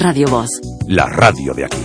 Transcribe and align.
Radio 0.00 0.28
Voz. 0.28 0.48
La 0.86 1.06
radio 1.06 1.52
de 1.54 1.64
aquí. 1.64 1.76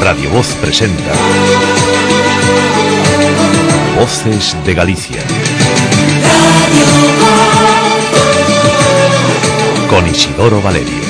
Radio 0.00 0.30
Voz 0.30 0.46
presenta 0.60 1.12
Voces 3.98 4.56
de 4.64 4.74
Galicia. 4.74 5.20
Con 9.90 10.06
Isidoro 10.06 10.62
Valerio. 10.62 11.02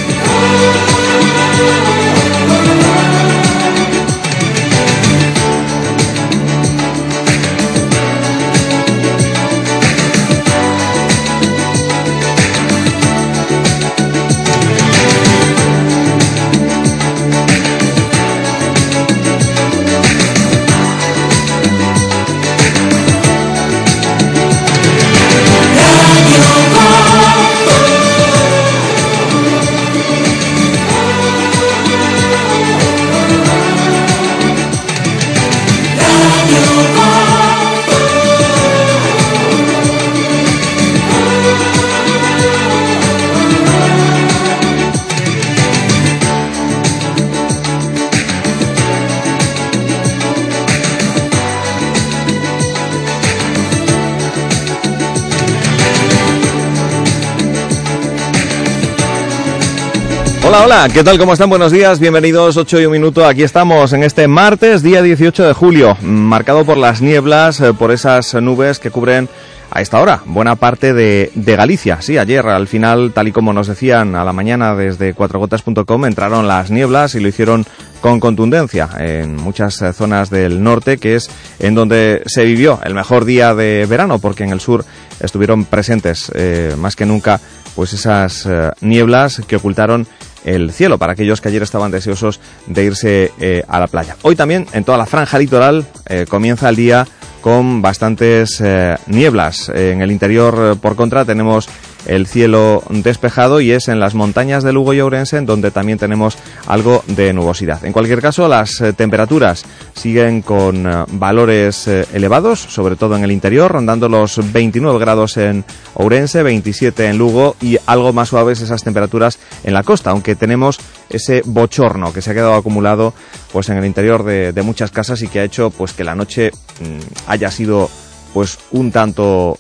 Hola, 60.49 60.65
hola, 60.65 60.89
¿qué 60.91 61.05
tal? 61.05 61.19
¿Cómo 61.19 61.35
están? 61.35 61.51
Buenos 61.51 61.73
días, 61.73 62.01
bienvenidos 62.01 62.57
8 62.57 62.81
y 62.81 62.87
un 62.87 62.93
minuto. 62.93 63.27
Aquí 63.27 63.43
estamos 63.43 63.93
en 63.93 64.03
este 64.03 64.27
martes, 64.29 64.83
día 64.83 65.03
18 65.03 65.47
de 65.47 65.53
julio, 65.53 65.99
marcado 66.01 66.65
por 66.65 66.79
las 66.79 67.03
nieblas, 67.03 67.61
eh, 67.61 67.75
por 67.75 67.93
esas 67.93 68.33
nubes 68.33 68.79
que 68.79 68.91
cubren 68.91 69.29
a 69.71 69.83
esta 69.83 70.01
hora 70.01 70.23
buena 70.25 70.57
parte 70.57 70.95
de, 70.95 71.31
de 71.35 71.55
Galicia. 71.55 72.01
Sí, 72.01 72.17
ayer 72.17 72.47
al 72.47 72.67
final, 72.67 73.13
tal 73.13 73.29
y 73.29 73.33
como 73.33 73.53
nos 73.53 73.67
decían 73.67 74.15
a 74.15 74.25
la 74.25 74.33
mañana 74.33 74.75
desde 74.75 75.13
cuatrogotas.com, 75.13 76.07
entraron 76.07 76.49
las 76.49 76.71
nieblas 76.71 77.15
y 77.15 77.21
lo 77.21 77.29
hicieron 77.29 77.67
con 78.01 78.19
contundencia 78.19 78.89
en 78.99 79.37
muchas 79.37 79.83
eh, 79.83 79.93
zonas 79.93 80.31
del 80.31 80.63
norte, 80.63 80.97
que 80.97 81.17
es 81.17 81.29
en 81.59 81.75
donde 81.75 82.23
se 82.25 82.45
vivió 82.47 82.81
el 82.85 82.95
mejor 82.95 83.27
día 83.27 83.55
de 83.55 83.85
verano, 83.85 84.19
porque 84.19 84.45
en 84.45 84.53
el 84.53 84.61
sur 84.61 84.83
estuvieron 85.21 85.67
presentes 85.67 86.33
eh, 86.35 86.75
más 86.79 86.97
que 86.97 87.05
nunca 87.05 87.39
pues 87.75 87.93
esas 87.93 88.49
nieblas 88.81 89.41
que 89.47 89.55
ocultaron 89.55 90.09
el 90.55 90.73
cielo 90.73 90.99
para 90.99 91.13
aquellos 91.13 91.41
que 91.41 91.49
ayer 91.49 91.63
estaban 91.63 91.91
deseosos 91.91 92.41
de 92.67 92.85
irse 92.85 93.33
eh, 93.39 93.63
a 93.69 93.79
la 93.79 93.87
playa. 93.87 94.17
Hoy 94.23 94.37
también 94.37 94.67
en 94.73 94.85
toda 94.85 94.99
la 94.99 95.07
franja 95.07 95.39
litoral 95.39 95.87
eh, 96.07 96.27
comienza 96.29 96.69
el 96.69 96.77
día 96.77 97.07
con 97.41 97.83
bastantes 97.83 98.61
eh, 98.61 98.97
nieblas. 99.07 99.69
En 99.69 100.03
el 100.03 100.11
interior, 100.11 100.77
por 100.81 100.97
contra, 100.97 101.25
tenemos 101.25 101.69
el 102.07 102.27
cielo 102.27 102.83
despejado 102.91 103.61
y 103.61 103.73
es 103.73 103.89
en 103.89 104.01
las 104.01 104.15
montañas 104.15 104.63
de 104.63 104.73
Lugo 104.73 104.95
y 104.95 105.01
Ourense 105.01 105.37
en 105.37 105.47
donde 105.47 105.71
también 105.71 105.99
tenemos 105.99 106.39
algo 106.67 107.05
de 107.07 107.33
nubosidad. 107.33 107.85
En 107.85 107.93
cualquier 107.93 108.21
caso, 108.21 108.49
las 108.49 108.81
eh, 108.81 108.93
temperaturas 108.93 109.65
siguen 109.95 110.43
con 110.43 110.87
eh, 110.87 111.05
valores 111.13 111.89
eh, 111.89 112.07
elevados, 112.13 112.61
sobre 112.61 112.97
todo 112.97 113.17
en 113.17 113.25
el 113.25 113.33
interior, 113.33 113.71
rondando 113.71 114.09
los 114.09 114.53
29 114.53 114.99
grados 114.99 115.37
en 115.37 115.65
Ourense, 115.95 116.43
27 116.43 117.07
en 117.07 117.19
Lugo 117.19 117.57
y 117.61 117.79
algo 117.87 118.13
más 118.13 118.29
suaves 118.29 118.61
esas 118.61 118.83
temperaturas 118.83 119.39
en 119.65 119.75
la 119.75 119.83
costa, 119.83 120.11
aunque 120.11 120.37
tenemos 120.37 120.79
ese 121.11 121.43
bochorno 121.45 122.13
que 122.13 122.23
se 122.23 122.31
ha 122.31 122.35
quedado 122.35 122.55
acumulado 122.55 123.15
pues 123.53 123.69
en 123.69 123.79
el 123.79 123.85
interior 123.85 124.25
de, 124.25 124.63
muchas 124.63 124.91
casas 124.91 125.23
y 125.23 125.29
que 125.29 125.41
ha 125.41 125.45
hecho 125.45 125.71
pues 125.71 125.93
que 125.93 126.05
la 126.05 126.15
noche 126.15 126.51
mm, 126.51 127.31
haya 127.31 127.51
sido 127.51 127.89
pues 128.35 128.59
un 128.73 128.93
tanto 128.93 129.59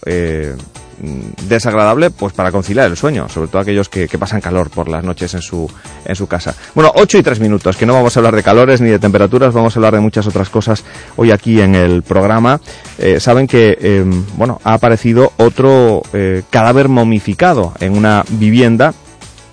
desagradable 1.48 2.10
pues 2.10 2.32
para 2.32 2.50
conciliar 2.50 2.86
el 2.90 2.96
sueño, 2.96 3.28
sobre 3.28 3.48
todo 3.48 3.60
aquellos 3.60 3.88
que, 3.88 4.08
pasan 4.18 4.40
calor 4.40 4.68
por 4.70 4.88
las 4.88 5.04
noches 5.04 5.34
en 5.34 5.42
su, 5.42 5.70
en 6.04 6.16
su 6.16 6.26
casa. 6.26 6.54
Bueno, 6.74 6.92
8 6.96 7.18
y 7.18 7.22
3 7.22 7.38
minutos, 7.40 7.76
que 7.76 7.86
no 7.86 7.94
vamos 7.94 8.16
a 8.16 8.20
hablar 8.20 8.34
de 8.34 8.42
calores 8.42 8.80
ni 8.80 8.88
de 8.88 8.98
temperaturas, 8.98 9.54
vamos 9.54 9.76
a 9.76 9.78
hablar 9.78 9.94
de 9.94 10.00
muchas 10.00 10.26
otras 10.26 10.50
cosas 10.50 10.84
hoy 11.16 11.30
aquí 11.30 11.60
en 11.60 11.74
el 11.74 12.02
programa. 12.02 12.60
Eh, 12.98 13.20
saben 13.20 13.46
que, 13.46 13.78
eh, 13.80 14.04
bueno, 14.36 14.60
ha 14.64 14.74
aparecido 14.74 15.32
otro 15.36 16.02
eh, 16.12 16.42
cadáver 16.50 16.88
momificado 16.88 17.74
en 17.80 17.96
una 17.96 18.24
vivienda 18.28 18.92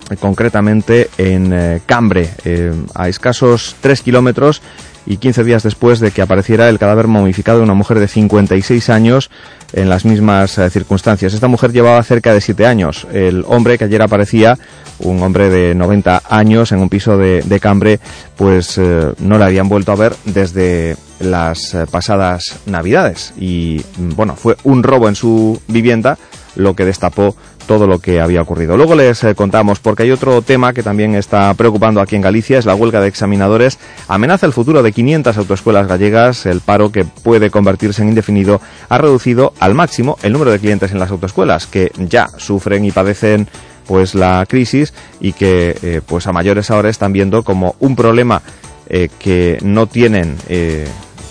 eh, 0.09 0.16
concretamente 0.17 1.09
en 1.17 1.81
Cambre, 1.85 2.29
eh, 2.44 2.73
a 2.94 3.07
escasos 3.07 3.75
3 3.81 4.01
kilómetros 4.01 4.61
y 5.05 5.17
15 5.17 5.43
días 5.43 5.63
después 5.63 5.99
de 5.99 6.11
que 6.11 6.21
apareciera 6.21 6.69
el 6.69 6.79
cadáver 6.79 7.07
momificado 7.07 7.59
de 7.59 7.63
una 7.63 7.73
mujer 7.73 7.99
de 7.99 8.07
56 8.07 8.89
años 8.89 9.29
en 9.73 9.89
las 9.89 10.05
mismas 10.05 10.57
eh, 10.57 10.69
circunstancias. 10.69 11.33
Esta 11.33 11.47
mujer 11.47 11.71
llevaba 11.71 12.01
cerca 12.03 12.33
de 12.33 12.41
7 12.41 12.66
años. 12.66 13.07
El 13.11 13.43
hombre 13.47 13.77
que 13.77 13.85
ayer 13.85 14.01
aparecía, 14.01 14.57
un 14.99 15.21
hombre 15.21 15.49
de 15.49 15.75
90 15.75 16.23
años 16.29 16.71
en 16.71 16.79
un 16.79 16.89
piso 16.89 17.17
de, 17.17 17.41
de 17.41 17.59
Cambre, 17.59 17.99
pues 18.35 18.77
eh, 18.77 19.13
no 19.19 19.38
le 19.38 19.45
habían 19.45 19.69
vuelto 19.69 19.91
a 19.91 19.95
ver 19.95 20.16
desde 20.25 20.95
las 21.19 21.73
eh, 21.73 21.85
pasadas 21.89 22.59
navidades. 22.66 23.33
Y 23.37 23.81
mm, 23.97 24.16
bueno, 24.16 24.35
fue 24.35 24.55
un 24.63 24.83
robo 24.83 25.07
en 25.09 25.16
su 25.16 25.61
vivienda 25.67 26.17
lo 26.55 26.73
que 26.73 26.85
destapó 26.85 27.35
todo 27.65 27.87
lo 27.87 27.99
que 27.99 28.19
había 28.19 28.41
ocurrido. 28.41 28.77
Luego 28.77 28.95
les 28.95 29.23
eh, 29.23 29.35
contamos, 29.35 29.79
porque 29.79 30.03
hay 30.03 30.11
otro 30.11 30.41
tema 30.41 30.73
que 30.73 30.83
también 30.83 31.15
está 31.15 31.53
preocupando 31.53 32.01
aquí 32.01 32.15
en 32.15 32.21
Galicia, 32.21 32.57
es 32.57 32.65
la 32.65 32.75
huelga 32.75 33.01
de 33.01 33.07
examinadores. 33.07 33.77
Amenaza 34.07 34.45
el 34.45 34.53
futuro 34.53 34.83
de 34.83 34.91
500 34.91 35.37
autoescuelas 35.37 35.87
gallegas. 35.87 36.45
El 36.45 36.61
paro, 36.61 36.91
que 36.91 37.05
puede 37.05 37.49
convertirse 37.49 38.01
en 38.01 38.09
indefinido, 38.09 38.61
ha 38.89 38.97
reducido 38.97 39.53
al 39.59 39.73
máximo 39.73 40.17
el 40.23 40.33
número 40.33 40.51
de 40.51 40.59
clientes 40.59 40.91
en 40.91 40.99
las 40.99 41.11
autoescuelas, 41.11 41.67
que 41.67 41.91
ya 41.97 42.29
sufren 42.37 42.85
y 42.85 42.91
padecen 42.91 43.47
pues 43.87 44.15
la 44.15 44.45
crisis 44.47 44.93
y 45.19 45.33
que 45.33 45.77
eh, 45.83 46.01
pues 46.05 46.25
a 46.25 46.33
mayores 46.33 46.71
ahora 46.71 46.89
están 46.89 47.13
viendo 47.13 47.43
como 47.43 47.75
un 47.79 47.95
problema 47.95 48.41
eh, 48.87 49.09
que 49.19 49.59
no 49.61 49.85
tienen 49.87 50.37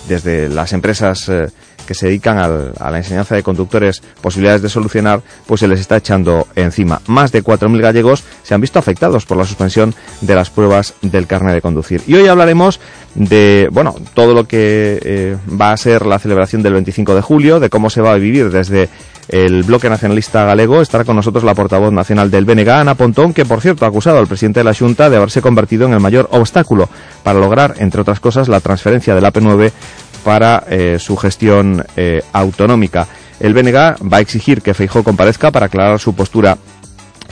desde 0.07 0.47
las 0.49 0.71
empresas 0.71 1.29
que 1.85 1.93
se 1.93 2.07
dedican 2.07 2.37
al, 2.37 2.73
a 2.79 2.91
la 2.91 2.97
enseñanza 2.97 3.35
de 3.35 3.43
conductores 3.43 4.01
posibilidades 4.21 4.61
de 4.61 4.69
solucionar, 4.69 5.21
pues 5.45 5.59
se 5.61 5.67
les 5.67 5.79
está 5.79 5.97
echando 5.97 6.47
encima. 6.55 7.01
Más 7.07 7.31
de 7.31 7.43
4.000 7.43 7.79
gallegos 7.79 8.23
se 8.43 8.53
han 8.53 8.61
visto 8.61 8.79
afectados 8.79 9.25
por 9.25 9.37
la 9.37 9.45
suspensión 9.45 9.93
de 10.21 10.35
las 10.35 10.49
pruebas 10.49 10.93
del 11.01 11.27
carnet 11.27 11.53
de 11.53 11.61
conducir. 11.61 12.01
Y 12.07 12.15
hoy 12.15 12.27
hablaremos 12.27 12.79
de, 13.15 13.69
bueno, 13.71 13.95
todo 14.13 14.33
lo 14.33 14.45
que 14.45 14.99
eh, 15.01 15.37
va 15.59 15.71
a 15.71 15.77
ser 15.77 16.05
la 16.05 16.19
celebración 16.19 16.61
del 16.61 16.73
25 16.73 17.15
de 17.15 17.21
julio, 17.21 17.59
de 17.59 17.69
cómo 17.69 17.89
se 17.89 18.01
va 18.01 18.11
a 18.11 18.15
vivir 18.15 18.49
desde 18.49 18.89
el 19.27 19.63
bloque 19.63 19.89
nacionalista 19.89 20.45
galego. 20.45 20.81
Estará 20.81 21.03
con 21.03 21.15
nosotros 21.15 21.43
la 21.43 21.55
portavoz 21.55 21.91
nacional 21.91 22.29
del 22.29 22.45
BNG, 22.45 22.69
Ana 22.69 22.95
Pontón, 22.95 23.33
que 23.33 23.45
por 23.45 23.61
cierto 23.61 23.85
ha 23.85 23.87
acusado 23.87 24.19
al 24.19 24.27
presidente 24.27 24.59
de 24.59 24.65
la 24.65 24.73
Junta 24.73 25.09
de 25.09 25.17
haberse 25.17 25.41
convertido 25.41 25.87
en 25.87 25.93
el 25.93 25.99
mayor 25.99 26.27
obstáculo 26.31 26.89
para 27.23 27.39
lograr, 27.39 27.75
entre 27.79 28.01
otras 28.01 28.19
cosas, 28.19 28.47
la 28.47 28.59
transferencia 28.59 29.15
del 29.15 29.23
AP9 29.23 29.71
para 30.25 30.63
eh, 30.67 30.97
su 30.99 31.15
gestión 31.15 31.85
eh, 31.95 32.23
autonómica. 32.33 33.07
El 33.39 33.53
BNG 33.53 34.11
va 34.11 34.17
a 34.17 34.21
exigir 34.21 34.63
que 34.63 34.73
Feijó 34.73 35.03
comparezca 35.03 35.51
para 35.51 35.67
aclarar 35.67 35.99
su 35.99 36.15
postura 36.15 36.57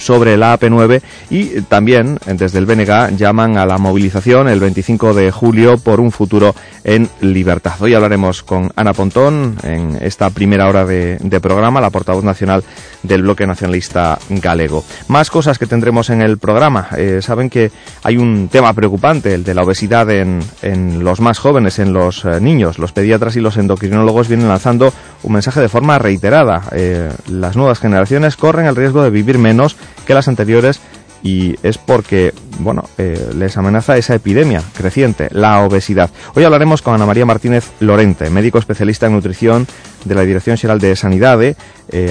sobre 0.03 0.37
la 0.37 0.59
AP9 0.59 1.01
y 1.29 1.61
también 1.61 2.19
desde 2.25 2.59
el 2.59 2.65
BNG 2.65 3.15
llaman 3.15 3.57
a 3.57 3.65
la 3.65 3.77
movilización 3.77 4.47
el 4.49 4.59
25 4.59 5.13
de 5.13 5.31
julio 5.31 5.77
por 5.77 5.99
un 5.99 6.11
futuro 6.11 6.53
en 6.83 7.09
libertad. 7.21 7.73
Hoy 7.79 7.93
hablaremos 7.93 8.43
con 8.43 8.71
Ana 8.75 8.93
Pontón 8.93 9.55
en 9.63 9.97
esta 10.01 10.29
primera 10.29 10.67
hora 10.67 10.85
de, 10.85 11.39
programa, 11.41 11.81
la 11.81 11.89
portavoz 11.89 12.23
nacional 12.23 12.63
del 13.01 13.23
bloque 13.23 13.47
nacionalista 13.47 14.19
galego. 14.29 14.83
Más 15.07 15.29
cosas 15.29 15.57
que 15.57 15.65
tendremos 15.65 16.09
en 16.09 16.21
el 16.21 16.37
programa. 16.37 16.89
Eh, 16.97 17.19
saben 17.21 17.49
que 17.49 17.71
hay 18.03 18.17
un 18.17 18.49
tema 18.49 18.73
preocupante, 18.73 19.33
el 19.33 19.43
de 19.43 19.53
la 19.53 19.63
obesidad 19.63 20.09
en, 20.11 20.39
en 20.61 21.03
los 21.03 21.21
más 21.21 21.39
jóvenes, 21.39 21.79
en 21.79 21.93
los 21.93 22.25
eh, 22.25 22.39
niños. 22.39 22.79
Los 22.79 22.91
pediatras 22.91 23.35
y 23.35 23.41
los 23.41 23.57
endocrinólogos 23.57 24.27
vienen 24.27 24.47
lanzando 24.47 24.93
un 25.23 25.33
mensaje 25.33 25.61
de 25.61 25.69
forma 25.69 25.97
reiterada. 25.97 26.63
Eh, 26.71 27.11
las 27.27 27.55
nuevas 27.55 27.79
generaciones 27.79 28.35
corren 28.35 28.65
el 28.65 28.75
riesgo 28.75 29.03
de 29.03 29.09
vivir 29.09 29.37
menos 29.37 29.75
que 30.05 30.13
las 30.13 30.27
anteriores 30.27 30.79
y 31.23 31.55
es 31.63 31.77
porque, 31.77 32.33
bueno, 32.59 32.83
eh, 32.97 33.29
les 33.33 33.57
amenaza 33.57 33.97
esa 33.97 34.13
epidemia 34.13 34.61
creciente, 34.75 35.29
la 35.31 35.61
obesidad. 35.61 36.09
Hoy 36.35 36.43
hablaremos 36.43 36.81
con 36.81 36.93
Ana 36.93 37.05
María 37.05 37.25
Martínez 37.25 37.71
Lorente, 37.79 38.29
médico 38.29 38.59
especialista 38.59 39.07
en 39.07 39.13
nutrición 39.13 39.65
de 40.03 40.15
la 40.15 40.23
Dirección 40.23 40.57
General 40.57 40.79
de 40.79 40.95
Sanidad. 40.97 41.41
Eh, 41.41 41.55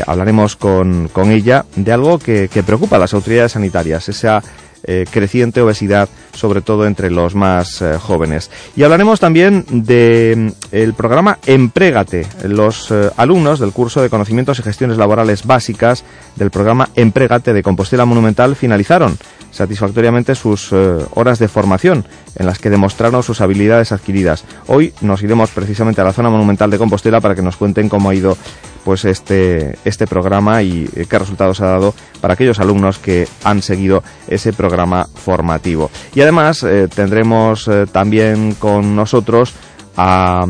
hablaremos 0.07 0.57
con, 0.57 1.09
con, 1.13 1.31
ella 1.31 1.67
de 1.77 1.93
algo 1.93 2.19
que, 2.19 2.49
que 2.49 2.63
preocupa 2.63 2.97
a 2.97 3.01
las 3.01 3.13
autoridades 3.13 3.53
sanitarias, 3.53 4.09
esa 4.09 4.43
eh, 4.85 5.07
creciente 5.11 5.61
obesidad, 5.61 6.09
sobre 6.33 6.61
todo 6.61 6.87
entre 6.87 7.11
los 7.11 7.35
más 7.35 7.83
eh, 7.83 7.99
jóvenes. 7.99 8.51
Y 8.77 8.83
hablaremos 8.83 9.21
también 9.21 9.65
del 9.69 10.53
de, 10.71 10.89
mm, 10.89 10.93
programa 10.93 11.39
Emprégate. 11.47 12.27
Los 12.45 12.91
eh, 12.91 13.11
alumnos 13.17 13.61
del 13.61 13.73
curso 13.73 14.03
de 14.03 14.11
Conocimientos 14.11 14.59
y 14.59 14.63
Gestiones 14.63 14.97
Laborales 14.97 15.47
Básicas 15.47 16.05
del 16.37 16.51
programa 16.51 16.89
Emprégate 16.95 17.53
de 17.53 17.63
Compostela 17.63 18.05
Monumental 18.05 18.57
finalizaron 18.57 19.19
satisfactoriamente 19.53 20.35
sus 20.35 20.73
horas 20.73 21.39
de 21.39 21.47
formación 21.47 22.05
en 22.37 22.47
las 22.47 22.59
que 22.59 22.71
demostraron 22.71 23.23
sus 23.23 23.41
habilidades 23.41 23.93
adquiridas. 23.93 24.45
Hoy 24.67 24.93
nos 25.03 25.23
iremos 25.23 25.51
precisamente 25.51 26.01
a 26.01 26.05
la 26.05 26.13
zona 26.13 26.31
monumental 26.31 26.71
de 26.71 26.79
Compostela 26.79 27.21
para 27.21 27.35
que 27.35 27.43
nos 27.43 27.57
cuenten 27.57 27.89
cómo 27.89 28.11
ha 28.11 28.15
ido 28.15 28.37
pues 28.85 29.05
este, 29.05 29.79
este 29.85 30.07
programa 30.07 30.63
y 30.63 30.89
eh, 30.95 31.07
qué 31.09 31.19
resultados 31.19 31.61
ha 31.61 31.67
dado 31.67 31.95
para 32.21 32.35
aquellos 32.35 32.59
alumnos 32.59 32.99
que 32.99 33.29
han 33.45 33.63
seguido 33.63 34.03
ese 34.29 34.53
programa 34.53 35.07
formativo. 35.15 35.91
Y 36.15 36.21
además 36.21 36.63
eh, 36.63 36.89
tendremos 36.93 37.69
eh, 37.69 37.87
también 37.91 38.55
con 38.55 38.97
nosotros 38.97 39.55
a 39.97 40.47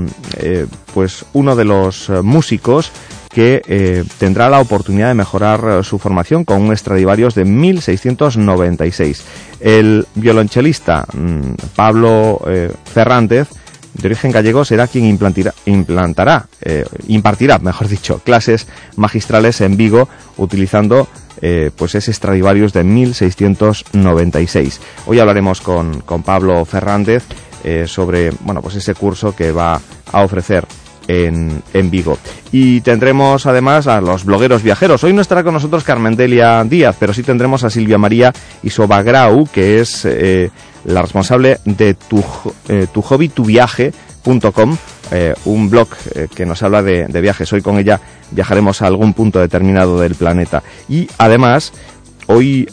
pues 0.94 1.24
uno 1.32 1.56
de 1.56 1.64
los 1.64 2.08
músicos 2.22 2.92
que 3.32 4.04
tendrá 4.18 4.48
la 4.50 4.60
oportunidad 4.60 5.08
de 5.08 5.14
mejorar 5.14 5.82
su 5.84 5.98
formación 5.98 6.44
con 6.44 6.62
un 6.62 6.76
Stradivarius 6.76 7.34
de 7.34 7.44
1696. 7.44 9.24
El 9.60 10.06
violonchelista 10.14 11.06
mm, 11.14 11.54
Pablo 11.74 12.40
Fernández 12.84 13.48
de 13.94 14.08
origen 14.08 14.30
gallego 14.32 14.64
será 14.64 14.86
quien 14.86 15.04
implantará, 15.66 16.46
eh, 16.62 16.86
impartirá, 17.08 17.58
mejor 17.58 17.88
dicho, 17.88 18.20
clases 18.24 18.66
magistrales 18.96 19.60
en 19.60 19.76
Vigo 19.76 20.08
utilizando 20.38 21.08
eh, 21.40 21.70
pues 21.74 21.94
ese 21.94 22.12
Stradivarius 22.12 22.72
de 22.72 22.84
1696. 22.84 24.80
Hoy 25.06 25.18
hablaremos 25.18 25.60
con, 25.60 26.00
con 26.00 26.22
Pablo 26.22 26.64
Fernández 26.64 27.24
eh, 27.64 27.84
sobre 27.86 28.30
bueno, 28.40 28.62
pues 28.62 28.76
ese 28.76 28.94
curso 28.94 29.36
que 29.36 29.52
va 29.52 29.80
a 30.10 30.22
ofrecer 30.22 30.66
en, 31.08 31.62
en, 31.72 31.90
Vigo. 31.90 32.18
Y 32.52 32.80
tendremos 32.80 33.46
además 33.46 33.86
a 33.86 34.00
los 34.00 34.24
blogueros 34.24 34.62
viajeros. 34.62 35.04
Hoy 35.04 35.12
no 35.12 35.22
estará 35.22 35.42
con 35.44 35.54
nosotros 35.54 35.84
Carmendelia 35.84 36.62
Díaz, 36.64 36.96
pero 36.98 37.12
sí 37.12 37.22
tendremos 37.22 37.64
a 37.64 37.70
Silvia 37.70 37.98
María 37.98 38.32
Isobagrau, 38.62 39.46
que 39.52 39.80
es 39.80 40.06
la 40.84 41.02
responsable 41.02 41.58
de 41.64 41.94
tu, 41.94 42.18
eh, 42.68 42.86
eh, 45.10 45.34
un 45.44 45.70
blog 45.70 45.88
eh, 46.14 46.28
que 46.34 46.46
nos 46.46 46.62
habla 46.62 46.82
de, 46.82 47.20
viajes. 47.20 47.52
Hoy 47.52 47.62
con 47.62 47.78
ella 47.78 48.00
viajaremos 48.30 48.82
a 48.82 48.86
algún 48.86 49.14
punto 49.14 49.40
determinado 49.40 50.00
del 50.00 50.14
planeta. 50.14 50.62
Y 50.88 51.08
además, 51.18 51.72
hoy 52.26 52.68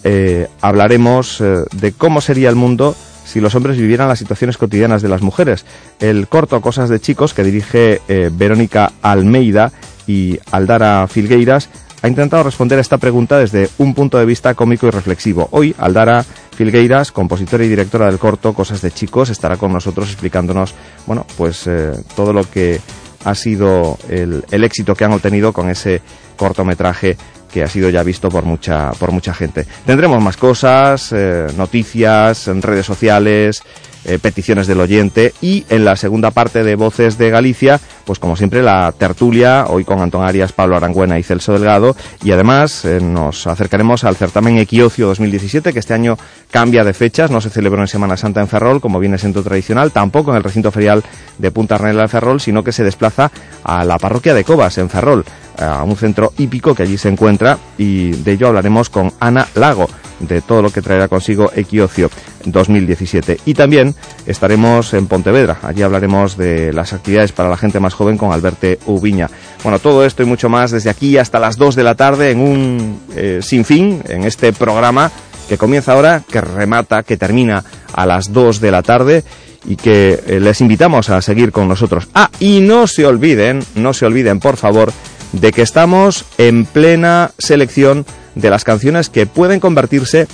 hablaremos 0.61 1.43
de 1.71 1.91
cómo 1.93 2.21
sería 2.21 2.49
el 2.49 2.55
mundo 2.55 2.95
si 3.29 3.39
los 3.39 3.55
hombres 3.55 3.77
vivieran 3.77 4.07
las 4.07 4.19
situaciones 4.19 4.57
cotidianas 4.57 5.01
de 5.01 5.09
las 5.09 5.21
mujeres. 5.21 5.65
El 5.99 6.27
corto 6.27 6.59
Cosas 6.61 6.89
de 6.89 6.99
Chicos 6.99 7.33
que 7.33 7.43
dirige 7.43 8.01
Verónica 8.31 8.91
Almeida 9.01 9.71
y 10.07 10.39
Aldara 10.51 11.07
Filgueiras 11.07 11.69
ha 12.01 12.07
intentado 12.07 12.43
responder 12.43 12.77
a 12.77 12.81
esta 12.81 12.97
pregunta 12.97 13.37
desde 13.37 13.69
un 13.77 13.93
punto 13.93 14.17
de 14.17 14.25
vista 14.25 14.53
cómico 14.53 14.87
y 14.87 14.91
reflexivo. 14.91 15.47
Hoy, 15.51 15.75
Aldara 15.77 16.23
Filgueiras, 16.23 17.11
compositora 17.11 17.63
y 17.63 17.67
directora 17.67 18.05
del 18.05 18.19
corto 18.19 18.53
Cosas 18.53 18.81
de 18.81 18.91
Chicos, 18.91 19.29
estará 19.29 19.57
con 19.57 19.73
nosotros 19.73 20.09
explicándonos, 20.09 20.73
bueno, 21.05 21.25
pues 21.37 21.67
eh, 21.67 21.91
todo 22.15 22.33
lo 22.33 22.49
que 22.49 22.79
ha 23.25 23.35
sido 23.35 23.97
el, 24.07 24.43
éxito 24.51 24.95
que 24.95 25.03
han 25.03 25.11
obtenido 25.11 25.51
con 25.51 25.69
ese 25.69 26.01
cortometraje 26.37 27.17
que 27.51 27.63
ha 27.63 27.67
sido 27.67 27.89
ya 27.89 28.03
visto 28.03 28.29
por 28.29 28.45
mucha, 28.45 28.91
por 28.91 29.11
mucha 29.11 29.33
gente. 29.33 29.65
Tendremos 29.85 30.21
más 30.21 30.37
cosas, 30.37 31.11
eh, 31.11 31.47
noticias 31.57 32.47
en 32.47 32.61
redes 32.61 32.85
sociales, 32.85 33.63
eh, 34.05 34.17
peticiones 34.17 34.65
del 34.65 34.79
oyente 34.79 35.33
y 35.41 35.65
en 35.67 35.83
la 35.83 35.97
segunda 35.97 36.31
parte 36.31 36.63
de 36.63 36.75
Voces 36.75 37.17
de 37.17 37.29
Galicia, 37.29 37.81
pues 38.05 38.17
como 38.17 38.37
siempre 38.37 38.63
la 38.63 38.93
tertulia, 38.97 39.65
hoy 39.67 39.83
con 39.83 39.99
Antón 39.99 40.23
Arias, 40.23 40.53
Pablo 40.53 40.77
Arangüena 40.77 41.19
y 41.19 41.23
Celso 41.23 41.51
Delgado 41.51 41.97
y 42.23 42.31
además 42.31 42.85
eh, 42.85 43.01
nos 43.01 43.45
acercaremos 43.45 44.05
al 44.05 44.15
certamen 44.15 44.57
Equiocio 44.57 45.07
2017 45.07 45.73
que 45.73 45.79
este 45.79 45.93
año 45.93 46.17
cambia 46.49 46.85
de 46.85 46.93
fechas, 46.93 47.29
no 47.29 47.41
se 47.41 47.49
celebró 47.49 47.81
en 47.81 47.87
Semana 47.87 48.15
Santa 48.15 48.39
en 48.39 48.47
Ferrol 48.47 48.79
como 48.79 49.01
viene 49.01 49.17
siendo 49.17 49.43
tradicional, 49.43 49.91
tampoco 49.91 50.31
en 50.31 50.37
el 50.37 50.43
recinto 50.43 50.71
ferial 50.71 51.03
de 51.37 51.51
Punta 51.51 51.75
Arnela 51.75 52.03
de 52.03 52.07
Ferrol, 52.07 52.39
sino 52.39 52.63
que 52.63 52.71
se 52.71 52.85
desplaza 52.85 53.31
a 53.65 53.83
la 53.83 53.97
parroquia 53.97 54.33
de 54.33 54.45
Cobas 54.45 54.77
en 54.77 54.89
Ferrol, 54.89 55.25
a 55.59 55.83
un 55.83 55.95
centro 55.95 56.33
hípico 56.37 56.73
que 56.73 56.83
allí 56.83 56.97
se 56.97 57.09
encuentra 57.09 57.57
y 57.77 58.11
de 58.11 58.33
ello 58.33 58.47
hablaremos 58.47 58.89
con 58.89 59.11
Ana 59.19 59.47
Lago 59.55 59.87
de 60.19 60.41
todo 60.41 60.61
lo 60.61 60.69
que 60.69 60.81
traerá 60.81 61.07
consigo 61.07 61.51
Equiocio 61.55 62.09
2017. 62.45 63.39
Y 63.45 63.53
también 63.53 63.95
estaremos 64.25 64.93
en 64.93 65.07
Pontevedra. 65.07 65.59
Allí 65.63 65.81
hablaremos 65.81 66.37
de 66.37 66.73
las 66.73 66.93
actividades 66.93 67.31
para 67.31 67.49
la 67.49 67.57
gente 67.57 67.79
más 67.79 67.93
joven 67.93 68.17
con 68.17 68.31
Alberte 68.31 68.79
Ubiña. 68.85 69.29
Bueno, 69.63 69.79
todo 69.79 70.05
esto 70.05 70.23
y 70.23 70.25
mucho 70.25 70.49
más 70.49 70.71
desde 70.71 70.89
aquí 70.89 71.17
hasta 71.17 71.39
las 71.39 71.57
2 71.57 71.75
de 71.75 71.83
la 71.83 71.95
tarde 71.95 72.31
en 72.31 72.39
un 72.39 72.99
eh, 73.15 73.39
sinfín, 73.41 74.01
en 74.07 74.23
este 74.23 74.53
programa 74.53 75.11
que 75.47 75.57
comienza 75.57 75.93
ahora, 75.93 76.21
que 76.29 76.41
remata, 76.41 77.03
que 77.03 77.17
termina 77.17 77.63
a 77.93 78.05
las 78.05 78.31
2 78.31 78.61
de 78.61 78.71
la 78.71 78.83
tarde 78.83 79.23
y 79.65 79.75
que 79.75 80.21
eh, 80.25 80.39
les 80.39 80.61
invitamos 80.61 81.09
a 81.09 81.21
seguir 81.21 81.51
con 81.51 81.67
nosotros. 81.67 82.07
Ah, 82.13 82.29
y 82.39 82.61
no 82.61 82.87
se 82.87 83.05
olviden, 83.05 83.63
no 83.75 83.93
se 83.93 84.05
olviden, 84.05 84.39
por 84.39 84.57
favor, 84.57 84.93
de 85.31 85.51
que 85.51 85.61
estamos 85.61 86.25
en 86.37 86.65
plena 86.65 87.31
selección 87.37 88.05
de 88.35 88.49
las 88.49 88.63
canciones 88.63 89.09
que 89.09 89.25
pueden 89.25 89.59
convertirse 89.59 90.27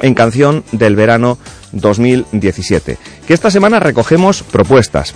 en 0.00 0.14
canción 0.14 0.64
del 0.72 0.96
verano 0.96 1.38
2017. 1.72 2.98
Que 3.26 3.34
esta 3.34 3.50
semana 3.50 3.80
recogemos 3.80 4.42
propuestas, 4.42 5.14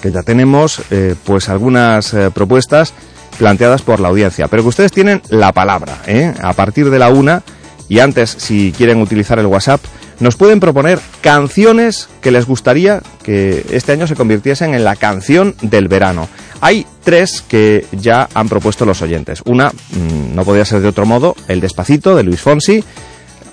que 0.00 0.10
ya 0.10 0.22
tenemos 0.22 0.82
eh, 0.90 1.14
pues 1.24 1.48
algunas 1.48 2.12
eh, 2.14 2.30
propuestas 2.32 2.94
planteadas 3.38 3.82
por 3.82 4.00
la 4.00 4.08
audiencia, 4.08 4.48
pero 4.48 4.62
que 4.62 4.68
ustedes 4.68 4.92
tienen 4.92 5.22
la 5.28 5.52
palabra, 5.52 5.98
¿eh? 6.06 6.32
a 6.40 6.52
partir 6.52 6.90
de 6.90 6.98
la 6.98 7.10
una 7.10 7.42
y 7.88 7.98
antes 7.98 8.30
si 8.30 8.72
quieren 8.76 9.00
utilizar 9.00 9.38
el 9.38 9.46
WhatsApp, 9.46 9.80
nos 10.20 10.36
pueden 10.36 10.60
proponer 10.60 11.00
canciones 11.20 12.08
que 12.20 12.30
les 12.30 12.46
gustaría 12.46 13.02
que 13.22 13.64
este 13.70 13.92
año 13.92 14.06
se 14.06 14.14
convirtiesen 14.14 14.74
en 14.74 14.84
la 14.84 14.96
canción 14.96 15.54
del 15.62 15.88
verano. 15.88 16.28
Hay 16.60 16.86
tres 17.02 17.42
que 17.46 17.84
ya 17.92 18.28
han 18.34 18.48
propuesto 18.48 18.86
los 18.86 19.02
oyentes. 19.02 19.42
Una, 19.44 19.70
mm, 19.70 20.34
no 20.34 20.44
podía 20.44 20.64
ser 20.64 20.80
de 20.80 20.88
otro 20.88 21.06
modo, 21.06 21.36
El 21.48 21.60
Despacito 21.60 22.16
de 22.16 22.22
Luis 22.22 22.40
Fonsi. 22.40 22.82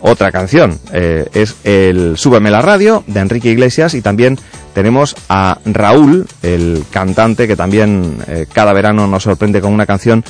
Otra 0.04 0.32
canción 0.32 0.80
eh, 0.94 1.28
es 1.34 1.56
el 1.64 2.18
Súbeme 2.18 2.50
la 2.50 2.64
radio 2.64 3.04
de 3.06 3.20
Enrique 3.20 3.52
Iglesias 3.52 3.94
y 3.94 4.02
también 4.02 4.40
tenemos 4.74 5.16
a 5.30 5.60
Raúl, 5.66 6.26
el 6.42 6.86
cantante 6.90 7.48
que 7.48 7.56
también 7.56 8.18
eh, 8.28 8.48
cada 8.52 8.74
verano 8.74 9.06
nos 9.06 9.24
sorprende 9.24 9.62
con 9.62 9.74
una 9.74 9.86
canción 9.86 10.24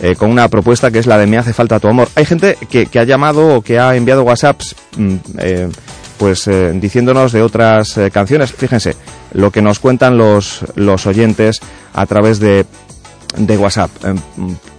eh, 0.00 0.14
con 0.16 0.30
una 0.30 0.48
propuesta 0.48 0.90
que 0.90 0.98
es 0.98 1.06
la 1.06 1.18
de 1.18 1.26
Me 1.26 1.38
hace 1.38 1.52
falta 1.52 1.80
tu 1.80 1.88
amor. 1.88 2.08
Hay 2.14 2.24
gente 2.24 2.56
que, 2.68 2.88
ha 2.98 3.04
llamado 3.04 3.56
o 3.56 3.62
que 3.62 3.78
ha 3.78 3.96
enviado 3.96 4.22
WhatsApps 4.22 4.76
mm, 4.96 5.16
pues 6.18 6.48
diciéndonos 6.74 7.32
de 7.32 7.42
otras 7.42 7.98
canciones. 8.10 8.50
Fíjense, 8.50 8.96
lo 9.32 9.50
que 9.50 9.60
nos 9.60 9.78
cuentan 9.78 10.16
los, 10.16 10.64
los 10.74 11.06
oyentes 11.06 11.60
a 11.92 12.06
través 12.06 12.38
de, 12.38 12.64
de 13.36 13.58
WhatsApp. 13.58 13.90
Eh, 14.04 14.14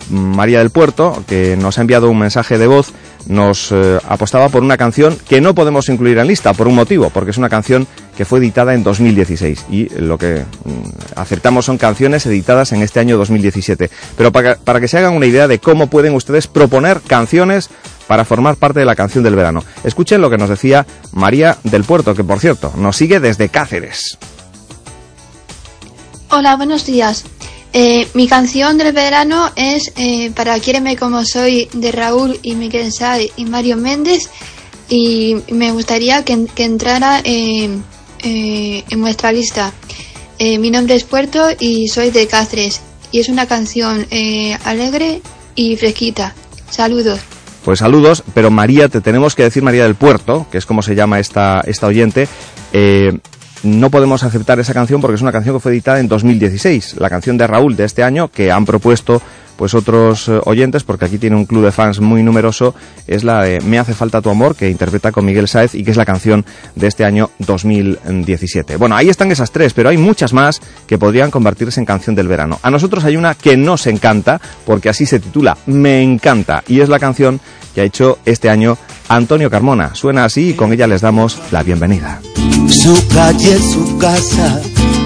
María 0.10 0.60
del 0.60 0.70
Puerto, 0.70 1.24
que 1.28 1.58
nos 1.58 1.78
ha 1.78 1.82
enviado 1.82 2.10
un 2.10 2.20
mensaje 2.20 2.58
de 2.58 2.68
voz, 2.68 2.94
nos 3.28 3.72
eh, 3.72 4.00
apostaba 4.08 4.50
por 4.50 4.64
una 4.64 4.78
canción 4.78 5.18
que 5.28 5.42
no 5.42 5.54
podemos 5.56 5.90
incluir 5.90 6.18
en 6.18 6.28
lista 6.28 6.54
por 6.54 6.68
un 6.68 6.76
motivo, 6.76 7.10
porque 7.10 7.32
es 7.32 7.38
una 7.38 7.50
canción 7.50 7.88
que 8.16 8.26
fue 8.26 8.40
editada 8.40 8.74
en 8.74 8.84
2016 8.84 9.66
y 9.70 9.90
lo 10.00 10.18
que 10.18 10.44
mm, 10.66 11.16
aceptamos 11.16 11.66
son 11.66 11.78
canciones 11.78 12.26
editadas 12.26 12.72
en 12.72 12.82
este 12.82 13.00
año 13.00 13.18
2017. 13.18 13.90
Pero 14.18 14.32
para, 14.32 14.56
para 14.56 14.80
que 14.80 14.88
se 14.88 14.98
hagan 14.98 15.14
una 15.14 15.26
idea 15.26 15.48
de 15.48 15.60
cómo 15.60 15.88
pueden 15.88 16.14
ustedes 16.16 16.48
proponer 16.48 17.02
canciones 17.02 17.70
para 18.08 18.26
formar 18.26 18.56
parte 18.56 18.80
de 18.80 18.86
la 18.86 18.96
canción 18.96 19.24
del 19.24 19.36
verano. 19.36 19.64
Escuchen 19.84 20.22
lo 20.22 20.30
que 20.30 20.38
nos 20.38 20.50
decía 20.50 20.86
María 21.12 21.58
del 21.64 21.84
Puerto, 21.84 22.16
que 22.16 22.24
por 22.24 22.40
cierto 22.40 22.74
nos 22.78 22.96
sigue 22.96 23.20
desde 23.20 23.50
Cáceres. 23.50 24.18
Hola, 26.30 26.56
buenos 26.58 26.86
días. 26.86 27.24
Eh, 27.74 28.08
mi 28.14 28.28
canción 28.28 28.78
del 28.78 28.94
verano 28.94 29.52
es 29.56 29.92
eh, 29.98 30.32
Para 30.32 30.60
Quiéreme 30.60 30.96
como 30.96 31.24
soy 31.26 31.68
de 31.74 31.92
Raúl 31.92 32.40
y 32.42 32.56
Miguel 32.56 32.92
Say 32.92 33.32
y 33.36 33.46
Mario 33.46 33.78
Méndez 33.78 34.30
y 34.90 35.36
me 35.52 35.72
gustaría 35.72 36.24
que, 36.24 36.48
entrara 36.58 37.22
eh, 37.24 37.78
en 38.24 39.00
nuestra 39.00 39.32
lista. 39.32 39.74
mi 40.40 40.72
nombre 40.72 40.96
es 40.96 41.04
Puerto 41.04 41.50
y 41.60 41.90
soy 41.90 42.10
de 42.10 42.26
Cáceres 42.28 42.82
y 43.12 43.20
es 43.20 43.28
una 43.28 43.48
canción 43.48 44.08
alegre 44.64 45.22
y 45.56 45.76
fresquita. 45.76 46.34
Saludos. 46.70 47.20
Pues 47.68 47.80
saludos, 47.80 48.24
pero 48.34 48.50
María, 48.50 48.88
te 48.88 49.02
tenemos 49.02 49.36
que 49.36 49.44
decir 49.44 49.62
María 49.62 49.84
del 49.84 49.96
Puerto, 49.96 50.48
que 50.50 50.58
es 50.58 50.66
como 50.66 50.82
se 50.82 50.96
llama 50.96 51.20
esta, 51.20 51.60
esta 51.68 51.88
oyente, 51.88 52.30
eh, 52.72 53.20
no 53.64 53.90
podemos 53.90 54.24
aceptar 54.24 54.60
esa 54.60 54.74
canción 54.74 55.02
porque 55.02 55.16
es 55.16 55.22
una 55.22 55.32
canción 55.32 55.56
que 55.56 55.60
fue 55.60 55.72
editada 55.72 56.00
en 56.00 56.08
2016, 56.08 56.96
la 57.00 57.10
canción 57.10 57.38
de 57.38 57.48
Raúl 57.48 57.76
de 57.76 57.86
este 57.86 58.04
año 58.04 58.30
que 58.30 58.52
han 58.52 58.66
propuesto 58.66 59.22
pues 59.58 59.74
otros 59.74 60.30
eh, 60.30 60.40
oyentes, 60.46 60.84
porque 60.84 61.06
aquí 61.06 61.18
tiene 61.18 61.36
un 61.36 61.46
club 61.46 61.66
de 61.66 61.72
fans 61.72 62.00
muy 62.00 62.24
numeroso, 62.24 62.74
es 63.08 63.24
la 63.24 63.44
de 63.44 63.60
Me 63.62 63.80
hace 63.80 63.94
falta 63.94 64.22
tu 64.22 64.30
amor, 64.30 64.56
que 64.56 64.70
interpreta 64.70 65.12
con 65.12 65.26
Miguel 65.26 65.48
Sáez 65.48 65.76
y 65.76 65.84
que 65.84 65.92
es 65.92 65.98
la 65.98 66.06
canción 66.06 66.46
de 66.76 66.88
este 66.88 67.04
año 67.04 67.32
2017. 67.40 68.78
Bueno, 68.78 68.96
ahí 68.96 69.10
están 69.10 69.32
esas 69.32 69.52
tres, 69.52 69.74
pero 69.74 69.90
hay 69.90 69.98
muchas 69.98 70.34
más 70.34 70.62
que 70.86 70.98
podrían 70.98 71.32
convertirse 71.32 71.80
en 71.80 71.86
canción 71.86 72.16
del 72.16 72.28
verano. 72.28 72.60
A 72.62 72.72
nosotros 72.72 73.04
hay 73.04 73.18
una 73.18 73.36
que 73.36 73.58
nos 73.58 73.88
encanta, 73.88 74.40
porque 74.66 74.90
así 74.90 75.06
se 75.06 75.20
titula 75.20 75.58
Me 75.66 76.02
encanta, 76.02 76.64
y 76.68 76.82
es 76.82 76.90
la 76.90 77.00
canción 77.00 77.40
que 77.74 77.82
ha 77.82 77.84
hecho 77.84 78.20
este 78.26 78.50
año 78.50 78.78
Antonio 79.08 79.50
Carmona. 79.50 79.96
Suena 79.96 80.26
así 80.26 80.50
y 80.50 80.54
con 80.54 80.74
ella 80.74 80.88
les 80.88 81.02
damos 81.02 81.40
la 81.52 81.64
bienvenida. 81.64 82.22
Su 82.70 83.08
calle, 83.14 83.60
su 83.60 83.98
casa, 83.98 84.62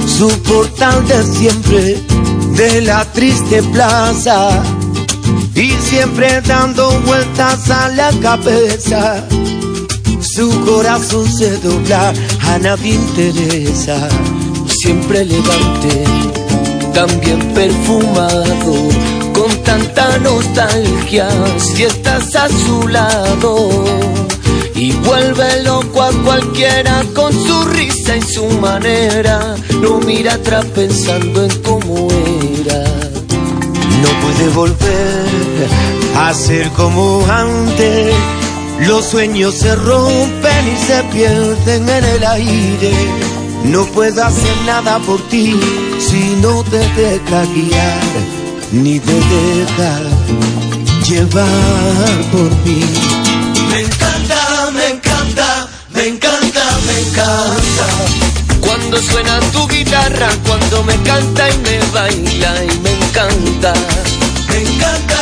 su 0.08 0.29
portal 0.43 1.08
de 1.08 1.24
siempre, 1.24 1.98
de 2.55 2.81
la 2.81 3.05
triste 3.12 3.62
plaza. 3.63 4.63
Y 5.55 5.72
siempre 5.72 6.41
dando 6.41 6.91
vueltas 7.01 7.70
a 7.70 7.89
la 7.89 8.12
cabeza. 8.22 9.25
Su 10.22 10.50
corazón 10.65 11.27
se 11.31 11.58
dobla, 11.58 12.13
a 12.41 12.58
nadie 12.60 12.96
interesa. 12.96 14.08
Siempre 14.67 15.22
elegante, 15.22 16.03
también 16.93 17.39
perfumado, 17.53 18.74
con 19.34 19.51
tanta 19.63 20.17
nostalgia. 20.20 21.27
Si 21.58 21.84
estás 21.84 22.36
a 22.36 22.48
su 22.48 22.88
lado 22.88 23.84
y 24.82 24.94
vuelve 24.94 25.62
loco 25.62 26.02
a 26.02 26.12
cualquiera 26.24 27.04
con 27.14 27.32
su 27.32 27.66
risa 27.66 28.16
y 28.18 28.22
su 28.24 28.48
manera. 28.60 29.56
No 29.80 30.00
mira 30.00 30.34
atrás 30.34 30.66
pensando 30.74 31.44
en 31.44 31.62
cómo 31.62 32.08
era. 32.10 32.84
No 34.02 34.10
puede 34.24 34.50
volver 34.56 35.68
a 36.18 36.34
ser 36.34 36.68
como 36.70 37.24
antes. 37.28 38.12
Los 38.88 39.06
sueños 39.06 39.54
se 39.54 39.76
rompen 39.76 40.68
y 40.74 40.78
se 40.88 41.04
pierden 41.14 41.88
en 41.88 42.04
el 42.04 42.24
aire. 42.24 42.92
No 43.66 43.86
puedo 43.86 44.24
hacer 44.24 44.58
nada 44.66 44.98
por 44.98 45.22
ti 45.28 45.60
si 46.00 46.38
no 46.42 46.64
te 46.64 46.80
deja 46.80 47.46
guiar, 47.54 48.02
ni 48.72 49.00
te 49.00 49.14
deja 49.14 50.00
llevar 51.08 52.32
por 52.32 52.50
mí. 52.66 53.21
Encanta. 57.12 57.88
Cuando 58.62 59.01
suena 59.01 59.39
tu 59.51 59.68
guitarra, 59.68 60.30
cuando 60.46 60.84
me 60.84 60.96
canta 61.03 61.50
y 61.50 61.58
me 61.58 61.80
baila 61.94 62.63
y 62.63 62.80
me 62.80 62.91
encanta, 62.91 63.74
me 64.50 64.62
encanta. 64.62 65.21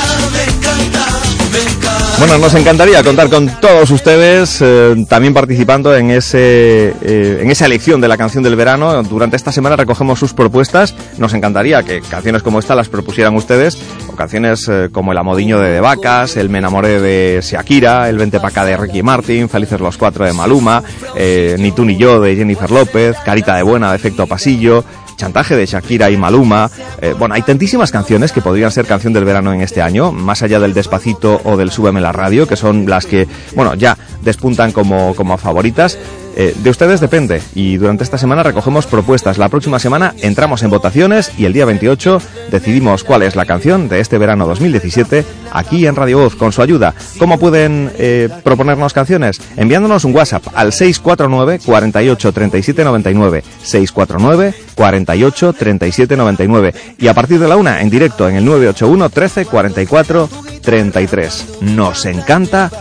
Bueno, 2.19 2.38
nos 2.38 2.53
encantaría 2.53 3.01
contar 3.01 3.29
con 3.29 3.47
todos 3.61 3.89
ustedes 3.91 4.57
eh, 4.59 5.05
también 5.07 5.33
participando 5.33 5.95
en 5.95 6.11
ese 6.11 6.93
eh, 7.01 7.39
en 7.41 7.49
esa 7.49 7.65
elección 7.65 8.01
de 8.01 8.09
la 8.09 8.17
canción 8.17 8.43
del 8.43 8.57
verano. 8.57 9.01
Durante 9.03 9.38
esta 9.38 9.53
semana 9.53 9.77
recogemos 9.77 10.19
sus 10.19 10.33
propuestas. 10.33 10.93
Nos 11.17 11.33
encantaría 11.33 11.81
que 11.83 12.01
canciones 12.01 12.43
como 12.43 12.59
esta 12.59 12.75
las 12.75 12.89
propusieran 12.89 13.38
ustedes 13.38 13.77
o 14.11 14.17
canciones 14.17 14.67
eh, 14.67 14.89
como 14.91 15.13
El 15.13 15.17
amodiño 15.17 15.59
de 15.59 15.69
De 15.69 15.79
Vacas, 15.79 16.35
El 16.35 16.49
me 16.49 16.57
enamoré 16.57 16.99
de 16.99 17.39
Shakira, 17.41 18.09
El 18.09 18.17
vente 18.17 18.41
pa' 18.41 18.49
acá 18.49 18.65
de 18.65 18.75
Ricky 18.75 19.01
Martin, 19.01 19.47
Felices 19.47 19.79
los 19.79 19.97
cuatro 19.97 20.25
de 20.25 20.33
Maluma, 20.33 20.83
Ni 21.15 21.71
tú 21.71 21.85
ni 21.85 21.95
yo 21.95 22.19
de 22.19 22.35
Jennifer 22.35 22.69
López, 22.69 23.15
Carita 23.23 23.55
de 23.55 23.63
buena 23.63 23.91
de 23.91 23.95
Efecto 23.95 24.27
Pasillo, 24.27 24.83
Chantaje 25.19 25.57
de 25.57 25.65
Shakira 25.65 26.09
y 26.09 26.15
Maluma. 26.15 26.71
Eh, 27.01 27.13
bueno, 27.19 27.35
hay 27.35 27.41
tantísimas 27.41 27.91
canciones 27.91 28.31
que 28.31 28.41
podrían 28.41 28.71
ser 28.71 28.85
canción 28.85 29.11
del 29.11 29.25
verano 29.25 29.51
en 29.53 29.59
este 29.59 29.81
año, 29.81 30.13
más 30.13 30.41
allá 30.43 30.61
del 30.61 30.73
Despacito 30.73 31.41
o 31.43 31.57
del 31.57 31.71
Súbeme 31.71 31.99
la 31.99 32.13
radio, 32.13 32.47
que 32.47 32.55
son 32.55 32.89
las 32.89 33.05
que, 33.05 33.27
bueno, 33.53 33.75
ya 33.75 33.97
despuntan 34.21 34.71
como, 34.71 35.13
como 35.15 35.38
favoritas. 35.38 35.97
Eh, 36.41 36.55
de 36.58 36.69
ustedes 36.69 37.01
depende 37.01 37.41
y 37.53 37.75
durante 37.75 38.05
esta 38.05 38.17
semana 38.17 38.43
recogemos 38.43 38.88
propuestas. 38.88 39.38
La 39.38 39.50
próxima 39.50 39.77
semana 39.77 40.13
entramos 40.22 40.63
en 40.63 40.69
votaciones 40.69 41.34
y 41.38 41.43
el 41.43 41.51
día 41.51 41.65
28 41.65 42.22
decidimos 42.50 43.03
cuál 43.03 43.24
es 43.24 43.36
la 43.36 43.43
canción 43.43 43.89
de 43.89 44.00
este 44.00 44.17
verano 44.17 44.48
2017 44.48 45.25
aquí 45.51 45.86
en 45.86 45.98
Radio 45.98 46.19
Voz 46.19 46.38
con 46.38 46.53
su 46.53 46.62
ayuda. 46.62 46.96
¿Cómo 47.17 47.39
pueden 47.39 47.91
eh, 47.98 48.29
proponernos 48.41 48.93
canciones? 48.93 49.41
Enviándonos 49.58 50.05
un 50.05 50.15
WhatsApp 50.15 50.46
al 50.55 50.72
649 50.72 51.60
48 51.65 52.31
37 52.31 52.84
99 52.86 53.43
649 53.62 54.53
48 54.75 55.51
37 55.51 56.15
99 56.15 56.74
y 57.00 57.08
a 57.10 57.13
partir 57.13 57.41
de 57.41 57.50
la 57.50 57.58
una 57.58 57.81
en 57.81 57.89
directo 57.89 58.29
en 58.29 58.38
el 58.38 58.46
981 58.46 59.10
13 59.10 59.46
44 59.46 60.29
33. 60.62 61.48
Nos 61.63 62.05
encanta 62.05 62.72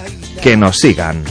que 0.40 0.56
nos 0.56 0.78
sigan. 0.78 1.24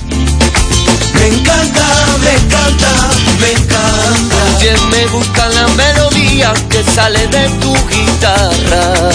Me 1.28 1.34
encanta, 1.34 1.86
me 2.24 2.34
encanta, 2.36 3.10
me 3.42 3.52
encanta. 3.52 4.56
Oye, 4.56 4.74
me 4.90 5.06
gusta 5.08 5.50
la 5.50 5.68
melodía 5.68 6.54
que 6.70 6.82
sale 6.84 7.28
de 7.28 7.50
tu 7.60 7.74
guitarra. 7.90 9.10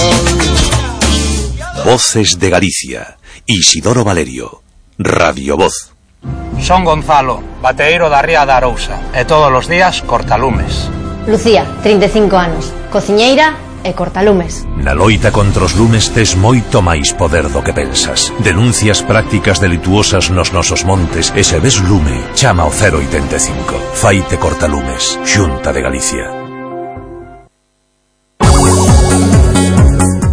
Voces 1.86 2.38
de 2.38 2.50
Galicia. 2.50 3.16
Isidoro 3.46 4.04
Valerio. 4.04 4.60
Radio 4.98 5.56
Voz. 5.56 5.94
Son 6.60 6.84
Gonzalo, 6.84 7.42
bateeiro 7.62 8.10
da 8.10 8.20
Ría 8.20 8.44
da 8.44 8.58
Arousa 8.58 9.00
e 9.16 9.24
todos 9.24 9.48
os 9.50 9.66
días 9.66 10.02
cortalumes. 10.04 10.92
Lucía, 11.26 11.64
35 11.82 12.36
anos, 12.36 12.72
cociñeira 12.92 13.56
e 13.84 13.92
cortalumes. 13.94 14.66
Na 14.76 14.92
loita 14.92 15.30
contra 15.30 15.64
os 15.64 15.74
lumes 15.74 16.08
tes 16.08 16.34
moito 16.34 16.82
máis 16.82 17.12
poder 17.12 17.48
do 17.48 17.62
que 17.62 17.72
pensas. 17.72 18.32
Denuncias 18.40 19.02
prácticas 19.02 19.58
delituosas 19.58 20.30
nos 20.30 20.50
nosos 20.52 20.84
montes 20.84 21.32
e 21.36 21.42
se 21.44 21.58
ves 21.60 21.78
lume, 21.80 22.18
chama 22.34 22.64
o 22.64 22.72
085. 22.72 23.78
Faite 23.94 24.36
cortalumes, 24.38 25.18
Xunta 25.24 25.72
de 25.72 25.80
Galicia. 25.82 26.41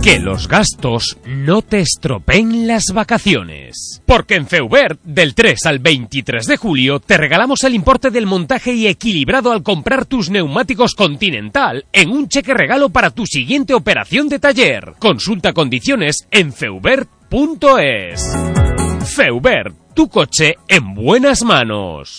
Que 0.02 0.18
los 0.18 0.48
gastos 0.48 1.18
no 1.26 1.62
te 1.62 1.82
estropeen 1.82 2.68
las 2.68 2.86
vacaciones. 2.94 4.02
Porque 4.06 4.36
en 4.36 4.48
Feubert, 4.48 5.02
del 5.04 5.36
3 5.36 5.66
al 5.66 5.80
23 5.80 6.46
de 6.46 6.56
julio, 6.56 7.02
te 7.02 7.18
regalamos 7.18 7.66
el 7.66 7.76
importe 7.76 8.10
del 8.10 8.26
montaje 8.26 8.74
y 8.74 8.88
equilibrado 8.88 9.52
al 9.52 9.62
comprar 9.62 10.06
tus 10.06 10.30
neumáticos 10.30 10.96
Continental 10.96 11.86
en 11.92 12.12
un 12.12 12.30
cheque 12.30 12.54
regalo 12.54 12.90
para 12.90 13.12
tu 13.12 13.26
siguiente 13.26 13.74
operación 13.74 14.30
de 14.30 14.40
taller. 14.40 14.94
Consulta 15.00 15.52
condiciones 15.52 16.28
en 16.32 16.54
feubert.es. 16.54 18.24
Feubert, 19.06 19.76
tu 19.94 20.08
coche 20.08 20.56
en 20.70 20.94
buenas 20.94 21.44
manos. 21.44 22.18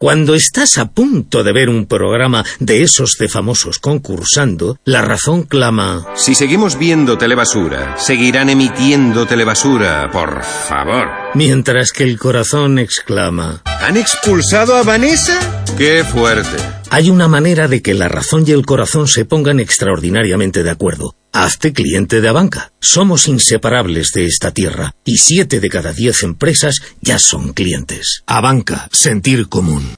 Cuando 0.00 0.34
estás 0.34 0.78
a 0.78 0.86
punto 0.86 1.44
de 1.44 1.52
ver 1.52 1.68
un 1.68 1.84
programa 1.84 2.42
de 2.58 2.82
esos 2.82 3.18
de 3.18 3.28
famosos 3.28 3.78
concursando, 3.78 4.78
la 4.86 5.02
razón 5.02 5.42
clama. 5.42 6.06
Si 6.14 6.34
seguimos 6.34 6.78
viendo 6.78 7.18
telebasura, 7.18 7.98
seguirán 7.98 8.48
emitiendo 8.48 9.26
telebasura, 9.26 10.08
por 10.10 10.42
favor. 10.42 11.06
Mientras 11.34 11.92
que 11.92 12.02
el 12.02 12.18
corazón 12.18 12.80
exclama. 12.80 13.62
¿Han 13.64 13.96
expulsado 13.96 14.74
a 14.74 14.82
Vanessa? 14.82 15.38
¡Qué 15.78 16.02
fuerte! 16.02 16.56
Hay 16.90 17.08
una 17.08 17.28
manera 17.28 17.68
de 17.68 17.82
que 17.82 17.94
la 17.94 18.08
razón 18.08 18.42
y 18.46 18.50
el 18.50 18.66
corazón 18.66 19.06
se 19.06 19.24
pongan 19.24 19.60
extraordinariamente 19.60 20.64
de 20.64 20.70
acuerdo. 20.70 21.14
Hazte 21.32 21.72
cliente 21.72 22.20
de 22.20 22.28
Abanca. 22.28 22.72
Somos 22.80 23.28
inseparables 23.28 24.10
de 24.12 24.26
esta 24.26 24.50
tierra 24.50 24.96
y 25.04 25.18
siete 25.18 25.60
de 25.60 25.68
cada 25.68 25.92
diez 25.92 26.24
empresas 26.24 26.80
ya 27.00 27.20
son 27.20 27.52
clientes. 27.52 28.24
Abanca, 28.26 28.88
sentir 28.90 29.48
común. 29.48 29.94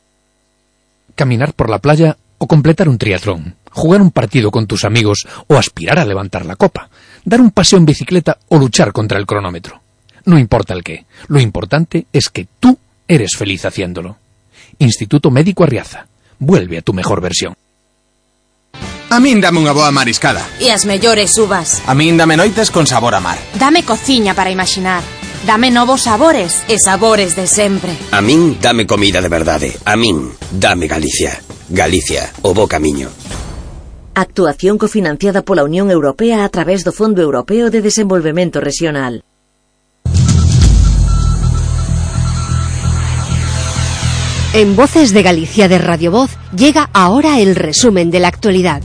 Caminar 1.14 1.54
por 1.54 1.70
la 1.70 1.78
playa 1.78 2.18
o 2.36 2.46
completar 2.46 2.90
un 2.90 2.98
triatlón. 2.98 3.56
Jugar 3.70 4.02
un 4.02 4.10
partido 4.10 4.50
con 4.50 4.66
tus 4.66 4.84
amigos 4.84 5.26
o 5.46 5.56
aspirar 5.56 5.98
a 5.98 6.04
levantar 6.04 6.44
la 6.44 6.56
copa. 6.56 6.90
Dar 7.24 7.40
un 7.40 7.52
paseo 7.52 7.78
en 7.78 7.86
bicicleta 7.86 8.36
o 8.48 8.58
luchar 8.58 8.92
contra 8.92 9.18
el 9.18 9.24
cronómetro. 9.24 9.81
No 10.24 10.38
importa 10.38 10.74
el 10.74 10.82
qué. 10.82 11.06
Lo 11.28 11.40
importante 11.40 12.06
es 12.12 12.28
que 12.28 12.46
tú 12.60 12.78
eres 13.08 13.36
feliz 13.36 13.64
haciéndolo. 13.64 14.16
Instituto 14.78 15.30
Médico 15.30 15.64
Arriaza. 15.64 16.06
Vuelve 16.38 16.78
a 16.78 16.82
tu 16.82 16.92
mejor 16.92 17.20
versión. 17.20 17.54
A 19.12 19.20
min 19.20 19.44
dame 19.44 19.60
unha 19.60 19.76
boa 19.76 19.92
mariscada. 19.92 20.40
E 20.56 20.72
as 20.72 20.88
mellores 20.88 21.36
uvas. 21.36 21.84
A 21.84 21.92
min 21.92 22.16
dame 22.16 22.32
noites 22.32 22.72
con 22.72 22.88
sabor 22.88 23.12
a 23.12 23.20
mar. 23.20 23.36
Dame 23.60 23.84
cociña 23.84 24.32
para 24.32 24.48
imaginar. 24.48 25.04
Dame 25.44 25.68
novos 25.68 26.08
sabores 26.08 26.64
e 26.64 26.80
sabores 26.80 27.36
de 27.36 27.44
sempre. 27.44 27.92
A 28.08 28.24
min 28.24 28.56
dame 28.56 28.88
comida 28.88 29.20
de 29.20 29.28
verdade. 29.28 29.76
A 29.84 30.00
min 30.00 30.32
dame 30.48 30.88
Galicia. 30.88 31.36
Galicia, 31.68 32.32
o 32.40 32.56
bo 32.56 32.64
camiño. 32.64 33.12
Actuación 34.16 34.80
cofinanciada 34.80 35.44
pola 35.44 35.64
Unión 35.64 35.92
Europea 35.92 36.44
a 36.44 36.48
través 36.48 36.80
do 36.80 36.92
Fondo 36.96 37.20
Europeo 37.20 37.68
de 37.68 37.84
Desenvolvemento 37.84 38.64
Regional. 38.64 39.24
En 44.54 44.76
Voces 44.76 45.14
de 45.14 45.22
Galicia 45.22 45.66
de 45.66 45.78
Radio 45.78 46.10
Voz 46.10 46.32
llega 46.54 46.90
ahora 46.92 47.40
el 47.40 47.56
resumen 47.56 48.10
de 48.10 48.20
la 48.20 48.28
actualidad. 48.28 48.82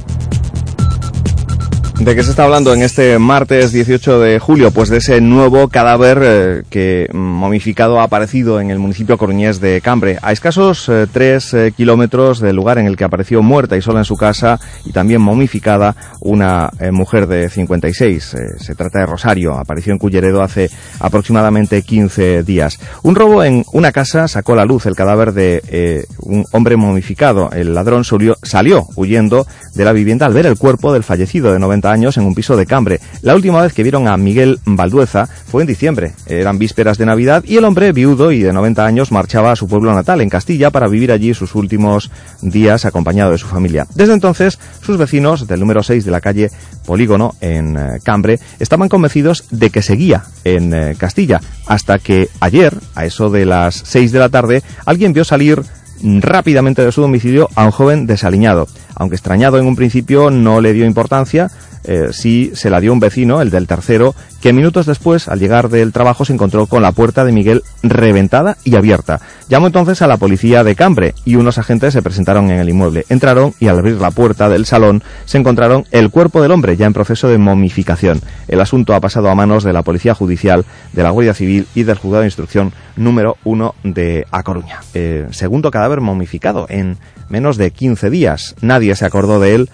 ¿De 2.00 2.16
qué 2.16 2.24
se 2.24 2.30
está 2.30 2.44
hablando 2.44 2.76
en 2.76 2.84
este 2.84 3.18
martes 3.18 3.72
18 3.72 4.20
de 4.20 4.38
julio? 4.38 4.70
Pues 4.70 4.90
de 4.90 4.98
ese 4.98 5.20
nuevo 5.20 5.68
cadáver 5.68 6.20
eh, 6.22 6.64
que 6.70 7.10
momificado 7.12 8.00
ha 8.00 8.04
aparecido 8.04 8.62
en 8.62 8.70
el 8.70 8.78
municipio 8.78 9.18
coruñés 9.18 9.60
de 9.60 9.82
Cambre, 9.82 10.20
a 10.22 10.32
escasos 10.32 10.88
eh, 10.90 11.08
tres 11.12 11.56
eh, 11.56 11.74
kilómetros 11.76 12.40
del 12.40 12.56
lugar 12.56 12.78
en 12.78 12.86
el 12.86 12.96
que 12.96 13.04
apareció 13.04 13.42
muerta 13.42 13.76
y 13.78 13.82
sola 13.82 14.00
en 14.00 14.06
su 14.06 14.16
casa 14.16 14.60
y 14.86 14.92
también 14.92 15.22
momificada 15.22 15.96
una 16.22 16.70
mujer 16.92 17.26
de 17.28 17.50
56. 17.50 18.36
se 18.58 18.76
trata 18.76 19.00
de 19.00 19.06
Rosario, 19.06 19.56
apareció 19.56 19.92
en 19.92 20.00
Culleredo 20.00 20.44
hace 20.44 20.70
aproximadamente 21.00 21.82
15 21.82 22.44
días. 22.44 22.80
Un 23.02 23.16
robo 23.16 23.44
en 23.44 23.64
una 23.74 23.92
casa 23.92 24.28
sacó 24.28 24.54
a 24.54 24.58
la 24.58 24.66
luz 24.66 24.86
el 24.86 24.96
cadáver 24.96 25.34
de 25.34 26.06
un 26.20 26.46
hombre 26.52 26.76
momificado. 26.76 27.50
El 27.52 27.74
ladrón 27.74 28.04
salió 28.04 28.88
huyendo 28.96 29.48
de 29.74 29.86
la 29.86 29.94
vivienda 29.94 30.26
al 30.26 30.34
ver 30.34 30.46
el 30.46 30.58
cuerpo 30.58 30.94
del 30.94 31.04
fallecido 31.04 31.52
de 31.52 31.60
90 31.60 31.87
años 31.92 32.18
en 32.18 32.26
un 32.26 32.36
piso 32.36 32.56
de 32.56 32.66
Cambre. 32.66 33.00
La 33.22 33.36
última 33.36 33.62
vez 33.62 33.74
que 33.74 33.84
vieron 33.84 34.08
a 34.08 34.18
Miguel 34.18 34.60
Baldueza 34.66 35.28
fue 35.28 35.64
en 35.64 35.68
diciembre. 35.68 36.14
Eran 36.26 36.58
vísperas 36.58 36.98
de 36.98 37.06
Navidad 37.06 37.44
y 37.46 37.58
el 37.58 37.66
hombre, 37.66 37.92
viudo 37.92 38.32
y 38.32 38.42
de 38.42 38.54
90 38.54 38.86
años, 38.86 39.12
marchaba 39.12 39.52
a 39.52 39.56
su 39.56 39.68
pueblo 39.68 39.94
natal, 39.94 40.22
en 40.22 40.30
Castilla, 40.30 40.72
para 40.72 40.88
vivir 40.88 41.12
allí 41.12 41.34
sus 41.34 41.56
últimos 41.56 42.12
días 42.42 42.86
acompañado 42.86 43.32
de 43.32 43.38
su 43.38 43.48
familia. 43.48 43.88
Desde 43.96 44.14
entonces, 44.14 44.60
sus 44.82 44.98
vecinos 44.98 45.48
del 45.48 45.60
número 45.60 45.84
6 45.84 46.06
de 46.06 46.12
la 46.12 46.22
calle 46.22 46.52
Polígono, 46.86 47.36
en 47.42 47.78
eh, 47.78 48.00
Cambre, 48.04 48.40
estaban 48.60 48.90
convencidos 48.90 49.46
de 49.52 49.70
que 49.70 49.82
seguía 49.82 50.24
en 50.44 50.74
eh, 50.74 50.96
Castilla, 50.98 51.42
hasta 51.66 52.00
que 52.00 52.30
ayer, 52.40 52.74
a 52.96 53.06
eso 53.06 53.30
de 53.30 53.46
las 53.46 53.76
6 53.86 54.12
de 54.12 54.20
la 54.20 54.30
tarde, 54.30 54.64
alguien 54.86 55.14
vio 55.14 55.24
salir 55.24 55.64
rápidamente 56.02 56.84
de 56.84 56.92
su 56.92 57.02
domicilio 57.02 57.50
a 57.56 57.66
un 57.66 57.72
joven 57.72 58.08
desaliñado. 58.08 58.68
Aunque 58.96 59.16
extrañado 59.16 59.58
en 59.58 59.66
un 59.66 59.76
principio 59.76 60.30
no 60.30 60.62
le 60.62 60.74
dio 60.74 60.86
importancia, 60.86 61.50
eh, 61.84 62.10
sí 62.12 62.52
se 62.54 62.70
la 62.70 62.80
dio 62.80 62.94
un 62.94 63.00
vecino, 63.00 63.42
el 63.42 63.50
del 63.50 63.68
tercero, 63.68 64.16
que 64.42 64.54
minutos 64.54 64.86
después, 64.86 65.28
al 65.28 65.40
llegar 65.40 65.70
del 65.70 65.92
trabajo, 65.92 66.26
se 66.26 66.34
encontró 66.34 66.68
con 66.68 66.82
la 66.82 66.92
puerta 66.92 67.26
de 67.26 67.32
Miguel 67.32 67.64
reventada 67.84 68.58
y 68.64 68.76
abierta. 68.76 69.20
Llamó 69.50 69.68
entonces 69.68 70.02
a 70.02 70.08
la 70.08 70.18
policía 70.18 70.64
de 70.64 70.76
Cambre 70.76 71.16
y 71.26 71.36
unos 71.36 71.58
agentes 71.58 71.94
se 71.94 72.02
presentaron 72.02 72.52
en 72.52 72.60
el 72.60 72.70
inmueble. 72.70 73.06
Entraron 73.10 73.54
y 73.60 73.68
al 73.68 73.80
abrir 73.80 74.00
la 74.00 74.12
puerta 74.12 74.50
del 74.50 74.66
salón 74.66 75.04
se 75.26 75.38
encontraron 75.38 75.86
el 75.92 76.10
cuerpo 76.10 76.42
del 76.42 76.52
hombre 76.52 76.78
ya 76.78 76.86
en 76.86 76.94
proceso 76.94 77.28
de 77.30 77.38
momificación. 77.38 78.22
El 78.48 78.62
asunto 78.62 78.94
ha 78.94 79.00
pasado 79.00 79.30
a 79.30 79.36
manos 79.36 79.64
de 79.64 79.74
la 79.74 79.84
Policía 79.84 80.14
Judicial, 80.14 80.66
de 80.94 81.04
la 81.04 81.12
Guardia 81.12 81.34
Civil 81.34 81.68
y 81.76 81.84
del 81.84 81.98
Juzgado 81.98 82.22
de 82.22 82.28
Instrucción 82.28 82.74
número 82.96 83.38
uno 83.44 83.76
de 83.84 84.26
A 84.32 84.44
Coruña. 84.44 84.82
Eh, 84.94 85.28
segundo 85.32 85.72
cadáver 85.72 86.02
momificado 86.02 86.66
en 86.70 86.98
menos 87.30 87.58
de 87.58 87.72
15 87.72 88.10
días. 88.10 88.56
Nadie 88.62 88.96
se 88.96 89.06
acordó 89.06 89.40
de 89.40 89.56
él 89.56 89.70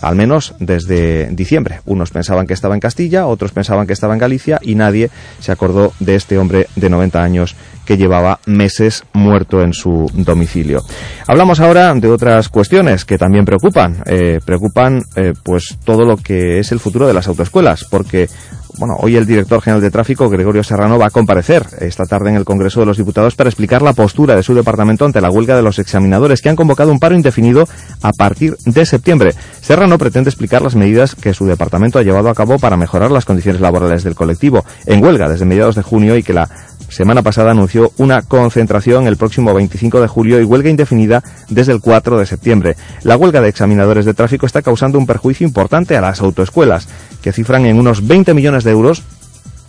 al 0.00 0.16
menos 0.16 0.54
desde 0.58 1.28
diciembre. 1.30 1.80
Unos 1.86 2.10
pensaban 2.10 2.46
que 2.46 2.54
estaba 2.54 2.74
en 2.74 2.80
Castilla, 2.80 3.26
otros 3.26 3.52
pensaban 3.52 3.86
que 3.86 3.92
estaba 3.92 4.14
en 4.14 4.20
Galicia 4.20 4.58
y 4.62 4.74
nadie 4.74 5.10
se 5.40 5.52
acordó 5.52 5.92
de 6.00 6.14
este 6.14 6.38
hombre 6.38 6.66
de 6.76 6.90
90 6.90 7.22
años 7.22 7.56
que 7.84 7.96
llevaba 7.96 8.40
meses 8.46 9.04
muerto 9.12 9.62
en 9.62 9.72
su 9.72 10.10
domicilio. 10.12 10.82
Hablamos 11.26 11.60
ahora 11.60 11.94
de 11.94 12.08
otras 12.08 12.48
cuestiones 12.48 13.04
que 13.04 13.16
también 13.16 13.44
preocupan. 13.44 14.02
Eh, 14.06 14.40
preocupan 14.44 15.02
eh, 15.14 15.32
pues 15.42 15.78
todo 15.84 16.04
lo 16.04 16.16
que 16.16 16.58
es 16.58 16.72
el 16.72 16.80
futuro 16.80 17.06
de 17.06 17.14
las 17.14 17.28
autoescuelas, 17.28 17.84
porque 17.84 18.28
bueno, 18.78 18.96
hoy 18.98 19.16
el 19.16 19.26
director 19.26 19.62
general 19.62 19.80
de 19.80 19.90
tráfico, 19.90 20.28
Gregorio 20.28 20.62
Serrano, 20.62 20.98
va 20.98 21.06
a 21.06 21.10
comparecer 21.10 21.66
esta 21.80 22.04
tarde 22.04 22.30
en 22.30 22.36
el 22.36 22.44
Congreso 22.44 22.80
de 22.80 22.86
los 22.86 22.98
Diputados 22.98 23.34
para 23.34 23.48
explicar 23.48 23.80
la 23.80 23.94
postura 23.94 24.36
de 24.36 24.42
su 24.42 24.54
departamento 24.54 25.04
ante 25.04 25.20
la 25.20 25.30
huelga 25.30 25.56
de 25.56 25.62
los 25.62 25.78
examinadores 25.78 26.42
que 26.42 26.50
han 26.50 26.56
convocado 26.56 26.92
un 26.92 26.98
paro 26.98 27.14
indefinido 27.14 27.66
a 28.02 28.12
partir 28.12 28.56
de 28.64 28.84
septiembre. 28.84 29.34
Serrano 29.60 29.96
pretende 29.98 30.30
explicar 30.30 30.62
las 30.62 30.74
medidas 30.74 31.14
que 31.14 31.32
su 31.32 31.46
departamento 31.46 31.98
ha 31.98 32.02
llevado 32.02 32.28
a 32.28 32.34
cabo 32.34 32.58
para 32.58 32.76
mejorar 32.76 33.10
las 33.10 33.24
condiciones 33.24 33.60
laborales 33.60 34.04
del 34.04 34.14
colectivo 34.14 34.64
en 34.84 35.02
huelga 35.02 35.28
desde 35.28 35.46
mediados 35.46 35.74
de 35.74 35.82
junio 35.82 36.16
y 36.16 36.22
que 36.22 36.34
la 36.34 36.48
semana 36.88 37.22
pasada 37.22 37.50
anunció 37.50 37.92
una 37.96 38.22
concentración 38.22 39.06
el 39.06 39.16
próximo 39.16 39.52
25 39.54 40.00
de 40.00 40.08
julio 40.08 40.40
y 40.40 40.44
huelga 40.44 40.70
indefinida 40.70 41.22
desde 41.48 41.72
el 41.72 41.80
4 41.80 42.18
de 42.18 42.26
septiembre. 42.26 42.76
La 43.02 43.16
huelga 43.16 43.40
de 43.40 43.48
examinadores 43.48 44.04
de 44.04 44.14
tráfico 44.14 44.46
está 44.46 44.62
causando 44.62 44.98
un 44.98 45.06
perjuicio 45.06 45.46
importante 45.46 45.96
a 45.96 46.00
las 46.00 46.20
autoescuelas, 46.20 46.88
que 47.26 47.32
cifran 47.32 47.66
en 47.66 47.76
unos 47.76 48.06
20 48.06 48.34
millones 48.34 48.62
de 48.62 48.70
euros 48.70 49.02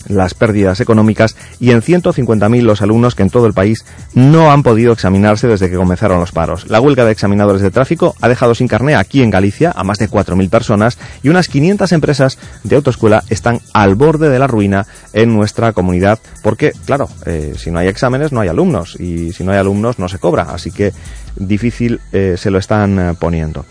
las 0.07 0.35
pérdidas 0.35 0.79
económicas 0.79 1.35
y 1.59 1.71
en 1.71 1.81
150.000 1.81 2.61
los 2.61 2.83
alumnos 2.83 3.15
que 3.15 3.23
en 3.23 3.31
todo 3.31 3.47
el 3.47 3.53
país 3.53 3.83
no 4.13 4.51
han 4.51 4.61
podido 4.61 4.93
examinarse 4.93 5.47
desde 5.47 5.67
que 5.67 5.75
comenzaron 5.75 6.19
los 6.19 6.31
paros. 6.31 6.69
La 6.69 6.79
huelga 6.79 7.03
de 7.03 7.13
examinadores 7.13 7.63
de 7.63 7.71
tráfico 7.71 8.13
ha 8.21 8.27
dejado 8.27 8.53
sin 8.53 8.67
carné 8.67 8.93
aquí 8.93 9.23
en 9.23 9.31
Galicia 9.31 9.73
a 9.75 9.83
más 9.83 9.97
de 9.97 10.07
4.000 10.07 10.51
personas 10.51 10.99
y 11.23 11.29
unas 11.29 11.47
500 11.47 11.91
empresas 11.93 12.37
de 12.63 12.75
autoescuela 12.75 13.23
están 13.27 13.59
al 13.73 13.95
borde 13.95 14.29
de 14.29 14.37
la 14.37 14.45
ruina 14.45 14.85
en 15.13 15.33
nuestra 15.33 15.73
comunidad 15.73 16.19
porque, 16.43 16.73
claro, 16.85 17.09
eh, 17.25 17.55
si 17.57 17.71
no 17.71 17.79
hay 17.79 17.87
exámenes 17.87 18.31
no 18.31 18.39
hay 18.39 18.49
alumnos 18.49 18.99
y 18.99 19.33
si 19.33 19.43
no 19.43 19.51
hay 19.51 19.57
alumnos 19.57 19.97
no 19.97 20.07
se 20.09 20.19
cobra, 20.19 20.43
así 20.43 20.69
que 20.69 20.93
difícil 21.35 22.01
eh, 22.11 22.35
se 22.37 22.51
lo 22.51 22.59
están 22.59 22.99
eh, 22.99 23.13
poniendo. 23.19 23.65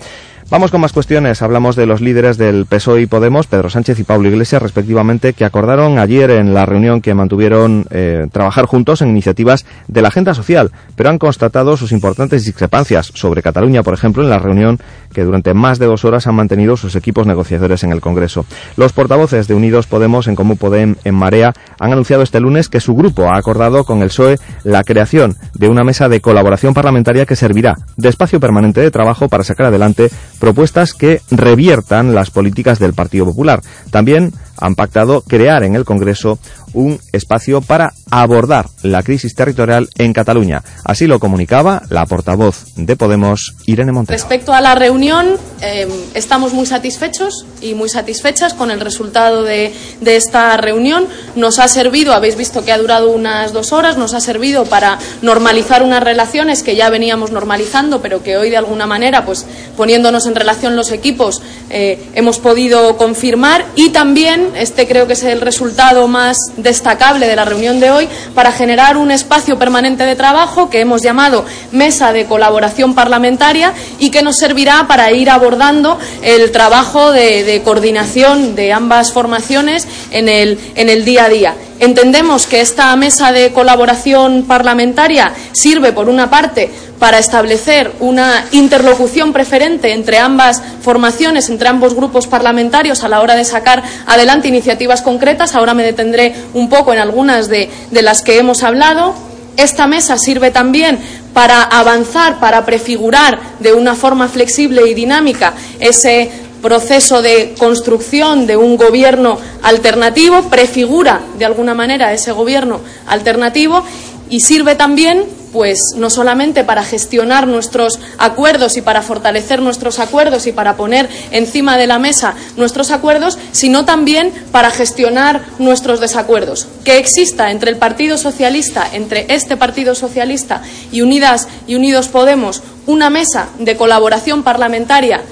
Vamos 0.48 0.70
con 0.70 0.80
más 0.80 0.92
cuestiones. 0.92 1.42
Hablamos 1.42 1.74
de 1.74 1.86
los 1.86 2.00
líderes 2.00 2.38
del 2.38 2.66
PSOE 2.66 3.02
y 3.02 3.06
Podemos, 3.06 3.48
Pedro 3.48 3.68
Sánchez 3.68 3.98
y 3.98 4.04
Pablo 4.04 4.28
Iglesias, 4.28 4.62
respectivamente, 4.62 5.32
que 5.32 5.44
acordaron 5.44 5.98
ayer 5.98 6.30
en 6.30 6.54
la 6.54 6.64
reunión 6.64 7.00
que 7.00 7.14
mantuvieron 7.14 7.84
eh, 7.90 8.28
trabajar 8.30 8.66
juntos 8.66 9.02
en 9.02 9.08
iniciativas 9.08 9.66
de 9.88 10.02
la 10.02 10.08
agenda 10.08 10.34
social, 10.34 10.70
pero 10.94 11.10
han 11.10 11.18
constatado 11.18 11.76
sus 11.76 11.90
importantes 11.90 12.44
discrepancias 12.44 13.10
sobre 13.12 13.42
Cataluña, 13.42 13.82
por 13.82 13.92
ejemplo, 13.92 14.22
en 14.22 14.30
la 14.30 14.38
reunión 14.38 14.78
que 15.12 15.24
durante 15.24 15.52
más 15.52 15.80
de 15.80 15.86
dos 15.86 16.04
horas 16.04 16.28
han 16.28 16.36
mantenido 16.36 16.76
sus 16.76 16.94
equipos 16.94 17.26
negociadores 17.26 17.82
en 17.82 17.90
el 17.90 18.00
Congreso. 18.00 18.46
Los 18.76 18.92
portavoces 18.92 19.48
de 19.48 19.54
Unidos 19.54 19.88
Podemos, 19.88 20.28
en 20.28 20.36
Comú 20.36 20.56
Podem, 20.56 20.94
en 21.02 21.14
Marea, 21.16 21.54
han 21.80 21.92
anunciado 21.92 22.22
este 22.22 22.38
lunes 22.38 22.68
que 22.68 22.80
su 22.80 22.94
grupo 22.94 23.28
ha 23.28 23.36
acordado 23.36 23.82
con 23.82 24.00
el 24.00 24.08
PSOE 24.08 24.38
la 24.62 24.84
creación 24.84 25.34
de 25.54 25.68
una 25.68 25.82
mesa 25.82 26.08
de 26.08 26.20
colaboración 26.20 26.72
parlamentaria 26.72 27.26
que 27.26 27.34
servirá 27.34 27.74
de 27.96 28.08
espacio 28.08 28.38
permanente 28.38 28.80
de 28.80 28.92
trabajo 28.92 29.28
para 29.28 29.42
sacar 29.42 29.66
adelante 29.66 30.08
propuestas 30.36 30.92
que 30.92 31.20
reviertan 31.30 32.14
las 32.14 32.30
políticas 32.30 32.78
del 32.78 32.94
Partido 32.94 33.26
Popular. 33.26 33.62
También 33.90 34.32
han 34.58 34.74
pactado 34.74 35.22
crear 35.22 35.64
en 35.64 35.74
el 35.74 35.84
Congreso 35.84 36.38
un 36.76 37.00
espacio 37.12 37.62
para 37.62 37.94
abordar 38.10 38.66
la 38.82 39.02
crisis 39.02 39.34
territorial 39.34 39.88
en 39.96 40.12
Cataluña. 40.12 40.62
Así 40.84 41.06
lo 41.06 41.18
comunicaba 41.18 41.82
la 41.88 42.04
portavoz 42.04 42.66
de 42.76 42.96
Podemos, 42.96 43.54
Irene 43.64 43.92
Montero. 43.92 44.16
Respecto 44.16 44.52
a 44.52 44.60
la 44.60 44.74
reunión, 44.74 45.26
eh, 45.62 45.88
estamos 46.14 46.52
muy 46.52 46.66
satisfechos 46.66 47.46
y 47.62 47.74
muy 47.74 47.88
satisfechas 47.88 48.52
con 48.52 48.70
el 48.70 48.80
resultado 48.80 49.42
de, 49.42 49.72
esta 50.04 50.56
reunión. 50.58 51.06
Nos 51.34 51.58
ha 51.58 51.68
servido, 51.68 52.12
habéis 52.12 52.36
visto 52.36 52.64
que 52.64 52.72
ha 52.72 52.78
durado 52.78 53.10
unas 53.10 53.52
dos 53.52 53.72
horas, 53.72 53.96
nos 53.96 54.12
ha 54.12 54.20
servido 54.20 54.66
para 54.66 54.98
normalizar 55.22 55.82
unas 55.82 56.02
relaciones 56.02 56.62
que 56.62 56.76
ya 56.76 56.90
veníamos 56.90 57.30
normalizando, 57.30 58.02
pero 58.02 58.22
que 58.22 58.36
hoy 58.36 58.50
de 58.50 58.56
alguna 58.56 58.86
manera, 58.86 59.24
pues 59.24 59.46
poniéndonos 59.76 60.26
en 60.26 60.34
relación 60.34 60.76
los 60.76 60.92
equipos, 60.92 61.42
eh, 61.70 61.98
hemos 62.14 62.38
podido 62.38 62.96
confirmar 62.96 63.64
y 63.74 63.90
también 63.90 64.45
este 64.54 64.86
creo 64.86 65.06
que 65.06 65.14
es 65.14 65.22
el 65.24 65.40
resultado 65.40 66.06
más 66.08 66.36
destacable 66.56 67.26
de 67.26 67.36
la 67.36 67.44
reunión 67.44 67.80
de 67.80 67.90
hoy 67.90 68.08
para 68.34 68.52
generar 68.52 68.96
un 68.96 69.10
espacio 69.10 69.58
permanente 69.58 70.04
de 70.04 70.16
trabajo 70.16 70.70
que 70.70 70.80
hemos 70.80 71.02
llamado 71.02 71.44
Mesa 71.72 72.12
de 72.12 72.26
Colaboración 72.26 72.94
Parlamentaria 72.94 73.72
y 73.98 74.10
que 74.10 74.22
nos 74.22 74.36
servirá 74.36 74.86
para 74.86 75.10
ir 75.12 75.30
abordando 75.30 75.98
el 76.22 76.50
trabajo 76.52 77.12
de, 77.12 77.44
de 77.44 77.62
coordinación 77.62 78.54
de 78.54 78.72
ambas 78.72 79.12
formaciones 79.12 79.88
en 80.10 80.28
el, 80.28 80.58
en 80.74 80.88
el 80.88 81.04
día 81.04 81.24
a 81.24 81.28
día. 81.28 81.54
Entendemos 81.78 82.46
que 82.46 82.60
esta 82.60 82.94
mesa 82.96 83.32
de 83.32 83.52
colaboración 83.52 84.44
parlamentaria 84.44 85.32
sirve, 85.52 85.92
por 85.92 86.08
una 86.08 86.30
parte, 86.30 86.70
para 86.98 87.18
establecer 87.18 87.92
una 88.00 88.46
interlocución 88.52 89.32
preferente 89.32 89.92
entre 89.92 90.18
ambas 90.18 90.62
formaciones, 90.80 91.50
entre 91.50 91.68
ambos 91.68 91.94
grupos 91.94 92.26
parlamentarios 92.26 93.04
a 93.04 93.08
la 93.08 93.20
hora 93.20 93.36
de 93.36 93.44
sacar 93.44 93.82
adelante 94.06 94.48
iniciativas 94.48 95.02
concretas. 95.02 95.54
Ahora 95.54 95.74
me 95.74 95.82
detendré 95.82 96.34
un 96.54 96.70
poco 96.70 96.94
en 96.94 96.98
algunas 96.98 97.48
de, 97.48 97.68
las 97.90 98.22
que 98.22 98.38
hemos 98.38 98.62
hablado. 98.62 99.14
Esta 99.58 99.86
mesa 99.86 100.16
sirve 100.16 100.50
también 100.50 100.98
para 101.34 101.62
avanzar, 101.62 102.40
para 102.40 102.64
prefigurar 102.64 103.38
de 103.60 103.74
una 103.74 103.94
forma 103.94 104.28
flexible 104.28 104.88
y 104.88 104.94
dinámica 104.94 105.52
ese 105.80 106.30
proceso 106.66 107.22
de 107.22 107.54
construcción 107.56 108.48
de 108.48 108.56
un 108.56 108.76
gobierno 108.76 109.38
alternativo, 109.62 110.42
prefigura 110.50 111.20
de 111.38 111.44
alguna 111.44 111.74
manera 111.74 112.12
ese 112.12 112.32
gobierno 112.32 112.80
alternativo 113.06 113.84
y 114.28 114.40
sirve 114.40 114.74
también 114.74 115.22
pues 115.52 115.78
no 115.96 116.10
solamente 116.10 116.64
para 116.64 116.82
gestionar 116.82 117.46
nuestros 117.46 118.00
acuerdos 118.18 118.76
y 118.76 118.82
para 118.82 119.02
fortalecer 119.02 119.62
nuestros 119.62 120.00
acuerdos 120.00 120.48
y 120.48 120.52
para 120.52 120.76
poner 120.76 121.08
encima 121.30 121.78
de 121.78 121.86
la 121.86 122.00
mesa 122.00 122.34
nuestros 122.56 122.90
acuerdos, 122.90 123.38
sino 123.52 123.84
también 123.84 124.32
para 124.50 124.72
gestionar 124.72 125.42
nuestros 125.60 126.00
desacuerdos. 126.00 126.66
Que 126.84 126.98
exista 126.98 127.52
entre 127.52 127.70
el 127.70 127.76
Partido 127.76 128.18
Socialista, 128.18 128.88
entre 128.92 129.26
este 129.28 129.56
Partido 129.56 129.94
Socialista 129.94 130.62
y 130.90 131.02
Unidas 131.02 131.46
y 131.68 131.76
Unidos 131.76 132.08
Podemos, 132.08 132.60
una 132.86 133.08
mesa 133.08 133.50
de 133.60 133.76
colaboración 133.76 134.42
parlamentaria 134.42 135.22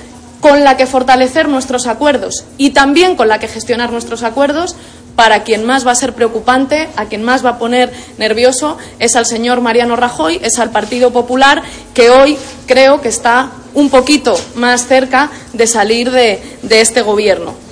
con 0.45 0.63
la 0.63 0.77
que 0.77 0.87
fortalecer 0.87 1.49
nuestros 1.49 1.87
acuerdos 1.87 2.45
y 2.59 2.73
también 2.73 3.17
con 3.17 3.29
la 3.29 3.39
que 3.39 3.49
gestionar 3.49 3.91
nuestros 3.91 4.23
acuerdos, 4.23 4.77
para 5.17 5.43
quien 5.43 5.65
más 5.65 5.87
va 5.87 5.93
a 5.93 5.95
ser 5.95 6.13
preocupante, 6.13 6.91
a 6.97 7.07
quien 7.07 7.23
más 7.23 7.43
va 7.43 7.51
a 7.53 7.59
poner 7.59 7.91
nervioso, 8.19 8.77
es 8.99 9.17
al 9.17 9.25
señor 9.25 9.63
Mariano 9.63 9.97
Rajoy, 9.97 10.39
es 10.43 10.59
al 10.59 10.69
Partido 10.69 11.13
Popular, 11.13 11.63
que 11.95 12.11
hoy 12.11 12.37
creo 12.67 13.01
que 13.01 13.09
está 13.09 13.53
un 13.73 13.89
poquito 13.89 14.39
más 14.55 14.87
cerca 14.87 15.31
de 15.55 15.67
salir 15.67 16.11
de, 16.11 16.59
de 16.61 16.83
este 16.83 17.01
Gobierno. 17.01 17.64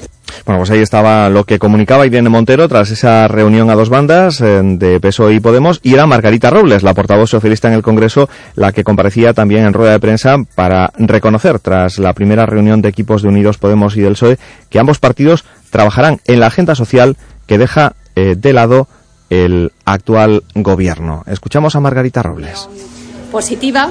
Bueno, 0.44 0.58
pues 0.58 0.70
ahí 0.70 0.80
estaba 0.80 1.28
lo 1.28 1.44
que 1.44 1.60
comunicaba 1.60 2.04
Irene 2.04 2.28
Montero 2.28 2.68
tras 2.68 2.90
esa 2.90 3.28
reunión 3.28 3.70
a 3.70 3.74
dos 3.74 3.88
bandas 3.88 4.40
eh, 4.40 4.60
de 4.62 4.98
PSOE 4.98 5.34
y 5.34 5.40
Podemos 5.40 5.78
y 5.84 5.94
era 5.94 6.06
Margarita 6.06 6.50
Robles, 6.50 6.82
la 6.82 6.94
portavoz 6.94 7.30
socialista 7.30 7.68
en 7.68 7.74
el 7.74 7.82
Congreso, 7.82 8.28
la 8.56 8.72
que 8.72 8.82
comparecía 8.82 9.34
también 9.34 9.64
en 9.64 9.72
rueda 9.72 9.92
de 9.92 10.00
prensa 10.00 10.36
para 10.56 10.92
reconocer 10.98 11.60
tras 11.60 11.98
la 11.98 12.12
primera 12.12 12.44
reunión 12.44 12.82
de 12.82 12.88
equipos 12.88 13.22
de 13.22 13.28
Unidos 13.28 13.58
Podemos 13.58 13.96
y 13.96 14.00
del 14.00 14.14
PSOE 14.14 14.38
que 14.68 14.80
ambos 14.80 14.98
partidos 14.98 15.44
trabajarán 15.70 16.20
en 16.24 16.40
la 16.40 16.46
agenda 16.46 16.74
social 16.74 17.16
que 17.46 17.58
deja 17.58 17.94
eh, 18.16 18.34
de 18.36 18.52
lado 18.52 18.88
el 19.30 19.72
actual 19.84 20.42
gobierno. 20.54 21.22
Escuchamos 21.26 21.76
a 21.76 21.80
Margarita 21.80 22.22
Robles. 22.22 22.68
Positiva. 23.30 23.90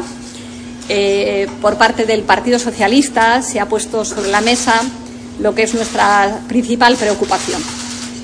Eh, 0.90 1.48
por 1.62 1.78
parte 1.78 2.06
del 2.06 2.24
Partido 2.24 2.60
Socialista 2.60 3.42
se 3.42 3.60
ha 3.60 3.70
puesto 3.70 4.04
sobre 4.04 4.30
la 4.30 4.42
mesa 4.42 4.74
lo 5.40 5.56
que 5.56 5.64
es 5.64 5.74
nuestra 5.74 6.40
principal 6.48 6.96
preocupación. 6.96 7.62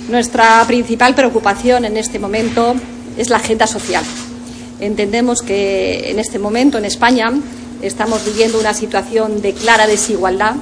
Nuestra 0.10 0.64
principal 0.68 1.16
preocupación 1.16 1.86
en 1.86 1.98
este 1.98 2.20
momento 2.20 2.76
es 3.18 3.30
la 3.30 3.38
agenda 3.38 3.68
social. 3.68 4.04
Entendemos 4.80 5.42
que 5.42 6.12
en 6.12 6.20
este 6.20 6.40
momento 6.40 6.78
en 6.78 6.86
España 6.86 7.32
estamos 7.82 8.24
viviendo 8.26 8.60
una 8.60 8.74
situación 8.74 9.42
de 9.42 9.54
clara 9.54 9.88
desigualdad, 9.88 10.56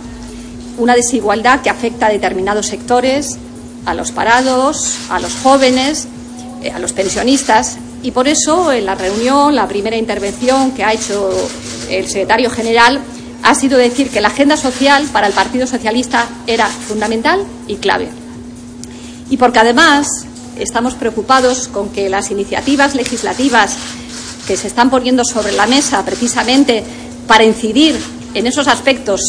una 0.78 0.96
desigualdad 0.96 1.62
que 1.62 1.70
afecta 1.70 2.08
a 2.08 2.10
determinados 2.10 2.68
sectores, 2.68 3.38
a 3.86 3.94
los 3.94 4.12
parados, 4.12 4.98
a 5.10 5.20
los 5.20 5.34
jóvenes, 5.36 6.08
eh, 6.64 6.72
a 6.72 6.80
los 6.80 6.94
pensionistas. 6.94 7.78
Y 8.04 8.12
por 8.12 8.28
eso, 8.28 8.72
en 8.72 8.86
la 8.86 8.96
reunión, 8.96 9.56
la 9.56 9.68
primera 9.68 9.96
intervención 9.96 10.72
que 10.72 10.84
ha 10.84 10.94
hecho 10.94 11.32
el 11.90 12.08
secretario 12.08 12.50
general 12.50 13.02
ha 13.44 13.56
sido 13.56 13.78
decir 13.78 14.10
que 14.10 14.22
la 14.22 14.30
agenda 14.30 14.58
social 14.58 15.06
para 15.12 15.28
el 15.28 15.34
Partido 15.34 15.68
Socialista 15.68 16.28
era 16.48 16.68
fundamental 16.68 17.44
y 17.68 17.76
clave. 17.76 18.10
Y 19.30 19.38
porque 19.38 19.60
además 19.60 20.08
estamos 20.58 20.94
preocupados 20.96 21.68
con 21.68 21.90
que 21.90 22.10
las 22.10 22.32
iniciativas 22.32 22.96
legislativas 22.96 23.76
que 24.48 24.58
se 24.58 24.68
están 24.68 24.90
poniendo 24.90 25.24
sobre 25.26 25.52
la 25.54 25.68
mesa 25.68 26.04
precisamente 26.06 26.84
para 27.28 27.44
incidir 27.44 27.96
en 28.34 28.48
esos 28.48 28.68
aspectos 28.68 29.22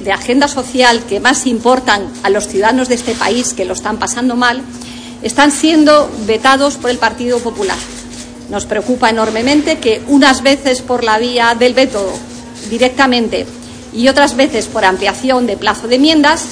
de 0.00 0.12
agenda 0.12 0.48
social 0.48 1.02
que 1.08 1.20
más 1.20 1.46
importan 1.46 2.08
a 2.22 2.30
los 2.30 2.48
ciudadanos 2.48 2.88
de 2.88 2.94
este 2.94 3.14
país 3.14 3.54
que 3.54 3.64
lo 3.64 3.74
están 3.74 3.98
pasando 3.98 4.36
mal, 4.36 4.62
están 5.22 5.50
siendo 5.50 6.10
vetados 6.26 6.76
por 6.76 6.90
el 6.90 6.98
Partido 6.98 7.38
Popular. 7.38 7.76
Nos 8.50 8.66
preocupa 8.66 9.10
enormemente 9.10 9.78
que 9.78 10.02
unas 10.06 10.42
veces 10.42 10.80
por 10.82 11.02
la 11.02 11.18
vía 11.18 11.56
del 11.58 11.74
veto 11.74 12.12
directamente 12.68 13.46
y 13.92 14.08
otras 14.08 14.36
veces 14.36 14.66
por 14.66 14.84
ampliación 14.84 15.46
de 15.46 15.56
plazo 15.56 15.88
de 15.88 15.96
enmiendas 15.96 16.44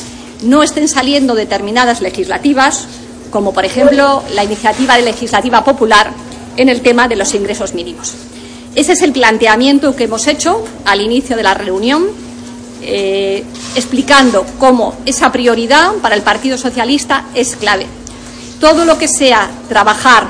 no 0.42 0.62
estén 0.62 0.88
saliendo 0.88 1.34
determinadas 1.34 2.00
legislativas, 2.00 2.86
como 3.30 3.52
por 3.52 3.64
ejemplo 3.64 4.22
la 4.34 4.44
iniciativa 4.44 4.98
legislativa 4.98 5.64
popular 5.64 6.10
en 6.56 6.68
el 6.68 6.82
tema 6.82 7.08
de 7.08 7.16
los 7.16 7.34
ingresos 7.34 7.74
mínimos. 7.74 8.14
Ese 8.74 8.92
es 8.92 9.02
el 9.02 9.12
planteamiento 9.12 9.94
que 9.94 10.04
hemos 10.04 10.26
hecho 10.26 10.64
al 10.84 11.00
inicio 11.00 11.36
de 11.36 11.42
la 11.42 11.54
reunión, 11.54 12.06
eh, 12.82 13.44
explicando 13.76 14.44
cómo 14.58 14.94
esa 15.06 15.30
prioridad 15.30 15.92
para 16.02 16.16
el 16.16 16.22
Partido 16.22 16.58
Socialista 16.58 17.26
es 17.34 17.56
clave. 17.56 17.86
Todo 18.60 18.84
lo 18.84 18.98
que 18.98 19.08
sea 19.08 19.50
trabajar 19.68 20.26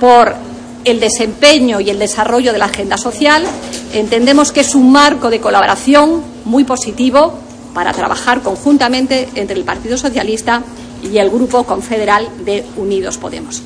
por 0.00 0.47
el 0.88 1.00
desempeño 1.00 1.80
y 1.80 1.90
el 1.90 1.98
desarrollo 1.98 2.52
de 2.52 2.58
la 2.58 2.66
agenda 2.66 2.96
social, 2.96 3.44
entendemos 3.92 4.52
que 4.52 4.60
es 4.60 4.74
un 4.74 4.92
marco 4.92 5.30
de 5.30 5.40
colaboración 5.40 6.22
muy 6.44 6.64
positivo 6.64 7.38
para 7.74 7.92
trabajar 7.92 8.42
conjuntamente 8.42 9.28
entre 9.34 9.56
el 9.56 9.64
Partido 9.64 9.96
Socialista 9.96 10.62
y 11.02 11.18
el 11.18 11.30
Grupo 11.30 11.64
Confederal 11.64 12.28
de 12.44 12.64
Unidos 12.76 13.18
Podemos. 13.18 13.62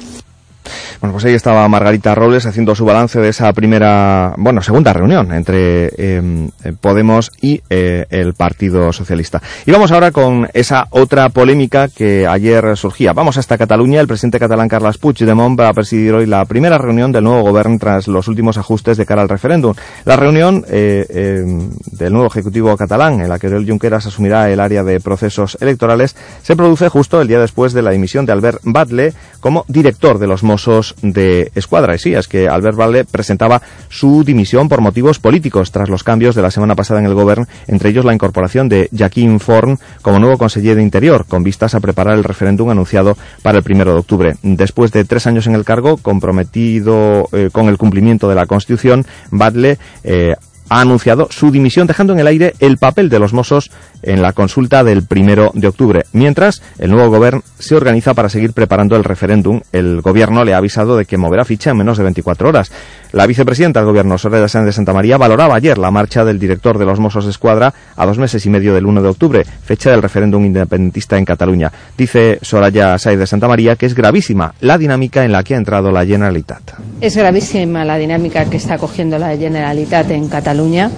Bueno, 1.03 1.15
pues 1.15 1.25
ahí 1.25 1.35
estaba 1.35 1.67
Margarita 1.67 2.15
Robles 2.15 2.47
haciendo 2.47 2.77
su 2.77 2.85
balance 2.85 3.19
de 3.19 3.31
esa 3.31 3.53
primera, 3.53 4.35
bueno, 4.39 4.63
segunda 4.63 4.93
reunión 4.93 5.33
entre 5.33 5.91
em, 5.97 6.49
Podemos 6.81 7.33
y 7.41 7.61
eh, 7.71 8.07
el 8.09 8.35
Partido 8.35 8.93
Socialista. 8.93 9.43
Y 9.67 9.73
vamos 9.73 9.91
ahora 9.91 10.13
con 10.13 10.49
esa 10.55 10.87
otra 10.91 11.29
polémica 11.31 11.89
que 11.89 12.25
ayer 12.29 12.77
surgía. 12.77 13.15
Vamos 13.15 13.37
hasta 13.37 13.59
Cataluña. 13.59 14.01
El 14.01 14.07
presidente 14.07 14.39
catalán 14.39 14.69
Carles 14.69 14.97
Puigdemont 14.97 15.59
va 15.59 15.71
a 15.71 15.73
presidir 15.73 16.15
hoy 16.15 16.27
la 16.27 16.45
primera 16.45 16.79
reunión 16.79 17.11
del 17.11 17.25
nuevo 17.25 17.43
gobierno 17.43 17.79
tras 17.81 18.07
los 18.07 18.29
últimos 18.29 18.57
ajustes 18.57 18.97
de 18.97 19.05
cara 19.05 19.23
al 19.23 19.29
referéndum. 19.29 19.75
La 20.05 20.15
reunión 20.15 20.65
eh, 20.69 21.05
em, 21.11 21.69
del 21.91 22.13
nuevo 22.13 22.29
Ejecutivo 22.29 22.77
catalán, 22.77 23.21
en 23.21 23.29
la 23.29 23.41
que 23.41 23.49
Oriol 23.49 23.67
Junqueras 23.67 24.07
asumirá 24.07 24.49
el 24.53 24.61
área 24.61 24.85
de 24.85 25.01
procesos 25.01 25.59
electorales, 25.61 26.15
se 26.45 26.55
produce 26.55 26.89
justo 26.89 27.21
el 27.21 27.27
día 27.27 27.41
después 27.41 27.73
de 27.73 27.83
la 27.83 27.91
dimisión 27.91 28.25
de 28.25 28.31
Albert 28.31 28.61
Batle 28.63 29.15
como 29.41 29.65
director 29.67 30.21
de 30.21 30.29
los 30.29 30.45
Mossos 30.45 30.92
de 31.01 31.51
Escuadra. 31.55 31.95
Y 31.95 31.99
sí, 31.99 32.15
es 32.15 32.29
que 32.29 32.49
Albert 32.49 32.77
Valle 32.77 33.05
presentaba 33.05 33.63
su 33.89 34.25
dimisión 34.25 34.69
por 34.69 34.81
motivos 34.81 35.19
políticos 35.19 35.73
tras 35.73 35.89
los 35.89 36.05
cambios 36.05 36.35
de 36.35 36.43
la 36.43 36.51
semana 36.51 36.75
pasada 36.75 37.01
en 37.01 37.07
el 37.07 37.15
Gobierno, 37.15 37.47
entre 37.67 37.91
ellos 37.91 38.05
la 38.05 38.15
incorporación 38.15 38.69
de 38.69 38.89
Jaquín 38.97 39.41
Forn 39.41 39.79
como 40.03 40.19
nuevo 40.19 40.39
consejero 40.39 40.77
de 40.77 40.83
Interior, 40.83 41.25
con 41.27 41.43
vistas 41.43 41.75
a 41.75 41.81
preparar 41.81 42.17
el 42.17 42.25
referéndum 42.25 42.71
anunciado 42.71 43.17
para 43.43 43.59
el 43.59 43.65
primero 43.65 43.93
de 43.93 44.01
octubre. 44.01 44.37
Después 44.43 44.93
de 44.93 45.05
tres 45.05 45.27
años 45.27 45.47
en 45.47 45.55
el 45.55 45.65
cargo, 45.65 45.97
comprometido 45.97 47.29
eh, 47.33 47.51
con 47.53 47.69
el 47.69 47.79
cumplimiento 47.79 48.29
de 48.29 48.35
la 48.35 48.47
Constitución, 48.47 49.07
Badle 49.31 49.79
eh, 50.05 50.35
ha 50.69 50.81
anunciado 50.81 51.29
su 51.31 51.51
dimisión 51.51 51.87
dejando 51.87 52.15
en 52.15 52.21
el 52.21 52.27
aire 52.27 52.55
el 52.59 52.79
papel 52.79 53.11
de 53.11 53.19
los 53.19 53.35
Mossos 53.35 53.71
en 54.03 54.23
la 54.23 54.33
consulta 54.33 54.85
del 54.85 55.05
primero 55.05 55.51
de 55.55 55.69
octubre. 55.69 56.05
Mientras, 56.13 56.63
el 56.79 56.91
nuevo 56.91 57.11
gobierno 57.11 57.43
se 57.59 57.75
organiza 57.75 58.15
para 58.15 58.29
seguir 58.29 58.53
preparando 58.53 58.97
el 58.97 59.05
referéndum. 59.05 59.61
El 59.73 60.01
gobierno 60.01 60.45
le 60.45 60.55
ha 60.55 60.59
avisado 60.59 60.97
de 60.97 61.05
que 61.05 61.17
moverá 61.17 61.45
ficha 61.45 61.71
en 61.71 61.79
menos 61.79 61.99
de 61.99 62.05
24 62.05 62.49
horas. 62.49 62.73
La 63.13 63.27
vicepresidenta 63.27 63.81
del 63.81 63.89
gobierno, 63.89 64.17
Soraya 64.19 64.49
Sáenz 64.49 64.67
de 64.67 64.73
Santa 64.73 64.93
María, 64.93 65.19
valoraba 65.19 65.55
ayer 65.55 65.79
la 65.79 65.91
marcha 65.91 66.25
del 66.25 66.39
director 66.39 66.79
de 66.79 66.87
los 66.87 66.99
Mossos 66.99 67.25
de 67.25 67.31
Escuadra 67.31 67.73
a 67.97 68.07
dos 68.07 68.19
meses 68.19 68.45
y 68.47 68.51
medio 68.51 68.75
del 68.75 68.87
1 68.87 69.03
de 69.03 69.09
octubre, 69.09 69.45
fecha 69.45 69.91
del 69.91 70.03
referéndum 70.03 70.45
independentista 70.45 71.19
en 71.19 71.25
Cataluña. 71.25 71.71
Dice 71.97 72.39
Soraya 72.43 72.99
Sáenz 72.99 73.21
de 73.21 73.27
Santa 73.27 73.49
María 73.49 73.77
que 73.77 73.87
es 73.87 73.95
gravísima 73.95 74.55
la 74.61 74.79
dinámica 74.79 75.25
en 75.25 75.33
la 75.33 75.43
que 75.43 75.55
ha 75.55 75.59
entrado 75.59 75.91
la 75.93 76.07
Generalitat. 76.07 76.63
Es 77.01 77.17
gravísima 77.17 77.85
la 77.85 77.99
dinámica 77.99 78.47
que 78.47 78.57
está 78.57 78.79
cogiendo 78.79 79.19
la 79.19 79.37
Generalitat 79.37 80.11
en 80.11 80.29
Cataluña 80.29 80.91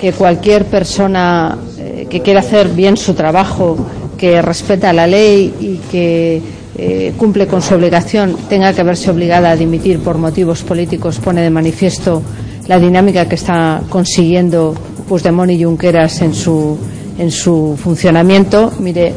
que 0.00 0.12
cualquier 0.12 0.64
persona 0.64 1.58
eh, 1.78 2.06
que 2.08 2.20
quiera 2.20 2.40
hacer 2.40 2.68
bien 2.68 2.96
su 2.96 3.14
trabajo, 3.14 3.76
que 4.16 4.40
respeta 4.42 4.92
la 4.92 5.06
ley 5.06 5.54
y 5.60 5.76
que 5.90 6.42
eh, 6.76 7.12
cumple 7.16 7.46
con 7.46 7.60
su 7.60 7.74
obligación 7.74 8.36
tenga 8.48 8.72
que 8.72 8.82
verse 8.82 9.10
obligada 9.10 9.50
a 9.50 9.56
dimitir 9.56 9.98
por 10.00 10.16
motivos 10.16 10.62
políticos 10.62 11.18
pone 11.18 11.42
de 11.42 11.50
manifiesto 11.50 12.22
la 12.68 12.78
dinámica 12.78 13.28
que 13.28 13.34
está 13.34 13.82
consiguiendo 13.88 14.74
Puigdemont 15.08 15.50
y 15.50 15.62
Junqueras 15.62 16.22
en 16.22 16.32
su, 16.32 16.78
en 17.18 17.30
su 17.30 17.76
funcionamiento. 17.82 18.72
Mire, 18.78 19.12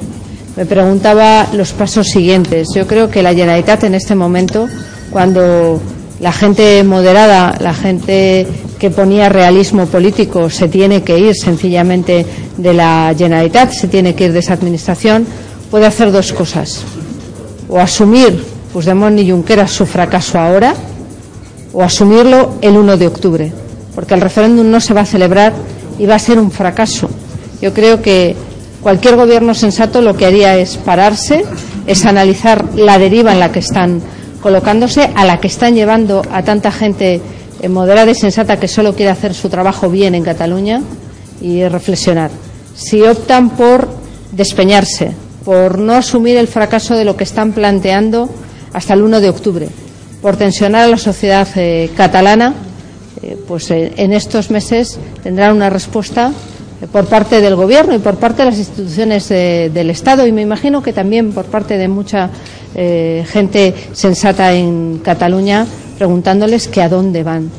me 0.58 0.66
preguntaba 0.66 1.48
los 1.54 1.72
pasos 1.72 2.08
siguientes. 2.08 2.68
Yo 2.76 2.88
creo 2.88 3.10
que 3.10 3.22
la 3.22 3.34
Generalitat 3.34 3.84
en 3.84 3.96
este 3.96 4.16
momento, 4.16 4.68
cuando 5.12 5.80
la 6.20 6.32
gente 6.32 6.84
moderada, 6.84 7.56
la 7.60 7.74
gente 7.74 8.48
que 8.84 8.92
ponía 8.92 9.30
realismo 9.30 9.86
político 9.86 10.50
se 10.50 10.68
tiene 10.68 11.04
que 11.04 11.18
ir 11.18 11.34
sencillamente 11.36 12.26
de 12.58 12.74
la 12.74 13.16
Generalitat, 13.18 13.72
se 13.72 13.88
tiene 13.88 14.14
que 14.14 14.26
ir 14.26 14.34
de 14.34 14.40
esa 14.40 14.56
administración, 14.56 15.26
puede 15.72 15.86
hacer 15.86 16.12
dos 16.12 16.34
cosas. 16.34 16.84
O 17.70 17.80
asumir 17.80 18.44
Puigdemont 18.74 19.18
y 19.18 19.32
Junqueras 19.32 19.72
su 19.72 19.86
fracaso 19.86 20.38
ahora, 20.38 20.76
o 21.72 21.82
asumirlo 21.82 22.56
el 22.60 22.76
1 22.76 22.98
de 22.98 23.08
octubre, 23.08 23.54
porque 23.96 24.16
el 24.16 24.20
referéndum 24.20 24.70
no 24.70 24.82
se 24.82 24.94
va 24.94 25.00
a 25.00 25.06
celebrar 25.06 25.54
y 25.98 26.06
va 26.06 26.16
a 26.16 26.20
ser 26.20 26.38
un 26.38 26.52
fracaso. 26.52 27.10
Yo 27.62 27.74
creo 27.74 28.02
que 28.02 28.36
cualquier 28.82 29.16
gobierno 29.16 29.54
sensato 29.54 30.02
lo 30.02 30.18
que 30.18 30.26
haría 30.26 30.58
es 30.58 30.76
pararse, 30.76 31.46
es 31.88 32.06
analizar 32.06 32.66
la 32.76 33.00
deriva 33.00 33.32
en 33.32 33.40
la 33.40 33.50
que 33.50 33.60
están 33.60 34.02
colocándose, 34.42 35.10
a 35.16 35.24
la 35.24 35.40
que 35.40 35.48
están 35.48 35.74
llevando 35.74 36.22
a 36.34 36.44
tanta 36.44 36.70
gente 36.70 37.22
moderada 37.70 38.12
y 38.12 38.16
sensata 38.16 38.60
que 38.60 38.68
solo 38.68 38.96
quiere 38.96 39.12
hacer 39.12 39.34
su 39.34 39.50
trabajo 39.50 39.90
bien 39.90 40.16
en 40.16 40.24
Cataluña 40.24 40.82
y 41.42 41.68
reflexionar. 41.68 42.32
Si 42.76 43.02
optan 43.02 43.52
por 43.52 43.88
despeñarse, 44.32 45.12
por 45.46 45.78
no 45.80 45.94
asumir 45.94 46.38
el 46.38 46.48
fracaso 46.48 46.96
de 46.96 47.06
lo 47.06 47.16
que 47.16 47.24
están 47.24 47.54
planteando 47.54 48.30
hasta 48.74 48.94
el 48.94 49.04
1 49.04 49.22
de 49.22 49.30
octubre, 49.30 49.70
por 50.22 50.38
tensionar 50.38 50.86
a 50.86 50.88
la 50.88 50.98
sociedad 50.98 51.48
eh, 51.56 51.92
catalana, 51.96 52.54
eh, 53.22 53.38
pues 53.48 53.70
en 53.72 54.14
estos 54.14 54.50
meses 54.50 55.00
tendrán 55.22 55.56
una 55.56 55.70
respuesta 55.70 56.32
por 56.92 57.06
parte 57.06 57.42
del 57.42 57.56
Gobierno 57.56 57.94
y 57.96 58.00
por 58.00 58.16
parte 58.16 58.44
de 58.44 58.50
las 58.50 58.58
instituciones 58.58 59.30
del 59.30 59.90
Estado 59.90 60.28
y 60.28 60.32
me 60.32 60.42
imagino 60.42 60.82
que 60.84 60.92
también 60.92 61.32
por 61.32 61.46
parte 61.46 61.78
de 61.78 61.88
mucha 61.88 62.30
eh, 62.76 63.26
gente 63.28 63.74
sensata 63.94 64.54
en 64.54 65.00
Cataluña 65.04 65.66
preguntándoles 66.04 66.68
que 66.68 66.82
a 66.82 66.90
dónde 66.90 67.24
van. 67.24 67.50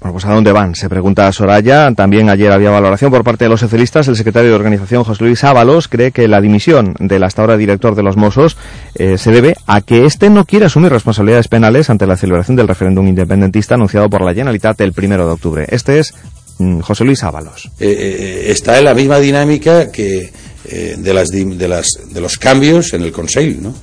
Bueno, 0.00 0.12
pues 0.12 0.24
a 0.24 0.32
dónde 0.32 0.52
van, 0.52 0.74
se 0.74 0.88
pregunta 0.88 1.30
Soraya. 1.32 1.92
También 1.94 2.28
ayer 2.28 2.50
había 2.50 2.70
valoración 2.70 3.10
por 3.10 3.22
parte 3.22 3.44
de 3.44 3.50
los 3.50 3.60
socialistas. 3.60 4.08
El 4.08 4.16
secretario 4.16 4.50
de 4.50 4.56
organización, 4.56 5.04
José 5.04 5.24
Luis 5.24 5.44
Ábalos, 5.44 5.86
cree 5.86 6.10
que 6.10 6.26
la 6.28 6.40
dimisión 6.40 6.94
del 6.98 7.22
hasta 7.22 7.42
ahora 7.42 7.56
director 7.56 7.94
de 7.94 8.02
los 8.02 8.16
Mossos 8.16 8.56
eh, 8.96 9.16
se 9.16 9.30
debe 9.30 9.54
a 9.66 9.80
que 9.80 10.04
éste 10.04 10.28
no 10.28 10.44
quiere 10.44 10.66
asumir 10.66 10.90
responsabilidades 10.90 11.48
penales 11.48 11.88
ante 11.88 12.06
la 12.06 12.16
celebración 12.16 12.56
del 12.56 12.68
referéndum 12.68 13.06
independentista 13.06 13.76
anunciado 13.76 14.10
por 14.10 14.22
la 14.22 14.34
Generalitat 14.34 14.80
el 14.80 14.92
primero 14.92 15.24
de 15.26 15.32
octubre. 15.32 15.66
Este 15.70 16.00
es 16.00 16.12
Mm, 16.58 16.80
José 16.80 17.04
Luis 17.04 17.22
Ábalos. 17.24 17.70
Eh, 17.80 17.88
eh, 17.90 18.44
está 18.50 18.78
en 18.78 18.84
la 18.84 18.94
misma 18.94 19.18
dinámica 19.18 19.90
que 19.90 20.30
eh, 20.68 20.94
de, 20.96 21.14
las, 21.14 21.28
de, 21.28 21.68
las, 21.68 21.86
de 22.08 22.20
los 22.20 22.36
cambios 22.36 22.92
en 22.92 23.02
el 23.02 23.12
Consejo, 23.12 23.60
¿no? 23.62 23.74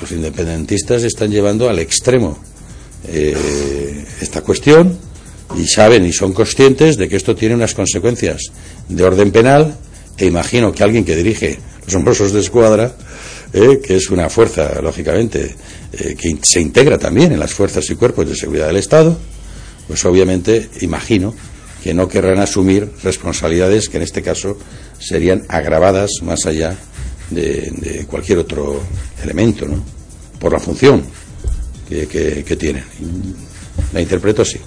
Los 0.00 0.10
independentistas 0.12 1.02
están 1.02 1.30
llevando 1.30 1.68
al 1.68 1.78
extremo 1.78 2.38
esta 4.20 4.40
cuestión 4.40 4.96
y 5.56 5.66
saben 5.66 6.06
y 6.06 6.12
son 6.12 6.32
conscientes 6.32 6.96
de 6.96 7.08
que 7.08 7.16
esto 7.16 7.36
tiene 7.36 7.54
unas 7.54 7.74
consecuencias 7.74 8.42
de 8.88 9.04
orden 9.04 9.30
penal. 9.30 9.76
E 10.16 10.26
imagino 10.26 10.72
que 10.72 10.82
alguien 10.82 11.04
que 11.04 11.16
dirige 11.16 11.58
los 11.84 11.94
hombrosos 11.94 12.32
de 12.32 12.40
escuadra 12.40 12.94
que 13.52 13.96
es 13.96 14.10
una 14.10 14.28
fuerza, 14.28 14.80
lógicamente, 14.82 15.54
que 15.92 16.38
se 16.42 16.60
integra 16.60 16.98
también 16.98 17.30
en 17.32 17.38
las 17.38 17.52
fuerzas 17.52 17.88
y 17.88 17.94
cuerpos 17.94 18.28
de 18.28 18.34
seguridad 18.34 18.66
del 18.66 18.76
Estado, 18.76 19.16
pues 19.86 20.04
obviamente 20.04 20.68
imagino 20.80 21.34
que 21.82 21.94
no 21.94 22.08
querrán 22.08 22.40
asumir 22.40 22.90
responsabilidades 23.04 23.88
que 23.88 23.98
en 23.98 24.02
este 24.02 24.22
caso 24.22 24.58
serían 24.98 25.44
agravadas 25.48 26.10
más 26.22 26.46
allá 26.46 26.76
de, 27.30 28.04
cualquier 28.08 28.38
otro 28.38 28.80
elemento, 29.22 29.66
¿no? 29.66 29.82
Por 30.38 30.52
la 30.52 30.58
función 30.58 31.02
que, 31.88 32.06
que 32.06 32.56
tienen. 32.56 32.84
La 33.92 34.00
interpreto 34.00 34.42
así. 34.42 34.58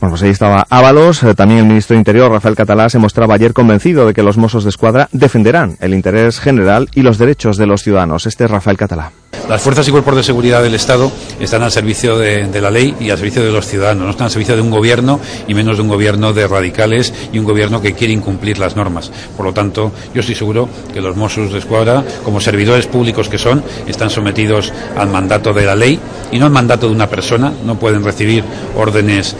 Bueno, 0.00 0.12
pues 0.12 0.22
ahí 0.22 0.30
estaba 0.30 0.66
Ábalos. 0.68 1.22
Eh, 1.22 1.34
también 1.34 1.60
el 1.60 1.66
ministro 1.66 1.94
de 1.94 1.98
Interior, 1.98 2.30
Rafael 2.30 2.54
Catalá, 2.54 2.88
se 2.88 2.98
mostraba 2.98 3.34
ayer 3.34 3.52
convencido 3.52 4.06
de 4.06 4.14
que 4.14 4.22
los 4.22 4.36
Mossos 4.36 4.64
de 4.64 4.70
Escuadra 4.70 5.08
defenderán 5.12 5.76
el 5.80 5.94
interés 5.94 6.40
general 6.40 6.88
y 6.94 7.02
los 7.02 7.18
derechos 7.18 7.56
de 7.56 7.66
los 7.66 7.82
ciudadanos. 7.82 8.26
Este 8.26 8.44
es 8.44 8.50
Rafael 8.50 8.76
Catalá. 8.76 9.12
Las 9.48 9.60
fuerzas 9.60 9.86
y 9.88 9.90
cuerpos 9.90 10.16
de 10.16 10.22
seguridad 10.22 10.62
del 10.62 10.74
Estado 10.74 11.12
están 11.38 11.62
al 11.62 11.70
servicio 11.70 12.18
de, 12.18 12.60
la 12.60 12.70
ley 12.70 12.94
y 12.98 13.10
al 13.10 13.18
servicio 13.18 13.44
de 13.44 13.52
los 13.52 13.66
ciudadanos. 13.66 14.04
No 14.04 14.10
están 14.10 14.26
al 14.26 14.30
servicio 14.30 14.56
de 14.56 14.62
un 14.62 14.70
gobierno 14.70 15.20
y 15.46 15.54
menos 15.54 15.76
de 15.76 15.82
un 15.82 15.88
gobierno 15.88 16.32
de 16.32 16.48
radicales 16.48 17.12
y 17.32 17.38
un 17.38 17.44
gobierno 17.44 17.82
que 17.82 17.92
quiere 17.92 18.12
incumplir 18.12 18.58
las 18.58 18.74
normas. 18.74 19.10
Por 19.36 19.44
lo 19.44 19.52
tanto, 19.52 19.92
yo 20.14 20.20
estoy 20.20 20.34
seguro 20.34 20.68
que 20.92 21.00
los 21.00 21.16
Mossos 21.16 21.52
de 21.52 21.58
Escuadra, 21.58 22.02
como 22.24 22.40
servidores 22.40 22.86
públicos 22.86 23.28
que 23.28 23.38
son, 23.38 23.62
están 23.86 24.10
sometidos 24.10 24.72
al 24.96 25.08
mandato 25.08 25.52
de 25.52 25.66
la 25.66 25.74
ley 25.74 25.98
y 26.32 26.38
no 26.38 26.46
al 26.46 26.52
mandato 26.52 26.88
de 26.88 26.94
una 26.94 27.08
persona. 27.08 27.52
No 27.64 27.78
pueden 27.78 28.02
recibir 28.02 28.44
órdenes 28.76 29.36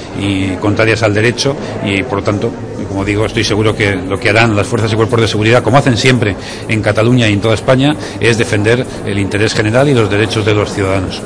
contrarias 0.61 1.03
al 1.03 1.15
derecho 1.15 1.57
y, 1.85 2.03
por 2.03 2.19
lo 2.19 2.25
tanto, 2.25 2.51
como 2.95 3.05
digo, 3.05 3.27
estoy 3.27 3.43
seguro 3.43 3.75
que 3.75 3.97
lo 3.97 4.21
que 4.21 4.31
harán 4.31 4.55
las 4.55 4.69
fuerzas 4.69 4.93
y 4.93 4.95
cuerpos 4.95 5.21
de 5.21 5.27
seguridad, 5.27 5.65
como 5.65 5.79
hacen 5.79 5.97
siempre 5.97 6.37
en 6.69 6.81
Cataluña 6.81 7.29
y 7.29 7.33
en 7.33 7.41
toda 7.41 7.55
España, 7.55 7.97
es 8.21 8.39
defender 8.39 8.87
el 9.05 9.19
interés 9.19 9.53
general 9.53 9.89
y 9.89 9.95
los 9.95 10.09
derechos 10.09 10.47
de 10.47 10.55
los 10.55 10.73
ciudadanos. 10.73 11.21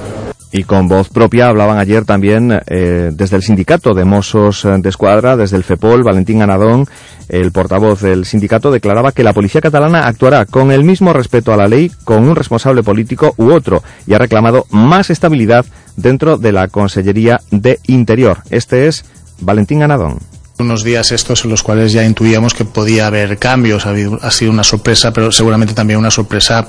Y 0.51 0.63
con 0.63 0.89
voz 0.89 1.11
propia 1.11 1.51
hablaban 1.51 1.77
ayer 1.77 2.07
también 2.07 2.59
eh, 2.69 3.11
desde 3.13 3.37
el 3.37 3.43
sindicato 3.43 3.93
de 3.93 4.07
Mossos 4.07 4.67
de 4.79 4.89
Escuadra, 4.89 5.37
desde 5.37 5.59
el 5.59 5.63
FEPOL, 5.63 6.05
Valentín 6.05 6.39
Ganadón, 6.39 6.87
el 7.29 7.53
portavoz 7.53 8.01
del 8.01 8.25
sindicato, 8.25 8.71
declaraba 8.71 9.13
que 9.13 9.23
la 9.23 9.35
policía 9.35 9.61
catalana 9.61 10.07
actuará 10.07 10.47
con 10.47 10.73
el 10.73 10.85
mismo 10.85 11.13
respeto 11.13 11.53
a 11.53 11.59
la 11.59 11.69
ley 11.69 11.93
con 12.05 12.27
un 12.27 12.35
responsable 12.35 12.83
político 12.83 13.35
u 13.37 13.53
otro 13.53 13.83
y 14.07 14.15
ha 14.15 14.19
reclamado 14.19 14.65
más 14.71 15.11
estabilidad 15.11 15.67
dentro 15.97 16.39
de 16.39 16.51
la 16.51 16.69
Consellería 16.69 17.41
de 17.51 17.79
Interior. 17.89 18.39
Este 18.49 18.87
es 18.87 19.05
Valentín 19.41 19.81
Ganadón 19.81 20.17
unos 20.59 20.83
días 20.83 21.13
estos 21.13 21.45
en 21.45 21.51
los 21.51 21.63
cuales 21.63 21.93
ya 21.93 22.05
intuíamos 22.05 22.55
que 22.55 22.65
podía 22.65 23.07
haber 23.07 23.39
cambios, 23.39 23.87
ha, 23.87 23.91
habido, 23.91 24.19
ha 24.23 24.31
sido 24.31 24.51
una 24.51 24.65
sorpresa, 24.65 25.13
pero 25.13 25.31
seguramente 25.31 25.75
también 25.75 25.99
una 25.99 26.11
sorpresa 26.11 26.67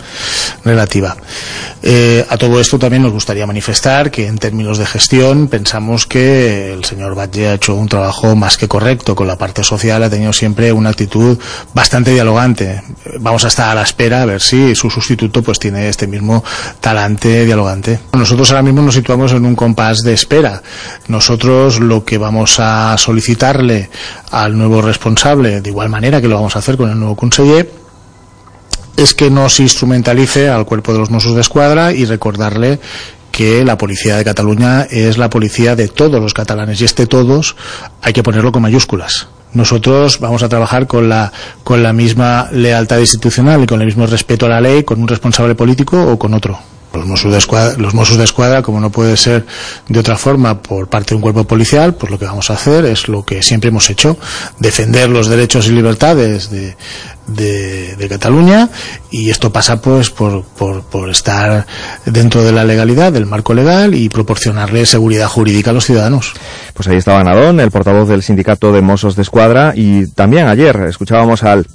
relativa. 0.63 1.15
Eh, 1.81 2.25
a 2.29 2.37
todo 2.37 2.59
esto 2.59 2.77
también 2.77 3.03
nos 3.03 3.11
gustaría 3.11 3.47
manifestar 3.47 4.11
que 4.11 4.27
en 4.27 4.37
términos 4.37 4.77
de 4.77 4.85
gestión 4.85 5.47
pensamos 5.47 6.05
que 6.05 6.73
el 6.73 6.83
señor 6.85 7.15
Batlle 7.15 7.47
ha 7.47 7.53
hecho 7.53 7.75
un 7.75 7.87
trabajo 7.87 8.35
más 8.35 8.57
que 8.57 8.67
correcto 8.67 9.15
con 9.15 9.27
la 9.27 9.37
parte 9.37 9.63
social, 9.63 10.03
ha 10.03 10.09
tenido 10.09 10.33
siempre 10.33 10.71
una 10.71 10.89
actitud 10.89 11.37
bastante 11.73 12.11
dialogante. 12.11 12.83
Vamos 13.19 13.45
a 13.45 13.47
estar 13.47 13.69
a 13.69 13.75
la 13.75 13.83
espera 13.83 14.21
a 14.21 14.25
ver 14.25 14.41
si 14.41 14.75
su 14.75 14.89
sustituto 14.89 15.41
pues 15.41 15.57
tiene 15.57 15.87
este 15.89 16.05
mismo 16.05 16.43
talante 16.79 17.45
dialogante. 17.45 17.99
Nosotros 18.13 18.51
ahora 18.51 18.63
mismo 18.63 18.81
nos 18.81 18.95
situamos 18.95 19.31
en 19.31 19.45
un 19.45 19.55
compás 19.55 19.99
de 19.99 20.13
espera. 20.13 20.61
Nosotros 21.07 21.79
lo 21.79 22.03
que 22.03 22.17
vamos 22.17 22.59
a 22.59 22.95
solicitarle 22.97 23.78
al 24.31 24.57
nuevo 24.57 24.81
responsable, 24.81 25.61
de 25.61 25.69
igual 25.69 25.89
manera 25.89 26.19
que 26.21 26.27
lo 26.27 26.35
vamos 26.35 26.55
a 26.55 26.59
hacer 26.59 26.75
con 26.75 26.89
el 26.89 26.97
nuevo 26.97 27.15
conseller, 27.15 27.71
es 28.97 29.13
que 29.13 29.29
no 29.29 29.47
se 29.49 29.63
instrumentalice 29.63 30.49
al 30.49 30.65
cuerpo 30.65 30.91
de 30.91 30.99
los 30.99 31.09
Mossos 31.09 31.35
de 31.35 31.41
Escuadra 31.41 31.93
y 31.93 32.05
recordarle 32.05 32.79
que 33.31 33.63
la 33.63 33.77
policía 33.77 34.17
de 34.17 34.25
Cataluña 34.25 34.81
es 34.89 35.17
la 35.17 35.29
policía 35.29 35.75
de 35.75 35.87
todos 35.87 36.21
los 36.21 36.33
catalanes 36.33 36.81
y 36.81 36.85
este 36.85 37.07
todos 37.07 37.55
hay 38.01 38.11
que 38.11 38.23
ponerlo 38.23 38.51
con 38.51 38.61
mayúsculas. 38.61 39.27
Nosotros 39.53 40.19
vamos 40.19 40.43
a 40.43 40.49
trabajar 40.49 40.87
con 40.87 41.09
la, 41.09 41.31
con 41.63 41.81
la 41.81 41.93
misma 41.93 42.49
lealtad 42.51 42.99
institucional 42.99 43.63
y 43.63 43.65
con 43.65 43.79
el 43.79 43.87
mismo 43.87 44.05
respeto 44.05 44.45
a 44.45 44.49
la 44.49 44.61
ley, 44.61 44.83
con 44.83 45.01
un 45.01 45.07
responsable 45.07 45.55
político 45.55 46.01
o 46.01 46.19
con 46.19 46.33
otro. 46.33 46.59
Los 46.93 47.05
Mossos, 47.05 47.31
de 47.31 47.37
Escuadra, 47.37 47.77
los 47.77 47.93
Mossos 47.93 48.17
de 48.17 48.23
Escuadra, 48.23 48.61
como 48.61 48.79
no 48.79 48.91
puede 48.91 49.15
ser 49.15 49.45
de 49.87 49.99
otra 49.99 50.17
forma 50.17 50.61
por 50.61 50.89
parte 50.89 51.09
de 51.09 51.15
un 51.15 51.21
cuerpo 51.21 51.43
policial, 51.45 51.95
pues 51.95 52.11
lo 52.11 52.17
que 52.17 52.25
vamos 52.25 52.49
a 52.49 52.53
hacer 52.53 52.85
es 52.85 53.07
lo 53.07 53.23
que 53.23 53.43
siempre 53.43 53.69
hemos 53.69 53.89
hecho, 53.89 54.17
defender 54.59 55.09
los 55.09 55.27
derechos 55.27 55.67
y 55.67 55.71
libertades 55.71 56.49
de, 56.49 56.75
de, 57.27 58.07
Cataluña 58.09 58.69
y 59.11 59.29
esto 59.29 59.53
pasa 59.53 59.81
pues 59.81 60.09
por, 60.09 60.43
por, 60.43 60.81
por, 60.83 61.09
estar 61.09 61.67
dentro 62.05 62.43
de 62.43 62.51
la 62.51 62.63
legalidad, 62.63 63.13
del 63.13 63.27
marco 63.27 63.53
legal 63.53 63.93
y 63.93 64.09
proporcionarle 64.09 64.85
seguridad 64.85 65.27
jurídica 65.27 65.69
a 65.69 65.73
los 65.73 65.85
ciudadanos. 65.85 66.33
Pues 66.73 66.87
ahí 66.87 66.97
estaba 66.97 67.23
Nadón, 67.23 67.59
el 67.59 67.69
portavoz 67.69 68.09
del 68.09 68.23
sindicato 68.23 68.71
de 68.71 68.81
Mossos 68.81 69.15
de 69.15 69.21
Escuadra 69.21 69.73
y 69.75 70.07
también 70.07 70.47
ayer 70.47 70.75
escuchábamos 70.89 71.43
al 71.43 71.67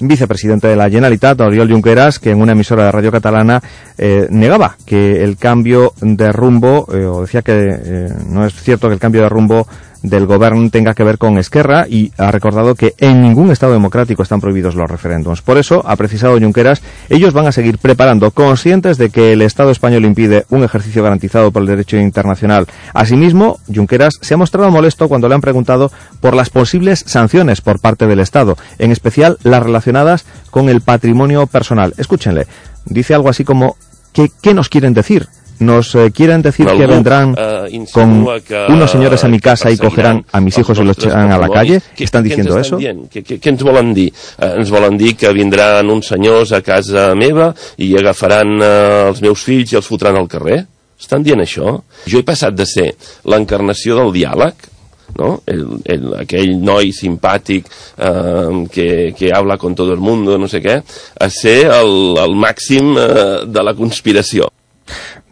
vicepresidente 0.00 0.68
de 0.68 0.76
la 0.76 0.88
Generalitat, 0.88 1.40
Oriol 1.40 1.70
Junqueras, 1.70 2.18
que 2.18 2.30
en 2.30 2.40
una 2.40 2.52
emisora 2.52 2.84
de 2.84 2.92
radio 2.92 3.12
catalana 3.12 3.62
eh, 3.98 4.26
negaba 4.30 4.76
que 4.84 5.22
el 5.22 5.36
cambio 5.36 5.92
de 6.00 6.32
rumbo, 6.32 6.86
eh, 6.92 7.04
o 7.04 7.22
decía 7.22 7.42
que 7.42 7.52
eh, 7.54 8.08
no 8.28 8.46
es 8.46 8.54
cierto 8.54 8.88
que 8.88 8.94
el 8.94 9.00
cambio 9.00 9.22
de 9.22 9.28
rumbo 9.28 9.66
del 10.02 10.26
gobierno 10.26 10.68
tenga 10.70 10.94
que 10.94 11.04
ver 11.04 11.18
con 11.18 11.38
Esquerra 11.38 11.86
y 11.88 12.12
ha 12.18 12.30
recordado 12.30 12.74
que 12.74 12.94
en 12.98 13.22
ningún 13.22 13.50
Estado 13.50 13.72
democrático 13.72 14.22
están 14.22 14.40
prohibidos 14.40 14.74
los 14.74 14.90
referéndums. 14.90 15.42
Por 15.42 15.58
eso, 15.58 15.82
ha 15.86 15.96
precisado 15.96 16.38
Junqueras, 16.38 16.82
ellos 17.08 17.32
van 17.32 17.46
a 17.46 17.52
seguir 17.52 17.78
preparando, 17.78 18.30
conscientes 18.30 18.98
de 18.98 19.10
que 19.10 19.32
el 19.32 19.42
Estado 19.42 19.70
español 19.70 20.04
impide 20.04 20.44
un 20.50 20.64
ejercicio 20.64 21.02
garantizado 21.02 21.52
por 21.52 21.62
el 21.62 21.68
derecho 21.68 21.96
internacional. 21.96 22.66
Asimismo, 22.94 23.58
Junqueras 23.72 24.14
se 24.20 24.34
ha 24.34 24.36
mostrado 24.36 24.70
molesto 24.70 25.08
cuando 25.08 25.28
le 25.28 25.34
han 25.34 25.40
preguntado 25.40 25.90
por 26.20 26.34
las 26.34 26.50
posibles 26.50 27.04
sanciones 27.06 27.60
por 27.60 27.80
parte 27.80 28.06
del 28.06 28.20
Estado, 28.20 28.56
en 28.78 28.90
especial 28.92 29.38
las 29.42 29.62
relacionadas 29.62 30.26
con 30.50 30.68
el 30.68 30.80
patrimonio 30.80 31.46
personal. 31.46 31.94
Escúchenle, 31.96 32.46
dice 32.84 33.14
algo 33.14 33.28
así 33.28 33.44
como, 33.44 33.76
¿qué, 34.12 34.30
qué 34.42 34.54
nos 34.54 34.68
quieren 34.68 34.94
decir? 34.94 35.28
Nos 35.62 35.94
eh, 35.94 36.10
quieren 36.12 36.42
decir 36.42 36.66
que 36.66 36.86
vendrán 36.86 37.34
eh, 37.38 37.84
con 37.92 38.26
unos 38.68 38.90
señores 38.90 39.24
a 39.24 39.28
mi 39.28 39.40
casa 39.40 39.70
y 39.70 39.78
cogerán 39.78 40.24
a 40.30 40.40
mis 40.40 40.58
hijos 40.58 40.78
y 40.78 40.84
los 40.84 40.98
echarán 40.98 41.32
a 41.32 41.38
la 41.38 41.48
calle? 41.48 41.80
¿Qué 41.96 42.04
están 42.04 42.24
diciendo 42.24 42.58
eso? 42.58 42.78
Què, 42.78 43.22
què 43.22 43.50
ens 43.52 43.62
volen 43.62 43.94
dir? 43.94 44.10
Eh, 44.38 44.54
ens 44.58 44.70
volen 44.70 44.98
dir 44.98 45.14
que 45.16 45.32
vindran 45.32 45.88
uns 45.90 46.10
senyors 46.12 46.52
a 46.52 46.62
casa 46.62 47.12
meva 47.14 47.52
i 47.78 47.94
agafaran 47.98 48.58
eh, 48.60 49.08
els 49.08 49.22
meus 49.22 49.46
fills 49.46 49.72
i 49.72 49.80
els 49.80 49.88
fotran 49.88 50.18
al 50.18 50.28
carrer? 50.28 50.62
Estan 51.02 51.24
dient 51.24 51.42
això? 51.42 51.78
Jo 52.06 52.20
he 52.20 52.26
passat 52.26 52.54
de 52.54 52.66
ser 52.68 52.92
l'encarnació 53.26 53.98
del 53.98 54.12
diàleg 54.14 54.70
no? 55.18 55.42
El, 55.46 55.66
el, 55.84 56.08
aquell 56.22 56.56
noi 56.62 56.92
simpàtic 56.96 57.68
eh, 57.68 58.64
que, 58.72 58.88
que 59.16 59.32
habla 59.34 59.58
con 59.58 59.74
todo 59.74 59.92
el 59.92 60.00
mundo, 60.00 60.38
no 60.38 60.48
sé 60.48 60.62
què, 60.64 60.78
a 60.82 61.28
ser 61.30 61.58
el, 61.68 62.18
el 62.22 62.36
màxim 62.38 62.94
eh, 62.96 63.44
de 63.46 63.64
la 63.64 63.76
conspiració. 63.78 64.48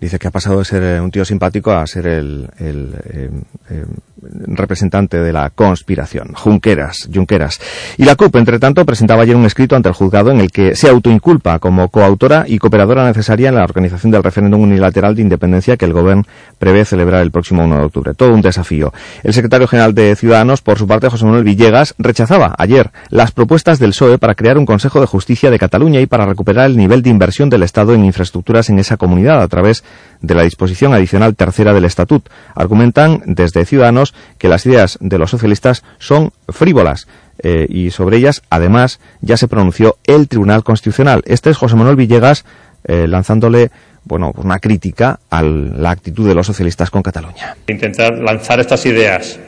Dice 0.01 0.19
que 0.19 0.29
ha 0.29 0.31
pasado 0.31 0.59
de 0.61 0.65
ser 0.65 0.83
eh, 0.83 1.01
un 1.01 1.11
tío 1.11 1.27
simpático 1.27 1.73
a 1.73 1.87
ser 1.87 2.07
el, 2.07 2.49
el 2.59 2.95
eh, 3.05 3.31
eh, 3.69 3.85
representante 4.23 5.19
de 5.19 5.33
la 5.33 5.51
conspiración, 5.51 6.35
Junqueras, 6.35 7.09
Junqueras. 7.13 7.61
Y 7.97 8.05
la 8.05 8.17
CUP, 8.17 8.37
entre 8.37 8.59
tanto, 8.59 8.85
presentaba 8.85 9.23
ayer 9.23 9.37
un 9.37 9.47
escrito 9.47 9.77
ante 9.77 9.89
el 9.89 9.95
juzgado 9.95 10.31
en 10.31 10.41
el 10.41 10.51
que 10.51 10.77
se 10.77 10.89
autoinculpa 10.89 11.59
como 11.59 11.89
coautora 11.89 12.45
y 12.47 12.59
cooperadora 12.59 13.05
necesaria 13.05 13.49
en 13.49 13.55
la 13.55 13.65
organización 13.65 14.11
del 14.13 14.23
referéndum 14.23 14.61
unilateral 14.63 15.15
de 15.15 15.23
independencia 15.23 15.77
que 15.77 15.85
el 15.85 15.93
gobierno 15.93 16.25
prevé 16.59 16.85
celebrar 16.85 17.23
el 17.23 17.31
próximo 17.31 17.65
1 17.65 17.77
de 17.79 17.85
octubre. 17.85 18.15
Todo 18.15 18.33
un 18.33 18.43
desafío. 18.43 18.93
El 19.23 19.33
secretario 19.33 19.67
general 19.67 19.95
de 19.95 20.15
Ciudadanos, 20.17 20.63
por 20.63 20.79
su 20.79 20.87
parte, 20.87 21.09
José 21.09 21.25
Manuel 21.25 21.45
Villegas, 21.45 21.95
rechazaba 21.99 22.55
ayer 22.59 22.91
las 23.09 23.33
propuestas 23.33 23.79
del 23.79 23.91
PSOE 23.91 24.19
para 24.19 24.35
crear 24.35 24.59
un 24.59 24.67
Consejo 24.67 25.01
de 25.01 25.07
Justicia 25.07 25.51
de 25.51 25.59
Cataluña 25.59 26.01
y 26.01 26.07
para 26.07 26.27
recuperar 26.27 26.67
el 26.67 26.77
nivel 26.77 27.03
de 27.03 27.11
inversión 27.11 27.51
del 27.51 27.63
Estado 27.63 27.95
en 27.95 28.05
infraestructuras 28.05 28.69
en 28.71 28.79
esa 28.79 28.97
comunidad 28.97 29.43
a 29.43 29.49
través 29.49 29.85
de 30.21 30.35
la 30.35 30.43
disposición 30.43 30.95
adicional 30.95 31.35
tercera 31.35 31.73
del 31.73 31.85
Estatut. 31.85 32.29
Argumentan 32.55 33.23
desde 33.27 33.65
Ciudadanos 33.65 34.10
que 34.39 34.49
las 34.49 34.67
ideas 34.67 34.99
de 35.01 35.19
los 35.19 35.31
socialistas 35.31 35.85
son 35.99 36.33
frívolas. 36.49 37.07
Eh, 37.43 37.67
y 37.69 37.91
sobre 37.91 38.19
ellas, 38.19 38.43
además, 38.51 39.01
ya 39.21 39.37
se 39.37 39.49
pronunció 39.49 39.97
el 40.05 40.29
Tribunal 40.29 40.63
Constitucional. 40.63 41.23
Este 41.25 41.51
es 41.51 41.57
José 41.57 41.77
Manuel 41.77 41.97
Villegas 41.97 42.45
eh, 42.85 43.07
lanzándole 43.07 43.71
bueno, 44.05 44.33
una 44.37 44.59
crítica 44.59 45.21
a 45.31 45.43
la 45.43 45.91
actitud 45.91 46.27
de 46.27 46.35
los 46.35 46.47
socialistas 46.47 46.91
con 46.91 47.03
Cataluña. 47.03 47.57
Intentar 47.69 48.19
lanzar 48.19 48.61
estas 48.61 48.85
ideas, 48.87 49.39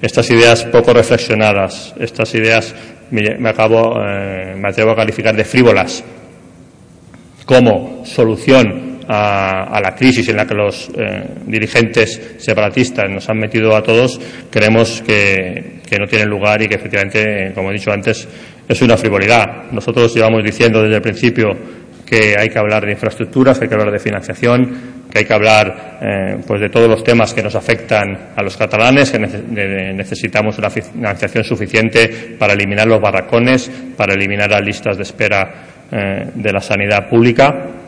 estas 0.00 0.28
ideas 0.30 0.64
poco 0.64 0.92
reflexionadas, 0.92 1.94
estas 1.98 2.34
ideas 2.34 2.74
me, 3.10 3.48
acabo, 3.48 3.96
eh, 4.02 4.54
me 4.56 4.68
atrevo 4.68 4.92
a 4.92 4.96
calificar 4.96 5.36
de 5.36 5.44
frívolas, 5.44 6.02
como 7.44 8.02
solución 8.04 8.91
a, 9.08 9.80
la 9.82 9.94
crisis 9.94 10.28
en 10.28 10.36
la 10.36 10.46
que 10.46 10.54
los 10.54 10.90
eh, 10.96 11.24
dirigentes 11.46 12.34
separatistas 12.38 13.08
nos 13.10 13.28
han 13.28 13.38
metido 13.38 13.74
a 13.74 13.82
todos, 13.82 14.20
creemos 14.50 15.02
que, 15.02 15.80
no 15.92 16.06
tienen 16.06 16.30
lugar 16.30 16.62
y 16.62 16.68
que 16.68 16.76
efectivamente, 16.76 17.52
como 17.54 17.68
he 17.68 17.74
dicho 17.74 17.92
antes, 17.92 18.26
es 18.66 18.80
una 18.80 18.96
frivolidad. 18.96 19.70
Nosotros 19.72 20.14
llevamos 20.14 20.42
diciendo 20.42 20.80
desde 20.80 20.96
el 20.96 21.02
principio 21.02 21.50
que 22.06 22.34
hay 22.38 22.48
que 22.48 22.58
hablar 22.58 22.86
de 22.86 22.92
infraestructuras, 22.92 23.58
que 23.58 23.66
hay 23.66 23.68
que 23.68 23.74
hablar 23.74 23.92
de 23.92 23.98
financiación, 23.98 25.04
que 25.10 25.18
hay 25.18 25.24
que 25.26 25.34
hablar 25.34 25.98
eh, 26.00 26.36
pues 26.46 26.62
de 26.62 26.70
todos 26.70 26.88
los 26.88 27.04
temas 27.04 27.34
que 27.34 27.42
nos 27.42 27.54
afectan 27.54 28.30
a 28.34 28.42
los 28.42 28.56
catalanes, 28.56 29.10
que 29.10 29.18
necesitamos 29.18 30.56
una 30.56 30.70
financiación 30.70 31.44
suficiente 31.44 32.36
para 32.38 32.54
eliminar 32.54 32.86
los 32.86 32.98
barracones, 32.98 33.70
para 33.94 34.14
eliminar 34.14 34.50
las 34.50 34.62
listas 34.62 34.96
de 34.96 35.02
espera 35.02 35.52
eh, 35.92 36.30
de 36.34 36.52
la 36.54 36.60
sanidad 36.60 37.06
pública 37.06 37.81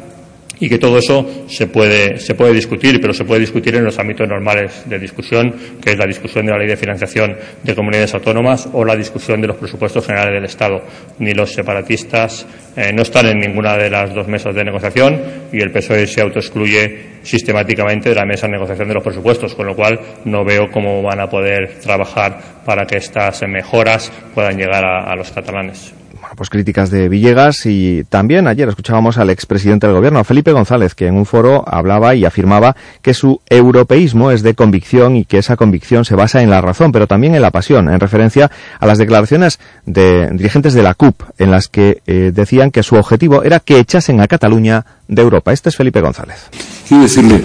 y 0.61 0.69
que 0.69 0.79
todo 0.79 0.99
eso 0.99 1.45
se 1.49 1.67
puede, 1.67 2.19
se 2.19 2.35
puede 2.35 2.53
discutir, 2.53 3.01
pero 3.01 3.13
se 3.13 3.25
puede 3.25 3.41
discutir 3.41 3.75
en 3.77 3.85
los 3.85 3.99
ámbitos 3.99 4.29
normales 4.29 4.85
de 4.87 4.99
discusión, 4.99 5.55
que 5.83 5.93
es 5.93 5.99
la 5.99 6.07
discusión 6.07 6.47
de 6.47 6.53
la 6.53 6.59
ley 6.59 6.69
de 6.69 6.77
financiación 6.77 7.37
de 7.63 7.75
comunidades 7.75 8.15
autónomas 8.15 8.69
o 8.73 8.85
la 8.85 8.97
discusión 8.97 9.41
de 9.41 9.49
los 9.49 9.57
presupuestos 9.57 10.07
generales 10.07 10.35
del 10.35 10.45
Estado. 10.45 10.83
Ni 11.19 11.33
los 11.33 11.53
separatistas 11.53 12.47
eh, 12.77 12.93
no 12.93 13.03
están 13.03 13.27
en 13.27 13.39
ninguna 13.39 13.77
de 13.77 13.91
las 13.91 14.15
dos 14.15 14.29
mesas 14.29 14.55
de 14.55 14.65
negociación 14.65 15.21
y 15.53 15.61
el 15.61 15.71
PSOE 15.71 16.07
se 16.07 16.21
autoexcluye 16.21 17.15
sistemáticamente 17.23 18.11
de 18.11 18.15
la 18.15 18.27
mesa 18.27 18.47
de 18.47 18.53
negociación 18.53 18.89
de 18.89 18.95
los 18.95 19.03
presupuestos, 19.03 19.55
con 19.55 19.67
lo 19.67 19.75
cual 19.75 19.99
no 20.25 20.45
veo 20.45 20.71
cómo 20.71 21.03
van 21.03 21.21
a 21.21 21.29
poder 21.29 21.81
trabajar 21.81 22.39
para 22.65 22.87
que 22.87 22.99
estas 22.99 23.43
mejoras 23.49 24.13
puedan 24.35 24.57
llegar 24.57 24.85
a 24.85 25.15
los 25.17 25.31
catalanes 25.31 25.95
pues 26.35 26.51
críticas 26.51 26.91
de 26.91 27.09
Villegas 27.09 27.67
y 27.67 28.05
también 28.05 28.47
ayer 28.47 28.69
escuchábamos 28.69 29.19
al 29.19 29.31
expresidente 29.31 29.87
del 29.87 29.97
gobierno, 29.97 30.23
Felipe 30.25 30.53
González, 30.53 30.95
que 30.95 31.07
en 31.07 31.17
un 31.17 31.27
foro 31.27 31.65
hablaba 31.67 32.15
y 32.15 32.25
afirmaba 32.25 32.77
que 33.03 33.15
su 33.15 33.41
europeísmo 33.49 34.31
es 34.31 34.43
de 34.43 34.55
convicción 34.55 35.17
y 35.17 35.25
que 35.25 35.39
esa 35.39 35.57
convicción 35.57 36.05
se 36.05 36.15
basa 36.15 36.43
en 36.43 36.51
la 36.51 36.61
razón, 36.61 36.93
pero 36.93 37.07
también 37.07 37.35
en 37.35 37.43
la 37.43 37.51
pasión, 37.51 37.89
en 37.89 38.01
referencia 38.01 38.51
a 38.79 38.87
las 38.87 38.99
declaraciones 38.99 39.59
de 39.87 40.31
dirigentes 40.33 40.75
de 40.75 40.83
la 40.83 40.95
CUP, 40.95 41.23
en 41.39 41.51
las 41.51 41.69
que 41.69 42.03
eh, 42.07 42.33
decían 42.35 42.71
que 42.71 42.83
su 42.83 42.97
objetivo 42.97 43.43
era 43.43 43.61
que 43.61 43.79
echasen 43.79 44.21
a 44.21 44.27
Cataluña 44.27 44.85
de 45.09 45.23
Europa. 45.23 45.53
Este 45.53 45.69
es 45.69 45.77
Felipe 45.77 46.01
González. 46.01 46.49
Quiero 46.89 47.05
decirle, 47.05 47.43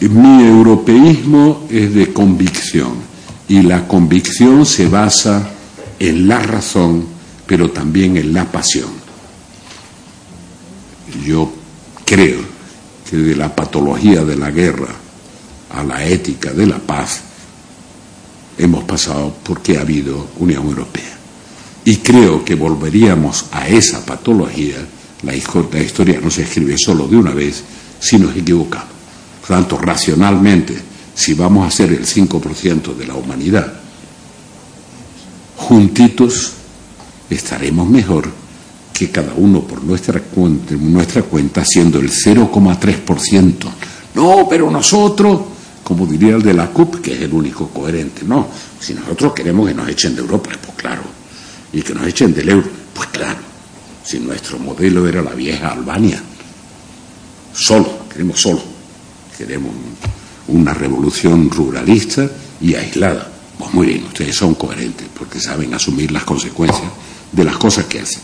mi 0.00 0.46
europeísmo 0.46 1.66
es 1.70 1.94
de 1.94 2.12
convicción 2.12 2.94
y 3.48 3.62
la 3.62 3.86
convicción 3.86 4.66
se 4.66 4.88
basa 4.88 5.48
en 5.98 6.26
la 6.26 6.40
razón 6.40 7.11
pero 7.52 7.70
también 7.70 8.16
en 8.16 8.32
la 8.32 8.50
pasión. 8.50 8.88
Yo 11.22 11.52
creo 12.02 12.40
que 13.10 13.18
de 13.18 13.36
la 13.36 13.54
patología 13.54 14.24
de 14.24 14.36
la 14.36 14.50
guerra 14.50 14.88
a 15.68 15.84
la 15.84 16.02
ética 16.02 16.50
de 16.54 16.66
la 16.66 16.78
paz 16.78 17.20
hemos 18.56 18.84
pasado 18.84 19.36
porque 19.44 19.76
ha 19.76 19.82
habido 19.82 20.28
Unión 20.38 20.66
Europea. 20.66 21.14
Y 21.84 21.96
creo 21.98 22.42
que 22.42 22.54
volveríamos 22.54 23.44
a 23.52 23.68
esa 23.68 24.02
patología, 24.06 24.78
la 25.22 25.36
historia 25.36 26.20
no 26.22 26.30
se 26.30 26.44
escribe 26.44 26.76
solo 26.78 27.06
de 27.06 27.18
una 27.18 27.34
vez, 27.34 27.62
si 28.00 28.18
nos 28.18 28.34
equivocamos. 28.34 28.88
Por 29.42 29.48
tanto, 29.50 29.76
racionalmente, 29.76 30.74
si 31.14 31.34
vamos 31.34 31.68
a 31.68 31.70
ser 31.70 31.92
el 31.92 32.06
5% 32.06 32.96
de 32.96 33.06
la 33.06 33.14
humanidad, 33.14 33.74
juntitos 35.58 36.52
estaremos 37.32 37.88
mejor 37.88 38.28
que 38.92 39.10
cada 39.10 39.32
uno 39.34 39.62
por 39.62 39.82
nuestra 39.82 40.20
cuenta, 40.20 40.74
nuestra 40.74 41.22
cuenta 41.22 41.64
siendo 41.64 41.98
el 41.98 42.10
0,3%. 42.10 43.54
No, 44.14 44.46
pero 44.48 44.70
nosotros, 44.70 45.40
como 45.82 46.06
diría 46.06 46.36
el 46.36 46.42
de 46.42 46.54
la 46.54 46.68
CUP, 46.68 47.00
que 47.00 47.14
es 47.14 47.22
el 47.22 47.32
único 47.32 47.68
coherente, 47.68 48.22
no. 48.24 48.48
Si 48.78 48.94
nosotros 48.94 49.32
queremos 49.32 49.66
que 49.66 49.74
nos 49.74 49.88
echen 49.88 50.14
de 50.14 50.20
Europa, 50.20 50.50
pues 50.60 50.76
claro. 50.76 51.02
Y 51.72 51.82
que 51.82 51.94
nos 51.94 52.06
echen 52.06 52.34
del 52.34 52.50
euro, 52.50 52.68
pues 52.94 53.08
claro. 53.08 53.38
Si 54.04 54.20
nuestro 54.20 54.58
modelo 54.58 55.08
era 55.08 55.22
la 55.22 55.32
vieja 55.32 55.68
Albania. 55.68 56.22
Solo, 57.54 58.06
queremos 58.10 58.40
solo. 58.40 58.62
Queremos 59.36 59.72
una 60.48 60.74
revolución 60.74 61.50
ruralista 61.50 62.28
y 62.60 62.74
aislada. 62.74 63.30
Pues 63.58 63.72
muy 63.72 63.86
bien, 63.86 64.04
ustedes 64.04 64.36
son 64.36 64.54
coherentes 64.54 65.06
porque 65.16 65.40
saben 65.40 65.72
asumir 65.72 66.12
las 66.12 66.24
consecuencias 66.24 66.90
de 67.32 67.44
las 67.44 67.56
cosas 67.56 67.86
que 67.86 68.00
hacen. 68.00 68.22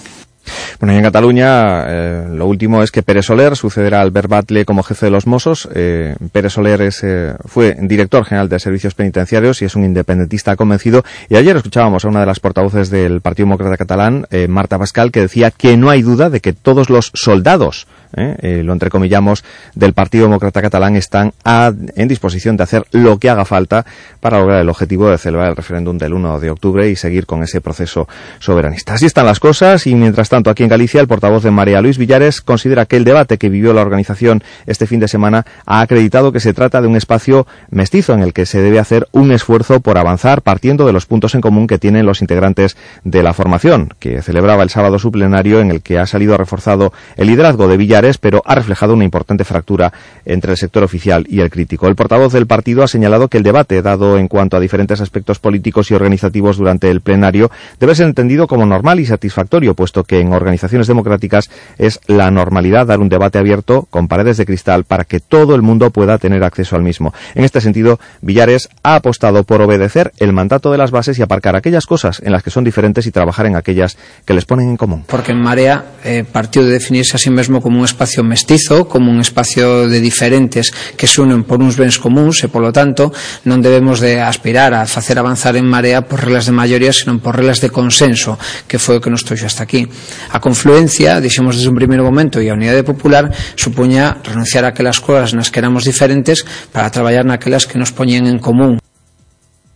Bueno, 0.81 0.95
y 0.95 0.97
en 0.97 1.03
Cataluña 1.03 1.85
eh, 1.87 2.25
lo 2.31 2.47
último 2.47 2.83
es 2.83 2.91
que 2.91 3.03
Pérez 3.03 3.27
Soler 3.27 3.57
sucederá 3.57 4.01
al 4.01 4.11
Batle 4.11 4.65
como 4.65 4.83
jefe 4.83 5.07
de 5.07 5.11
los 5.11 5.27
Mossos. 5.27 5.69
Eh, 5.75 6.15
Pérez 6.33 6.53
Soler 6.53 6.81
es, 6.83 7.03
eh, 7.03 7.35
fue 7.45 7.77
director 7.81 8.25
general 8.25 8.49
de 8.49 8.59
servicios 8.59 8.95
penitenciarios 8.95 9.63
y 9.63 9.67
es 9.67 9.77
un 9.77 9.85
independentista 9.85 10.57
convencido. 10.57 11.05
Y 11.29 11.37
ayer 11.37 11.57
escuchábamos 11.57 12.05
a 12.05 12.09
una 12.09 12.21
de 12.21 12.27
las 12.27 12.41
portavoces 12.41 12.91
del 12.91 13.21
Partido 13.21 13.47
Demócrata 13.47 13.77
Catalán, 13.77 14.27
Marta 14.49 14.79
Pascal, 14.79 15.11
que 15.11 15.21
decía 15.21 15.51
que 15.51 15.77
no 15.77 15.91
hay 15.91 16.03
duda 16.03 16.31
de 16.31 16.41
que 16.41 16.53
todos 16.53 16.91
los 16.91 17.11
soldados 17.15 17.87
¿eh? 18.17 18.37
Eh, 18.41 18.63
lo 18.65 18.73
entrecomillamos, 18.73 19.45
del 19.75 19.93
Partido 19.93 20.25
Demócrata 20.25 20.63
Catalán 20.63 20.97
están 20.97 21.33
en 21.45 22.09
disposición 22.09 22.57
de 22.57 22.65
hacer 22.65 22.85
lo 22.93 23.19
que 23.19 23.31
haga 23.31 23.45
falta 23.45 23.85
para 24.21 24.39
lograr 24.39 24.61
el 24.61 24.69
objetivo 24.69 25.11
de 25.11 25.19
celebrar 25.19 25.51
el 25.51 25.57
referéndum 25.57 25.99
del 25.99 26.13
1 26.13 26.41
de 26.41 26.51
octubre 26.51 26.89
y 26.89 26.97
seguir 26.97 27.27
con 27.27 27.43
ese 27.43 27.61
proceso 27.61 28.09
soberanista. 28.39 28.95
Así 28.95 29.07
están 29.07 29.27
las 29.27 29.41
cosas 29.41 29.87
y 29.87 29.95
mientras 29.95 30.29
tanto 30.29 30.51
aquí 30.51 30.63
en 30.63 30.69
Galicia 30.69 31.01
el 31.01 31.09
portavoz 31.09 31.43
de 31.43 31.51
María 31.51 31.81
Luis 31.81 31.99
Villares 31.99 32.41
considera 32.41 32.87
que 32.87 32.97
el 32.97 33.05
debate 33.05 33.39
que 33.39 33.49
vivió 33.49 33.73
la 33.73 33.83
organización 33.83 34.43
este 34.67 34.87
fin 34.87 35.01
de 35.01 35.09
semana 35.09 35.45
ha 35.67 35.81
acreditado 35.81 36.33
que 36.33 36.41
se 36.41 36.55
trata 36.55 36.81
de 36.81 36.89
un 36.89 36.97
espacio 36.97 37.47
mestizo 37.71 38.15
en 38.15 38.21
el 38.21 38.33
que 38.33 38.47
se 38.47 38.61
debe 38.61 38.79
hacer 38.79 39.09
un 39.13 39.33
esfuerzo 39.33 39.81
por 39.81 39.99
avanzar 39.99 40.43
partiendo 40.43 40.87
de 40.87 40.93
los 40.93 41.07
puntos 41.07 41.35
en 41.35 41.41
común 41.41 41.67
que 41.67 41.79
tienen 41.79 42.07
los 42.07 42.21
integrantes 42.21 42.77
de 43.05 43.23
la 43.23 43.35
formación, 43.35 43.93
que 43.99 44.23
celebraba 44.23 44.63
el 44.63 44.71
sábado 44.71 44.99
su 44.99 45.11
plenario 45.11 45.61
en 45.61 45.71
el 45.71 45.83
que 45.83 45.99
ha 45.99 46.07
salido 46.07 46.37
reforzado 46.37 46.93
el 47.17 47.29
liderazgo 47.29 47.69
de 47.69 47.77
Villares 47.77 47.98
pero 48.19 48.43
ha 48.45 48.55
reflejado 48.55 48.95
una 48.95 49.05
importante 49.05 49.45
fractura 49.45 49.93
entre 50.25 50.53
el 50.53 50.57
sector 50.57 50.85
oficial 50.85 51.27
y 51.29 51.41
el 51.41 51.51
crítico. 51.51 51.89
El 51.89 51.97
portavoz 51.97 52.33
del 52.33 52.47
partido 52.47 52.83
ha 52.83 52.89
señalado 52.89 53.29
que 53.29 53.39
el 53.39 53.43
debate, 53.43 53.83
dado 53.83 54.19
en 54.19 54.29
cuanto 54.29 54.57
a 54.57 54.61
diferentes 54.61 55.01
aspectos 55.01 55.39
políticos 55.41 55.91
y 55.91 55.95
organizativos 55.95 56.57
durante 56.59 56.91
el 56.91 57.01
plenario, 57.01 57.51
debe 57.81 57.95
ser 57.95 58.07
entendido 58.07 58.47
como 58.47 58.67
normal 58.67 59.01
y 59.01 59.07
satisfactorio, 59.07 59.75
puesto 59.75 60.05
que 60.05 60.21
en 60.21 60.33
organizaciones 60.33 60.87
democráticas 60.87 61.51
es 61.77 62.01
la 62.07 62.31
normalidad 62.31 62.87
dar 62.87 63.01
un 63.01 63.09
debate 63.09 63.39
abierto 63.39 63.89
con 63.91 64.07
paredes 64.07 64.37
de 64.37 64.47
cristal 64.47 64.85
para 64.85 65.05
que 65.05 65.21
todo 65.21 65.55
el 65.55 65.63
mundo 65.63 65.91
pueda 65.91 66.19
tener 66.19 66.45
acceso 66.45 66.77
al 66.77 66.83
mismo. 66.83 67.13
En 67.35 67.45
este 67.45 67.61
sentido, 67.61 67.99
Villares 68.23 68.69
ha 68.83 68.95
apostado 68.95 69.43
por 69.43 69.61
obedecer 69.61 70.13
el 70.19 70.33
mandato 70.33 70.71
de 70.71 70.79
las 70.79 70.93
bases 70.93 71.19
y 71.19 71.23
aparcar 71.23 71.57
aquellas 71.57 71.87
cosas 71.87 72.21
en 72.25 72.33
las 72.33 72.43
que 72.43 72.51
son 72.51 72.63
diferentes 72.63 73.07
y 73.07 73.11
trabajar 73.11 73.47
en 73.47 73.57
aquellas 73.57 73.97
que 74.25 74.35
les 74.35 74.45
ponen 74.45 74.69
en 74.69 74.77
común. 74.77 75.05
Porque 75.07 75.33
en 75.33 75.41
Marea 75.41 75.85
eh, 76.05 76.25
partió 76.31 76.65
de 76.65 76.71
definirse 76.71 77.17
a 77.17 77.19
sí 77.19 77.31
mismo 77.31 77.61
como 77.61 77.79
un 77.79 77.85
espacio 77.89 78.21
mestizo, 78.21 78.85
como 78.85 79.11
un 79.11 79.25
espacio 79.25 79.89
de 79.89 79.99
diferentes 80.01 80.71
que 80.97 81.09
se 81.09 81.25
unen 81.25 81.49
por 81.49 81.65
uns 81.65 81.81
bens 81.81 81.97
comuns 81.97 82.45
e, 82.45 82.53
polo 82.53 82.69
tanto, 82.71 83.09
non 83.49 83.65
debemos 83.65 83.99
de 84.05 84.21
aspirar 84.21 84.77
a 84.77 84.85
facer 84.85 85.17
avanzar 85.17 85.57
en 85.57 85.65
marea 85.65 86.05
por 86.05 86.21
reglas 86.21 86.45
de 86.45 86.53
maioría, 86.53 86.93
senón 86.93 87.25
por 87.25 87.35
reglas 87.35 87.65
de 87.65 87.73
consenso, 87.73 88.37
que 88.69 88.77
foi 88.77 88.99
o 88.99 89.03
que 89.03 89.09
nos 89.09 89.25
trouxe 89.25 89.49
hasta 89.49 89.65
aquí. 89.65 89.89
A 90.31 90.39
confluencia, 90.39 91.19
dixemos 91.25 91.57
desde 91.57 91.73
un 91.73 91.79
primeiro 91.79 92.05
momento, 92.05 92.39
e 92.39 92.53
a 92.53 92.57
unidade 92.57 92.85
popular 92.85 93.33
supuña 93.57 94.21
renunciar 94.21 94.69
a 94.69 94.77
aquelas 94.77 95.01
cousas 95.01 95.33
nas 95.33 95.49
que 95.49 95.59
éramos 95.59 95.89
diferentes 95.89 96.45
para 96.71 96.93
traballar 96.93 97.25
naquelas 97.25 97.65
que 97.65 97.81
nos 97.81 97.91
poñen 97.91 98.29
en 98.29 98.39
común. 98.39 98.79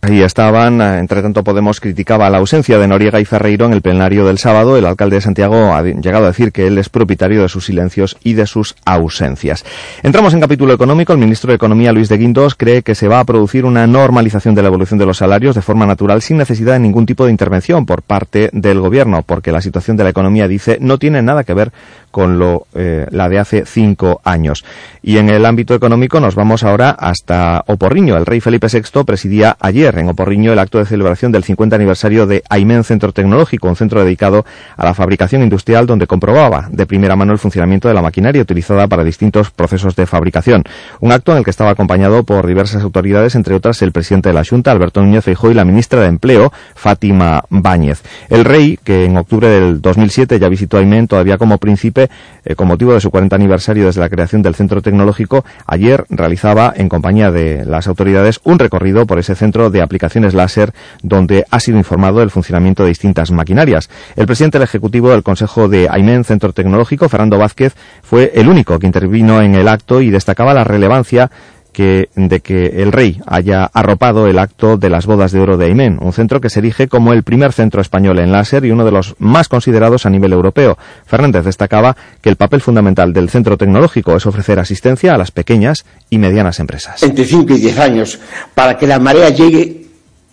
Ahí 0.05 0.21
estaban, 0.21 0.81
eh, 0.81 0.99
entre 0.99 1.21
tanto 1.21 1.45
Podemos 1.45 1.79
criticaba 1.79 2.29
la 2.29 2.39
ausencia 2.39 2.77
de 2.77 2.89
Noriega 2.89 3.21
y 3.21 3.25
Ferreiro 3.25 3.67
en 3.67 3.71
el 3.71 3.81
plenario 3.81 4.25
del 4.25 4.37
sábado. 4.37 4.75
El 4.75 4.85
alcalde 4.85 5.15
de 5.15 5.21
Santiago 5.21 5.73
ha 5.73 5.81
llegado 5.81 6.25
a 6.25 6.27
decir 6.27 6.51
que 6.51 6.67
él 6.67 6.77
es 6.77 6.89
propietario 6.89 7.41
de 7.41 7.47
sus 7.47 7.67
silencios 7.67 8.17
y 8.21 8.33
de 8.33 8.45
sus 8.45 8.75
ausencias. 8.83 9.63
Entramos 10.03 10.33
en 10.33 10.41
capítulo 10.41 10.73
económico. 10.73 11.13
El 11.13 11.19
ministro 11.19 11.51
de 11.51 11.55
Economía, 11.55 11.93
Luis 11.93 12.09
de 12.09 12.17
Guindos, 12.17 12.55
cree 12.55 12.81
que 12.81 12.95
se 12.95 13.07
va 13.07 13.21
a 13.21 13.23
producir 13.23 13.63
una 13.63 13.87
normalización 13.87 14.55
de 14.55 14.61
la 14.61 14.67
evolución 14.67 14.99
de 14.99 15.05
los 15.05 15.19
salarios 15.19 15.55
de 15.55 15.61
forma 15.61 15.85
natural 15.85 16.21
sin 16.21 16.35
necesidad 16.35 16.73
de 16.73 16.79
ningún 16.79 17.05
tipo 17.05 17.23
de 17.23 17.31
intervención 17.31 17.85
por 17.85 18.01
parte 18.01 18.49
del 18.51 18.81
gobierno, 18.81 19.23
porque 19.25 19.53
la 19.53 19.61
situación 19.61 19.95
de 19.95 20.03
la 20.03 20.09
economía, 20.09 20.49
dice, 20.49 20.79
no 20.81 20.97
tiene 20.97 21.21
nada 21.21 21.45
que 21.45 21.53
ver 21.53 21.71
con 22.11 22.37
lo, 22.37 22.67
eh, 22.75 23.07
la 23.09 23.29
de 23.29 23.39
hace 23.39 23.65
cinco 23.65 24.19
años. 24.25 24.65
Y 25.01 25.17
en 25.17 25.29
el 25.29 25.45
ámbito 25.45 25.73
económico 25.73 26.19
nos 26.19 26.35
vamos 26.35 26.63
ahora 26.63 26.91
hasta 26.91 27.63
Oporriño. 27.67 28.17
El 28.17 28.25
rey 28.25 28.41
Felipe 28.41 28.67
VI 28.71 29.03
presidía 29.05 29.55
ayer 29.59 29.92
en 30.01 30.09
Oporriño 30.09 30.53
el 30.53 30.59
acto 30.59 30.77
de 30.77 30.85
celebración 30.85 31.31
del 31.31 31.43
50 31.43 31.75
aniversario 31.75 32.25
de 32.25 32.43
Aimen 32.49 32.83
Centro 32.83 33.11
Tecnológico, 33.11 33.67
un 33.67 33.75
centro 33.75 34.03
dedicado 34.03 34.45
a 34.77 34.85
la 34.85 34.93
fabricación 34.93 35.43
industrial 35.43 35.85
donde 35.85 36.07
comprobaba 36.07 36.67
de 36.71 36.85
primera 36.85 37.15
mano 37.15 37.33
el 37.33 37.39
funcionamiento 37.39 37.87
de 37.87 37.93
la 37.93 38.01
maquinaria 38.01 38.41
utilizada 38.41 38.87
para 38.87 39.03
distintos 39.03 39.51
procesos 39.51 39.95
de 39.95 40.05
fabricación. 40.05 40.63
Un 40.99 41.11
acto 41.11 41.31
en 41.31 41.39
el 41.39 41.43
que 41.43 41.51
estaba 41.51 41.71
acompañado 41.71 42.23
por 42.23 42.47
diversas 42.47 42.83
autoridades, 42.83 43.35
entre 43.35 43.55
otras 43.55 43.81
el 43.81 43.91
presidente 43.91 44.29
de 44.29 44.33
la 44.33 44.43
Junta, 44.43 44.71
Alberto 44.71 45.01
Núñez 45.01 45.23
Feijóo, 45.23 45.51
y 45.51 45.53
la 45.53 45.65
ministra 45.65 46.01
de 46.01 46.07
Empleo, 46.07 46.51
Fátima 46.75 47.43
Báñez. 47.49 48.01
El 48.29 48.45
rey, 48.45 48.79
que 48.83 49.05
en 49.05 49.17
octubre 49.17 49.47
del 49.47 49.81
2007 49.81 50.39
ya 50.39 50.49
visitó 50.49 50.77
Aimen 50.77 51.07
todavía 51.07 51.37
como 51.37 51.57
príncipe, 51.57 52.09
eh, 52.45 52.55
con 52.55 52.67
motivo 52.67 52.93
de 52.93 53.01
su 53.01 53.11
40 53.11 53.35
aniversario 53.35 53.85
desde 53.85 54.01
la 54.01 54.09
creación 54.09 54.41
del 54.41 54.55
centro 54.55 54.81
tecnológico, 54.81 55.45
ayer 55.67 56.05
realizaba 56.09 56.73
en 56.75 56.89
compañía 56.89 57.31
de 57.31 57.65
las 57.65 57.87
autoridades 57.87 58.39
un 58.43 58.59
recorrido 58.59 59.05
por 59.05 59.19
ese 59.19 59.35
centro 59.35 59.69
de 59.69 59.82
aplicaciones 59.83 60.33
láser 60.33 60.73
donde 61.01 61.45
ha 61.51 61.59
sido 61.59 61.77
informado 61.77 62.19
del 62.19 62.31
funcionamiento 62.31 62.83
de 62.83 62.89
distintas 62.89 63.31
maquinarias. 63.31 63.89
El 64.15 64.25
presidente 64.25 64.57
del 64.57 64.67
Ejecutivo 64.67 65.11
del 65.11 65.23
Consejo 65.23 65.67
de 65.67 65.87
AIMEN 65.89 66.23
Centro 66.23 66.53
Tecnológico, 66.53 67.09
Fernando 67.09 67.37
Vázquez, 67.37 67.75
fue 68.01 68.31
el 68.35 68.47
único 68.47 68.79
que 68.79 68.87
intervino 68.87 69.41
en 69.41 69.55
el 69.55 69.67
acto 69.67 70.01
y 70.01 70.09
destacaba 70.09 70.53
la 70.53 70.63
relevancia 70.63 71.31
de 71.73 72.39
que 72.41 72.81
el 72.81 72.91
rey 72.91 73.19
haya 73.25 73.65
arropado 73.65 74.27
el 74.27 74.39
acto 74.39 74.77
de 74.77 74.89
las 74.89 75.05
bodas 75.05 75.31
de 75.31 75.39
oro 75.39 75.57
de 75.57 75.65
Aimén, 75.65 75.97
un 76.01 76.13
centro 76.13 76.39
que 76.39 76.49
se 76.49 76.59
erige 76.59 76.87
como 76.87 77.13
el 77.13 77.23
primer 77.23 77.51
centro 77.51 77.81
español 77.81 78.19
en 78.19 78.31
láser 78.31 78.65
y 78.65 78.71
uno 78.71 78.85
de 78.85 78.91
los 78.91 79.15
más 79.19 79.49
considerados 79.49 80.05
a 80.05 80.09
nivel 80.09 80.33
europeo. 80.33 80.77
Fernández 81.05 81.45
destacaba 81.45 81.95
que 82.21 82.29
el 82.29 82.35
papel 82.35 82.61
fundamental 82.61 83.13
del 83.13 83.29
centro 83.29 83.57
tecnológico 83.57 84.15
es 84.15 84.25
ofrecer 84.25 84.59
asistencia 84.59 85.13
a 85.13 85.17
las 85.17 85.31
pequeñas 85.31 85.85
y 86.09 86.17
medianas 86.17 86.59
empresas. 86.59 87.01
Entre 87.03 87.25
5 87.25 87.53
y 87.53 87.59
10 87.59 87.79
años 87.79 88.19
para 88.53 88.77
que 88.77 88.87
la 88.87 88.99
marea 88.99 89.29
llegue 89.29 89.87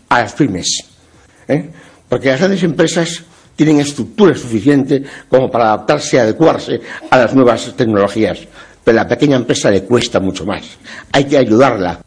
a 0.08 0.20
las 0.20 0.32
pymes. 0.34 0.84
¿eh? 1.48 1.70
Porque 2.08 2.28
las 2.28 2.38
grandes 2.38 2.62
empresas 2.62 3.24
tienen 3.56 3.80
estructura 3.80 4.34
suficiente 4.34 5.02
como 5.28 5.50
para 5.50 5.66
adaptarse 5.66 6.16
y 6.16 6.18
adecuarse 6.18 6.80
a 7.10 7.18
las 7.18 7.34
nuevas 7.34 7.74
tecnologías 7.76 8.40
pero 8.84 8.96
la 8.96 9.08
pequeña 9.08 9.36
empresa 9.36 9.70
le 9.70 9.84
cuesta 9.84 10.20
mucho 10.20 10.44
más. 10.44 10.62
Hay 11.12 11.24
que 11.24 11.38
ayudarla. 11.38 12.00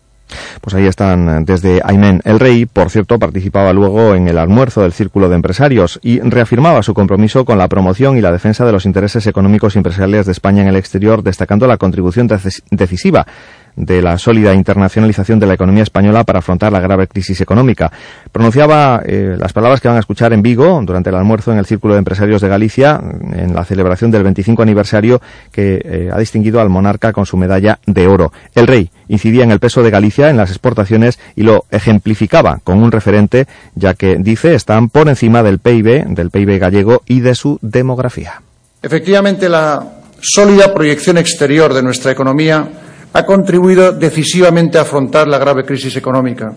Pues 0.61 0.73
ahí 0.73 0.85
están 0.85 1.45
desde 1.45 1.81
Aymen. 1.83 2.21
El 2.23 2.39
rey, 2.39 2.65
por 2.65 2.89
cierto, 2.89 3.19
participaba 3.19 3.73
luego 3.73 4.15
en 4.15 4.27
el 4.27 4.37
almuerzo 4.37 4.81
del 4.81 4.93
Círculo 4.93 5.29
de 5.29 5.35
Empresarios 5.35 5.99
y 6.01 6.19
reafirmaba 6.19 6.81
su 6.83 6.93
compromiso 6.93 7.45
con 7.45 7.57
la 7.57 7.67
promoción 7.67 8.17
y 8.17 8.21
la 8.21 8.31
defensa 8.31 8.65
de 8.65 8.71
los 8.71 8.85
intereses 8.85 9.27
económicos 9.27 9.75
y 9.75 9.79
empresariales 9.79 10.25
de 10.25 10.31
España 10.31 10.61
en 10.61 10.69
el 10.69 10.75
exterior, 10.75 11.23
destacando 11.23 11.67
la 11.67 11.77
contribución 11.77 12.27
decisiva 12.71 13.27
de 13.75 14.01
la 14.01 14.17
sólida 14.17 14.53
internacionalización 14.53 15.39
de 15.39 15.47
la 15.47 15.53
economía 15.53 15.83
española 15.83 16.23
para 16.23 16.39
afrontar 16.39 16.71
la 16.71 16.79
grave 16.79 17.07
crisis 17.07 17.41
económica. 17.41 17.91
Pronunciaba 18.31 19.01
eh, 19.05 19.35
las 19.37 19.53
palabras 19.53 19.81
que 19.81 19.87
van 19.87 19.97
a 19.97 19.99
escuchar 19.99 20.33
en 20.33 20.41
Vigo 20.41 20.81
durante 20.83 21.09
el 21.09 21.15
almuerzo 21.15 21.51
en 21.51 21.57
el 21.57 21.65
Círculo 21.65 21.93
de 21.93 21.99
Empresarios 21.99 22.41
de 22.41 22.49
Galicia, 22.49 22.99
en 23.33 23.53
la 23.53 23.65
celebración 23.65 24.11
del 24.11 24.23
25 24.23 24.61
aniversario 24.61 25.21
que 25.51 25.81
eh, 25.83 26.09
ha 26.11 26.17
distinguido 26.19 26.61
al 26.61 26.69
monarca 26.69 27.13
con 27.13 27.25
su 27.25 27.37
medalla 27.37 27.79
de 27.85 28.07
oro. 28.07 28.31
El 28.55 28.67
rey 28.67 28.89
incidía 29.07 29.43
en 29.43 29.51
el 29.51 29.59
peso 29.59 29.83
de 29.83 29.91
Galicia 29.91 30.29
en 30.29 30.37
las 30.37 30.49
exportaciones 30.49 31.19
y 31.35 31.43
lo 31.43 31.65
ejemplificaba 31.71 32.59
con 32.63 32.81
un 32.81 32.91
referente, 32.91 33.47
ya 33.75 33.93
que, 33.93 34.17
dice, 34.17 34.55
están 34.55 34.89
por 34.89 35.09
encima 35.09 35.43
del 35.43 35.59
PIB, 35.59 36.07
del 36.07 36.29
PIB 36.29 36.59
gallego 36.59 37.03
y 37.05 37.19
de 37.19 37.35
su 37.35 37.59
demografía. 37.61 38.41
Efectivamente, 38.81 39.47
la 39.49 39.81
sólida 40.19 40.73
proyección 40.73 41.17
exterior 41.17 41.73
de 41.73 41.83
nuestra 41.83 42.11
economía 42.11 42.67
ha 43.13 43.25
contribuido 43.25 43.91
decisivamente 43.91 44.77
a 44.77 44.81
afrontar 44.81 45.27
la 45.27 45.37
grave 45.37 45.63
crisis 45.63 45.95
económica. 45.95 46.53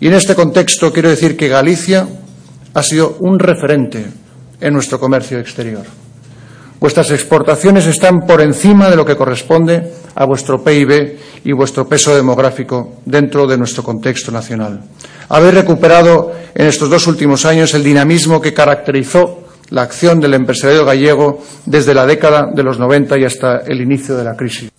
Y 0.00 0.06
en 0.06 0.14
este 0.14 0.34
contexto 0.34 0.92
quiero 0.92 1.10
decir 1.10 1.36
que 1.36 1.48
Galicia 1.48 2.06
ha 2.72 2.82
sido 2.82 3.16
un 3.20 3.38
referente 3.38 4.06
en 4.60 4.72
nuestro 4.72 5.00
comercio 5.00 5.38
exterior. 5.38 5.82
Vuestras 6.80 7.10
exportaciones 7.10 7.86
están 7.86 8.20
por 8.20 8.40
encima 8.40 8.88
de 8.88 8.94
lo 8.94 9.04
que 9.04 9.16
corresponde 9.16 9.92
a 10.14 10.24
vuestro 10.24 10.62
PIB 10.62 11.18
y 11.44 11.52
vuestro 11.52 11.88
peso 11.88 12.14
demográfico 12.14 13.00
dentro 13.04 13.48
de 13.48 13.58
nuestro 13.58 13.82
contexto 13.82 14.30
nacional. 14.30 14.84
Habéis 15.28 15.54
recuperado 15.54 16.32
en 16.54 16.66
estos 16.66 16.88
dos 16.88 17.08
últimos 17.08 17.44
años 17.44 17.74
el 17.74 17.82
dinamismo 17.82 18.40
que 18.40 18.54
caracterizó 18.54 19.42
la 19.70 19.82
acción 19.82 20.20
del 20.20 20.34
empresariado 20.34 20.84
gallego 20.84 21.42
desde 21.66 21.94
la 21.94 22.06
década 22.06 22.48
de 22.54 22.62
los 22.62 22.78
90 22.78 23.18
y 23.18 23.24
hasta 23.24 23.58
el 23.66 23.80
inicio 23.80 24.16
de 24.16 24.24
la 24.24 24.36
crisis. 24.36 24.70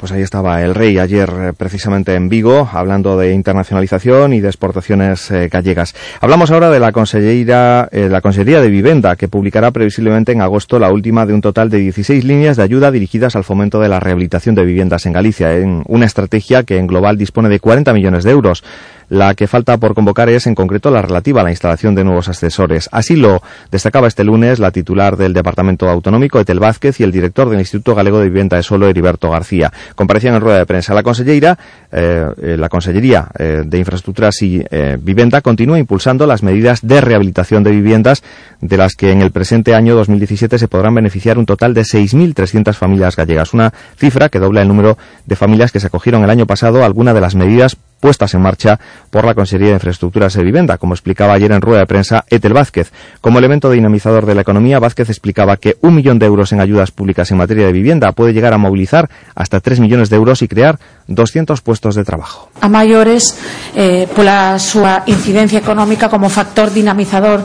Pues 0.00 0.12
ahí 0.12 0.22
estaba 0.22 0.62
el 0.62 0.74
rey 0.74 0.96
ayer 0.96 1.28
eh, 1.30 1.52
precisamente 1.54 2.14
en 2.14 2.30
Vigo 2.30 2.66
hablando 2.72 3.18
de 3.18 3.34
internacionalización 3.34 4.32
y 4.32 4.40
de 4.40 4.48
exportaciones 4.48 5.30
eh, 5.30 5.48
gallegas. 5.48 5.94
Hablamos 6.22 6.50
ahora 6.50 6.70
de 6.70 6.80
la 6.80 6.90
Consellería, 6.90 7.86
eh, 7.92 8.08
la 8.08 8.22
Consellería 8.22 8.62
de 8.62 8.70
Vivienda 8.70 9.14
que 9.16 9.28
publicará 9.28 9.72
previsiblemente 9.72 10.32
en 10.32 10.40
agosto 10.40 10.78
la 10.78 10.90
última 10.90 11.26
de 11.26 11.34
un 11.34 11.42
total 11.42 11.68
de 11.68 11.80
16 11.80 12.24
líneas 12.24 12.56
de 12.56 12.62
ayuda 12.62 12.90
dirigidas 12.90 13.36
al 13.36 13.44
fomento 13.44 13.78
de 13.78 13.90
la 13.90 14.00
rehabilitación 14.00 14.54
de 14.54 14.64
viviendas 14.64 15.04
en 15.04 15.12
Galicia, 15.12 15.54
en 15.58 15.82
una 15.86 16.06
estrategia 16.06 16.62
que 16.62 16.78
en 16.78 16.86
global 16.86 17.18
dispone 17.18 17.50
de 17.50 17.60
40 17.60 17.92
millones 17.92 18.24
de 18.24 18.30
euros. 18.30 18.64
La 19.10 19.34
que 19.34 19.48
falta 19.48 19.76
por 19.76 19.94
convocar 19.94 20.28
es, 20.28 20.46
en 20.46 20.54
concreto, 20.54 20.88
la 20.88 21.02
relativa 21.02 21.40
a 21.40 21.44
la 21.44 21.50
instalación 21.50 21.96
de 21.96 22.04
nuevos 22.04 22.28
ascensores. 22.28 22.88
Así 22.92 23.16
lo 23.16 23.42
destacaba 23.68 24.06
este 24.06 24.22
lunes 24.22 24.60
la 24.60 24.70
titular 24.70 25.16
del 25.16 25.34
Departamento 25.34 25.88
Autonómico, 25.88 26.38
Etel 26.38 26.60
Vázquez, 26.60 27.00
y 27.00 27.02
el 27.02 27.10
director 27.10 27.50
del 27.50 27.58
Instituto 27.58 27.96
Galego 27.96 28.20
de 28.20 28.26
Vivienda 28.26 28.56
de 28.56 28.62
Solo, 28.62 28.86
Heriberto 28.86 29.28
García. 29.28 29.72
Comparecían 29.96 30.36
en 30.36 30.40
rueda 30.40 30.58
de 30.58 30.66
prensa. 30.66 30.94
La 30.94 31.02
Conselleira, 31.02 31.58
eh, 31.90 32.24
eh, 32.40 32.56
la 32.56 32.68
Consellería 32.68 33.26
eh, 33.36 33.64
de 33.66 33.78
Infraestructuras 33.78 34.40
y 34.42 34.62
Vivienda 35.00 35.40
continúa 35.40 35.78
impulsando 35.78 36.24
las 36.24 36.44
medidas 36.44 36.86
de 36.86 37.00
rehabilitación 37.00 37.64
de 37.64 37.72
viviendas, 37.72 38.22
de 38.60 38.76
las 38.76 38.94
que 38.94 39.10
en 39.10 39.22
el 39.22 39.32
presente 39.32 39.74
año 39.74 39.96
2017 39.96 40.56
se 40.56 40.68
podrán 40.68 40.94
beneficiar 40.94 41.36
un 41.36 41.46
total 41.46 41.74
de 41.74 41.82
6.300 41.82 42.74
familias 42.74 43.16
gallegas. 43.16 43.54
Una 43.54 43.72
cifra 43.96 44.28
que 44.28 44.38
dobla 44.38 44.62
el 44.62 44.68
número 44.68 44.96
de 45.26 45.34
familias 45.34 45.72
que 45.72 45.80
se 45.80 45.88
acogieron 45.88 46.22
el 46.22 46.30
año 46.30 46.46
pasado 46.46 46.84
a 46.84 46.86
alguna 46.86 47.12
de 47.12 47.20
las 47.20 47.34
medidas 47.34 47.76
puestas 48.00 48.34
en 48.34 48.40
marcha 48.40 48.80
por 49.10 49.24
la 49.24 49.34
Consejería 49.34 49.68
de 49.68 49.74
Infraestructuras 49.74 50.34
y 50.36 50.42
Vivienda, 50.42 50.78
como 50.78 50.94
explicaba 50.94 51.34
ayer 51.34 51.52
en 51.52 51.60
rueda 51.60 51.80
de 51.80 51.86
prensa 51.86 52.24
Etel 52.28 52.54
Vázquez. 52.54 52.92
Como 53.20 53.38
elemento 53.38 53.70
dinamizador 53.70 54.26
de 54.26 54.34
la 54.34 54.40
economía, 54.40 54.78
Vázquez 54.78 55.10
explicaba 55.10 55.58
que 55.58 55.76
un 55.82 55.94
millón 55.94 56.18
de 56.18 56.26
euros 56.26 56.52
en 56.52 56.60
ayudas 56.60 56.90
públicas 56.90 57.30
en 57.30 57.36
materia 57.36 57.66
de 57.66 57.72
vivienda 57.72 58.12
puede 58.12 58.32
llegar 58.32 58.52
a 58.52 58.58
movilizar 58.58 59.08
hasta 59.34 59.60
tres 59.60 59.80
millones 59.80 60.10
de 60.10 60.16
euros 60.16 60.42
y 60.42 60.48
crear 60.48 60.78
200 61.06 61.60
puestos 61.60 61.94
de 61.94 62.04
trabajo. 62.04 62.50
A 62.60 62.68
maiores, 62.68 63.36
eh, 63.74 64.08
pola 64.14 64.58
súa 64.58 65.02
incidencia 65.06 65.58
económica 65.58 66.08
como 66.08 66.30
factor 66.30 66.70
dinamizador 66.72 67.42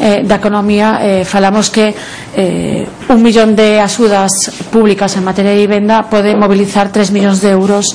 eh, 0.00 0.22
da 0.24 0.36
economía, 0.36 1.00
eh, 1.02 1.24
falamos 1.24 1.70
que 1.70 1.94
eh, 2.36 2.86
un 3.08 3.22
millón 3.22 3.56
de 3.56 3.80
axudas 3.80 4.32
públicas 4.70 5.16
en 5.16 5.24
materia 5.24 5.50
de 5.50 5.58
vivenda 5.58 6.06
pode 6.06 6.36
movilizar 6.38 6.92
3 6.94 7.10
millóns 7.10 7.42
de 7.42 7.50
euros 7.50 7.90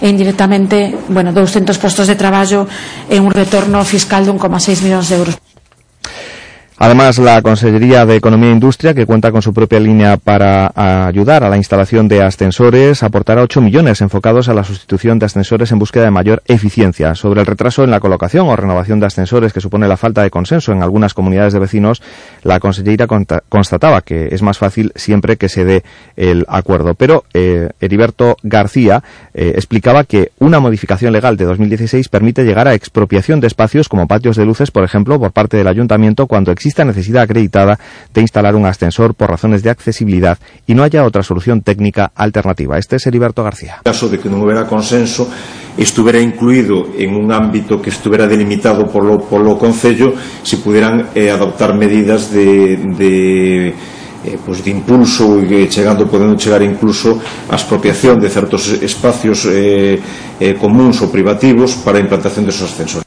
en 0.00 0.16
directamente 0.16 0.96
bueno, 1.08 1.32
200 1.32 1.78
postos 1.78 2.06
de 2.06 2.16
traballo 2.16 2.66
e 3.08 3.20
un 3.20 3.30
retorno 3.30 3.84
fiscal 3.84 4.24
de 4.24 4.32
1,6 4.32 4.82
millóns 4.82 5.08
de 5.08 5.16
euros. 5.16 5.36
Además, 6.78 7.16
la 7.16 7.40
Consellería 7.40 8.04
de 8.04 8.16
Economía 8.16 8.50
e 8.50 8.52
Industria, 8.52 8.92
que 8.92 9.06
cuenta 9.06 9.32
con 9.32 9.40
su 9.40 9.54
propia 9.54 9.80
línea 9.80 10.18
para 10.18 10.70
ayudar 11.06 11.42
a 11.42 11.48
la 11.48 11.56
instalación 11.56 12.06
de 12.06 12.22
ascensores, 12.22 13.02
aportará 13.02 13.40
8 13.40 13.62
millones 13.62 14.02
enfocados 14.02 14.50
a 14.50 14.54
la 14.54 14.62
sustitución 14.62 15.18
de 15.18 15.24
ascensores 15.24 15.72
en 15.72 15.78
búsqueda 15.78 16.04
de 16.04 16.10
mayor 16.10 16.42
eficiencia. 16.44 17.14
Sobre 17.14 17.40
el 17.40 17.46
retraso 17.46 17.82
en 17.82 17.90
la 17.90 17.98
colocación 17.98 18.46
o 18.46 18.56
renovación 18.56 19.00
de 19.00 19.06
ascensores 19.06 19.54
que 19.54 19.62
supone 19.62 19.88
la 19.88 19.96
falta 19.96 20.22
de 20.22 20.28
consenso 20.28 20.70
en 20.72 20.82
algunas 20.82 21.14
comunidades 21.14 21.54
de 21.54 21.60
vecinos, 21.60 22.02
la 22.42 22.60
Consellería 22.60 23.06
constataba 23.06 24.02
que 24.02 24.28
es 24.32 24.42
más 24.42 24.58
fácil 24.58 24.92
siempre 24.96 25.38
que 25.38 25.48
se 25.48 25.64
dé 25.64 25.82
el 26.14 26.44
acuerdo. 26.46 26.92
Pero 26.92 27.24
eh, 27.32 27.70
Heriberto 27.80 28.36
García 28.42 29.02
eh, 29.32 29.52
explicaba 29.54 30.04
que 30.04 30.30
una 30.40 30.60
modificación 30.60 31.14
legal 31.14 31.38
de 31.38 31.46
2016 31.46 32.10
permite 32.10 32.44
llegar 32.44 32.68
a 32.68 32.74
expropiación 32.74 33.40
de 33.40 33.46
espacios 33.46 33.88
como 33.88 34.06
patios 34.06 34.36
de 34.36 34.44
luces, 34.44 34.70
por 34.70 34.84
ejemplo, 34.84 35.18
por 35.18 35.32
parte 35.32 35.56
del 35.56 35.68
ayuntamiento 35.68 36.26
cuando 36.26 36.52
existe 36.52 36.65
exista 36.66 36.84
necesidad 36.84 37.22
acreditada 37.22 37.78
de 38.12 38.20
instalar 38.20 38.56
un 38.56 38.66
ascensor 38.66 39.14
por 39.14 39.30
razones 39.30 39.62
de 39.62 39.70
accesibilidad 39.70 40.36
y 40.66 40.74
no 40.74 40.82
haya 40.82 41.04
otra 41.04 41.22
solución 41.22 41.62
técnica 41.62 42.10
alternativa. 42.12 42.76
Este 42.76 42.96
es 42.96 43.06
Heriberto 43.06 43.44
García. 43.44 43.76
En 43.84 43.92
caso 43.92 44.08
de 44.08 44.18
que 44.18 44.26
non 44.26 44.42
houbera 44.42 44.66
consenso, 44.66 45.30
estuviera 45.78 46.18
incluído 46.18 46.90
en 46.98 47.14
un 47.14 47.30
ámbito 47.30 47.78
que 47.78 47.94
estuviera 47.94 48.26
delimitado 48.26 48.90
por 48.90 49.06
lo, 49.06 49.22
por 49.22 49.46
lo 49.46 49.54
Concello, 49.54 50.18
se 50.42 50.58
pudieran 50.58 51.14
eh, 51.14 51.30
adoptar 51.30 51.78
medidas 51.78 52.34
de, 52.34 52.82
de 52.98 53.70
eh, 54.26 54.38
pues 54.42 54.66
de 54.66 54.74
impulso 54.74 55.38
e 55.38 55.70
chegando 55.70 56.10
podendo 56.10 56.34
chegar 56.34 56.66
incluso 56.66 57.22
a 57.46 57.54
expropiación 57.54 58.18
de 58.18 58.26
certos 58.26 58.74
espacios 58.82 59.46
eh, 59.46 60.02
eh, 60.42 60.58
comuns 60.58 60.98
ou 60.98 61.14
privativos 61.14 61.78
para 61.86 62.02
a 62.02 62.02
implantación 62.02 62.42
desos 62.42 62.74
ascensores. 62.74 63.05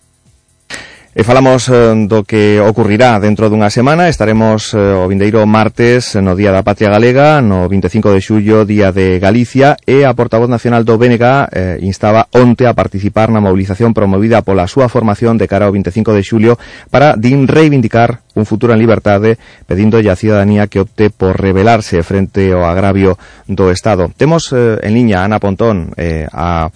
E 1.09 1.25
falamos 1.25 1.65
eh, 1.73 1.89
do 2.05 2.21
que 2.21 2.61
ocurrirá 2.61 3.17
dentro 3.17 3.49
dunha 3.49 3.73
semana. 3.73 4.13
Estaremos 4.13 4.77
eh, 4.77 4.77
o 4.77 5.09
vindeiro 5.09 5.41
martes 5.49 6.13
no 6.21 6.37
Día 6.37 6.53
da 6.53 6.61
Patria 6.61 6.93
Galega 6.93 7.41
No 7.41 7.65
25 7.65 8.13
de 8.13 8.21
xullo, 8.21 8.61
Día 8.61 8.93
de 8.93 9.17
Galicia 9.17 9.73
E 9.89 10.05
a 10.05 10.13
portavoz 10.13 10.53
nacional 10.53 10.85
do 10.85 11.01
BNG 11.01 11.25
eh, 11.49 11.77
instaba 11.81 12.29
onte 12.29 12.69
a 12.69 12.77
participar 12.77 13.33
na 13.33 13.41
mobilización 13.41 13.97
promovida 13.97 14.45
pola 14.45 14.69
súa 14.69 14.85
formación 14.85 15.41
de 15.41 15.49
cara 15.49 15.65
ao 15.65 15.73
25 15.73 16.13
de 16.13 16.21
xulio 16.21 16.53
Para 16.93 17.17
din 17.17 17.49
reivindicar 17.49 18.21
un 18.37 18.45
futuro 18.45 18.77
en 18.77 18.79
liberdade, 18.79 19.41
Pedindolle 19.65 20.13
a 20.13 20.15
ciudadanía 20.15 20.69
que 20.69 20.85
opte 20.85 21.09
por 21.09 21.41
rebelarse 21.41 22.05
frente 22.05 22.53
ao 22.53 22.69
agravio 22.69 23.17
do 23.49 23.73
Estado. 23.73 24.13
Temos 24.13 24.53
eh, 24.53 24.77
en 24.85 24.93
liña 24.93 25.25
a 25.25 25.25
Ana 25.25 25.41
Pontón, 25.41 25.89
eh, 25.97 26.29
a 26.29 26.69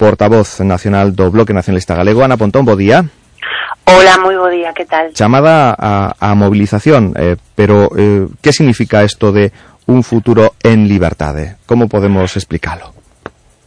portavoz 0.00 0.64
nacional 0.64 1.12
do 1.12 1.28
Bloque 1.28 1.52
Nacionalista 1.52 1.92
Galego. 1.92 2.24
Ana 2.24 2.40
Pontón, 2.40 2.64
bo 2.64 2.80
día. 2.80 3.04
Hola, 3.84 4.16
moi 4.18 4.36
bo 4.36 4.48
día, 4.48 4.72
que 4.72 4.88
tal? 4.88 5.12
Chamada 5.12 5.76
a, 5.76 6.16
a 6.16 6.32
movilización, 6.34 7.12
eh, 7.16 7.36
pero 7.54 7.92
eh, 7.96 8.26
que 8.40 8.52
significa 8.52 9.04
isto 9.04 9.30
de 9.32 9.52
un 9.86 10.02
futuro 10.02 10.54
en 10.62 10.88
liberdade? 10.88 11.56
Como 11.66 11.88
podemos 11.88 12.36
explicalo? 12.36 12.94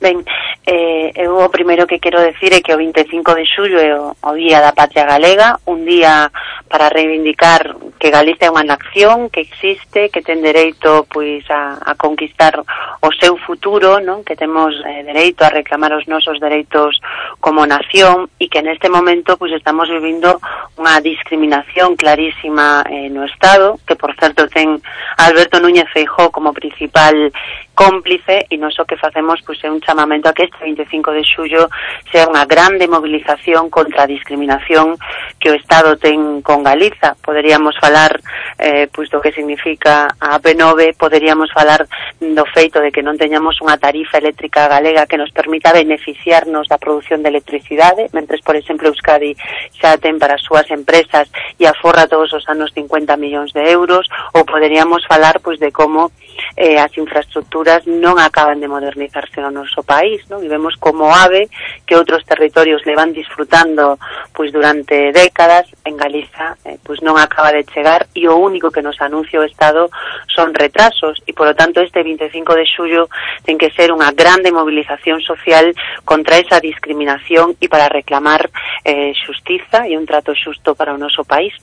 Ben, 0.01 0.25
Eh, 0.69 1.13
eu 1.15 1.39
o 1.39 1.47
primeiro 1.47 1.87
que 1.87 1.95
quero 1.97 2.19
decir 2.19 2.51
é 2.51 2.59
que 2.59 2.75
o 2.75 2.77
25 2.77 3.23
de 3.39 3.47
xullo 3.47 3.79
é 3.79 3.95
o, 3.95 4.11
o 4.11 4.31
Día 4.35 4.59
da 4.59 4.75
Patria 4.75 5.07
Galega, 5.07 5.55
un 5.63 5.87
día 5.87 6.27
para 6.67 6.91
reivindicar 6.91 7.79
que 7.95 8.11
Galicia 8.11 8.47
é 8.47 8.51
unha 8.51 8.67
nación, 8.67 9.31
que 9.31 9.47
existe, 9.47 10.11
que 10.11 10.19
ten 10.19 10.43
dereito 10.43 11.07
pois 11.07 11.47
a, 11.47 11.79
a 11.79 11.95
conquistar 11.95 12.59
o 12.59 13.09
seu 13.15 13.39
futuro, 13.39 14.03
non? 14.03 14.27
que 14.27 14.35
temos 14.35 14.75
eh, 14.83 15.07
dereito 15.07 15.47
a 15.47 15.55
reclamar 15.55 15.95
os 15.95 16.03
nosos 16.03 16.35
dereitos 16.43 16.99
como 17.39 17.63
nación 17.63 18.27
e 18.35 18.51
que 18.51 18.59
neste 18.59 18.91
momento 18.91 19.39
pois 19.39 19.55
estamos 19.55 19.87
vivindo 19.87 20.43
unha 20.75 20.99
discriminación 20.99 21.95
clarísima 21.95 22.83
eh, 22.91 23.07
no 23.07 23.23
Estado, 23.23 23.79
que 23.87 23.95
por 23.95 24.11
certo 24.19 24.51
ten 24.51 24.83
Alberto 25.15 25.63
Núñez 25.63 25.87
Feijó 25.95 26.27
como 26.27 26.51
principal 26.51 27.31
cómplice 27.77 28.49
e 28.49 28.57
non 28.57 28.73
o 28.73 28.89
que 28.89 28.97
facemos 28.97 29.37
pois, 29.45 29.61
é 29.61 29.69
un 29.69 29.77
chamamento 29.77 30.25
a 30.25 30.33
que 30.33 30.49
este 30.49 30.65
25 30.65 31.13
de 31.13 31.21
xullo 31.21 31.69
sea 32.09 32.25
unha 32.25 32.49
grande 32.49 32.89
movilización 32.89 33.69
contra 33.69 34.09
a 34.09 34.09
discriminación 34.09 34.97
que 35.37 35.53
o 35.53 35.57
Estado 35.57 35.93
ten 36.01 36.41
con 36.41 36.65
Galiza. 36.65 37.13
Poderíamos 37.21 37.77
falar 37.77 38.17
eh, 38.57 38.89
pois, 38.89 39.13
do 39.13 39.21
que 39.21 39.29
significa 39.29 40.09
a 40.17 40.41
AP9, 40.41 40.97
poderíamos 40.97 41.53
falar 41.53 41.85
do 42.17 42.45
feito 42.49 42.81
de 42.81 42.89
que 42.89 43.05
non 43.05 43.13
teñamos 43.13 43.61
unha 43.61 43.77
tarifa 43.77 44.17
eléctrica 44.17 44.65
galega 44.65 45.05
que 45.05 45.21
nos 45.21 45.29
permita 45.29 45.69
beneficiarnos 45.69 46.65
da 46.65 46.81
produción 46.81 47.21
de 47.21 47.29
electricidade, 47.29 48.09
mentres, 48.09 48.41
por 48.41 48.57
exemplo, 48.57 48.89
Euskadi 48.89 49.37
xa 49.77 50.01
ten 50.01 50.17
para 50.17 50.41
as 50.41 50.41
súas 50.41 50.65
empresas 50.73 51.29
e 51.61 51.69
aforra 51.69 52.09
todos 52.09 52.33
os 52.33 52.49
anos 52.49 52.73
50 52.73 53.13
millóns 53.21 53.53
de 53.53 53.61
euros, 53.69 54.09
ou 54.33 54.41
poderíamos 54.49 55.05
falar 55.05 55.37
pois, 55.45 55.61
de 55.61 55.69
como 55.69 56.09
eh, 56.55 56.77
as 56.77 56.93
infraestructuras 56.97 57.85
non 57.87 58.17
acaban 58.19 58.59
de 58.59 58.67
modernizarse 58.67 59.41
no 59.41 59.51
noso 59.51 59.83
país, 59.83 60.23
non? 60.29 60.43
E 60.43 60.47
vemos 60.49 60.75
como 60.77 61.09
AVE 61.11 61.49
que 61.85 61.95
outros 61.95 62.25
territorios 62.25 62.83
le 62.85 62.95
van 62.95 63.13
disfrutando 63.13 63.97
pois 64.33 64.51
durante 64.51 65.11
décadas 65.11 65.69
en 65.85 65.97
Galiza 65.97 66.57
eh, 66.65 66.77
pois 66.83 67.01
non 67.01 67.17
acaba 67.17 67.53
de 67.53 67.65
chegar 67.65 68.07
e 68.13 68.27
o 68.27 68.35
único 68.37 68.71
que 68.71 68.81
nos 68.81 68.99
anuncia 69.01 69.39
o 69.39 69.47
Estado 69.47 69.89
son 70.27 70.53
retrasos 70.53 71.21
e 71.25 71.33
polo 71.33 71.55
tanto 71.55 71.81
este 71.81 72.03
25 72.03 72.53
de 72.53 72.65
xullo 72.65 73.09
ten 73.43 73.57
que 73.57 73.73
ser 73.73 73.89
unha 73.93 74.13
grande 74.13 74.53
movilización 74.53 75.21
social 75.23 75.73
contra 76.05 76.37
esa 76.37 76.59
discriminación 76.59 77.55
e 77.61 77.67
para 77.71 77.89
reclamar 77.89 78.49
eh, 78.83 79.13
xustiza 79.15 79.87
e 79.87 79.97
un 79.97 80.05
trato 80.05 80.33
xusto 80.35 80.75
para 80.75 80.93
o 80.93 80.99
noso 80.99 81.23
país. 81.23 81.53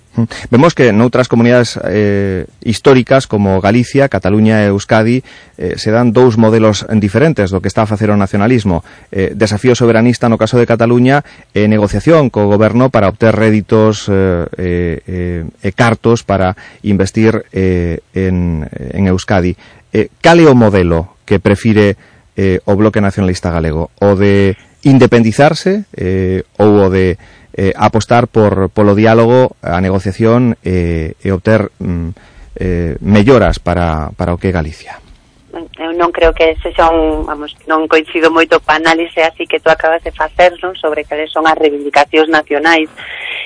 Vemos 0.50 0.74
que 0.74 0.92
noutras 0.94 1.26
comunidades 1.26 1.78
eh, 1.84 2.46
históricas 2.62 3.26
como 3.26 3.60
Galicia, 3.60 4.08
Cataluña 4.08 4.62
e 4.62 4.63
Euskadi 4.68 5.22
eh, 5.58 5.74
se 5.76 5.90
dan 5.90 6.12
dous 6.12 6.36
modelos 6.36 6.86
diferentes 6.96 7.50
do 7.50 7.60
que 7.60 7.68
está 7.68 7.82
a 7.84 7.90
facer 7.90 8.08
o 8.10 8.16
nacionalismo. 8.16 8.84
Eh, 9.12 9.32
desafío 9.34 9.74
soberanista 9.76 10.28
no 10.28 10.40
caso 10.40 10.56
de 10.56 10.68
Cataluña 10.68 11.24
e 11.52 11.64
eh, 11.64 11.68
negociación 11.68 12.32
co 12.32 12.48
goberno 12.48 12.88
para 12.88 13.08
obter 13.08 13.36
réditos 13.36 14.08
eh, 14.08 14.46
eh, 14.56 14.98
eh, 15.06 15.42
e 15.44 15.70
cartos 15.76 16.24
para 16.24 16.56
investir 16.82 17.44
eh, 17.52 18.00
en, 18.14 18.64
en 18.70 19.02
Euskadi. 19.08 19.56
Eh, 19.92 20.08
cal 20.20 20.40
é 20.40 20.46
o 20.48 20.58
modelo 20.58 21.20
que 21.24 21.38
prefire 21.38 21.96
eh, 22.36 22.60
o 22.64 22.74
bloque 22.74 23.00
nacionalista 23.00 23.50
galego? 23.50 23.90
O 24.00 24.18
de 24.18 24.56
independizarse 24.82 25.84
eh, 25.96 26.42
ou 26.58 26.86
o 26.86 26.90
de 26.90 27.16
eh, 27.56 27.72
apostar 27.76 28.26
por 28.26 28.68
polo 28.70 28.94
diálogo, 28.94 29.56
a 29.62 29.80
negociación 29.80 30.58
eh, 30.66 31.14
e 31.22 31.30
obter 31.30 31.70
mm, 31.78 32.33
eh, 32.56 32.96
melloras 33.00 33.58
para, 33.58 34.10
para 34.16 34.34
o 34.34 34.38
que 34.38 34.48
é 34.48 34.52
Galicia 34.52 35.03
eu 35.78 35.92
non 35.94 36.10
creo 36.10 36.34
que 36.34 36.58
ese 36.58 36.74
xa 36.74 36.90
un, 36.90 37.22
vamos, 37.24 37.54
non 37.70 37.86
coincido 37.86 38.28
moito 38.34 38.58
coa 38.58 38.76
análise 38.76 39.22
así 39.22 39.46
que 39.46 39.62
tú 39.62 39.70
acabas 39.70 40.02
de 40.02 40.10
facer, 40.10 40.58
non, 40.58 40.74
sobre 40.74 41.06
cales 41.06 41.30
son 41.30 41.46
as 41.46 41.54
reivindicacións 41.54 42.28
nacionais 42.28 42.90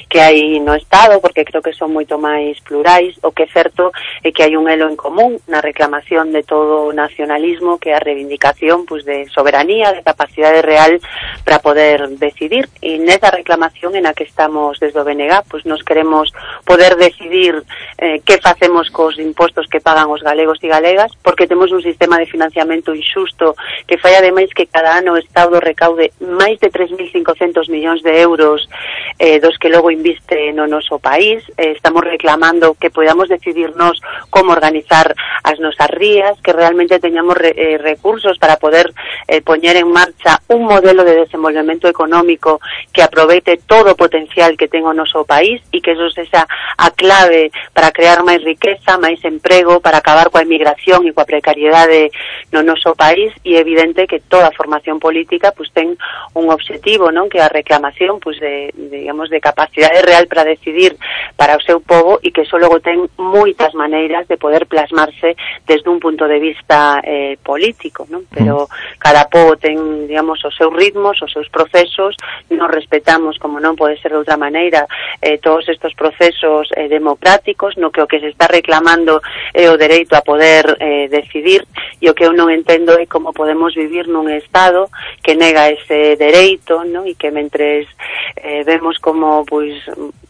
que 0.08 0.24
hai 0.24 0.56
no 0.64 0.72
Estado, 0.74 1.20
porque 1.20 1.44
creo 1.44 1.60
que 1.60 1.76
son 1.76 1.92
moito 1.92 2.16
máis 2.16 2.56
plurais, 2.64 3.12
o 3.20 3.30
que 3.30 3.44
é 3.44 3.52
certo 3.52 3.92
é 4.24 4.32
que 4.32 4.40
hai 4.40 4.56
un 4.56 4.64
elo 4.66 4.88
en 4.88 4.96
común 4.96 5.36
na 5.44 5.60
reclamación 5.60 6.32
de 6.32 6.40
todo 6.42 6.88
o 6.88 6.96
nacionalismo, 6.96 7.76
que 7.76 7.92
é 7.92 7.94
a 7.94 8.00
reivindicación 8.00 8.88
pues, 8.88 9.04
de 9.04 9.28
soberanía, 9.28 9.92
de 9.92 10.00
capacidade 10.00 10.64
real 10.64 10.96
para 11.44 11.60
poder 11.60 12.08
decidir, 12.16 12.72
e 12.80 12.96
nesa 12.96 13.28
reclamación 13.28 14.00
en 14.00 14.08
a 14.08 14.16
que 14.16 14.24
estamos 14.24 14.80
desde 14.80 14.96
o 14.96 15.04
BNG, 15.04 15.44
pues, 15.44 15.60
pois, 15.60 15.62
nos 15.68 15.84
queremos 15.84 16.32
poder 16.64 16.96
decidir 16.96 17.60
eh, 17.98 18.24
que 18.24 18.40
facemos 18.40 18.88
cos 18.88 19.18
impostos 19.20 19.68
que 19.68 19.84
pagan 19.84 20.08
os 20.08 20.24
galegos 20.24 20.56
e 20.64 20.72
galegas, 20.72 21.12
porque 21.20 21.44
temos 21.44 21.68
un 21.68 21.82
sistema 21.82 21.97
sistema 21.98 22.18
de 22.18 22.26
financiamento 22.26 22.94
injusto 22.94 23.56
que 23.88 23.98
fai 23.98 24.14
ademais 24.14 24.54
que 24.54 24.70
cada 24.70 24.94
ano 24.94 25.14
o 25.14 25.16
Estado 25.18 25.58
recaude 25.58 26.14
máis 26.22 26.62
de 26.62 26.70
3.500 26.70 27.66
millóns 27.66 28.06
de 28.06 28.14
euros 28.22 28.70
eh, 29.18 29.42
dos 29.42 29.58
que 29.58 29.66
logo 29.66 29.90
inviste 29.90 30.54
no 30.54 30.70
noso 30.70 31.02
país. 31.02 31.42
Eh, 31.58 31.74
estamos 31.74 32.06
reclamando 32.06 32.78
que 32.78 32.94
podamos 32.94 33.26
decidirnos 33.26 33.98
como 34.30 34.54
organizar 34.54 35.10
as 35.42 35.58
nosas 35.58 35.90
rías, 35.90 36.38
que 36.38 36.52
realmente 36.52 37.02
teñamos 37.02 37.34
re, 37.34 37.50
eh, 37.56 37.78
recursos 37.78 38.38
para 38.38 38.62
poder 38.62 38.94
eh, 39.26 39.42
poñer 39.42 39.74
en 39.74 39.90
marcha 39.90 40.38
un 40.46 40.70
modelo 40.70 41.02
de 41.02 41.26
desenvolvemento 41.26 41.88
económico 41.88 42.60
que 42.92 43.02
aproveite 43.02 43.58
todo 43.66 43.92
o 43.92 43.98
potencial 43.98 44.54
que 44.54 44.70
ten 44.70 44.86
o 44.86 44.94
noso 44.94 45.26
país 45.26 45.58
e 45.74 45.82
que 45.82 45.98
eso 45.98 46.06
sexa 46.14 46.46
a 46.78 46.94
clave 46.94 47.50
para 47.74 47.90
crear 47.90 48.22
máis 48.22 48.38
riqueza, 48.46 49.02
máis 49.02 49.18
emprego, 49.26 49.82
para 49.82 49.98
acabar 49.98 50.30
coa 50.30 50.46
emigración 50.46 51.02
e 51.02 51.10
coa 51.10 51.26
precariedade 51.26 51.87
realidade 51.88 52.12
no 52.52 52.62
noso 52.62 52.94
país 52.96 53.32
e 53.44 53.56
é 53.56 53.60
evidente 53.60 54.08
que 54.08 54.24
toda 54.24 54.52
formación 54.56 54.96
política 54.96 55.52
pues, 55.52 55.68
ten 55.76 55.96
un 56.32 56.48
obxectivo, 56.48 57.12
non, 57.12 57.28
que 57.28 57.44
a 57.44 57.52
reclamación 57.52 58.20
pues, 58.20 58.40
de, 58.40 58.72
digamos 58.72 59.28
de 59.28 59.36
capacidade 59.40 60.00
real 60.00 60.24
para 60.28 60.48
decidir 60.48 60.96
para 61.36 61.60
o 61.60 61.64
seu 61.64 61.84
povo 61.84 62.16
e 62.24 62.32
que 62.32 62.48
só 62.48 62.56
logo 62.56 62.80
ten 62.80 63.04
moitas 63.20 63.76
maneiras 63.76 64.24
de 64.32 64.40
poder 64.40 64.64
plasmarse 64.64 65.36
desde 65.68 65.88
un 65.92 66.00
punto 66.00 66.24
de 66.24 66.40
vista 66.40 67.04
eh, 67.04 67.36
político, 67.44 68.08
non? 68.08 68.24
Mm. 68.24 68.32
Pero 68.32 68.54
cada 68.96 69.28
povo 69.28 69.60
ten, 69.60 70.08
digamos, 70.08 70.40
os 70.40 70.56
seus 70.56 70.72
ritmos, 70.72 71.20
os 71.20 71.28
seus 71.28 71.52
procesos, 71.52 72.16
non 72.48 72.72
respetamos 72.72 73.36
como 73.36 73.60
non 73.60 73.76
pode 73.76 74.00
ser 74.00 74.16
de 74.16 74.24
outra 74.24 74.40
maneira 74.40 74.88
eh, 75.20 75.36
todos 75.36 75.68
estes 75.68 75.92
procesos 75.92 76.72
eh, 76.72 76.88
democráticos 76.88 77.76
no 77.76 77.92
que 77.92 78.00
o 78.00 78.08
que 78.08 78.24
se 78.24 78.32
está 78.32 78.48
reclamando 78.48 79.20
é 79.52 79.68
eh, 79.68 79.70
o 79.70 79.76
dereito 79.76 80.16
a 80.16 80.24
poder 80.24 80.64
eh, 80.80 81.08
decidir 81.08 81.66
e 82.00 82.10
o 82.10 82.14
que 82.14 82.24
eu 82.24 82.32
non 82.32 82.50
entendo 82.50 82.94
é 82.96 83.06
como 83.06 83.32
podemos 83.32 83.74
vivir 83.74 84.06
nun 84.06 84.30
Estado 84.30 84.90
que 85.22 85.34
nega 85.34 85.70
ese 85.70 86.16
dereito, 86.16 86.82
non? 86.86 87.06
E 87.06 87.14
que 87.14 87.30
mentres 87.30 87.88
eh, 88.36 88.62
vemos 88.64 88.98
como, 88.98 89.44
pois, 89.44 89.74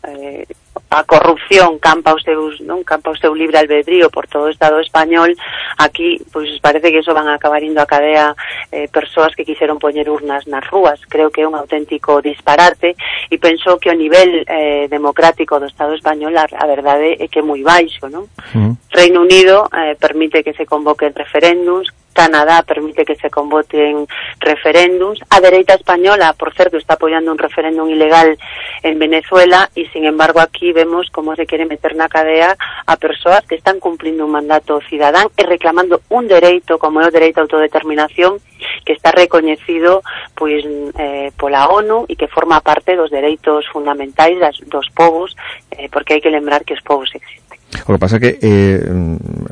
eh, 0.05 0.47
a 0.91 1.05
corrupción 1.05 1.78
campa 1.78 2.14
os 2.16 2.22
seus, 2.24 2.61
non? 2.64 2.80
campa 2.80 3.12
o 3.12 3.20
seu 3.20 3.36
libre 3.36 3.61
albedrío 3.61 4.09
por 4.09 4.24
todo 4.26 4.49
o 4.49 4.53
Estado 4.53 4.80
español, 4.80 5.36
aquí 5.76 6.16
pois 6.32 6.49
parece 6.64 6.89
que 6.89 7.05
iso 7.05 7.12
van 7.12 7.28
a 7.28 7.36
acabar 7.36 7.61
indo 7.61 7.80
a 7.80 7.86
cadea 7.86 8.32
eh, 8.72 8.89
persoas 8.89 9.36
que 9.36 9.45
quixeron 9.45 9.76
poñer 9.76 10.09
urnas 10.09 10.49
nas 10.49 10.64
rúas. 10.68 11.01
Creo 11.09 11.28
que 11.28 11.45
é 11.45 11.49
un 11.49 11.55
auténtico 11.55 12.24
disparate 12.24 12.97
e 13.28 13.36
penso 13.36 13.76
que 13.76 13.93
o 13.93 13.97
nivel 13.97 14.49
eh, 14.49 14.89
democrático 14.89 15.61
do 15.61 15.68
Estado 15.68 15.93
español 15.93 16.32
a, 16.41 16.49
a 16.49 16.66
verdade 16.66 17.20
é 17.20 17.28
que 17.28 17.41
é 17.41 17.45
moi 17.45 17.61
baixo. 17.61 18.09
Non? 18.09 18.24
Mm. 18.57 18.72
Reino 18.89 19.20
Unido 19.20 19.68
eh, 19.68 19.93
permite 20.01 20.41
que 20.41 20.57
se 20.57 20.64
convoquen 20.64 21.12
referéndums, 21.12 21.93
Canadá 22.13 22.63
permite 22.63 23.05
que 23.05 23.17
se 23.17 23.31
convoten 23.31 24.07
referéndums. 24.41 25.21
A 25.31 25.41
dereita 25.41 25.75
española, 25.75 26.35
por 26.35 26.55
certo, 26.55 26.77
está 26.77 26.95
apoyando 26.95 27.31
un 27.31 27.39
referéndum 27.39 27.89
ilegal 27.89 28.39
en 28.83 28.99
Venezuela 28.99 29.71
e, 29.75 29.87
sin 29.91 30.05
embargo, 30.05 30.41
aquí 30.41 30.73
vemos 30.73 31.11
como 31.11 31.37
se 31.37 31.47
quere 31.47 31.67
meter 31.67 31.95
na 31.95 32.09
cadea 32.09 32.57
a 32.87 32.95
persoas 32.97 33.47
que 33.47 33.55
están 33.55 33.79
cumplindo 33.81 34.25
un 34.25 34.33
mandato 34.33 34.81
cidadán 34.89 35.29
e 35.37 35.43
reclamando 35.47 36.03
un 36.09 36.27
dereito 36.27 36.79
como 36.79 37.01
é 37.01 37.07
o 37.07 37.15
dereito 37.15 37.41
a 37.41 37.47
autodeterminación 37.47 38.43
que 38.85 38.93
está 38.93 39.11
recoñecido 39.13 40.03
pois 40.35 40.65
eh, 40.99 41.31
pola 41.39 41.69
ONU 41.71 42.07
e 42.11 42.15
que 42.19 42.27
forma 42.29 42.61
parte 42.61 42.99
dos 42.99 43.11
dereitos 43.11 43.67
fundamentais 43.71 44.39
das, 44.39 44.59
dos 44.67 44.91
povos 44.91 45.35
eh, 45.71 45.89
porque 45.91 46.19
hai 46.19 46.23
que 46.23 46.35
lembrar 46.35 46.65
que 46.67 46.75
os 46.75 46.83
povos 46.83 47.11
existen. 47.15 47.48
O 47.87 47.93
que 47.93 47.99
pasa 47.99 48.16
é 48.16 48.20
que 48.20 48.39
eh, 48.43 48.81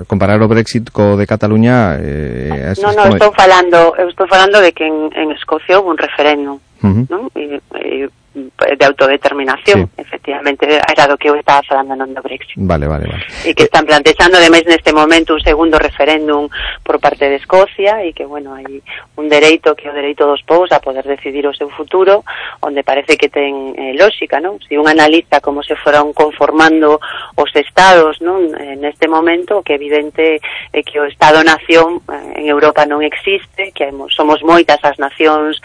comparar 0.09 0.41
o 0.43 0.49
Brexit 0.49 0.91
co 0.91 1.17
de 1.17 1.27
Cataluña 1.27 1.99
eh, 2.01 2.73
es, 2.73 2.83
Non, 2.83 2.95
non, 2.97 3.15
estou 3.15 3.33
falando, 3.33 3.95
eu 4.01 4.09
estou 4.09 4.27
falando 4.27 4.59
de 4.61 4.73
que 4.73 4.87
en, 4.87 5.13
en 5.15 5.31
Escocia 5.33 5.79
houve 5.79 5.95
un 5.95 5.99
referéndum, 5.99 6.59
uh 6.59 6.89
-huh. 6.89 7.05
non? 7.09 7.23
E, 7.37 7.61
e, 7.81 8.09
de 8.37 8.85
autodeterminación, 8.85 9.89
sí. 9.89 10.03
efectivamente, 10.03 10.69
era 10.69 11.07
do 11.09 11.17
que 11.17 11.33
eu 11.33 11.37
estaba 11.37 11.65
falando 11.65 11.97
non 11.97 12.13
do 12.13 12.21
Brexit. 12.21 12.61
Vale, 12.61 12.85
vale, 12.85 13.09
vale. 13.09 13.25
E 13.49 13.57
que 13.57 13.65
eh, 13.65 13.69
están 13.73 13.89
plantexando, 13.89 14.37
ademais, 14.37 14.69
neste 14.69 14.93
momento 14.93 15.33
un 15.33 15.41
segundo 15.41 15.81
referéndum 15.81 16.53
por 16.85 17.01
parte 17.01 17.33
de 17.33 17.41
Escocia 17.41 18.05
e 18.05 18.13
que, 18.13 18.29
bueno, 18.29 18.53
hai 18.53 18.85
un 19.17 19.33
dereito 19.33 19.73
que 19.73 19.89
é 19.89 19.91
o 19.91 19.97
dereito 19.97 20.29
dos 20.29 20.45
povos 20.45 20.69
a 20.77 20.85
poder 20.85 21.09
decidir 21.09 21.49
o 21.49 21.57
seu 21.57 21.73
futuro, 21.73 22.29
onde 22.61 22.85
parece 22.85 23.17
que 23.17 23.33
ten 23.33 23.73
eh, 23.73 23.97
lógica, 23.97 24.37
non? 24.37 24.61
Si 24.69 24.77
un 24.77 24.85
analista 24.85 25.41
como 25.41 25.65
se 25.65 25.73
foron 25.81 26.13
conformando 26.13 27.01
os 27.41 27.51
estados, 27.57 28.21
non? 28.21 28.53
Eh, 28.53 28.77
neste 28.77 29.09
momento, 29.09 29.65
que 29.65 29.81
evidente 29.81 30.45
é 30.77 30.81
que 30.85 31.01
o 31.01 31.09
estado-nación 31.09 32.05
eh, 32.05 32.45
en 32.45 32.53
Europa 32.53 32.85
non 32.85 33.01
existe, 33.01 33.73
que 33.73 33.89
hai, 33.89 33.95
somos 34.13 34.45
moitas 34.45 34.83
as 34.85 35.01
nacións 35.01 35.57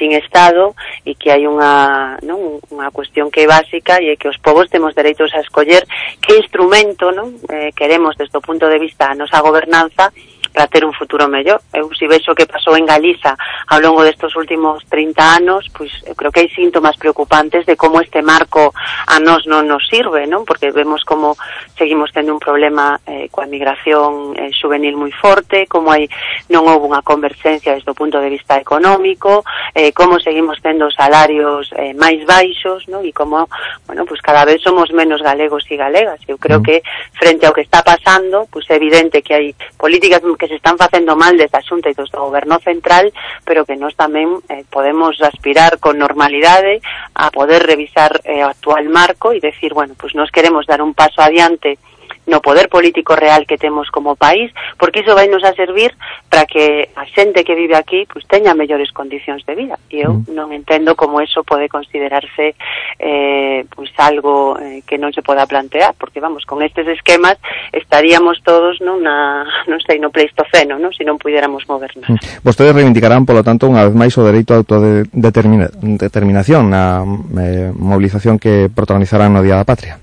sin 0.00 0.16
estado 0.16 0.72
e 1.04 1.12
que 1.14 1.28
hai 1.28 1.44
unha 1.44 2.13
non, 2.22 2.60
unha 2.70 2.90
cuestión 2.90 3.30
que 3.30 3.44
é 3.44 3.50
básica 3.50 3.98
e 3.98 4.12
é 4.12 4.18
que 4.18 4.30
os 4.30 4.38
povos 4.38 4.70
temos 4.70 4.94
dereitos 4.94 5.34
a 5.34 5.42
escoller 5.42 5.86
que 6.22 6.38
instrumento 6.38 7.10
non? 7.10 7.34
Eh, 7.50 7.70
queremos 7.74 8.14
desde 8.14 8.38
o 8.38 8.44
punto 8.44 8.70
de 8.70 8.78
vista 8.78 9.10
a 9.10 9.18
nosa 9.18 9.42
gobernanza 9.42 10.10
e 10.14 10.33
para 10.54 10.68
ter 10.68 10.84
un 10.84 10.94
futuro 10.94 11.26
mellor. 11.26 11.60
Eu 11.74 11.90
si 11.98 12.06
vexo 12.06 12.32
que 12.32 12.46
pasou 12.46 12.78
en 12.78 12.86
Galiza 12.86 13.34
ao 13.66 13.82
longo 13.82 14.06
destes 14.06 14.38
últimos 14.38 14.86
30 14.86 15.42
anos, 15.42 15.66
pois 15.74 15.90
eu 16.06 16.14
creo 16.14 16.30
que 16.30 16.46
hai 16.46 16.50
síntomas 16.54 16.94
preocupantes 16.94 17.66
de 17.66 17.74
como 17.74 17.98
este 17.98 18.22
marco 18.22 18.70
a 19.10 19.18
nós 19.18 19.50
non 19.50 19.66
nos 19.66 19.82
sirve, 19.90 20.30
non? 20.30 20.46
Porque 20.46 20.70
vemos 20.70 21.02
como 21.02 21.34
seguimos 21.74 22.14
tendo 22.14 22.30
un 22.30 22.38
problema 22.38 23.02
eh, 23.02 23.26
coa 23.34 23.50
migración 23.50 24.38
eh, 24.38 24.54
juvenil 24.54 24.94
moi 24.94 25.10
forte, 25.10 25.66
como 25.66 25.90
hai 25.90 26.06
non 26.46 26.70
houve 26.70 26.86
unha 26.86 27.02
converxencia 27.02 27.74
desde 27.74 27.90
o 27.90 27.98
punto 27.98 28.22
de 28.22 28.30
vista 28.30 28.54
económico, 28.54 29.42
eh, 29.74 29.90
como 29.90 30.22
seguimos 30.22 30.62
tendo 30.62 30.86
salarios 30.94 31.74
eh, 31.74 31.98
máis 31.98 32.22
baixos, 32.22 32.86
non? 32.86 33.02
E 33.02 33.10
como, 33.10 33.50
bueno, 33.90 34.06
pois 34.06 34.22
cada 34.22 34.46
vez 34.46 34.62
somos 34.62 34.94
menos 34.94 35.18
galegos 35.18 35.66
e 35.66 35.74
galegas. 35.74 36.22
Eu 36.30 36.38
creo 36.38 36.62
mm. 36.62 36.64
que 36.64 36.76
frente 37.18 37.42
ao 37.42 37.50
que 37.50 37.66
está 37.66 37.82
pasando, 37.82 38.46
pois 38.54 38.70
é 38.70 38.78
evidente 38.78 39.18
que 39.18 39.34
hai 39.34 39.46
políticas 39.74 40.22
que 40.43 40.43
que 40.44 40.48
se 40.48 40.56
están 40.56 40.76
facendo 40.76 41.16
mal 41.16 41.38
desde 41.40 41.56
a 41.56 41.64
Xunta 41.64 41.88
e 41.88 41.96
do 41.96 42.04
Goberno 42.04 42.60
Central, 42.60 43.08
pero 43.48 43.64
que 43.64 43.80
nós 43.80 43.96
tamén 43.96 44.44
eh, 44.52 44.60
podemos 44.68 45.16
aspirar 45.24 45.80
con 45.80 45.96
normalidade 45.96 46.84
a 47.16 47.32
poder 47.32 47.64
revisar 47.64 48.20
eh, 48.28 48.44
o 48.44 48.52
actual 48.52 48.84
marco 48.92 49.32
e 49.32 49.40
decir, 49.40 49.72
bueno, 49.72 49.96
pues 49.96 50.12
nós 50.12 50.28
queremos 50.28 50.68
dar 50.68 50.84
un 50.84 50.92
paso 50.92 51.24
adiante 51.24 51.80
no 52.26 52.40
poder 52.40 52.68
político 52.68 53.16
real 53.16 53.46
que 53.46 53.58
temos 53.58 53.90
como 53.90 54.16
país, 54.16 54.52
porque 54.78 55.00
iso 55.00 55.14
vai 55.14 55.28
nos 55.28 55.44
a 55.44 55.52
servir 55.54 55.94
para 56.28 56.46
que 56.46 56.88
a 56.96 57.04
xente 57.06 57.44
que 57.44 57.54
vive 57.54 57.76
aquí 57.76 58.06
pois, 58.10 58.26
teña 58.26 58.54
mellores 58.54 58.90
condicións 58.92 59.44
de 59.44 59.54
vida. 59.54 59.78
E 59.92 60.00
eu 60.02 60.24
mm. 60.24 60.32
non 60.32 60.52
entendo 60.52 60.96
como 60.96 61.20
eso 61.20 61.44
pode 61.44 61.68
considerarse 61.68 62.56
eh, 62.98 63.64
pois 63.70 63.92
algo 64.00 64.56
eh, 64.58 64.82
que 64.88 64.96
non 64.96 65.12
se 65.12 65.22
poda 65.22 65.46
plantear, 65.46 65.94
porque 65.94 66.20
vamos, 66.20 66.44
con 66.48 66.62
estes 66.64 66.88
esquemas 66.88 67.36
estaríamos 67.72 68.40
todos 68.42 68.80
non, 68.80 69.02
na, 69.04 69.44
non 69.70 69.78
sei, 69.84 70.00
no 70.00 70.10
pleistoceno, 70.10 70.80
non? 70.80 70.92
se 70.96 71.04
non 71.04 71.20
pudiéramos 71.20 71.68
movernos. 71.68 72.08
Mm. 72.08 72.40
Vostedes 72.40 72.74
reivindicarán, 72.74 73.28
polo 73.28 73.44
tanto, 73.44 73.68
unha 73.68 73.84
vez 73.84 73.94
máis 73.94 74.16
o 74.16 74.24
dereito 74.24 74.56
a 74.56 74.64
autodeterminación 74.64 76.72
na 76.72 77.04
eh, 77.38 77.70
movilización 77.74 78.40
que 78.40 78.72
protagonizarán 78.72 79.32
no 79.32 79.44
Día 79.44 79.60
da 79.60 79.68
Patria. 79.68 80.00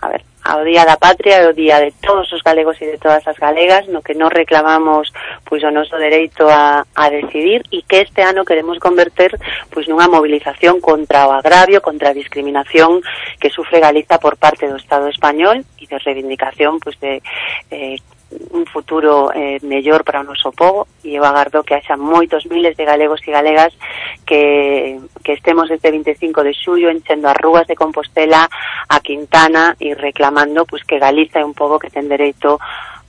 A 0.00 0.08
ver, 0.08 0.22
ao 0.50 0.66
Día 0.66 0.82
da 0.82 0.98
Patria 0.98 1.38
e 1.38 1.46
ao 1.46 1.54
Día 1.54 1.78
de 1.78 1.94
todos 2.02 2.26
os 2.34 2.42
galegos 2.42 2.74
e 2.82 2.90
de 2.90 2.98
todas 2.98 3.22
as 3.22 3.38
galegas 3.38 3.86
no 3.86 4.02
que 4.02 4.18
nos 4.18 4.34
reclamamos 4.34 5.14
pois 5.46 5.62
o 5.62 5.70
noso 5.70 5.94
dereito 5.94 6.42
a, 6.50 6.82
a 6.82 7.04
decidir 7.06 7.62
e 7.70 7.86
que 7.86 8.02
este 8.02 8.26
ano 8.26 8.42
queremos 8.42 8.82
converter 8.82 9.38
pois 9.70 9.86
nunha 9.86 10.10
movilización 10.10 10.82
contra 10.82 11.30
o 11.30 11.32
agravio, 11.38 11.78
contra 11.78 12.10
a 12.10 12.18
discriminación 12.18 12.98
que 13.38 13.54
sufre 13.54 13.78
Galiza 13.78 14.18
por 14.18 14.34
parte 14.42 14.66
do 14.66 14.74
Estado 14.74 15.06
español 15.06 15.62
e 15.78 15.84
de 15.86 15.98
reivindicación 16.02 16.82
pois 16.82 16.98
de 16.98 17.22
eh, 17.70 18.02
un 18.50 18.64
futuro 18.66 19.32
eh, 19.34 19.58
mellor 19.62 20.04
para 20.04 20.20
o 20.20 20.24
noso 20.24 20.52
povo 20.52 20.86
e 21.02 21.18
eu 21.18 21.24
agardo 21.26 21.66
que 21.66 21.74
haxa 21.74 21.98
moitos 21.98 22.46
miles 22.46 22.78
de 22.78 22.84
galegos 22.86 23.18
e 23.26 23.30
galegas 23.34 23.74
que, 24.22 24.98
que 25.24 25.34
estemos 25.34 25.70
este 25.70 25.90
25 25.90 26.42
de 26.46 26.54
xullo 26.54 26.90
enchendo 26.90 27.26
as 27.26 27.38
rúas 27.38 27.66
de 27.66 27.74
Compostela 27.74 28.46
a 28.88 28.98
Quintana 29.00 29.74
e 29.82 29.94
reclamando 29.94 30.62
pues, 30.66 30.86
que 30.86 31.02
Galiza 31.02 31.42
é 31.42 31.44
un 31.44 31.54
povo 31.54 31.78
que 31.78 31.90
ten 31.90 32.06
dereito 32.06 32.58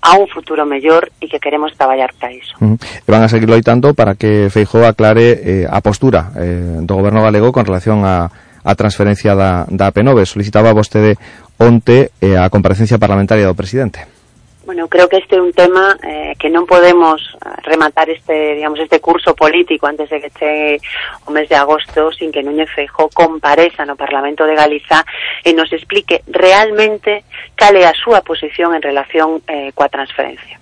a 0.01 0.17
un 0.17 0.25
futuro 0.25 0.65
mellor 0.65 1.13
e 1.21 1.29
que 1.29 1.37
queremos 1.37 1.77
traballar 1.77 2.09
para 2.17 2.33
iso. 2.33 2.57
Uh 2.57 2.73
-huh. 2.73 2.77
E 2.81 3.09
van 3.09 3.21
a 3.21 3.29
seguir 3.29 3.45
loitando 3.45 3.93
para 3.93 4.17
que 4.17 4.49
Feijó 4.49 4.81
aclare 4.81 5.37
eh, 5.37 5.65
a 5.69 5.77
postura 5.85 6.33
eh, 6.33 6.81
do 6.81 6.97
goberno 6.97 7.21
galego 7.21 7.53
con 7.53 7.65
relación 7.69 8.01
a, 8.01 8.25
a 8.65 8.73
transferencia 8.73 9.37
da, 9.37 9.69
da 9.69 9.93
AP9. 9.93 10.25
Solicitaba 10.25 10.73
vostede 10.73 11.21
onte 11.61 12.09
eh, 12.17 12.33
a 12.33 12.49
comparecencia 12.49 12.97
parlamentaria 12.97 13.45
do 13.45 13.53
presidente. 13.53 14.20
Bueno, 14.63 14.87
creo 14.87 15.09
que 15.09 15.17
este 15.17 15.37
é 15.37 15.41
un 15.41 15.53
tema 15.53 15.97
eh, 16.05 16.37
que 16.37 16.45
non 16.45 16.69
podemos 16.69 17.17
rematar 17.65 18.13
este, 18.13 18.61
digamos, 18.61 18.77
este 18.77 19.01
curso 19.01 19.33
político 19.33 19.89
antes 19.89 20.05
de 20.13 20.21
que 20.21 20.29
chegue 20.37 20.77
o 21.25 21.33
mes 21.33 21.49
de 21.49 21.57
agosto 21.57 22.13
sin 22.13 22.29
que 22.29 22.45
Núñez 22.45 22.69
Feijó 22.69 23.09
compareza 23.09 23.89
no 23.89 23.97
Parlamento 23.97 24.45
de 24.45 24.53
Galiza 24.53 25.01
e 25.41 25.57
nos 25.57 25.73
explique 25.73 26.21
realmente 26.29 27.25
cal 27.61 27.77
é 27.77 27.85
a 27.85 27.93
súa 27.93 28.25
posición 28.25 28.73
en 28.73 28.81
relación 28.81 29.45
eh, 29.45 29.69
coa 29.77 29.85
transferencia. 29.85 30.57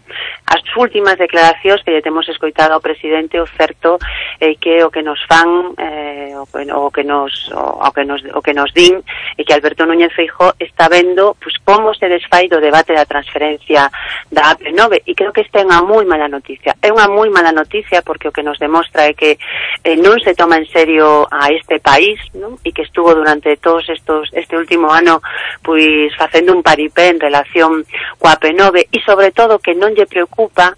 As 0.49 0.59
últimas 0.75 1.15
declaracións 1.15 1.79
que 1.85 1.93
lle 1.95 2.01
temos 2.01 2.27
escoitado 2.27 2.73
ao 2.73 2.83
presidente 2.83 3.39
o 3.39 3.47
certo 3.47 3.95
é 4.41 4.51
eh, 4.51 4.55
que 4.59 4.83
o 4.83 4.91
que 4.91 4.99
nos 4.99 5.21
fan 5.29 5.77
eh, 5.79 6.35
o, 6.35 6.43
que, 6.49 6.67
o 6.67 6.89
que 6.91 7.03
nos 7.07 7.31
o, 7.55 7.87
o 7.87 7.89
que 7.95 8.03
nos 8.03 8.19
o 8.35 8.41
que 8.43 8.51
nos 8.51 8.73
din 8.75 8.99
é 9.37 9.41
que 9.47 9.53
Alberto 9.55 9.85
Núñez 9.85 10.11
Feijó 10.11 10.51
está 10.59 10.89
vendo 10.89 11.37
pues, 11.39 11.55
como 11.63 11.93
se 11.95 12.09
desfai 12.09 12.51
do 12.51 12.59
debate 12.59 12.91
da 12.91 13.07
transferencia 13.07 13.87
da 14.27 14.51
AP9 14.51 15.05
e 15.05 15.15
creo 15.15 15.31
que 15.31 15.45
esta 15.45 15.61
é 15.61 15.65
unha 15.69 15.79
moi 15.85 16.03
mala 16.03 16.27
noticia. 16.27 16.75
É 16.81 16.91
unha 16.91 17.07
moi 17.07 17.29
mala 17.31 17.53
noticia 17.53 18.03
porque 18.03 18.27
o 18.27 18.35
que 18.35 18.43
nos 18.43 18.59
demostra 18.59 19.07
é 19.07 19.13
que 19.13 19.39
eh, 19.85 19.95
non 19.95 20.19
se 20.19 20.33
toma 20.35 20.57
en 20.57 20.67
serio 20.67 21.29
a 21.31 21.47
este 21.53 21.79
país, 21.79 22.17
non? 22.35 22.57
E 22.65 22.73
que 22.73 22.83
estuvo 22.83 23.13
durante 23.13 23.55
todos 23.61 23.87
estos 23.87 24.33
este 24.33 24.57
último 24.57 24.89
ano 24.91 25.21
pois 25.61 26.09
pues, 26.09 26.17
facendo 26.17 26.57
un 26.57 26.65
paripé 26.65 26.88
IP 26.89 26.97
en 27.05 27.21
relación 27.21 27.85
coa 28.17 28.35
P9 28.41 28.89
e 28.89 28.97
sobre 29.05 29.31
todo 29.31 29.61
que 29.61 29.77
non 29.77 29.93
lle 29.93 30.09
preocupa 30.09 30.73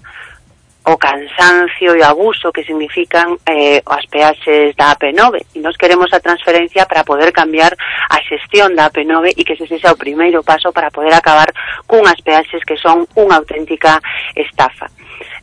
o 0.83 0.97
cansancio 0.97 1.93
e 1.93 2.01
o 2.01 2.09
abuso 2.09 2.51
que 2.51 2.65
significan 2.65 3.37
eh, 3.45 3.85
as 3.85 4.05
peaxes 4.09 4.73
da 4.73 4.97
AP9 4.97 5.45
e 5.53 5.59
nos 5.61 5.77
queremos 5.77 6.09
a 6.09 6.19
transferencia 6.19 6.89
para 6.89 7.05
poder 7.05 7.29
cambiar 7.29 7.77
a 8.09 8.17
xestión 8.25 8.73
da 8.73 8.89
AP9 8.89 9.37
e 9.37 9.45
que 9.45 9.53
ese 9.53 9.69
sexa 9.69 9.93
o 9.93 10.01
primeiro 10.01 10.41
paso 10.41 10.73
para 10.73 10.89
poder 10.89 11.13
acabar 11.13 11.53
cunhas 11.85 12.17
peaxes 12.25 12.65
que 12.65 12.81
son 12.81 13.05
unha 13.13 13.37
auténtica 13.37 14.01
estafa. 14.33 14.89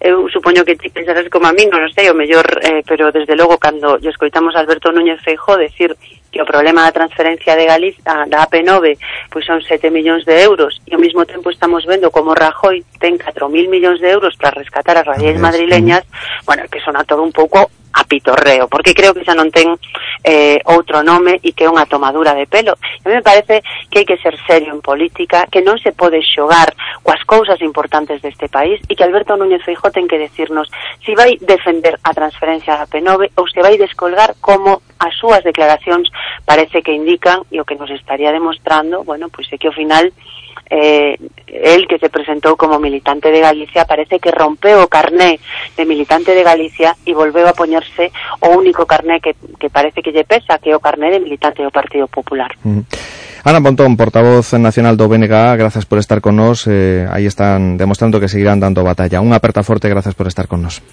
Eu 0.02 0.26
supoño 0.26 0.66
que 0.66 0.74
ti 0.74 0.90
pensarás 0.90 1.30
como 1.30 1.46
a 1.46 1.54
mí, 1.54 1.70
non 1.70 1.86
sei, 1.94 2.10
o 2.10 2.18
mellor, 2.18 2.46
eh, 2.66 2.82
pero 2.82 3.14
desde 3.14 3.38
logo 3.38 3.62
cando 3.62 3.94
lle 4.02 4.10
escoitamos 4.10 4.58
a 4.58 4.62
Alberto 4.66 4.90
Núñez 4.90 5.22
Feijó 5.22 5.54
decir 5.54 5.94
que 6.30 6.42
o 6.42 6.46
problema 6.46 6.84
da 6.84 6.92
transferencia 6.92 7.56
de 7.56 7.64
Galicia 7.66 8.28
da 8.28 8.44
AP9 8.46 8.98
pois 9.30 9.44
son 9.44 9.60
7 9.62 9.90
millóns 9.90 10.24
de 10.24 10.36
euros. 10.42 10.80
E 10.86 10.94
ao 10.94 11.00
mesmo 11.00 11.24
tempo 11.24 11.50
estamos 11.50 11.84
vendo 11.84 12.10
como 12.10 12.34
Rajoy 12.34 12.84
ten 13.00 13.16
4.000 13.16 13.68
millóns 13.68 14.00
de 14.00 14.12
euros 14.12 14.36
para 14.36 14.56
rescatar 14.56 14.98
as 14.98 15.06
radiais 15.06 15.40
madrileñas, 15.40 16.04
bueno, 16.44 16.68
que 16.68 16.80
sona 16.80 17.04
todo 17.04 17.22
un 17.22 17.32
pouco 17.32 17.70
a 17.92 18.04
pitorreo, 18.04 18.68
porque 18.68 18.94
creo 18.94 19.12
que 19.14 19.24
xa 19.24 19.34
non 19.34 19.50
ten 19.50 19.74
eh, 20.24 20.60
outro 20.68 21.02
nome 21.02 21.40
e 21.42 21.52
que 21.52 21.66
é 21.66 21.72
unha 21.72 21.88
tomadura 21.88 22.34
de 22.34 22.46
pelo. 22.46 22.76
A 22.76 23.06
mí 23.08 23.14
me 23.18 23.24
parece 23.24 23.62
que 23.90 24.02
hai 24.02 24.06
que 24.08 24.20
ser 24.20 24.36
serio 24.46 24.72
en 24.72 24.80
política, 24.80 25.48
que 25.50 25.64
non 25.64 25.76
se 25.80 25.92
pode 25.92 26.20
xogar 26.22 26.72
coas 27.02 27.22
cousas 27.24 27.60
importantes 27.60 28.20
deste 28.22 28.48
país 28.48 28.80
e 28.88 28.92
que 28.94 29.04
Alberto 29.04 29.36
Núñez 29.36 29.64
Feijó 29.64 29.90
ten 29.90 30.06
que 30.06 30.20
decirnos 30.20 30.68
se 31.04 31.08
si 31.08 31.14
vai 31.14 31.40
defender 31.40 31.96
a 32.04 32.12
transferencia 32.12 32.76
da 32.76 32.86
P9 32.86 33.32
ou 33.40 33.48
se 33.48 33.64
vai 33.64 33.80
descolgar 33.80 34.36
como 34.40 34.84
as 35.00 35.14
súas 35.16 35.40
declaracións 35.40 36.12
parece 36.44 36.82
que 36.82 36.92
indican 36.92 37.48
e 37.48 37.60
o 37.60 37.64
que 37.64 37.80
nos 37.80 37.88
estaría 37.88 38.28
demostrando, 38.32 39.04
bueno, 39.04 39.32
pois 39.32 39.48
é 39.48 39.56
que 39.56 39.68
ao 39.68 39.76
final 39.76 40.12
eh, 40.70 41.16
él 41.46 41.86
que 41.88 41.98
se 41.98 42.08
presentou 42.08 42.56
como 42.56 42.78
militante 42.78 43.30
de 43.30 43.40
Galicia 43.40 43.84
parece 43.84 44.20
que 44.20 44.30
rompeu 44.30 44.84
o 44.84 44.88
carné 44.88 45.40
de 45.76 45.84
militante 45.84 46.34
de 46.36 46.44
Galicia 46.44 46.96
e 47.04 47.16
volveu 47.16 47.48
a 47.48 47.56
poñerse 47.56 48.12
o 48.44 48.52
único 48.56 48.84
carné 48.84 49.20
que, 49.20 49.34
que 49.58 49.70
parece 49.70 50.02
que 50.04 50.12
lle 50.12 50.28
pesa, 50.28 50.60
que 50.60 50.70
é 50.70 50.76
o 50.76 50.84
carné 50.84 51.10
de 51.10 51.20
militante 51.20 51.64
do 51.64 51.72
Partido 51.72 52.06
Popular. 52.06 52.52
Mm. 52.64 52.84
Ana 53.44 53.62
Pontón, 53.62 53.96
portavoz 53.96 54.52
nacional 54.60 54.96
do 54.96 55.08
BNG, 55.08 55.56
gracias 55.56 55.86
por 55.86 55.98
estar 55.98 56.20
con 56.20 56.36
nos. 56.36 56.66
Eh, 56.66 57.08
aí 57.08 57.24
están 57.24 57.78
demostrando 57.78 58.20
que 58.20 58.28
seguirán 58.28 58.60
dando 58.60 58.84
batalla. 58.84 59.22
Unha 59.24 59.40
aperta 59.40 59.64
forte, 59.64 59.88
gracias 59.88 60.12
por 60.12 60.28
estar 60.28 60.50
con 60.50 60.60
nos. 60.60 60.84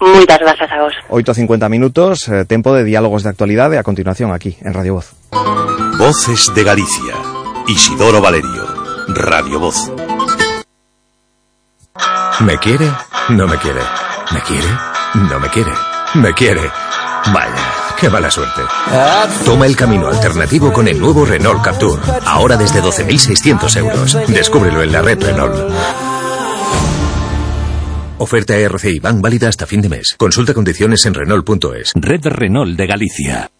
Moitas 0.00 0.38
grazas 0.38 0.70
a 0.70 0.78
vos. 0.78 0.94
8.50 1.10 1.68
minutos, 1.68 2.30
eh, 2.30 2.46
tempo 2.46 2.72
de 2.72 2.86
diálogos 2.86 3.26
de 3.26 3.34
actualidade 3.34 3.76
a 3.76 3.84
continuación 3.84 4.30
aquí, 4.30 4.56
en 4.62 4.72
Radio 4.72 5.02
Voz. 5.02 5.12
Voces 5.98 6.54
de 6.54 6.62
Galicia. 6.62 7.18
Isidoro 7.66 8.22
Valerio. 8.22 8.77
Radio 9.08 9.58
Voz. 9.58 9.90
¿Me 12.40 12.58
quiere? 12.58 12.90
No 13.30 13.46
me 13.46 13.56
quiere. 13.56 13.80
¿Me 14.32 14.40
quiere? 14.42 14.68
No 15.30 15.40
me 15.40 15.48
quiere. 15.48 15.72
¿Me 16.14 16.34
quiere? 16.34 16.60
Vaya, 17.32 17.54
qué 17.98 18.10
mala 18.10 18.30
suerte. 18.30 18.60
Toma 19.44 19.66
el 19.66 19.76
camino 19.76 20.08
alternativo 20.08 20.72
con 20.72 20.88
el 20.88 21.00
nuevo 21.00 21.24
Renault 21.24 21.62
Captur. 21.62 21.98
Ahora 22.26 22.56
desde 22.56 22.82
12.600 22.82 23.76
euros. 23.78 24.18
Descúbrelo 24.28 24.82
en 24.82 24.92
la 24.92 25.00
red 25.00 25.22
Renault. 25.22 25.72
Oferta 28.18 28.56
RCI 28.56 28.98
Bank 28.98 29.20
válida 29.22 29.48
hasta 29.48 29.66
fin 29.66 29.80
de 29.80 29.88
mes. 29.88 30.14
Consulta 30.18 30.52
condiciones 30.52 31.06
en 31.06 31.14
Renault.es. 31.14 31.92
Red 31.94 32.26
Renault 32.26 32.76
de 32.76 32.86
Galicia. 32.86 33.50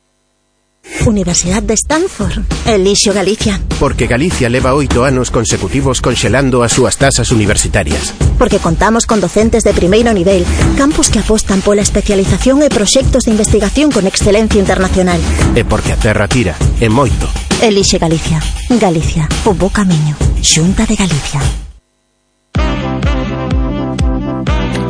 Universidad 1.07 1.63
de 1.63 1.75
Stanford. 1.75 2.45
Elixio 2.67 3.13
Galicia. 3.13 3.61
Porque 3.79 4.07
Galicia 4.07 4.49
leva 4.49 4.75
oito 4.75 5.05
anos 5.05 5.31
consecutivos 5.31 6.01
conxelando 6.01 6.63
as 6.63 6.73
súas 6.73 6.97
tasas 6.97 7.31
universitarias. 7.31 8.13
Porque 8.37 8.59
contamos 8.59 9.07
con 9.07 9.21
docentes 9.21 9.65
de 9.65 9.73
primeiro 9.73 10.13
nivel, 10.13 10.45
campus 10.77 11.09
que 11.09 11.21
apostan 11.21 11.63
pola 11.63 11.83
especialización 11.83 12.63
e 12.63 12.69
proxectos 12.69 13.25
de 13.25 13.33
investigación 13.33 13.93
con 13.93 14.07
excelencia 14.07 14.59
internacional. 14.59 15.21
E 15.55 15.63
porque 15.63 15.93
a 15.95 15.99
terra 16.01 16.27
tira, 16.27 16.57
e 16.81 16.89
moito. 16.89 17.29
Elixe 17.63 17.99
Galicia. 17.99 18.43
Galicia, 18.69 19.29
o 19.45 19.55
bo 19.55 19.71
camiño. 19.71 20.17
Xunta 20.43 20.87
de 20.87 20.97
Galicia. 20.97 21.68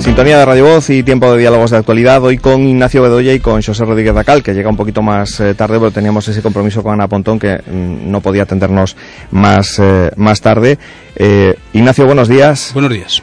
Sintonía 0.00 0.38
de 0.38 0.44
Radio 0.44 0.64
Voz 0.64 0.90
y 0.90 1.02
tiempo 1.02 1.30
de 1.32 1.38
diálogos 1.38 1.70
de 1.72 1.76
actualidad. 1.76 2.22
Hoy 2.22 2.38
con 2.38 2.62
Ignacio 2.62 3.02
Bedoya 3.02 3.34
y 3.34 3.40
con 3.40 3.60
José 3.62 3.84
Rodríguez 3.84 4.14
Dacal, 4.14 4.42
que 4.42 4.54
llega 4.54 4.70
un 4.70 4.76
poquito 4.76 5.02
más 5.02 5.40
eh, 5.40 5.54
tarde, 5.54 5.78
pero 5.78 5.90
teníamos 5.90 6.26
ese 6.28 6.40
compromiso 6.40 6.82
con 6.82 6.92
Ana 6.94 7.08
Pontón 7.08 7.38
que 7.38 7.56
mm, 7.56 8.10
no 8.10 8.20
podía 8.20 8.44
atendernos 8.44 8.96
más, 9.32 9.78
eh, 9.78 10.10
más 10.16 10.40
tarde. 10.40 10.78
Eh, 11.16 11.54
Ignacio, 11.72 12.06
buenos 12.06 12.28
días. 12.28 12.70
Buenos 12.74 12.92
días. 12.92 13.22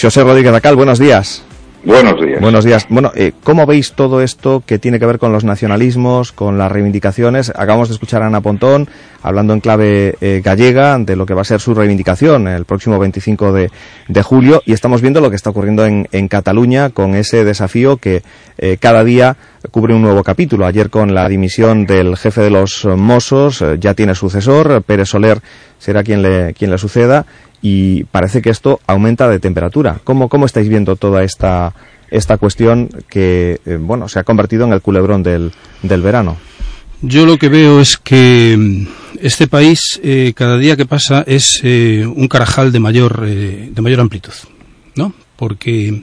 José 0.00 0.22
Rodríguez 0.22 0.52
Dacal, 0.52 0.76
buenos 0.76 0.98
días. 0.98 1.44
Buenos 1.84 2.20
días. 2.20 2.40
Buenos 2.40 2.64
días. 2.64 2.86
Bueno, 2.88 3.12
eh, 3.14 3.32
¿cómo 3.44 3.64
veis 3.64 3.92
todo 3.92 4.20
esto 4.20 4.62
que 4.66 4.78
tiene 4.78 4.98
que 4.98 5.06
ver 5.06 5.18
con 5.18 5.32
los 5.32 5.44
nacionalismos, 5.44 6.32
con 6.32 6.58
las 6.58 6.72
reivindicaciones? 6.72 7.50
Acabamos 7.50 7.88
de 7.88 7.94
escuchar 7.94 8.22
a 8.22 8.26
Ana 8.26 8.40
Pontón 8.40 8.88
hablando 9.22 9.52
en 9.52 9.60
clave 9.60 10.16
eh, 10.20 10.40
gallega 10.44 10.98
de 10.98 11.16
lo 11.16 11.26
que 11.26 11.34
va 11.34 11.42
a 11.42 11.44
ser 11.44 11.60
su 11.60 11.74
reivindicación 11.74 12.48
el 12.48 12.64
próximo 12.64 12.98
25 12.98 13.52
de, 13.52 13.70
de 14.08 14.22
julio 14.22 14.62
y 14.64 14.72
estamos 14.72 15.02
viendo 15.02 15.20
lo 15.20 15.30
que 15.30 15.36
está 15.36 15.50
ocurriendo 15.50 15.86
en, 15.86 16.08
en 16.12 16.28
Cataluña 16.28 16.90
con 16.90 17.14
ese 17.14 17.44
desafío 17.44 17.96
que 17.96 18.22
eh, 18.58 18.76
cada 18.80 19.04
día 19.04 19.36
cubre 19.70 19.94
un 19.94 20.02
nuevo 20.02 20.22
capítulo. 20.22 20.66
Ayer 20.66 20.90
con 20.90 21.14
la 21.14 21.28
dimisión 21.28 21.86
del 21.86 22.16
jefe 22.16 22.42
de 22.42 22.50
los 22.50 22.84
Mossos 22.84 23.62
eh, 23.62 23.76
ya 23.78 23.94
tiene 23.94 24.14
sucesor, 24.14 24.82
Pérez 24.82 25.08
Soler 25.08 25.40
será 25.78 26.02
quien 26.02 26.22
le, 26.22 26.54
quien 26.54 26.70
le 26.70 26.78
suceda 26.78 27.24
y 27.60 28.04
parece 28.04 28.42
que 28.42 28.50
esto 28.50 28.80
aumenta 28.86 29.28
de 29.28 29.40
temperatura. 29.40 30.00
¿Cómo, 30.04 30.28
cómo 30.28 30.46
estáis 30.46 30.68
viendo 30.68 30.96
toda 30.96 31.24
esta, 31.24 31.74
esta 32.10 32.38
cuestión 32.38 32.88
que 33.08 33.60
eh, 33.64 33.78
bueno, 33.80 34.08
se 34.08 34.18
ha 34.18 34.24
convertido 34.24 34.64
en 34.66 34.72
el 34.72 34.80
culebrón 34.80 35.22
del, 35.22 35.52
del 35.82 36.02
verano? 36.02 36.36
Yo 37.00 37.26
lo 37.26 37.38
que 37.38 37.48
veo 37.48 37.80
es 37.80 37.96
que 37.96 38.56
mm, 38.58 38.86
este 39.20 39.46
país, 39.46 40.00
eh, 40.02 40.32
cada 40.34 40.58
día 40.58 40.76
que 40.76 40.86
pasa, 40.86 41.24
es 41.26 41.60
eh, 41.62 42.04
un 42.06 42.28
carajal 42.28 42.72
de 42.72 42.80
mayor, 42.80 43.20
de 43.26 43.82
mayor 43.82 44.00
amplitud, 44.00 44.32
¿no? 44.96 45.12
Porque 45.36 46.02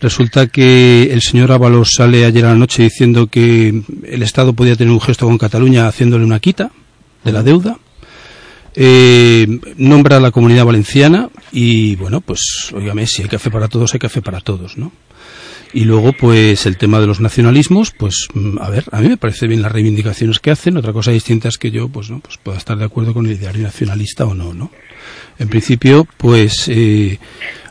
resulta 0.00 0.46
que 0.48 1.04
el 1.12 1.22
señor 1.22 1.52
Ábalos 1.52 1.92
sale 1.96 2.26
ayer 2.26 2.44
a 2.44 2.50
la 2.50 2.54
noche 2.54 2.82
diciendo 2.82 3.26
que 3.26 3.82
el 4.06 4.22
Estado 4.22 4.52
podía 4.52 4.76
tener 4.76 4.92
un 4.92 5.00
gesto 5.00 5.26
con 5.26 5.38
Cataluña 5.38 5.88
haciéndole 5.88 6.24
una 6.24 6.40
quita 6.40 6.70
de 7.24 7.32
la 7.32 7.42
deuda. 7.42 7.78
Eh, 8.76 9.46
nombra 9.76 10.16
a 10.16 10.20
la 10.20 10.32
comunidad 10.32 10.64
valenciana 10.64 11.30
y, 11.52 11.94
bueno, 11.96 12.20
pues, 12.20 12.72
óigame, 12.74 13.06
si 13.06 13.22
hay 13.22 13.28
café 13.28 13.50
para 13.50 13.68
todos, 13.68 13.94
hay 13.94 14.00
café 14.00 14.20
para 14.20 14.40
todos, 14.40 14.76
¿no? 14.76 14.90
Y 15.72 15.84
luego, 15.84 16.12
pues, 16.12 16.66
el 16.66 16.76
tema 16.76 17.00
de 17.00 17.06
los 17.06 17.20
nacionalismos, 17.20 17.90
pues, 17.90 18.28
mm, 18.32 18.58
a 18.60 18.70
ver, 18.70 18.84
a 18.92 19.00
mí 19.00 19.08
me 19.08 19.16
parece 19.16 19.46
bien 19.46 19.62
las 19.62 19.72
reivindicaciones 19.72 20.38
que 20.38 20.50
hacen. 20.52 20.76
Otra 20.76 20.92
cosa 20.92 21.10
distinta 21.10 21.48
es 21.48 21.58
que 21.58 21.70
yo, 21.70 21.88
pues, 21.88 22.10
no, 22.10 22.20
pues 22.20 22.38
pueda 22.38 22.58
estar 22.58 22.78
de 22.78 22.84
acuerdo 22.84 23.12
con 23.12 23.26
el 23.26 23.32
ideario 23.32 23.62
nacionalista 23.62 24.24
o 24.24 24.34
no, 24.34 24.54
¿no? 24.54 24.70
En 25.38 25.48
principio, 25.48 26.06
pues, 26.16 26.68
eh, 26.68 27.18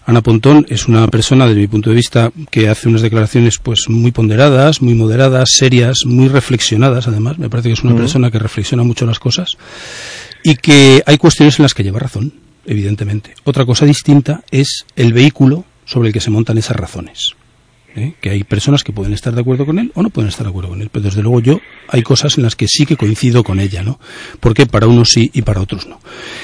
Ana 0.06 0.22
Pontón 0.22 0.66
es 0.68 0.90
una 0.90 1.08
persona, 1.08 1.48
desde 1.48 1.62
mi 1.62 1.68
punto 1.68 1.90
de 1.90 1.96
vista, 1.96 2.32
que 2.52 2.68
hace 2.68 2.90
unas 2.90 3.02
declaraciones, 3.02 3.58
pues, 3.62 3.86
muy 3.88 4.12
ponderadas, 4.12 4.82
muy 4.82 4.96
moderadas, 4.96 5.50
serias, 5.54 6.00
muy 6.06 6.28
reflexionadas, 6.28 7.08
además. 7.08 7.40
Me 7.40 7.50
parece 7.50 7.70
que 7.70 7.74
es 7.74 7.84
una 7.84 7.96
persona 7.96 8.32
que 8.32 8.40
reflexiona 8.40 8.84
mucho 8.84 9.06
las 9.06 9.20
cosas 9.20 9.56
y 10.44 10.56
que 10.56 11.02
hay 11.06 11.18
cuestiones 11.18 11.58
en 11.60 11.64
las 11.64 11.74
que 11.74 11.84
lleva 11.84 12.00
razón, 12.00 12.34
evidentemente. 12.66 13.36
Otra 13.44 13.66
cosa 13.66 13.86
distinta 13.86 14.44
es 14.52 14.86
el 14.96 15.14
vehículo 15.14 15.66
sobre 15.86 16.10
el 16.10 16.14
que 16.14 16.20
se 16.20 16.30
montan 16.30 16.58
esas 16.58 16.78
razones. 16.78 17.34
¿Eh? 17.96 18.14
Que 18.22 18.30
hay 18.32 18.44
personas 18.44 18.84
que 18.84 18.92
pueden 18.92 19.14
estar 19.14 19.34
de 19.34 19.42
acuerdo 19.42 19.66
con 19.66 19.80
él 19.80 19.92
o 19.96 20.02
no 20.04 20.10
pueden 20.10 20.30
estar 20.30 20.46
de 20.46 20.50
acuerdo 20.50 20.70
con 20.70 20.82
él, 20.82 20.90
pero 20.92 21.06
desde 21.06 21.22
luego 21.22 21.40
yo 21.40 21.60
hay 21.90 22.02
cosas 22.04 22.38
en 22.38 22.44
las 22.44 22.56
que 22.56 22.68
sí 22.68 22.86
que 22.86 22.98
coincido 22.98 23.44
con 23.44 23.60
ella, 23.60 23.84
¿no? 23.84 24.00
Porque 24.40 24.66
para 24.66 24.88
unos 24.88 25.10
sí 25.10 25.30
y 25.34 25.42
para 25.42 25.62
otros 25.62 25.88
no. 25.88 26.00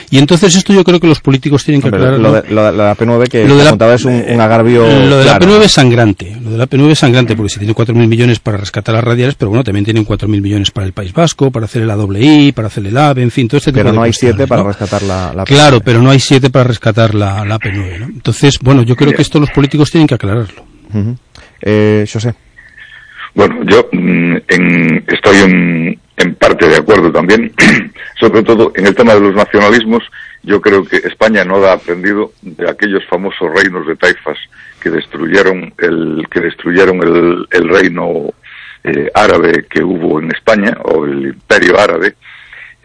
Y 0.10 0.18
entonces 0.18 0.56
esto 0.56 0.74
yo 0.74 0.84
creo 0.84 1.00
que 1.00 1.08
los 1.08 1.20
políticos 1.22 1.64
tienen 1.64 1.82
que 1.82 1.88
aclararlo. 1.88 2.20
lo, 2.20 2.42
de, 2.42 2.50
lo 2.52 2.64
de 2.72 2.72
la 2.78 2.96
P9 2.96 3.28
que 3.28 3.48
Lo 3.48 3.56
de 3.58 3.64
la- 3.66 3.94
es 3.94 4.06
un, 4.06 4.24
un 4.28 4.42
agravio 4.42 4.82
Lo 4.84 5.18
de 5.20 5.26
la 5.26 5.38
claro. 5.38 5.46
P9 5.60 5.64
es 5.64 5.72
sangrante. 5.72 6.38
Lo 6.44 6.52
de 6.52 6.58
la 6.58 6.68
P9 6.70 6.92
es 6.92 7.00
sangrante 7.00 7.36
porque 7.36 7.50
se 7.50 7.60
tiene 7.60 7.74
4.000 7.74 8.08
millones 8.08 8.40
para 8.40 8.58
rescatar 8.58 8.94
las 8.96 9.04
radiales, 9.04 9.36
pero 9.36 9.50
bueno, 9.50 9.64
también 9.64 9.86
tienen 9.86 10.06
4.000 10.06 10.28
millones 10.42 10.72
para 10.72 10.86
el 10.86 10.94
País 10.94 11.14
Vasco, 11.14 11.52
para 11.52 11.66
hacer 11.66 11.82
el 11.84 11.90
AWI, 11.92 12.52
para 12.52 12.68
hacer 12.68 12.86
el 12.86 12.98
AVE, 12.98 13.24
en 13.24 13.32
fin, 13.32 13.48
todo 13.48 13.58
este 13.58 13.72
tipo 13.72 13.80
pero 13.80 13.92
de 13.92 13.96
no 13.96 14.04
hay 14.04 14.10
cuestiones, 14.12 14.36
siete 14.38 14.48
para 14.48 14.62
¿no? 14.64 14.68
rescatar 14.70 15.02
la, 15.04 15.34
la 15.34 15.44
Claro, 15.46 15.82
pero 15.82 16.02
no 16.02 16.10
hay 16.12 16.20
siete 16.20 16.50
para 16.50 16.66
rescatar 16.66 17.16
la, 17.16 17.44
la 17.46 17.58
P9, 17.60 18.00
¿no? 18.00 18.06
Entonces, 18.08 18.56
bueno, 18.62 18.84
yo 18.84 18.96
creo 18.96 19.14
que 19.14 19.22
esto 19.22 19.40
los 19.40 19.50
políticos 19.52 19.90
tienen 19.92 20.08
que 20.08 20.16
aclararlo. 20.16 20.69
Ujú. 20.94 21.16
eh, 21.62 22.06
José. 22.12 22.34
Bueno, 23.36 23.64
yo 23.64 23.88
mm, 23.92 24.36
en- 24.48 25.04
estoy 25.08 25.38
en, 25.38 26.00
en 26.18 26.36
parte 26.36 26.68
de 26.68 26.78
acuerdo 26.78 27.12
también, 27.12 27.52
sobre 28.20 28.44
todo 28.44 28.72
en 28.76 28.88
el 28.88 28.96
tema 28.96 29.14
de 29.14 29.22
los 29.22 29.36
nacionalismos. 29.36 30.04
Yo 30.42 30.62
creo 30.62 30.86
que 30.86 30.98
España 30.98 31.44
no 31.44 31.58
ha 31.66 31.74
aprendido 31.74 32.32
de 32.42 32.70
aquellos 32.70 33.06
famosos 33.08 33.50
reinos 33.54 33.86
de 33.86 33.96
taifas 33.98 34.38
que 34.82 34.90
destruyeron 34.90 35.74
el 35.78 36.26
que 36.32 36.40
destruyeron 36.40 37.04
el, 37.04 37.46
el 37.52 37.68
reino 37.70 38.32
eh, 38.86 39.12
árabe 39.14 39.66
que 39.70 39.84
hubo 39.84 40.20
en 40.22 40.32
España 40.32 40.78
o 40.86 41.06
el 41.06 41.26
imperio 41.28 41.78
árabe 41.78 42.16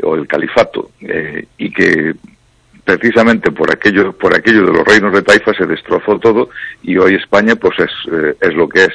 o 0.03 0.17
el 0.17 0.27
califato 0.27 0.91
eh, 1.01 1.47
y 1.57 1.71
que 1.71 2.15
precisamente 2.85 3.51
por 3.51 3.71
aquello, 3.71 4.13
por 4.13 4.35
aquello 4.35 4.67
de 4.67 4.73
los 4.73 4.87
reinos 4.87 5.13
de 5.13 5.23
Taifa 5.23 5.55
se 5.55 5.67
destrozó 5.67 6.19
todo 6.19 6.51
y 6.83 6.97
hoy 6.99 7.15
España 7.15 7.57
pues 7.57 7.79
es, 7.79 7.91
eh, 8.13 8.37
es 8.41 8.55
lo 8.55 8.69
que 8.69 8.85
es. 8.85 8.93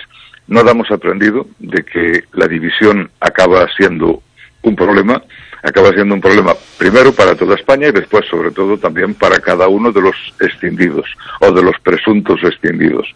No 0.48 0.64
damos 0.64 0.90
aprendido 0.92 1.48
de 1.60 1.84
que 1.84 2.24
la 2.34 2.48
división 2.48 3.10
acaba 3.20 3.68
siendo 3.76 4.22
un 4.62 4.76
problema, 4.76 5.22
acaba 5.64 5.92
siendo 5.92 6.16
un 6.16 6.22
problema 6.22 6.54
primero 6.78 7.12
para 7.14 7.36
toda 7.36 7.56
España 7.56 7.88
y 7.88 7.92
después 7.92 8.26
sobre 8.28 8.52
todo 8.52 8.78
también 8.78 9.16
para 9.16 9.40
cada 9.40 9.68
uno 9.68 9.92
de 9.92 10.02
los 10.02 10.16
extendidos 10.40 11.06
o 11.40 11.52
de 11.52 11.64
los 11.64 11.80
presuntos 11.82 12.40
extendidos. 12.44 13.08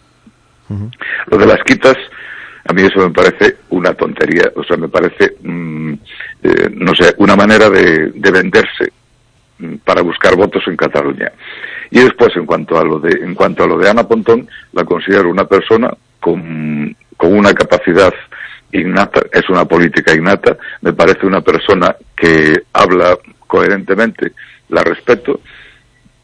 Lo 1.26 1.38
de 1.38 1.46
las 1.46 1.62
quitas, 1.62 1.96
a 2.66 2.72
mí 2.72 2.82
eso 2.82 2.98
me 2.98 3.10
parece 3.10 3.58
una 3.70 3.94
tontería, 3.94 4.50
o 4.56 4.64
sea, 4.64 4.76
me 4.76 4.88
parece, 4.88 5.36
mm, 5.42 5.92
eh, 6.42 6.70
no 6.72 6.94
sé, 6.94 7.14
una 7.18 7.36
manera 7.36 7.68
de, 7.68 8.10
de 8.12 8.30
venderse 8.30 8.92
para 9.84 10.02
buscar 10.02 10.36
votos 10.36 10.62
en 10.66 10.76
Cataluña. 10.76 11.32
Y 11.90 12.00
después, 12.00 12.34
en 12.36 12.46
cuanto 12.46 12.78
a 12.78 12.84
lo 12.84 12.98
de, 12.98 13.24
en 13.24 13.34
cuanto 13.34 13.64
a 13.64 13.66
lo 13.66 13.78
de 13.78 13.88
Ana 13.88 14.06
Pontón, 14.06 14.48
la 14.72 14.84
considero 14.84 15.30
una 15.30 15.46
persona 15.46 15.90
con, 16.20 16.96
con 17.16 17.36
una 17.36 17.52
capacidad 17.52 18.12
innata, 18.72 19.22
es 19.32 19.48
una 19.48 19.64
política 19.64 20.14
innata, 20.14 20.56
me 20.80 20.92
parece 20.92 21.26
una 21.26 21.40
persona 21.40 21.94
que 22.16 22.62
habla 22.72 23.16
coherentemente, 23.46 24.32
la 24.70 24.82
respeto, 24.82 25.40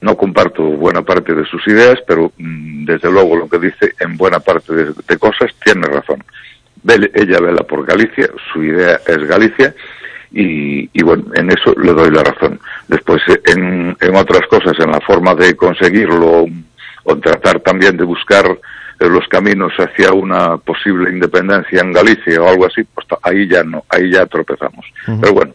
no 0.01 0.17
comparto 0.17 0.63
buena 0.63 1.03
parte 1.03 1.35
de 1.35 1.45
sus 1.45 1.67
ideas, 1.69 1.99
pero 2.07 2.33
mm, 2.37 2.87
desde 2.87 3.11
luego 3.11 3.37
lo 3.37 3.49
que 3.49 3.59
dice 3.59 3.93
en 4.01 4.17
buena 4.17 4.41
parte 4.41 4.75
de, 4.75 4.93
de 5.07 5.19
cosas 5.19 5.55
tiene 5.63 5.87
razón. 5.87 6.25
Ella 6.89 7.41
vela 7.41 7.63
por 7.63 7.85
Galicia, 7.85 8.29
su 8.53 8.65
idea 8.65 8.99
es 9.07 9.19
Galicia, 9.29 9.75
y, 10.33 10.89
y, 10.93 11.03
bueno, 11.03 11.25
en 11.35 11.51
eso 11.51 11.75
le 11.83 11.93
doy 11.93 12.11
la 12.11 12.23
razón. 12.23 12.61
Después, 12.89 13.23
en, 13.47 13.97
en 14.01 14.17
otras 14.17 14.47
cosas, 14.49 14.79
en 14.79 14.91
la 14.93 15.01
forma 15.01 15.35
de 15.35 15.57
conseguirlo 15.57 16.47
o 17.05 17.17
tratar 17.19 17.61
también 17.61 17.97
de 17.97 18.05
buscar 18.05 18.47
eh, 18.47 19.09
los 19.09 19.27
caminos 19.29 19.73
hacia 19.79 20.13
una 20.13 20.57
posible 20.59 21.11
independencia 21.11 21.81
en 21.81 21.93
Galicia 21.93 22.43
o 22.43 22.49
algo 22.49 22.67
así, 22.67 22.83
pues 22.85 23.07
ahí 23.23 23.49
ya 23.49 23.65
no, 23.65 23.85
ahí 23.89 24.11
ya 24.11 24.27
tropezamos. 24.27 24.87
Uh 25.09 25.13
-huh. 25.13 25.21
Pero 25.21 25.33
bueno, 25.33 25.55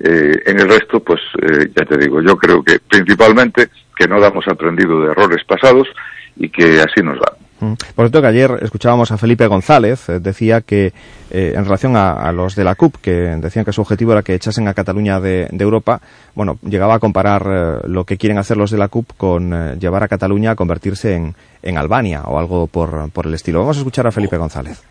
eh, 0.00 0.42
en 0.46 0.60
el 0.60 0.68
resto, 0.68 1.00
pues 1.00 1.20
eh, 1.42 1.68
ya 1.74 1.84
te 1.84 1.96
digo, 1.98 2.20
yo 2.22 2.36
creo 2.36 2.62
que 2.62 2.78
principalmente 2.78 3.68
que 3.96 4.06
no 4.06 4.20
damos 4.20 4.46
aprendido 4.46 5.00
de 5.00 5.10
errores 5.10 5.42
pasados 5.44 5.88
y 6.36 6.48
que 6.48 6.80
así 6.80 7.02
nos 7.02 7.18
va. 7.18 7.32
Por 7.58 7.76
cierto, 7.96 8.20
que 8.20 8.26
ayer 8.26 8.58
escuchábamos 8.62 9.10
a 9.12 9.16
Felipe 9.16 9.46
González, 9.46 10.08
eh, 10.08 10.20
decía 10.20 10.60
que 10.60 10.92
eh, 11.30 11.54
en 11.56 11.64
relación 11.64 11.96
a, 11.96 12.30
los 12.32 12.54
de 12.54 12.64
la 12.64 12.74
CUP, 12.74 12.96
que 12.96 13.12
decían 13.12 13.64
que 13.64 13.72
su 13.72 13.80
objetivo 13.80 14.12
era 14.12 14.22
que 14.22 14.34
echasen 14.34 14.68
a 14.68 14.74
Cataluña 14.74 15.20
de, 15.20 15.48
Europa, 15.58 16.00
bueno, 16.34 16.58
llegaba 16.62 16.94
a 16.94 16.98
comparar 16.98 17.46
eh, 17.48 17.88
lo 17.88 18.04
que 18.04 18.18
quieren 18.18 18.38
hacer 18.38 18.58
los 18.58 18.70
de 18.70 18.78
la 18.78 18.88
CUP 18.88 19.12
con 19.16 19.78
llevar 19.78 20.02
a 20.02 20.08
Cataluña 20.08 20.50
a 20.50 20.54
convertirse 20.54 21.14
en, 21.14 21.34
en 21.62 21.78
Albania 21.78 22.22
o 22.26 22.38
algo 22.38 22.66
por, 22.66 23.10
por, 23.10 23.26
el 23.26 23.34
estilo. 23.34 23.60
Vamos 23.60 23.76
a 23.76 23.80
escuchar 23.80 24.06
a 24.06 24.12
Felipe 24.12 24.36
González. 24.36 24.82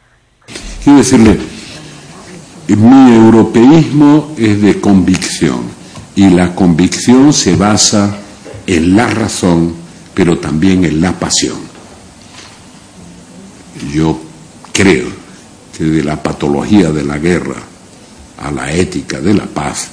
Quiero 0.83 0.99
decirle, 0.99 1.37
mi 2.67 3.15
europeísmo 3.15 4.33
es 4.37 4.61
de 4.61 4.81
convicción 4.81 5.61
y 6.15 6.29
la 6.31 6.55
convicción 6.55 7.31
se 7.31 7.55
basa 7.55 8.17
en 8.65 8.95
la 8.95 9.07
razón, 9.07 9.75
pero 10.15 10.39
también 10.39 10.83
en 10.83 10.99
la 11.01 11.11
pasión 11.13 11.64
yo 13.93 14.19
creo 14.71 15.07
que 15.77 15.83
de 15.83 16.03
la 16.03 16.21
patología 16.21 16.91
de 16.91 17.03
la 17.03 17.17
guerra 17.17 17.55
a 18.37 18.51
la 18.51 18.71
ética 18.71 19.19
de 19.19 19.33
la 19.33 19.45
paz 19.45 19.89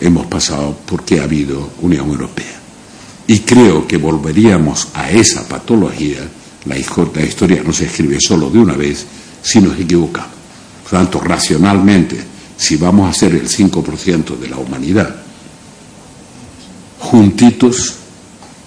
hemos 0.00 0.26
pasado 0.26 0.76
porque 0.86 1.20
ha 1.20 1.24
habido 1.24 1.70
Unión 1.82 2.08
Europea. 2.08 2.58
Y 3.26 3.40
creo 3.40 3.86
que 3.86 3.96
volveríamos 3.96 4.88
a 4.94 5.10
esa 5.10 5.46
patología, 5.46 6.18
la 6.64 6.76
historia 6.76 7.62
no 7.64 7.72
se 7.72 7.86
escribe 7.86 8.18
solo 8.20 8.50
de 8.50 8.58
una 8.58 8.74
vez, 8.74 9.06
si 9.42 9.60
nos 9.60 9.78
equivocamos. 9.78 10.30
Por 10.82 10.98
tanto, 10.98 11.20
racionalmente, 11.20 12.18
si 12.56 12.76
vamos 12.76 13.08
a 13.08 13.18
ser 13.18 13.34
el 13.34 13.48
5% 13.48 14.36
de 14.38 14.48
la 14.48 14.56
humanidad, 14.56 15.14
juntitos 16.98 17.94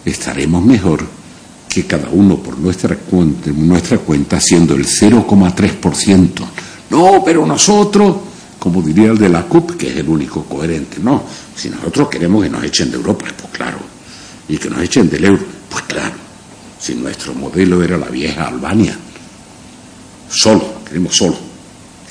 estaremos 0.05 0.63
mejor 0.63 1.05
que 1.74 1.88
cada 1.88 2.09
uno 2.09 2.38
por 2.38 2.57
nuestra 2.59 2.95
cuenta, 2.97 3.49
nuestra 3.51 3.97
cuenta 3.97 4.39
siendo 4.39 4.76
el 4.76 4.86
0,3%. 4.86 6.45
No, 6.91 7.24
pero 7.26 7.45
nosotros, 7.45 8.17
como 8.59 8.82
diría 8.82 9.11
el 9.11 9.17
de 9.17 9.30
la 9.30 9.43
CUP, 9.43 9.71
que 9.71 9.89
es 9.89 9.97
el 9.97 10.07
único 10.07 10.43
coherente, 10.43 10.97
no, 11.01 11.24
si 11.55 11.69
nosotros 11.69 12.09
queremos 12.09 12.43
que 12.43 12.49
nos 12.49 12.63
echen 12.63 12.91
de 12.91 12.97
Europa, 12.97 13.26
pues 13.36 13.51
claro, 13.51 13.80
y 14.47 14.57
que 14.57 14.69
nos 14.69 14.82
echen 14.82 15.09
del 15.09 15.26
euro, 15.26 15.43
pues 15.69 15.84
claro, 15.86 16.15
si 16.80 16.93
nuestro 16.95 17.34
modelo 17.34 17.82
era 17.82 17.97
la 17.97 18.07
vieja 18.07 18.47
Albania, 18.47 18.95
solo, 20.30 20.84
queremos 20.86 21.15
solo, 21.15 21.38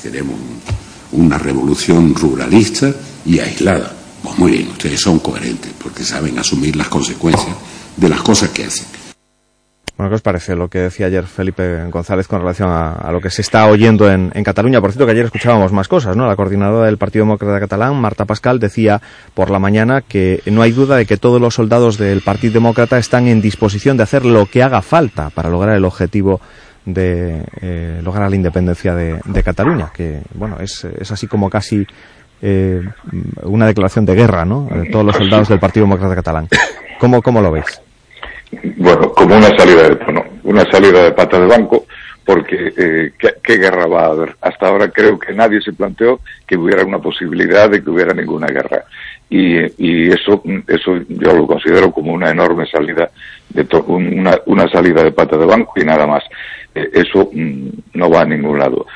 queremos 0.03 0.37
una 1.13 1.39
revolución 1.39 2.15
ruralista 2.15 2.93
y 3.25 3.39
aislada. 3.39 3.95
Pues 4.23 4.39
muy 4.39 4.53
bien, 4.53 4.69
ustedes 4.69 5.01
son 5.01 5.19
coherentes 5.19 5.73
porque 5.81 6.05
saben 6.05 6.39
asumir 6.39 6.75
las 6.77 6.89
consecuencias 6.89 7.55
de 7.97 8.09
las 8.09 8.23
cosas 8.23 8.51
que 8.51 8.65
hacen. 8.65 8.87
Bueno, 9.97 10.09
¿qué 10.09 10.15
os 10.15 10.23
parece 10.23 10.57
lo 10.57 10.69
que 10.69 10.79
decía 10.79 11.07
ayer 11.07 11.25
Felipe 11.25 11.85
González 11.91 12.27
con 12.27 12.41
relación 12.41 12.71
a, 12.71 13.11
lo 13.13 13.21
que 13.21 13.29
se 13.29 13.43
está 13.43 13.67
oyendo 13.67 14.11
en, 14.11 14.31
Cataluña? 14.43 14.81
Por 14.81 14.91
cierto, 14.91 15.05
que 15.05 15.13
ayer 15.13 15.27
escuchábamos 15.27 15.71
más 15.73 15.87
cosas, 15.87 16.17
¿no? 16.17 16.27
La 16.27 16.35
coordinadora 16.35 16.87
del 16.87 16.97
Partido 16.97 17.25
Demócrata 17.25 17.61
Catalán, 17.61 17.97
Marta 17.97 18.25
Pascal, 18.25 18.59
decía 18.59 19.03
por 19.35 19.51
la 19.51 19.59
mañana 19.59 20.01
que 20.01 20.43
no 20.47 20.63
hay 20.63 20.73
duda 20.73 20.97
de 20.97 21.05
que 21.05 21.19
todos 21.19 21.41
los 21.41 21.55
soldados 21.55 21.99
del 21.99 22.23
Partido 22.23 22.55
Demócrata 22.55 22.99
están 22.99 23.29
en 23.29 23.43
disposición 23.43 23.99
de 23.99 24.05
hacer 24.05 24.25
lo 24.25 24.47
que 24.47 24.63
haga 24.63 24.81
falta 24.81 25.29
para 25.31 25.51
lograr 25.51 25.77
el 25.77 25.85
objetivo 25.85 26.41
de 26.87 27.45
eh, 27.61 28.01
lograr 28.03 28.31
la 28.31 28.37
independencia 28.37 28.95
de, 28.95 29.43
Cataluña, 29.45 29.91
que, 29.95 30.23
bueno, 30.35 30.57
es, 30.59 30.85
es 30.85 31.13
así 31.13 31.27
como 31.27 31.49
casi 31.51 31.87
eh, 32.41 32.83
una 33.43 33.67
declaración 33.67 34.07
de 34.07 34.15
guerra, 34.15 34.45
¿no? 34.45 34.69
Todos 34.91 35.05
los 35.05 35.17
soldados 35.17 35.49
del 35.49 35.61
Partido 35.61 35.85
Demócrata 35.85 36.15
Catalán. 36.15 36.49
¿Cómo, 36.99 37.21
cómo 37.21 37.41
lo 37.41 37.53
veis? 37.53 37.82
Bueno, 38.77 39.13
como 39.13 39.37
una 39.37 39.57
salida 39.57 39.89
de 39.89 39.95
bueno, 39.95 40.25
una 40.45 40.71
salida 40.71 41.05
de 41.05 41.13
pata 41.13 41.41
de 41.41 41.47
banco, 41.47 41.87
porque 42.25 42.73
eh, 42.77 43.13
¿qué, 43.19 43.35
¿qué, 43.43 43.57
guerra 43.57 43.87
va 43.87 44.03
a 44.03 44.11
haber? 44.11 44.37
Hasta 44.41 44.69
ahora 44.69 44.91
creo 44.91 45.19
que 45.19 45.33
nadie 45.33 45.61
se 45.61 45.73
planteó 45.73 46.21
que 46.47 46.57
hubiera 46.57 46.85
una 46.85 46.99
posibilidad 46.99 47.69
de 47.71 47.83
que 47.83 47.91
hubiera 47.91 48.15
ninguna 48.15 48.47
guerra. 48.49 48.85
Y, 49.29 49.57
y 49.79 50.11
eso, 50.11 50.43
eso 50.69 50.99
yo 51.09 51.33
lo 51.33 51.47
considero 51.47 51.91
como 51.91 52.13
una 52.13 52.31
enorme 52.31 52.67
salida, 52.67 53.11
de 53.49 53.67
una, 53.87 54.39
una 54.47 54.69
salida 54.69 55.03
de 55.03 55.13
pata 55.13 55.37
de 55.37 55.47
banco 55.47 55.73
y 55.77 55.85
nada 55.85 56.07
más. 56.07 56.23
Eh, 56.75 56.91
eso 56.93 57.31
mm, 57.33 57.69
no 57.95 58.11
va 58.11 58.21
a 58.21 58.27
ningún 58.27 58.59
lado. 58.59 58.87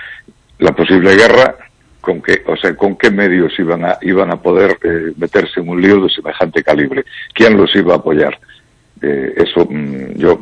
La 0.59 0.73
posible 0.73 1.17
guerra, 1.17 1.57
con 2.01 2.23
qué, 2.23 2.43
o 2.47 2.57
sea, 2.57 2.77
con 2.77 2.97
qué 2.97 3.11
medios 3.11 3.59
iban 3.59 3.85
a, 3.85 3.99
iban 4.03 4.31
a 4.31 4.41
poder 4.41 4.79
eh, 4.85 5.13
meterse 5.17 5.61
en 5.61 5.69
un 5.69 5.81
lío 5.81 6.01
de 6.03 6.11
semejante 6.11 6.63
calibre. 6.63 7.05
¿Quién 7.33 7.57
los 7.57 7.75
iba 7.75 7.95
a 7.95 7.97
apoyar? 7.97 8.39
Eh, 9.03 9.34
eso 9.36 9.66
mm, 9.68 10.14
yo 10.16 10.38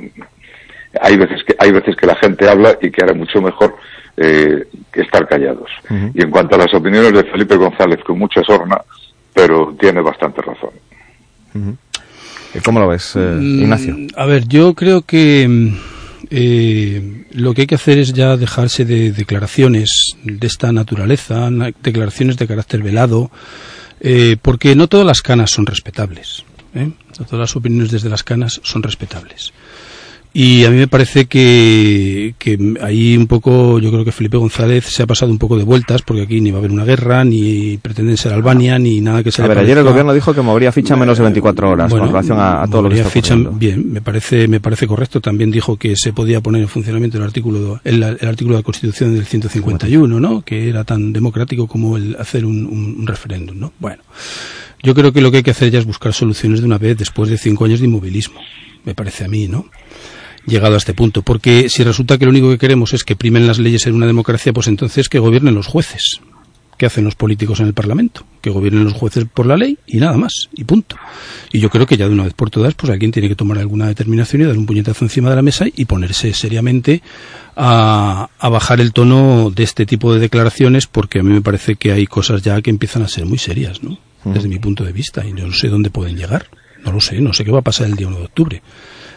hay 1.00 1.16
veces 1.16 1.42
que 1.44 1.56
hay 1.58 1.72
veces 1.72 1.96
que 1.96 2.06
la 2.06 2.14
gente 2.16 2.48
habla 2.48 2.78
y 2.80 2.90
que 2.90 3.04
era 3.04 3.14
mucho 3.14 3.40
mejor 3.40 3.76
eh, 4.16 4.66
que 4.92 5.00
estar 5.02 5.26
callados. 5.26 5.70
Uh 5.90 5.94
-huh. 5.94 6.12
Y 6.14 6.22
en 6.22 6.30
cuanto 6.30 6.54
a 6.54 6.58
las 6.58 6.72
opiniones 6.74 7.12
de 7.12 7.24
Felipe 7.24 7.56
González, 7.56 7.98
con 8.04 8.18
mucha 8.18 8.42
sorna, 8.42 8.80
pero 9.32 9.74
tiene 9.78 10.00
bastante 10.00 10.40
razón. 10.40 10.70
Uh 11.54 11.58
-huh. 11.58 11.76
¿Cómo 12.64 12.78
lo 12.78 12.88
ves, 12.88 13.16
eh, 13.16 13.38
Ignacio? 13.40 13.94
Mm, 13.96 14.06
a 14.16 14.26
ver, 14.26 14.46
yo 14.46 14.74
creo 14.74 15.02
que 15.02 15.72
eh, 16.30 17.24
lo 17.32 17.52
que 17.52 17.62
hay 17.62 17.66
que 17.66 17.74
hacer 17.74 17.98
es 17.98 18.12
ya 18.12 18.36
dejarse 18.36 18.84
de 18.84 19.12
declaraciones 19.12 20.16
de 20.22 20.46
esta 20.46 20.72
naturaleza, 20.72 21.48
declaraciones 21.82 22.36
de 22.36 22.46
carácter 22.46 22.82
velado, 22.82 23.30
eh, 24.00 24.36
porque 24.40 24.76
no 24.76 24.86
todas 24.86 25.06
las 25.06 25.20
canas 25.20 25.50
son 25.50 25.66
respetables. 25.66 26.44
¿Eh? 26.74 26.90
Todas 27.16 27.32
las 27.32 27.56
opiniones 27.56 27.90
desde 27.90 28.08
las 28.08 28.22
canas 28.22 28.60
son 28.62 28.82
respetables. 28.82 29.52
Y 30.36 30.64
a 30.64 30.70
mí 30.70 30.78
me 30.78 30.88
parece 30.88 31.26
que, 31.26 32.34
que 32.40 32.58
ahí 32.82 33.16
un 33.16 33.28
poco, 33.28 33.78
yo 33.78 33.92
creo 33.92 34.04
que 34.04 34.10
Felipe 34.10 34.36
González 34.36 34.84
se 34.84 35.04
ha 35.04 35.06
pasado 35.06 35.30
un 35.30 35.38
poco 35.38 35.56
de 35.56 35.62
vueltas, 35.62 36.02
porque 36.02 36.22
aquí 36.22 36.40
ni 36.40 36.50
va 36.50 36.56
a 36.56 36.58
haber 36.58 36.72
una 36.72 36.84
guerra, 36.84 37.24
ni 37.24 37.78
pretenden 37.78 38.16
ser 38.16 38.32
Albania, 38.32 38.76
ni 38.80 39.00
nada 39.00 39.22
que 39.22 39.30
se 39.30 39.44
A 39.44 39.46
ver, 39.46 39.58
ayer 39.58 39.78
el 39.78 39.84
gobierno 39.84 40.12
dijo 40.12 40.34
que 40.34 40.42
movería 40.42 40.72
ficha 40.72 40.94
en 40.94 41.00
menos 41.00 41.18
de 41.18 41.22
24 41.22 41.70
horas 41.70 41.88
bueno, 41.88 42.06
con 42.06 42.12
relación 42.12 42.40
a, 42.40 42.64
a 42.64 42.66
todo 42.66 42.82
lo 42.82 42.88
que 42.88 42.96
está 42.96 43.10
ficha, 43.10 43.36
Bien, 43.36 43.92
me 43.92 44.00
parece, 44.00 44.48
me 44.48 44.58
parece 44.58 44.88
correcto. 44.88 45.20
También 45.20 45.52
dijo 45.52 45.76
que 45.76 45.94
se 45.94 46.12
podía 46.12 46.40
poner 46.40 46.62
en 46.62 46.68
funcionamiento 46.68 47.16
el 47.18 47.22
artículo, 47.22 47.80
el, 47.84 48.02
el 48.02 48.28
artículo 48.28 48.56
de 48.56 48.62
la 48.62 48.64
Constitución 48.64 49.14
del 49.14 49.26
151, 49.26 50.18
¿no? 50.18 50.42
Que 50.42 50.68
era 50.68 50.82
tan 50.82 51.12
democrático 51.12 51.68
como 51.68 51.96
el 51.96 52.16
hacer 52.18 52.44
un, 52.44 52.66
un, 52.66 52.96
un 52.98 53.06
referéndum, 53.06 53.56
¿no? 53.56 53.72
Bueno. 53.78 54.02
Yo 54.84 54.94
creo 54.94 55.14
que 55.14 55.22
lo 55.22 55.30
que 55.30 55.38
hay 55.38 55.42
que 55.42 55.50
hacer 55.50 55.70
ya 55.70 55.78
es 55.78 55.86
buscar 55.86 56.12
soluciones 56.12 56.60
de 56.60 56.66
una 56.66 56.76
vez 56.76 56.98
después 56.98 57.30
de 57.30 57.38
cinco 57.38 57.64
años 57.64 57.80
de 57.80 57.86
inmovilismo, 57.86 58.38
me 58.84 58.94
parece 58.94 59.24
a 59.24 59.28
mí, 59.28 59.48
¿no? 59.48 59.70
Llegado 60.46 60.74
a 60.74 60.76
este 60.76 60.92
punto, 60.92 61.22
porque 61.22 61.70
si 61.70 61.82
resulta 61.82 62.18
que 62.18 62.26
lo 62.26 62.30
único 62.30 62.50
que 62.50 62.58
queremos 62.58 62.92
es 62.92 63.02
que 63.02 63.16
primen 63.16 63.46
las 63.46 63.58
leyes 63.58 63.86
en 63.86 63.94
una 63.94 64.06
democracia, 64.06 64.52
pues 64.52 64.66
entonces 64.66 65.08
que 65.08 65.18
gobiernen 65.18 65.54
los 65.54 65.68
jueces, 65.68 66.20
que 66.76 66.84
hacen 66.84 67.02
los 67.02 67.14
políticos 67.14 67.60
en 67.60 67.66
el 67.66 67.72
Parlamento, 67.72 68.26
que 68.42 68.50
gobiernen 68.50 68.84
los 68.84 68.92
jueces 68.92 69.24
por 69.24 69.46
la 69.46 69.56
ley 69.56 69.78
y 69.86 69.96
nada 69.96 70.18
más, 70.18 70.50
y 70.52 70.64
punto. 70.64 70.96
Y 71.50 71.60
yo 71.60 71.70
creo 71.70 71.86
que 71.86 71.96
ya 71.96 72.06
de 72.06 72.12
una 72.12 72.24
vez 72.24 72.34
por 72.34 72.50
todas, 72.50 72.74
pues 72.74 72.92
alguien 72.92 73.10
tiene 73.10 73.30
que 73.30 73.36
tomar 73.36 73.56
alguna 73.56 73.86
determinación 73.86 74.42
y 74.42 74.44
dar 74.44 74.58
un 74.58 74.66
puñetazo 74.66 75.06
encima 75.06 75.30
de 75.30 75.36
la 75.36 75.42
mesa 75.42 75.64
y 75.74 75.86
ponerse 75.86 76.34
seriamente 76.34 77.00
a, 77.56 78.28
a 78.38 78.48
bajar 78.50 78.82
el 78.82 78.92
tono 78.92 79.48
de 79.50 79.62
este 79.62 79.86
tipo 79.86 80.12
de 80.12 80.20
declaraciones, 80.20 80.86
porque 80.86 81.20
a 81.20 81.22
mí 81.22 81.32
me 81.32 81.40
parece 81.40 81.76
que 81.76 81.90
hay 81.92 82.06
cosas 82.06 82.42
ya 82.42 82.60
que 82.60 82.68
empiezan 82.68 83.02
a 83.02 83.08
ser 83.08 83.24
muy 83.24 83.38
serias, 83.38 83.82
¿no? 83.82 83.98
Desde 84.24 84.48
mi 84.48 84.58
punto 84.58 84.84
de 84.84 84.92
vista, 84.92 85.24
y 85.24 85.34
yo 85.34 85.46
no 85.46 85.52
sé 85.52 85.68
dónde 85.68 85.90
pueden 85.90 86.16
llegar. 86.16 86.46
No 86.84 86.92
lo 86.92 87.00
sé, 87.00 87.20
no 87.20 87.32
sé 87.32 87.44
qué 87.44 87.50
va 87.50 87.58
a 87.60 87.62
pasar 87.62 87.86
el 87.86 87.94
día 87.96 88.06
1 88.08 88.18
de 88.18 88.24
octubre 88.24 88.62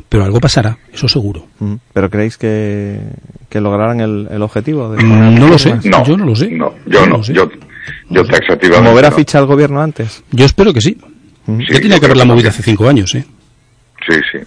pero 0.09 0.23
algo 0.23 0.39
pasará, 0.39 0.77
eso 0.93 1.09
seguro. 1.09 1.47
¿Pero 1.91 2.09
creéis 2.09 2.37
que, 2.37 2.97
que 3.49 3.59
lograrán 3.59 3.99
el, 3.99 4.29
el 4.31 4.41
objetivo? 4.41 4.89
De 4.91 5.03
Mm, 5.03 5.37
no 5.37 5.49
lo 5.49 5.57
sé, 5.57 5.75
No, 5.83 6.05
yo 6.05 6.15
no 6.15 6.23
lo 6.25 6.33
sé. 6.33 6.49
No, 6.49 6.73
yo 6.85 7.05
no, 7.05 7.17
lo 7.17 7.23
sé. 7.25 7.33
yo, 7.33 7.49
yo 8.09 8.23
taxativamente 8.25 8.89
¿Mover 8.89 9.05
a 9.05 9.09
no. 9.09 9.15
ficha 9.17 9.37
al 9.37 9.47
gobierno 9.47 9.81
antes? 9.81 10.23
Yo 10.31 10.45
espero 10.45 10.71
que 10.73 10.79
sí. 10.79 10.95
Mm. 11.45 11.59
ya 11.59 11.81
tenía 11.81 11.99
que 11.99 12.05
haberla 12.05 12.23
movido 12.23 12.47
hace 12.47 12.63
cinco 12.63 12.87
años, 12.87 13.13
¿eh? 13.15 13.25
Sí, 14.07 14.15
sí. 14.31 14.37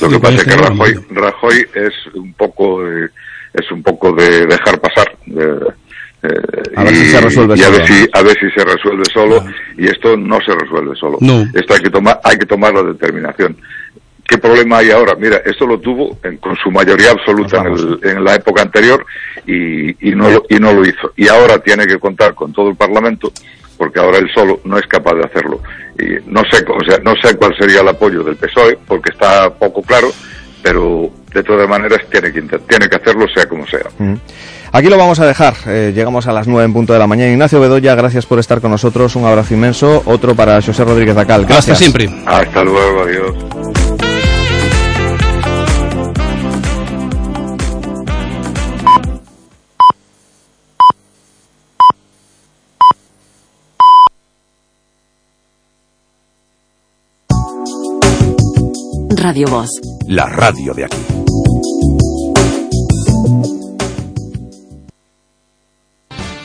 Lo 0.00 0.08
que 0.10 0.14
Sí, 0.14 0.20
pasa 0.20 0.34
es 0.36 0.44
que 0.44 0.56
Rajoy, 0.56 0.94
Rajoy 1.10 1.66
es 1.74 2.14
un 2.14 2.32
poco 2.34 2.84
de, 2.84 3.06
es 3.54 3.70
un 3.72 3.82
poco 3.82 4.12
de 4.12 4.46
dejar 4.46 4.80
pasar. 4.80 5.16
de- 5.26 5.72
eh, 6.24 6.62
A 6.76 6.84
ver 6.84 6.92
y, 6.92 6.96
si 6.96 7.06
se 7.06 7.20
resuelve 7.20 7.54
y 7.56 7.60
a 7.62 7.64
solo. 7.66 7.78
ver 7.78 7.86
si 7.86 8.08
a 8.12 8.22
ver 8.22 8.36
si 8.40 8.50
se 8.50 8.64
resuelve 8.64 9.04
solo 9.12 9.44
y 9.78 9.86
esto 9.86 10.16
no 10.16 10.38
se 10.44 10.54
resuelve 10.54 10.96
solo. 10.96 11.18
No. 11.20 11.42
Esto 11.54 11.74
hay 11.74 11.80
que 11.80 11.90
tomar 11.90 12.20
hay 12.24 12.36
que 12.38 12.46
tomar 12.46 12.72
la 12.74 12.82
determinación. 12.82 13.56
¿Qué 14.26 14.38
problema 14.38 14.78
hay 14.78 14.90
ahora? 14.90 15.14
Mira, 15.18 15.42
esto 15.44 15.66
lo 15.66 15.78
tuvo 15.78 16.18
en- 16.24 16.38
con 16.38 16.56
su 16.56 16.70
mayoría 16.70 17.10
absoluta 17.10 17.60
en, 17.60 17.66
el- 17.74 18.00
en 18.02 18.24
la 18.24 18.34
época 18.36 18.62
anterior 18.62 19.04
y, 19.46 20.08
y 20.08 20.14
no 20.14 20.30
lo, 20.30 20.44
y 20.48 20.54
no 20.58 20.72
lo 20.72 20.80
hizo. 20.82 21.12
Y 21.16 21.28
ahora 21.28 21.58
tiene 21.58 21.86
que 21.86 21.98
contar 21.98 22.34
con 22.34 22.50
todo 22.52 22.70
el 22.70 22.76
Parlamento 22.76 23.30
porque 23.76 24.00
ahora 24.00 24.18
él 24.18 24.30
solo 24.34 24.60
no 24.64 24.78
es 24.78 24.86
capaz 24.86 25.14
de 25.14 25.24
hacerlo. 25.24 25.60
Y 25.98 26.30
no 26.30 26.42
sé, 26.50 26.64
o 26.66 26.84
sea, 26.88 26.98
no 27.04 27.12
sé 27.22 27.36
cuál 27.36 27.54
sería 27.58 27.80
el 27.82 27.88
apoyo 27.88 28.22
del 28.22 28.36
PSOE 28.36 28.78
porque 28.86 29.10
está 29.12 29.50
poco 29.52 29.82
claro, 29.82 30.08
pero 30.62 31.10
de 31.34 31.42
todas 31.42 31.68
maneras 31.68 31.98
tiene 32.10 32.32
que 32.32 32.40
tiene 32.40 32.88
que 32.88 32.96
hacerlo 32.96 33.26
sea 33.28 33.46
como 33.46 33.66
sea. 33.66 33.84
Mm. 33.98 34.14
Aquí 34.74 34.88
lo 34.88 34.98
vamos 34.98 35.20
a 35.20 35.26
dejar. 35.26 35.54
Eh, 35.68 35.92
llegamos 35.94 36.26
a 36.26 36.32
las 36.32 36.48
9 36.48 36.64
en 36.64 36.72
punto 36.72 36.92
de 36.92 36.98
la 36.98 37.06
mañana. 37.06 37.30
Ignacio 37.30 37.60
Bedoya, 37.60 37.94
gracias 37.94 38.26
por 38.26 38.40
estar 38.40 38.60
con 38.60 38.72
nosotros. 38.72 39.14
Un 39.14 39.24
abrazo 39.24 39.54
inmenso. 39.54 40.02
Otro 40.04 40.34
para 40.34 40.60
José 40.60 40.82
Rodríguez 40.82 41.16
Acal. 41.16 41.46
Gracias. 41.46 41.70
Hasta 41.70 41.76
siempre. 41.76 42.10
Hasta 42.26 42.64
luego, 42.64 43.02
adiós. 43.04 43.36
Radio 59.22 59.46
Voz. 59.46 59.70
La 60.08 60.26
radio 60.26 60.74
de 60.74 60.86
aquí. 60.86 61.13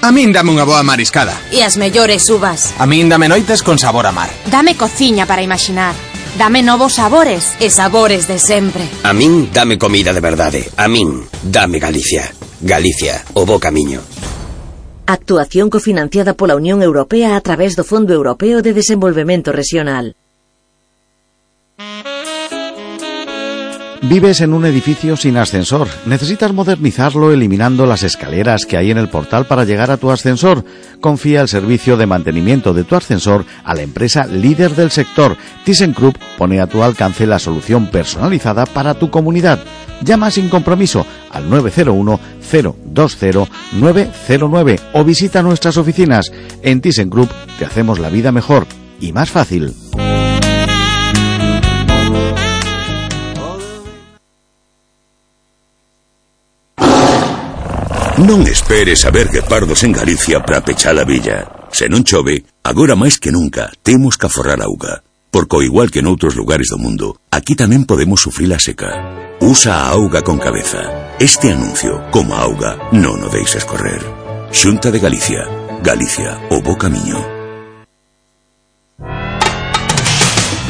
A 0.02 0.16
min 0.16 0.32
dame 0.32 0.56
unha 0.56 0.64
boa 0.64 0.80
mariscada. 0.80 1.36
E 1.52 1.60
as 1.60 1.76
mellores 1.76 2.32
uvas. 2.32 2.72
A 2.80 2.88
min 2.88 3.12
dame 3.12 3.28
noites 3.28 3.60
con 3.60 3.76
sabor 3.76 4.08
a 4.08 4.16
mar. 4.16 4.32
Dame 4.48 4.80
cociña 4.80 5.28
para 5.28 5.44
imaxinar. 5.44 5.92
Dame 6.40 6.64
novos 6.64 6.96
sabores 6.96 7.60
e 7.60 7.68
sabores 7.68 8.24
de 8.24 8.40
sempre. 8.40 8.88
A 9.04 9.12
min 9.12 9.52
dame 9.52 9.76
comida 9.76 10.16
de 10.16 10.24
verdade. 10.24 10.72
A 10.80 10.88
min 10.88 11.28
dame 11.44 11.84
Galicia. 11.84 12.32
Galicia, 12.64 13.28
o 13.36 13.44
bo 13.44 13.60
camiño. 13.60 14.00
Actuación 15.04 15.68
cofinanciada 15.68 16.32
pola 16.32 16.56
Unión 16.56 16.80
Europea 16.80 17.36
a 17.36 17.42
través 17.44 17.76
do 17.76 17.84
Fondo 17.84 18.16
Europeo 18.16 18.64
de 18.64 18.72
Desenvolvemento 18.72 19.52
Regional. 19.52 20.16
Vives 24.02 24.40
en 24.40 24.54
un 24.54 24.66
edificio 24.66 25.18
sin 25.18 25.36
ascensor. 25.36 25.88
Necesitas 26.06 26.54
modernizarlo 26.54 27.34
eliminando 27.34 27.86
las 27.86 28.04
escaleras 28.04 28.66
que 28.66 28.78
hay 28.78 28.92
en 28.92 28.98
el 28.98 29.10
portal 29.10 29.46
para 29.46 29.66
llegar 29.66 29.92
a 29.92 29.98
tu 29.98 30.10
ascensor. 30.10 30.64
Confía 31.02 31.42
el 31.42 31.50
servicio 31.50 31.98
de 31.98 32.06
mantenimiento 32.06 32.74
de 32.74 32.86
tu 32.86 32.96
ascensor 32.96 33.44
a 33.66 33.76
la 33.76 33.82
empresa 33.82 34.26
líder 34.26 34.74
del 34.76 34.90
sector. 34.90 35.36
ThyssenKrupp 35.66 36.16
pone 36.38 36.62
a 36.62 36.68
tu 36.68 36.82
alcance 36.82 37.28
la 37.28 37.40
solución 37.40 37.88
personalizada 37.88 38.66
para 38.66 38.94
tu 38.94 39.10
comunidad. 39.10 39.60
Llama 40.02 40.32
sin 40.32 40.48
compromiso 40.48 41.06
al 41.30 41.50
901 41.50 42.20
020 42.52 43.50
909 43.74 44.80
o 44.94 45.04
visita 45.04 45.44
nuestras 45.44 45.76
oficinas. 45.76 46.32
En 46.64 46.80
ThyssenKrupp 46.80 47.32
te 47.60 47.66
hacemos 47.66 48.00
la 48.00 48.10
vida 48.10 48.32
mejor 48.32 48.66
y 49.02 49.12
más 49.12 49.30
fácil. 49.30 49.74
Non 58.20 58.44
esperes 58.52 59.08
a 59.08 59.16
ver 59.16 59.32
guepardos 59.32 59.88
en 59.88 59.96
Galicia 59.96 60.44
para 60.44 60.60
pechar 60.60 61.00
a 61.00 61.08
villa. 61.08 61.48
Se 61.72 61.88
non 61.88 62.04
chove, 62.04 62.44
agora 62.68 63.00
máis 63.00 63.16
que 63.16 63.32
nunca 63.32 63.72
temos 63.80 64.20
que 64.20 64.28
aforrar 64.28 64.60
auga. 64.60 65.08
Porque 65.32 65.64
igual 65.64 65.88
que 65.88 66.04
noutros 66.04 66.36
lugares 66.36 66.68
do 66.68 66.76
mundo, 66.76 67.16
aquí 67.32 67.56
tamén 67.56 67.88
podemos 67.88 68.20
sufrir 68.20 68.52
a 68.52 68.60
seca. 68.60 68.92
Usa 69.40 69.88
a 69.88 69.96
auga 69.96 70.20
con 70.20 70.36
cabeza. 70.36 71.16
Este 71.16 71.56
anuncio, 71.56 72.12
como 72.12 72.36
a 72.36 72.44
auga, 72.44 72.92
non 72.92 73.24
o 73.24 73.32
deixes 73.32 73.64
correr. 73.64 74.04
Xunta 74.52 74.92
de 74.92 75.00
Galicia. 75.00 75.48
Galicia, 75.80 76.44
o 76.52 76.60
bo 76.60 76.76
camiño. 76.76 77.24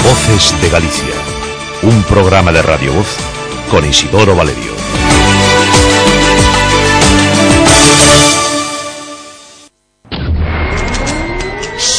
Voces 0.06 0.54
de 0.62 0.70
Galicia. 0.70 1.18
Un 1.82 1.98
programa 2.06 2.54
de 2.54 2.62
Radio 2.62 2.94
Voz 2.94 3.10
con 3.74 3.82
Isidoro 3.90 4.38
Valerio. 4.38 4.79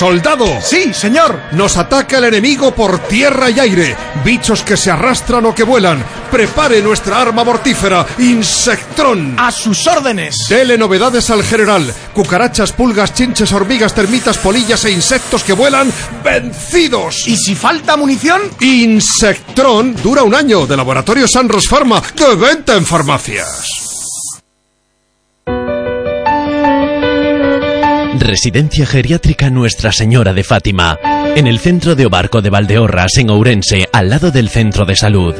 ¡Soldado! 0.00 0.46
Sí, 0.62 0.94
señor. 0.94 1.38
Nos 1.52 1.76
ataca 1.76 2.16
el 2.16 2.24
enemigo 2.24 2.74
por 2.74 3.00
tierra 3.00 3.50
y 3.50 3.60
aire. 3.60 3.94
Bichos 4.24 4.62
que 4.62 4.74
se 4.74 4.90
arrastran 4.90 5.44
o 5.44 5.54
que 5.54 5.62
vuelan. 5.62 6.02
Prepare 6.30 6.80
nuestra 6.80 7.20
arma 7.20 7.44
mortífera, 7.44 8.06
Insectrón. 8.16 9.38
A 9.38 9.52
sus 9.52 9.86
órdenes. 9.86 10.46
Dele 10.48 10.78
novedades 10.78 11.28
al 11.28 11.42
general. 11.42 11.92
Cucarachas, 12.14 12.72
pulgas, 12.72 13.12
chinches, 13.12 13.52
hormigas, 13.52 13.94
termitas, 13.94 14.38
polillas 14.38 14.82
e 14.86 14.90
insectos 14.90 15.44
que 15.44 15.52
vuelan 15.52 15.92
vencidos. 16.24 17.28
¿Y 17.28 17.36
si 17.36 17.54
falta 17.54 17.98
munición? 17.98 18.40
Insectrón 18.58 19.94
dura 20.02 20.22
un 20.22 20.34
año 20.34 20.66
de 20.66 20.78
Laboratorio 20.78 21.28
Sanros 21.28 21.68
Pharma, 21.68 22.02
de 22.16 22.36
venta 22.36 22.74
en 22.74 22.86
farmacias. 22.86 23.89
Residencia 28.20 28.84
Geriátrica 28.84 29.48
Nuestra 29.48 29.92
Señora 29.92 30.34
de 30.34 30.44
Fátima, 30.44 30.98
en 31.34 31.46
el 31.46 31.58
centro 31.58 31.96
de 31.96 32.04
Obarco 32.04 32.42
de 32.42 32.50
Valdeorras, 32.50 33.16
en 33.16 33.30
Ourense, 33.30 33.88
al 33.92 34.10
lado 34.10 34.30
del 34.30 34.50
centro 34.50 34.84
de 34.84 34.94
salud. 34.94 35.34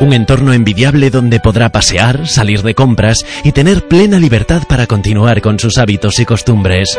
Un 0.00 0.12
entorno 0.12 0.52
envidiable 0.52 1.10
donde 1.10 1.38
podrá 1.38 1.70
pasear, 1.70 2.26
salir 2.26 2.62
de 2.62 2.74
compras 2.74 3.24
y 3.44 3.52
tener 3.52 3.86
plena 3.86 4.18
libertad 4.18 4.64
para 4.68 4.88
continuar 4.88 5.40
con 5.40 5.58
sus 5.60 5.78
hábitos 5.78 6.18
y 6.18 6.24
costumbres. 6.24 6.98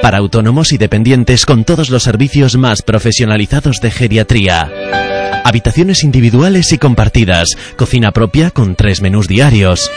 Para 0.00 0.18
autónomos 0.18 0.72
y 0.72 0.78
dependientes 0.78 1.44
con 1.44 1.64
todos 1.64 1.90
los 1.90 2.04
servicios 2.04 2.56
más 2.56 2.82
profesionalizados 2.82 3.80
de 3.80 3.90
geriatría. 3.90 4.70
Habitaciones 5.44 6.04
individuales 6.04 6.72
y 6.72 6.78
compartidas, 6.78 7.48
cocina 7.76 8.12
propia 8.12 8.52
con 8.52 8.76
tres 8.76 9.02
menús 9.02 9.26
diarios. 9.26 9.90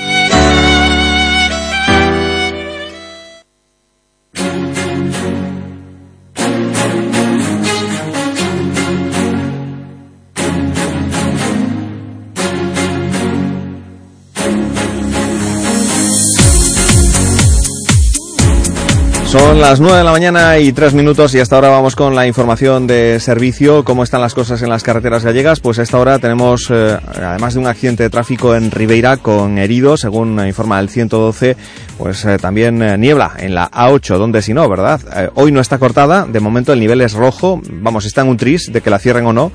Son 19.27 19.59
las 19.59 19.81
9 19.81 19.97
de 19.97 20.03
la 20.05 20.11
mañana 20.11 20.57
y 20.57 20.71
3 20.71 20.93
minutos 20.93 21.35
y 21.35 21.39
hasta 21.41 21.55
ahora 21.55 21.67
vamos 21.67 21.97
con 21.97 22.15
la 22.15 22.25
información 22.25 22.87
de 22.87 23.19
servicio. 23.19 23.83
¿Cómo 23.83 24.03
están 24.03 24.21
las 24.21 24.33
cosas 24.33 24.61
en 24.61 24.69
las 24.69 24.83
carreteras 24.83 25.25
gallegas? 25.25 25.59
Pues 25.59 25.79
a 25.79 25.83
esta 25.83 25.99
hora 25.99 26.17
tenemos, 26.17 26.69
eh, 26.69 26.97
además 27.13 27.53
de 27.53 27.59
un 27.59 27.67
accidente 27.67 28.03
de 28.03 28.09
tráfico 28.09 28.55
en 28.55 28.71
Ribeira 28.71 29.17
con 29.17 29.57
heridos, 29.57 29.99
según 29.99 30.39
informa 30.47 30.79
el 30.79 30.87
112, 30.87 31.57
pues 31.97 32.23
eh, 32.23 32.37
también 32.37 32.81
eh, 32.81 32.97
niebla 32.97 33.33
en 33.37 33.53
la 33.53 33.69
A8, 33.69 34.17
donde 34.17 34.41
si 34.41 34.53
no, 34.53 34.69
¿verdad? 34.69 35.01
hoy 35.35 35.51
no 35.51 35.59
está 35.59 35.77
cortada, 35.77 36.25
de 36.25 36.39
momento 36.39 36.71
el 36.71 36.79
nivel 36.79 37.01
es 37.01 37.11
rojo, 37.11 37.61
vamos, 37.69 38.05
está 38.05 38.21
en 38.21 38.29
un 38.29 38.37
tris 38.37 38.71
de 38.71 38.79
que 38.79 38.89
la 38.89 38.97
cierren 38.97 39.25
o 39.25 39.33
no. 39.33 39.51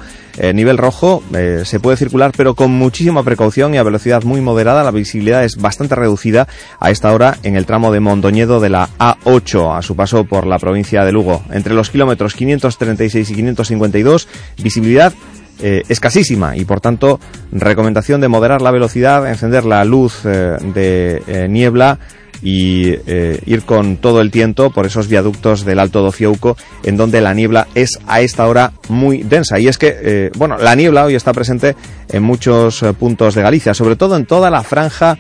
Nivel 0.55 0.79
rojo, 0.79 1.23
se 1.65 1.81
puede 1.81 1.97
circular, 1.97 2.33
pero 2.37 2.55
con 2.55 2.71
muchísima 2.71 3.23
precaución 3.23 3.75
y 3.75 3.79
a 3.79 3.83
velocidad 3.83 4.23
muy 4.23 4.41
moderada. 4.41 4.83
La 4.83 4.91
visibilidad 4.91 5.45
es 5.45 5.57
bastante 5.57 5.95
reducida 5.95 6.49
a 6.81 6.91
esta 6.91 7.13
hora 7.13 7.37
en 7.43 7.57
el 7.57 7.67
tramo 7.67 7.93
de 7.93 8.01
Mondoñedo 8.01 8.61
de 8.61 8.71
la 8.71 8.89
A8 8.99 9.77
a 9.77 9.83
su 9.83 9.97
paso 9.97 10.25
por 10.25 10.47
la 10.47 10.59
provincia 10.59 11.05
de 11.05 11.13
Lugo. 11.13 11.43
Entre 11.51 11.75
los 11.75 11.91
kilómetros 11.91 12.35
536 12.35 13.31
y 13.31 13.35
552, 13.35 14.29
visibilidad 14.63 15.13
eh, 15.61 15.83
escasísima 15.89 16.57
y 16.57 16.65
por 16.65 16.81
tanto 16.81 17.21
recomendación 17.53 18.21
de 18.21 18.29
moderar 18.29 18.63
la 18.63 18.73
velocidad, 18.73 19.29
encender 19.29 19.65
la 19.65 19.85
luz 19.85 20.23
eh, 20.25 20.57
de 20.75 21.23
eh, 21.27 21.47
niebla 21.49 22.01
y 22.43 22.97
ir 23.47 23.63
con 23.65 23.97
todo 23.97 24.21
el 24.21 24.31
tiento 24.31 24.71
por 24.71 24.87
esos 24.87 25.09
viaductos 25.09 25.65
del 25.65 25.79
Alto 25.79 26.03
Dociouco 26.03 26.57
en 26.83 26.97
donde 26.97 27.21
la 27.21 27.35
niebla 27.35 27.69
es 27.75 27.99
a 28.07 28.21
esta 28.21 28.47
hora 28.47 28.73
muy 28.89 29.23
densa. 29.23 29.61
Y 29.61 29.69
es 29.69 29.79
que, 29.79 30.31
bueno, 30.37 30.59
la 30.59 30.75
niebla 30.75 31.05
hoy 31.05 31.15
está 31.15 31.33
presente 31.33 31.77
en 32.09 32.23
muchos 32.23 32.85
puntos 32.99 33.35
de 33.35 33.43
Galicia, 33.43 33.75
sobre 33.75 33.97
todo 33.97 34.17
en 34.17 34.27
toda 34.27 34.51
la 34.51 34.63
franja 34.63 35.19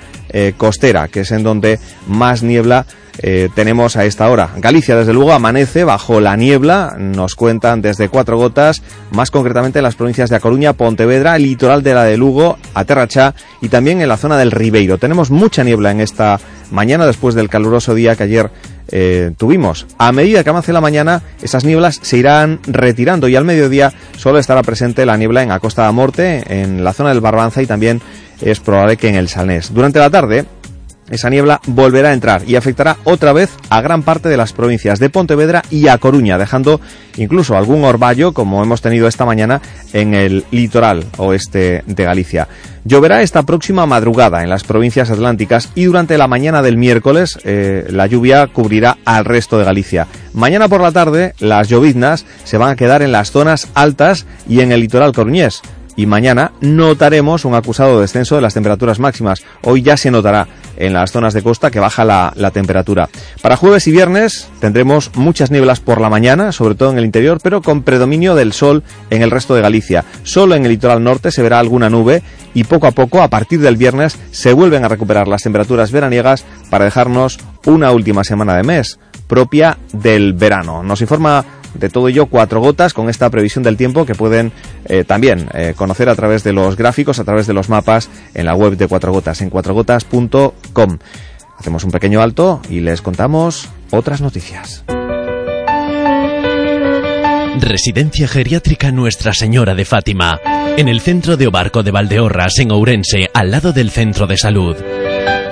costera, 0.56 1.08
que 1.08 1.20
es 1.20 1.30
en 1.30 1.42
donde 1.42 1.78
más 2.08 2.42
niebla 2.42 2.86
eh, 3.18 3.48
tenemos 3.54 3.96
a 3.96 4.04
esta 4.04 4.28
hora. 4.30 4.50
Galicia, 4.56 4.96
desde 4.96 5.12
luego, 5.12 5.32
amanece 5.32 5.84
bajo 5.84 6.20
la 6.20 6.36
niebla, 6.36 6.96
nos 6.98 7.34
cuentan 7.34 7.82
desde 7.82 8.08
cuatro 8.08 8.36
gotas, 8.36 8.82
más 9.10 9.30
concretamente 9.30 9.78
en 9.78 9.84
las 9.84 9.96
provincias 9.96 10.30
de 10.30 10.36
A 10.36 10.40
Coruña, 10.40 10.72
Pontevedra, 10.72 11.36
el 11.36 11.42
litoral 11.42 11.82
de 11.82 11.94
la 11.94 12.04
de 12.04 12.16
Lugo, 12.16 12.58
Aterrachá 12.74 13.34
y 13.60 13.68
también 13.68 14.00
en 14.00 14.08
la 14.08 14.16
zona 14.16 14.36
del 14.38 14.50
Ribeiro. 14.50 14.98
Tenemos 14.98 15.30
mucha 15.30 15.62
niebla 15.64 15.90
en 15.90 16.00
esta 16.00 16.40
mañana 16.70 17.06
después 17.06 17.34
del 17.34 17.48
caluroso 17.48 17.94
día 17.94 18.16
que 18.16 18.22
ayer 18.22 18.50
eh, 18.88 19.32
tuvimos. 19.36 19.86
A 19.98 20.12
medida 20.12 20.42
que 20.42 20.50
avance 20.50 20.72
la 20.72 20.80
mañana, 20.80 21.22
esas 21.42 21.64
nieblas 21.64 21.98
se 22.02 22.18
irán 22.18 22.60
retirando 22.66 23.28
y 23.28 23.36
al 23.36 23.44
mediodía 23.44 23.92
solo 24.16 24.38
estará 24.38 24.62
presente 24.62 25.06
la 25.06 25.16
niebla 25.16 25.42
en 25.42 25.52
Acosta 25.52 25.86
de 25.86 25.92
Morte, 25.92 26.62
en 26.62 26.82
la 26.82 26.92
zona 26.92 27.10
del 27.10 27.20
Barbanza 27.20 27.62
y 27.62 27.66
también 27.66 28.00
es 28.40 28.60
probable 28.60 28.96
que 28.96 29.08
en 29.08 29.14
el 29.14 29.28
Salnés. 29.28 29.72
Durante 29.72 29.98
la 29.98 30.10
tarde, 30.10 30.46
esa 31.10 31.30
niebla 31.30 31.60
volverá 31.66 32.10
a 32.10 32.12
entrar 32.14 32.42
y 32.46 32.56
afectará 32.56 32.96
otra 33.04 33.32
vez 33.32 33.50
a 33.70 33.80
gran 33.80 34.02
parte 34.02 34.28
de 34.28 34.36
las 34.36 34.52
provincias 34.52 34.98
de 34.98 35.10
Pontevedra 35.10 35.62
y 35.70 35.88
a 35.88 35.98
Coruña, 35.98 36.38
dejando 36.38 36.80
incluso 37.16 37.56
algún 37.56 37.84
orvallo, 37.84 38.32
como 38.32 38.62
hemos 38.62 38.80
tenido 38.80 39.08
esta 39.08 39.26
mañana, 39.26 39.60
en 39.92 40.14
el 40.14 40.44
litoral 40.50 41.04
oeste 41.18 41.82
de 41.86 42.04
Galicia. 42.04 42.48
Lloverá 42.84 43.22
esta 43.22 43.42
próxima 43.44 43.86
madrugada 43.86 44.42
en 44.42 44.50
las 44.50 44.64
provincias 44.64 45.10
atlánticas 45.10 45.70
y 45.74 45.84
durante 45.84 46.18
la 46.18 46.26
mañana 46.26 46.62
del 46.62 46.76
miércoles 46.76 47.38
eh, 47.44 47.86
la 47.90 48.06
lluvia 48.06 48.46
cubrirá 48.48 48.98
al 49.04 49.24
resto 49.24 49.58
de 49.58 49.64
Galicia. 49.64 50.06
Mañana 50.32 50.68
por 50.68 50.80
la 50.80 50.92
tarde 50.92 51.34
las 51.38 51.68
lloviznas 51.68 52.26
se 52.44 52.58
van 52.58 52.70
a 52.70 52.76
quedar 52.76 53.02
en 53.02 53.12
las 53.12 53.30
zonas 53.30 53.68
altas 53.74 54.26
y 54.48 54.60
en 54.60 54.72
el 54.72 54.80
litoral 54.80 55.12
coruñés 55.12 55.62
y 55.96 56.06
mañana 56.06 56.52
notaremos 56.60 57.44
un 57.44 57.54
acusado 57.54 58.00
descenso 58.00 58.36
de 58.36 58.42
las 58.42 58.54
temperaturas 58.54 58.98
máximas. 58.98 59.42
Hoy 59.62 59.82
ya 59.82 59.96
se 59.96 60.10
notará 60.10 60.48
en 60.76 60.92
las 60.92 61.12
zonas 61.12 61.34
de 61.34 61.42
costa 61.42 61.70
que 61.70 61.80
baja 61.80 62.04
la, 62.04 62.50
temperatura. 62.52 63.08
Para 63.40 63.56
jueves 63.56 63.86
y 63.86 63.92
viernes 63.92 64.48
tendremos 64.60 65.10
muchas 65.14 65.50
nieblas 65.50 65.80
por 65.80 66.00
la 66.00 66.10
mañana, 66.10 66.52
sobre 66.52 66.74
todo 66.74 66.90
en 66.90 66.98
el 66.98 67.04
interior, 67.04 67.38
pero 67.42 67.62
con 67.62 67.82
predominio 67.82 68.34
del 68.34 68.52
sol 68.52 68.82
en 69.10 69.22
el 69.22 69.30
resto 69.30 69.54
de 69.54 69.62
Galicia. 69.62 70.04
Solo 70.22 70.54
en 70.54 70.64
el 70.64 70.72
litoral 70.72 71.02
norte 71.02 71.30
se 71.30 71.42
verá 71.42 71.58
alguna 71.58 71.88
nube 71.88 72.22
y 72.54 72.64
poco 72.64 72.86
a 72.86 72.92
poco, 72.92 73.22
a 73.22 73.28
partir 73.28 73.60
del 73.60 73.76
viernes, 73.76 74.18
se 74.30 74.52
vuelven 74.52 74.84
a 74.84 74.88
recuperar 74.88 75.28
las 75.28 75.42
temperaturas 75.42 75.92
veraniegas 75.92 76.44
para 76.70 76.84
dejarnos 76.84 77.38
una 77.64 77.92
última 77.92 78.24
semana 78.24 78.56
de 78.56 78.62
mes 78.64 78.98
propia 79.32 79.78
del 79.94 80.34
verano. 80.34 80.82
Nos 80.82 81.00
informa 81.00 81.42
de 81.74 81.88
todo 81.88 82.08
ello 82.08 82.26
cuatro 82.26 82.60
gotas 82.60 82.94
con 82.94 83.08
esta 83.08 83.30
previsión 83.30 83.64
del 83.64 83.76
tiempo 83.76 84.06
que 84.06 84.14
pueden 84.14 84.52
eh, 84.84 85.04
también 85.04 85.48
eh, 85.54 85.74
conocer 85.76 86.08
a 86.08 86.14
través 86.14 86.44
de 86.44 86.52
los 86.52 86.76
gráficos, 86.76 87.18
a 87.18 87.24
través 87.24 87.46
de 87.46 87.54
los 87.54 87.68
mapas 87.68 88.08
en 88.34 88.46
la 88.46 88.54
web 88.54 88.76
de 88.76 88.88
cuatro 88.88 89.12
gotas, 89.12 89.40
en 89.40 89.50
cuatrogotas.com. 89.50 90.98
Hacemos 91.58 91.84
un 91.84 91.90
pequeño 91.90 92.20
alto 92.20 92.60
y 92.68 92.80
les 92.80 93.02
contamos 93.02 93.68
otras 93.90 94.20
noticias. 94.20 94.84
Residencia 97.60 98.26
Geriátrica 98.26 98.90
Nuestra 98.90 99.32
Señora 99.32 99.74
de 99.74 99.84
Fátima, 99.84 100.40
en 100.76 100.88
el 100.88 101.00
centro 101.00 101.36
de 101.36 101.46
Obarco 101.46 101.82
de 101.82 101.90
Valdeorras, 101.92 102.58
en 102.58 102.72
Ourense, 102.72 103.28
al 103.32 103.50
lado 103.50 103.72
del 103.72 103.90
centro 103.90 104.26
de 104.26 104.36
salud. 104.36 104.76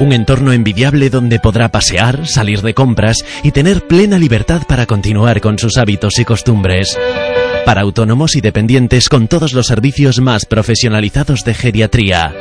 Un 0.01 0.15
entorno 0.15 0.55
envidiable 0.55 1.11
donde 1.11 1.39
podrá 1.39 1.69
pasear, 1.69 2.27
salir 2.27 2.63
de 2.63 2.73
compras 2.73 3.19
y 3.43 3.53
tener 3.53 3.87
plena 3.87 4.19
libertad 4.19 4.63
para 4.67 4.87
continuar 4.87 5.43
con 5.43 5.59
sus 5.59 5.77
hábitos 5.77 6.19
y 6.19 6.25
costumbres. 6.25 6.99
Para 7.67 7.83
autónomos 7.83 8.35
y 8.35 8.41
dependientes 8.41 9.11
con 9.11 9.29
todos 9.29 9.53
los 9.53 9.67
servicios 9.67 10.19
más 10.21 10.47
profesionalizados 10.47 11.45
de 11.45 11.53
geriatría. 11.53 12.35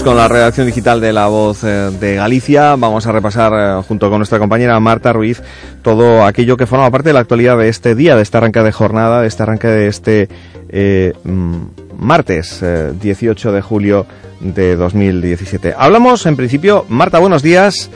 Con 0.00 0.16
la 0.16 0.26
redacción 0.26 0.66
digital 0.66 1.02
de 1.02 1.12
La 1.12 1.26
Voz 1.26 1.62
eh, 1.64 1.90
de 2.00 2.14
Galicia. 2.14 2.76
Vamos 2.76 3.06
a 3.06 3.12
repasar 3.12 3.52
eh, 3.54 3.82
junto 3.86 4.08
con 4.08 4.20
nuestra 4.20 4.38
compañera 4.38 4.80
Marta 4.80 5.12
Ruiz 5.12 5.42
todo 5.82 6.24
aquello 6.24 6.56
que 6.56 6.66
forma 6.66 6.90
parte 6.90 7.10
de 7.10 7.12
la 7.12 7.20
actualidad 7.20 7.58
de 7.58 7.68
este 7.68 7.94
día, 7.94 8.16
de 8.16 8.22
este 8.22 8.38
arranque 8.38 8.60
de 8.60 8.72
jornada, 8.72 9.20
de 9.20 9.28
este 9.28 9.42
arranque 9.42 9.68
de 9.68 9.88
este 9.88 10.28
eh, 10.70 11.12
mm, 11.24 11.62
martes 11.98 12.64
18 13.00 13.52
de 13.52 13.60
julio 13.60 14.06
de 14.40 14.76
2017. 14.76 15.74
Hablamos 15.76 16.24
en 16.24 16.36
principio, 16.36 16.86
Marta, 16.88 17.18
buenos 17.18 17.42
días 17.42 17.90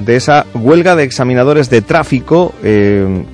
de 0.00 0.16
esa 0.16 0.46
huelga 0.52 0.96
de 0.96 1.04
examinadores 1.04 1.70
de 1.70 1.80
tráfico 1.80 2.52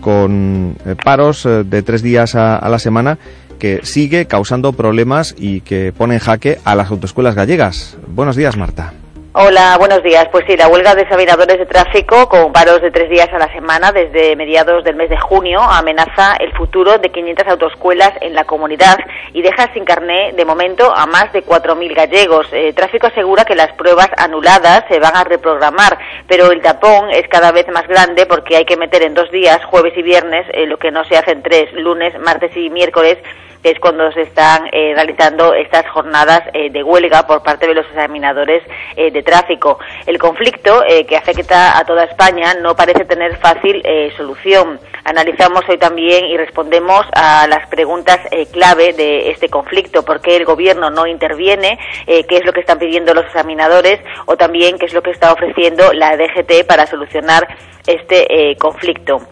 con 0.01 0.77
paros 1.03 1.49
de 1.65 1.83
tres 1.83 2.03
días 2.03 2.37
a 2.37 2.69
la 2.69 2.79
semana 2.79 3.19
que 3.63 3.87
sigue 3.87 4.27
causando 4.27 4.73
problemas 4.73 5.37
y 5.39 5.61
que 5.61 5.93
pone 5.93 6.15
en 6.15 6.21
jaque 6.21 6.59
a 6.65 6.75
las 6.75 6.91
autoescuelas 6.91 7.37
gallegas. 7.37 7.97
Buenos 8.09 8.35
días, 8.35 8.57
Marta. 8.57 8.93
Hola, 9.35 9.77
buenos 9.79 10.03
días. 10.03 10.27
Pues 10.33 10.45
sí, 10.49 10.57
la 10.57 10.67
huelga 10.67 10.97
de 10.97 11.03
examinadores 11.03 11.59
de 11.59 11.65
tráfico 11.65 12.29
con 12.29 12.53
paros 12.53 12.83
de 12.83 12.91
tres 12.91 13.09
días 13.09 13.29
a 13.33 13.39
la 13.39 13.51
semana 13.53 13.93
desde 13.93 14.35
mediados 14.35 14.83
del 14.83 14.97
mes 14.97 15.11
de 15.11 15.17
junio 15.17 15.61
amenaza 15.61 16.35
el 16.41 16.53
futuro 16.53 16.99
de 16.99 17.11
500 17.11 17.47
autoescuelas 17.47 18.13
en 18.21 18.35
la 18.35 18.45
comunidad 18.45 18.99
y 19.33 19.43
deja 19.43 19.73
sin 19.73 19.85
carné 19.85 20.33
de 20.33 20.45
momento 20.45 20.93
a 20.95 21.07
más 21.07 21.33
de 21.33 21.45
4.000 21.45 21.95
gallegos. 21.95 22.49
Eh, 22.53 22.73
tráfico 22.75 23.07
asegura 23.07 23.45
que 23.45 23.55
las 23.55 23.73
pruebas 23.75 24.09
anuladas 24.19 24.85
se 24.89 24.99
van 24.99 25.17
a 25.17 25.23
reprogramar, 25.23 25.97
pero 26.27 26.51
el 26.51 26.61
tapón 26.61 27.11
es 27.13 27.29
cada 27.29 27.53
vez 27.53 27.69
más 27.69 27.87
grande 27.87 28.27
porque 28.27 28.57
hay 28.57 28.65
que 28.65 28.77
meter 28.77 29.03
en 29.03 29.15
dos 29.15 29.31
días, 29.31 29.65
jueves 29.65 29.95
y 29.97 30.03
viernes, 30.03 30.47
eh, 30.53 30.67
lo 30.67 30.79
que 30.79 30.91
no 30.91 31.05
se 31.05 31.17
hace 31.17 31.31
en 31.31 31.43
tres, 31.43 31.73
lunes, 31.73 32.13
martes 32.21 32.55
y 32.55 32.69
miércoles, 32.69 33.17
es 33.63 33.79
cuando 33.79 34.11
se 34.13 34.23
están 34.23 34.67
eh, 34.73 34.93
realizando 34.95 35.55
estas 35.55 35.89
jornadas 35.91 36.43
eh, 36.53 36.71
de 36.71 36.83
huelga 36.83 37.27
por 37.27 37.43
parte 37.43 37.67
de 37.67 37.75
los 37.75 37.87
examinadores 37.87 38.63
eh, 38.97 39.11
de 39.11 39.23
tráfico. 39.23 39.79
El 40.07 40.19
conflicto 40.19 40.83
que 41.09 41.17
afecta 41.17 41.79
a 41.79 41.85
toda 41.85 42.05
España 42.05 42.55
no 42.61 42.75
parece 42.75 43.05
tener 43.05 43.37
fácil 43.39 43.83
solución. 44.17 44.79
Analizamos 45.05 45.63
hoy 45.69 45.79
también 45.79 46.27
y 46.27 46.37
respondemos 46.37 47.07
a 47.15 47.47
las 47.47 47.69
preguntas 47.69 48.19
clave 48.53 48.93
de 48.93 49.31
este 49.31 49.49
conflicto, 49.49 50.05
por 50.05 50.21
qué 50.21 50.37
el 50.37 50.45
gobierno 50.45 50.91
no 50.91 51.07
interviene, 51.07 51.79
qué 52.07 52.37
es 52.37 52.45
lo 52.45 52.53
que 52.53 52.61
están 52.61 52.79
pidiendo 52.79 53.15
los 53.15 53.27
examinadores 53.27 54.01
o 54.27 54.37
también 54.37 54.79
qué 54.79 54.87
es 54.87 54.95
lo 54.95 55.03
que 55.03 55.11
está 55.11 55.33
ofreciendo 55.33 55.93
la 55.93 56.17
DGT 56.17 56.67
para 56.67 56.87
solucionar 56.87 57.47
este 57.87 58.57
conflicto. 58.59 59.23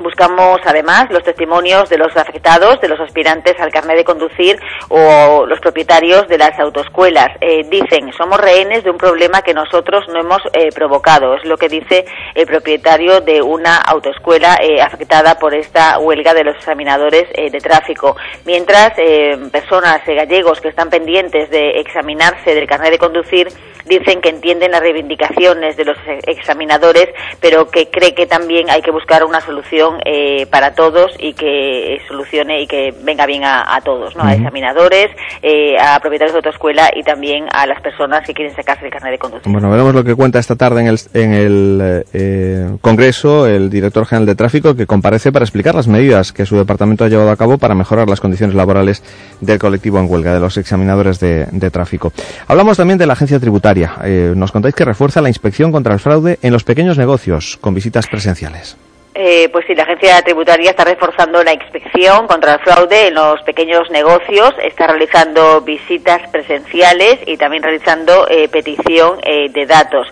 Buscamos 0.00 0.60
además 0.64 1.10
los 1.10 1.22
testimonios 1.22 1.90
de 1.90 1.98
los 1.98 2.16
afectados, 2.16 2.80
de 2.80 2.88
los 2.88 2.98
aspirantes 3.00 3.60
al 3.60 3.70
carnet 3.70 3.98
de 3.98 4.04
conducir 4.04 4.58
o 4.88 5.44
los 5.46 5.60
propietarios 5.60 6.26
de 6.26 6.38
las 6.38 6.58
autoescuelas. 6.58 7.28
Eh, 7.42 7.66
dicen, 7.68 8.10
somos 8.16 8.40
rehenes 8.40 8.82
de 8.82 8.90
un 8.90 8.96
problema 8.96 9.42
que 9.42 9.52
nosotros 9.52 10.08
no 10.08 10.20
hemos 10.20 10.40
eh, 10.54 10.70
provocado. 10.74 11.34
Es 11.34 11.44
lo 11.44 11.58
que 11.58 11.68
dice 11.68 12.06
el 12.34 12.46
propietario 12.46 13.20
de 13.20 13.42
una 13.42 13.76
autoescuela 13.76 14.58
eh, 14.62 14.80
afectada 14.80 15.38
por 15.38 15.54
esta 15.54 15.98
huelga 15.98 16.32
de 16.32 16.44
los 16.44 16.56
examinadores 16.56 17.28
de 17.30 17.60
tráfico. 17.60 18.16
Mientras 18.46 18.92
personas 19.52 20.00
gallegos 20.06 20.60
que 20.60 20.68
están 20.68 20.88
pendientes 20.88 21.50
de 21.50 21.80
examinarse 21.80 22.54
del 22.54 22.66
carnet 22.66 22.92
de 22.92 22.98
conducir 22.98 23.48
dicen 23.84 24.20
que 24.20 24.28
entienden 24.28 24.72
las 24.72 24.80
reivindicaciones 24.80 25.76
de 25.76 25.84
los 25.84 25.98
examinadores, 26.26 27.08
pero 27.40 27.70
que 27.70 27.88
cree 27.90 28.14
que 28.14 28.26
también 28.26 28.70
hay 28.70 28.82
que 28.82 28.90
buscar 28.90 29.24
una 29.24 29.40
solución 29.40 29.89
eh, 30.04 30.46
para 30.46 30.74
todos 30.74 31.12
y 31.18 31.32
que 31.34 32.00
solucione 32.08 32.62
y 32.62 32.66
que 32.66 32.94
venga 33.02 33.26
bien 33.26 33.42
a, 33.44 33.80
todos, 33.84 34.16
¿no? 34.16 34.24
A 34.24 34.34
examinadores, 34.34 35.10
eh, 35.42 35.76
a 35.78 35.98
propietarios 36.00 36.32
de 36.32 36.38
autoescuela 36.38 36.90
y 36.94 37.02
también 37.02 37.46
a 37.52 37.66
las 37.66 37.80
personas 37.80 38.26
que 38.26 38.34
quieren 38.34 38.54
sacarse 38.54 38.84
el 38.84 38.90
carnet 38.90 39.12
de 39.12 39.18
conducción. 39.18 39.52
Bueno, 39.52 39.70
veremos 39.70 39.94
lo 39.94 40.04
que 40.04 40.14
cuenta 40.14 40.38
esta 40.38 40.56
tarde 40.56 40.82
en 40.82 40.86
el, 40.88 40.98
en 41.14 41.32
el 41.32 42.04
eh, 42.12 42.70
Congreso 42.80 43.46
el 43.46 43.70
director 43.70 44.06
general 44.06 44.26
de 44.26 44.34
tráfico 44.34 44.74
que 44.74 44.86
comparece 44.86 45.32
para 45.32 45.44
explicar 45.44 45.74
las 45.74 45.88
medidas 45.88 46.32
que 46.32 46.46
su 46.46 46.56
departamento 46.56 47.04
ha 47.04 47.08
llevado 47.08 47.30
a 47.30 47.36
cabo 47.36 47.58
para 47.58 47.74
mejorar 47.74 48.08
las 48.08 48.20
condiciones 48.20 48.54
laborales 48.54 49.02
del 49.40 49.58
colectivo 49.58 49.98
en 49.98 50.10
huelga, 50.10 50.34
de 50.34 50.40
los 50.40 50.56
examinadores 50.56 51.20
de, 51.20 51.46
de 51.50 51.70
tráfico. 51.70 52.12
Hablamos 52.48 52.76
también 52.76 52.98
de 52.98 53.06
la 53.06 53.14
agencia 53.14 53.40
tributaria. 53.40 53.92
nos 54.34 54.52
contáis 54.52 54.74
que 54.74 54.84
refuerza 54.84 55.20
la 55.20 55.28
inspección 55.28 55.72
contra 55.72 55.94
el 55.94 56.00
fraude 56.00 56.38
en 56.42 56.52
los 56.52 56.64
pequeños 56.64 56.98
negocios 56.98 57.58
con 57.60 57.74
visitas 57.74 58.06
presenciales. 58.06 58.76
Eh, 59.12 59.48
pues 59.50 59.64
sí, 59.66 59.74
la 59.74 59.82
agencia 59.82 60.22
tributaria 60.22 60.70
está 60.70 60.84
reforzando 60.84 61.42
la 61.42 61.52
inspección 61.52 62.28
contra 62.28 62.54
el 62.54 62.60
fraude 62.60 63.08
en 63.08 63.14
los 63.14 63.42
pequeños 63.42 63.90
negocios, 63.90 64.54
está 64.62 64.86
realizando 64.86 65.62
visitas 65.62 66.22
presenciales 66.30 67.18
y 67.26 67.36
también 67.36 67.64
realizando 67.64 68.28
eh, 68.28 68.48
petición 68.48 69.18
eh, 69.24 69.50
de 69.50 69.66
datos. 69.66 70.06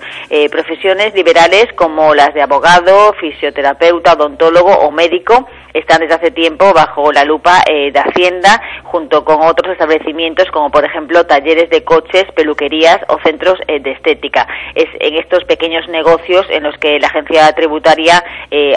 profesiones 0.50 1.14
liberales 1.14 1.66
como 1.76 2.14
las 2.14 2.34
de 2.34 2.42
abogado, 2.42 3.14
fisioterapeuta, 3.20 4.14
odontólogo 4.14 4.72
o 4.72 4.90
médico 4.90 5.48
están 5.74 6.00
desde 6.00 6.14
hace 6.14 6.30
tiempo 6.32 6.72
bajo 6.74 7.12
la 7.12 7.24
lupa 7.24 7.62
de 7.66 7.98
Hacienda 7.98 8.60
junto 8.84 9.24
con 9.24 9.42
otros 9.42 9.72
establecimientos 9.72 10.50
como 10.50 10.70
por 10.70 10.84
ejemplo 10.84 11.24
talleres 11.26 11.70
de 11.70 11.84
coches, 11.84 12.24
peluquerías 12.34 12.98
o 13.08 13.18
centros 13.20 13.58
de 13.66 13.90
estética. 13.92 14.46
Es 14.74 14.88
en 14.98 15.14
estos 15.14 15.44
pequeños 15.44 15.86
negocios 15.88 16.46
en 16.50 16.64
los 16.64 16.76
que 16.78 16.98
la 16.98 17.08
agencia 17.08 17.52
tributaria 17.52 18.24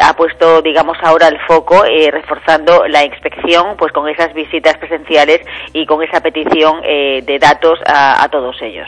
ha 0.02 0.11
ha 0.12 0.16
puesto, 0.16 0.62
digamos, 0.62 0.98
ahora 1.02 1.28
el 1.30 1.38
foco 1.48 1.86
eh, 1.86 2.12
reforzando 2.12 2.86
la 2.88 3.06
inspección, 3.06 3.76
pues 3.78 3.92
con 3.94 4.08
esas 4.10 4.34
visitas 4.34 4.78
presenciales 4.78 5.40
y 5.74 5.86
con 5.86 6.04
esa 6.04 6.20
petición 6.20 6.82
eh, 6.84 7.24
de 7.26 7.40
datos 7.40 7.80
a, 7.86 8.28
todos 8.30 8.56
ellos. 8.62 8.88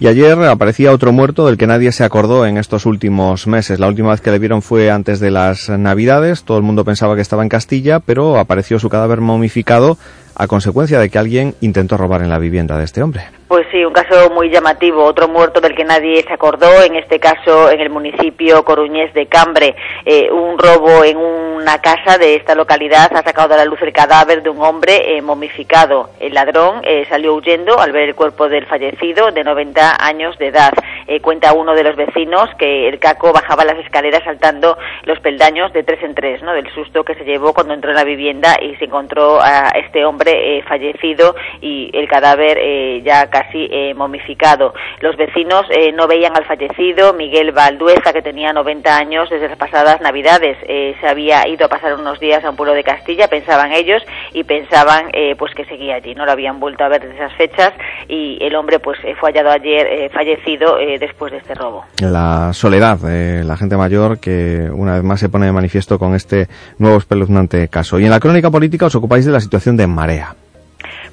Y 0.00 0.06
ayer 0.06 0.36
aparecía 0.44 0.92
otro 0.92 1.12
muerto 1.12 1.46
del 1.46 1.56
que 1.56 1.66
nadie 1.66 1.92
se 1.92 2.04
acordó 2.04 2.46
en 2.46 2.58
estos 2.58 2.86
últimos 2.86 3.46
meses. 3.46 3.78
La 3.78 3.88
última 3.88 4.10
vez 4.10 4.20
que 4.20 4.30
le 4.30 4.38
vieron 4.38 4.62
fue 4.62 4.90
antes 4.90 5.20
de 5.20 5.30
las 5.30 5.68
Navidades. 5.68 6.44
Todo 6.44 6.58
el 6.58 6.64
mundo 6.64 6.84
pensaba 6.84 7.14
que 7.14 7.22
estaba 7.22 7.42
en 7.42 7.48
Castilla, 7.48 8.00
pero 8.00 8.38
apareció 8.38 8.78
su 8.78 8.88
cadáver 8.88 9.20
momificado 9.20 9.96
a 10.34 10.46
consecuencia 10.46 10.98
de 10.98 11.10
que 11.10 11.18
alguien 11.18 11.54
intentó 11.60 11.96
robar 11.96 12.22
en 12.22 12.30
la 12.30 12.38
vivienda 12.38 12.78
de 12.78 12.84
este 12.84 13.02
hombre. 13.02 13.22
Pues 13.52 13.66
sí, 13.70 13.84
un 13.84 13.92
caso 13.92 14.30
muy 14.30 14.48
llamativo, 14.48 15.04
otro 15.04 15.28
muerto 15.28 15.60
del 15.60 15.74
que 15.74 15.84
nadie 15.84 16.22
se 16.22 16.32
acordó, 16.32 16.82
en 16.82 16.96
este 16.96 17.20
caso 17.20 17.70
en 17.70 17.80
el 17.80 17.90
municipio 17.90 18.64
coruñés 18.64 19.12
de 19.12 19.26
Cambre. 19.26 19.76
Eh, 20.06 20.30
un 20.30 20.58
robo 20.58 21.04
en 21.04 21.18
una 21.18 21.78
casa 21.82 22.16
de 22.16 22.34
esta 22.34 22.54
localidad 22.54 23.14
ha 23.14 23.22
sacado 23.22 23.52
a 23.52 23.58
la 23.58 23.66
luz 23.66 23.82
el 23.82 23.92
cadáver 23.92 24.42
de 24.42 24.48
un 24.48 24.62
hombre 24.62 25.18
eh, 25.18 25.20
momificado. 25.20 26.08
El 26.18 26.32
ladrón 26.32 26.80
eh, 26.82 27.04
salió 27.10 27.34
huyendo 27.34 27.78
al 27.78 27.92
ver 27.92 28.08
el 28.08 28.14
cuerpo 28.14 28.48
del 28.48 28.64
fallecido 28.64 29.30
de 29.32 29.44
90 29.44 30.02
años 30.02 30.38
de 30.38 30.46
edad. 30.46 30.72
cuenta 31.20 31.52
uno 31.52 31.74
de 31.74 31.84
los 31.84 31.94
vecinos 31.94 32.48
que 32.58 32.88
el 32.88 32.98
caco 32.98 33.34
bajaba 33.34 33.66
las 33.66 33.78
escaleras 33.80 34.24
saltando 34.24 34.78
los 35.04 35.20
peldaños 35.20 35.74
de 35.74 35.82
tres 35.82 36.02
en 36.02 36.14
tres, 36.14 36.42
¿no? 36.42 36.54
del 36.54 36.72
susto 36.72 37.04
que 37.04 37.14
se 37.16 37.24
llevó 37.24 37.52
cuando 37.52 37.74
entró 37.74 37.90
en 37.90 37.96
la 37.96 38.04
vivienda 38.04 38.56
y 38.62 38.74
se 38.76 38.86
encontró 38.86 39.42
a 39.42 39.68
este 39.76 40.06
hombre 40.06 40.21
fallecido 40.66 41.34
y 41.60 41.90
el 41.92 42.08
cadáver 42.08 42.58
ya 43.02 43.28
casi 43.28 43.68
eh, 43.70 43.94
momificado. 43.94 44.74
Los 45.00 45.16
vecinos 45.16 45.66
eh, 45.70 45.92
no 45.92 46.06
veían 46.06 46.36
al 46.36 46.44
fallecido 46.44 47.12
Miguel 47.14 47.52
Valdueza, 47.52 48.12
que 48.12 48.22
tenía 48.22 48.52
90 48.52 48.96
años 48.96 49.30
desde 49.30 49.48
las 49.48 49.58
pasadas 49.58 50.00
Navidades. 50.00 50.56
Eh, 50.68 50.94
se 51.00 51.08
había 51.08 51.46
ido 51.48 51.66
a 51.66 51.68
pasar 51.68 51.94
unos 51.94 52.20
días 52.20 52.44
a 52.44 52.50
un 52.50 52.56
pueblo 52.56 52.74
de 52.74 52.84
Castilla, 52.84 53.28
pensaban 53.28 53.72
ellos, 53.72 54.02
y 54.32 54.44
pensaban 54.44 55.10
pues 55.38 55.54
que 55.54 55.64
seguía 55.64 55.96
allí. 55.96 56.14
No 56.14 56.26
lo 56.26 56.32
habían 56.32 56.60
vuelto 56.60 56.84
a 56.84 56.88
ver 56.88 57.02
desde 57.02 57.16
esas 57.16 57.34
fechas 57.34 57.72
y 58.08 58.38
el 58.40 58.54
hombre 58.54 58.78
pues 58.78 58.98
fue 59.18 59.30
hallado 59.30 59.50
ayer 59.50 60.10
fallecido 60.12 60.76
después 60.98 61.32
de 61.32 61.38
este 61.38 61.54
robo. 61.54 61.84
La 62.00 62.52
soledad 62.52 62.98
de 62.98 63.44
la 63.44 63.56
gente 63.56 63.76
mayor 63.76 64.20
que 64.20 64.68
una 64.72 64.94
vez 64.94 65.02
más 65.02 65.20
se 65.20 65.28
pone 65.28 65.46
de 65.46 65.52
manifiesto 65.52 65.98
con 65.98 66.14
este 66.14 66.48
nuevo 66.78 66.98
espeluznante 66.98 67.68
caso. 67.68 67.98
Y 67.98 68.04
en 68.04 68.10
la 68.10 68.20
crónica 68.20 68.50
política 68.50 68.86
os 68.86 68.94
ocupáis 68.94 69.26
de 69.26 69.32
la 69.32 69.40
situación 69.40 69.76
de 69.76 69.86
Marea. 70.12 70.36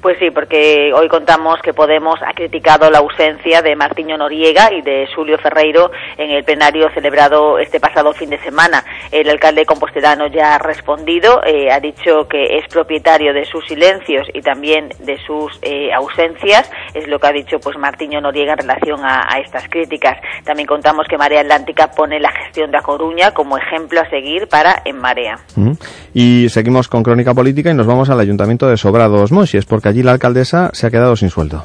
Pues 0.02 0.18
sí, 0.18 0.30
porque 0.30 0.92
hoy 0.94 1.08
contamos 1.08 1.60
que 1.62 1.74
Podemos 1.80 2.20
ha 2.22 2.34
criticado 2.34 2.90
la 2.90 2.98
ausencia 2.98 3.62
de 3.62 3.74
Martiño 3.74 4.18
Noriega 4.18 4.72
y 4.72 4.82
de 4.82 5.08
Julio 5.14 5.38
Ferreiro 5.38 5.90
en 6.18 6.30
el 6.30 6.44
plenario 6.44 6.90
celebrado 6.92 7.58
este 7.58 7.80
pasado 7.80 8.12
fin 8.12 8.28
de 8.28 8.38
semana. 8.40 8.84
El 9.10 9.30
alcalde 9.30 9.64
compostelano 9.64 10.26
ya 10.26 10.56
ha 10.56 10.58
respondido, 10.58 11.42
eh, 11.44 11.70
ha 11.70 11.80
dicho 11.80 12.28
que 12.28 12.58
es 12.58 12.66
propietario 12.68 13.32
de 13.32 13.44
sus 13.44 13.64
silencios 13.66 14.26
y 14.34 14.42
también 14.42 14.90
de 14.98 15.18
sus 15.26 15.58
eh, 15.62 15.90
ausencias, 15.92 16.70
es 16.92 17.08
lo 17.08 17.18
que 17.18 17.26
ha 17.28 17.32
dicho 17.32 17.58
pues 17.60 17.78
Martiño 17.78 18.20
Noriega 18.20 18.52
en 18.52 18.58
relación 18.58 19.00
a, 19.02 19.38
estas 19.38 19.68
críticas. 19.68 20.18
También 20.44 20.66
contamos 20.66 21.06
que 21.08 21.16
Marea 21.16 21.40
Atlántica 21.40 21.90
pone 21.92 22.20
la 22.20 22.30
gestión 22.30 22.70
de 22.70 22.78
A 22.78 22.82
Coruña 22.82 23.32
como 23.32 23.56
ejemplo 23.56 24.00
a 24.00 24.10
seguir 24.10 24.48
para 24.48 24.82
En 24.84 24.98
Marea. 24.98 25.38
Y 26.12 26.48
seguimos 26.50 26.88
con 26.88 27.02
Crónica 27.02 27.32
Política 27.32 27.70
y 27.70 27.74
nos 27.74 27.86
vamos 27.86 28.10
al 28.10 28.20
Ayuntamiento 28.20 28.68
de 28.68 28.76
Sobrados 28.76 29.32
Monches, 29.32 29.64
porque 29.64 29.79
allí 29.88 30.02
la 30.02 30.12
alcaldesa 30.12 30.70
se 30.72 30.86
ha 30.86 30.90
quedado 30.90 31.16
sin 31.16 31.30
sueldo. 31.30 31.64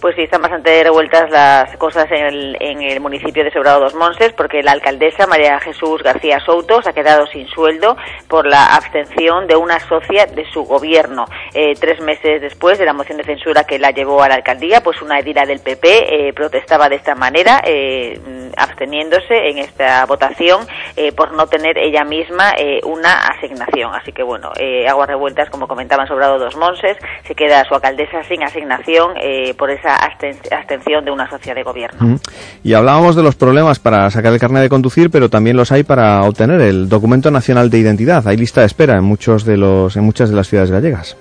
Pues 0.00 0.14
sí, 0.14 0.22
están 0.22 0.42
bastante 0.42 0.84
revueltas 0.84 1.28
las 1.30 1.76
cosas 1.76 2.06
en 2.12 2.24
el, 2.26 2.56
en 2.60 2.82
el 2.82 3.00
municipio 3.00 3.42
de 3.42 3.50
Sobrado 3.50 3.80
dos 3.80 3.94
Monses, 3.94 4.32
porque 4.32 4.62
la 4.62 4.70
alcaldesa 4.70 5.26
María 5.26 5.58
Jesús 5.58 6.02
García 6.04 6.38
Souto 6.38 6.80
se 6.82 6.90
ha 6.90 6.92
quedado 6.92 7.26
sin 7.26 7.48
sueldo 7.48 7.96
por 8.28 8.46
la 8.46 8.76
abstención 8.76 9.48
de 9.48 9.56
una 9.56 9.80
socia 9.80 10.26
de 10.26 10.48
su 10.52 10.62
gobierno. 10.62 11.24
Eh, 11.52 11.74
tres 11.80 12.00
meses 12.00 12.40
después 12.40 12.78
de 12.78 12.84
la 12.84 12.92
moción 12.92 13.18
de 13.18 13.24
censura 13.24 13.64
que 13.64 13.80
la 13.80 13.90
llevó 13.90 14.22
a 14.22 14.28
la 14.28 14.36
alcaldía, 14.36 14.82
pues 14.82 15.02
una 15.02 15.18
edila 15.18 15.44
del 15.44 15.58
PP 15.58 16.28
eh, 16.28 16.32
protestaba 16.32 16.88
de 16.88 16.96
esta 16.96 17.16
manera, 17.16 17.60
eh, 17.64 18.20
absteniéndose 18.56 19.48
en 19.48 19.58
esta 19.58 20.06
votación 20.06 20.66
eh, 20.96 21.10
por 21.12 21.32
no 21.32 21.48
tener 21.48 21.76
ella 21.76 22.04
misma 22.04 22.52
eh, 22.56 22.80
una 22.84 23.26
asignación. 23.26 23.94
Así 23.94 24.12
que 24.12 24.22
bueno, 24.22 24.52
aguas 24.88 25.08
revueltas, 25.08 25.50
como 25.50 25.66
comentaban 25.66 26.06
Sobrado 26.06 26.38
dos 26.38 26.56
Monses, 26.56 26.96
se 27.24 27.34
queda 27.34 27.64
su 27.64 27.74
alcaldesa 27.74 28.22
sin 28.24 28.42
asignación 28.44 29.14
por 29.56 29.70
esa 29.70 29.87
absten- 29.96 30.52
abstención 30.52 31.04
de 31.04 31.10
una 31.10 31.28
socia 31.28 31.54
de 31.54 31.62
gobierno. 31.62 32.18
Y 32.62 32.74
hablábamos 32.74 33.16
de 33.16 33.22
los 33.22 33.34
problemas 33.34 33.78
para 33.78 34.10
sacar 34.10 34.32
el 34.32 34.38
carnet 34.38 34.62
de 34.62 34.68
conducir, 34.68 35.10
pero 35.10 35.28
también 35.30 35.56
los 35.56 35.72
hay 35.72 35.82
para 35.82 36.22
obtener 36.22 36.60
el 36.60 36.88
documento 36.88 37.30
nacional 37.30 37.70
de 37.70 37.78
identidad. 37.78 38.26
Hay 38.26 38.36
lista 38.36 38.60
de 38.60 38.66
espera 38.66 38.96
en 38.96 39.04
muchos 39.04 39.44
de 39.44 39.56
los 39.56 39.96
en 39.96 40.04
muchas 40.04 40.30
de 40.30 40.36
las 40.36 40.48
ciudades 40.48 40.70
gallegas. 40.70 41.16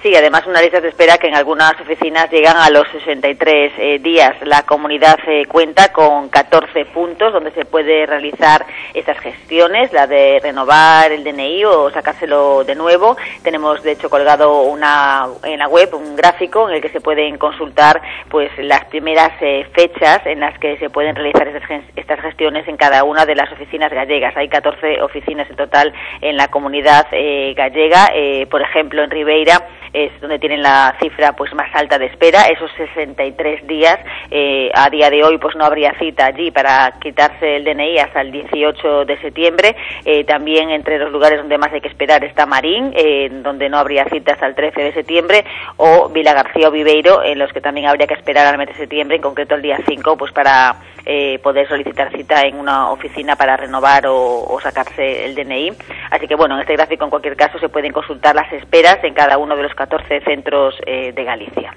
Sí, 0.00 0.14
además 0.14 0.46
una 0.46 0.62
lista 0.62 0.80
de 0.80 0.90
espera 0.90 1.18
que 1.18 1.26
en 1.26 1.34
algunas 1.34 1.72
oficinas 1.80 2.30
llegan 2.30 2.56
a 2.56 2.70
los 2.70 2.86
63 2.88 3.72
eh, 3.78 3.98
días. 3.98 4.36
La 4.42 4.62
comunidad 4.62 5.18
eh, 5.26 5.44
cuenta 5.46 5.92
con 5.92 6.28
14 6.28 6.84
puntos 6.84 7.32
donde 7.32 7.50
se 7.50 7.64
puede 7.64 8.06
realizar 8.06 8.64
estas 8.94 9.18
gestiones, 9.18 9.92
la 9.92 10.06
de 10.06 10.38
renovar 10.40 11.10
el 11.10 11.24
DNI 11.24 11.64
o 11.64 11.90
sacárselo 11.90 12.62
de 12.62 12.76
nuevo. 12.76 13.16
Tenemos 13.42 13.82
de 13.82 13.92
hecho 13.92 14.08
colgado 14.08 14.62
una 14.62 15.26
en 15.42 15.58
la 15.58 15.66
web 15.66 15.92
un 15.92 16.14
gráfico 16.14 16.68
en 16.68 16.76
el 16.76 16.80
que 16.80 16.90
se 16.90 17.00
pueden 17.00 17.36
consultar 17.36 18.00
pues 18.30 18.52
las 18.58 18.84
primeras 18.84 19.32
eh, 19.40 19.66
fechas 19.74 20.24
en 20.26 20.38
las 20.38 20.56
que 20.60 20.78
se 20.78 20.90
pueden 20.90 21.16
realizar 21.16 21.48
estas, 21.48 21.82
estas 21.96 22.20
gestiones 22.20 22.68
en 22.68 22.76
cada 22.76 23.02
una 23.02 23.26
de 23.26 23.34
las 23.34 23.50
oficinas 23.50 23.92
gallegas. 23.92 24.36
Hay 24.36 24.48
14 24.48 25.02
oficinas 25.02 25.50
en 25.50 25.56
total 25.56 25.92
en 26.20 26.36
la 26.36 26.46
comunidad 26.46 27.08
eh, 27.10 27.52
gallega. 27.56 28.10
Eh, 28.14 28.46
por 28.48 28.62
ejemplo, 28.62 29.02
en 29.02 29.10
Ribeira 29.10 29.66
es 29.92 30.12
donde 30.20 30.38
tienen 30.38 30.62
la 30.62 30.94
cifra 31.00 31.32
pues 31.32 31.52
más 31.54 31.68
alta 31.74 31.98
de 31.98 32.06
espera, 32.06 32.44
esos 32.44 32.70
63 32.76 33.66
días. 33.66 33.98
Eh, 34.30 34.70
a 34.74 34.90
día 34.90 35.10
de 35.10 35.24
hoy 35.24 35.38
pues 35.38 35.56
no 35.56 35.64
habría 35.64 35.92
cita 35.98 36.26
allí 36.26 36.50
para 36.50 36.92
quitarse 37.00 37.56
el 37.56 37.64
DNI 37.64 37.98
hasta 37.98 38.20
el 38.20 38.32
18 38.32 39.04
de 39.04 39.16
septiembre. 39.18 39.76
Eh, 40.04 40.24
también 40.24 40.70
entre 40.70 40.98
los 40.98 41.10
lugares 41.10 41.38
donde 41.38 41.58
más 41.58 41.72
hay 41.72 41.80
que 41.80 41.88
esperar 41.88 42.24
está 42.24 42.46
Marín, 42.46 42.92
eh, 42.94 43.28
donde 43.42 43.68
no 43.68 43.78
habría 43.78 44.04
cita 44.06 44.32
hasta 44.32 44.46
el 44.46 44.54
13 44.54 44.80
de 44.80 44.92
septiembre, 44.92 45.44
o 45.76 46.08
Vila 46.08 46.34
García 46.34 46.68
o 46.68 46.70
Viveiro, 46.70 47.22
en 47.22 47.38
los 47.38 47.52
que 47.52 47.60
también 47.60 47.86
habría 47.86 48.06
que 48.06 48.14
esperar 48.14 48.46
al 48.46 48.58
mes 48.58 48.68
de 48.68 48.74
septiembre, 48.74 49.16
en 49.16 49.22
concreto 49.22 49.54
el 49.54 49.62
día 49.62 49.78
5, 49.86 50.16
pues 50.16 50.32
para 50.32 50.76
eh, 51.10 51.38
poder 51.42 51.66
solicitar 51.66 52.12
cita 52.14 52.42
en 52.42 52.56
una 52.56 52.90
oficina 52.90 53.34
para 53.34 53.56
renovar 53.56 54.06
o, 54.06 54.44
o 54.44 54.60
sacarse 54.60 55.24
el 55.24 55.34
DNI. 55.34 55.72
Así 56.10 56.28
que 56.28 56.34
bueno, 56.34 56.54
en 56.54 56.60
este 56.60 56.74
gráfico 56.74 57.04
en 57.04 57.10
cualquier 57.10 57.34
caso 57.34 57.58
se 57.58 57.70
pueden 57.70 57.92
consultar 57.92 58.34
las 58.34 58.52
esperas 58.52 59.02
en 59.02 59.14
cada 59.14 59.38
uno 59.38 59.56
de 59.56 59.62
los 59.62 59.74
14 59.74 60.20
centros 60.20 60.74
eh, 60.86 61.12
de 61.12 61.24
Galicia. 61.24 61.72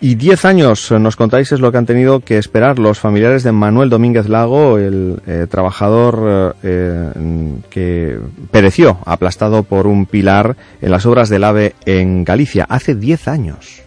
Y 0.00 0.16
10 0.16 0.44
años, 0.46 0.90
eh, 0.90 0.98
nos 0.98 1.14
contáis, 1.14 1.52
es 1.52 1.60
lo 1.60 1.70
que 1.70 1.78
han 1.78 1.86
tenido 1.86 2.18
que 2.18 2.36
esperar 2.36 2.80
los 2.80 2.98
familiares 2.98 3.44
de 3.44 3.52
Manuel 3.52 3.88
Domínguez 3.88 4.28
Lago, 4.28 4.78
el 4.78 5.22
eh, 5.28 5.46
trabajador 5.48 6.56
eh, 6.64 7.12
que 7.70 8.18
pereció 8.50 8.98
aplastado 9.06 9.62
por 9.62 9.86
un 9.86 10.06
pilar 10.06 10.56
en 10.80 10.90
las 10.90 11.06
obras 11.06 11.28
del 11.28 11.44
AVE 11.44 11.74
en 11.86 12.24
Galicia 12.24 12.66
hace 12.68 12.96
10 12.96 13.28
años. 13.28 13.82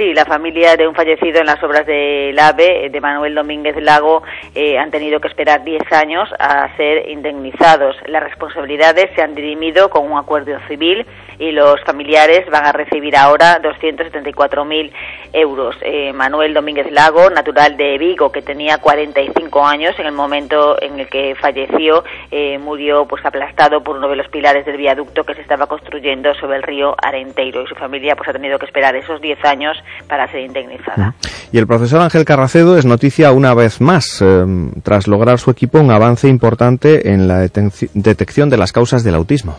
Sí, 0.00 0.14
la 0.14 0.24
familia 0.24 0.78
de 0.78 0.88
un 0.88 0.94
fallecido 0.94 1.40
en 1.40 1.46
las 1.46 1.62
obras 1.62 1.84
del 1.84 2.38
AVE, 2.38 2.88
de 2.88 3.00
Manuel 3.02 3.34
Domínguez 3.34 3.76
Lago, 3.82 4.22
eh, 4.54 4.78
han 4.78 4.90
tenido 4.90 5.20
que 5.20 5.28
esperar 5.28 5.62
10 5.62 5.92
años 5.92 6.26
a 6.38 6.74
ser 6.78 7.10
indemnizados. 7.10 7.96
Las 8.06 8.22
responsabilidades 8.22 9.10
se 9.14 9.20
han 9.20 9.34
dirimido 9.34 9.90
con 9.90 10.10
un 10.10 10.16
acuerdo 10.16 10.58
civil 10.68 11.04
y 11.38 11.52
los 11.52 11.82
familiares 11.84 12.48
van 12.50 12.64
a 12.64 12.72
recibir 12.72 13.14
ahora 13.14 13.60
274.000 13.60 14.90
euros. 15.34 15.76
Eh, 15.82 16.14
Manuel 16.14 16.54
Domínguez 16.54 16.90
Lago, 16.90 17.28
natural 17.28 17.76
de 17.76 17.98
Vigo, 17.98 18.32
que 18.32 18.40
tenía 18.40 18.78
45 18.78 19.66
años 19.66 19.98
en 19.98 20.06
el 20.06 20.12
momento 20.12 20.80
en 20.80 20.98
el 20.98 21.08
que 21.10 21.34
falleció, 21.34 22.04
eh, 22.30 22.56
murió 22.56 23.06
pues 23.06 23.22
aplastado 23.26 23.82
por 23.82 23.98
uno 23.98 24.08
de 24.08 24.16
los 24.16 24.28
pilares 24.28 24.64
del 24.64 24.78
viaducto 24.78 25.24
que 25.24 25.34
se 25.34 25.42
estaba 25.42 25.66
construyendo 25.66 26.32
sobre 26.36 26.56
el 26.56 26.62
río 26.62 26.94
Arenteiro 27.02 27.64
y 27.64 27.66
su 27.66 27.74
familia 27.74 28.16
pues 28.16 28.30
ha 28.30 28.32
tenido 28.32 28.58
que 28.58 28.64
esperar 28.64 28.96
esos 28.96 29.20
10 29.20 29.44
años 29.44 29.76
para 30.08 30.30
ser 30.30 30.40
indemnizada. 30.40 31.14
Y 31.52 31.58
el 31.58 31.66
profesor 31.66 32.00
Ángel 32.00 32.24
Carracedo 32.24 32.78
es 32.78 32.84
noticia 32.84 33.32
una 33.32 33.54
vez 33.54 33.80
más, 33.80 34.20
eh, 34.20 34.44
tras 34.82 35.06
lograr 35.06 35.38
su 35.38 35.50
equipo 35.50 35.78
un 35.78 35.90
avance 35.90 36.28
importante 36.28 37.12
en 37.12 37.28
la 37.28 37.40
detección 37.40 38.50
de 38.50 38.56
las 38.56 38.72
causas 38.72 39.04
del 39.04 39.14
autismo. 39.14 39.56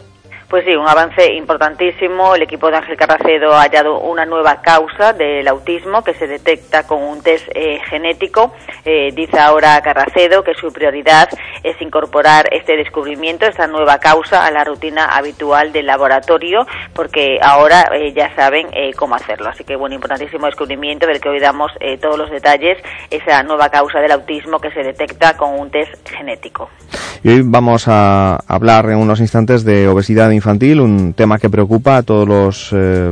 Pues 0.51 0.65
sí, 0.65 0.75
un 0.75 0.85
avance 0.85 1.33
importantísimo. 1.33 2.35
El 2.35 2.41
equipo 2.41 2.69
de 2.69 2.75
Ángel 2.75 2.97
Carracedo 2.97 3.53
ha 3.53 3.61
hallado 3.61 4.01
una 4.01 4.25
nueva 4.25 4.61
causa 4.61 5.13
del 5.13 5.47
autismo 5.47 6.03
que 6.03 6.13
se 6.13 6.27
detecta 6.27 6.85
con 6.85 7.01
un 7.01 7.21
test 7.21 7.47
eh, 7.55 7.79
genético. 7.89 8.51
Eh, 8.83 9.13
dice 9.13 9.39
ahora 9.39 9.81
Carracedo 9.81 10.43
que 10.43 10.53
su 10.53 10.73
prioridad 10.73 11.29
es 11.63 11.81
incorporar 11.81 12.49
este 12.51 12.75
descubrimiento, 12.75 13.45
esta 13.45 13.65
nueva 13.65 13.99
causa, 13.99 14.45
a 14.45 14.51
la 14.51 14.65
rutina 14.65 15.05
habitual 15.05 15.71
del 15.71 15.85
laboratorio, 15.85 16.67
porque 16.93 17.39
ahora 17.41 17.89
eh, 17.93 18.11
ya 18.13 18.35
saben 18.35 18.67
cómo 18.97 19.15
hacerlo. 19.15 19.47
Así 19.47 19.63
que, 19.63 19.77
bueno, 19.77 19.95
importantísimo 19.95 20.47
descubrimiento 20.47 21.07
del 21.07 21.21
que 21.21 21.29
hoy 21.29 21.39
damos 21.39 21.71
todos 22.01 22.17
los 22.17 22.29
detalles, 22.29 22.77
esa 23.09 23.41
nueva 23.43 23.69
causa 23.69 23.99
del 23.99 24.11
autismo 24.11 24.59
que 24.59 24.71
se 24.71 24.83
detecta 24.83 25.37
con 25.37 25.57
un 25.57 25.71
test 25.71 26.09
genético. 26.09 26.69
Hoy 27.23 27.43
vamos 27.43 27.87
a 27.87 28.37
hablar 28.47 28.89
en 28.89 28.97
unos 28.97 29.19
instantes 29.19 29.63
de 29.63 29.87
obesidad 29.87 30.31
un 30.45 31.13
tema 31.13 31.37
que 31.37 31.49
preocupa 31.49 31.97
a 31.97 32.03
todos 32.03 32.27
los 32.27 32.69
eh, 32.73 33.11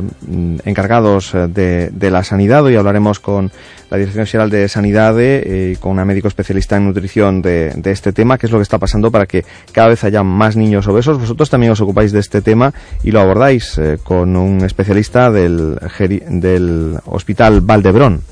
encargados 0.64 1.34
eh, 1.34 1.46
de, 1.92 2.10
la 2.10 2.24
sanidad. 2.24 2.64
Hoy 2.64 2.76
hablaremos 2.76 3.20
con 3.20 3.50
la 3.90 3.96
Dirección 3.96 4.26
General 4.26 4.50
de 4.50 4.68
Sanidad 4.68 5.20
eh, 5.20 5.72
y 5.72 5.76
con 5.76 5.92
una 5.92 6.04
médico 6.04 6.28
especialista 6.28 6.76
en 6.76 6.86
nutrición 6.86 7.42
de, 7.42 7.70
de 7.76 7.90
este 7.90 8.12
tema, 8.12 8.38
qué 8.38 8.46
es 8.46 8.52
lo 8.52 8.58
que 8.58 8.64
está 8.64 8.78
pasando 8.78 9.10
para 9.10 9.26
que 9.26 9.44
cada 9.72 9.88
vez 9.88 10.04
haya 10.04 10.22
más 10.22 10.56
niños 10.56 10.86
obesos. 10.88 11.18
Vosotros 11.18 11.50
también 11.50 11.72
os 11.72 11.80
ocupáis 11.80 12.12
de 12.12 12.20
este 12.20 12.42
tema 12.42 12.72
y 13.02 13.10
lo 13.10 13.20
abordáis 13.20 13.80
con 14.02 14.36
un 14.36 14.64
especialista 14.64 15.30
del, 15.30 15.78
del 16.28 16.98
Hospital 17.06 17.60
Valdebrón. 17.60 18.22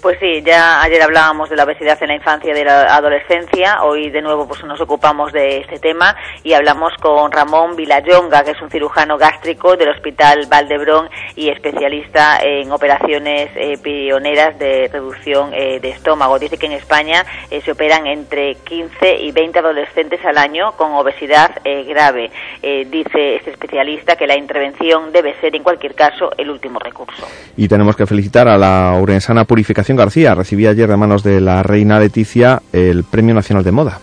Pues 0.00 0.16
sí, 0.20 0.42
ya 0.46 0.80
ayer 0.80 1.02
hablábamos 1.02 1.50
de 1.50 1.56
la 1.56 1.64
obesidad 1.64 2.00
en 2.00 2.08
la 2.08 2.14
infancia 2.14 2.52
y 2.52 2.54
de 2.54 2.64
la 2.64 2.94
adolescencia. 2.94 3.82
Hoy 3.82 4.10
de 4.10 4.22
nuevo 4.22 4.46
pues 4.46 4.62
nos 4.62 4.80
ocupamos 4.80 5.32
de 5.32 5.58
este 5.58 5.80
tema 5.80 6.14
y 6.44 6.52
hablamos 6.52 6.92
con 7.00 7.32
Ramón 7.32 7.74
Vilayonga, 7.74 8.44
que 8.44 8.52
es 8.52 8.62
un 8.62 8.70
cirujano 8.70 9.18
gástrico 9.18 9.76
del 9.76 9.88
Hospital 9.88 10.46
Valdebrón 10.48 11.08
y 11.34 11.48
especialista 11.48 12.38
en 12.40 12.70
operaciones 12.70 13.50
eh, 13.56 13.76
pioneras 13.82 14.56
de 14.60 14.88
reducción 14.92 15.52
eh, 15.52 15.80
de 15.80 15.90
estómago. 15.90 16.38
Dice 16.38 16.58
que 16.58 16.66
en 16.66 16.72
España 16.72 17.24
eh, 17.50 17.60
se 17.64 17.72
operan 17.72 18.06
entre 18.06 18.54
15 18.54 19.16
y 19.20 19.32
20 19.32 19.58
adolescentes 19.58 20.24
al 20.24 20.38
año 20.38 20.76
con 20.76 20.92
obesidad 20.92 21.50
eh, 21.64 21.82
grave. 21.84 22.30
Dice 22.62 23.36
este 23.36 23.50
especialista 23.50 24.16
que 24.16 24.26
la 24.26 24.36
intervención 24.36 25.10
debe 25.12 25.34
ser 25.40 25.56
en 25.56 25.62
cualquier 25.62 25.94
caso 25.94 26.30
el 26.36 26.50
último 26.50 26.78
recurso. 26.78 27.26
Y 27.56 27.66
tenemos 27.66 27.96
que 27.96 28.06
felicitar 28.06 28.46
a 28.48 28.56
la 28.56 28.96
urensana 29.00 29.44
Purificación 29.44 29.87
García. 29.96 30.34
Recibí 30.34 30.66
ayer 30.66 30.88
de 30.88 30.96
manos 30.96 31.22
de 31.22 31.40
la 31.40 31.62
reina 31.62 31.98
Leticia 31.98 32.62
el 32.72 33.04
Premio 33.04 33.34
Nacional 33.34 33.64
de 33.64 33.72
Moda. 33.72 34.00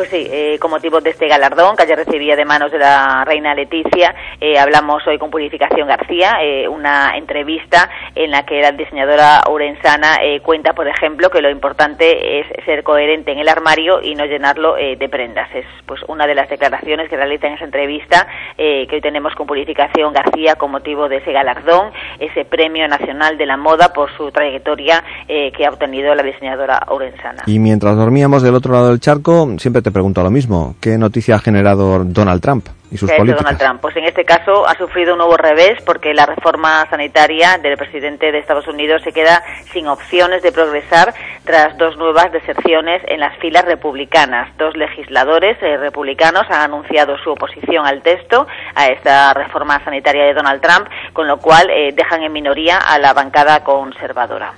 Pues 0.00 0.08
sí, 0.08 0.26
eh, 0.30 0.58
con 0.58 0.70
motivo 0.70 1.02
de 1.02 1.10
este 1.10 1.28
galardón 1.28 1.76
que 1.76 1.82
ayer 1.82 1.98
recibía 1.98 2.34
de 2.34 2.46
manos 2.46 2.72
de 2.72 2.78
la 2.78 3.22
reina 3.26 3.54
Leticia, 3.54 4.14
eh, 4.40 4.58
hablamos 4.58 5.06
hoy 5.06 5.18
con 5.18 5.30
Purificación 5.30 5.86
García, 5.86 6.38
eh, 6.40 6.66
una 6.66 7.18
entrevista 7.18 7.90
en 8.14 8.30
la 8.30 8.46
que 8.46 8.62
la 8.62 8.72
diseñadora 8.72 9.42
urensana 9.50 10.16
eh, 10.22 10.40
cuenta, 10.40 10.72
por 10.72 10.88
ejemplo, 10.88 11.28
que 11.28 11.42
lo 11.42 11.50
importante 11.50 12.40
es 12.40 12.46
ser 12.64 12.82
coherente 12.82 13.32
en 13.32 13.40
el 13.40 13.48
armario 13.50 14.00
y 14.02 14.14
no 14.14 14.24
llenarlo 14.24 14.78
eh, 14.78 14.96
de 14.96 15.08
prendas. 15.10 15.54
Es 15.54 15.66
pues 15.84 16.00
una 16.08 16.26
de 16.26 16.34
las 16.34 16.48
declaraciones 16.48 17.10
que 17.10 17.16
realiza 17.16 17.48
en 17.48 17.54
esa 17.54 17.66
entrevista 17.66 18.26
eh, 18.56 18.86
que 18.88 18.96
hoy 18.96 19.02
tenemos 19.02 19.34
con 19.34 19.46
Purificación 19.46 20.14
García 20.14 20.54
con 20.54 20.70
motivo 20.70 21.10
de 21.10 21.18
ese 21.18 21.30
galardón, 21.30 21.92
ese 22.18 22.46
Premio 22.46 22.88
Nacional 22.88 23.36
de 23.36 23.44
la 23.44 23.58
Moda 23.58 23.92
por 23.92 24.10
su 24.16 24.30
trayectoria 24.30 25.04
que 25.26 25.66
ha 25.66 25.70
obtenido 25.70 26.14
la 26.14 26.22
diseñadora 26.22 26.86
urensana. 26.90 27.42
Y 27.46 27.58
mientras 27.58 27.96
dormíamos 27.96 28.42
del 28.42 28.54
otro 28.54 28.72
lado 28.72 28.88
del 28.88 29.00
charco, 29.00 29.46
siempre 29.58 29.82
te 29.82 29.89
pregunto 29.90 30.22
lo 30.22 30.30
mismo. 30.30 30.74
¿Qué 30.80 30.98
noticia 30.98 31.36
ha 31.36 31.38
generado 31.38 32.04
Donald 32.04 32.40
Trump 32.40 32.66
y 32.90 32.96
sus 32.96 33.08
¿Qué 33.08 33.14
ha 33.14 33.16
hecho 33.16 33.22
políticas? 33.22 33.42
Donald 33.44 33.58
Trump? 33.58 33.80
Pues 33.80 33.96
en 33.96 34.04
este 34.04 34.24
caso 34.24 34.66
ha 34.66 34.74
sufrido 34.74 35.12
un 35.12 35.18
nuevo 35.18 35.36
revés 35.36 35.80
porque 35.84 36.12
la 36.14 36.26
reforma 36.26 36.86
sanitaria 36.90 37.58
del 37.58 37.76
presidente 37.76 38.32
de 38.32 38.38
Estados 38.38 38.66
Unidos 38.66 39.02
se 39.02 39.12
queda 39.12 39.42
sin 39.72 39.86
opciones 39.86 40.42
de 40.42 40.52
progresar 40.52 41.14
tras 41.44 41.76
dos 41.78 41.96
nuevas 41.96 42.32
deserciones 42.32 43.02
en 43.06 43.20
las 43.20 43.36
filas 43.38 43.64
republicanas. 43.64 44.48
Dos 44.58 44.76
legisladores 44.76 45.56
eh, 45.62 45.76
republicanos 45.76 46.42
han 46.50 46.62
anunciado 46.62 47.16
su 47.18 47.30
oposición 47.30 47.86
al 47.86 48.02
texto, 48.02 48.46
a 48.74 48.88
esta 48.88 49.34
reforma 49.34 49.82
sanitaria 49.84 50.24
de 50.24 50.34
Donald 50.34 50.60
Trump. 50.60 50.88
con 51.12 51.26
lo 51.26 51.38
cual 51.38 51.68
dejan 51.94 52.22
en 52.22 52.32
minoría 52.32 52.78
a 52.78 52.98
la 52.98 53.12
bancada 53.12 53.62
conservadora. 53.62 54.52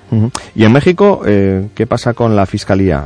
Y 0.55 0.65
en 0.65 0.73
México, 0.73 1.23
¿qué 1.25 1.87
pasa 1.87 2.15
con 2.15 2.37
la 2.37 2.47
Fiscalía? 2.47 3.05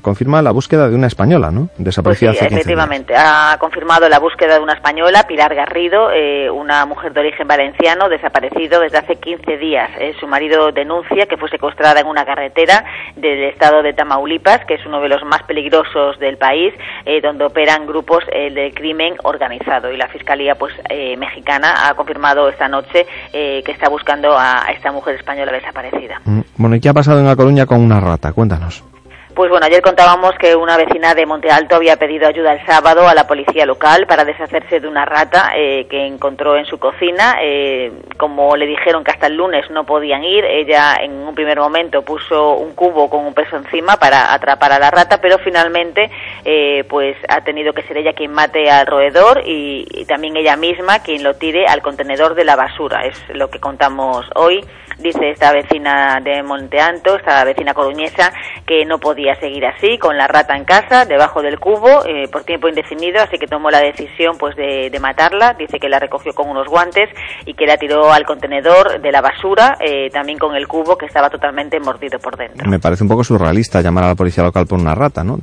confirma 0.00 0.42
la 0.42 0.50
búsqueda 0.50 0.88
de 0.88 0.94
una 0.94 1.06
española, 1.06 1.50
¿no? 1.50 1.68
Desaparecida 1.76 2.32
pues 2.32 2.42
efectivamente. 2.42 3.14
Ha 3.16 3.56
confirmado 3.58 4.08
la 4.08 4.18
búsqueda 4.18 4.41
de 4.48 4.60
una 4.60 4.74
española, 4.74 5.24
Pilar 5.28 5.54
Garrido, 5.54 6.10
una 6.52 6.84
mujer 6.86 7.12
de 7.12 7.20
origen 7.20 7.46
valenciano, 7.46 8.08
desaparecido 8.08 8.80
desde 8.80 8.98
hace 8.98 9.16
15 9.16 9.56
días. 9.56 9.90
su 10.18 10.26
marido 10.26 10.72
denuncia 10.72 11.26
que 11.26 11.36
fue 11.36 11.48
secuestrada 11.48 12.00
en 12.00 12.06
una 12.06 12.24
carretera 12.24 12.84
del 13.16 13.44
estado 13.44 13.82
de 13.82 13.92
Tamaulipas, 13.92 14.64
que 14.66 14.74
es 14.74 14.86
uno 14.86 15.00
de 15.00 15.08
los 15.08 15.24
más 15.24 15.42
peligrosos 15.44 16.18
del 16.18 16.36
país, 16.38 16.74
eh, 17.04 17.20
donde 17.20 17.44
operan 17.44 17.86
grupos 17.86 18.24
eh, 18.32 18.50
de 18.50 18.72
crimen 18.72 19.14
organizado. 19.24 19.92
Y 19.92 19.96
la 19.96 20.08
Fiscalía 20.08 20.54
pues 20.54 20.74
eh, 20.88 21.16
mexicana 21.16 21.88
ha 21.88 21.94
confirmado 21.94 22.48
esta 22.48 22.68
noche 22.68 23.06
que 23.32 23.70
está 23.72 23.88
buscando 23.88 24.36
a 24.38 24.66
esta 24.74 24.92
mujer 24.92 25.16
española 25.16 25.52
desaparecida. 25.52 26.20
Mm, 26.24 26.40
bueno, 26.56 26.76
¿y 26.76 26.80
qué 26.80 26.88
ha 26.88 26.94
pasado 26.94 27.20
en 27.20 27.26
La 27.26 27.36
Coruña 27.36 27.66
con 27.66 27.80
una 27.80 28.00
rata? 28.00 28.32
Cuéntanos. 28.32 28.91
Pues 29.34 29.48
bueno, 29.48 29.64
ayer 29.64 29.80
contábamos 29.80 30.34
que 30.38 30.54
una 30.54 30.76
vecina 30.76 31.14
de 31.14 31.24
Monte 31.24 31.50
Alto 31.50 31.76
había 31.76 31.96
pedido 31.96 32.28
ayuda 32.28 32.52
el 32.52 32.66
sábado 32.66 33.08
a 33.08 33.14
la 33.14 33.26
policía 33.26 33.64
local 33.64 34.06
para 34.06 34.26
deshacerse 34.26 34.78
de 34.78 34.86
una 34.86 35.06
rata 35.06 35.52
eh, 35.56 35.86
que 35.88 36.06
encontró 36.06 36.58
en 36.58 36.66
su 36.66 36.78
cocina. 36.78 37.36
Eh, 37.40 37.92
como 38.18 38.56
le 38.56 38.66
dijeron 38.66 39.02
que 39.02 39.10
hasta 39.10 39.28
el 39.28 39.36
lunes 39.36 39.70
no 39.70 39.84
podían 39.84 40.22
ir, 40.22 40.44
ella 40.44 40.96
en 41.00 41.12
un 41.12 41.34
primer 41.34 41.58
momento 41.58 42.02
puso 42.02 42.56
un 42.56 42.74
cubo 42.74 43.08
con 43.08 43.24
un 43.24 43.32
peso 43.32 43.56
encima 43.56 43.96
para 43.96 44.34
atrapar 44.34 44.72
a 44.72 44.78
la 44.78 44.90
rata, 44.90 45.18
pero 45.22 45.38
finalmente 45.38 46.10
eh, 46.44 46.84
pues 46.90 47.16
ha 47.30 47.42
tenido 47.42 47.72
que 47.72 47.84
ser 47.84 47.96
ella 47.96 48.12
quien 48.12 48.32
mate 48.32 48.70
al 48.70 48.86
roedor 48.86 49.42
y, 49.46 49.86
y 49.88 50.04
también 50.04 50.36
ella 50.36 50.56
misma 50.56 50.98
quien 51.02 51.22
lo 51.22 51.34
tire 51.34 51.64
al 51.66 51.80
contenedor 51.80 52.34
de 52.34 52.44
la 52.44 52.56
basura. 52.56 53.06
Es 53.06 53.18
lo 53.30 53.48
que 53.48 53.60
contamos 53.60 54.28
hoy 54.34 54.62
dice 55.02 55.30
esta 55.30 55.52
vecina 55.52 56.18
de 56.22 56.42
Monteanto, 56.42 57.16
esta 57.16 57.44
vecina 57.44 57.74
coruñesa, 57.74 58.32
que 58.66 58.84
no 58.84 58.98
podía 58.98 59.34
seguir 59.40 59.66
así, 59.66 59.98
con 59.98 60.16
la 60.16 60.28
rata 60.28 60.56
en 60.56 60.64
casa, 60.64 61.04
debajo 61.04 61.42
del 61.42 61.58
cubo, 61.58 62.04
eh, 62.06 62.28
por 62.30 62.44
tiempo 62.44 62.68
indefinido, 62.68 63.20
así 63.20 63.38
que 63.38 63.46
tomó 63.46 63.70
la 63.70 63.80
decisión 63.80 64.36
pues 64.38 64.56
de, 64.56 64.90
matarla. 65.02 65.54
Dice 65.58 65.80
que 65.80 65.88
la 65.88 65.98
recogió 65.98 66.32
con 66.32 66.48
unos 66.48 66.68
guantes 66.68 67.08
y 67.44 67.54
que 67.54 67.66
la 67.66 67.76
tiró 67.76 68.12
al 68.12 68.24
contenedor 68.24 69.00
de 69.00 69.10
la 69.10 69.20
basura, 69.20 69.76
eh, 69.80 70.10
también 70.10 70.38
con 70.38 70.54
el 70.54 70.68
cubo 70.68 70.96
que 70.96 71.06
estaba 71.06 71.28
totalmente 71.28 71.80
mordido 71.80 72.20
por 72.20 72.36
dentro. 72.36 72.70
Me 72.70 72.78
parece 72.78 73.02
un 73.02 73.08
poco 73.08 73.24
surrealista 73.24 73.80
llamar 73.80 74.04
a 74.04 74.08
la 74.08 74.14
policía 74.14 74.44
local 74.44 74.66
por 74.66 74.78
una 74.78 74.94
rata, 74.94 75.24
¿no? 75.24 75.38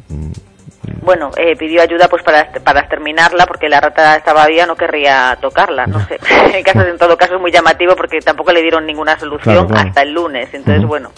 Bueno, 1.01 1.31
eh, 1.37 1.55
pidió 1.55 1.81
ayuda 1.81 2.07
pues 2.07 2.23
para, 2.23 2.51
para 2.63 2.81
exterminarla 2.81 3.45
porque 3.45 3.69
la 3.69 3.79
rata 3.79 4.15
estaba 4.15 4.47
viva, 4.47 4.65
no 4.65 4.75
querría 4.75 5.37
tocarla, 5.41 5.87
no 5.87 5.99
sé. 6.07 6.19
en, 6.53 6.63
caso, 6.63 6.81
en 6.81 6.97
todo 6.97 7.17
caso 7.17 7.35
es 7.35 7.41
muy 7.41 7.51
llamativo 7.51 7.95
porque 7.95 8.19
tampoco 8.19 8.51
le 8.51 8.61
dieron 8.61 8.85
ninguna 8.85 9.17
solución 9.19 9.75
hasta 9.75 10.01
el 10.01 10.13
lunes, 10.13 10.49
entonces 10.53 10.85
bueno. 10.85 11.11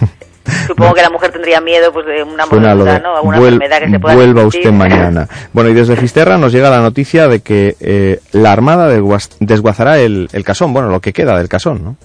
Supongo 0.66 0.94
que 0.94 1.02
la 1.02 1.10
mujer 1.10 1.30
tendría 1.30 1.60
miedo 1.60 1.92
pues, 1.92 2.06
de 2.06 2.22
una 2.22 2.46
mordida, 2.46 2.98
¿no? 2.98 3.22
una 3.22 3.38
enfermedad 3.38 3.80
que 3.80 3.90
se 3.90 4.00
pueda 4.00 4.14
Vuelva 4.14 4.44
usted 4.44 4.72
mañana. 4.72 5.28
Bueno, 5.52 5.70
y 5.70 5.74
desde 5.74 5.96
Fisterra 5.96 6.38
nos 6.38 6.52
llega 6.52 6.70
la 6.70 6.80
noticia 6.80 7.28
de 7.28 7.40
que 7.40 7.76
eh, 7.80 8.20
la 8.32 8.52
Armada 8.52 8.88
desguazará 8.88 9.98
el, 9.98 10.28
el 10.32 10.44
casón, 10.44 10.72
bueno, 10.72 10.88
lo 10.88 11.00
que 11.00 11.12
queda 11.12 11.36
del 11.36 11.48
casón, 11.48 11.84
¿no? 11.84 11.96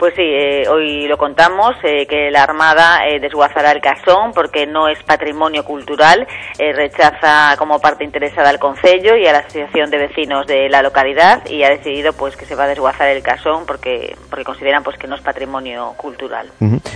Pues 0.00 0.14
sí, 0.14 0.22
eh, 0.22 0.66
hoy 0.66 1.06
lo 1.06 1.18
contamos, 1.18 1.76
eh, 1.84 2.06
que 2.06 2.30
la 2.30 2.42
Armada 2.42 3.06
eh, 3.06 3.20
desguazará 3.20 3.70
el 3.72 3.82
casón 3.82 4.32
porque 4.34 4.66
no 4.66 4.88
es 4.88 5.02
patrimonio 5.02 5.62
cultural, 5.62 6.26
rechaza 6.58 7.54
como 7.58 7.78
parte 7.80 8.02
interesada 8.02 8.48
al 8.48 8.58
Concello 8.58 9.14
y 9.14 9.26
a 9.26 9.32
la 9.32 9.40
Asociación 9.40 9.90
de 9.90 9.98
Vecinos 9.98 10.46
de 10.46 10.70
la 10.70 10.80
localidad 10.80 11.46
y 11.50 11.64
ha 11.64 11.68
decidido 11.68 12.14
pues 12.14 12.34
que 12.34 12.46
se 12.46 12.54
va 12.54 12.64
a 12.64 12.68
desguazar 12.68 13.10
el 13.10 13.22
casón 13.22 13.64
porque, 13.66 14.16
porque 14.30 14.44
consideran 14.44 14.82
pues 14.82 14.96
que 14.96 15.06
no 15.06 15.16
es 15.16 15.20
patrimonio 15.20 15.92
cultural. 15.98 16.48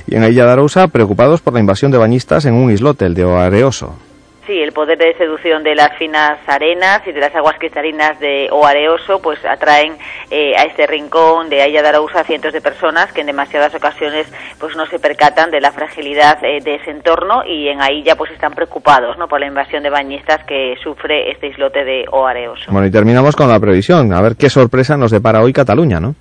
Y 0.06 0.16
en 0.16 0.22
Ailla 0.22 0.46
de 0.46 0.88
preocupados 0.88 1.42
por 1.42 1.52
la 1.52 1.60
invasión 1.60 1.90
de 1.90 1.98
bañistas 1.98 2.46
en 2.46 2.54
un 2.54 2.70
islote, 2.70 3.04
el 3.04 3.12
de 3.12 3.26
Oareoso. 3.26 3.98
Sí, 4.46 4.60
el 4.60 4.72
poder 4.72 4.98
de 4.98 5.14
seducción 5.16 5.62
de 5.62 5.74
las 5.74 5.96
finas 5.96 6.38
arenas 6.46 7.00
y 7.06 7.12
de 7.12 7.20
las 7.20 7.34
aguas 7.34 7.56
cristalinas 7.58 8.20
de 8.20 8.48
Oareoso 8.50 9.22
pues 9.22 9.42
atraen 9.42 9.96
eh, 10.30 10.54
a 10.54 10.64
este 10.64 10.86
rincón 10.86 11.48
de 11.48 11.62
Aya 11.62 11.82
de 11.82 11.88
a 11.88 12.24
cientos 12.24 12.52
de 12.52 12.60
personas 12.60 13.10
que 13.12 13.22
en 13.22 13.28
demasiadas 13.28 13.74
ocasiones 13.74 14.30
pues 14.60 14.76
no 14.76 14.84
se 14.84 14.98
percatan 14.98 15.50
de 15.50 15.62
la 15.62 15.72
fragilidad 15.72 16.44
eh, 16.44 16.60
de 16.62 16.74
ese 16.74 16.90
entorno 16.90 17.42
y 17.46 17.68
en 17.68 17.80
ahí 17.80 18.02
ya 18.02 18.16
pues 18.16 18.32
están 18.32 18.52
preocupados 18.52 19.16
¿no? 19.16 19.28
por 19.28 19.40
la 19.40 19.46
invasión 19.46 19.82
de 19.82 19.88
bañistas 19.88 20.44
que 20.44 20.74
sufre 20.82 21.30
este 21.30 21.46
islote 21.46 21.82
de 21.82 22.04
Oareoso. 22.10 22.70
Bueno, 22.70 22.86
y 22.86 22.90
terminamos 22.90 23.34
con 23.34 23.48
la 23.48 23.58
previsión. 23.58 24.12
A 24.12 24.20
ver 24.20 24.36
qué 24.36 24.50
sorpresa 24.50 24.98
nos 24.98 25.10
depara 25.10 25.40
hoy 25.40 25.54
Cataluña, 25.54 26.00
¿no? 26.00 26.14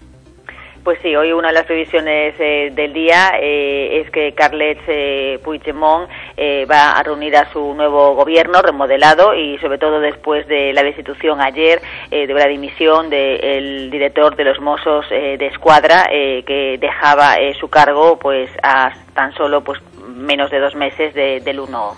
Pues 0.83 0.99
sí, 1.01 1.15
hoy 1.15 1.31
una 1.31 1.47
de 1.47 1.53
las 1.53 1.65
previsiones 1.65 2.35
eh, 2.39 2.69
del 2.73 2.91
día 2.91 3.35
eh, 3.39 4.01
es 4.01 4.11
que 4.11 4.33
Carles 4.33 4.77
eh, 4.87 5.39
Puigdemont 5.41 6.09
va 6.69 6.91
a 6.91 7.03
reunir 7.03 7.37
a 7.37 7.49
su 7.53 7.73
nuevo 7.73 8.15
gobierno 8.15 8.61
remodelado 8.61 9.33
y 9.33 9.57
sobre 9.59 9.77
todo 9.77 10.01
después 10.01 10.45
de 10.47 10.73
la 10.73 10.83
destitución 10.83 11.39
ayer 11.39 11.81
de 12.09 12.27
la 12.27 12.47
dimisión 12.47 13.09
del 13.09 13.89
director 13.91 14.35
de 14.35 14.43
los 14.43 14.59
Mossos 14.59 15.07
de 15.09 15.45
Escuadra 15.45 16.05
que 16.09 16.77
dejaba 16.81 17.35
su 17.59 17.69
cargo 17.69 18.17
pues 18.17 18.49
a 18.61 18.91
tan 19.13 19.33
solo 19.35 19.63
pues 19.63 19.79
menos 20.07 20.51
de 20.51 20.59
dos 20.59 20.75
meses 20.75 21.13
del 21.13 21.59
1 21.59 21.97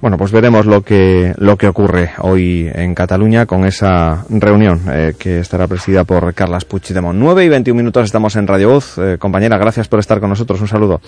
bueno, 0.00 0.16
pues 0.16 0.32
veremos 0.32 0.66
lo 0.66 0.82
que, 0.82 1.34
lo 1.38 1.56
que 1.56 1.68
ocurre 1.68 2.12
hoy 2.18 2.70
en 2.72 2.94
Cataluña 2.94 3.46
con 3.46 3.64
esa 3.64 4.24
reunión 4.28 4.82
eh, 4.90 5.14
que 5.18 5.40
estará 5.40 5.66
presidida 5.66 6.04
por 6.04 6.32
Carlas 6.34 6.64
Puigdemont. 6.64 7.18
9 7.18 7.44
y 7.44 7.48
21 7.48 7.76
minutos 7.76 8.04
estamos 8.04 8.36
en 8.36 8.46
Radio 8.46 8.70
Voz. 8.70 8.98
Eh, 8.98 9.16
compañera, 9.18 9.58
gracias 9.58 9.88
por 9.88 10.00
estar 10.00 10.20
con 10.20 10.30
nosotros. 10.30 10.60
Un 10.60 10.68
saludo. 10.68 11.00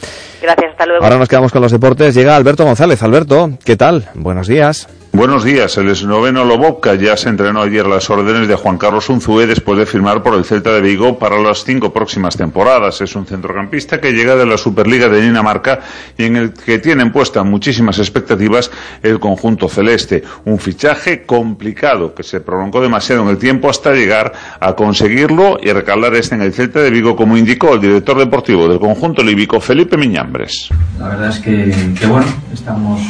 Gracias, 0.42 0.72
hasta 0.72 0.86
luego. 0.86 1.04
Ahora 1.04 1.18
nos 1.18 1.28
quedamos 1.28 1.52
con 1.52 1.62
los 1.62 1.72
deportes. 1.72 2.14
Llega 2.14 2.36
Alberto 2.36 2.64
González. 2.64 3.02
Alberto, 3.02 3.50
¿qué 3.64 3.76
tal? 3.76 4.08
Buenos 4.14 4.48
días. 4.48 4.88
Buenos 5.12 5.42
días. 5.42 5.76
El 5.76 5.88
esnoveno 5.88 6.44
Lobotka 6.44 6.94
ya 6.94 7.16
se 7.16 7.28
entrenó 7.28 7.62
ayer 7.62 7.84
las 7.84 8.08
órdenes 8.08 8.46
de 8.46 8.54
Juan 8.54 8.78
Carlos 8.78 9.08
Unzué 9.08 9.48
después 9.48 9.76
de 9.76 9.84
firmar 9.84 10.22
por 10.22 10.34
el 10.34 10.44
Celta 10.44 10.72
de 10.72 10.80
Vigo 10.80 11.18
para 11.18 11.36
las 11.40 11.64
cinco 11.64 11.92
próximas 11.92 12.36
temporadas. 12.36 13.00
Es 13.00 13.16
un 13.16 13.26
centrocampista 13.26 14.00
que 14.00 14.12
llega 14.12 14.36
de 14.36 14.46
la 14.46 14.56
Superliga 14.56 15.08
de 15.08 15.20
Dinamarca 15.20 15.80
y 16.16 16.26
en 16.26 16.36
el 16.36 16.52
que 16.54 16.78
tienen 16.78 17.10
puestas 17.10 17.44
muchísimas 17.44 17.98
expectativas 17.98 18.70
el 19.02 19.18
conjunto 19.18 19.68
celeste. 19.68 20.22
Un 20.44 20.60
fichaje 20.60 21.26
complicado 21.26 22.14
que 22.14 22.22
se 22.22 22.40
prolongó 22.40 22.80
demasiado 22.80 23.24
en 23.24 23.30
el 23.30 23.38
tiempo 23.38 23.68
hasta 23.68 23.92
llegar 23.92 24.32
a 24.60 24.76
conseguirlo 24.76 25.58
y 25.60 25.72
recalar 25.72 26.14
este 26.14 26.36
en 26.36 26.42
el 26.42 26.52
Celta 26.52 26.78
de 26.78 26.90
Vigo, 26.90 27.16
como 27.16 27.36
indicó 27.36 27.74
el 27.74 27.80
director 27.80 28.16
deportivo 28.16 28.68
del 28.68 28.78
conjunto 28.78 29.24
líbico, 29.24 29.60
Felipe 29.60 29.96
Miñambres. 29.96 30.68
La 31.00 31.08
verdad 31.08 31.30
es 31.30 31.40
que, 31.40 31.94
que 31.98 32.06
bueno, 32.06 32.26
estamos 32.54 33.00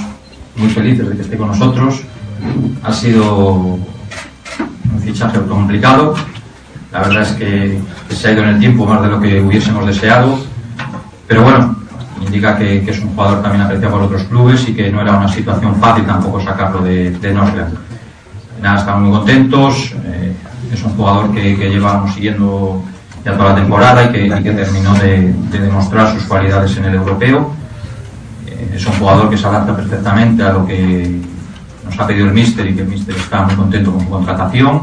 muy 0.61 0.69
felices 0.71 1.09
de 1.09 1.17
que 1.17 1.23
esté 1.23 1.37
con 1.37 1.49
nosotros. 1.49 2.03
Ha 2.83 2.93
sido 2.93 3.47
un 3.57 5.01
fichaje 5.03 5.41
complicado. 5.41 6.15
La 6.93 7.01
verdad 7.01 7.23
es 7.23 7.33
que, 7.33 7.81
se 8.11 8.29
ha 8.29 8.33
ido 8.33 8.43
en 8.43 8.51
el 8.51 8.59
tiempo 8.59 8.85
más 8.87 9.03
de 9.03 9.09
lo 9.09 9.21
que 9.21 9.41
hubiésemos 9.41 9.87
deseado. 9.87 10.39
Pero 11.27 11.43
bueno, 11.43 11.77
indica 12.21 12.57
que, 12.57 12.85
es 12.87 12.99
un 13.01 13.11
jugador 13.11 13.43
también 13.43 13.63
apreciado 13.63 13.95
por 13.95 14.03
otros 14.05 14.25
clubes 14.25 14.69
y 14.69 14.75
que 14.75 14.91
no 14.91 15.01
era 15.01 15.17
una 15.17 15.29
situación 15.29 15.77
fácil 15.77 16.05
tampoco 16.05 16.41
sacarlo 16.41 16.83
de, 16.83 17.11
de. 17.11 17.35
Nada, 17.35 18.79
estamos 18.79 19.03
muy 19.03 19.19
contentos. 19.19 19.95
Eh, 20.05 20.35
es 20.73 20.83
un 20.83 20.93
jugador 20.93 21.33
que, 21.33 21.57
que 21.57 21.71
llevamos 21.71 22.15
siguiendo 22.15 22.83
ya 23.25 23.37
toda 23.37 23.51
la 23.51 23.55
temporada 23.57 24.05
y 24.05 24.13
que, 24.13 24.53
terminó 24.53 24.95
de 24.95 25.33
demostrar 25.53 26.13
sus 26.13 26.25
cualidades 26.25 26.77
en 26.77 26.85
el 26.87 26.95
europeo 26.97 27.60
es 28.75 28.87
un 28.87 28.93
jugador 28.95 29.31
que 29.31 29.37
se 29.37 29.47
adapta 29.47 29.77
perfectamente 29.77 30.43
a 30.43 30.53
lo 30.53 30.67
que 30.67 31.21
nos 31.85 31.99
ha 31.99 32.07
pedido 32.07 32.27
el 32.27 32.33
míster 32.33 32.67
y 32.67 32.75
que 32.75 32.83
el 32.83 32.89
míster 32.89 33.17
está 33.17 33.43
muy 33.43 33.55
contento 33.55 33.93
con 33.93 34.03
su 34.03 34.11
contratación. 34.11 34.83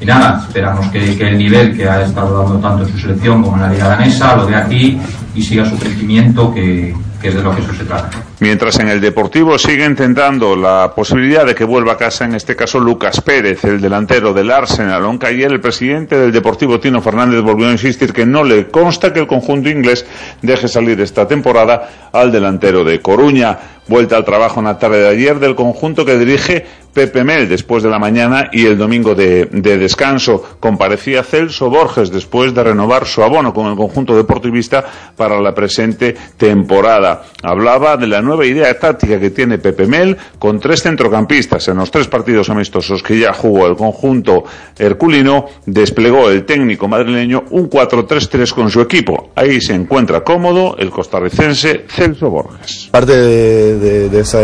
Y 0.00 0.04
nada, 0.04 0.44
esperamos 0.46 0.86
que, 0.88 1.12
el 1.12 1.38
nivel 1.38 1.76
que 1.76 1.88
ha 1.88 2.02
estado 2.02 2.42
dando 2.42 2.58
tanto 2.58 2.84
en 2.84 2.92
su 2.92 2.98
selección 2.98 3.42
como 3.42 3.56
en 3.56 3.62
la 3.62 3.70
liga 3.70 3.88
danesa 3.88 4.36
lo 4.36 4.46
dé 4.46 4.56
aquí 4.56 4.98
y 5.34 5.42
siga 5.42 5.64
su 5.64 5.78
crecimiento 5.78 6.52
que, 6.52 6.94
que 7.20 7.28
es 7.28 7.34
de 7.34 7.42
lo 7.42 7.54
que 7.54 7.62
eso 7.62 7.72
se 7.74 7.84
trata. 7.84 8.10
Mientras 8.44 8.78
en 8.78 8.88
el 8.88 9.00
Deportivo 9.00 9.56
sigue 9.56 9.86
intentando 9.86 10.54
la 10.54 10.92
posibilidad 10.94 11.46
de 11.46 11.54
que 11.54 11.64
vuelva 11.64 11.92
a 11.92 11.96
casa, 11.96 12.26
en 12.26 12.34
este 12.34 12.54
caso 12.54 12.78
Lucas 12.78 13.22
Pérez, 13.22 13.64
el 13.64 13.80
delantero 13.80 14.34
del 14.34 14.50
Arsenal. 14.50 15.02
Aunque 15.02 15.28
ayer 15.28 15.50
el 15.50 15.62
presidente 15.62 16.18
del 16.18 16.30
Deportivo, 16.30 16.78
Tino 16.78 17.00
Fernández, 17.00 17.40
volvió 17.40 17.68
a 17.68 17.72
insistir 17.72 18.12
que 18.12 18.26
no 18.26 18.44
le 18.44 18.68
consta 18.68 19.14
que 19.14 19.20
el 19.20 19.26
conjunto 19.26 19.70
inglés 19.70 20.04
deje 20.42 20.68
salir 20.68 21.00
esta 21.00 21.26
temporada 21.26 22.10
al 22.12 22.30
delantero 22.30 22.84
de 22.84 23.00
Coruña. 23.00 23.58
Vuelta 23.86 24.16
al 24.16 24.24
trabajo 24.24 24.60
en 24.60 24.66
la 24.66 24.78
tarde 24.78 24.98
de 24.98 25.08
ayer 25.08 25.38
del 25.38 25.54
conjunto 25.54 26.04
que 26.06 26.18
dirige 26.18 26.64
Pepe 26.94 27.22
Mel 27.22 27.48
después 27.48 27.82
de 27.82 27.90
la 27.90 27.98
mañana 27.98 28.48
y 28.50 28.64
el 28.64 28.78
domingo 28.78 29.14
de, 29.14 29.46
descanso. 29.46 30.42
Comparecía 30.58 31.22
Celso 31.22 31.68
Borges 31.68 32.10
después 32.10 32.54
de 32.54 32.64
renovar 32.64 33.04
su 33.04 33.22
abono 33.22 33.52
con 33.52 33.66
el 33.66 33.76
conjunto 33.76 34.16
deportivista 34.16 34.84
para 35.14 35.38
la 35.40 35.54
presente 35.54 36.14
temporada. 36.38 37.24
Hablaba 37.42 37.98
de 37.98 38.06
la 38.06 38.22
nueva 38.22 38.33
idea 38.42 38.76
táctica 38.78 39.20
que 39.20 39.30
tiene 39.30 39.58
Pepe 39.58 39.86
Mel 39.86 40.16
con 40.38 40.58
tres 40.58 40.82
centrocampistas 40.82 41.68
en 41.68 41.76
los 41.76 41.90
tres 41.90 42.08
partidos 42.08 42.50
amistosos 42.50 43.02
que 43.02 43.18
ya 43.18 43.32
jugó 43.32 43.66
el 43.66 43.76
conjunto 43.76 44.44
herculino. 44.78 45.46
Desplegó 45.66 46.30
el 46.30 46.44
técnico 46.44 46.88
madrileño 46.88 47.44
un 47.50 47.70
4-3-3 47.70 48.52
con 48.52 48.70
su 48.70 48.80
equipo. 48.80 49.30
Ahí 49.34 49.60
se 49.60 49.74
encuentra 49.74 50.24
cómodo 50.24 50.76
el 50.78 50.90
costarricense 50.90 51.84
Celso 51.88 52.30
Borges. 52.30 52.88
Parte 52.90 53.12
de, 53.12 54.08
de, 54.08 54.20
esa, 54.20 54.40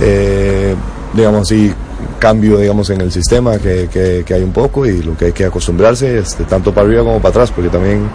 eh, 0.00 0.74
digamos 1.12 1.42
así, 1.42 1.72
cambio 2.18 2.58
digamos 2.58 2.90
en 2.90 3.00
el 3.00 3.12
sistema 3.12 3.58
que, 3.58 3.88
que, 4.26 4.34
hay 4.34 4.42
un 4.42 4.52
poco 4.52 4.86
y 4.86 5.02
lo 5.02 5.16
que 5.16 5.26
hay 5.26 5.32
que 5.32 5.44
acostumbrarse 5.44 6.18
este, 6.18 6.44
tanto 6.44 6.72
para 6.72 6.86
arriba 6.86 7.02
como 7.02 7.18
para 7.18 7.30
atrás 7.30 7.50
porque 7.50 7.70
también 7.70 8.08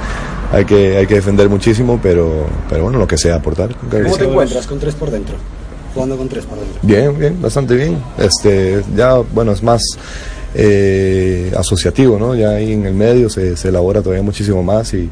hay 0.52 0.65
que 0.65 0.98
hay 0.98 1.07
que 1.07 1.15
defender 1.15 1.49
muchísimo 1.49 1.99
pero 2.02 2.45
pero 2.69 2.84
bueno 2.84 2.99
lo 2.99 3.07
que 3.07 3.18
sea 3.18 3.36
aportar 3.36 3.76
¿Cómo 3.76 4.18
te 4.18 4.26
encuentras 4.26 4.68
con 4.68 4.80
tres 4.80 4.95
por 4.95 5.10
dentro 5.10 5.36
jugando 5.94 6.18
con 6.18 6.30
tres 6.30 6.45
por 6.45 6.57
dentro. 6.57 6.80
Bien 6.82 7.18
bien 7.18 7.41
bastante 7.41 7.76
bien. 7.76 8.02
Este 8.18 8.84
ya 8.95 9.15
bueno 9.15 9.52
es 9.52 9.64
más 9.64 9.82
eh, 10.53 11.52
asociativo, 11.56 12.18
¿no? 12.19 12.36
Ya 12.36 12.52
ahí 12.52 12.73
en 12.73 12.86
el 12.86 12.94
medio 12.94 13.30
se, 13.30 13.56
se 13.56 13.69
elabora 13.69 14.02
todavía 14.02 14.23
muchísimo 14.23 14.64
más 14.64 14.94
y, 14.94 15.10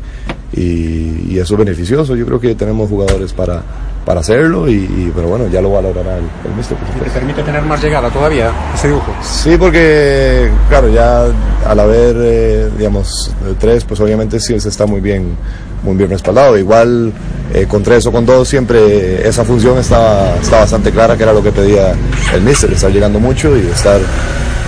y, 0.54 1.38
eso 1.38 1.54
es 1.54 1.60
beneficioso. 1.60 2.16
Yo 2.16 2.26
creo 2.26 2.40
que 2.40 2.56
tenemos 2.56 2.90
jugadores 2.90 3.32
para, 3.32 3.62
para 4.06 4.20
hacerlo, 4.20 4.70
y, 4.70 5.12
pero 5.16 5.30
bueno, 5.30 5.48
ya 5.48 5.62
lo 5.62 5.72
valorará 5.72 6.18
el, 6.18 6.24
el 6.24 7.04
¿Te 7.04 7.10
permite 7.12 7.44
tener 7.44 7.62
más 7.64 7.82
llegada 7.82 8.10
todavía 8.10 8.52
ese 8.76 8.88
dibujo? 8.88 9.14
Sí, 9.22 9.56
porque, 9.58 10.50
claro, 10.68 10.90
ya 10.90 11.26
al 11.66 11.80
haber, 11.80 12.16
eh, 12.20 12.70
digamos, 12.78 13.34
tres, 13.60 13.86
pues 13.86 14.00
obviamente 14.02 14.40
sí 14.40 14.60
se 14.60 14.70
está 14.70 14.86
muy 14.86 15.00
bien, 15.00 15.36
muy 15.84 15.96
bien 15.96 16.10
respaldado. 16.10 16.58
Igual 16.58 17.14
eh, 17.54 17.66
con 17.68 17.84
tres 17.84 18.06
o 18.06 18.12
con 18.12 18.26
dos 18.26 18.48
siempre 18.48 19.28
esa 19.28 19.46
función 19.46 19.78
estaba, 19.78 20.36
está 20.36 20.60
bastante 20.60 20.92
clara, 20.92 21.16
que 21.16 21.24
era 21.24 21.34
lo 21.34 21.44
que 21.44 21.52
pedía 21.52 21.94
el 22.34 22.42
míster, 22.42 22.72
estar 22.74 22.92
llegando 22.92 23.20
mucho 23.20 23.56
y 23.56 23.62
estar 23.62 24.00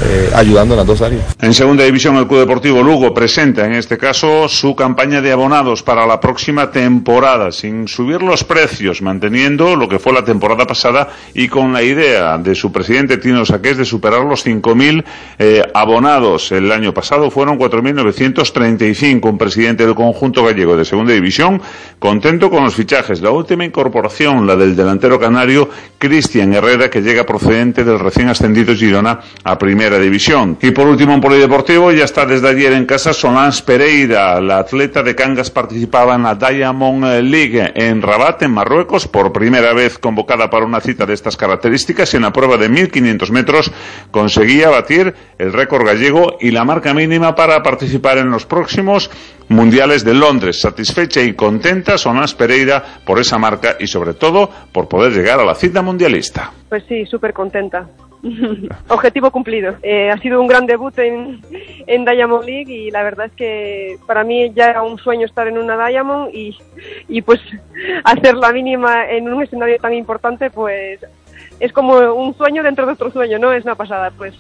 eh, 0.03 0.29
ayudando 0.33 0.73
en 0.73 0.79
las 0.79 0.87
dos 0.87 1.01
áreas. 1.01 1.35
En 1.41 1.53
segunda 1.53 1.83
división, 1.83 2.15
el 2.17 2.27
Club 2.27 2.39
Deportivo 2.39 2.81
Lugo 2.81 3.13
presenta 3.13 3.65
en 3.65 3.73
este 3.73 3.97
caso 3.97 4.47
su 4.47 4.75
campaña 4.75 5.21
de 5.21 5.31
abonados 5.31 5.83
para 5.83 6.05
la 6.05 6.19
próxima 6.19 6.71
temporada, 6.71 7.51
sin 7.51 7.87
subir 7.87 8.21
los 8.21 8.43
precios, 8.43 9.01
manteniendo 9.01 9.75
lo 9.75 9.87
que 9.87 9.99
fue 9.99 10.13
la 10.13 10.23
temporada 10.23 10.65
pasada 10.65 11.09
y 11.33 11.47
con 11.47 11.73
la 11.73 11.83
idea 11.83 12.37
de 12.37 12.55
su 12.55 12.71
presidente 12.71 13.17
Tino 13.17 13.45
Saqués 13.45 13.77
de 13.77 13.85
superar 13.85 14.23
los 14.23 14.45
5.000 14.45 15.03
eh, 15.39 15.61
abonados. 15.73 16.51
El 16.51 16.71
año 16.71 16.93
pasado 16.93 17.29
fueron 17.29 17.57
4.935. 17.59 19.29
Un 19.29 19.37
presidente 19.37 19.85
del 19.85 19.95
conjunto 19.95 20.43
gallego 20.43 20.75
de 20.75 20.85
segunda 20.85 21.13
división 21.13 21.61
contento 21.99 22.49
con 22.49 22.63
los 22.63 22.75
fichajes. 22.75 23.21
La 23.21 23.31
última 23.31 23.65
incorporación, 23.65 24.47
la 24.47 24.55
del 24.55 24.75
delantero 24.75 25.19
canario 25.19 25.69
Cristian 25.97 26.53
Herrera, 26.53 26.89
que 26.89 27.01
llega 27.01 27.25
procedente 27.25 27.83
del 27.83 27.99
recién 27.99 28.29
ascendido 28.29 28.75
Girona 28.75 29.19
a 29.43 29.57
primera 29.57 29.90
división. 29.99 30.57
Y 30.61 30.71
por 30.71 30.87
último, 30.87 31.13
en 31.13 31.21
polideportivo, 31.21 31.91
ya 31.91 32.05
está 32.05 32.25
desde 32.25 32.49
ayer 32.49 32.73
en 32.73 32.85
casa 32.85 33.13
Solans 33.13 33.61
Pereira. 33.61 34.39
La 34.41 34.59
atleta 34.59 35.03
de 35.03 35.15
Cangas 35.15 35.51
participaba 35.51 36.15
en 36.15 36.23
la 36.23 36.35
Diamond 36.35 37.05
League 37.23 37.71
en 37.75 38.01
Rabat, 38.01 38.41
en 38.43 38.51
Marruecos, 38.51 39.07
por 39.07 39.31
primera 39.31 39.73
vez 39.73 39.97
convocada 39.97 40.49
para 40.49 40.65
una 40.65 40.81
cita 40.81 41.05
de 41.05 41.13
estas 41.13 41.37
características 41.37 42.13
y 42.13 42.17
en 42.17 42.23
la 42.23 42.33
prueba 42.33 42.57
de 42.57 42.69
1500 42.69 43.31
metros 43.31 43.71
conseguía 44.11 44.69
batir 44.69 45.13
el 45.37 45.53
récord 45.53 45.85
gallego 45.85 46.37
y 46.39 46.51
la 46.51 46.63
marca 46.63 46.93
mínima 46.93 47.35
para 47.35 47.61
participar 47.63 48.17
en 48.17 48.29
los 48.31 48.45
próximos 48.45 49.09
mundiales 49.49 50.03
de 50.03 50.13
Londres. 50.13 50.61
Satisfecha 50.61 51.21
y 51.21 51.33
contenta 51.33 51.97
Solans 51.97 52.33
Pereira 52.33 52.83
por 53.05 53.19
esa 53.19 53.37
marca 53.37 53.75
y 53.79 53.87
sobre 53.87 54.13
todo 54.13 54.49
por 54.71 54.87
poder 54.87 55.13
llegar 55.13 55.39
a 55.39 55.45
la 55.45 55.55
cita 55.55 55.81
mundialista. 55.81 56.51
Pues 56.69 56.83
sí, 56.87 57.05
súper 57.05 57.33
contenta. 57.33 57.87
Objetivo 58.87 59.31
cumplido. 59.31 59.75
Eh, 59.81 60.09
ha 60.09 60.17
sido 60.17 60.41
un 60.41 60.47
gran 60.47 60.65
debut 60.65 60.97
en, 60.99 61.41
en 61.87 62.05
Diamond 62.05 62.45
League 62.45 62.73
y 62.73 62.91
la 62.91 63.03
verdad 63.03 63.27
es 63.27 63.31
que 63.33 63.97
para 64.05 64.23
mí 64.23 64.51
ya 64.53 64.69
era 64.69 64.83
un 64.83 64.97
sueño 64.97 65.25
estar 65.25 65.47
en 65.47 65.57
una 65.57 65.87
Diamond 65.87 66.33
y, 66.33 66.57
y 67.07 67.21
pues 67.21 67.39
hacer 68.03 68.35
la 68.35 68.51
mínima 68.51 69.09
en 69.09 69.31
un 69.31 69.43
escenario 69.43 69.77
tan 69.79 69.93
importante 69.93 70.49
pues 70.49 70.99
es 71.59 71.71
como 71.71 71.93
un 72.13 72.35
sueño 72.35 72.63
dentro 72.63 72.85
de 72.85 72.93
otro 72.93 73.11
sueño, 73.11 73.37
¿no? 73.37 73.51
Es 73.53 73.63
una 73.63 73.75
pasada, 73.75 74.11
pues 74.11 74.33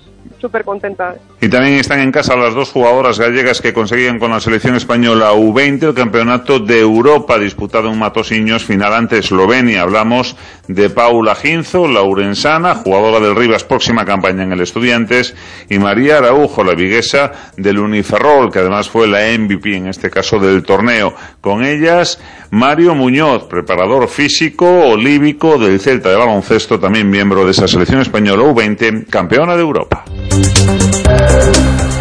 Y 1.39 1.49
también 1.49 1.75
están 1.75 1.99
en 1.99 2.11
casa 2.11 2.35
las 2.35 2.53
dos 2.53 2.71
jugadoras 2.71 3.19
gallegas 3.19 3.61
que 3.61 3.73
conseguían 3.73 4.19
con 4.19 4.31
la 4.31 4.39
selección 4.39 4.75
española 4.75 5.33
U20 5.33 5.89
el 5.89 5.93
campeonato 5.93 6.59
de 6.59 6.79
Europa 6.79 7.37
disputado 7.37 7.89
en 7.91 7.99
Matosiños, 7.99 8.63
final 8.63 8.93
ante 8.93 9.19
Eslovenia. 9.19 9.81
Hablamos 9.81 10.35
de 10.67 10.89
Paula 10.89 11.35
Ginzo, 11.35 11.87
la 11.87 12.03
urensana, 12.03 12.75
jugadora 12.75 13.19
del 13.19 13.35
Rivas, 13.35 13.63
próxima 13.63 14.05
campaña 14.05 14.43
en 14.43 14.53
el 14.53 14.61
Estudiantes, 14.61 15.35
y 15.69 15.79
María 15.79 16.17
Araujo, 16.17 16.63
la 16.63 16.75
viguesa 16.75 17.31
del 17.57 17.79
Uniferrol, 17.79 18.51
que 18.51 18.59
además 18.59 18.89
fue 18.89 19.07
la 19.07 19.19
MVP 19.37 19.75
en 19.75 19.87
este 19.87 20.09
caso 20.09 20.39
del 20.39 20.63
torneo. 20.63 21.13
Con 21.41 21.63
ellas, 21.63 22.19
Mario 22.51 22.95
Muñoz, 22.95 23.45
preparador 23.45 24.09
físico 24.09 24.65
olívico 24.67 25.57
del 25.57 25.79
Celta 25.79 26.09
de 26.09 26.17
baloncesto, 26.17 26.77
también 26.81 27.09
miembro 27.09 27.45
de 27.45 27.51
esa 27.51 27.65
selección 27.65 28.01
española 28.01 28.43
U20, 28.43 29.07
campeona 29.07 29.55
de 29.55 29.61
Europa. 29.61 30.03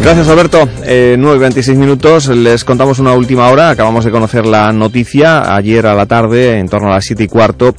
Gracias 0.01 0.27
Alberto. 0.27 0.67
Eh, 0.83 1.15
9 1.17 1.37
y 1.37 1.39
26 1.39 1.77
minutos. 1.77 2.27
Les 2.27 2.65
contamos 2.65 2.99
una 2.99 3.13
última 3.13 3.47
hora. 3.49 3.69
Acabamos 3.69 4.03
de 4.03 4.11
conocer 4.11 4.45
la 4.45 4.73
noticia. 4.73 5.55
Ayer 5.55 5.87
a 5.87 5.95
la 5.95 6.05
tarde, 6.05 6.59
en 6.59 6.67
torno 6.67 6.89
a 6.89 6.95
las 6.95 7.05
7 7.05 7.23
y 7.23 7.27
cuarto, 7.27 7.73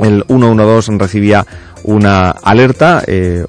el 0.00 0.24
112 0.26 0.92
recibía 0.96 1.44
una 1.86 2.30
alerta. 2.30 3.02
Eh, 3.06 3.44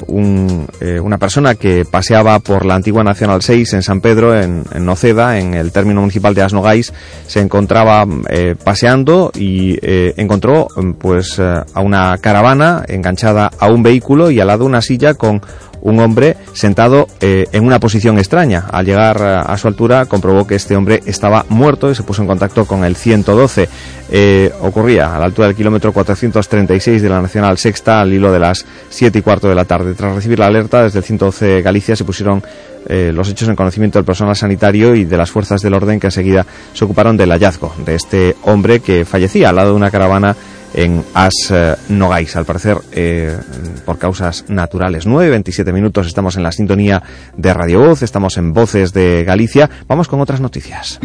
eh, 0.80 0.99
una 0.99 1.18
persona 1.18 1.55
que 1.55 1.85
paseaba 1.85 2.39
por 2.39 2.65
la 2.65 2.76
antigua 2.76 3.03
Nacional 3.03 3.41
6 3.41 3.73
en 3.73 3.84
San 3.84 4.01
Pedro, 4.01 4.39
en, 4.39 4.64
Noceda, 4.80 5.39
en 5.39 5.53
el 5.53 5.72
término 5.72 6.01
municipal 6.01 6.34
de 6.34 6.43
Asnogais, 6.43 6.93
se 7.27 7.41
encontraba 7.41 8.05
eh, 8.30 8.55
paseando 8.64 9.31
y 9.35 9.77
encontró 9.81 10.68
pues 10.99 11.39
a 11.39 11.81
una 11.81 12.18
caravana 12.19 12.84
enganchada 12.88 13.51
a 13.59 13.69
un 13.69 13.84
vehículo 13.84 14.31
y 14.31 14.39
al 14.39 14.47
lado 14.47 14.65
una 14.65 14.81
silla 14.81 15.14
con 15.14 15.41
un 15.88 16.01
hombre 16.01 16.35
sentado 16.51 17.07
eh, 17.22 17.45
en 17.53 17.64
una 17.64 17.80
posición 17.80 18.18
extraña. 18.18 18.65
Al 18.69 18.85
llegar 18.85 19.18
eh, 19.22 19.41
a 19.45 19.57
su 19.57 19.69
altura 19.69 20.05
comprobó 20.05 20.45
que 20.45 20.55
este 20.55 20.76
hombre 20.76 21.01
estaba 21.05 21.45
muerto 21.47 21.89
y 21.89 21.95
se 21.95 22.03
puso 22.03 22.22
en 22.22 22.27
contacto 22.27 22.65
con 22.65 22.84
el 22.84 22.97
112. 22.97 23.69
Eh, 24.11 24.51
ocurría 24.61 25.15
a 25.15 25.19
la 25.19 25.26
altura 25.26 25.47
del 25.47 25.55
kilómetro 25.55 25.93
436 25.93 27.01
de 27.01 27.09
la 27.09 27.22
Nacional 27.22 27.57
Sexta 27.57 28.01
al 28.01 28.11
hilo 28.11 28.34
de 28.34 28.39
las 28.39 28.65
7 28.89 29.19
y 29.19 29.22
cuarto 29.22 29.47
de 29.47 29.55
la 29.55 29.64
tarde. 29.64 29.93
Tras 29.93 30.14
recibir 30.14 30.39
la 30.39 30.47
alerta 30.47 30.84
desde 30.84 30.99
el 30.99 31.05
112 31.05 31.61
Galicia 31.61 31.95
se 31.95 32.03
pusieron 32.03 32.43
los 32.89 33.27
hechos 33.27 33.49
en 33.49 33.55
conocimiento 33.57 33.99
del 33.99 34.05
personal 34.05 34.34
sanitario 34.34 34.95
y 34.95 35.03
de 35.03 35.18
las 35.18 35.30
fuerzas 35.30 35.61
del 35.61 35.73
orden 35.73 35.99
que 35.99 36.07
enseguida 36.07 36.45
se 36.73 36.85
ocuparon 36.85 37.18
del 37.18 37.31
hallazgo 37.31 37.73
de 37.85 37.95
este 37.95 38.34
hombre 38.43 38.80
que 38.80 39.03
fallecía 39.03 39.49
al 39.49 39.57
lado 39.57 39.72
de 39.72 39.76
una 39.76 39.91
caravana 39.91 40.38
en 40.78 41.04
As 41.14 41.34
eh, 41.49 41.76
Nogais, 41.90 42.36
al 42.36 42.45
parecer 42.45 42.78
eh, 42.91 43.36
por 43.84 43.98
causas 43.98 44.45
naturales. 44.48 45.08
9.27 45.08 45.74
minutos, 45.74 46.08
estamos 46.08 46.38
en 46.38 46.44
la 46.44 46.52
sintonía 46.52 47.02
de 47.36 47.54
Radio 47.54 47.80
Voz, 47.80 48.04
estamos 48.04 48.38
en 48.38 48.54
Voces 48.54 48.94
de 48.94 49.24
Galicia. 49.26 49.70
Vamos 49.88 50.08
con 50.08 50.22
otras 50.22 50.40
noticias. 50.40 50.99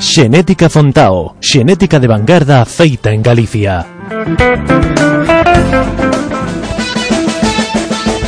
Genética 0.00 0.68
Fontao, 0.68 1.36
genética 1.40 2.00
de 2.00 2.08
vanguardia 2.08 2.64
feita 2.64 3.12
en 3.12 3.22
Galicia. 3.22 3.86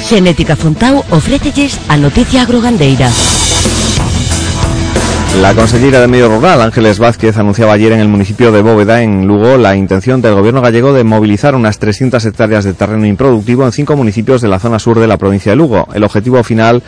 Genética 0.09 0.57
Fontao 0.57 1.05
ofrécelles 1.11 1.79
a 1.89 1.97
noticia 1.97 2.43
agrogandeira. 2.43 3.11
La 5.39 5.55
consejera 5.55 6.01
de 6.01 6.09
Medio 6.09 6.29
Rural, 6.29 6.61
Ángeles 6.61 6.99
Vázquez, 6.99 7.39
anunciaba 7.39 7.73
ayer 7.73 7.93
en 7.93 8.01
el 8.01 8.09
municipio 8.09 8.51
de 8.51 8.61
Bóveda, 8.61 9.03
en 9.03 9.27
Lugo, 9.27 9.57
la 9.57 9.77
intención 9.77 10.21
del 10.21 10.35
gobierno 10.35 10.61
gallego 10.61 10.93
de 10.93 11.05
movilizar 11.05 11.55
unas 11.55 11.79
300 11.79 12.23
hectáreas 12.27 12.65
de 12.65 12.75
terreno 12.75 13.07
improductivo 13.07 13.65
en 13.65 13.73
cinco 13.73 13.97
municipios 13.97 14.43
de 14.43 14.49
la 14.49 14.59
zona 14.59 14.81
sur 14.81 14.99
de 14.99 15.07
la 15.07 15.17
provincia 15.17 15.53
de 15.53 15.57
Lugo. 15.57 15.89
El 15.95 16.03
objetivo 16.03 16.43
final 16.43 16.83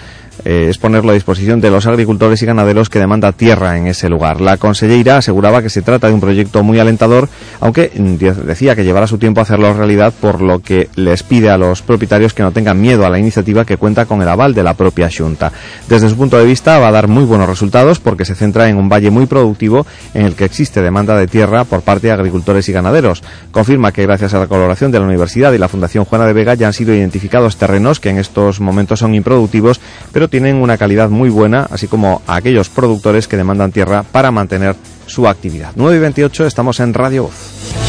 eh, 0.44 0.66
es 0.68 0.78
ponerlo 0.78 1.10
a 1.10 1.14
disposición 1.14 1.60
de 1.60 1.70
los 1.70 1.86
agricultores 1.86 2.42
y 2.42 2.46
ganaderos 2.46 2.88
que 2.88 2.98
demanda 2.98 3.32
tierra 3.32 3.76
en 3.76 3.86
ese 3.86 4.08
lugar. 4.08 4.40
La 4.40 4.56
consellera 4.56 5.18
aseguraba 5.18 5.62
que 5.62 5.70
se 5.70 5.82
trata 5.82 6.08
de 6.08 6.14
un 6.14 6.20
proyecto 6.20 6.62
muy 6.62 6.78
alentador, 6.78 7.28
aunque 7.60 7.90
mm, 7.94 8.46
decía 8.46 8.76
que 8.76 8.84
llevará 8.84 9.06
su 9.06 9.18
tiempo 9.18 9.40
hacerlo 9.40 9.72
realidad, 9.74 10.12
por 10.20 10.40
lo 10.40 10.60
que 10.60 10.88
les 10.96 11.22
pide 11.22 11.50
a 11.50 11.58
los 11.58 11.82
propietarios 11.82 12.34
que 12.34 12.42
no 12.42 12.52
tengan 12.52 12.80
miedo 12.80 13.06
a 13.06 13.10
la 13.10 13.18
iniciativa 13.18 13.64
que 13.64 13.76
cuenta 13.76 14.06
con 14.06 14.22
el 14.22 14.28
aval 14.28 14.54
de 14.54 14.62
la 14.62 14.74
propia 14.74 15.08
Junta. 15.16 15.52
Desde 15.88 16.08
su 16.08 16.16
punto 16.16 16.38
de 16.38 16.44
vista 16.44 16.78
va 16.78 16.88
a 16.88 16.92
dar 16.92 17.08
muy 17.08 17.24
buenos 17.24 17.48
resultados 17.48 18.00
porque 18.00 18.24
se 18.24 18.34
centra 18.34 18.68
en 18.68 18.76
un 18.76 18.88
valle 18.88 19.10
muy 19.10 19.26
productivo 19.26 19.86
en 20.14 20.26
el 20.26 20.34
que 20.34 20.44
existe 20.44 20.82
demanda 20.82 21.16
de 21.16 21.26
tierra 21.26 21.64
por 21.64 21.82
parte 21.82 22.08
de 22.08 22.12
agricultores 22.12 22.68
y 22.68 22.72
ganaderos. 22.72 23.22
Confirma 23.50 23.92
que 23.92 24.02
gracias 24.02 24.34
a 24.34 24.38
la 24.38 24.46
colaboración 24.46 24.90
de 24.92 24.98
la 24.98 25.06
Universidad 25.06 25.52
y 25.52 25.58
la 25.58 25.68
Fundación 25.68 26.04
Juana 26.04 26.26
de 26.26 26.32
Vega 26.32 26.54
ya 26.54 26.66
han 26.66 26.72
sido 26.72 26.94
identificados 26.94 27.56
terrenos 27.56 28.00
que 28.00 28.10
en 28.10 28.18
estos 28.18 28.60
momentos 28.60 28.98
son 28.98 29.14
improductivos, 29.14 29.80
pero 30.12 30.28
tienen 30.32 30.56
una 30.56 30.78
calidad 30.78 31.10
muy 31.10 31.28
buena, 31.28 31.68
así 31.70 31.88
como 31.88 32.22
a 32.26 32.36
aquellos 32.36 32.70
productores 32.70 33.28
que 33.28 33.36
demandan 33.36 33.70
tierra 33.70 34.02
para 34.02 34.30
mantener 34.30 34.74
su 35.04 35.28
actividad. 35.28 35.72
9 35.76 35.94
y 35.94 36.00
28 36.00 36.46
estamos 36.46 36.80
en 36.80 36.94
Radio 36.94 37.24
Voz. 37.24 37.81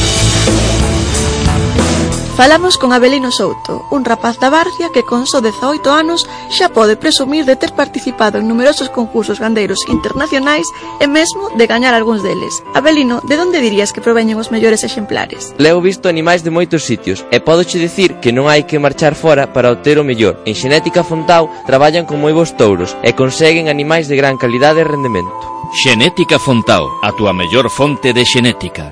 Falamos 2.44 2.78
con 2.78 2.92
Abelino 2.92 3.32
Souto, 3.32 3.86
un 3.90 4.04
rapaz 4.04 4.38
da 4.38 4.50
Barcia 4.50 4.92
que 4.92 5.08
con 5.08 5.24
só 5.24 5.40
18 5.40 5.80
anos 5.96 6.28
xa 6.52 6.68
pode 6.76 7.00
presumir 7.00 7.48
de 7.48 7.56
ter 7.56 7.72
participado 7.72 8.36
en 8.36 8.52
numerosos 8.52 8.92
concursos 8.92 9.40
gandeiros 9.40 9.88
internacionais 9.88 10.68
e 11.00 11.08
mesmo 11.08 11.56
de 11.56 11.72
gañar 11.72 11.96
algúns 11.96 12.20
deles. 12.20 12.60
Abelino, 12.76 13.24
de 13.24 13.40
onde 13.40 13.64
dirías 13.64 13.96
que 13.96 14.04
proveñen 14.04 14.36
os 14.44 14.52
mellores 14.52 14.84
exemplares? 14.84 15.56
Leo 15.56 15.80
visto 15.80 16.12
animais 16.12 16.44
de 16.44 16.52
moitos 16.52 16.84
sitios 16.84 17.24
e 17.32 17.40
podoche 17.40 17.80
dicir 17.80 18.20
que 18.20 18.36
non 18.36 18.52
hai 18.52 18.68
que 18.68 18.76
marchar 18.76 19.16
fora 19.16 19.56
para 19.56 19.72
obter 19.72 19.96
o 19.96 20.04
mellor. 20.04 20.44
En 20.44 20.52
Xenética 20.52 21.00
Fontao 21.08 21.48
traballan 21.64 22.04
con 22.04 22.20
moi 22.20 22.36
bons 22.36 22.60
touros 22.60 22.92
e 23.08 23.16
conseguen 23.16 23.72
animais 23.72 24.12
de 24.12 24.20
gran 24.20 24.36
calidade 24.36 24.84
e 24.84 24.90
rendemento. 24.92 25.72
Xenética 25.72 26.44
Fontao, 26.44 26.92
a 27.08 27.16
túa 27.16 27.32
mellor 27.32 27.72
fonte 27.72 28.12
de 28.12 28.28
xenética. 28.28 28.92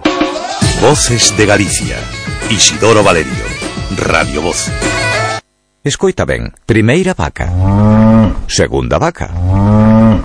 Voces 0.79 1.35
de 1.35 1.43
Galicia 1.43 2.20
Isidoro 2.51 3.01
Valerio, 3.01 3.45
Radio 3.95 4.41
Voz. 4.41 4.69
Escoita 5.85 6.25
ben, 6.25 6.51
primeira 6.65 7.13
vaca. 7.13 7.49
Segunda 8.47 8.99
vaca. 8.99 9.31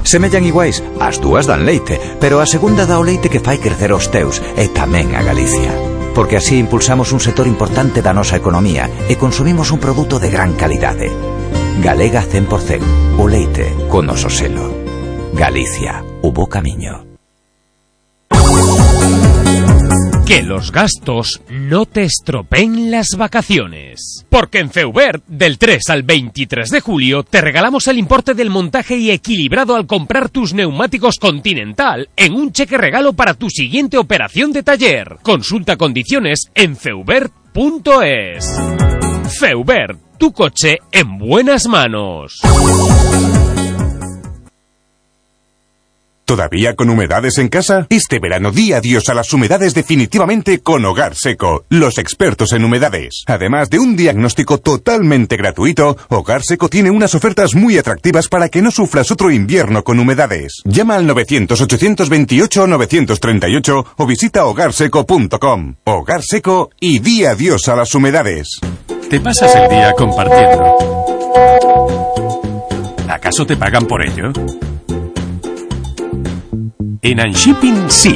Semellan 0.02 0.42
iguais, 0.42 0.82
as 0.98 1.22
dúas 1.22 1.46
dan 1.46 1.62
leite 1.62 2.02
Pero 2.18 2.42
a 2.42 2.46
segunda 2.50 2.82
dá 2.82 2.98
o 2.98 3.06
leite 3.06 3.30
que 3.30 3.38
fai 3.38 3.62
crecer 3.62 3.94
os 3.94 4.10
teus 4.10 4.42
E 4.58 4.66
tamén 4.74 5.14
a 5.14 5.22
Galicia. 5.22 5.70
Porque 6.18 6.42
así 6.42 6.58
impulsamos 6.58 7.14
un 7.14 7.22
sector 7.22 7.46
importante 7.46 8.02
da 8.02 8.10
nosa 8.10 8.34
economía 8.34 8.90
E 9.06 9.14
consumimos 9.14 9.70
un 9.70 9.78
produto 9.78 10.18
de 10.18 10.26
gran 10.26 10.58
calidade. 10.58 11.06
Galega 11.78 12.26
100% 12.26 13.22
O 13.22 13.30
leite 13.30 13.70
con 13.86 14.10
noso 14.10 14.26
selo. 14.26 14.66
Galicia, 15.30 16.02
o 16.26 16.34
bo 16.34 16.50
camiño 16.50 17.05
Que 20.26 20.42
los 20.42 20.72
gastos 20.72 21.40
no 21.48 21.86
te 21.86 22.02
estropeen 22.02 22.90
las 22.90 23.10
vacaciones. 23.16 24.26
Porque 24.28 24.58
en 24.58 24.72
Feubert, 24.72 25.24
del 25.28 25.56
3 25.56 25.88
al 25.88 26.02
23 26.02 26.68
de 26.68 26.80
julio, 26.80 27.22
te 27.22 27.40
regalamos 27.40 27.86
el 27.86 27.96
importe 27.96 28.34
del 28.34 28.50
montaje 28.50 28.96
y 28.96 29.12
equilibrado 29.12 29.76
al 29.76 29.86
comprar 29.86 30.28
tus 30.28 30.52
neumáticos 30.52 31.18
Continental 31.20 32.08
en 32.16 32.34
un 32.34 32.50
cheque 32.50 32.76
regalo 32.76 33.12
para 33.12 33.34
tu 33.34 33.48
siguiente 33.50 33.98
operación 33.98 34.52
de 34.52 34.64
taller. 34.64 35.18
Consulta 35.22 35.76
condiciones 35.76 36.50
en 36.56 36.76
feubert.es. 36.76 38.44
Feubert, 39.38 40.18
tu 40.18 40.32
coche 40.32 40.78
en 40.90 41.18
buenas 41.18 41.68
manos. 41.68 42.40
¿Todavía 46.26 46.74
con 46.74 46.90
humedades 46.90 47.38
en 47.38 47.48
casa? 47.48 47.86
Este 47.88 48.18
verano 48.18 48.50
di 48.50 48.72
adiós 48.72 49.08
a 49.08 49.14
las 49.14 49.32
humedades 49.32 49.74
definitivamente 49.74 50.58
con 50.58 50.84
Hogar 50.84 51.14
Seco, 51.14 51.64
los 51.68 51.98
expertos 51.98 52.52
en 52.52 52.64
humedades. 52.64 53.22
Además 53.28 53.70
de 53.70 53.78
un 53.78 53.94
diagnóstico 53.94 54.58
totalmente 54.58 55.36
gratuito, 55.36 55.96
Hogar 56.08 56.42
Seco 56.42 56.68
tiene 56.68 56.90
unas 56.90 57.14
ofertas 57.14 57.54
muy 57.54 57.78
atractivas 57.78 58.26
para 58.26 58.48
que 58.48 58.60
no 58.60 58.72
sufras 58.72 59.12
otro 59.12 59.30
invierno 59.30 59.84
con 59.84 60.00
humedades. 60.00 60.62
Llama 60.64 60.96
al 60.96 61.08
900-828-938 61.08 63.86
o 63.96 64.06
visita 64.06 64.46
hogarseco.com. 64.46 65.76
Hogar 65.84 66.24
Seco 66.24 66.70
y 66.80 66.98
di 66.98 67.24
adiós 67.24 67.68
a 67.68 67.76
las 67.76 67.94
humedades. 67.94 68.58
Te 69.08 69.20
pasas 69.20 69.54
el 69.54 69.68
día 69.68 69.92
compartiendo. 69.92 70.76
¿Acaso 73.08 73.46
te 73.46 73.56
pagan 73.56 73.86
por 73.86 74.04
ello? 74.04 74.32
En 77.02 77.20
Unshipping 77.20 77.90
sí. 77.90 78.14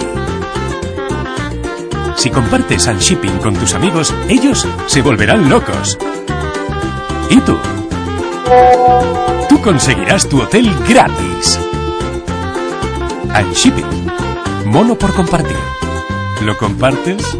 Si 2.16 2.31
compartes 2.31 2.86
Unshipping 2.86 3.39
con 3.39 3.55
tus 3.55 3.74
amigos, 3.74 4.15
ellos 4.28 4.66
se 4.86 5.02
volverán 5.02 5.48
locos. 5.48 5.98
¿Y 7.31 7.40
tú? 7.40 7.57
Tú 9.48 9.61
conseguirás 9.61 10.28
tu 10.28 10.40
hotel 10.40 10.70
gratis. 10.89 11.59
Unshipping. 13.39 14.11
Mono 14.66 14.94
por 14.94 15.15
compartir. 15.15 15.57
¿Lo 16.43 16.57
compartes? 16.57 17.36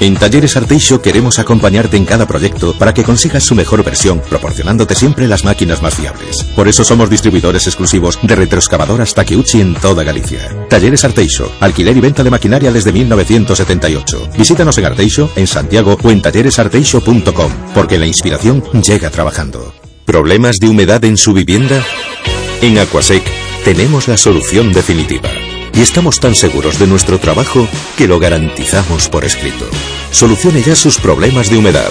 En 0.00 0.14
Talleres 0.14 0.56
Arteixo 0.56 1.02
queremos 1.02 1.40
acompañarte 1.40 1.96
en 1.96 2.04
cada 2.04 2.26
proyecto 2.26 2.72
para 2.78 2.94
que 2.94 3.02
consigas 3.02 3.42
su 3.42 3.56
mejor 3.56 3.82
versión, 3.82 4.20
proporcionándote 4.20 4.94
siempre 4.94 5.26
las 5.26 5.44
máquinas 5.44 5.82
más 5.82 5.96
fiables. 5.96 6.44
Por 6.54 6.68
eso 6.68 6.84
somos 6.84 7.10
distribuidores 7.10 7.66
exclusivos 7.66 8.16
de 8.22 8.36
retroexcavadoras 8.36 9.12
Takeuchi 9.12 9.60
en 9.60 9.74
toda 9.74 10.04
Galicia. 10.04 10.54
Talleres 10.68 11.04
Arteixo, 11.04 11.50
alquiler 11.58 11.96
y 11.96 12.00
venta 12.00 12.22
de 12.22 12.30
maquinaria 12.30 12.70
desde 12.70 12.92
1978. 12.92 14.28
Visítanos 14.38 14.78
en 14.78 14.84
Arteixo, 14.84 15.30
en 15.34 15.48
Santiago 15.48 15.98
o 16.00 16.10
en 16.12 16.22
talleresarteixo.com, 16.22 17.52
porque 17.74 17.98
la 17.98 18.06
inspiración 18.06 18.62
llega 18.80 19.10
trabajando. 19.10 19.74
¿Problemas 20.04 20.58
de 20.60 20.68
humedad 20.68 21.04
en 21.04 21.16
su 21.16 21.32
vivienda? 21.32 21.84
En 22.62 22.78
Aquasec 22.78 23.24
tenemos 23.64 24.06
la 24.06 24.16
solución 24.16 24.72
definitiva 24.72 25.28
y 25.74 25.80
estamos 25.80 26.20
tan 26.20 26.34
seguros 26.34 26.78
de 26.78 26.86
nuestro 26.86 27.18
trabajo 27.18 27.66
que 27.96 28.06
lo 28.08 28.18
garantizamos 28.18 29.08
por 29.08 29.24
escrito. 29.24 29.64
Solucione 30.10 30.62
ya 30.62 30.76
sus 30.76 30.98
problemas 30.98 31.50
de 31.50 31.58
humedad. 31.58 31.90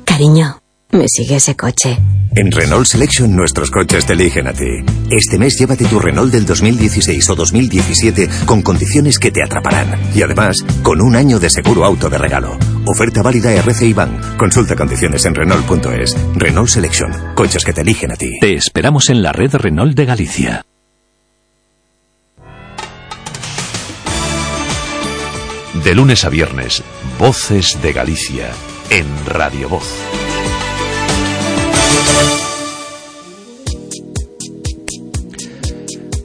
Cariño, 0.04 0.60
me 0.90 1.06
sigue 1.08 1.36
ese 1.36 1.56
coche. 1.56 1.98
En 2.34 2.52
Renault 2.52 2.86
Selection 2.86 3.34
nuestros 3.34 3.70
coches 3.70 4.06
te 4.06 4.12
eligen 4.12 4.46
a 4.46 4.52
ti. 4.52 4.84
Este 5.10 5.38
mes 5.38 5.58
llévate 5.58 5.84
tu 5.86 5.98
Renault 5.98 6.32
del 6.32 6.46
2016 6.46 7.28
o 7.30 7.34
2017 7.34 8.28
con 8.46 8.62
condiciones 8.62 9.18
que 9.18 9.30
te 9.30 9.42
atraparán. 9.42 9.98
Y 10.14 10.22
además, 10.22 10.64
con 10.82 11.00
un 11.00 11.16
año 11.16 11.38
de 11.38 11.50
seguro 11.50 11.84
auto 11.84 12.08
de 12.08 12.18
regalo. 12.18 12.56
Oferta 12.86 13.22
válida 13.22 13.52
RCI 13.52 13.92
Bank. 13.92 14.36
Consulta 14.36 14.76
condiciones 14.76 15.24
en 15.24 15.34
Renault.es. 15.34 16.16
Renault 16.34 16.68
Selection. 16.68 17.34
Coches 17.34 17.64
que 17.64 17.72
te 17.72 17.80
eligen 17.80 18.12
a 18.12 18.16
ti. 18.16 18.38
Te 18.40 18.54
esperamos 18.54 19.10
en 19.10 19.22
la 19.22 19.32
red 19.32 19.54
Renault 19.54 19.96
de 19.96 20.04
Galicia. 20.04 20.64
De 25.84 25.94
lunes 25.94 26.24
a 26.24 26.28
viernes, 26.28 26.82
Voces 27.18 27.78
de 27.80 27.92
Galicia, 27.92 28.50
en 28.90 29.06
Radio 29.26 29.68
Voz. 29.68 30.27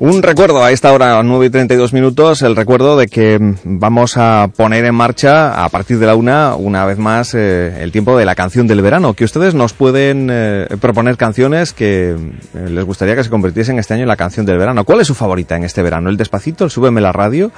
Un 0.06 0.22
recuerdo 0.22 0.62
a 0.62 0.70
esta 0.74 0.92
hora, 0.92 1.24
9 1.24 1.46
y 1.46 1.50
32 1.50 1.94
minutos, 1.94 2.42
el 2.42 2.58
recuerdo 2.58 2.98
de 2.98 3.08
que 3.08 3.40
vamos 3.64 4.18
a 4.18 4.50
poner 4.54 4.84
en 4.84 4.94
marcha 4.94 5.64
a 5.64 5.70
partir 5.70 5.98
de 5.98 6.06
la 6.06 6.16
una, 6.16 6.56
una 6.56 6.86
vez 6.86 6.98
más, 6.98 7.34
eh, 7.34 7.82
el 7.82 7.94
tiempo 7.94 8.18
de 8.18 8.26
la 8.26 8.36
canción 8.36 8.68
del 8.68 8.82
verano, 8.82 9.14
que 9.14 9.24
ustedes 9.24 9.56
nos 9.56 9.72
pueden 9.72 10.28
eh, 10.30 10.68
proponer 10.82 11.16
canciones 11.16 11.72
que 11.72 12.10
eh, 12.10 12.70
les 12.70 12.84
gustaría 12.84 13.16
que 13.16 13.24
se 13.24 13.30
convirtiesen 13.30 13.80
este 13.80 13.94
año 13.94 14.04
en 14.04 14.10
la 14.10 14.18
canción 14.18 14.46
del 14.46 14.58
verano. 14.58 14.84
¿Cuál 14.84 15.00
es 15.00 15.08
su 15.08 15.16
favorita 15.16 15.56
en 15.56 15.64
este 15.64 15.82
verano? 15.82 16.10
¿El 16.10 16.18
despacito, 16.18 16.66
el 16.66 16.70
súbeme 16.70 17.00
la 17.00 17.14
radio 17.14 17.54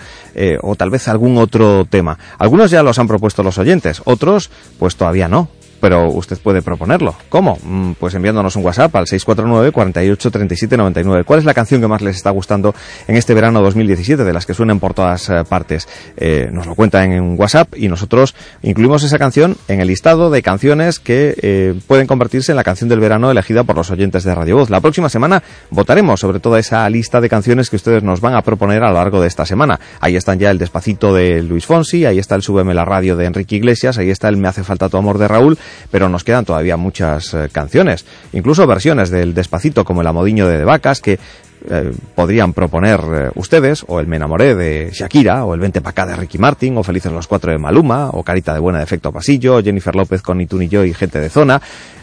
o 0.61 0.75
tal 0.75 0.91
vez 0.91 1.07
algún 1.07 1.39
otro 1.39 1.85
tema? 1.85 2.19
Algunos 2.37 2.69
ya 2.69 2.83
los 2.83 2.99
han 2.99 3.07
propuesto 3.07 3.41
los 3.41 3.57
oyentes, 3.57 4.03
otros 4.05 4.51
pues 4.77 4.95
todavía 4.97 5.27
no 5.27 5.49
pero 5.79 6.09
usted 6.09 6.37
puede 6.37 6.61
proponerlo. 6.61 7.15
¿Cómo? 7.29 7.57
Mm, 7.63 7.91
pues 7.93 8.13
enviándonos 8.13 8.55
un 8.55 8.65
WhatsApp 8.65 8.95
al 8.95 9.07
649 9.07 9.71
48 9.71 10.31
37 10.31 10.77
99. 10.77 11.23
¿Cuál 11.23 11.39
es 11.39 11.45
la 11.45 11.53
canción 11.53 11.81
que 11.81 11.87
más 11.87 12.01
les 12.01 12.15
está 12.15 12.29
gustando 12.29 12.73
en 13.07 13.15
este 13.15 13.33
verano 13.33 13.61
2017, 13.61 14.23
de 14.23 14.33
las 14.33 14.45
que 14.45 14.53
suenan 14.53 14.79
por 14.79 14.93
todas 14.93 15.29
eh, 15.29 15.43
partes? 15.47 15.87
Eh, 16.17 16.49
nos 16.51 16.65
lo 16.65 16.75
cuentan 16.75 17.11
en 17.11 17.21
un 17.21 17.39
WhatsApp 17.39 17.75
y 17.75 17.87
nosotros 17.87 18.35
incluimos 18.61 19.03
esa 19.03 19.19
canción 19.19 19.57
en 19.67 19.81
el 19.81 19.87
listado 19.87 20.29
de 20.29 20.41
canciones 20.41 20.99
que 20.99 21.35
eh, 21.41 21.79
pueden 21.87 22.07
convertirse 22.07 22.51
en 22.51 22.55
la 22.55 22.63
canción 22.63 22.89
del 22.89 22.99
verano 22.99 23.31
elegida 23.31 23.63
por 23.63 23.75
los 23.75 23.91
oyentes 23.91 24.23
de 24.23 24.33
Radio 24.33 24.57
Voz. 24.57 24.69
La 24.69 24.81
próxima 24.81 25.09
semana 25.09 25.43
votaremos 25.69 26.19
sobre 26.19 26.39
toda 26.39 26.59
esa 26.59 26.89
lista 26.89 27.21
de 27.21 27.29
canciones 27.29 27.69
que 27.69 27.75
ustedes 27.75 28.03
nos 28.03 28.21
van 28.21 28.35
a 28.35 28.41
proponer 28.41 28.83
a 28.83 28.89
lo 28.89 28.95
largo 28.95 29.21
de 29.21 29.27
esta 29.27 29.45
semana. 29.45 29.79
Ahí 29.99 30.15
están 30.15 30.39
ya 30.39 30.51
el 30.51 30.57
Despacito 30.57 31.13
de 31.13 31.41
Luis 31.41 31.65
Fonsi, 31.65 32.05
ahí 32.05 32.19
está 32.19 32.35
el 32.35 32.41
Súbeme 32.41 32.73
la 32.73 32.85
radio 32.85 33.15
de 33.15 33.25
Enrique 33.25 33.55
Iglesias, 33.55 33.97
ahí 33.97 34.09
está 34.09 34.29
el 34.29 34.37
Me 34.37 34.47
hace 34.47 34.63
falta 34.63 34.89
tu 34.89 34.97
amor 34.97 35.17
de 35.17 35.27
Raúl 35.27 35.57
pero 35.91 36.09
nos 36.09 36.23
quedan 36.23 36.45
todavía 36.45 36.77
muchas 36.77 37.33
eh, 37.33 37.49
canciones, 37.51 38.05
incluso 38.33 38.65
versiones 38.67 39.09
del 39.09 39.33
Despacito 39.33 39.85
como 39.85 40.01
el 40.01 40.07
Amodiño 40.07 40.47
de, 40.47 40.57
de 40.57 40.65
Vacas 40.65 41.01
que 41.01 41.19
eh, 41.67 41.91
podrían 42.13 42.53
proponer 42.53 42.99
eh, 42.99 43.31
ustedes, 43.35 43.83
o 43.87 43.99
el 43.99 44.05
Me 44.05 44.17
enamoré 44.17 44.53
de 44.53 44.91
Shakira, 44.91 45.45
o 45.45 45.53
el 45.55 45.59
Vente 45.59 45.81
pa' 45.81 45.91
acá 45.91 46.05
de 46.05 46.15
Ricky 46.15 46.37
Martin, 46.37 46.77
o 46.77 46.83
Felices 46.83 47.11
los 47.11 47.27
Cuatro 47.27 47.51
de 47.51 47.57
Maluma, 47.57 48.09
o 48.11 48.21
Carita 48.21 48.53
de 48.53 48.59
Buena 48.59 48.79
de 48.79 48.83
Efecto 48.83 49.11
Pasillo, 49.11 49.63
Jennifer 49.63 49.95
López 49.95 50.21
con 50.21 50.37
Ni 50.37 50.45
tú 50.45 50.59
ni 50.59 50.67
yo 50.67 50.83
y 50.83 50.93
Gente 50.93 51.19
de 51.19 51.29
Zona, 51.29 51.59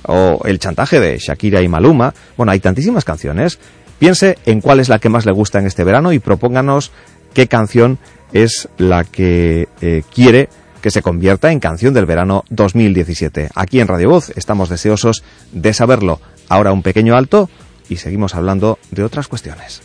o 0.08 0.40
El 0.44 0.58
chantaje 0.58 0.98
de 0.98 1.18
Shakira 1.18 1.62
y 1.62 1.68
Maluma. 1.68 2.12
Bueno, 2.36 2.50
hay 2.50 2.58
tantísimas 2.58 3.04
canciones. 3.04 3.60
Piense 4.00 4.36
en 4.46 4.60
cuál 4.60 4.80
es 4.80 4.88
la 4.88 4.98
que 4.98 5.08
más 5.08 5.26
le 5.26 5.32
gusta 5.32 5.60
en 5.60 5.66
este 5.66 5.84
verano 5.84 6.12
y 6.12 6.18
propónganos 6.18 6.90
qué 7.32 7.46
canción 7.46 7.98
es 8.32 8.68
la 8.78 9.04
que 9.04 9.68
quiere 10.12 10.48
que 10.82 10.90
se 10.90 11.00
convierta 11.00 11.50
en 11.50 11.60
canción 11.60 11.94
del 11.94 12.04
verano 12.04 12.44
2017. 12.50 13.48
Aquí 13.54 13.80
en 13.80 13.88
Radio 13.88 14.10
Voz 14.10 14.30
estamos 14.36 14.68
deseosos 14.68 15.22
de 15.52 15.72
saberlo. 15.72 16.20
Ahora 16.48 16.72
un 16.72 16.82
pequeño 16.82 17.16
alto 17.16 17.48
y 17.88 17.96
seguimos 17.96 18.34
hablando 18.34 18.78
de 18.90 19.04
otras 19.04 19.28
cuestiones. 19.28 19.80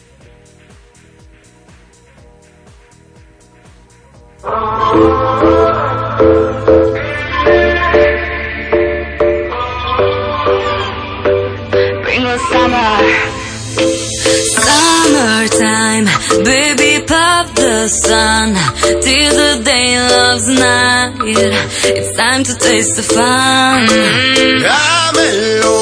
The 17.58 17.88
sun 17.90 18.54
till 19.02 19.34
the 19.42 19.62
day 19.64 19.98
loves 20.00 20.48
night. 20.48 21.14
It's 21.98 22.16
time 22.18 22.44
to 22.44 22.54
taste 22.56 22.96
the 22.98 23.04
fun. 23.04 23.88
Dámelo, 24.62 25.78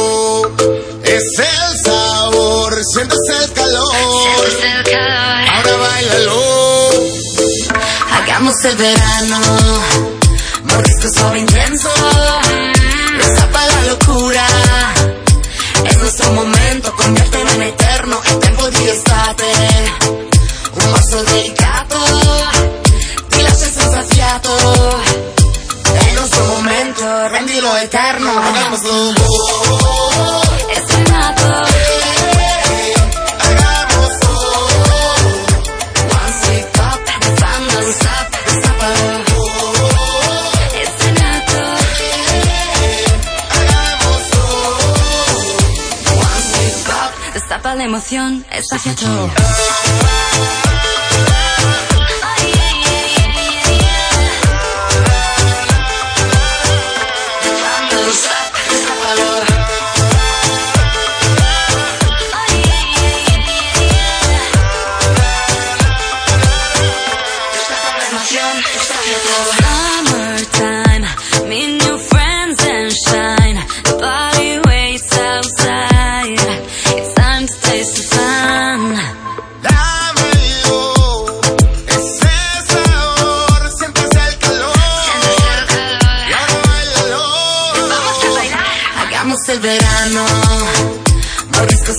es 1.03 1.27
el 1.39 1.71
sabor, 1.83 2.71
sientes 2.93 3.19
el 3.39 3.53
calor. 3.53 3.95
Ahora 5.51 5.75
bailalo. 5.85 6.41
Hagamos 8.15 8.55
el 8.65 8.75
verano, 8.77 9.39
mordisco 10.63 11.07
suave 11.15 11.39
intenso. 11.39 11.89
Destapa 13.17 13.61
la 13.67 13.81
locura. 13.91 14.47
Es 15.85 15.97
nuestro 15.97 16.31
momento, 16.31 16.54
la 47.75 47.83
emoción, 47.83 48.45
está 48.51 48.77
todo. 48.95 49.29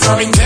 Mordisco 0.06 0.45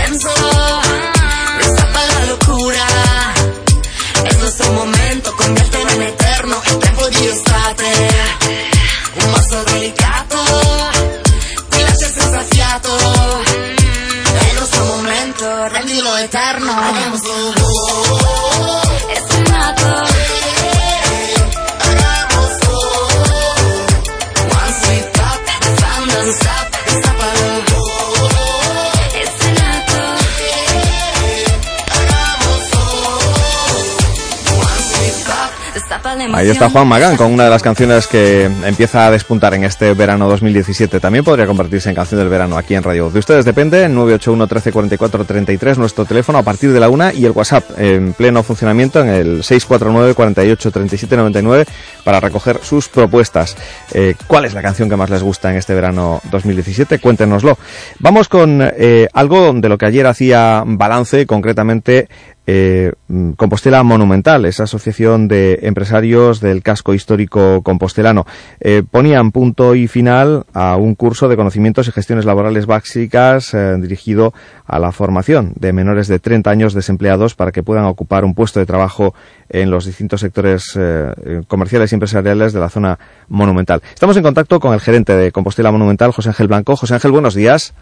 emoción. 36.23 36.39
Ahí 36.45 36.49
está 36.49 36.69
Juan 36.69 36.87
Magán 36.87 37.17
con 37.17 37.31
una 37.31 37.45
de 37.45 37.49
las 37.49 37.61
canciones 37.61 38.07
que 38.07 38.45
empieza 38.45 39.07
a 39.07 39.11
despuntar 39.11 39.53
en 39.53 39.63
este 39.63 39.93
verano 39.93 40.29
2017. 40.29 40.99
También 40.99 41.23
podría 41.23 41.47
convertirse 41.47 41.89
en 41.89 41.95
canción 41.95 42.19
del 42.19 42.29
verano 42.29 42.57
aquí 42.57 42.75
en 42.75 42.83
Radio. 42.83 43.09
De 43.09 43.19
ustedes 43.19 43.45
depende, 43.45 43.87
981 43.89 44.47
13 44.47 44.71
44 44.71 45.25
33, 45.25 45.77
nuestro 45.77 46.05
teléfono 46.05 46.37
a 46.37 46.43
partir 46.43 46.71
de 46.71 46.79
la 46.79 46.89
una 46.89 47.13
y 47.13 47.25
el 47.25 47.31
WhatsApp 47.31 47.79
en 47.79 48.13
pleno 48.13 48.43
funcionamiento 48.43 49.01
en 49.01 49.09
el 49.09 49.43
649 49.43 50.13
48 50.13 50.71
37 50.71 51.17
99 51.17 51.65
para 52.03 52.19
recoger 52.19 52.59
sus 52.63 52.89
propuestas. 52.89 53.55
Eh, 53.93 54.15
¿Cuál 54.27 54.45
es 54.45 54.53
la 54.53 54.61
canción 54.61 54.89
que 54.89 54.95
más 54.95 55.09
les 55.09 55.23
gusta 55.23 55.51
en 55.51 55.57
este 55.57 55.73
verano 55.73 56.21
2017? 56.31 56.99
Cuéntenoslo. 56.99 57.57
Vamos 57.99 58.27
con 58.27 58.61
eh, 58.61 59.07
algo 59.13 59.53
de 59.53 59.69
lo 59.69 59.77
que 59.77 59.85
ayer 59.85 60.07
hacía 60.07 60.63
balance, 60.65 61.25
concretamente 61.25 62.07
eh, 62.47 62.93
mm, 63.07 63.31
Compostela 63.31 63.83
Monumental, 63.83 64.45
esa 64.45 64.63
asociación 64.63 65.27
de 65.27 65.59
empresarios 65.63 66.39
del 66.39 66.63
casco 66.63 66.93
histórico 66.93 67.61
compostelano. 67.61 68.25
Eh, 68.59 68.83
ponían 68.89 69.31
punto 69.31 69.75
y 69.75 69.87
final 69.87 70.45
a 70.53 70.75
un 70.75 70.95
curso 70.95 71.27
de 71.27 71.35
conocimientos 71.35 71.87
y 71.87 71.91
gestiones 71.91 72.25
laborales 72.25 72.65
básicas 72.65 73.53
eh, 73.53 73.77
dirigido 73.79 74.33
a 74.65 74.79
la 74.79 74.91
formación 74.91 75.53
de 75.55 75.73
menores 75.73 76.07
de 76.07 76.19
30 76.19 76.49
años 76.49 76.73
desempleados 76.73 77.35
para 77.35 77.51
que 77.51 77.63
puedan 77.63 77.85
ocupar 77.85 78.25
un 78.25 78.33
puesto 78.33 78.59
de 78.59 78.65
trabajo 78.65 79.13
en 79.49 79.69
los 79.69 79.85
distintos 79.85 80.21
sectores 80.21 80.73
eh, 80.75 81.41
comerciales 81.47 81.91
y 81.91 81.95
empresariales 81.95 82.53
de 82.53 82.59
la 82.59 82.69
zona 82.69 82.97
monumental. 83.27 83.81
Estamos 83.93 84.17
en 84.17 84.23
contacto 84.23 84.59
con 84.59 84.73
el 84.73 84.79
gerente 84.79 85.15
de 85.15 85.31
Compostela 85.31 85.71
Monumental, 85.71 86.11
José 86.11 86.29
Ángel 86.29 86.47
Blanco. 86.47 86.75
José 86.75 86.95
Ángel, 86.95 87.11
buenos 87.11 87.35
días. 87.35 87.73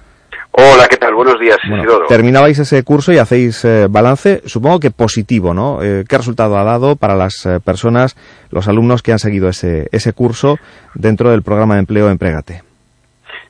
Hola, 0.52 0.88
¿qué 0.90 0.98
tal? 0.98 1.14
Buenos 1.16 1.40
días, 1.40 1.58
Bueno, 1.68 1.84
Isidoro. 1.84 2.08
terminabais 2.08 2.58
ese 2.60 2.84
curso 2.84 3.12
y 3.14 3.18
hacéis 3.18 3.64
eh, 3.66 3.88
balance, 3.90 4.42
supongo 4.46 4.80
que 4.80 4.92
positivo, 4.92 5.54
¿no? 5.54 5.82
Eh, 5.82 6.04
¿Qué 6.08 6.18
resultado 6.18 6.58
ha 6.58 6.64
dado 6.64 6.96
para 6.96 7.16
las 7.16 7.46
eh, 7.46 7.60
personas, 7.64 8.16
los 8.52 8.68
alumnos 8.68 9.02
que 9.02 9.12
han 9.12 9.20
seguido 9.20 9.48
ese, 9.50 9.88
ese 9.92 10.12
curso 10.14 10.58
dentro 10.96 11.30
del 11.32 11.44
programa 11.44 11.76
de 11.76 11.82
empleo 11.82 12.10
Emprégate? 12.10 12.64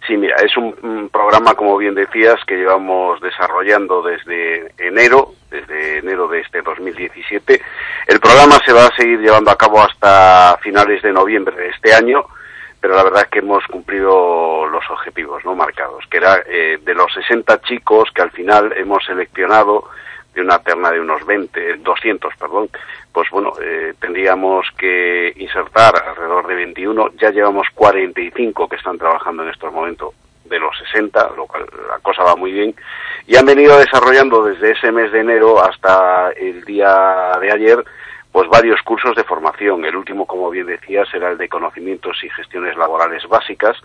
Sí, 0.07 0.17
mira, 0.17 0.35
es 0.43 0.55
un, 0.57 0.73
un 0.81 1.09
programa, 1.09 1.53
como 1.53 1.77
bien 1.77 1.93
decías, 1.93 2.35
que 2.47 2.55
llevamos 2.55 3.21
desarrollando 3.21 4.01
desde 4.01 4.71
enero, 4.79 5.33
desde 5.51 5.99
enero 5.99 6.27
de 6.27 6.41
este 6.41 6.61
2017. 6.63 7.61
El 8.07 8.19
programa 8.19 8.55
se 8.65 8.73
va 8.73 8.85
a 8.87 8.95
seguir 8.97 9.19
llevando 9.19 9.51
a 9.51 9.55
cabo 9.55 9.79
hasta 9.81 10.57
finales 10.63 11.01
de 11.03 11.13
noviembre 11.13 11.55
de 11.55 11.69
este 11.69 11.93
año, 11.93 12.23
pero 12.81 12.95
la 12.95 13.03
verdad 13.03 13.23
es 13.23 13.29
que 13.29 13.39
hemos 13.39 13.65
cumplido 13.67 14.65
los 14.67 14.89
objetivos 14.89 15.43
no 15.43 15.55
marcados, 15.55 16.05
que 16.09 16.17
era 16.17 16.43
eh, 16.45 16.79
de 16.81 16.93
los 16.93 17.13
60 17.13 17.61
chicos 17.61 18.09
que 18.13 18.21
al 18.21 18.31
final 18.31 18.73
hemos 18.77 19.03
seleccionado 19.05 19.85
de 20.33 20.41
una 20.41 20.59
terna 20.59 20.91
de 20.91 21.01
unos 21.01 21.25
20, 21.25 21.77
200, 21.77 22.33
perdón, 22.35 22.69
pues 23.11 23.29
bueno, 23.31 23.53
eh, 23.61 23.93
tendríamos 23.99 24.67
que 24.77 25.33
insertar 25.35 25.93
alrededor 26.07 26.47
de 26.47 26.55
21, 26.55 27.11
ya 27.19 27.31
llevamos 27.31 27.67
45 27.73 28.69
que 28.69 28.75
están 28.75 28.97
trabajando 28.97 29.43
en 29.43 29.49
estos 29.49 29.73
momentos 29.73 30.13
de 30.45 30.59
los 30.59 30.77
60, 30.77 31.31
lo 31.35 31.45
cual 31.45 31.65
la 31.89 31.99
cosa 31.99 32.23
va 32.23 32.35
muy 32.35 32.51
bien, 32.51 32.75
y 33.27 33.35
han 33.35 33.45
venido 33.45 33.77
desarrollando 33.77 34.43
desde 34.43 34.71
ese 34.71 34.91
mes 34.91 35.11
de 35.11 35.19
enero 35.19 35.61
hasta 35.61 36.31
el 36.31 36.63
día 36.63 37.31
de 37.39 37.51
ayer, 37.51 37.83
pues 38.31 38.47
varios 38.49 38.81
cursos 38.83 39.15
de 39.15 39.23
formación. 39.23 39.83
El 39.85 39.95
último, 39.95 40.25
como 40.25 40.49
bien 40.49 40.67
decías, 40.67 41.07
era 41.13 41.31
el 41.31 41.37
de 41.37 41.49
conocimientos 41.49 42.23
y 42.23 42.29
gestiones 42.29 42.77
laborales 42.77 43.27
básicas, 43.27 43.77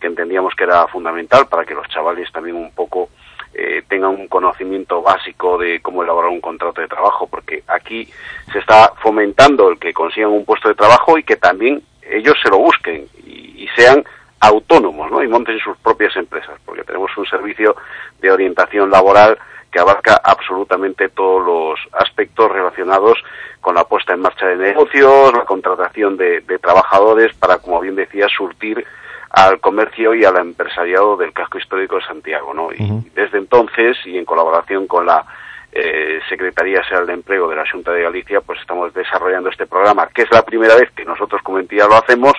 que 0.00 0.06
entendíamos 0.06 0.54
que 0.54 0.64
era 0.64 0.86
fundamental 0.88 1.46
para 1.48 1.64
que 1.64 1.74
los 1.74 1.88
chavales 1.88 2.30
también 2.30 2.56
un 2.56 2.72
poco 2.72 3.08
eh, 3.54 3.82
tengan 3.88 4.10
un 4.10 4.28
conocimiento 4.28 5.00
básico 5.00 5.56
de 5.56 5.80
cómo 5.80 6.02
elaborar 6.02 6.30
un 6.30 6.42
contrato 6.42 6.82
de 6.82 6.88
trabajo, 6.88 7.26
porque 7.26 7.62
aquí 7.68 8.06
se 8.52 8.58
está 8.58 8.92
fomentando 9.02 9.70
el 9.70 9.78
que 9.78 9.94
consigan 9.94 10.30
un 10.30 10.44
puesto 10.44 10.68
de 10.68 10.74
trabajo 10.74 11.16
y 11.16 11.22
que 11.22 11.36
también 11.36 11.82
ellos 12.02 12.36
se 12.42 12.50
lo 12.50 12.58
busquen 12.58 13.06
y, 13.24 13.64
y 13.64 13.68
sean 13.74 14.04
autónomos, 14.40 15.10
¿no? 15.10 15.22
Y 15.22 15.28
monten 15.28 15.58
sus 15.58 15.76
propias 15.78 16.14
empresas, 16.16 16.60
porque 16.66 16.84
tenemos 16.84 17.16
un 17.16 17.24
servicio 17.24 17.74
de 18.20 18.30
orientación 18.30 18.90
laboral 18.90 19.38
que 19.76 19.82
abarca 19.82 20.18
absolutamente 20.24 21.10
todos 21.10 21.44
los 21.44 21.78
aspectos 21.92 22.50
relacionados 22.50 23.22
con 23.60 23.74
la 23.74 23.84
puesta 23.84 24.14
en 24.14 24.20
marcha 24.20 24.46
de 24.46 24.56
negocios, 24.56 25.34
la 25.34 25.44
contratación 25.44 26.16
de, 26.16 26.40
de 26.40 26.58
trabajadores 26.58 27.34
para, 27.34 27.58
como 27.58 27.78
bien 27.80 27.94
decía, 27.94 28.26
surtir 28.26 28.82
al 29.28 29.60
comercio 29.60 30.14
y 30.14 30.24
al 30.24 30.38
empresariado 30.38 31.18
del 31.18 31.34
casco 31.34 31.58
histórico 31.58 31.96
de 31.96 32.06
Santiago, 32.06 32.54
¿no? 32.54 32.72
Y 32.72 33.10
desde 33.14 33.36
entonces, 33.36 33.98
y 34.06 34.16
en 34.16 34.24
colaboración 34.24 34.86
con 34.86 35.04
la 35.04 35.26
eh, 35.72 36.20
Secretaría 36.26 36.82
General 36.82 37.08
de 37.08 37.12
Empleo 37.12 37.46
de 37.46 37.56
la 37.56 37.70
Junta 37.70 37.92
de 37.92 38.02
Galicia, 38.02 38.40
pues 38.40 38.58
estamos 38.60 38.94
desarrollando 38.94 39.50
este 39.50 39.66
programa, 39.66 40.08
que 40.08 40.22
es 40.22 40.30
la 40.30 40.40
primera 40.40 40.74
vez 40.74 40.90
que 40.92 41.04
nosotros 41.04 41.42
como 41.42 41.58
entidad 41.58 41.86
lo 41.86 41.96
hacemos 41.96 42.32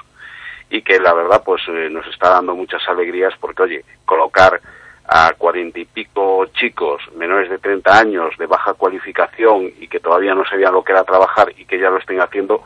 y 0.72 0.81
que 0.81 0.99
la 0.99 1.14
verdad 1.14 1.43
pues 1.45 1.61
eh, 1.68 1.88
nos 1.91 2.07
está 2.07 2.30
dando 2.31 2.55
muchas 2.55 2.81
alegrías 2.89 3.35
porque, 3.39 3.61
oye, 3.61 3.85
colocar 4.05 4.59
a 5.07 5.31
cuarenta 5.38 5.79
y 5.79 5.85
pico 5.85 6.45
chicos 6.47 7.01
menores 7.15 7.49
de 7.49 7.57
30 7.59 7.97
años 7.97 8.34
de 8.38 8.45
baja 8.45 8.73
cualificación 8.73 9.71
y 9.79 9.88
que 9.88 9.99
todavía 9.99 10.35
no 10.35 10.43
sabían 10.45 10.73
lo 10.73 10.84
que 10.84 10.91
era 10.91 11.03
trabajar 11.03 11.47
y 11.57 11.65
que 11.65 11.79
ya 11.79 11.89
lo 11.89 11.97
estén 11.97 12.19
haciendo, 12.19 12.63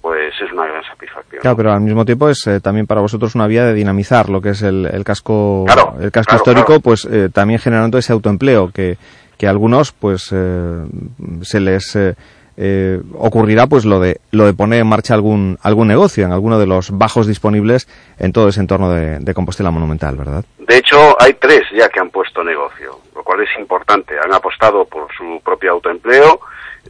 pues 0.00 0.32
es 0.40 0.52
una 0.52 0.66
gran 0.66 0.84
satisfacción. 0.84 1.40
Claro, 1.42 1.56
pero 1.56 1.72
al 1.72 1.80
mismo 1.80 2.04
tiempo 2.04 2.28
es 2.28 2.46
eh, 2.46 2.60
también 2.60 2.86
para 2.86 3.00
vosotros 3.00 3.34
una 3.34 3.48
vía 3.48 3.64
de 3.64 3.74
dinamizar 3.74 4.28
lo 4.28 4.40
que 4.40 4.50
es 4.50 4.62
el, 4.62 4.86
el 4.86 5.02
casco, 5.02 5.64
Claro, 5.66 5.96
el 6.00 6.12
casco 6.12 6.30
claro, 6.30 6.40
histórico, 6.42 6.66
claro. 6.66 6.80
pues 6.80 7.04
eh, 7.06 7.28
también 7.32 7.58
generando 7.58 7.98
ese 7.98 8.12
autoempleo 8.12 8.70
que, 8.72 8.96
que 9.36 9.46
a 9.48 9.50
algunos 9.50 9.90
pues 9.90 10.30
eh, 10.32 10.84
se 11.42 11.60
les 11.60 11.96
eh, 12.62 13.00
ocurrirá 13.14 13.66
pues 13.66 13.86
lo 13.86 14.00
de 14.00 14.20
lo 14.32 14.44
de 14.44 14.52
poner 14.52 14.80
en 14.80 14.86
marcha 14.86 15.14
algún 15.14 15.56
algún 15.62 15.88
negocio 15.88 16.26
en 16.26 16.32
alguno 16.32 16.58
de 16.58 16.66
los 16.66 16.90
bajos 16.90 17.26
disponibles 17.26 17.88
en 18.18 18.34
todo 18.34 18.50
ese 18.50 18.60
entorno 18.60 18.92
de, 18.92 19.32
Compostela 19.32 19.70
Monumental, 19.70 20.16
¿verdad? 20.16 20.44
De 20.58 20.76
hecho, 20.76 21.16
hay 21.18 21.32
tres 21.34 21.62
ya 21.72 21.88
que 21.88 22.00
han 22.00 22.10
puesto 22.10 22.44
negocio, 22.44 22.98
lo 23.14 23.22
cual 23.22 23.40
es 23.40 23.48
importante. 23.58 24.14
Han 24.22 24.34
apostado 24.34 24.84
por 24.84 25.08
su 25.16 25.40
propio 25.42 25.72
autoempleo. 25.72 26.40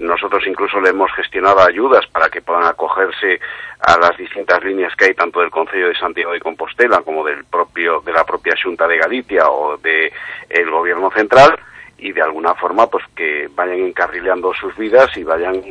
Nosotros 0.01 0.42
incluso 0.47 0.80
le 0.80 0.90
hemos 0.90 1.12
gestionado 1.12 1.60
ayudas 1.60 2.05
para 2.09 2.28
que 2.28 2.42
puedan 2.42 2.64
acogerse 2.64 3.38
a 3.80 3.97
las 3.98 4.16
distintas 4.16 4.64
líneas 4.64 4.92
que 4.97 5.05
hay 5.05 5.14
tanto 5.14 5.40
del 5.40 5.51
Consejo 5.51 5.86
de 5.86 5.94
Santiago 5.94 6.32
de 6.32 6.40
Compostela 6.40 7.02
como 7.02 7.24
del 7.24 7.44
propio 7.44 8.01
de 8.01 8.12
la 8.12 8.24
propia 8.24 8.55
Junta 8.60 8.88
de 8.88 8.98
Galicia 8.98 9.48
o 9.48 9.76
de 9.76 10.12
el 10.48 10.68
Gobierno 10.68 11.12
Central 11.12 11.56
y 12.01 12.12
de 12.12 12.22
alguna 12.22 12.55
forma 12.55 12.89
pues 12.89 13.05
que 13.14 13.48
vayan 13.55 13.81
encarrilando 13.81 14.52
sus 14.55 14.77
vidas 14.77 15.14
y 15.16 15.24
vayan 15.24 15.62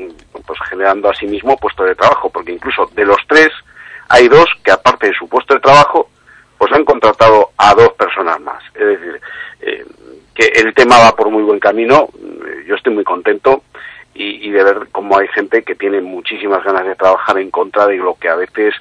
pues 0.45 0.60
generando 0.69 1.10
a 1.10 1.15
sí 1.15 1.26
mismo 1.26 1.57
puestos 1.57 1.88
de 1.88 1.95
trabajo, 1.95 2.30
porque 2.30 2.51
incluso 2.53 2.89
de 2.93 3.06
los 3.06 3.18
tres 3.27 3.49
hay 4.10 4.27
dos 4.27 4.47
que 4.64 4.72
aparte 4.72 5.07
de 5.07 5.14
su 5.14 5.27
puesto 5.27 5.53
de 5.56 5.60
trabajo 5.60 6.10
pues 6.57 6.72
han 6.73 6.84
contratado 6.85 7.51
a 7.57 7.73
dos 7.73 7.93
personas 7.93 8.39
más. 8.41 8.61
Es 8.76 8.85
decir, 8.85 9.22
eh, 9.61 9.85
que 10.35 10.45
el 10.56 10.73
tema 10.73 10.97
va 10.99 11.15
por 11.15 11.30
muy 11.30 11.43
buen 11.43 11.60
camino, 11.60 12.10
eh, 12.22 12.65
yo 12.68 12.76
estoy 12.76 12.93
muy 12.93 13.03
contento 13.03 13.64
y, 14.14 14.47
y 14.47 14.51
de 14.51 14.64
ver 14.64 14.88
cómo 14.91 15.18
hay 15.18 15.27
gente 15.30 15.64
que 15.64 15.76
tiene 15.76 16.01
muchísimas 16.01 16.64
ganas 16.64 16.85
de 16.85 16.95
trabajar 16.95 17.38
en 17.39 17.49
contra 17.49 17.88
de 17.88 17.97
lo 17.97 18.15
que 18.15 18.30
a 18.30 18.35
veces 18.35 18.76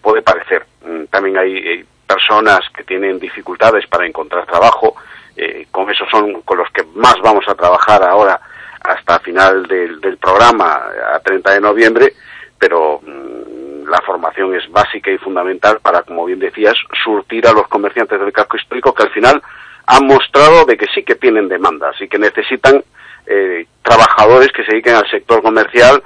puede 0.00 0.22
parecer. 0.22 0.66
Mm, 0.84 1.04
También 1.04 1.38
hay 1.38 1.56
eh, 1.56 1.84
personas 2.06 2.60
que 2.74 2.84
tienen 2.84 3.18
dificultades 3.18 3.86
para 3.86 4.06
encontrar 4.06 4.44
trabajo, 4.46 4.96
eh, 5.36 5.66
con 5.70 5.90
esos 5.90 6.08
son 6.10 6.42
con 6.42 6.58
los 6.58 6.70
que 6.70 6.84
más 6.94 7.16
vamos 7.22 7.44
a 7.48 7.54
trabajar 7.54 8.02
ahora 8.02 8.40
hasta 8.80 9.20
final 9.20 9.66
del, 9.66 10.00
del 10.00 10.16
programa, 10.18 10.82
a 11.14 11.20
30 11.20 11.54
de 11.54 11.60
noviembre, 11.60 12.12
pero 12.58 13.00
mm, 13.00 13.88
la 13.88 14.00
formación 14.02 14.54
es 14.54 14.68
básica 14.70 15.10
y 15.10 15.18
fundamental 15.18 15.78
para, 15.80 16.02
como 16.02 16.24
bien 16.24 16.38
decías, 16.38 16.74
surtir 17.04 17.46
a 17.46 17.52
los 17.52 17.68
comerciantes 17.68 18.18
del 18.18 18.32
casco 18.32 18.56
histórico 18.56 18.92
que 18.92 19.04
al 19.04 19.10
final 19.10 19.42
han 19.86 20.06
mostrado 20.06 20.64
de 20.64 20.76
que 20.76 20.86
sí 20.94 21.02
que 21.02 21.14
tienen 21.14 21.48
demandas 21.48 22.00
y 22.00 22.08
que 22.08 22.18
necesitan 22.18 22.82
eh, 23.26 23.66
trabajadores 23.82 24.52
que 24.52 24.64
se 24.64 24.72
dediquen 24.72 24.94
al 24.94 25.10
sector 25.10 25.42
comercial 25.42 26.02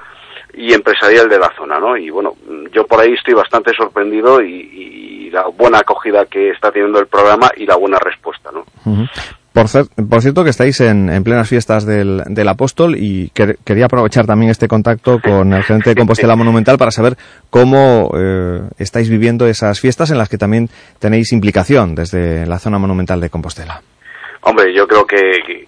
y 0.55 0.73
empresarial 0.73 1.29
de 1.29 1.39
la 1.39 1.53
zona, 1.57 1.79
¿no? 1.79 1.97
Y 1.97 2.11
bueno, 2.11 2.35
yo 2.73 2.87
por 2.87 3.01
ahí 3.01 3.13
estoy 3.13 3.35
bastante 3.35 3.73
sorprendido 3.75 4.43
y 4.43 5.16
la 5.37 5.49
buena 5.49 5.79
acogida 5.79 6.25
que 6.27 6.51
está 6.51 6.71
teniendo 6.73 6.99
el 6.99 7.07
programa 7.07 7.51
y 7.57 7.67
la 7.67 7.77
buena 7.77 7.99
respuesta, 7.99 8.51
¿no? 8.53 8.65
Por, 9.53 9.65
cer- 9.67 9.89
por 10.09 10.21
cierto 10.21 10.45
que 10.45 10.51
estáis 10.51 10.81
en, 10.81 11.09
en 11.09 11.25
plenas 11.25 11.49
fiestas 11.49 11.87
del, 11.87 12.23
del 12.27 12.49
Apóstol 12.49 12.95
y 12.97 13.31
quer- 13.31 13.57
quería 13.65 13.87
aprovechar 13.87 14.27
también 14.27 14.51
este 14.51 14.69
contacto 14.69 15.19
con 15.21 15.53
el 15.55 15.63
gerente 15.63 15.91
de 15.91 15.97
Compostela 15.97 16.37
Monumental 16.43 16.77
para 16.77 16.91
saber 16.91 17.17
cómo 17.49 18.11
eh, 18.19 18.61
estáis 18.79 19.09
viviendo 19.09 19.47
esas 19.47 19.81
fiestas 19.81 20.11
en 20.11 20.19
las 20.19 20.29
que 20.29 20.37
también 20.39 20.69
tenéis 20.99 21.33
implicación 21.33 21.95
desde 21.95 22.45
la 22.47 22.59
zona 22.59 22.79
monumental 22.79 23.21
de 23.21 23.31
Compostela. 23.31 23.81
Hombre, 24.43 24.73
yo 24.73 24.87
creo 24.87 25.05
que, 25.07 25.17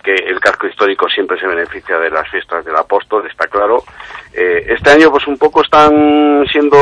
que 0.05 0.15
el 0.29 0.39
casco 0.39 0.69
histórico 0.69 1.09
siempre 1.09 1.37
se 1.41 1.49
beneficia 1.49 1.99
de 1.99 2.11
las 2.11 2.29
fiestas 2.31 2.65
del 2.65 2.77
apóstol, 2.77 3.27
está 3.29 3.47
claro. 3.49 3.83
Eh, 4.33 4.67
este 4.69 4.91
año, 4.91 5.11
pues 5.11 5.27
un 5.27 5.37
poco 5.37 5.63
están 5.63 6.45
siendo 6.53 6.77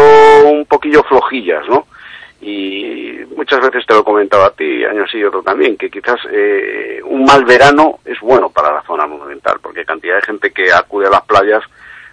un 0.45 0.67
poquillo 0.67 1.03
flojillas, 1.05 1.63
¿no? 1.71 1.87
Y 2.51 3.25
muchas 3.37 3.61
veces 3.61 3.85
te 3.87 3.93
lo 3.95 4.01
he 4.01 4.05
comentado 4.05 4.45
a 4.45 4.55
ti, 4.55 4.85
años 4.85 5.13
y 5.15 5.25
otro 5.25 5.43
también, 5.43 5.77
que 5.77 5.91
quizás 5.91 6.17
eh, 6.31 7.01
un 7.05 7.25
mal 7.25 7.45
verano 7.45 7.99
es 8.05 8.21
bueno 8.21 8.51
para 8.51 8.73
la 8.73 8.83
zona 8.83 9.05
monumental, 9.07 9.59
porque 9.61 9.85
cantidad 9.85 10.15
de 10.17 10.23
gente 10.23 10.53
que 10.53 10.73
acude 10.73 11.09
a 11.09 11.11
las 11.11 11.23
playas, 11.23 11.63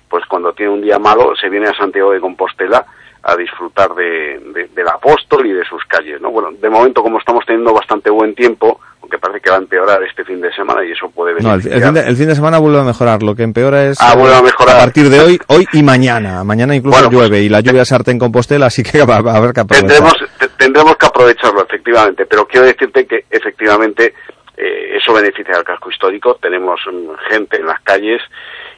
pues 0.09 0.25
cuando 0.25 0.51
tiene 0.53 0.71
un 0.71 0.81
día 0.81 0.97
malo, 0.97 1.35
se 1.35 1.49
viene 1.49 1.67
a 1.67 1.73
Santiago 1.77 2.11
de 2.11 2.19
Compostela 2.19 2.83
a 3.21 3.35
disfrutar 3.35 3.93
de, 3.93 4.39
de- 4.53 4.67
del 4.73 4.87
apóstol 4.87 5.45
y 5.45 5.53
de 5.53 5.63
sus 5.65 5.83
calles, 5.85 6.19
¿no? 6.19 6.31
Bueno, 6.31 6.49
de 6.51 6.69
momento 6.69 7.03
como 7.03 7.19
estamos 7.19 7.45
teniendo 7.45 7.71
bastante 7.73 8.09
buen 8.09 8.33
tiempo, 8.33 8.81
aunque 9.03 9.19
parece 9.19 9.41
que 9.41 9.49
va 9.51 9.57
a 9.57 9.59
empeorar 9.59 10.01
este 10.03 10.23
fin 10.25 10.41
de 10.41 10.51
semana 10.53 10.83
y 10.83 10.91
eso 10.93 11.11
puede 11.11 11.39
No, 11.41 11.53
el, 11.53 11.61
fin 11.61 11.93
de, 11.93 11.99
el 12.01 12.15
fin 12.17 12.27
de 12.27 12.35
semana 12.35 12.57
vuelve 12.57 12.79
a 12.79 12.83
mejorar. 12.83 13.21
Lo 13.21 13.35
que 13.35 13.43
empeora 13.43 13.83
es 13.85 13.97
Ah, 14.01 14.15
vuelve 14.15 14.35
a 14.35 14.41
mejorar. 14.41 14.77
partir 14.77 15.09
de 15.09 15.19
hoy, 15.19 15.39
hoy 15.47 15.67
y 15.73 15.83
mañana. 15.83 16.43
Mañana 16.53 16.73
incluso 16.75 16.95
Bueno, 16.97 17.09
pues, 17.11 17.19
llueve 17.29 17.41
y 17.43 17.49
la 17.49 17.59
lluvia 17.59 17.85
se 17.85 17.93
arte 17.95 18.11
en 18.11 18.17
Compostela, 18.19 18.65
así 18.67 18.81
que 18.81 19.03
va, 19.05 19.21
va 19.21 19.33
a 19.33 19.37
haber 19.37 19.53
que 19.53 19.59
aprovechar. 19.61 19.89
tendremos 19.89 20.13
te- 20.39 20.47
tendremos 20.57 20.95
que 20.97 21.05
aprovecharlo 21.05 21.63
efectivamente 21.63 22.25
pero 22.25 22.47
quiero 22.47 22.65
decirte 22.65 23.05
que 23.05 23.25
efectivamente 23.29 24.13
eh, 24.57 24.97
eso 24.97 25.13
beneficia 25.13 25.55
al 25.57 25.63
casco 25.65 25.89
histórico 25.91 26.35
tenemos 26.41 26.79
mm, 26.91 27.29
gente 27.29 27.57
en 27.57 27.65
las 27.65 27.81
calles 27.81 28.21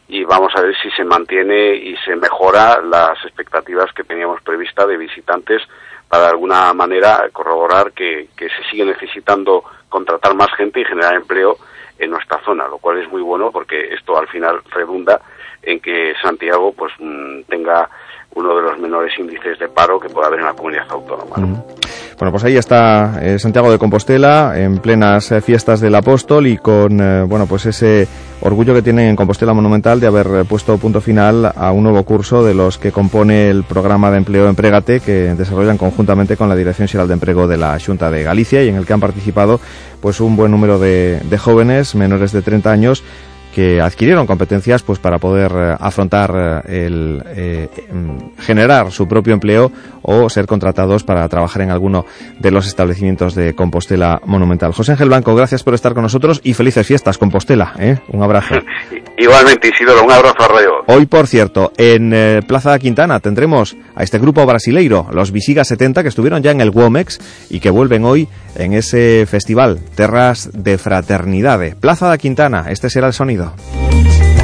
y 0.07 0.23
vamos 0.23 0.52
a 0.56 0.61
ver 0.61 0.73
si 0.81 0.89
se 0.91 1.03
mantiene 1.03 1.76
y 1.76 1.95
se 2.06 2.15
mejora 2.15 2.81
las 2.81 3.18
expectativas 3.26 3.91
que 3.93 4.03
teníamos 4.03 4.41
previstas 4.41 4.88
de 4.88 4.97
visitantes 4.97 5.61
para 6.10 6.30
alguna 6.30 6.73
manera 6.73 7.30
corroborar 7.32 7.91
que, 7.91 8.30
que 8.36 8.48
se 8.49 8.64
sigue 8.69 8.86
necesitando 8.86 9.64
contratar 9.90 10.36
más 10.36 10.53
gente 10.56 10.82
y 10.82 10.86
generar 10.86 11.15
empleo 11.15 11.57
en 11.98 12.11
nuestra 12.11 12.40
zona, 12.44 12.68
lo 12.68 12.77
cual 12.77 13.02
es 13.02 13.10
muy 13.10 13.22
bueno 13.22 13.52
porque 13.52 13.94
esto 13.94 14.18
al 14.18 14.27
final 14.27 14.61
redunda 14.72 15.22
en 15.61 15.80
que 15.80 16.14
Santiago 16.22 16.73
pues 16.73 16.94
mm, 16.99 17.41
tenga 17.48 17.90
uno 18.36 18.56
de 18.56 18.61
los 18.61 18.77
menores 18.77 19.18
índices 19.18 19.57
de 19.60 19.69
paro 19.69 19.99
que 19.99 20.10
pueda 20.10 20.27
haber 20.27 20.40
en 20.40 20.45
la 20.45 20.53
comunidad 20.53 20.86
autónoma. 20.90 21.38
¿no? 21.38 21.65
Bueno, 22.17 22.31
pues 22.31 22.45
ahí 22.45 22.55
está 22.55 23.19
eh, 23.21 23.37
Santiago 23.39 23.69
de 23.69 23.77
Compostela 23.77 24.53
en 24.55 24.77
plenas 24.77 25.33
eh, 25.33 25.41
fiestas 25.41 25.81
del 25.81 25.95
apóstol 25.95 26.47
y 26.47 26.57
con, 26.57 27.01
eh, 27.01 27.23
bueno, 27.27 27.45
pues 27.45 27.65
ese 27.65 28.07
orgullo 28.39 28.73
que 28.73 28.81
tienen 28.81 29.09
en 29.09 29.15
Compostela 29.17 29.53
Monumental 29.53 29.99
de 29.99 30.07
haber 30.07 30.45
puesto 30.45 30.77
punto 30.77 31.01
final 31.01 31.51
a 31.53 31.71
un 31.73 31.83
nuevo 31.83 32.03
curso 32.03 32.41
de 32.41 32.53
los 32.53 32.77
que 32.77 32.93
compone 32.93 33.49
el 33.49 33.63
programa 33.63 34.11
de 34.11 34.17
empleo 34.17 34.47
Emprégate 34.47 35.01
que 35.01 35.35
desarrollan 35.35 35.77
conjuntamente 35.77 36.37
con 36.37 36.47
la 36.47 36.55
Dirección 36.55 36.87
General 36.87 37.09
de 37.09 37.13
Empleo 37.15 37.47
de 37.49 37.57
la 37.57 37.77
Junta 37.85 38.09
de 38.09 38.23
Galicia 38.23 38.63
y 38.63 38.69
en 38.69 38.75
el 38.75 38.85
que 38.85 38.93
han 38.93 39.01
participado 39.01 39.59
pues 39.99 40.21
un 40.21 40.37
buen 40.37 40.51
número 40.51 40.79
de, 40.79 41.19
de 41.19 41.37
jóvenes 41.37 41.95
menores 41.95 42.31
de 42.31 42.41
30 42.41 42.71
años 42.71 43.03
que 43.56 43.80
adquirieron 43.80 44.27
competencias 44.27 44.84
pues 44.84 44.99
para 44.99 45.18
poder 45.18 45.49
eh, 45.56 45.76
afrontar 45.80 46.61
eh, 46.68 46.88
el 46.88 47.23
eh, 47.26 47.69
em, 47.90 48.32
generar 48.38 48.91
su 48.91 49.07
propio 49.07 49.34
empleo 49.34 49.72
o 50.02 50.30
ser 50.30 50.45
contratados 50.45 51.06
para 51.06 51.27
trabajar 51.30 51.61
en 51.61 51.72
alguno 51.72 52.06
de 52.38 52.52
los 52.52 52.68
establecimientos 52.68 53.34
de 53.34 53.56
Compostela 53.56 54.19
Monumental. 54.26 54.73
José 54.73 54.91
Ángel 54.91 55.07
Blanco, 55.07 55.34
gracias 55.36 55.64
por 55.64 55.73
estar 55.73 55.94
con 55.94 56.03
nosotros 56.03 56.41
y 56.44 56.53
felices 56.53 56.86
fiestas 56.86 57.18
Compostela, 57.18 57.73
¿eh? 57.80 57.98
Un 58.10 58.23
abrazo. 58.23 58.56
Igualmente, 59.18 59.69
Isidoro, 59.69 60.03
un 60.03 60.11
abrazo 60.11 60.36
a 60.44 60.48
Radio. 60.49 60.72
Hoy, 60.88 61.06
por 61.06 61.27
cierto, 61.27 61.72
en 61.77 62.11
eh, 62.14 62.41
Plaza 62.45 62.77
Quintana 62.77 63.22
tendremos 63.22 63.77
a 63.95 64.03
este 64.03 64.19
grupo 64.19 64.45
brasileiro, 64.45 65.07
los 65.11 65.32
Visiga 65.32 65.64
70, 65.64 66.03
que 66.03 66.10
estuvieron 66.10 66.44
ya 66.44 66.52
en 66.52 66.60
el 66.60 66.72
Womex 66.72 67.19
y 67.49 67.61
que 67.61 67.69
vuelven 67.69 68.03
hoy 68.03 68.27
en 68.56 68.73
ese 68.73 69.26
festival, 69.26 69.80
Terras 69.95 70.49
de 70.53 70.77
Fraternidade. 70.77 71.76
Plaza 71.80 72.07
da 72.07 72.18
Quintana, 72.18 72.65
este 72.69 72.90
será 72.90 73.07
el 73.07 73.14
sonido. 73.14 73.44
啊。 73.45 74.34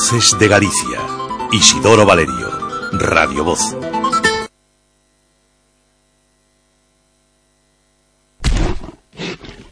Voces 0.00 0.34
de 0.38 0.48
Galicia. 0.48 0.98
Isidoro 1.52 2.06
Valerio. 2.06 2.48
Radio 2.92 3.44
Voz. 3.44 3.60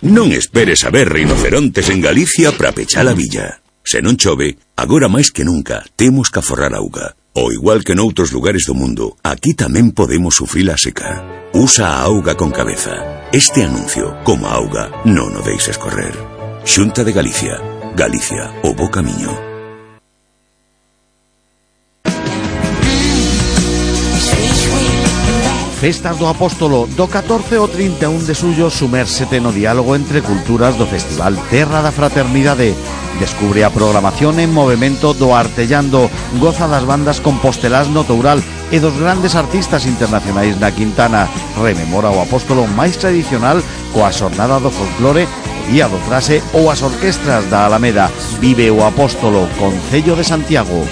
Non 0.04 0.28
esperes 0.36 0.84
a 0.84 0.92
ver 0.92 1.08
rinocerontes 1.08 1.88
en 1.88 2.04
Galicia 2.04 2.52
para 2.52 2.76
pechar 2.76 3.08
a 3.08 3.16
villa. 3.16 3.64
Se 3.80 4.04
non 4.04 4.20
chove, 4.20 4.60
agora 4.76 5.08
máis 5.08 5.32
que 5.32 5.48
nunca 5.48 5.80
temos 5.96 6.28
que 6.28 6.44
aforrar 6.44 6.76
auga. 6.76 7.16
O 7.32 7.48
igual 7.48 7.80
que 7.80 7.96
noutros 7.96 8.28
lugares 8.28 8.68
do 8.68 8.76
mundo, 8.76 9.16
aquí 9.24 9.56
tamén 9.56 9.96
podemos 9.96 10.36
sufrir 10.36 10.68
a 10.68 10.76
seca. 10.76 11.24
Usa 11.56 11.88
a 11.88 12.04
auga 12.04 12.36
con 12.36 12.52
cabeza. 12.52 13.24
Este 13.32 13.64
anuncio, 13.64 14.12
como 14.28 14.44
auga, 14.52 14.92
non 15.08 15.32
o 15.32 15.40
deixes 15.40 15.80
correr. 15.80 16.12
Xunta 16.68 17.00
de 17.00 17.16
Galicia. 17.16 17.56
Galicia, 17.96 18.52
o 18.60 18.76
bo 18.76 18.92
camiño. 18.92 19.47
Festas 25.78 26.18
do 26.18 26.26
Apóstolo 26.26 26.88
do 26.98 27.06
14 27.06 27.54
ao 27.54 27.70
31 27.70 28.26
de 28.26 28.34
suyo 28.34 28.66
sumérsete 28.66 29.38
no 29.38 29.54
diálogo 29.54 29.94
entre 29.94 30.26
culturas 30.26 30.74
do 30.74 30.90
Festival 30.90 31.38
Terra 31.54 31.78
da 31.86 31.94
Fraternidade. 31.94 32.74
Descubre 33.22 33.62
a 33.62 33.70
programación 33.70 34.42
en 34.42 34.50
movimento 34.50 35.14
do 35.14 35.38
Artellando, 35.38 36.10
goza 36.42 36.66
das 36.66 36.82
bandas 36.82 37.22
compostelás 37.22 37.86
no 37.86 38.02
Toural 38.02 38.42
e 38.74 38.82
dos 38.82 38.98
grandes 38.98 39.38
artistas 39.38 39.86
internacionais 39.86 40.58
na 40.58 40.74
Quintana. 40.74 41.30
Rememora 41.62 42.10
o 42.10 42.18
Apóstolo 42.18 42.66
máis 42.66 42.98
tradicional 42.98 43.62
coa 43.94 44.10
xornada 44.10 44.58
do 44.58 44.74
folclore, 44.74 45.30
Día 45.70 45.86
do 45.86 46.02
Frase 46.10 46.42
ou 46.58 46.74
as 46.74 46.82
orquestras 46.82 47.46
da 47.46 47.70
Alameda. 47.70 48.10
Vive 48.42 48.66
o 48.74 48.82
Apóstolo, 48.82 49.46
Concello 49.54 50.18
de 50.18 50.26
Santiago. 50.26 50.82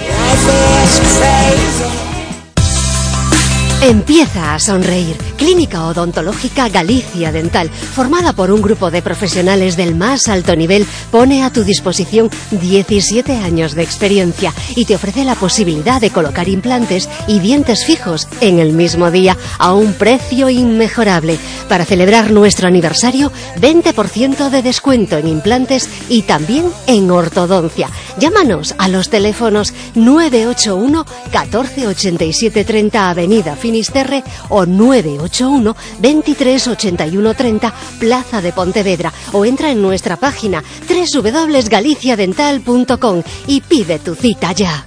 Empieza 3.81 4.55
a 4.55 4.59
sonreír. 4.59 5.15
Clínica 5.37 5.85
Odontológica 5.85 6.67
Galicia 6.67 7.31
Dental, 7.31 7.69
formada 7.69 8.33
por 8.33 8.49
un 8.49 8.59
grupo 8.59 8.89
de 8.89 9.03
profesionales 9.03 9.77
del 9.77 9.93
más 9.93 10.27
alto 10.29 10.55
nivel, 10.55 10.85
pone 11.11 11.43
a 11.43 11.51
tu 11.51 11.63
disposición 11.63 12.31
17 12.49 13.37
años 13.37 13.75
de 13.75 13.83
experiencia 13.83 14.51
y 14.75 14.85
te 14.85 14.95
ofrece 14.95 15.23
la 15.23 15.35
posibilidad 15.35 16.01
de 16.01 16.09
colocar 16.09 16.49
implantes 16.49 17.07
y 17.27 17.39
dientes 17.39 17.85
fijos 17.85 18.27
en 18.41 18.57
el 18.57 18.73
mismo 18.73 19.11
día 19.11 19.37
a 19.59 19.75
un 19.75 19.93
precio 19.93 20.49
inmejorable. 20.49 21.37
Para 21.69 21.85
celebrar 21.85 22.31
nuestro 22.31 22.67
aniversario, 22.67 23.31
20% 23.61 24.49
de 24.49 24.63
descuento 24.63 25.17
en 25.17 25.27
implantes 25.27 25.87
y 26.09 26.23
también 26.23 26.65
en 26.87 27.11
ortodoncia. 27.11 27.89
Llámanos 28.17 28.73
a 28.79 28.87
los 28.87 29.09
teléfonos 29.09 29.71
981 29.93 31.05
14 31.31 31.87
87 31.87 32.65
30 32.65 33.09
Avenida 33.11 33.55
Finisterre 33.67 34.23
o 34.47 34.65
981 34.65 35.75
23 35.99 36.67
81 36.67 37.33
30 37.33 37.73
Plaza 37.99 38.41
de 38.41 38.53
Pontevedra 38.53 39.11
o 39.33 39.43
entra 39.43 39.71
en 39.71 39.81
nuestra 39.81 40.15
página 40.15 40.63
www.galiciadental.com 40.87 43.23
y 43.47 43.59
pide 43.59 43.99
tu 43.99 44.15
cita 44.15 44.53
ya. 44.53 44.85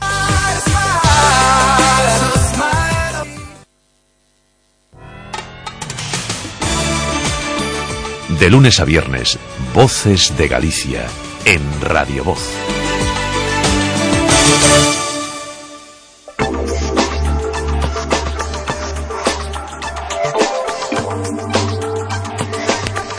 De 8.39 8.49
lunes 8.49 8.81
a 8.81 8.87
viernes, 8.87 9.39
Voces 9.75 10.35
de 10.39 10.49
Galicia, 10.49 11.07
en 11.45 11.61
Radio 11.83 12.25
Voz. 12.25 12.41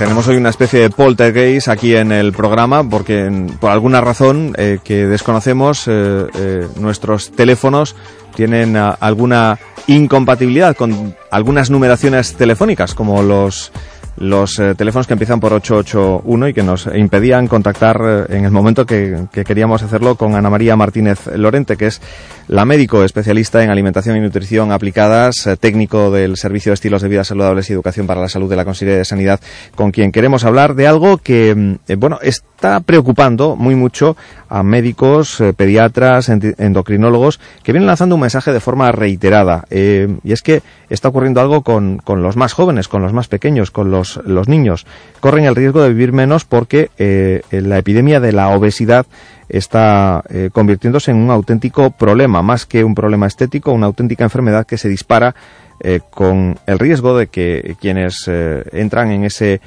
Tenemos 0.01 0.27
hoy 0.27 0.37
una 0.37 0.49
especie 0.49 0.79
de 0.79 0.89
poltergeist 0.89 1.67
aquí 1.67 1.95
en 1.95 2.11
el 2.11 2.33
programa 2.33 2.83
porque 2.89 3.25
en- 3.27 3.45
por 3.59 3.69
alguna 3.69 4.01
razón 4.01 4.55
eh, 4.57 4.79
que 4.83 5.05
desconocemos 5.05 5.87
eh, 5.87 6.25
eh, 6.33 6.67
nuestros 6.79 7.31
teléfonos 7.31 7.95
tienen 8.33 8.75
ah, 8.77 8.97
alguna 8.99 9.59
incompatibilidad 9.85 10.75
con 10.75 11.15
algunas 11.29 11.69
numeraciones 11.69 12.33
telefónicas 12.35 12.95
como 12.95 13.21
los 13.21 13.71
los 14.17 14.59
eh, 14.59 14.75
teléfonos 14.75 15.07
que 15.07 15.13
empiezan 15.13 15.39
por 15.39 15.53
881 15.53 16.49
y 16.49 16.53
que 16.53 16.63
nos 16.63 16.88
impedían 16.93 17.47
contactar 17.47 18.01
eh, 18.03 18.38
en 18.38 18.45
el 18.45 18.51
momento 18.51 18.85
que, 18.85 19.25
que 19.31 19.43
queríamos 19.43 19.83
hacerlo 19.83 20.15
con 20.15 20.35
Ana 20.35 20.49
María 20.49 20.75
Martínez 20.75 21.27
Lorente, 21.35 21.77
que 21.77 21.88
es 21.88 22.01
la 22.47 22.65
médico 22.65 23.03
especialista 23.03 23.63
en 23.63 23.69
alimentación 23.69 24.17
y 24.17 24.19
nutrición 24.19 24.71
aplicadas, 24.71 25.47
eh, 25.47 25.55
técnico 25.55 26.11
del 26.11 26.35
Servicio 26.35 26.71
de 26.71 26.75
Estilos 26.75 27.01
de 27.01 27.09
Vida 27.09 27.23
Saludables 27.23 27.69
y 27.69 27.73
Educación 27.73 28.05
para 28.05 28.21
la 28.21 28.27
Salud 28.27 28.49
de 28.49 28.57
la 28.57 28.65
Consejería 28.65 28.97
de 28.97 29.05
Sanidad, 29.05 29.39
con 29.75 29.91
quien 29.91 30.11
queremos 30.11 30.43
hablar 30.43 30.75
de 30.75 30.88
algo 30.88 31.17
que, 31.17 31.55
mm, 31.55 31.93
bueno, 31.97 32.19
está 32.21 32.81
preocupando 32.81 33.55
muy 33.55 33.75
mucho 33.75 34.17
a 34.49 34.63
médicos, 34.63 35.41
pediatras, 35.55 36.29
endocrinólogos, 36.29 37.39
que 37.63 37.71
vienen 37.71 37.88
lanzando 37.88 38.15
un 38.15 38.21
mensaje 38.21 38.51
de 38.51 38.59
forma 38.59 38.91
reiterada. 38.91 39.63
Y 39.71 40.31
es 40.31 40.41
que 40.41 40.61
está 40.89 41.07
ocurriendo 41.07 41.39
algo 41.41 41.61
con, 41.63 41.97
con 41.97 42.21
los 42.21 42.35
más 42.35 42.53
jóvenes, 42.53 42.88
con 42.88 43.01
los 43.01 43.13
más 43.13 43.29
pequeños, 43.29 43.71
con 43.71 43.89
los 43.89 44.00
los, 44.25 44.47
niños. 44.47 44.85
Corren 45.19 45.45
el 45.45 45.55
riesgo 45.55 45.81
de 45.81 45.89
vivir 45.89 46.13
menos 46.13 46.45
porque 46.45 46.89
eh, 46.97 47.41
la 47.51 47.77
epidemia 47.77 48.19
de 48.19 48.31
la 48.31 48.49
obesidad 48.49 49.05
está 49.49 50.23
eh, 50.29 50.49
convirtiéndose 50.51 51.11
en 51.11 51.17
un 51.17 51.29
auténtico 51.29 51.91
problema, 51.91 52.41
más 52.41 52.65
que 52.65 52.83
un 52.83 52.95
problema 52.95 53.27
estético, 53.27 53.71
una 53.71 53.87
auténtica 53.87 54.23
enfermedad 54.23 54.65
que 54.65 54.77
se 54.77 54.89
dispara 54.89 55.35
eh, 55.83 55.99
con 56.09 56.57
el 56.67 56.79
riesgo 56.79 57.17
de 57.17 57.27
que 57.27 57.75
quienes 57.79 58.29
entran 58.71 59.11
en 59.11 59.23
ese 59.23 59.61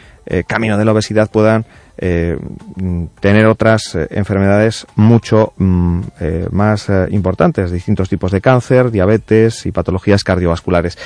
camino 0.47 0.79
de 0.79 0.85
la 0.85 0.93
obesidad 0.93 1.31
puedan 1.31 1.67
tener 1.97 3.47
otras 3.47 3.97
enfermedades 4.11 4.87
mucho 4.95 5.53
mm, 5.57 6.01
más 6.51 6.89
importantes, 7.11 7.71
distintos 7.71 8.09
tipos 8.09 8.31
de 8.31 8.41
cáncer, 8.41 8.91
diabetes 8.91 9.67
y 9.67 9.73
patologías 9.73 10.25
cardiovasculares. 10.25 10.97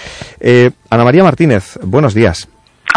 Ana 0.90 1.05
María 1.05 1.24
Martínez, 1.24 1.78
buenos 1.82 2.14
días. 2.14 2.48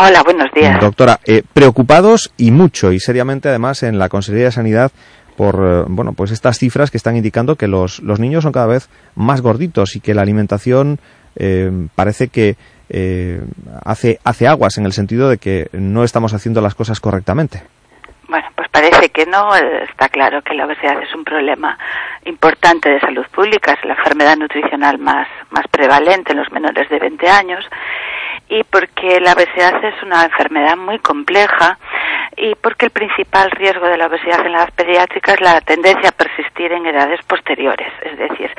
Hola, 0.03 0.23
buenos 0.23 0.52
días. 0.52 0.82
Doctora, 0.82 1.19
eh, 1.26 1.44
preocupados 1.53 2.34
y 2.36 2.49
mucho, 2.49 2.91
y 2.91 2.99
seriamente 2.99 3.49
además 3.49 3.84
en 3.84 3.99
la 3.99 4.10
Consejería 4.10 4.45
de 4.45 4.52
Sanidad 4.52 4.91
por 5.38 5.56
eh, 5.61 5.84
bueno 5.88 6.14
pues 6.14 6.32
estas 6.32 6.57
cifras 6.57 6.90
que 6.90 6.98
están 6.98 7.15
indicando 7.15 7.56
que 7.56 7.68
los, 7.68 7.99
los 7.99 8.19
niños 8.19 8.41
son 8.44 8.52
cada 8.52 8.65
vez 8.65 8.90
más 9.15 9.41
gorditos 9.41 9.95
y 9.95 9.99
que 9.99 10.15
la 10.15 10.23
alimentación 10.23 10.98
eh, 11.36 11.69
parece 11.94 12.30
que 12.30 12.56
eh, 12.90 13.41
hace, 13.86 14.19
hace 14.23 14.48
aguas 14.48 14.80
en 14.80 14.86
el 14.86 14.94
sentido 14.94 15.30
de 15.30 15.38
que 15.38 15.68
no 15.72 16.03
estamos 16.03 16.34
haciendo 16.34 16.61
las 16.61 16.73
cosas 16.73 16.99
correctamente. 16.99 17.61
Bueno, 18.28 18.48
pues 18.56 18.69
parece 18.69 19.10
que 19.10 19.26
no. 19.28 19.56
eh, 19.56 19.84
Está 19.90 20.10
claro 20.10 20.41
que 20.41 20.56
la 20.56 20.65
obesidad 20.65 21.02
es 21.02 21.14
un 21.14 21.23
problema 21.23 21.78
importante 22.26 22.90
de 22.90 22.99
salud 22.99 23.26
pública, 23.34 23.73
es 23.73 23.86
la 23.86 23.94
enfermedad 23.94 24.36
nutricional 24.36 24.98
más, 24.98 25.28
más 25.52 25.65
prevalente 25.69 26.32
en 26.32 26.40
los 26.40 26.52
menores 26.52 26.90
de 26.90 26.98
20 26.98 27.30
años 27.30 27.64
y 28.52 28.65
porque 28.65 29.22
la 29.22 29.32
obesidad 29.32 29.84
es 29.84 30.03
una 30.03 30.26
enfermedad 30.26 30.76
muy 30.76 30.99
compleja 30.99 31.80
y 32.36 32.53
porque 32.56 32.88
el 32.88 32.91
principal 32.91 33.49
riesgo 33.52 33.88
de 33.88 33.98
la 33.98 34.07
obesidad 34.07 34.45
en 34.45 34.52
la 34.52 34.57
edad 34.60 34.73
pediátrica 34.76 35.34
es 35.34 35.41
la 35.41 35.61
tendencia 35.61 36.10
a 36.10 36.11
persistir 36.11 36.73
en 36.73 36.86
edades 36.86 37.22
posteriores, 37.23 37.88
es 38.03 38.18
decir, 38.18 38.52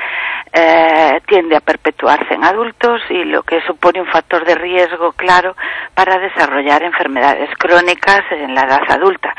eh, 0.51 1.21
tiende 1.27 1.55
a 1.55 1.59
perpetuarse 1.59 2.33
en 2.33 2.43
adultos 2.43 3.01
y 3.11 3.23
lo 3.23 3.43
que 3.43 3.61
supone 3.61 4.01
un 4.01 4.07
factor 4.07 4.43
de 4.45 4.55
riesgo 4.55 5.11
claro 5.11 5.55
para 5.93 6.17
desarrollar 6.17 6.81
enfermedades 6.81 7.51
crónicas 7.59 8.23
en 8.31 8.55
la 8.55 8.63
edad 8.63 8.81
adulta. 8.89 9.35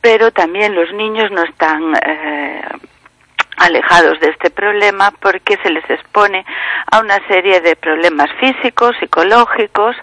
Pero 0.00 0.32
también 0.32 0.74
los 0.74 0.92
niños 0.92 1.30
no 1.30 1.44
están 1.44 1.94
eh, 2.04 2.62
alejados 3.56 4.18
de 4.20 4.30
este 4.30 4.50
problema 4.50 5.12
porque 5.20 5.56
se 5.62 5.70
les 5.70 5.88
expone 5.88 6.44
a 6.90 7.00
una 7.00 7.18
serie 7.28 7.60
de 7.60 7.76
problemas 7.76 8.30
físicos, 8.40 8.96
psicológicos 9.00 9.96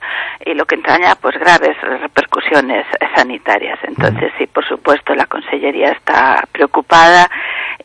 y 0.45 0.53
lo 0.53 0.65
que 0.65 0.75
entraña 0.75 1.15
pues 1.15 1.37
graves 1.37 1.75
repercusiones 1.81 2.85
sanitarias. 3.15 3.79
Entonces 3.83 4.31
sí, 4.37 4.47
por 4.47 4.67
supuesto, 4.67 5.13
la 5.15 5.25
Consellería 5.25 5.91
está 5.91 6.43
preocupada 6.51 7.29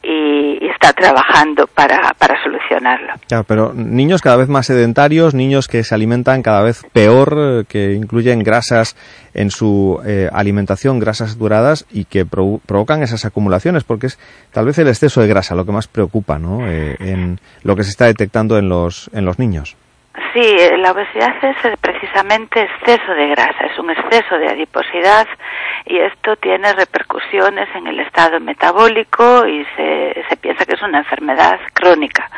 y, 0.09 0.67
está 0.71 0.93
trabajando 0.93 1.67
para, 1.67 2.13
para 2.19 2.35
solucionarlo. 2.43 3.15
Claro, 3.29 3.45
pero 3.45 3.73
niños 3.75 4.21
cada 4.23 4.37
vez 4.37 4.49
más 4.49 4.67
sedentarios, 4.67 5.35
niños 5.35 5.69
que 5.69 5.83
se 5.85 5.95
alimentan 5.95 6.43
cada 6.43 6.63
vez 6.63 6.85
peor, 6.93 7.65
que 7.67 7.95
incluyen 7.95 8.43
grasas 8.43 8.95
en 9.35 9.51
su 9.51 10.01
eh, 10.07 10.29
alimentación, 10.33 10.99
grasas 10.99 11.33
saturadas 11.33 11.87
y 11.91 12.05
que 12.05 12.27
provo- 12.27 12.61
provocan 12.67 13.03
esas 13.03 13.25
acumulaciones, 13.25 13.85
porque 13.85 14.07
es 14.07 14.19
tal 14.53 14.67
vez 14.67 14.79
el 14.79 14.89
exceso 14.89 15.21
de 15.21 15.29
grasa 15.29 15.55
lo 15.55 15.65
que 15.67 15.73
más 15.73 15.89
preocupa, 15.89 16.39
¿no? 16.39 16.67
Eh, 16.69 16.97
en 17.01 17.41
lo 17.63 17.75
que 17.77 17.85
se 17.85 17.91
está 17.91 18.05
detectando 18.07 18.59
en 18.59 18.69
los 18.69 19.11
en 19.13 19.25
los 19.25 19.39
niños. 19.39 19.77
Sí, 20.33 20.41
eh, 20.41 20.79
la 20.79 20.93
obesidad 20.93 21.35
es 21.45 21.65
eh, 21.65 21.77
precisamente 21.81 22.63
exceso 22.63 23.13
de 23.13 23.29
grasa, 23.29 23.67
es 23.67 23.79
un 23.79 23.91
exceso 23.91 24.39
de 24.39 24.49
adiposidad 24.49 25.27
y 25.85 25.99
esto 25.99 26.37
tiene 26.37 26.73
repercusiones 26.73 27.69
en 27.75 27.87
el 27.87 28.01
estado 28.01 28.41
metabólico 28.41 29.47
y 29.47 29.67
se, 29.77 30.25
se 30.29 30.37
piensa 30.39 30.65
que 30.65 30.75
es 30.75 30.83
una 30.83 30.99
enfermedad 30.99 31.61
crónica. 31.75 32.31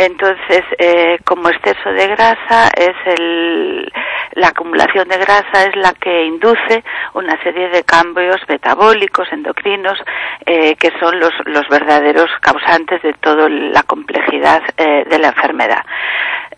Entonces, 0.00 0.62
eh, 0.78 1.18
como 1.26 1.50
exceso 1.50 1.90
de 1.92 2.06
grasa 2.06 2.70
es 2.74 2.96
el, 3.04 3.92
la 4.32 4.48
acumulación 4.48 5.06
de 5.06 5.18
grasa 5.18 5.66
es 5.68 5.76
la 5.76 5.92
que 5.92 6.24
induce 6.24 6.82
una 7.12 7.38
serie 7.42 7.68
de 7.68 7.84
cambios 7.84 8.40
metabólicos, 8.48 9.28
endocrinos, 9.30 9.98
eh, 10.46 10.74
que 10.76 10.90
son 10.98 11.20
los, 11.20 11.34
los 11.44 11.68
verdaderos 11.68 12.30
causantes 12.40 13.02
de 13.02 13.12
toda 13.12 13.46
la 13.50 13.82
complejidad 13.82 14.62
eh, 14.78 15.04
de 15.06 15.18
la 15.18 15.28
enfermedad. 15.28 15.84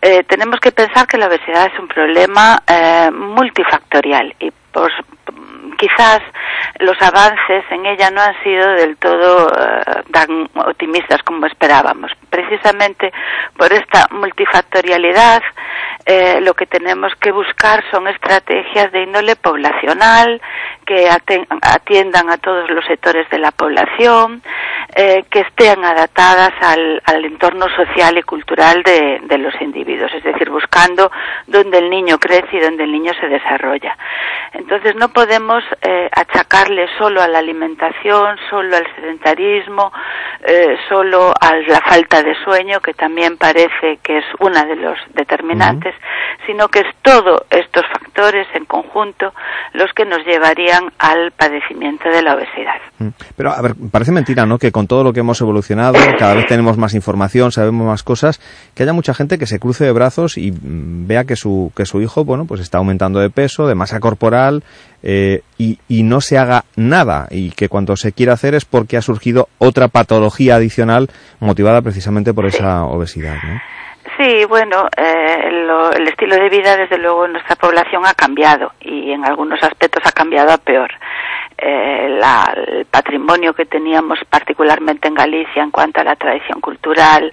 Eh, 0.01 0.23
tenemos 0.23 0.61
que 0.61 0.71
pensar 0.71 1.05
que 1.05 1.17
la 1.17 1.27
obesidad 1.27 1.65
es 1.65 1.77
un 1.77 1.89
problema 1.89 2.63
multifactorial 3.11 4.33
y 4.39 4.51
por, 4.71 4.89
quizás 5.77 6.21
los 6.79 6.99
avances 7.01 7.63
en 7.69 7.85
ella 7.85 8.09
no 8.11 8.21
han 8.21 8.41
sido 8.43 8.67
del 8.73 8.97
todo 8.97 9.47
eh, 9.47 10.03
tan 10.11 10.49
optimistas 10.55 11.21
como 11.23 11.45
esperábamos. 11.45 12.11
Precisamente 12.29 13.11
por 13.57 13.71
esta 13.71 14.07
multifactorialidad, 14.11 15.41
eh, 16.05 16.39
lo 16.41 16.53
que 16.53 16.65
tenemos 16.65 17.13
que 17.19 17.31
buscar 17.31 17.83
son 17.91 18.07
estrategias 18.07 18.91
de 18.91 19.03
índole 19.03 19.35
poblacional 19.35 20.41
que 20.83 21.09
atiendan 21.09 22.29
a 22.29 22.37
todos 22.37 22.69
los 22.69 22.85
sectores 22.85 23.29
de 23.29 23.39
la 23.39 23.51
población, 23.51 24.41
eh, 24.95 25.23
que 25.29 25.41
estén 25.41 25.83
adaptadas 25.83 26.51
al, 26.61 27.01
al 27.05 27.25
entorno 27.25 27.67
social 27.75 28.17
y 28.17 28.23
cultural 28.23 28.83
de, 28.83 29.19
de 29.23 29.37
los 29.37 29.53
individuos, 29.61 30.11
es 30.13 30.23
decir, 30.23 30.49
buscando 30.49 31.11
donde 31.47 31.79
el 31.79 31.89
niño 31.89 32.17
crece 32.19 32.57
y 32.57 32.59
donde 32.59 32.83
el 32.83 32.91
niño 32.91 33.11
se 33.19 33.27
desarrolla. 33.27 33.97
Entonces 34.53 34.95
no 34.95 35.09
podemos 35.09 35.63
eh, 35.81 36.09
achacarle 36.11 36.87
solo 36.97 37.21
a 37.21 37.27
la 37.27 37.39
alimentación, 37.39 38.37
solo 38.49 38.75
al 38.77 38.85
sedentarismo, 38.95 39.91
eh, 40.45 40.77
solo 40.89 41.33
a 41.39 41.55
la 41.55 41.81
falta 41.81 42.21
de 42.21 42.35
sueño, 42.43 42.79
que 42.79 42.93
también 42.93 43.37
parece 43.37 43.97
que 44.03 44.19
es 44.19 44.25
una 44.39 44.63
de 44.65 44.75
los 44.75 44.97
determinantes, 45.13 45.95
sino 46.45 46.67
que 46.67 46.79
es 46.81 46.95
todos 47.01 47.41
estos 47.49 47.85
factores 47.87 48.47
en 48.53 48.65
conjunto 48.65 49.33
los 49.73 49.91
que 49.93 50.05
nos 50.05 50.23
llevarían 50.25 50.72
al 50.97 51.31
padecimiento 51.31 52.09
de 52.09 52.21
la 52.21 52.35
obesidad. 52.35 52.75
Mm. 52.99 53.07
Pero, 53.35 53.51
a 53.51 53.61
ver, 53.61 53.75
parece 53.91 54.11
mentira, 54.11 54.45
¿no? 54.45 54.57
Que 54.57 54.71
con 54.71 54.87
todo 54.87 55.03
lo 55.03 55.13
que 55.13 55.19
hemos 55.21 55.39
evolucionado, 55.41 55.97
cada 56.19 56.35
vez 56.35 56.47
tenemos 56.47 56.77
más 56.77 56.93
información, 56.93 57.51
sabemos 57.51 57.87
más 57.87 58.03
cosas, 58.03 58.39
que 58.73 58.83
haya 58.83 58.93
mucha 58.93 59.13
gente 59.13 59.37
que 59.37 59.45
se 59.45 59.59
cruce 59.59 59.85
de 59.85 59.91
brazos 59.91 60.37
y 60.37 60.51
mm, 60.51 61.07
vea 61.07 61.25
que 61.25 61.35
su, 61.35 61.71
que 61.75 61.85
su 61.85 62.01
hijo, 62.01 62.23
bueno, 62.23 62.45
pues 62.45 62.61
está 62.61 62.77
aumentando 62.77 63.19
de 63.19 63.29
peso, 63.29 63.67
de 63.67 63.75
masa 63.75 63.99
corporal, 63.99 64.63
eh, 65.01 65.41
y, 65.57 65.79
y 65.87 66.03
no 66.03 66.21
se 66.21 66.37
haga 66.37 66.65
nada, 66.75 67.27
y 67.29 67.51
que 67.51 67.69
cuando 67.69 67.95
se 67.97 68.13
quiere 68.13 68.31
hacer 68.31 68.55
es 68.55 68.65
porque 68.65 68.97
ha 68.97 69.01
surgido 69.01 69.49
otra 69.57 69.87
patología 69.87 70.55
adicional 70.55 71.09
motivada 71.39 71.81
precisamente 71.81 72.33
por 72.33 72.45
esa 72.45 72.85
obesidad, 72.85 73.35
¿no? 73.43 73.59
Sí, 74.17 74.45
bueno, 74.45 74.87
eh, 74.95 75.49
lo- 75.65 75.91
el 75.91 76.07
estilo 76.07 76.35
de 76.35 76.49
vida, 76.49 76.77
desde 76.77 76.97
luego, 76.97 77.25
en 77.25 77.33
nuestra 77.33 77.55
población 77.55 78.05
ha 78.05 78.13
cambiado 78.13 78.73
y 78.81 79.11
en 79.11 79.25
algunos 79.25 79.61
aspectos 79.63 80.03
ha 80.05 80.11
cambiado 80.11 80.51
a 80.51 80.57
peor. 80.57 80.91
Eh, 81.57 82.19
el 82.55 82.85
patrimonio 82.85 83.53
que 83.53 83.65
teníamos, 83.65 84.19
particularmente 84.29 85.07
en 85.07 85.13
Galicia, 85.15 85.63
en 85.63 85.71
cuanto 85.71 86.01
a 86.01 86.03
la 86.03 86.15
tradición 86.15 86.59
cultural, 86.61 87.31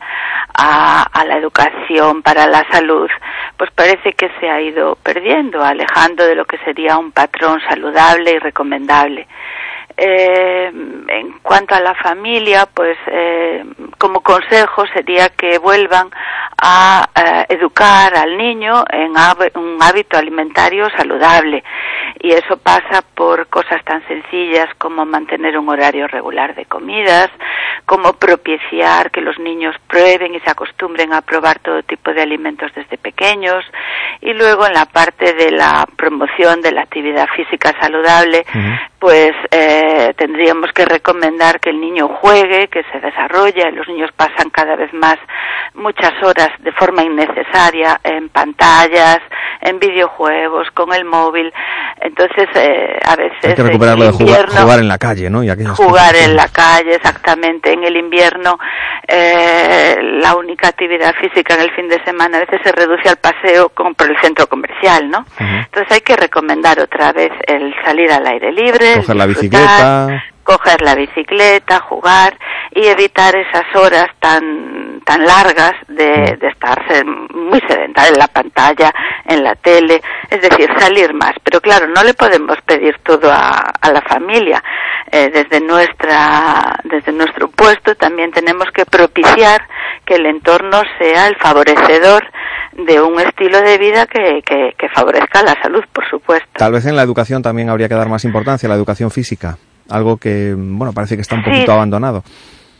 a, 0.56 1.02
a 1.12 1.24
la 1.24 1.36
educación, 1.36 2.22
para 2.22 2.46
la 2.46 2.64
salud, 2.70 3.10
pues 3.56 3.70
parece 3.72 4.12
que 4.14 4.30
se 4.40 4.48
ha 4.48 4.60
ido 4.60 4.96
perdiendo, 5.02 5.62
alejando 5.64 6.24
de 6.24 6.34
lo 6.34 6.44
que 6.44 6.58
sería 6.58 6.96
un 6.96 7.12
patrón 7.12 7.60
saludable 7.68 8.32
y 8.32 8.38
recomendable. 8.38 9.26
Eh, 10.02 10.72
en 11.08 11.32
cuanto 11.42 11.74
a 11.74 11.80
la 11.80 11.94
familia, 11.94 12.66
pues 12.72 12.96
eh, 13.06 13.62
como 13.98 14.22
consejo 14.22 14.86
sería 14.94 15.28
que 15.28 15.58
vuelvan 15.58 16.08
a 16.56 17.06
eh, 17.14 17.46
educar 17.50 18.16
al 18.16 18.38
niño 18.38 18.82
en 18.90 19.10
un 19.10 19.78
hábito 19.82 20.16
alimentario 20.16 20.88
saludable. 20.96 21.62
Y 22.18 22.32
eso 22.32 22.56
pasa 22.56 23.02
por 23.14 23.48
cosas 23.48 23.84
tan 23.84 24.02
sencillas 24.08 24.68
como 24.78 25.04
mantener 25.04 25.58
un 25.58 25.68
horario 25.68 26.08
regular 26.08 26.54
de 26.54 26.64
comidas, 26.64 27.30
como 27.84 28.14
propiciar 28.14 29.10
que 29.10 29.20
los 29.20 29.38
niños 29.38 29.76
prueben 29.86 30.34
y 30.34 30.40
se 30.40 30.50
acostumbren 30.50 31.12
a 31.12 31.20
probar 31.20 31.58
todo 31.58 31.82
tipo 31.82 32.10
de 32.14 32.22
alimentos 32.22 32.72
desde 32.74 32.96
pequeños. 32.96 33.66
Y 34.22 34.32
luego 34.32 34.66
en 34.66 34.72
la 34.72 34.86
parte 34.86 35.34
de 35.34 35.50
la 35.50 35.86
promoción 35.96 36.62
de 36.62 36.72
la 36.72 36.82
actividad 36.82 37.28
física 37.36 37.74
saludable 37.78 38.46
pues 39.00 39.32
eh, 39.50 39.89
eh, 39.90 40.14
tendríamos 40.16 40.70
que 40.72 40.84
recomendar 40.84 41.58
que 41.58 41.70
el 41.70 41.80
niño 41.80 42.08
juegue, 42.20 42.68
que 42.68 42.82
se 42.92 43.00
desarrolle. 43.00 43.72
Los 43.72 43.88
niños 43.88 44.10
pasan 44.16 44.50
cada 44.50 44.76
vez 44.76 44.92
más 44.92 45.16
muchas 45.74 46.12
horas 46.22 46.50
de 46.60 46.70
forma 46.72 47.02
innecesaria 47.02 48.00
en 48.04 48.28
pantallas, 48.28 49.18
en 49.60 49.78
videojuegos, 49.80 50.68
con 50.74 50.92
el 50.92 51.04
móvil. 51.04 51.52
Entonces, 52.00 52.48
eh, 52.54 52.98
a 53.04 53.16
veces 53.16 53.38
Hay 53.42 53.54
que 53.54 53.62
recuperarlo 53.62 54.04
en 54.04 54.12
de 54.12 54.16
jugar, 54.16 54.48
jugar 54.48 54.78
en 54.78 54.88
la 54.88 54.98
calle, 54.98 55.28
¿no? 55.28 55.42
Y 55.42 55.50
jugar 55.74 56.14
en 56.14 56.36
la 56.36 56.48
calle, 56.48 56.94
exactamente. 56.94 57.72
En 57.72 57.84
el 57.84 57.96
invierno, 57.96 58.58
eh, 59.08 59.98
la 60.22 60.36
única 60.36 60.68
actividad 60.68 61.14
física 61.16 61.54
en 61.54 61.62
el 61.62 61.70
fin 61.72 61.88
de 61.88 62.02
semana 62.04 62.38
a 62.38 62.40
veces 62.40 62.60
se 62.62 62.72
reduce 62.72 63.08
al 63.08 63.16
paseo 63.16 63.70
con, 63.70 63.94
por 63.94 64.08
el 64.08 64.16
centro 64.20 64.46
comercial, 64.46 65.10
¿no? 65.10 65.24
Entonces 65.38 65.92
hay 65.92 66.00
que 66.00 66.16
recomendar 66.16 66.78
otra 66.78 67.12
vez 67.12 67.32
el 67.46 67.74
salir 67.84 68.10
al 68.12 68.26
aire 68.26 68.52
libre, 68.52 68.96
Coger 68.96 69.16
la 69.16 69.26
disfrutar, 69.26 69.79
bicicleta. 69.84 70.24
coger 70.42 70.82
la 70.82 70.94
bicicleta, 70.94 71.80
jugar 71.80 72.36
y 72.72 72.86
evitar 72.86 73.34
esas 73.36 73.64
horas 73.74 74.08
tan 74.18 75.00
tan 75.04 75.24
largas 75.24 75.72
de, 75.88 76.36
de 76.40 76.48
estarse 76.48 77.04
muy 77.04 77.60
sedentario 77.66 78.12
en 78.12 78.18
la 78.18 78.28
pantalla, 78.28 78.92
en 79.24 79.42
la 79.42 79.54
tele, 79.56 80.00
es 80.28 80.40
decir, 80.40 80.68
salir 80.78 81.12
más. 81.14 81.32
Pero 81.42 81.60
claro, 81.60 81.88
no 81.88 82.04
le 82.04 82.14
podemos 82.14 82.58
pedir 82.64 82.98
todo 83.02 83.30
a, 83.32 83.72
a 83.80 83.90
la 83.90 84.02
familia. 84.02 84.62
Eh, 85.10 85.30
desde 85.32 85.60
nuestra 85.60 86.78
desde 86.84 87.10
nuestro 87.12 87.48
puesto 87.48 87.96
también 87.96 88.30
tenemos 88.30 88.66
que 88.72 88.84
propiciar 88.86 89.66
que 90.04 90.14
el 90.14 90.26
entorno 90.26 90.82
sea 90.98 91.26
el 91.26 91.36
favorecedor 91.36 92.24
de 92.74 93.00
un 93.00 93.18
estilo 93.20 93.60
de 93.62 93.78
vida 93.78 94.06
que, 94.06 94.42
que, 94.46 94.74
que 94.78 94.88
favorezca 94.90 95.42
la 95.42 95.60
salud, 95.60 95.82
por 95.92 96.08
supuesto. 96.08 96.48
Tal 96.52 96.72
vez 96.72 96.86
en 96.86 96.94
la 96.94 97.02
educación 97.02 97.42
también 97.42 97.68
habría 97.70 97.88
que 97.88 97.94
dar 97.94 98.08
más 98.08 98.24
importancia, 98.24 98.68
la 98.68 98.76
educación 98.76 99.10
física. 99.10 99.56
Algo 99.90 100.16
que, 100.16 100.54
bueno, 100.56 100.92
parece 100.92 101.16
que 101.16 101.22
está 101.22 101.34
un 101.36 101.44
Sí. 101.44 101.50
poquito 101.50 101.72
abandonado. 101.72 102.22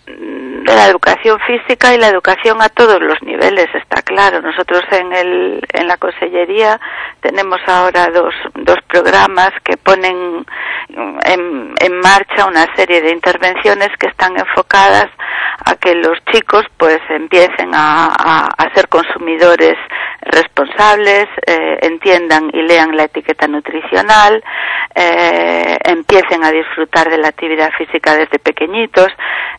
de 0.06 0.76
la 0.76 0.86
educación 0.86 1.38
física 1.48 1.92
y 1.94 1.98
la 1.98 2.06
educación 2.08 2.62
a 2.62 2.68
todos 2.68 3.00
los 3.00 3.20
niveles, 3.22 3.66
está 3.74 4.02
claro. 4.02 4.40
Nosotros 4.40 4.82
en, 4.92 5.12
el, 5.12 5.60
en 5.72 5.88
la 5.88 5.96
Consellería 5.96 6.78
tenemos 7.20 7.58
ahora 7.66 8.08
dos, 8.14 8.32
dos 8.54 8.76
programas 8.86 9.50
que 9.64 9.76
ponen 9.78 10.44
en, 11.24 11.74
en 11.80 12.00
marcha 12.00 12.46
una 12.46 12.66
serie 12.76 13.00
de 13.02 13.12
intervenciones 13.12 13.88
que 13.98 14.06
están 14.08 14.38
enfocadas 14.38 15.06
a 15.64 15.74
que 15.76 15.94
los 15.94 16.18
chicos 16.32 16.64
pues 16.76 16.98
empiecen 17.10 17.74
a, 17.74 18.06
a- 18.06 18.48
a 18.56 18.74
ser 18.74 18.88
consumidores 18.88 19.76
responsables, 20.22 21.26
eh, 21.46 21.78
entiendan 21.82 22.50
y 22.52 22.62
lean 22.62 22.96
la 22.96 23.04
etiqueta 23.04 23.46
nutricional, 23.46 24.42
eh, 24.94 25.76
empiecen 25.84 26.44
a 26.44 26.50
disfrutar 26.50 27.08
de 27.10 27.18
la 27.18 27.28
actividad 27.28 27.70
física 27.78 28.14
desde 28.16 28.38
pequeñitos, 28.38 29.08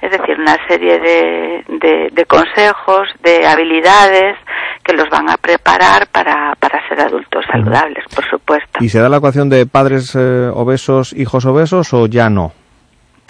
es 0.01 0.11
decir, 0.11 0.39
una 0.39 0.57
serie 0.67 0.99
de, 0.99 1.63
de- 1.67 2.09
de 2.11 2.25
consejos, 2.25 3.07
de 3.23 3.45
habilidades 3.47 4.37
que 4.83 4.93
los 4.93 5.07
van 5.09 5.29
a 5.29 5.37
preparar 5.37 6.07
para, 6.07 6.55
para 6.59 6.87
ser 6.87 7.01
adultos 7.01 7.45
saludables, 7.51 8.03
por 8.15 8.27
supuesto. 8.29 8.79
¿Y 8.79 8.89
se 8.89 8.99
da 8.99 9.09
la 9.09 9.17
ecuación 9.17 9.49
de 9.49 9.65
padres 9.67 10.15
eh, 10.15 10.49
obesos, 10.53 11.13
hijos 11.21 11.45
obesos 11.45 11.93
o 11.93 12.07
ya 12.07 12.29
no? 12.29 12.53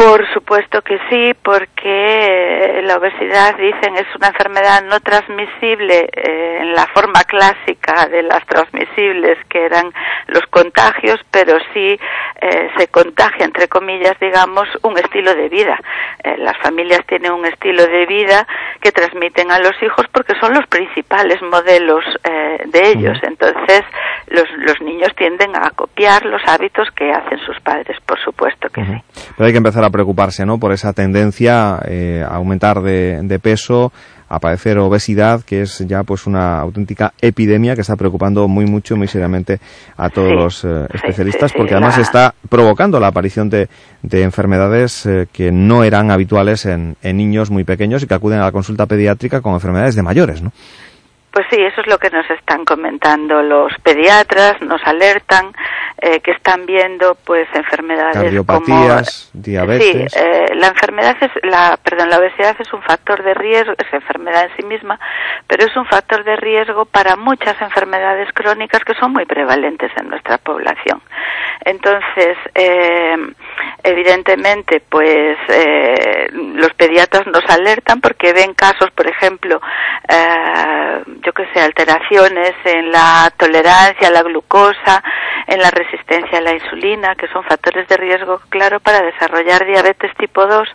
Por 0.01 0.27
supuesto 0.33 0.81
que 0.81 0.97
sí, 1.11 1.31
porque 1.43 2.81
la 2.85 2.97
obesidad, 2.97 3.55
dicen, 3.55 3.95
es 3.97 4.07
una 4.15 4.29
enfermedad 4.29 4.83
no 4.83 4.99
transmisible 4.99 6.09
eh, 6.11 6.57
en 6.61 6.73
la 6.73 6.87
forma 6.87 7.23
clásica 7.23 8.07
de 8.07 8.23
las 8.23 8.43
transmisibles, 8.47 9.37
que 9.47 9.63
eran 9.63 9.93
los 10.25 10.43
contagios, 10.47 11.19
pero 11.29 11.59
sí 11.71 11.99
eh, 12.41 12.69
se 12.77 12.87
contagia, 12.87 13.45
entre 13.45 13.67
comillas, 13.67 14.19
digamos, 14.19 14.67
un 14.81 14.97
estilo 14.97 15.35
de 15.35 15.49
vida. 15.49 15.79
Eh, 16.23 16.35
las 16.39 16.57
familias 16.57 17.01
tienen 17.07 17.33
un 17.33 17.45
estilo 17.45 17.85
de 17.85 18.07
vida 18.07 18.47
que 18.81 18.91
transmiten 18.91 19.51
a 19.51 19.59
los 19.59 19.73
hijos 19.83 20.07
porque 20.11 20.33
son 20.39 20.55
los 20.55 20.65
principales 20.65 21.39
modelos 21.43 22.03
eh, 22.23 22.63
de 22.65 22.89
ellos. 22.89 23.19
Entonces, 23.21 23.83
los, 24.27 24.49
los 24.57 24.81
niños 24.81 25.09
tienden 25.15 25.55
a 25.55 25.69
copiar 25.69 26.25
los 26.25 26.41
hábitos 26.47 26.89
que 26.95 27.11
hacen 27.11 27.37
sus 27.45 27.59
padres, 27.59 27.95
por 28.07 28.19
supuesto 28.19 28.69
que 28.69 28.83
sí. 28.83 29.03
Pero 29.37 29.45
hay 29.45 29.51
que 29.51 29.57
empezar 29.57 29.83
a 29.83 29.90
preocuparse, 29.91 30.45
¿no? 30.45 30.59
Por 30.59 30.71
esa 30.71 30.93
tendencia 30.93 31.79
eh, 31.85 32.23
a 32.27 32.35
aumentar 32.35 32.81
de, 32.81 33.19
de 33.23 33.39
peso, 33.39 33.91
a 34.29 34.39
padecer 34.39 34.77
obesidad, 34.77 35.41
que 35.43 35.61
es 35.63 35.79
ya 35.87 36.03
pues 36.03 36.25
una 36.25 36.59
auténtica 36.61 37.11
epidemia 37.19 37.75
que 37.75 37.81
está 37.81 37.97
preocupando 37.97 38.47
muy 38.47 38.65
mucho, 38.65 38.95
muy 38.95 39.07
seriamente 39.07 39.59
a 39.97 40.09
todos 40.09 40.29
Sí, 40.29 40.35
los 40.35 40.63
eh, 40.63 40.87
especialistas, 40.93 41.51
sí, 41.51 41.53
sí, 41.53 41.57
porque 41.57 41.73
además 41.73 41.97
la- 41.97 42.03
está 42.03 42.33
provocando 42.49 42.97
la 42.99 43.07
aparición 43.07 43.49
de, 43.49 43.67
de 44.01 44.23
enfermedades 44.23 45.05
eh, 45.05 45.27
que 45.33 45.51
no 45.51 45.83
eran 45.83 46.11
habituales 46.11 46.65
en, 46.65 46.95
en 47.01 47.17
niños 47.17 47.51
muy 47.51 47.65
pequeños 47.65 48.03
y 48.03 48.07
que 48.07 48.13
acuden 48.13 48.39
a 48.39 48.43
la 48.45 48.51
consulta 48.53 48.85
pediátrica 48.85 49.41
con 49.41 49.53
enfermedades 49.53 49.95
de 49.95 50.03
mayores, 50.03 50.41
¿no? 50.41 50.53
Pues 51.33 51.45
sí, 51.49 51.57
eso 51.61 51.79
es 51.79 51.87
lo 51.87 51.97
que 51.97 52.09
nos 52.09 52.29
están 52.29 52.65
comentando 52.65 53.41
los 53.41 53.71
pediatras, 53.83 54.61
nos 54.61 54.81
alertan 54.85 55.45
eh, 56.01 56.19
que 56.19 56.31
están 56.31 56.65
viendo 56.65 57.15
pues 57.23 57.47
enfermedades 57.53 58.15
Cardiopatías, 58.15 59.29
como 59.31 59.43
diabetes. 59.43 60.11
Sí, 60.11 60.19
eh, 60.19 60.55
la 60.55 60.67
enfermedad 60.69 61.15
es 61.21 61.29
la 61.43 61.77
perdón, 61.77 62.09
la 62.09 62.17
obesidad 62.17 62.55
es 62.59 62.73
un 62.73 62.81
factor 62.81 63.21
de 63.21 63.35
riesgo, 63.35 63.73
es 63.77 63.93
enfermedad 63.93 64.45
en 64.45 64.57
sí 64.57 64.63
misma, 64.63 64.99
pero 65.45 65.63
es 65.63 65.75
un 65.77 65.85
factor 65.85 66.23
de 66.23 66.35
riesgo 66.37 66.85
para 66.85 67.15
muchas 67.15 67.61
enfermedades 67.61 68.29
crónicas 68.33 68.83
que 68.83 68.95
son 68.95 69.13
muy 69.13 69.25
prevalentes 69.25 69.91
en 69.95 70.09
nuestra 70.09 70.39
población. 70.39 71.01
Entonces, 71.63 72.37
eh, 72.55 73.15
evidentemente, 73.83 74.81
pues 74.89 75.37
eh, 75.49 76.29
los 76.31 76.73
pediatras 76.73 77.27
nos 77.27 77.45
alertan 77.47 78.01
porque 78.01 78.33
ven 78.33 78.55
casos, 78.55 78.89
por 78.95 79.07
ejemplo, 79.07 79.61
eh, 80.09 81.03
yo 81.23 81.31
que 81.33 81.45
sé, 81.53 81.61
alteraciones 81.61 82.53
en 82.65 82.91
la 82.91 83.31
tolerancia 83.37 84.07
a 84.07 84.11
la 84.11 84.23
glucosa, 84.23 85.03
en 85.45 85.59
la 85.59 85.69
resistencia 85.69 85.90
a 86.37 86.41
la 86.41 86.53
insulina, 86.53 87.15
que 87.15 87.27
son 87.27 87.43
factores 87.43 87.87
de 87.87 87.97
riesgo, 87.97 88.39
claro, 88.49 88.79
para 88.79 89.01
desarrollar 89.01 89.65
diabetes 89.65 90.11
tipo 90.17 90.45
2, 90.45 90.67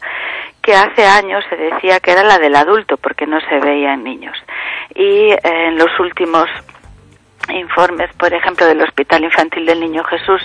que 0.62 0.74
hace 0.74 1.04
años 1.04 1.44
se 1.48 1.56
decía 1.56 2.00
que 2.00 2.12
era 2.12 2.22
la 2.22 2.38
del 2.38 2.56
adulto, 2.56 2.96
porque 2.96 3.26
no 3.26 3.40
se 3.40 3.58
veía 3.58 3.94
en 3.94 4.04
niños. 4.04 4.36
Y 4.94 5.30
eh, 5.30 5.40
en 5.42 5.78
los 5.78 5.90
últimos 6.00 6.48
informes, 7.48 8.10
por 8.16 8.32
ejemplo, 8.32 8.66
del 8.66 8.82
Hospital 8.82 9.24
Infantil 9.24 9.66
del 9.66 9.80
Niño 9.80 10.02
Jesús, 10.04 10.42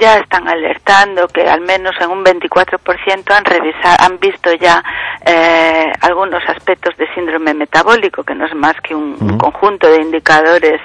ya 0.00 0.18
están 0.18 0.48
alertando 0.48 1.28
que 1.28 1.42
al 1.42 1.60
menos 1.60 1.94
en 2.00 2.10
un 2.10 2.24
24% 2.24 3.36
han 3.36 3.44
revisado, 3.44 3.96
han 4.00 4.18
visto 4.18 4.52
ya 4.54 4.82
eh, 5.24 5.92
algunos 6.00 6.42
aspectos 6.48 6.96
de 6.96 7.06
síndrome 7.14 7.54
metabólico, 7.54 8.22
que 8.22 8.34
no 8.34 8.46
es 8.46 8.54
más 8.54 8.74
que 8.82 8.94
un, 8.94 9.16
un 9.20 9.38
conjunto 9.38 9.88
de 9.90 10.02
indicadores 10.02 10.80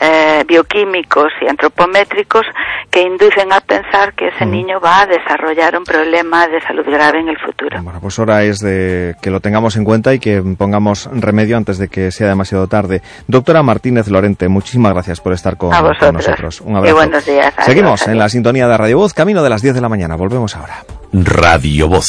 eh, 0.00 0.44
bioquímicos 0.46 1.32
y 1.40 1.48
antropométricos 1.48 2.46
que 2.90 3.02
inducen 3.02 3.52
a 3.52 3.60
pensar 3.60 4.14
que 4.14 4.28
ese 4.28 4.46
niño 4.46 4.80
va 4.80 5.02
a 5.02 5.06
desarrollar 5.06 5.76
un 5.76 5.84
problema 5.84 6.46
de 6.46 6.60
salud 6.62 6.84
grave 6.86 7.20
en 7.20 7.28
el 7.28 7.38
futuro. 7.38 7.82
Bueno, 7.82 7.98
pues 8.00 8.18
hora 8.18 8.44
es 8.44 8.60
de 8.60 9.16
que 9.20 9.30
lo 9.30 9.40
tengamos 9.40 9.76
en 9.76 9.84
cuenta 9.84 10.14
y 10.14 10.18
que 10.18 10.42
pongamos 10.56 11.08
remedio 11.12 11.56
antes 11.56 11.78
de 11.78 11.88
que 11.88 12.10
sea 12.10 12.28
demasiado 12.28 12.68
tarde. 12.68 13.02
Doctora 13.26 13.62
Martínez 13.62 14.08
Lorente, 14.08 14.48
muchísimas 14.48 14.87
gracias 14.92 15.20
por 15.20 15.32
estar 15.32 15.56
con, 15.56 15.70
nosotros. 15.70 16.60
Un 16.60 16.74
Y 16.74 16.76
abrazo. 16.76 16.96
buenos 16.96 17.24
días. 17.26 17.46
Adiós, 17.56 17.66
Seguimos 17.66 18.02
adiós. 18.02 18.12
en 18.12 18.18
la 18.18 18.28
sintonía 18.28 18.68
de 18.68 18.76
Radio 18.76 18.98
Voz, 18.98 19.14
camino 19.14 19.42
de 19.42 19.50
las 19.50 19.62
10 19.62 19.74
de 19.74 19.80
la 19.80 19.88
mañana. 19.88 20.16
Volvemos 20.16 20.56
ahora. 20.56 20.84
Radio 21.12 21.88
Voz. 21.88 22.06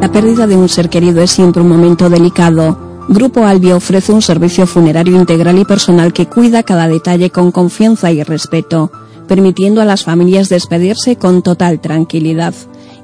La 0.00 0.10
pérdida 0.12 0.46
de 0.46 0.56
un 0.56 0.68
ser 0.68 0.88
querido 0.88 1.22
es 1.22 1.30
siempre 1.30 1.62
un 1.62 1.68
momento 1.68 2.08
delicado. 2.10 2.78
Grupo 3.08 3.44
Albi 3.46 3.72
ofrece 3.72 4.12
un 4.12 4.22
servicio 4.22 4.66
funerario 4.66 5.16
integral 5.16 5.58
y 5.58 5.64
personal 5.64 6.12
que 6.12 6.26
cuida 6.26 6.62
cada 6.62 6.86
detalle 6.88 7.30
con 7.30 7.50
confianza 7.50 8.10
y 8.12 8.22
respeto, 8.22 8.92
permitiendo 9.26 9.80
a 9.82 9.84
las 9.84 10.04
familias 10.04 10.48
despedirse 10.48 11.16
con 11.16 11.42
total 11.42 11.80
tranquilidad. 11.80 12.54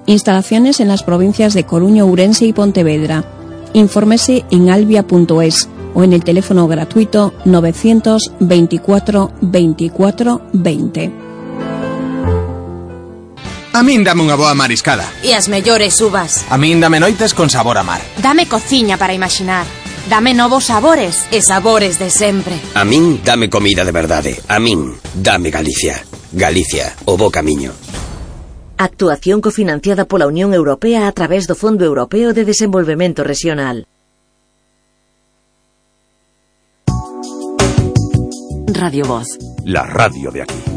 Instalaciones 0.07 0.81
en 0.81 0.89
las 0.89 1.03
provincias 1.03 1.53
de 1.55 1.65
Coruño, 1.65 2.07
Urense 2.07 2.47
y 2.47 2.53
Pontevedra. 2.53 3.25
Infórmese 3.75 4.45
en 4.51 4.70
albia.es 4.70 5.69
o 5.94 6.05
en 6.05 6.12
el 6.12 6.24
teléfono 6.24 6.69
gratuito 6.69 7.35
924 7.44 9.32
24 9.40 10.43
20. 10.52 11.12
A 13.73 13.82
min 13.82 14.02
dame 14.02 14.27
unha 14.27 14.35
boa 14.35 14.56
mariscada. 14.59 15.06
E 15.23 15.36
as 15.36 15.47
mellores 15.47 16.01
uvas. 16.02 16.43
A 16.51 16.59
min 16.59 16.81
dame 16.82 16.98
noites 16.98 17.36
con 17.36 17.47
sabor 17.47 17.78
a 17.78 17.85
mar. 17.85 18.01
Dame 18.19 18.48
cociña 18.48 18.98
para 18.98 19.15
imaginar 19.15 19.66
Dame 20.09 20.32
novos 20.32 20.65
sabores 20.73 21.28
e 21.31 21.44
sabores 21.44 21.98
de 22.01 22.09
sempre. 22.09 22.56
A 22.73 22.81
min 22.89 23.20
dame 23.20 23.52
comida 23.52 23.85
de 23.85 23.93
verdade. 23.93 24.40
A 24.48 24.56
min 24.56 24.97
dame 25.12 25.52
Galicia. 25.52 26.01
Galicia, 26.32 26.97
o 27.05 27.20
bo 27.20 27.28
camiño. 27.28 27.77
Actuación 28.78 29.44
cofinanciada 29.44 30.09
pola 30.09 30.27
Unión 30.27 30.55
Europea 30.55 31.09
a 31.09 31.12
través 31.12 31.44
do 31.44 31.52
Fondo 31.52 31.85
Europeo 31.85 32.32
de 32.32 32.48
Desenvolvemento 32.48 33.20
Regional 33.20 33.85
Radio 38.79 39.05
Voz. 39.09 39.27
La 39.65 39.83
radio 39.83 40.31
de 40.31 40.43
aquí. 40.43 40.68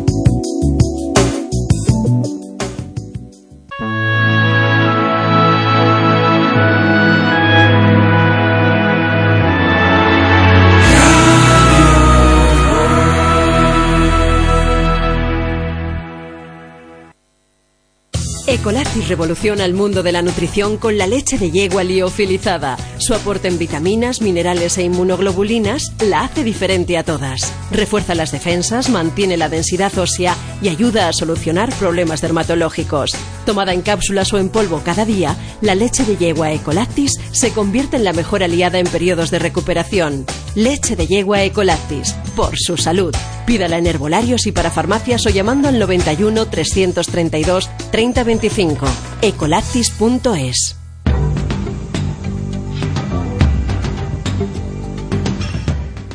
Ecolactis 18.61 19.07
revoluciona 19.07 19.65
el 19.65 19.73
mundo 19.73 20.03
de 20.03 20.11
la 20.11 20.21
nutrición 20.21 20.77
con 20.77 20.95
la 20.95 21.07
leche 21.07 21.39
de 21.39 21.49
yegua 21.49 21.83
liofilizada. 21.83 22.77
Su 22.99 23.15
aporte 23.15 23.47
en 23.47 23.57
vitaminas, 23.57 24.21
minerales 24.21 24.77
e 24.77 24.83
inmunoglobulinas 24.83 25.93
la 26.05 26.21
hace 26.21 26.43
diferente 26.43 26.95
a 26.95 27.03
todas. 27.03 27.51
Refuerza 27.71 28.13
las 28.13 28.31
defensas, 28.31 28.89
mantiene 28.89 29.35
la 29.35 29.49
densidad 29.49 29.97
ósea 29.97 30.35
y 30.61 30.69
ayuda 30.69 31.07
a 31.07 31.13
solucionar 31.13 31.73
problemas 31.73 32.21
dermatológicos. 32.21 33.15
Tomada 33.47 33.73
en 33.73 33.81
cápsulas 33.81 34.31
o 34.31 34.37
en 34.37 34.49
polvo 34.49 34.83
cada 34.85 35.05
día, 35.05 35.35
la 35.61 35.73
leche 35.73 36.05
de 36.05 36.17
yegua 36.17 36.51
Ecolactis 36.51 37.19
se 37.31 37.53
convierte 37.53 37.97
en 37.97 38.03
la 38.03 38.13
mejor 38.13 38.43
aliada 38.43 38.77
en 38.77 38.85
periodos 38.85 39.31
de 39.31 39.39
recuperación. 39.39 40.27
Leche 40.53 40.95
de 40.95 41.07
yegua 41.07 41.41
Ecolactis, 41.41 42.13
por 42.35 42.55
su 42.59 42.77
salud. 42.77 43.15
Pídala 43.51 43.79
en 43.79 43.85
herbolarios 43.85 44.47
y 44.47 44.53
para 44.53 44.71
farmacias 44.71 45.25
o 45.25 45.29
llamando 45.29 45.67
al 45.67 45.77
91 45.77 46.45
332 46.45 47.69
3025. 47.91 48.85
Ecolactis.es. 49.21 50.77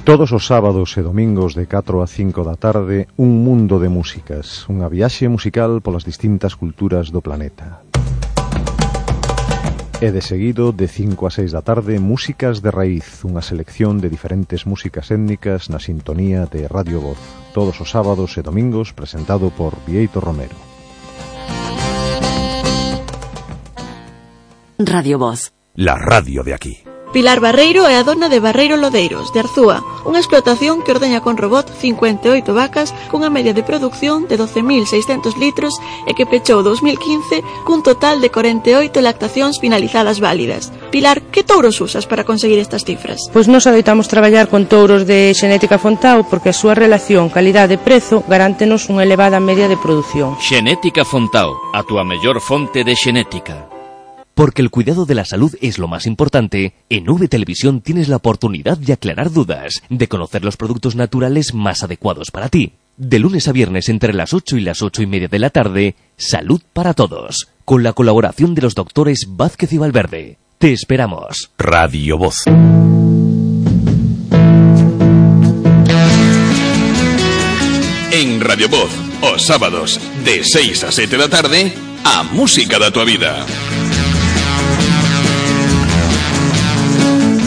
Todos 0.04 0.32
os 0.32 0.46
sábados 0.46 0.96
e 0.96 1.04
domingos 1.04 1.52
de 1.52 1.68
4 1.68 2.00
a 2.00 2.08
5 2.08 2.40
da 2.40 2.56
tarde, 2.56 3.04
un 3.20 3.44
mundo 3.44 3.76
de 3.84 3.92
músicas, 3.92 4.64
unha 4.72 4.88
viaxe 4.88 5.28
musical 5.28 5.84
polas 5.84 6.08
distintas 6.08 6.56
culturas 6.56 7.12
do 7.12 7.20
planeta. 7.20 7.84
E 9.98 10.12
de 10.12 10.20
seguido, 10.20 10.76
de 10.76 10.88
5 10.88 11.24
a 11.26 11.30
6 11.32 11.56
da 11.56 11.62
tarde, 11.64 11.96
Músicas 11.96 12.60
de 12.60 12.68
Raíz, 12.68 13.24
unha 13.24 13.40
selección 13.40 13.96
de 13.96 14.12
diferentes 14.12 14.68
músicas 14.68 15.08
étnicas 15.08 15.72
na 15.72 15.80
sintonía 15.80 16.44
de 16.44 16.68
Radio 16.68 17.00
Voz, 17.00 17.16
todos 17.56 17.80
os 17.80 17.88
sábados 17.96 18.36
e 18.36 18.44
domingos, 18.44 18.92
presentado 18.92 19.48
por 19.48 19.72
Vieito 19.88 20.20
Romero. 20.20 20.52
Radio 24.76 25.16
Voz. 25.16 25.56
La 25.80 25.96
radio 25.96 26.44
de 26.44 26.52
aquí. 26.52 26.95
Pilar 27.16 27.40
Barreiro 27.40 27.88
é 27.88 27.96
a 27.96 28.04
dona 28.04 28.28
de 28.28 28.44
Barreiro 28.44 28.76
Lodeiros, 28.76 29.32
de 29.32 29.40
Arzúa, 29.40 29.80
unha 30.04 30.20
explotación 30.20 30.84
que 30.84 30.92
ordeña 30.92 31.24
con 31.24 31.40
robot 31.40 31.64
58 31.64 32.44
vacas 32.52 32.92
cunha 33.08 33.32
media 33.32 33.56
de 33.56 33.64
producción 33.64 34.28
de 34.28 34.36
12.600 34.36 35.32
litros 35.40 35.72
e 36.04 36.12
que 36.12 36.28
pechou 36.28 36.60
2015 36.60 37.40
cun 37.64 37.80
total 37.80 38.20
de 38.20 38.28
48 38.28 38.92
lactacións 39.00 39.56
finalizadas 39.56 40.20
válidas. 40.20 40.68
Pilar, 40.92 41.24
que 41.32 41.40
touros 41.40 41.80
usas 41.80 42.04
para 42.04 42.28
conseguir 42.28 42.60
estas 42.60 42.84
cifras? 42.84 43.32
Pois 43.32 43.48
nos 43.48 43.64
adoitamos 43.64 44.12
traballar 44.12 44.52
con 44.52 44.68
touros 44.68 45.08
de 45.08 45.32
xenética 45.32 45.80
Fontao 45.80 46.28
porque 46.28 46.52
a 46.52 46.58
súa 46.60 46.76
relación 46.76 47.32
calidade-prezo 47.32 48.28
garántenos 48.28 48.92
unha 48.92 49.08
elevada 49.08 49.40
media 49.40 49.72
de 49.72 49.80
produción. 49.80 50.36
Xenética 50.36 51.08
Fontao, 51.08 51.56
a 51.72 51.80
túa 51.80 52.04
mellor 52.04 52.44
fonte 52.44 52.84
de 52.84 52.92
xenética. 52.92 53.72
Porque 54.36 54.60
el 54.60 54.70
cuidado 54.70 55.06
de 55.06 55.14
la 55.14 55.24
salud 55.24 55.56
es 55.62 55.78
lo 55.78 55.88
más 55.88 56.04
importante, 56.04 56.74
en 56.90 57.08
V 57.08 57.26
Televisión 57.26 57.80
tienes 57.80 58.08
la 58.08 58.16
oportunidad 58.16 58.76
de 58.76 58.92
aclarar 58.92 59.32
dudas, 59.32 59.82
de 59.88 60.08
conocer 60.08 60.44
los 60.44 60.58
productos 60.58 60.94
naturales 60.94 61.54
más 61.54 61.82
adecuados 61.82 62.30
para 62.30 62.50
ti. 62.50 62.74
De 62.98 63.18
lunes 63.18 63.48
a 63.48 63.52
viernes 63.52 63.88
entre 63.88 64.12
las 64.12 64.34
8 64.34 64.58
y 64.58 64.60
las 64.60 64.82
8 64.82 65.00
y 65.04 65.06
media 65.06 65.28
de 65.28 65.38
la 65.38 65.48
tarde, 65.48 65.94
Salud 66.18 66.60
para 66.74 66.92
Todos, 66.92 67.48
con 67.64 67.82
la 67.82 67.94
colaboración 67.94 68.54
de 68.54 68.60
los 68.60 68.74
doctores 68.74 69.24
Vázquez 69.26 69.72
y 69.72 69.78
Valverde. 69.78 70.36
Te 70.58 70.70
esperamos. 70.74 71.50
Radio 71.56 72.18
Voz. 72.18 72.42
En 78.12 78.40
Radio 78.42 78.68
Voz, 78.68 78.90
os 79.22 79.46
sábados, 79.46 79.98
de 80.26 80.44
6 80.44 80.84
a 80.84 80.92
7 80.92 81.16
da 81.16 81.30
tarde, 81.30 81.72
a 82.04 82.22
música 82.22 82.78
da 82.78 82.90
tua 82.90 83.06
vida. 83.06 83.46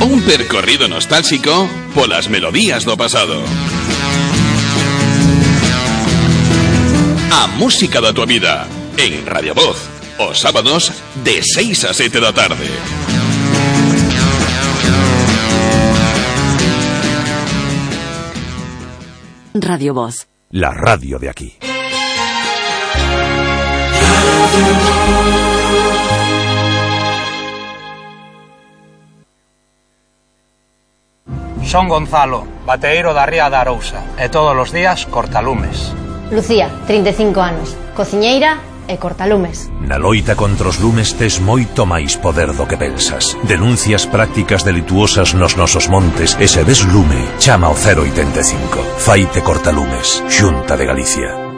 Un 0.01 0.21
percorrido 0.21 0.87
nostálxico 0.87 1.67
polas 1.93 2.29
melodías 2.29 2.85
do 2.85 2.95
pasado. 2.95 3.43
A 7.31 7.47
música 7.59 7.99
da 7.99 8.13
tua 8.13 8.25
vida, 8.25 8.65
en 8.97 9.25
Radio 9.25 9.53
Voz, 9.53 9.77
os 10.17 10.39
sábados, 10.39 10.91
de 11.23 11.43
6 11.43 11.83
a 11.85 11.93
7 11.93 12.19
da 12.19 12.31
tarde. 12.31 12.67
Radio 19.53 19.93
Voz. 19.93 20.27
La 20.51 20.71
radio 20.71 21.19
de 21.19 21.29
aquí. 21.29 21.57
Son 31.69 31.87
Gonzalo, 31.87 32.47
bateiro 32.65 33.13
da 33.13 33.29
Ría 33.29 33.45
da 33.45 33.61
Arousa 33.61 34.01
e 34.17 34.25
todos 34.25 34.57
os 34.57 34.73
días 34.73 35.05
cortalumes. 35.05 35.93
Lucía, 36.33 36.65
35 36.89 37.37
anos, 37.37 37.77
cociñeira 37.93 38.57
e 38.89 38.97
cortalumes. 38.97 39.69
Na 39.85 40.01
loita 40.01 40.33
contra 40.33 40.65
os 40.65 40.81
lumes 40.81 41.13
tes 41.13 41.37
moito 41.37 41.85
máis 41.85 42.17
poder 42.17 42.57
do 42.57 42.65
que 42.65 42.73
pensas. 42.73 43.37
Denuncias 43.45 44.09
prácticas 44.09 44.65
delituosas 44.65 45.37
nos 45.37 45.53
nosos 45.61 45.85
montes 45.93 46.33
e 46.41 46.49
se 46.49 46.65
ves 46.65 46.81
lume, 46.89 47.21
chama 47.37 47.69
o 47.69 47.77
085. 47.77 48.81
Faite 48.97 49.45
cortalumes, 49.45 50.25
Xunta 50.25 50.73
de 50.73 50.89
Galicia. 50.89 51.48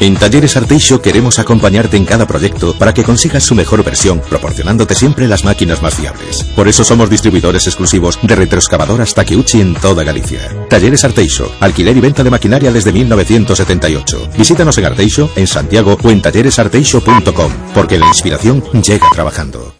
En 0.00 0.16
Talleres 0.16 0.56
Arteixo 0.56 1.00
queremos 1.00 1.38
acompañarte 1.38 1.96
en 1.96 2.04
cada 2.04 2.26
proyecto 2.26 2.74
para 2.74 2.92
que 2.92 3.04
consigas 3.04 3.44
su 3.44 3.54
mejor 3.54 3.84
versión, 3.84 4.20
proporcionándote 4.28 4.94
siempre 4.94 5.28
las 5.28 5.44
máquinas 5.44 5.82
más 5.82 5.94
fiables. 5.94 6.42
Por 6.56 6.68
eso 6.68 6.84
somos 6.84 7.08
distribuidores 7.08 7.66
exclusivos 7.66 8.18
de 8.22 8.36
retroexcavadoras 8.36 9.14
Takeuchi 9.14 9.60
en 9.60 9.74
toda 9.74 10.04
Galicia. 10.04 10.40
Talleres 10.68 11.04
Arteixo, 11.04 11.50
alquiler 11.60 11.96
y 11.96 12.00
venta 12.00 12.22
de 12.22 12.30
maquinaria 12.30 12.72
desde 12.72 12.92
1978. 12.92 14.30
Visítanos 14.36 14.76
en 14.78 14.84
Arteixo, 14.84 15.30
en 15.36 15.46
Santiago 15.46 15.96
o 16.02 16.10
en 16.10 16.20
talleresarteixo.com, 16.20 17.52
porque 17.72 17.98
la 17.98 18.06
inspiración 18.06 18.62
llega 18.82 19.08
trabajando. 19.12 19.74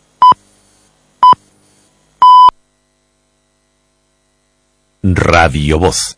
Radio 5.02 5.78
Voz. 5.78 6.16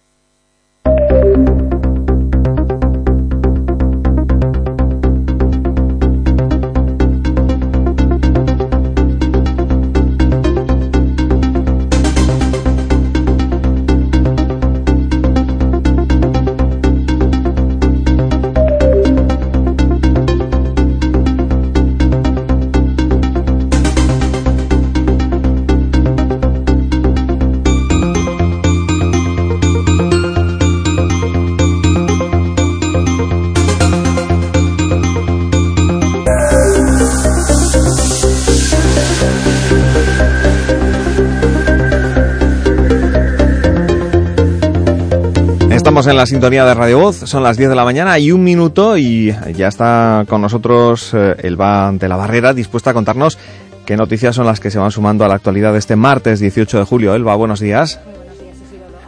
En 46.06 46.16
la 46.16 46.24
sintonía 46.24 46.64
de 46.64 46.72
Radio 46.72 47.00
Voz, 47.00 47.16
son 47.16 47.42
las 47.42 47.56
10 47.56 47.70
de 47.70 47.74
la 47.74 47.84
mañana 47.84 48.16
y 48.20 48.30
un 48.30 48.44
minuto 48.44 48.96
y 48.96 49.34
ya 49.56 49.66
está 49.66 50.24
con 50.28 50.40
nosotros 50.40 51.10
eh, 51.12 51.34
Elba 51.42 51.88
ante 51.88 52.06
la 52.06 52.14
barrera, 52.14 52.54
dispuesta 52.54 52.90
a 52.90 52.94
contarnos 52.94 53.36
qué 53.84 53.96
noticias 53.96 54.36
son 54.36 54.46
las 54.46 54.60
que 54.60 54.70
se 54.70 54.78
van 54.78 54.92
sumando 54.92 55.24
a 55.24 55.28
la 55.28 55.34
actualidad 55.34 55.72
de 55.72 55.80
este 55.80 55.96
martes 55.96 56.38
18 56.38 56.78
de 56.78 56.84
julio. 56.84 57.14
Elba, 57.16 57.34
buenos 57.34 57.58
días. 57.58 57.98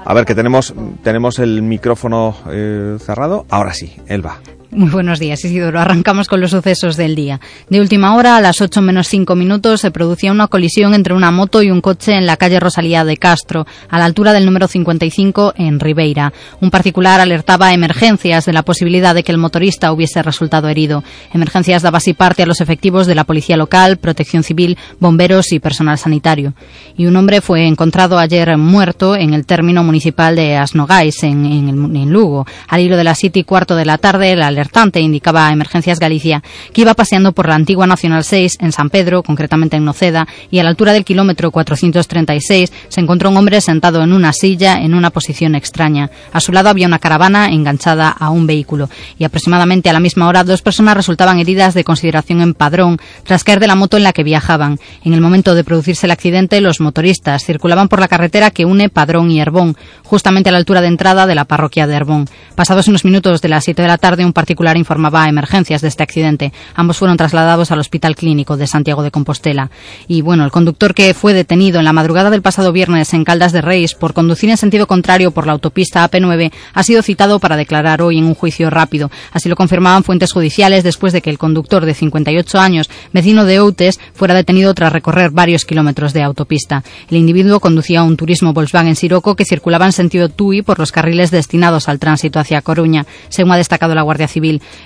A 0.05 0.13
ver, 0.13 0.25
que 0.25 0.35
tenemos, 0.35 0.75
tenemos 1.05 1.39
el 1.39 1.63
micrófono 1.63 2.37
eh, 2.51 2.97
cerrado. 2.99 3.47
Ahora 3.49 3.75
sí, 3.75 3.95
Elba. 4.09 4.41
Muy 4.71 4.91
buenos 4.91 5.19
días, 5.19 5.43
Isidoro. 5.47 5.81
Arrancamos 5.81 6.29
con 6.29 6.43
los 6.43 6.51
sucesos 6.51 6.99
del 6.99 7.15
día. 7.15 7.41
De 7.71 7.81
última 7.81 8.15
hora, 8.15 8.37
a 8.37 8.41
las 8.43 8.61
8 8.61 8.83
menos 8.83 9.09
5 9.09 9.35
minutos, 9.35 9.81
se 9.81 9.91
producía 9.91 10.31
una 10.31 10.49
colisión 10.49 10.93
entre 10.93 11.15
una 11.15 11.31
moto 11.31 11.63
y 11.63 11.71
un 11.71 11.81
coche 11.81 12.13
en 12.13 12.27
la 12.27 12.37
calle 12.37 12.61
Rosalía 12.61 13.03
de 13.03 13.17
Castro, 13.17 13.67
a 13.89 13.99
la 13.99 14.05
altura 14.05 14.35
del 14.35 14.45
número 14.45 14.69
55 14.69 15.55
en 15.57 15.81
Ribeira. 15.81 16.35
Un 16.61 16.71
particular 16.71 17.19
alertaba 17.19 17.69
a 17.69 17.73
emergencias 17.73 18.45
de 18.45 18.53
la 18.53 18.63
posibilidad 18.63 19.15
de 19.15 19.23
que 19.23 19.33
el 19.33 19.39
motorista 19.39 19.91
hubiese 19.91 20.23
resultado 20.23 20.69
herido. 20.69 21.03
Emergencias 21.33 21.81
daba 21.81 21.97
así 21.97 22.13
parte 22.13 22.43
a 22.43 22.47
los 22.47 22.61
efectivos 22.61 23.07
de 23.07 23.15
la 23.15 23.25
policía 23.25 23.57
local, 23.57 23.97
protección 23.97 24.43
civil, 24.43 24.77
bomberos 25.01 25.51
y 25.53 25.61
personal 25.61 25.97
sanitario. 25.97 26.53
Y 26.95 27.07
un 27.07 27.17
hombre 27.17 27.41
fue 27.41 27.67
encontrado 27.67 28.19
ayer 28.19 28.59
muerto 28.59 29.17
en 29.17 29.33
el 29.33 29.47
término 29.47 29.83
municipal 29.83 30.37
de 30.37 30.57
Asnogais, 30.57 31.23
en, 31.23 31.47
en, 31.47 31.97
en 31.97 32.13
Lugo. 32.13 32.47
Al 32.69 32.83
hilo 32.83 32.99
de 32.99 33.05
las 33.05 33.19
7 33.19 33.39
y 33.39 33.45
cuarto 33.45 33.75
de 33.75 33.87
la 33.87 33.97
tarde, 33.97 34.37
la 34.37 34.58
alertante, 34.59 35.01
indicaba 35.01 35.53
Emergencias 35.53 35.99
Galicia, 35.99 36.43
que 36.73 36.81
iba 36.81 36.95
paseando 36.95 37.33
por 37.33 37.49
la 37.49 37.55
antigua 37.55 37.87
Nacional 37.87 38.25
6 38.25 38.59
en 38.61 38.73
San 38.73 38.91
Pedro, 38.91 39.23
concretamente 39.23 39.77
en 39.77 39.85
Noceda, 39.85 40.27
y 40.51 40.59
a 40.59 40.65
la 40.65 40.71
altura 40.71 40.93
del 40.93 41.05
kilómetro 41.05 41.51
436 41.51 42.73
se 42.89 43.01
encontró 43.01 43.31
un 43.31 43.37
hombre 43.37 43.61
sentado 43.61 44.03
en 44.03 44.13
una 44.13 44.33
silla 44.33 44.81
en 44.81 44.95
una 44.95 45.11
posición 45.11 45.55
extraña. 45.55 46.11
A 46.33 46.41
su 46.41 46.53
lado 46.53 46.69
había 46.69 46.87
una 46.87 46.99
caravana 46.99 47.47
enganchada 47.47 48.09
a 48.09 48.31
un 48.31 48.47
vehículo 48.47 48.89
y 49.19 49.25
aproximadamente 49.25 49.89
a 49.89 49.93
la 49.93 50.01
misma 50.01 50.29
hora 50.29 50.45
dos 50.45 50.63
personas 50.63 50.97
resultaban 50.97 51.39
heridas 51.39 51.75
de 51.75 51.85
consideración 51.85 52.41
en 52.41 52.55
padrón 52.55 52.99
tras 53.25 53.45
caer 53.45 53.61
de 53.61 53.67
la 53.67 53.75
moto 53.75 53.97
en 53.97 54.03
la 54.03 54.13
que 54.13 54.25
viajaban. 54.25 54.79
En 55.05 55.15
el 55.15 55.21
momento 55.21 55.55
de 55.55 55.65
producirse 55.65 56.07
el 56.07 56.11
accidente, 56.11 56.61
los 56.61 56.81
motoristas 56.81 57.45
circulaban 57.45 57.89
por 57.89 58.01
la 58.01 58.09
carretera 58.09 58.51
que 58.51 58.65
une 58.65 58.89
Padrón 58.89 59.31
y 59.31 59.41
Herbón, 59.41 59.77
justamente 60.03 60.49
a 60.49 60.53
la 60.53 60.59
altura 60.59 60.81
de 60.81 60.89
entrada 60.89 61.27
de 61.27 61.35
la 61.35 61.45
parroquia 61.45 61.87
de 61.87 61.95
Herbón. 61.95 62.29
Pasados 62.55 62.89
unos 62.89 63.05
minutos 63.05 63.41
de 63.41 63.49
las 63.49 63.65
7 63.65 63.83
de 63.83 63.89
la 63.89 63.99
tarde, 63.99 64.25
un 64.25 64.33
informaba 64.77 65.25
a 65.25 65.29
emergencias 65.29 65.83
de 65.83 65.89
este 65.89 66.03
accidente. 66.03 66.53
Ambos 66.75 66.99
fueron 66.99 67.17
trasladados 67.17 67.71
al 67.71 67.79
Hospital 67.79 68.17
Clínico 68.17 68.57
de 68.57 68.67
Santiago 68.67 69.03
de 69.03 69.11
Compostela. 69.11 69.71
Y 70.07 70.23
bueno, 70.23 70.45
el 70.45 70.51
conductor 70.51 70.95
que 70.95 71.15
fue 71.15 71.35
detenido 71.35 71.79
en 71.79 71.85
la 71.85 71.93
madrugada 71.93 72.31
del 72.31 72.43
pasado 72.43 72.73
viernes 72.73 73.13
en 73.15 73.25
Caldas 73.25 73.53
de 73.53 73.61
Reis 73.61 73.95
por 73.95 74.15
conducir 74.15 74.51
en 74.51 74.57
sentido 74.57 74.87
contrario 74.87 75.31
por 75.31 75.47
la 75.47 75.53
autopista 75.53 76.09
AP9 76.09 76.53
ha 76.75 76.83
sido 76.83 77.03
citado 77.03 77.39
para 77.39 77.57
declarar 77.57 78.03
hoy 78.03 78.19
en 78.19 78.25
un 78.25 78.35
juicio 78.35 78.71
rápido. 78.71 79.11
Así 79.33 79.49
lo 79.49 79.57
confirmaban 79.57 80.05
fuentes 80.05 80.33
judiciales 80.33 80.85
después 80.85 81.13
de 81.13 81.23
que 81.23 81.31
el 81.31 81.39
conductor 81.39 81.85
de 81.85 81.95
58 81.95 82.59
años, 82.59 82.91
vecino 83.13 83.45
de 83.45 83.61
Outes, 83.61 84.01
fuera 84.15 84.35
detenido 84.35 84.75
tras 84.75 84.93
recorrer 84.93 85.31
varios 85.31 85.65
kilómetros 85.65 86.13
de 86.13 86.23
autopista. 86.23 86.83
El 87.11 87.17
individuo 87.17 87.61
conducía 87.61 88.03
un 88.03 88.17
turismo 88.17 88.53
Volkswagen 88.53 88.97
Siroco 88.97 89.37
que 89.37 89.45
circulaba 89.45 89.87
en 89.87 89.93
sentido 89.93 90.29
TUI 90.29 90.63
por 90.63 90.79
los 90.79 90.93
carriles 90.93 91.31
destinados 91.31 91.89
al 91.89 91.99
tránsito 91.99 92.39
hacia 92.39 92.63
Coruña, 92.63 93.07
según 93.29 93.53
ha 93.53 93.57
destacado 93.57 93.95
la 93.95 94.03
Guardia 94.03 94.29
Civil. 94.29 94.38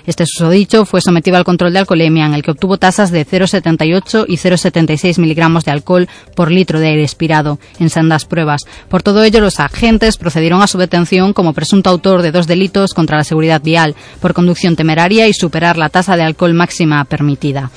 Este 0.05 0.25
susodicho 0.25 0.85
fue 0.85 1.01
sometido 1.01 1.37
al 1.37 1.43
control 1.43 1.73
de 1.73 1.79
alcoholemia, 1.79 2.25
en 2.25 2.33
el 2.33 2.43
que 2.43 2.51
obtuvo 2.51 2.77
tasas 2.77 3.11
de 3.11 3.25
0,78 3.25 4.25
y 4.27 4.37
0,76 4.37 5.19
miligramos 5.19 5.65
de 5.65 5.71
alcohol 5.71 6.07
por 6.35 6.51
litro 6.51 6.79
de 6.79 6.87
aire 6.87 7.03
expirado 7.03 7.59
en 7.79 7.89
sendas 7.89 8.25
pruebas. 8.25 8.61
Por 8.89 9.03
todo 9.03 9.23
ello, 9.23 9.39
los 9.41 9.59
agentes 9.59 10.17
procedieron 10.17 10.61
a 10.61 10.67
su 10.67 10.77
detención 10.77 11.33
como 11.33 11.53
presunto 11.53 11.89
autor 11.89 12.21
de 12.21 12.31
dos 12.31 12.47
delitos 12.47 12.93
contra 12.93 13.17
la 13.17 13.23
seguridad 13.23 13.61
vial, 13.61 13.95
por 14.19 14.33
conducción 14.33 14.75
temeraria 14.75 15.27
y 15.27 15.33
superar 15.33 15.77
la 15.77 15.89
tasa 15.89 16.15
de 16.15 16.23
alcohol 16.23 16.53
máxima 16.53 17.03
permitida. 17.05 17.71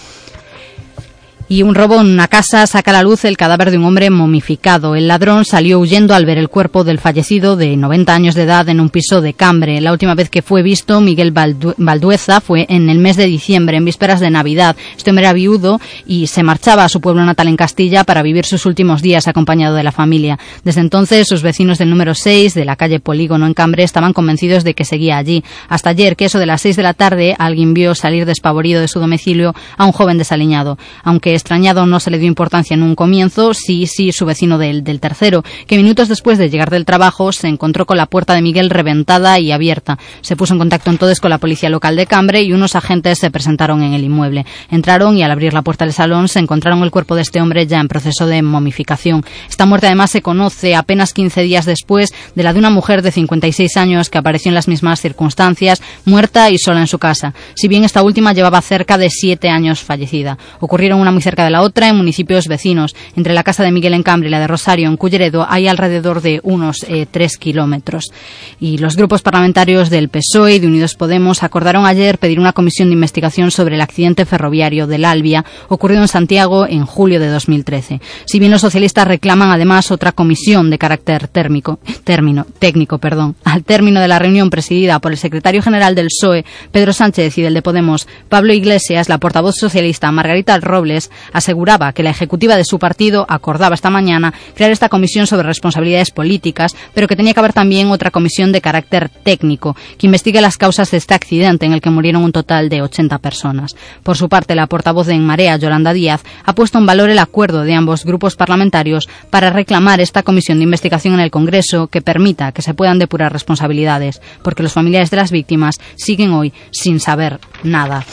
Y 1.49 1.63
un 1.63 1.77
robo 1.77 2.01
en 2.01 2.09
una 2.09 2.27
casa 2.27 2.67
saca 2.67 2.91
a 2.91 2.95
la 2.95 3.03
luz 3.05 3.25
el 3.25 3.37
cadáver 3.37 3.71
de 3.71 3.79
un 3.79 3.85
hombre 3.85 4.11
momificado. 4.11 4.97
El 4.97 5.07
ladrón 5.07 5.45
salió 5.45 5.79
huyendo 5.79 6.13
al 6.13 6.27
ver 6.27 6.39
el 6.39 6.49
cuerpo 6.49 6.83
del 6.83 6.99
fallecido 6.99 7.55
de 7.55 7.77
90 7.77 8.13
años 8.13 8.35
de 8.35 8.43
edad 8.43 8.69
en 8.69 8.81
un 8.81 8.91
piso 8.91 9.21
de 9.21 9.33
Cambre. 9.33 9.81
La 9.81 9.93
última 9.93 10.17
vez 10.17 10.29
que 10.29 10.43
fue 10.43 10.65
visto, 10.65 11.01
Miguel 11.01 11.31
Valdueza, 11.31 12.41
fue 12.41 12.67
en 12.69 12.91
el 12.91 12.99
mes 12.99 13.17
de 13.17 13.27
diciembre, 13.27 13.77
en 13.77 13.85
vísperas 13.85 14.19
de 14.19 14.29
Navidad. 14.29 14.75
Este 14.97 15.11
hombre 15.11 15.25
era 15.25 15.35
viudo 15.35 15.81
y 16.05 16.27
se 16.27 16.43
marchaba 16.43 16.85
a 16.85 16.89
su 16.89 17.01
pueblo 17.01 17.25
natal 17.25 17.47
en 17.47 17.57
Castilla 17.57 18.03
para 18.03 18.23
vivir 18.23 18.45
sus 18.45 18.67
últimos 18.67 19.01
días 19.01 19.29
acompañado 19.29 19.77
de 19.77 19.85
la 19.85 19.93
familia. 19.93 20.41
Desde 20.65 20.81
entonces, 20.81 21.29
sus 21.29 21.43
vecinos 21.43 21.79
del 21.79 21.91
número 21.91 22.17
6 22.17 22.55
de 22.55 22.65
la 22.65 22.75
calle 22.75 22.99
Polígono 22.99 23.47
en 23.47 23.55
Cambre 23.55 23.85
estaban 23.85 24.15
convencidos 24.15 24.65
de 24.65 24.75
que 24.75 24.85
seguía 24.85 25.17
allí. 25.17 25.45
Hasta 25.69 25.91
ayer, 25.91 26.17
que 26.17 26.25
eso 26.25 26.41
de 26.41 26.47
las 26.47 26.63
6 26.63 26.75
de 26.75 26.83
la 26.83 26.95
tarde, 26.95 27.37
alguien 27.39 27.73
vio 27.73 27.95
salir 27.95 28.27
despavorido 28.27 28.81
de 28.81 28.89
su 28.89 28.99
domicilio 28.99 29.55
a 29.77 29.85
un 29.85 29.93
joven 29.93 30.19
desaliñado. 30.19 30.77
Aunque 31.05 31.36
extrañado 31.37 31.87
no 31.87 32.01
se 32.01 32.11
le 32.11 32.19
dio 32.19 32.29
importancia 32.29 32.75
en 32.75 32.83
un 32.83 32.95
comienzo, 32.95 33.55
sí, 33.55 33.87
sí, 33.87 34.13
su 34.13 34.27
vecino 34.27 34.59
del, 34.59 34.85
del 34.85 35.01
tercero, 35.01 35.45
que 35.67 35.77
minutos 35.77 36.09
después 36.09 36.39
de 36.39 36.51
llegar 36.51 36.71
del 36.71 36.85
trabajo 36.85 37.33
se 37.33 37.49
encontró 37.49 37.87
con 37.87 37.97
la 37.97 38.07
puerta 38.07 38.35
de 38.35 38.43
Miguel 38.43 38.71
reventada 38.71 39.39
y 39.39 39.53
abierta. 39.53 39.99
Se 40.21 40.37
puso 40.37 40.55
en 40.55 40.59
contacto 40.59 40.91
entonces 40.91 41.21
con 41.21 41.31
la 41.31 41.39
policía 41.39 41.71
local 41.71 41.97
de 41.97 42.07
Cambre 42.07 42.43
y 42.43 42.53
unos 42.53 42.75
agentes 42.75 43.19
se 43.19 43.31
presentaron 43.31 43.83
en 43.83 43.93
el 43.93 44.05
inmueble. 44.05 44.47
Entraron 44.71 45.17
y 45.17 45.23
al 45.23 45.31
abrir 45.31 45.53
la 45.53 45.63
puerta 45.63 45.85
del 45.85 45.95
salón 45.95 46.29
se 46.29 46.39
encontraron 46.39 46.83
el 46.83 46.91
cuerpo 46.91 47.15
de 47.15 47.23
este 47.23 47.41
hombre 47.41 47.67
ya 47.67 47.81
en 47.81 47.89
proceso 47.89 48.27
de 48.27 48.43
momificación. 48.43 49.25
Esta 49.49 49.67
muerte 49.67 49.87
además 49.87 50.11
se 50.11 50.23
conoce 50.23 50.75
apenas 50.75 51.13
15 51.13 51.43
días 51.43 51.67
después 51.67 52.13
de 52.35 52.43
la 52.43 52.53
de 52.53 52.59
una 52.59 52.71
mujer 52.71 53.03
de 53.03 53.13
56 53.13 53.77
años 53.77 54.11
que 54.11 54.19
apareció 54.19 54.49
en 54.49 54.55
las 54.55 54.69
mismas 54.69 55.01
circunstancias, 55.01 55.83
muerta 56.05 56.51
y 56.51 56.59
sola 56.59 56.81
en 56.81 56.87
su 56.87 56.99
casa. 56.99 57.35
Si 57.55 57.69
bien 57.69 57.85
esta 57.85 58.03
última 58.03 58.33
llevaba 58.33 58.61
cerca 58.63 58.99
de 58.99 59.11
siete 59.11 59.49
años 59.49 59.81
fallecida. 59.81 60.39
Ocurrieron 60.61 61.01
una 61.01 61.11
cerca 61.27 61.45
de 61.45 61.51
la 61.51 61.63
otra 61.63 61.89
en 61.89 61.97
municipios 61.97 62.47
vecinos. 62.47 62.95
Entre 63.17 63.35
la 63.35 63.43
casa 63.43 63.65
de 63.65 63.73
Miguel 63.73 63.95
en 63.95 64.05
Cambre 64.05 64.29
y 64.29 64.31
la 64.31 64.39
de 64.39 64.47
Rosario 64.47 64.89
en 64.89 64.97
Culleredo 64.97 65.45
hay 65.49 65.67
alrededor 65.67 66.23
de 66.23 66.39
unos 66.45 66.85
eh, 66.89 67.05
tres 67.11 67.37
kilómetros. 67.37 68.13
Y 68.61 68.79
los 68.79 68.95
grupos 68.95 69.23
parlamentarios 69.23 69.91
del 69.91 70.09
PSOE 70.09 70.55
y 70.55 70.59
de 70.61 70.69
Unidos 70.69 70.95
Podemos 70.95 71.43
acordaron 71.43 71.85
ayer 71.85 72.19
pedir 72.19 72.39
una 72.39 72.53
comisión 72.53 72.91
de 72.91 72.95
investigación 72.95 73.51
sobre 73.51 73.75
el 73.75 73.81
accidente 73.81 74.25
ferroviario 74.25 74.87
del 74.87 75.05
Albia 75.05 75.45
ocurrido 75.69 76.03
en 76.03 76.07
Santiago 76.07 76.65
en 76.65 76.87
julio 76.87 77.19
de 77.19 77.27
2013. 77.27 78.01
Si 78.25 78.39
bien 78.39 78.53
los 78.53 78.61
socialistas 78.61 79.09
reclaman 79.09 79.51
además 79.51 79.91
otra 79.91 80.13
comisión 80.13 80.71
de 80.71 80.79
carácter 80.79 81.27
térmico, 81.27 81.81
término, 82.05 82.47
técnico, 82.61 82.99
perdón, 82.99 83.35
al 83.43 83.65
término 83.65 84.01
de 84.01 84.07
la 84.07 84.21
reunión 84.21 84.49
presidida 84.49 85.01
por 85.01 85.11
el 85.11 85.19
secretario 85.19 85.61
general 85.61 85.97
del 85.97 86.07
PSOE, 86.07 86.45
Pedro 86.71 86.93
Sánchez 86.93 87.37
y 87.37 87.43
del 87.43 87.55
de 87.55 87.63
Podemos, 87.63 88.07
Pablo 88.29 88.53
Iglesias, 88.53 89.09
la 89.09 89.19
portavoz 89.19 89.57
socialista 89.57 90.13
Margarita 90.13 90.57
Robles, 90.61 91.11
aseguraba 91.33 91.93
que 91.93 92.03
la 92.03 92.11
ejecutiva 92.11 92.57
de 92.57 92.65
su 92.65 92.79
partido 92.79 93.27
acordaba 93.29 93.75
esta 93.75 93.91
mañana 93.91 94.33
crear 94.55 94.71
esta 94.71 94.89
comisión 94.89 95.27
sobre 95.27 95.47
responsabilidades 95.47 96.11
políticas, 96.11 96.75
pero 96.95 97.09
que 97.09 97.17
tenía 97.17 97.35
que 97.35 97.41
haber 97.41 97.53
también 97.53 97.91
otra 97.91 98.11
comisión 98.11 98.53
de 98.53 98.61
carácter 98.61 99.09
técnico 99.09 99.77
que 99.99 100.07
investigue 100.07 100.41
las 100.41 100.57
causas 100.57 100.91
de 100.91 100.99
este 100.99 101.15
accidente 101.15 101.67
en 101.67 101.73
el 101.73 101.81
que 101.81 101.91
murieron 101.91 102.25
un 102.25 102.33
total 102.33 102.69
de 102.69 102.83
80 102.83 103.19
personas. 103.19 103.77
Por 104.03 104.17
su 104.17 104.29
parte, 104.29 104.55
la 104.55 104.67
portavoz 104.67 105.07
de 105.07 105.15
En 105.15 105.25
Marea, 105.25 105.57
Yolanda 105.57 105.93
Díaz, 105.93 106.23
ha 106.45 106.55
puesto 106.55 106.79
en 106.79 106.87
valor 106.87 107.11
el 107.11 107.19
acuerdo 107.19 107.63
de 107.63 107.75
ambos 107.75 108.05
grupos 108.05 108.37
parlamentarios 108.37 109.09
para 109.31 109.51
reclamar 109.51 110.01
esta 110.01 110.23
comisión 110.23 110.59
de 110.59 110.65
investigación 110.65 111.15
en 111.15 111.21
el 111.21 111.31
Congreso 111.31 111.89
que 111.89 112.03
permita 112.03 112.53
que 112.53 112.63
se 112.63 112.75
puedan 112.75 112.99
depurar 112.99 113.33
responsabilidades, 113.33 114.21
porque 114.43 114.63
los 114.63 114.73
familiares 114.73 115.11
de 115.11 115.17
las 115.17 115.31
víctimas 115.31 115.77
siguen 115.97 116.33
hoy 116.33 116.53
sin 116.71 117.01
saber 117.01 117.41
nada. 117.63 118.05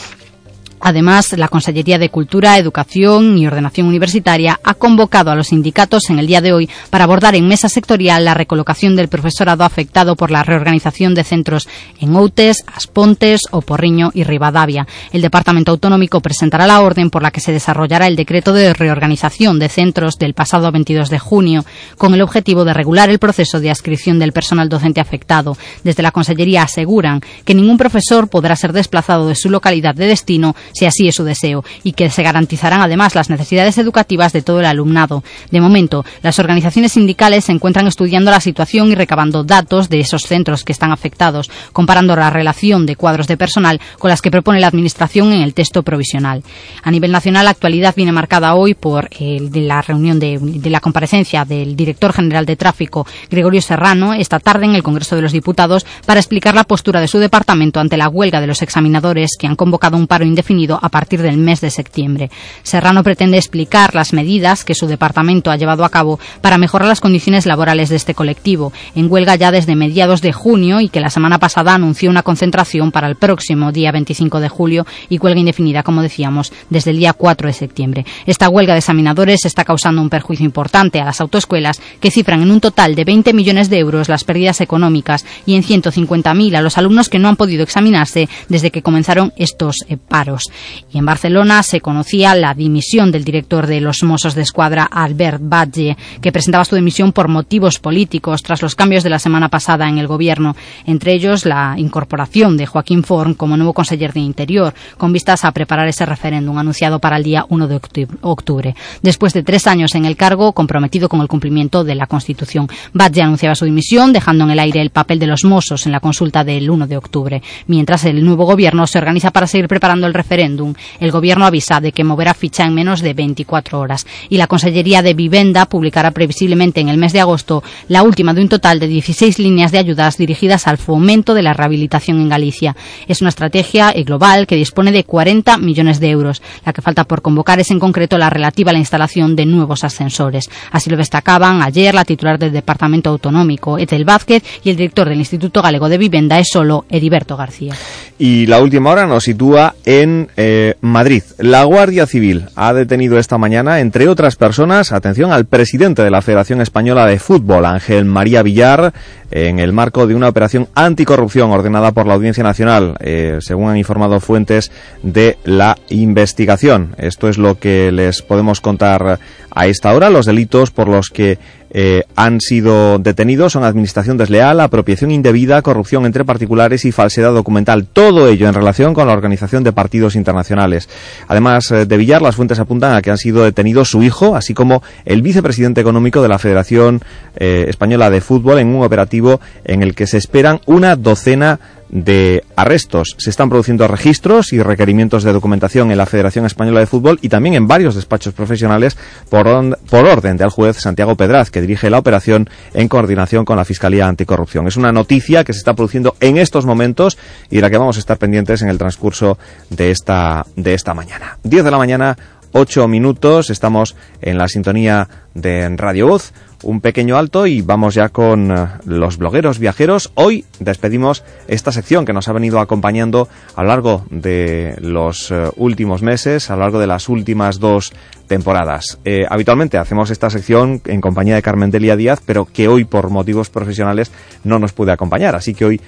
Además, 0.80 1.32
la 1.36 1.48
Consellería 1.48 1.98
de 1.98 2.10
Cultura, 2.10 2.58
Educación 2.58 3.38
y 3.38 3.46
Ordenación 3.46 3.86
Universitaria 3.86 4.60
ha 4.62 4.74
convocado 4.74 5.30
a 5.30 5.34
los 5.34 5.48
sindicatos 5.48 6.10
en 6.10 6.18
el 6.18 6.26
día 6.26 6.40
de 6.40 6.52
hoy 6.52 6.68
para 6.90 7.04
abordar 7.04 7.34
en 7.34 7.48
mesa 7.48 7.68
sectorial 7.68 8.24
la 8.24 8.34
recolocación 8.34 8.96
del 8.96 9.08
profesorado 9.08 9.64
afectado 9.64 10.16
por 10.16 10.30
la 10.30 10.42
reorganización 10.42 11.14
de 11.14 11.24
centros 11.24 11.68
en 12.00 12.14
Outes, 12.14 12.64
Aspontes, 12.74 13.42
Oporriño 13.50 14.10
y 14.14 14.24
Rivadavia. 14.24 14.86
El 15.12 15.22
Departamento 15.22 15.70
Autonómico 15.70 16.20
presentará 16.20 16.66
la 16.66 16.80
orden 16.80 17.10
por 17.10 17.22
la 17.22 17.30
que 17.30 17.40
se 17.40 17.52
desarrollará 17.52 18.06
el 18.06 18.16
decreto 18.16 18.52
de 18.52 18.74
reorganización 18.74 19.58
de 19.58 19.68
centros 19.68 20.18
del 20.18 20.34
pasado 20.34 20.70
22 20.70 21.10
de 21.10 21.18
junio, 21.18 21.64
con 21.96 22.14
el 22.14 22.22
objetivo 22.22 22.64
de 22.64 22.74
regular 22.74 23.10
el 23.10 23.18
proceso 23.18 23.60
de 23.60 23.70
adscripción 23.70 24.18
del 24.18 24.32
personal 24.32 24.68
docente 24.68 25.00
afectado. 25.00 25.56
Desde 25.82 26.02
la 26.02 26.12
Consellería 26.12 26.62
aseguran 26.62 27.20
que 27.44 27.54
ningún 27.54 27.78
profesor 27.78 28.28
podrá 28.28 28.56
ser 28.56 28.72
desplazado 28.72 29.28
de 29.28 29.34
su 29.34 29.50
localidad 29.50 29.94
de 29.94 30.06
destino 30.06 30.54
si 30.74 30.84
así 30.84 31.08
es 31.08 31.14
su 31.14 31.24
deseo, 31.24 31.64
y 31.82 31.92
que 31.92 32.10
se 32.10 32.22
garantizarán 32.22 32.82
además 32.82 33.14
las 33.14 33.30
necesidades 33.30 33.78
educativas 33.78 34.32
de 34.32 34.42
todo 34.42 34.60
el 34.60 34.66
alumnado. 34.66 35.24
De 35.50 35.60
momento, 35.60 36.04
las 36.22 36.38
organizaciones 36.38 36.92
sindicales 36.92 37.46
se 37.46 37.52
encuentran 37.52 37.86
estudiando 37.86 38.30
la 38.30 38.40
situación 38.40 38.90
y 38.90 38.94
recabando 38.94 39.44
datos 39.44 39.88
de 39.88 40.00
esos 40.00 40.24
centros 40.24 40.64
que 40.64 40.72
están 40.72 40.92
afectados, 40.92 41.50
comparando 41.72 42.16
la 42.16 42.30
relación 42.30 42.86
de 42.86 42.96
cuadros 42.96 43.26
de 43.28 43.36
personal 43.36 43.80
con 43.98 44.10
las 44.10 44.20
que 44.20 44.30
propone 44.30 44.60
la 44.60 44.66
Administración 44.66 45.32
en 45.32 45.42
el 45.42 45.54
texto 45.54 45.82
provisional. 45.82 46.42
A 46.82 46.90
nivel 46.90 47.12
nacional, 47.12 47.44
la 47.44 47.52
actualidad 47.52 47.94
viene 47.96 48.12
marcada 48.12 48.54
hoy 48.54 48.74
por 48.74 49.08
la 49.20 49.82
reunión 49.82 50.18
de, 50.18 50.38
de 50.40 50.70
la 50.70 50.80
comparecencia 50.80 51.44
del 51.44 51.76
director 51.76 52.12
general 52.12 52.46
de 52.46 52.56
tráfico, 52.56 53.06
Gregorio 53.30 53.62
Serrano, 53.62 54.14
esta 54.14 54.40
tarde 54.40 54.64
en 54.64 54.74
el 54.74 54.82
Congreso 54.82 55.14
de 55.14 55.22
los 55.22 55.32
Diputados 55.32 55.86
para 56.06 56.20
explicar 56.20 56.54
la 56.54 56.64
postura 56.64 57.00
de 57.00 57.08
su 57.08 57.18
departamento 57.18 57.78
ante 57.78 57.96
la 57.96 58.08
huelga 58.08 58.40
de 58.40 58.46
los 58.46 58.62
examinadores 58.62 59.36
que 59.38 59.46
han 59.46 59.56
convocado 59.56 59.96
un 59.96 60.06
paro 60.06 60.24
indefinido 60.24 60.53
a 60.80 60.88
partir 60.88 61.20
del 61.20 61.36
mes 61.36 61.60
de 61.60 61.70
septiembre. 61.70 62.30
Serrano 62.62 63.02
pretende 63.02 63.36
explicar 63.36 63.94
las 63.94 64.12
medidas 64.12 64.64
que 64.64 64.74
su 64.74 64.86
departamento 64.86 65.50
ha 65.50 65.56
llevado 65.56 65.84
a 65.84 65.88
cabo 65.88 66.20
para 66.40 66.58
mejorar 66.58 66.88
las 66.88 67.00
condiciones 67.00 67.44
laborales 67.44 67.88
de 67.88 67.96
este 67.96 68.14
colectivo, 68.14 68.72
en 68.94 69.10
huelga 69.10 69.34
ya 69.34 69.50
desde 69.50 69.74
mediados 69.74 70.22
de 70.22 70.32
junio 70.32 70.80
y 70.80 70.88
que 70.88 71.00
la 71.00 71.10
semana 71.10 71.38
pasada 71.38 71.74
anunció 71.74 72.08
una 72.08 72.22
concentración 72.22 72.92
para 72.92 73.08
el 73.08 73.16
próximo 73.16 73.72
día 73.72 73.90
25 73.92 74.40
de 74.40 74.48
julio 74.48 74.86
y 75.08 75.18
huelga 75.18 75.40
indefinida, 75.40 75.82
como 75.82 76.02
decíamos, 76.02 76.52
desde 76.70 76.92
el 76.92 76.98
día 76.98 77.12
4 77.12 77.48
de 77.48 77.52
septiembre. 77.52 78.06
Esta 78.26 78.48
huelga 78.48 78.74
de 78.74 78.78
examinadores 78.78 79.44
está 79.44 79.64
causando 79.64 80.00
un 80.00 80.10
perjuicio 80.10 80.46
importante 80.46 81.00
a 81.00 81.04
las 81.04 81.20
autoescuelas 81.20 81.80
que 82.00 82.10
cifran 82.10 82.42
en 82.42 82.50
un 82.50 82.60
total 82.60 82.94
de 82.94 83.04
20 83.04 83.32
millones 83.32 83.70
de 83.70 83.78
euros 83.78 84.08
las 84.08 84.24
pérdidas 84.24 84.60
económicas 84.60 85.26
y 85.46 85.56
en 85.56 85.62
150.000 85.62 86.56
a 86.56 86.62
los 86.62 86.78
alumnos 86.78 87.08
que 87.08 87.18
no 87.18 87.28
han 87.28 87.36
podido 87.36 87.64
examinarse 87.64 88.28
desde 88.48 88.70
que 88.70 88.82
comenzaron 88.82 89.32
estos 89.36 89.84
eh, 89.88 89.96
paros. 89.96 90.43
Y 90.92 90.98
en 90.98 91.06
Barcelona 91.06 91.62
se 91.62 91.80
conocía 91.80 92.34
la 92.34 92.54
dimisión 92.54 93.10
del 93.10 93.24
director 93.24 93.66
de 93.66 93.80
los 93.80 94.02
Mossos 94.02 94.34
de 94.34 94.42
Escuadra, 94.42 94.84
Albert 94.84 95.40
Batlle, 95.42 95.96
que 96.20 96.32
presentaba 96.32 96.64
su 96.64 96.76
dimisión 96.76 97.12
por 97.12 97.28
motivos 97.28 97.78
políticos 97.78 98.42
tras 98.42 98.62
los 98.62 98.74
cambios 98.74 99.02
de 99.02 99.10
la 99.10 99.18
semana 99.18 99.48
pasada 99.48 99.88
en 99.88 99.98
el 99.98 100.06
gobierno, 100.06 100.56
entre 100.86 101.12
ellos 101.12 101.44
la 101.44 101.74
incorporación 101.76 102.56
de 102.56 102.66
Joaquín 102.66 103.04
Forn 103.04 103.34
como 103.34 103.56
nuevo 103.56 103.72
conseller 103.72 104.12
de 104.12 104.20
Interior, 104.20 104.74
con 104.98 105.12
vistas 105.12 105.44
a 105.44 105.52
preparar 105.52 105.88
ese 105.88 106.06
referéndum 106.06 106.58
anunciado 106.58 106.98
para 106.98 107.16
el 107.16 107.22
día 107.22 107.46
1 107.48 107.68
de 107.68 107.80
octubre. 108.22 108.74
Después 109.02 109.32
de 109.32 109.42
tres 109.42 109.66
años 109.66 109.94
en 109.94 110.04
el 110.04 110.16
cargo, 110.16 110.52
comprometido 110.52 111.08
con 111.08 111.20
el 111.20 111.28
cumplimiento 111.28 111.84
de 111.84 111.94
la 111.94 112.06
Constitución, 112.06 112.68
Batlle 112.92 113.22
anunciaba 113.22 113.54
su 113.54 113.64
dimisión, 113.64 114.12
dejando 114.12 114.44
en 114.44 114.50
el 114.50 114.58
aire 114.58 114.80
el 114.80 114.90
papel 114.90 115.18
de 115.18 115.26
los 115.26 115.44
Mossos 115.44 115.86
en 115.86 115.92
la 115.92 116.00
consulta 116.00 116.44
del 116.44 116.70
1 116.70 116.86
de 116.86 116.96
octubre. 116.96 117.42
Mientras 117.66 118.04
el 118.04 118.24
nuevo 118.24 118.44
gobierno 118.44 118.86
se 118.86 118.98
organiza 118.98 119.30
para 119.30 119.46
seguir 119.46 119.68
preparando 119.68 120.06
el 120.06 120.14
referéndum, 120.14 120.33
el 120.34 121.10
gobierno 121.10 121.46
avisa 121.46 121.80
de 121.80 121.92
que 121.92 122.04
moverá 122.04 122.34
ficha 122.34 122.64
en 122.64 122.74
menos 122.74 123.00
de 123.00 123.14
24 123.14 123.78
horas 123.78 124.06
y 124.28 124.36
la 124.36 124.46
Consellería 124.46 125.02
de 125.02 125.14
Vivenda 125.14 125.66
publicará 125.66 126.10
previsiblemente 126.10 126.80
en 126.80 126.88
el 126.88 126.98
mes 126.98 127.12
de 127.12 127.20
agosto 127.20 127.62
la 127.88 128.02
última 128.02 128.34
de 128.34 128.42
un 128.42 128.48
total 128.48 128.80
de 128.80 128.86
16 128.86 129.38
líneas 129.38 129.72
de 129.72 129.78
ayudas 129.78 130.16
dirigidas 130.16 130.66
al 130.66 130.78
fomento 130.78 131.34
de 131.34 131.42
la 131.42 131.54
rehabilitación 131.54 132.20
en 132.20 132.28
Galicia. 132.28 132.76
Es 133.08 133.20
una 133.20 133.30
estrategia 133.30 133.92
global 134.04 134.46
que 134.46 134.56
dispone 134.56 134.92
de 134.92 135.04
40 135.04 135.58
millones 135.58 136.00
de 136.00 136.10
euros. 136.10 136.42
La 136.64 136.72
que 136.72 136.82
falta 136.82 137.04
por 137.04 137.22
convocar 137.22 137.60
es 137.60 137.70
en 137.70 137.78
concreto 137.78 138.18
la 138.18 138.30
relativa 138.30 138.70
a 138.70 138.72
la 138.72 138.78
instalación 138.78 139.36
de 139.36 139.46
nuevos 139.46 139.84
ascensores. 139.84 140.50
Así 140.70 140.90
lo 140.90 140.96
destacaban 140.96 141.62
ayer 141.62 141.94
la 141.94 142.04
titular 142.04 142.38
del 142.38 142.52
Departamento 142.52 143.10
Autonómico, 143.10 143.78
Etel 143.78 144.04
Vázquez, 144.04 144.42
y 144.62 144.70
el 144.70 144.76
director 144.76 145.08
del 145.08 145.18
Instituto 145.18 145.62
Galego 145.62 145.88
de 145.88 145.98
Vivienda 145.98 146.38
es 146.38 146.48
solo 146.52 146.84
Heriberto 146.88 147.36
García. 147.36 147.74
Y 148.18 148.46
la 148.46 148.60
última 148.60 148.90
hora 148.90 149.06
nos 149.06 149.24
sitúa 149.24 149.74
en 149.84 150.23
eh, 150.36 150.74
Madrid. 150.80 151.22
La 151.38 151.64
Guardia 151.64 152.06
Civil 152.06 152.46
ha 152.56 152.72
detenido 152.72 153.18
esta 153.18 153.38
mañana, 153.38 153.80
entre 153.80 154.08
otras 154.08 154.36
personas, 154.36 154.92
atención 154.92 155.32
al 155.32 155.46
presidente 155.46 156.02
de 156.02 156.10
la 156.10 156.22
Federación 156.22 156.60
Española 156.60 157.06
de 157.06 157.18
Fútbol, 157.18 157.64
Ángel 157.64 158.04
María 158.04 158.42
Villar, 158.42 158.92
en 159.30 159.58
el 159.58 159.72
marco 159.72 160.06
de 160.06 160.14
una 160.14 160.28
operación 160.28 160.68
anticorrupción 160.74 161.50
ordenada 161.50 161.92
por 161.92 162.06
la 162.06 162.14
Audiencia 162.14 162.44
Nacional, 162.44 162.94
eh, 163.00 163.38
según 163.40 163.70
han 163.70 163.76
informado 163.76 164.20
fuentes 164.20 164.70
de 165.02 165.38
la 165.44 165.76
investigación. 165.88 166.94
Esto 166.98 167.28
es 167.28 167.38
lo 167.38 167.58
que 167.58 167.90
les 167.90 168.22
podemos 168.22 168.60
contar 168.60 169.18
a 169.50 169.66
esta 169.66 169.94
hora. 169.94 170.10
Los 170.10 170.26
delitos 170.26 170.70
por 170.70 170.88
los 170.88 171.08
que 171.08 171.38
eh, 171.76 172.04
han 172.14 172.40
sido 172.40 173.00
detenidos 173.00 173.52
son 173.52 173.64
administración 173.64 174.16
desleal, 174.16 174.60
apropiación 174.60 175.10
indebida, 175.10 175.60
corrupción 175.60 176.06
entre 176.06 176.24
particulares 176.24 176.84
y 176.84 176.92
falsedad 176.92 177.34
documental. 177.34 177.84
Todo 177.92 178.28
ello 178.28 178.46
en 178.46 178.54
relación 178.54 178.94
con 178.94 179.08
la 179.08 179.12
organización 179.12 179.64
de 179.64 179.72
partidos 179.72 180.14
internacionales. 180.14 180.88
Además 181.26 181.72
eh, 181.72 181.84
de 181.84 181.96
Villar, 181.96 182.22
las 182.22 182.36
fuentes 182.36 182.60
apuntan 182.60 182.94
a 182.94 183.02
que 183.02 183.10
han 183.10 183.18
sido 183.18 183.42
detenidos 183.42 183.90
su 183.90 184.04
hijo, 184.04 184.36
así 184.36 184.54
como 184.54 184.84
el 185.04 185.20
vicepresidente 185.20 185.80
económico 185.80 186.22
de 186.22 186.28
la 186.28 186.38
Federación 186.38 187.02
eh, 187.36 187.66
Española 187.68 188.08
de 188.08 188.20
Fútbol 188.20 188.60
en 188.60 188.68
un 188.68 188.84
operativo 188.84 189.40
en 189.64 189.82
el 189.82 189.96
que 189.96 190.06
se 190.06 190.18
esperan 190.18 190.60
una 190.66 190.94
docena 190.94 191.58
de 191.94 192.44
arrestos. 192.56 193.14
Se 193.18 193.30
están 193.30 193.48
produciendo 193.48 193.86
registros 193.86 194.52
y 194.52 194.60
requerimientos 194.60 195.22
de 195.22 195.32
documentación 195.32 195.92
en 195.92 195.96
la 195.96 196.06
Federación 196.06 196.44
Española 196.44 196.80
de 196.80 196.86
Fútbol 196.86 197.20
y 197.22 197.28
también 197.28 197.54
en 197.54 197.68
varios 197.68 197.94
despachos 197.94 198.34
profesionales 198.34 198.98
por, 199.30 199.46
por 199.88 200.04
orden 200.04 200.36
del 200.36 200.50
juez 200.50 200.76
Santiago 200.76 201.14
Pedraz, 201.14 201.50
que 201.50 201.60
dirige 201.60 201.90
la 201.90 201.98
operación 201.98 202.50
en 202.74 202.88
coordinación 202.88 203.44
con 203.44 203.56
la 203.56 203.64
Fiscalía 203.64 204.08
Anticorrupción. 204.08 204.66
Es 204.66 204.76
una 204.76 204.90
noticia 204.90 205.44
que 205.44 205.52
se 205.52 205.60
está 205.60 205.74
produciendo 205.74 206.16
en 206.18 206.36
estos 206.36 206.66
momentos 206.66 207.16
y 207.48 207.56
de 207.56 207.62
la 207.62 207.70
que 207.70 207.78
vamos 207.78 207.96
a 207.96 208.00
estar 208.00 208.18
pendientes 208.18 208.60
en 208.62 208.68
el 208.68 208.78
transcurso 208.78 209.38
de 209.70 209.92
esta, 209.92 210.44
de 210.56 210.74
esta 210.74 210.94
mañana. 210.94 211.38
10 211.44 211.64
de 211.64 211.70
la 211.70 211.78
mañana, 211.78 212.16
8 212.56 212.86
minutos, 212.86 213.50
estamos 213.50 213.96
en 214.22 214.38
la 214.38 214.46
sintonía 214.46 215.08
de 215.34 215.68
Radio 215.76 216.06
Voz 216.06 216.32
un 216.64 216.80
pequeño 216.80 217.16
alto 217.16 217.46
y 217.46 217.60
vamos 217.60 217.94
ya 217.94 218.08
con 218.08 218.50
eh, 218.50 218.66
los 218.86 219.18
blogueros 219.18 219.58
viajeros. 219.58 220.10
Hoy 220.14 220.44
despedimos 220.58 221.22
esta 221.46 221.72
sección 221.72 222.04
que 222.04 222.12
nos 222.12 222.28
ha 222.28 222.32
venido 222.32 222.58
acompañando 222.58 223.28
a 223.54 223.62
lo 223.62 223.68
largo 223.68 224.06
de 224.10 224.76
los 224.80 225.30
eh, 225.30 225.50
últimos 225.56 226.02
meses, 226.02 226.50
a 226.50 226.54
lo 226.54 226.62
largo 226.62 226.78
de 226.78 226.86
las 226.86 227.08
últimas 227.08 227.60
dos 227.60 227.92
temporadas. 228.26 228.98
Eh, 229.04 229.26
habitualmente 229.28 229.78
hacemos 229.78 230.10
esta 230.10 230.30
sección 230.30 230.80
en 230.86 231.00
compañía 231.00 231.34
de 231.34 231.42
Carmen 231.42 231.70
Delia 231.70 231.96
Díaz, 231.96 232.20
pero 232.24 232.46
que 232.46 232.68
hoy 232.68 232.84
por 232.84 233.10
motivos 233.10 233.50
profesionales 233.50 234.10
no 234.42 234.58
nos 234.58 234.72
puede 234.72 234.92
acompañar. 234.92 235.36
Así 235.36 235.54
que 235.54 235.64
hoy 235.64 235.80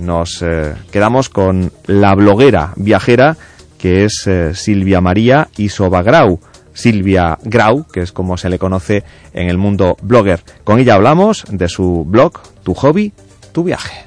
nos 0.00 0.42
quedamos 0.90 1.28
con 1.28 1.70
la 1.86 2.14
bloguera 2.14 2.72
viajera 2.76 3.36
que 3.82 4.04
es 4.04 4.30
Silvia 4.54 5.00
María 5.00 5.48
Isobagrau 5.56 6.38
Silvia 6.74 7.38
Grau, 7.42 7.84
que 7.92 8.00
es 8.00 8.12
como 8.12 8.36
se 8.36 8.48
le 8.48 8.58
conoce 8.58 9.04
en 9.34 9.48
el 9.48 9.58
mundo 9.58 9.96
blogger. 10.02 10.42
Con 10.64 10.78
ella 10.78 10.94
hablamos 10.94 11.44
de 11.50 11.68
su 11.68 12.04
blog, 12.06 12.40
Tu 12.62 12.74
hobby, 12.74 13.12
tu 13.52 13.64
viaje. 13.64 14.04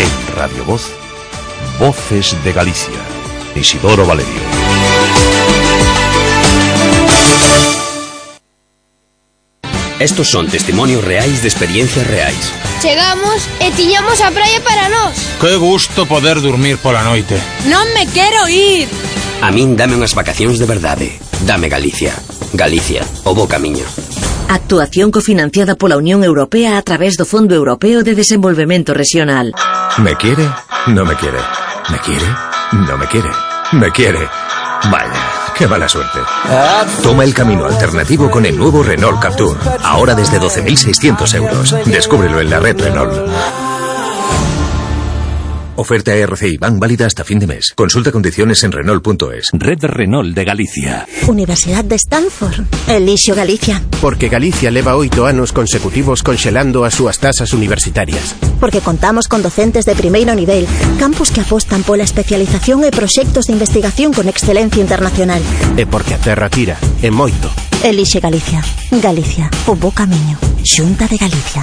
En 0.00 0.36
Radio 0.36 0.64
Voz, 0.64 0.92
Voces 1.80 2.36
de 2.44 2.52
Galicia. 2.52 2.94
Isidoro 3.56 4.06
Valerio. 4.06 5.47
Estos 9.98 10.30
son 10.30 10.46
testimonios 10.46 11.02
reais 11.02 11.42
de 11.42 11.48
experiencias 11.48 12.06
reais. 12.06 12.52
Chegamos 12.80 13.42
e 13.58 13.72
tiñamos 13.74 14.22
a 14.22 14.30
praia 14.30 14.62
para 14.62 14.88
nós. 14.88 15.18
Que 15.42 15.56
gusto 15.58 16.06
poder 16.06 16.40
dormir 16.40 16.78
pola 16.78 17.02
noite. 17.02 17.34
Non 17.66 17.82
me 17.98 18.06
quero 18.06 18.46
ir. 18.46 18.86
A 19.42 19.50
min 19.50 19.74
dame 19.74 19.98
unhas 19.98 20.14
vacacións 20.14 20.62
de 20.62 20.70
verdade. 20.70 21.06
Dame 21.42 21.66
Galicia. 21.66 22.14
Galicia, 22.54 23.02
o 23.26 23.34
bo 23.34 23.50
camiño. 23.50 23.82
Actuación 24.46 25.10
cofinanciada 25.10 25.74
pola 25.74 25.98
Unión 25.98 26.22
Europea 26.22 26.78
a 26.78 26.82
través 26.86 27.18
do 27.18 27.26
Fondo 27.26 27.58
Europeo 27.58 28.06
de 28.06 28.14
Desenvolvemento 28.14 28.94
Regional. 28.94 29.50
¿Me 29.98 30.14
quiere? 30.14 30.46
No 30.86 31.02
me 31.04 31.18
quiere. 31.18 31.42
¿Me 31.90 31.98
quiere? 31.98 32.28
No 32.86 32.94
me 32.96 33.06
quiere. 33.10 33.30
¿Me 33.74 33.90
quiere? 33.90 34.22
Vaya. 34.94 35.27
¡Qué 35.58 35.66
mala 35.66 35.88
suerte! 35.88 36.20
Toma 37.02 37.24
el 37.24 37.34
camino 37.34 37.66
alternativo 37.66 38.30
con 38.30 38.46
el 38.46 38.56
nuevo 38.56 38.84
Renault 38.84 39.18
Captur. 39.20 39.58
Ahora 39.82 40.14
desde 40.14 40.38
12.600 40.38 41.34
euros. 41.34 41.74
Descúbrelo 41.84 42.40
en 42.40 42.50
la 42.50 42.60
red 42.60 42.80
Renault. 42.80 43.77
Oferta 45.78 46.12
RCI 46.12 46.56
Bank 46.56 46.80
válida 46.80 47.06
hasta 47.06 47.22
fin 47.22 47.38
de 47.38 47.46
mes. 47.46 47.72
Consulta 47.76 48.10
condiciones 48.10 48.64
en 48.64 48.72
Renault.es. 48.72 49.50
Red 49.52 49.84
Renault 49.84 50.34
de 50.34 50.44
Galicia. 50.44 51.06
Universidad 51.28 51.84
de 51.84 51.94
Stanford. 51.94 52.64
Elixio 52.88 53.36
Galicia. 53.36 53.80
Porque 54.00 54.28
Galicia 54.28 54.72
leva 54.72 54.96
oito 54.96 55.24
anos 55.24 55.52
consecutivos 55.52 56.24
conxelando 56.26 56.82
as 56.82 56.98
súas 56.98 57.22
tasas 57.22 57.54
universitarias. 57.54 58.34
Porque 58.58 58.82
contamos 58.82 59.30
con 59.30 59.38
docentes 59.38 59.86
de 59.86 59.94
primeiro 59.94 60.34
nivel, 60.34 60.66
campus 60.98 61.30
que 61.30 61.46
apostan 61.46 61.86
pola 61.86 62.02
especialización 62.02 62.82
e 62.82 62.90
proxectos 62.90 63.46
de 63.46 63.54
investigación 63.54 64.10
con 64.10 64.26
excelencia 64.26 64.82
internacional. 64.82 65.38
E 65.78 65.86
porque 65.86 66.18
a 66.18 66.18
terra 66.18 66.50
tira, 66.50 66.74
e 67.06 67.14
moito. 67.14 67.54
Elixe 67.86 68.18
Galicia. 68.18 68.66
Galicia, 68.98 69.46
o 69.70 69.78
bo 69.78 69.94
camiño. 69.94 70.42
Xunta 70.66 71.06
de 71.06 71.22
Galicia. 71.22 71.62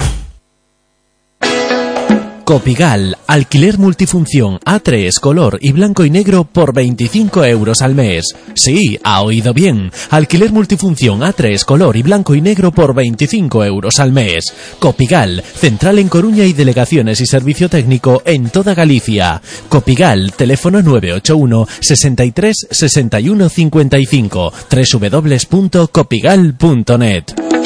Copigal, 2.46 3.18
alquiler 3.26 3.76
multifunción 3.76 4.60
A3, 4.60 5.18
color 5.18 5.58
y 5.60 5.72
blanco 5.72 6.04
y 6.04 6.10
negro 6.10 6.44
por 6.44 6.72
25 6.72 7.44
euros 7.44 7.82
al 7.82 7.96
mes. 7.96 8.36
Sí, 8.54 9.00
ha 9.02 9.22
oído 9.22 9.52
bien. 9.52 9.90
Alquiler 10.10 10.52
multifunción 10.52 11.22
A3, 11.22 11.64
color 11.64 11.96
y 11.96 12.04
blanco 12.04 12.36
y 12.36 12.40
negro 12.40 12.70
por 12.70 12.94
25 12.94 13.64
euros 13.64 13.98
al 13.98 14.12
mes. 14.12 14.54
Copigal, 14.78 15.42
central 15.42 15.98
en 15.98 16.08
Coruña 16.08 16.44
y 16.44 16.52
delegaciones 16.52 17.20
y 17.20 17.26
servicio 17.26 17.68
técnico 17.68 18.22
en 18.24 18.48
toda 18.50 18.76
Galicia. 18.76 19.42
Copigal, 19.68 20.32
teléfono 20.34 20.82
981 20.82 21.66
63 21.80 22.68
61 22.70 23.48
55 23.48 24.52
www.copigal.net. 24.70 27.65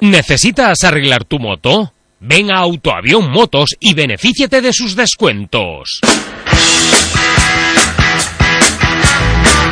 ¿Necesitas 0.00 0.84
arreglar 0.84 1.24
tu 1.24 1.38
moto? 1.38 1.92
Ven 2.20 2.50
a 2.50 2.60
Autoavión 2.60 3.30
Motos 3.30 3.70
y 3.80 3.94
benefíciate 3.94 4.60
de 4.60 4.72
sus 4.72 4.96
descuentos. 4.96 6.00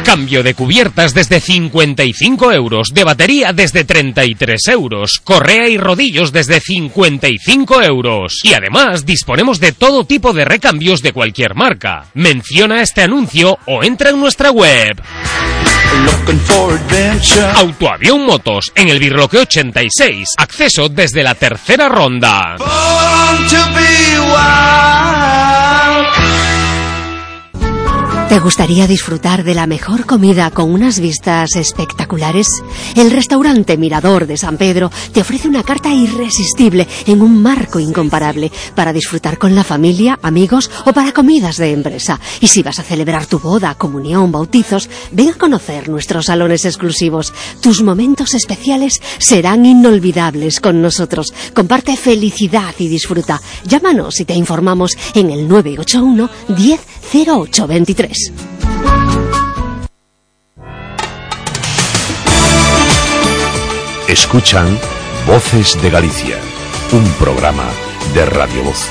Cambio 0.04 0.42
de 0.42 0.52
cubiertas 0.52 1.14
desde 1.14 1.40
55 1.40 2.52
euros, 2.52 2.88
de 2.92 3.04
batería 3.04 3.52
desde 3.52 3.84
33 3.84 4.60
euros, 4.68 5.20
correa 5.24 5.68
y 5.68 5.78
rodillos 5.78 6.32
desde 6.32 6.60
55 6.60 7.82
euros. 7.82 8.40
Y 8.42 8.52
además 8.52 9.06
disponemos 9.06 9.60
de 9.60 9.72
todo 9.72 10.04
tipo 10.04 10.32
de 10.32 10.44
recambios 10.44 11.02
de 11.02 11.12
cualquier 11.12 11.54
marca. 11.54 12.06
Menciona 12.14 12.82
este 12.82 13.02
anuncio 13.02 13.58
o 13.66 13.82
entra 13.82 14.10
en 14.10 14.20
nuestra 14.20 14.50
web. 14.50 15.00
Autoavión 17.56 18.24
Motos 18.24 18.72
en 18.74 18.88
el 18.88 18.98
Birloque 18.98 19.38
86. 19.38 20.28
Acceso 20.38 20.88
desde 20.88 21.22
la 21.22 21.34
tercera 21.34 21.88
ronda. 21.88 22.56
¿Te 28.32 28.40
gustaría 28.40 28.86
disfrutar 28.86 29.44
de 29.44 29.54
la 29.54 29.66
mejor 29.66 30.06
comida 30.06 30.50
con 30.50 30.72
unas 30.72 31.00
vistas 31.00 31.54
espectaculares? 31.54 32.46
El 32.96 33.10
restaurante 33.10 33.76
Mirador 33.76 34.26
de 34.26 34.38
San 34.38 34.56
Pedro 34.56 34.90
te 35.12 35.20
ofrece 35.20 35.48
una 35.48 35.62
carta 35.62 35.92
irresistible 35.92 36.88
en 37.06 37.20
un 37.20 37.42
marco 37.42 37.78
incomparable 37.78 38.50
para 38.74 38.94
disfrutar 38.94 39.36
con 39.36 39.54
la 39.54 39.64
familia, 39.64 40.18
amigos 40.22 40.70
o 40.86 40.94
para 40.94 41.12
comidas 41.12 41.58
de 41.58 41.72
empresa. 41.72 42.18
Y 42.40 42.48
si 42.48 42.62
vas 42.62 42.78
a 42.78 42.84
celebrar 42.84 43.26
tu 43.26 43.38
boda, 43.38 43.74
comunión, 43.74 44.32
bautizos, 44.32 44.88
ven 45.10 45.28
a 45.28 45.34
conocer 45.34 45.90
nuestros 45.90 46.24
salones 46.24 46.64
exclusivos. 46.64 47.34
Tus 47.60 47.82
momentos 47.82 48.32
especiales 48.32 49.02
serán 49.18 49.66
inolvidables 49.66 50.58
con 50.58 50.80
nosotros. 50.80 51.34
Comparte 51.52 51.98
felicidad 51.98 52.74
y 52.78 52.88
disfruta. 52.88 53.42
Llámanos 53.66 54.20
y 54.20 54.24
te 54.24 54.32
informamos 54.32 54.96
en 55.14 55.30
el 55.30 55.46
981 55.46 56.30
10 56.48 56.80
0823. 57.12 58.21
Escuchan 64.08 64.78
Voces 65.26 65.80
de 65.80 65.90
Galicia, 65.90 66.36
un 66.92 67.04
programa 67.12 67.64
de 68.14 68.26
Radio 68.26 68.62
Voz. 68.64 68.88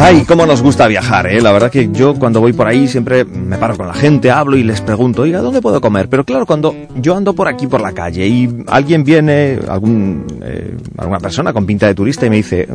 Ay, 0.00 0.24
cómo 0.26 0.46
nos 0.46 0.62
gusta 0.62 0.86
viajar, 0.86 1.26
¿eh? 1.26 1.40
La 1.40 1.50
verdad 1.50 1.72
que 1.72 1.90
yo 1.90 2.14
cuando 2.14 2.40
voy 2.40 2.52
por 2.52 2.68
ahí 2.68 2.86
siempre 2.86 3.24
me 3.24 3.58
paro 3.58 3.76
con 3.76 3.88
la 3.88 3.94
gente, 3.94 4.30
hablo 4.30 4.56
y 4.56 4.62
les 4.62 4.80
pregunto, 4.80 5.22
oiga, 5.22 5.40
¿dónde 5.40 5.60
puedo 5.60 5.80
comer? 5.80 6.08
Pero 6.08 6.24
claro, 6.24 6.46
cuando 6.46 6.72
yo 6.94 7.16
ando 7.16 7.34
por 7.34 7.48
aquí 7.48 7.66
por 7.66 7.80
la 7.80 7.90
calle 7.90 8.24
y 8.28 8.62
alguien 8.68 9.02
viene, 9.02 9.58
algún, 9.68 10.24
eh, 10.40 10.76
alguna 10.96 11.18
persona 11.18 11.52
con 11.52 11.66
pinta 11.66 11.88
de 11.88 11.96
turista 11.96 12.26
y 12.26 12.30
me 12.30 12.36
dice, 12.36 12.68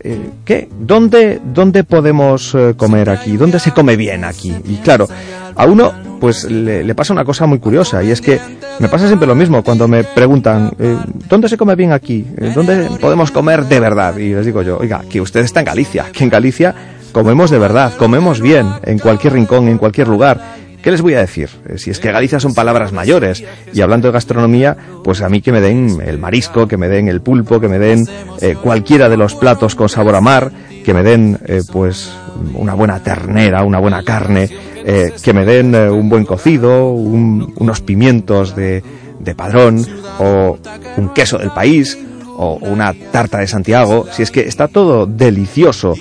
eh, 0.00 0.30
¿qué? 0.46 0.68
¿Dónde, 0.80 1.42
dónde 1.44 1.84
podemos 1.84 2.54
eh, 2.54 2.72
comer 2.74 3.10
aquí? 3.10 3.36
¿Dónde 3.36 3.58
se 3.58 3.72
come 3.72 3.94
bien 3.94 4.24
aquí? 4.24 4.54
Y 4.64 4.76
claro, 4.76 5.06
a 5.56 5.66
uno 5.66 5.92
pues 6.20 6.44
le, 6.44 6.84
le 6.84 6.94
pasa 6.94 7.12
una 7.12 7.24
cosa 7.24 7.46
muy 7.46 7.58
curiosa 7.58 8.02
y 8.02 8.10
es 8.10 8.20
que 8.20 8.38
me 8.78 8.88
pasa 8.88 9.06
siempre 9.06 9.26
lo 9.26 9.34
mismo 9.34 9.62
cuando 9.62 9.88
me 9.88 10.04
preguntan 10.04 10.70
eh, 10.78 10.96
¿dónde 11.28 11.48
se 11.48 11.56
come 11.56 11.74
bien 11.74 11.92
aquí? 11.92 12.24
Eh, 12.38 12.52
¿Dónde 12.54 12.88
podemos 13.00 13.30
comer 13.30 13.64
de 13.66 13.80
verdad? 13.80 14.16
Y 14.16 14.32
les 14.34 14.46
digo 14.46 14.62
yo, 14.62 14.78
oiga, 14.78 15.02
que 15.10 15.20
usted 15.20 15.40
está 15.40 15.60
en 15.60 15.66
Galicia, 15.66 16.06
que 16.12 16.24
en 16.24 16.30
Galicia 16.30 16.74
comemos 17.12 17.50
de 17.50 17.58
verdad, 17.58 17.92
comemos 17.98 18.40
bien, 18.40 18.66
en 18.84 18.98
cualquier 18.98 19.34
rincón, 19.34 19.68
en 19.68 19.78
cualquier 19.78 20.08
lugar. 20.08 20.62
¿Qué 20.82 20.90
les 20.90 21.00
voy 21.02 21.14
a 21.14 21.20
decir? 21.20 21.48
Eh, 21.68 21.78
Si 21.78 21.90
es 21.90 21.98
que 22.00 22.10
Galicia 22.10 22.40
son 22.40 22.54
palabras 22.54 22.92
mayores. 22.92 23.44
Y 23.72 23.82
hablando 23.82 24.08
de 24.08 24.12
gastronomía, 24.12 24.76
pues 25.04 25.22
a 25.22 25.28
mí 25.28 25.40
que 25.40 25.52
me 25.52 25.60
den 25.60 25.98
el 26.04 26.18
marisco, 26.18 26.66
que 26.66 26.76
me 26.76 26.88
den 26.88 27.06
el 27.08 27.20
pulpo, 27.20 27.60
que 27.60 27.68
me 27.68 27.78
den 27.78 28.06
eh, 28.40 28.56
cualquiera 28.60 29.08
de 29.08 29.16
los 29.16 29.34
platos 29.34 29.74
con 29.76 29.88
sabor 29.88 30.14
a 30.16 30.20
mar, 30.20 30.50
que 30.84 30.92
me 30.94 31.02
den 31.04 31.38
pues 31.70 32.12
una 32.54 32.74
buena 32.74 32.98
ternera, 33.00 33.62
una 33.62 33.78
buena 33.78 34.02
carne, 34.02 34.48
eh, 34.84 35.12
que 35.22 35.32
me 35.32 35.44
den 35.44 35.74
eh, 35.74 35.90
un 35.90 36.08
buen 36.08 36.24
cocido, 36.24 36.90
un- 36.92 37.52
unos 37.56 37.80
pimientos 37.80 38.54
de, 38.56 38.82
de 39.18 39.34
padrón, 39.34 39.84
o 40.18 40.58
un 40.96 41.08
queso 41.10 41.38
del 41.38 41.50
país, 41.50 41.98
o 42.36 42.58
una 42.62 42.92
tarta 43.12 43.38
de 43.38 43.46
Santiago. 43.46 44.06
Si 44.10 44.22
es 44.22 44.30
que 44.30 44.40
está 44.48 44.68
todo 44.68 45.06
delicioso. 45.06 45.94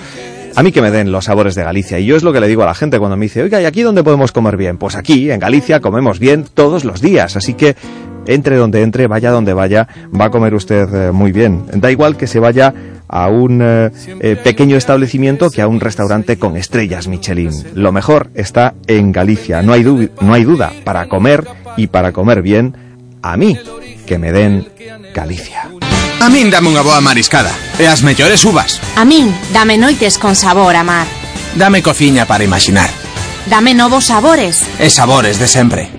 A 0.55 0.63
mí 0.63 0.71
que 0.73 0.81
me 0.81 0.91
den 0.91 1.11
los 1.13 1.25
sabores 1.25 1.55
de 1.55 1.63
Galicia. 1.63 1.97
Y 1.97 2.05
yo 2.05 2.17
es 2.17 2.23
lo 2.23 2.33
que 2.33 2.41
le 2.41 2.47
digo 2.49 2.63
a 2.63 2.65
la 2.65 2.73
gente 2.73 2.99
cuando 2.99 3.15
me 3.15 3.25
dice, 3.25 3.41
oiga, 3.41 3.61
¿y 3.61 3.65
aquí 3.65 3.83
dónde 3.83 4.03
podemos 4.03 4.33
comer 4.33 4.57
bien? 4.57 4.77
Pues 4.77 4.95
aquí, 4.95 5.31
en 5.31 5.39
Galicia, 5.39 5.79
comemos 5.79 6.19
bien 6.19 6.45
todos 6.53 6.83
los 6.83 6.99
días. 6.99 7.37
Así 7.37 7.53
que 7.53 7.75
entre 8.27 8.57
donde 8.57 8.81
entre, 8.81 9.07
vaya 9.07 9.31
donde 9.31 9.53
vaya, 9.53 9.87
va 10.19 10.25
a 10.25 10.29
comer 10.29 10.53
usted 10.53 10.93
eh, 10.93 11.11
muy 11.13 11.31
bien. 11.31 11.63
Da 11.75 11.89
igual 11.89 12.17
que 12.17 12.27
se 12.27 12.39
vaya 12.39 12.73
a 13.11 13.27
un 13.27 13.59
eh, 13.61 13.91
eh, 14.21 14.37
pequeño 14.41 14.77
establecimiento 14.77 15.51
que 15.51 15.61
a 15.61 15.67
un 15.67 15.79
restaurante 15.81 16.39
con 16.39 16.55
estrellas 16.55 17.07
Michelin. 17.07 17.51
Lo 17.75 17.91
mejor 17.91 18.31
está 18.35 18.73
en 18.87 19.11
Galicia. 19.11 19.61
No 19.61 19.73
hay, 19.73 19.83
du- 19.83 20.09
no 20.21 20.33
hay 20.33 20.45
duda. 20.45 20.71
Para 20.85 21.07
comer 21.09 21.45
y 21.75 21.87
para 21.87 22.13
comer 22.13 22.41
bien, 22.41 22.73
a 23.21 23.35
mí 23.35 23.59
que 24.07 24.17
me 24.17 24.31
den 24.31 24.67
Galicia. 25.13 25.67
A 26.21 26.29
min 26.29 26.47
dame 26.53 26.69
unha 26.69 26.85
boa 26.85 27.01
mariscada 27.01 27.49
e 27.81 27.89
as 27.89 28.05
mellores 28.05 28.45
uvas. 28.45 28.77
A 28.95 29.03
min, 29.03 29.33
dame 29.51 29.73
noites 29.75 30.15
con 30.21 30.37
sabor 30.37 30.77
a 30.77 30.85
mar. 30.85 31.09
Dame 31.57 31.81
cociña 31.83 32.23
para 32.29 32.45
imaginar 32.45 32.87
Dame 33.49 33.73
novos 33.73 34.05
sabores. 34.13 34.61
e 34.79 34.87
sabores 34.93 35.41
de 35.41 35.49
sempre. 35.49 35.89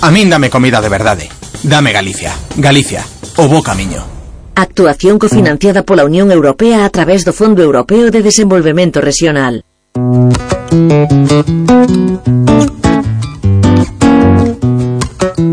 A 0.00 0.08
min 0.10 0.32
dame 0.32 0.48
comida 0.48 0.80
de 0.80 0.88
verdade. 0.88 1.28
Dame 1.62 1.92
Galicia. 1.92 2.32
Galicia, 2.56 3.04
o 3.36 3.46
bo 3.46 3.60
camiño. 3.62 4.21
Actuación 4.54 5.18
cofinanciada 5.18 5.82
pola 5.82 6.04
Unión 6.04 6.30
Europea 6.30 6.84
a 6.84 6.90
través 6.90 7.24
do 7.24 7.32
Fondo 7.32 7.62
Europeo 7.62 8.10
de 8.10 8.20
Desenvolvemento 8.22 9.00
Regional. 9.00 9.64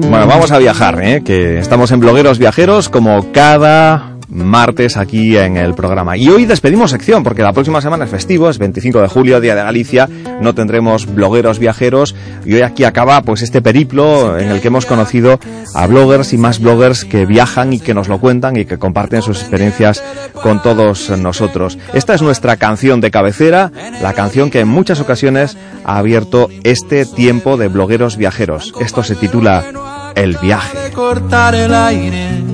Bueno, 0.10 0.28
vamos 0.28 0.52
a 0.52 0.58
viajar, 0.58 1.00
¿eh? 1.02 1.24
que 1.24 1.60
estamos 1.60 1.92
en 1.92 2.00
Blogueros 2.02 2.40
Viajeros 2.40 2.90
como 2.90 3.32
cada 3.32 4.19
martes 4.30 4.98
aquí 4.98 5.38
en 5.38 5.58
el 5.58 5.74
programa. 5.74 6.18
Y 6.18 6.30
hoy 6.30 6.46
despedimos 6.46 6.92
sección 6.92 7.24
porque 7.24 7.44
la 7.44 7.54
próxima 7.54 7.82
semana 7.82 8.06
es 8.06 8.12
festivo, 8.12 8.50
es 8.50 8.58
25 8.58 9.02
de 9.02 9.08
julio, 9.08 9.42
Día 9.42 9.56
de 9.56 9.64
Galicia, 9.64 10.08
no 10.42 10.54
tendremos 10.54 11.14
Blogueros 11.14 11.60
Viajeros 11.60 12.16
y 12.46 12.54
hoy 12.56 12.62
aquí 12.62 12.84
acaba 12.84 13.22
pues 13.22 13.42
este 13.42 13.62
periplo 13.62 14.38
en 14.38 14.50
el 14.50 14.62
que 14.62 14.68
hemos 14.68 14.86
conocido 14.86 15.40
a 15.74 15.88
bloggers 15.88 16.34
y 16.34 16.38
más 16.38 16.60
bloggers 16.60 17.06
que 17.06 17.26
viajan 17.26 17.74
y 17.74 17.80
que 17.80 17.94
nos 17.94 18.08
lo 18.08 18.20
cuentan 18.20 18.58
y 18.58 18.66
que 18.66 18.78
comparten 18.78 19.22
sus 19.22 19.42
experiencias 19.42 20.04
con 20.42 20.62
todos 20.62 21.10
nosotros. 21.18 21.78
Esta 21.94 22.14
es 22.14 22.22
nuestra 22.22 22.58
canción 22.58 23.02
de 23.02 23.12
cabecera, 23.12 23.72
la 24.02 24.14
canción 24.14 24.50
que 24.50 24.62
en 24.62 24.68
muchas 24.68 25.00
ocasiones 25.00 25.58
ha 25.84 25.98
abierto 25.98 26.50
este 26.64 27.06
tiempo 27.06 27.58
de 27.58 27.68
blogueros 27.68 28.18
viajeros. 28.18 28.74
Esto 28.80 29.04
se 29.04 29.16
titula 29.16 30.12
El 30.16 30.38
viaje. 30.38 30.92
cortar 30.94 31.56
el 31.56 31.74
aire. 31.74 32.49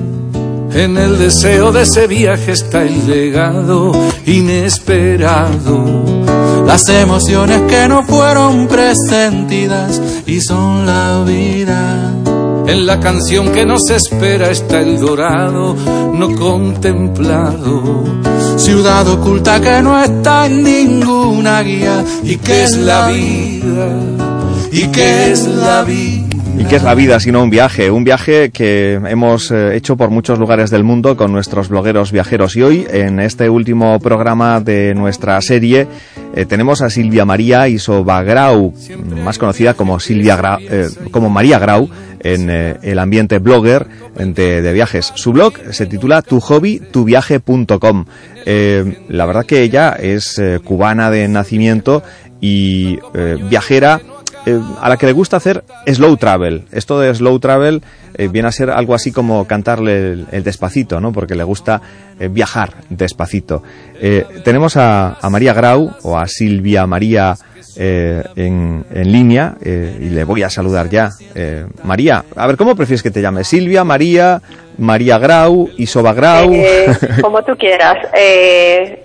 En 0.76 0.98
el 0.98 1.16
deseo 1.16 1.72
de 1.72 1.84
ese 1.84 2.06
viaje 2.06 2.52
está 2.52 2.82
el 2.82 3.08
legado 3.08 3.92
inesperado. 4.26 6.04
Las 6.66 6.86
emociones 6.90 7.62
que 7.62 7.88
no 7.88 8.02
fueron 8.02 8.68
presentidas 8.68 10.02
y 10.26 10.38
son 10.42 10.84
la 10.84 11.24
vida. 11.24 12.12
En 12.66 12.84
la 12.84 13.00
canción 13.00 13.52
que 13.52 13.64
nos 13.64 13.88
espera 13.88 14.50
está 14.50 14.80
el 14.80 15.00
dorado 15.00 15.74
no 16.12 16.36
contemplado. 16.36 18.04
Ciudad 18.58 19.08
oculta 19.08 19.58
que 19.62 19.80
no 19.80 19.98
está 19.98 20.44
en 20.44 20.62
ninguna 20.62 21.62
guía. 21.62 22.04
¿Y 22.22 22.36
qué 22.36 22.64
es 22.64 22.76
la 22.76 23.08
vida? 23.08 23.98
¿Y 24.70 24.88
qué 24.88 25.32
es 25.32 25.46
la 25.46 25.84
vida? 25.84 26.15
¿Y 26.58 26.64
qué 26.64 26.76
es 26.76 26.82
la 26.82 26.94
vida 26.94 27.20
sino 27.20 27.42
un 27.42 27.50
viaje? 27.50 27.90
Un 27.90 28.02
viaje 28.04 28.50
que 28.50 28.94
hemos 28.94 29.50
eh, 29.50 29.76
hecho 29.76 29.96
por 29.96 30.08
muchos 30.10 30.38
lugares 30.38 30.70
del 30.70 30.84
mundo 30.84 31.16
con 31.16 31.30
nuestros 31.30 31.68
blogueros 31.68 32.12
viajeros. 32.12 32.56
Y 32.56 32.62
hoy, 32.62 32.86
en 32.90 33.20
este 33.20 33.50
último 33.50 33.98
programa 34.00 34.60
de 34.60 34.94
nuestra 34.94 35.38
serie, 35.42 35.86
eh, 36.34 36.46
tenemos 36.46 36.80
a 36.80 36.88
Silvia 36.88 37.26
María 37.26 37.68
Isobagrau, 37.68 38.72
más 39.22 39.38
conocida 39.38 39.74
como 39.74 40.00
Silvia 40.00 40.38
Gra- 40.38 40.58
eh, 40.60 40.88
como 41.10 41.28
María 41.28 41.58
Grau, 41.58 41.90
en 42.20 42.48
eh, 42.48 42.76
el 42.82 42.98
ambiente 42.98 43.38
blogger 43.38 43.86
de, 44.16 44.62
de 44.62 44.72
viajes. 44.72 45.12
Su 45.14 45.32
blog 45.32 45.52
se 45.72 45.84
titula 45.86 46.22
tuhobbytuviaje.com. 46.22 48.06
La 49.08 49.26
verdad 49.26 49.44
que 49.44 49.62
ella 49.62 49.90
es 50.00 50.40
cubana 50.64 51.10
de 51.10 51.28
nacimiento 51.28 52.02
y 52.40 52.98
viajera 53.50 54.00
eh, 54.46 54.60
a 54.80 54.88
la 54.88 54.96
que 54.96 55.06
le 55.06 55.12
gusta 55.12 55.38
hacer 55.38 55.64
slow 55.92 56.16
travel. 56.16 56.66
Esto 56.70 57.00
de 57.00 57.12
slow 57.12 57.40
travel 57.40 57.82
eh, 58.14 58.28
viene 58.28 58.46
a 58.46 58.52
ser 58.52 58.70
algo 58.70 58.94
así 58.94 59.10
como 59.10 59.44
cantarle 59.44 60.24
el, 60.30 60.44
despacito, 60.44 61.00
¿no? 61.00 61.12
Porque 61.12 61.34
le 61.34 61.42
gusta 61.42 61.82
eh, 62.20 62.28
viajar 62.28 62.74
despacito. 62.88 63.64
tenemos 64.44 64.76
a, 64.76 65.16
a, 65.20 65.30
María 65.30 65.52
Grau 65.52 65.90
o 66.04 66.16
a 66.16 66.28
Silvia 66.28 66.86
María 66.86 67.34
en, 67.76 68.84
en, 68.90 69.12
línea 69.12 69.56
y 69.62 70.08
le 70.08 70.24
voy 70.24 70.44
a 70.44 70.48
saludar 70.48 70.88
ya. 70.88 71.10
María, 71.82 72.24
a 72.36 72.46
ver, 72.46 72.56
¿cómo 72.56 72.76
prefieres 72.76 73.02
que 73.02 73.10
te 73.10 73.20
llame? 73.20 73.42
Silvia, 73.42 73.82
María, 73.84 74.40
María 74.78 75.18
Grau, 75.18 75.68
Isoba 75.76 76.14
Grau. 76.14 76.52
como 77.20 77.42
tú 77.42 77.56
quieras. 77.56 77.96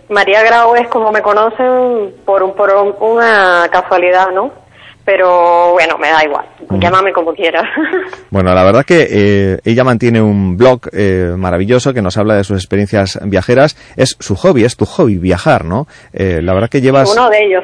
María 0.08 0.44
Grau 0.44 0.76
es 0.76 0.88
como 0.88 1.12
me 1.12 1.22
conocen 1.22 2.14
por, 2.26 2.44
un, 2.44 2.54
por 2.54 2.72
una 3.02 3.68
casualidad, 3.72 4.28
¿no? 4.32 4.61
Pero 5.04 5.72
bueno, 5.72 5.98
me 5.98 6.10
da 6.10 6.24
igual, 6.24 6.46
llámame 6.80 7.12
como 7.12 7.34
quieras. 7.34 7.66
Bueno, 8.30 8.54
la 8.54 8.64
verdad 8.64 8.86
que 8.86 9.08
eh, 9.10 9.60
ella 9.66 9.84
mantiene 9.84 10.22
un 10.22 10.56
blog 10.56 10.88
eh, 10.94 11.34
maravilloso 11.38 11.94
que 11.94 12.02
nos 12.02 12.16
habla 12.18 12.36
de 12.36 12.46
sus 12.46 12.58
experiencias 12.58 13.20
viajeras. 13.24 13.76
Es 13.98 14.16
su 14.20 14.38
hobby, 14.38 14.64
es 14.64 14.78
tu 14.78 14.86
hobby, 14.86 15.18
viajar, 15.18 15.66
¿no? 15.66 15.86
Eh, 16.14 16.40
la 16.42 16.54
verdad 16.54 16.70
que 16.70 16.80
llevas... 16.80 17.12
Uno 17.12 17.30
de 17.30 17.44
ellos. 17.44 17.64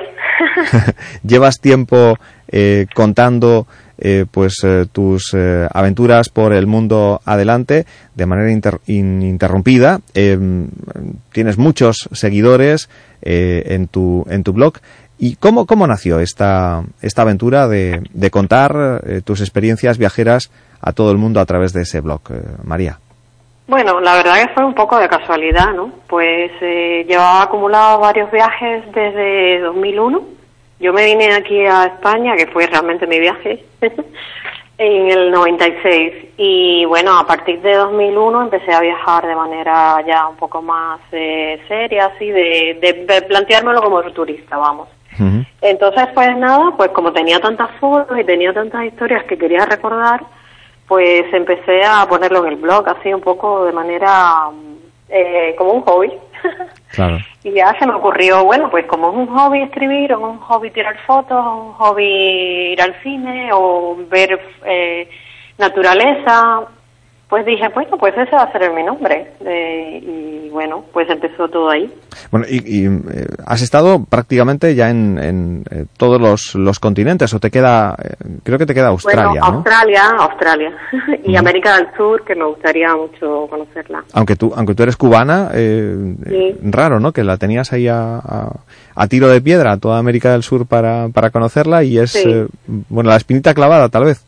llevas 1.24 1.62
tiempo 1.62 2.18
contando 2.94 3.66
pues 4.32 4.56
tus 4.92 5.36
aventuras 5.74 6.30
por 6.30 6.54
el 6.54 6.66
mundo 6.68 7.20
adelante 7.26 7.86
de 8.16 8.26
manera 8.26 8.80
ininterrumpida. 8.86 10.00
tienes 11.34 11.58
muchos 11.58 12.08
seguidores 12.12 12.90
en, 13.22 13.88
tu, 13.88 14.26
en 14.30 14.44
tu 14.44 14.54
blog. 14.54 14.76
¿Y 15.20 15.36
cómo, 15.38 15.66
cómo 15.66 15.88
nació 15.88 16.20
esta, 16.20 16.84
esta 17.02 17.24
aventura 17.24 17.68
de, 17.68 18.02
de 18.14 18.32
contar 18.32 19.02
eh, 19.06 19.22
tus 19.26 19.42
experiencias 19.42 19.98
viajeras 19.98 20.52
a 20.80 20.94
todo 20.94 21.12
el 21.12 21.18
mundo 21.18 21.40
a 21.40 21.46
través 21.46 21.74
de 21.74 21.82
ese 21.82 22.02
blog, 22.02 22.22
eh, 22.30 22.42
María? 22.64 23.00
Bueno, 23.68 24.00
la 24.00 24.16
verdad 24.16 24.36
que 24.36 24.54
fue 24.54 24.64
un 24.64 24.76
poco 24.76 24.98
de 25.00 25.10
casualidad, 25.10 25.74
¿no? 25.74 25.92
Pues 26.08 26.52
eh, 26.62 27.04
llevaba 27.08 27.44
acumulado 27.44 28.00
varios 28.00 28.32
viajes 28.32 28.86
desde 28.94 29.60
2001. 29.60 30.22
Yo 30.80 30.94
me 30.94 31.06
vine 31.06 31.34
aquí 31.34 31.66
a 31.66 31.86
España, 31.86 32.36
que 32.36 32.48
fue 32.48 32.68
realmente 32.68 33.08
mi 33.08 33.20
viaje, 33.20 33.66
en 34.78 35.12
el 35.12 35.32
96. 35.32 36.14
Y 36.38 36.86
bueno, 36.86 37.18
a 37.18 37.26
partir 37.26 37.60
de 37.62 37.74
2001 37.74 38.44
empecé 38.44 38.72
a 38.72 38.82
viajar 38.82 39.26
de 39.26 39.36
manera 39.36 40.02
ya 40.06 40.28
un 40.28 40.38
poco 40.38 40.62
más 40.62 41.02
seria, 41.10 42.06
así, 42.06 42.30
de, 42.30 42.78
de, 42.80 43.06
de 43.06 43.22
planteármelo 43.24 43.82
como 43.82 44.02
turista, 44.12 44.58
vamos. 44.58 44.88
Entonces, 45.62 46.08
pues 46.14 46.38
nada, 46.38 46.74
pues 46.78 46.90
como 46.92 47.12
tenía 47.12 47.40
tantas 47.40 47.72
fotos 47.80 48.18
y 48.20 48.24
tenía 48.24 48.54
tantas 48.54 48.86
historias 48.86 49.24
que 49.26 49.38
quería 49.38 49.66
recordar, 49.66 50.22
pues 50.88 51.26
empecé 51.34 51.84
a 51.84 52.08
ponerlo 52.08 52.46
en 52.46 52.54
el 52.54 52.56
blog, 52.58 52.88
así 52.88 53.14
un 53.14 53.22
poco 53.22 53.66
de 53.66 53.74
manera 53.74 54.50
eh, 55.10 55.56
como 55.58 55.72
un 55.72 55.82
hobby. 55.82 56.12
Claro. 56.90 57.18
y 57.44 57.52
ya 57.52 57.76
se 57.78 57.86
me 57.86 57.94
ocurrió, 57.94 58.46
bueno, 58.46 58.72
pues 58.72 58.86
como 58.86 59.12
es 59.12 59.18
un 59.18 59.28
hobby 59.28 59.62
escribir, 59.62 60.14
o 60.14 60.20
un 60.20 60.40
hobby 60.40 60.72
tirar 60.72 60.98
fotos, 61.06 61.38
o 61.38 61.56
un 61.66 61.74
hobby 61.74 62.72
ir 62.72 62.82
al 62.82 62.96
cine, 63.04 63.50
o 63.54 63.98
ver 64.10 64.40
eh, 64.66 65.08
naturaleza, 65.58 66.62
pues 67.30 67.46
dije, 67.46 67.68
bueno, 67.74 67.98
pues 67.98 68.14
ese 68.18 68.36
va 68.36 68.44
a 68.44 68.52
ser 68.52 68.72
mi 68.72 68.84
nombre. 68.84 69.32
y 69.42 70.50
bueno, 70.50 70.84
pues 70.94 71.10
empezó 71.10 71.48
todo 71.50 71.70
ahí. 71.70 71.94
Bueno, 72.32 72.46
y, 72.50 72.86
eh, 72.86 73.28
has 73.46 73.62
estado 73.62 74.04
prácticamente 74.04 74.74
ya 74.76 74.90
en, 74.90 75.18
en 75.20 75.64
eh, 75.70 75.86
todos 75.98 76.20
los, 76.20 76.56
los, 76.56 76.80
continentes, 76.80 77.34
o 77.34 77.40
te 77.40 77.52
queda, 77.52 77.96
eh, 78.02 78.16
creo 78.44 78.58
que 78.58 78.66
te 78.66 78.74
queda 78.74 78.88
Australia, 78.88 79.42
bueno, 79.42 79.58
Australia, 79.58 80.02
Australia. 80.20 80.72
y 81.24 81.36
América 81.36 81.78
del 81.78 81.88
Sur, 81.96 82.24
que 82.24 82.34
me 82.34 82.46
gustaría 82.46 82.96
mucho 82.96 83.48
conocerla. 83.50 84.04
Aunque 84.14 84.36
tú, 84.36 84.54
aunque 84.56 84.74
tú 84.74 84.84
eres 84.84 84.98
cubana, 84.98 85.52
raro, 86.64 87.00
¿no? 87.00 87.12
Que 87.12 87.24
la 87.24 87.38
tenías 87.38 87.74
ahí 87.74 87.88
a, 87.88 88.20
a, 88.96 89.08
tiro 89.08 89.28
de 89.28 89.42
piedra, 89.42 89.78
toda 89.78 90.00
América 90.00 90.32
del 90.32 90.44
Sur 90.44 90.66
para, 90.66 91.10
para 91.10 91.30
conocerla, 91.30 91.84
y 91.84 92.00
es, 92.00 92.18
bueno, 92.90 93.10
la 93.10 93.18
espinita 93.18 93.54
clavada, 93.54 93.90
tal 93.90 94.06
vez. 94.06 94.26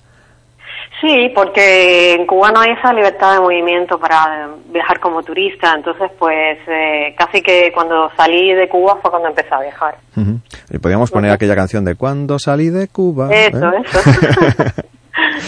Sí, 1.02 1.32
porque 1.34 2.14
en 2.14 2.26
Cuba 2.26 2.52
no 2.52 2.60
hay 2.60 2.72
esa 2.72 2.92
libertad 2.92 3.36
de 3.36 3.40
movimiento 3.40 3.98
para 3.98 4.50
viajar 4.70 5.00
como 5.00 5.24
turista, 5.24 5.74
entonces 5.74 6.12
pues 6.20 6.58
eh, 6.68 7.16
casi 7.18 7.42
que 7.42 7.72
cuando 7.74 8.12
salí 8.18 8.54
de 8.54 8.68
Cuba 8.68 8.98
fue 9.02 9.10
cuando 9.10 9.30
empecé 9.30 9.54
a 9.54 9.62
viajar. 9.62 9.96
Y 10.70 10.78
podríamos 10.78 11.10
poner 11.10 11.32
aquella 11.32 11.56
canción 11.56 11.86
de 11.86 11.96
Cuando 11.96 12.38
salí 12.38 12.70
de 12.70 12.90
Cuba. 12.90 13.30
Eso, 13.32 13.72
¿eh? 13.72 13.84
eso. 13.86 14.64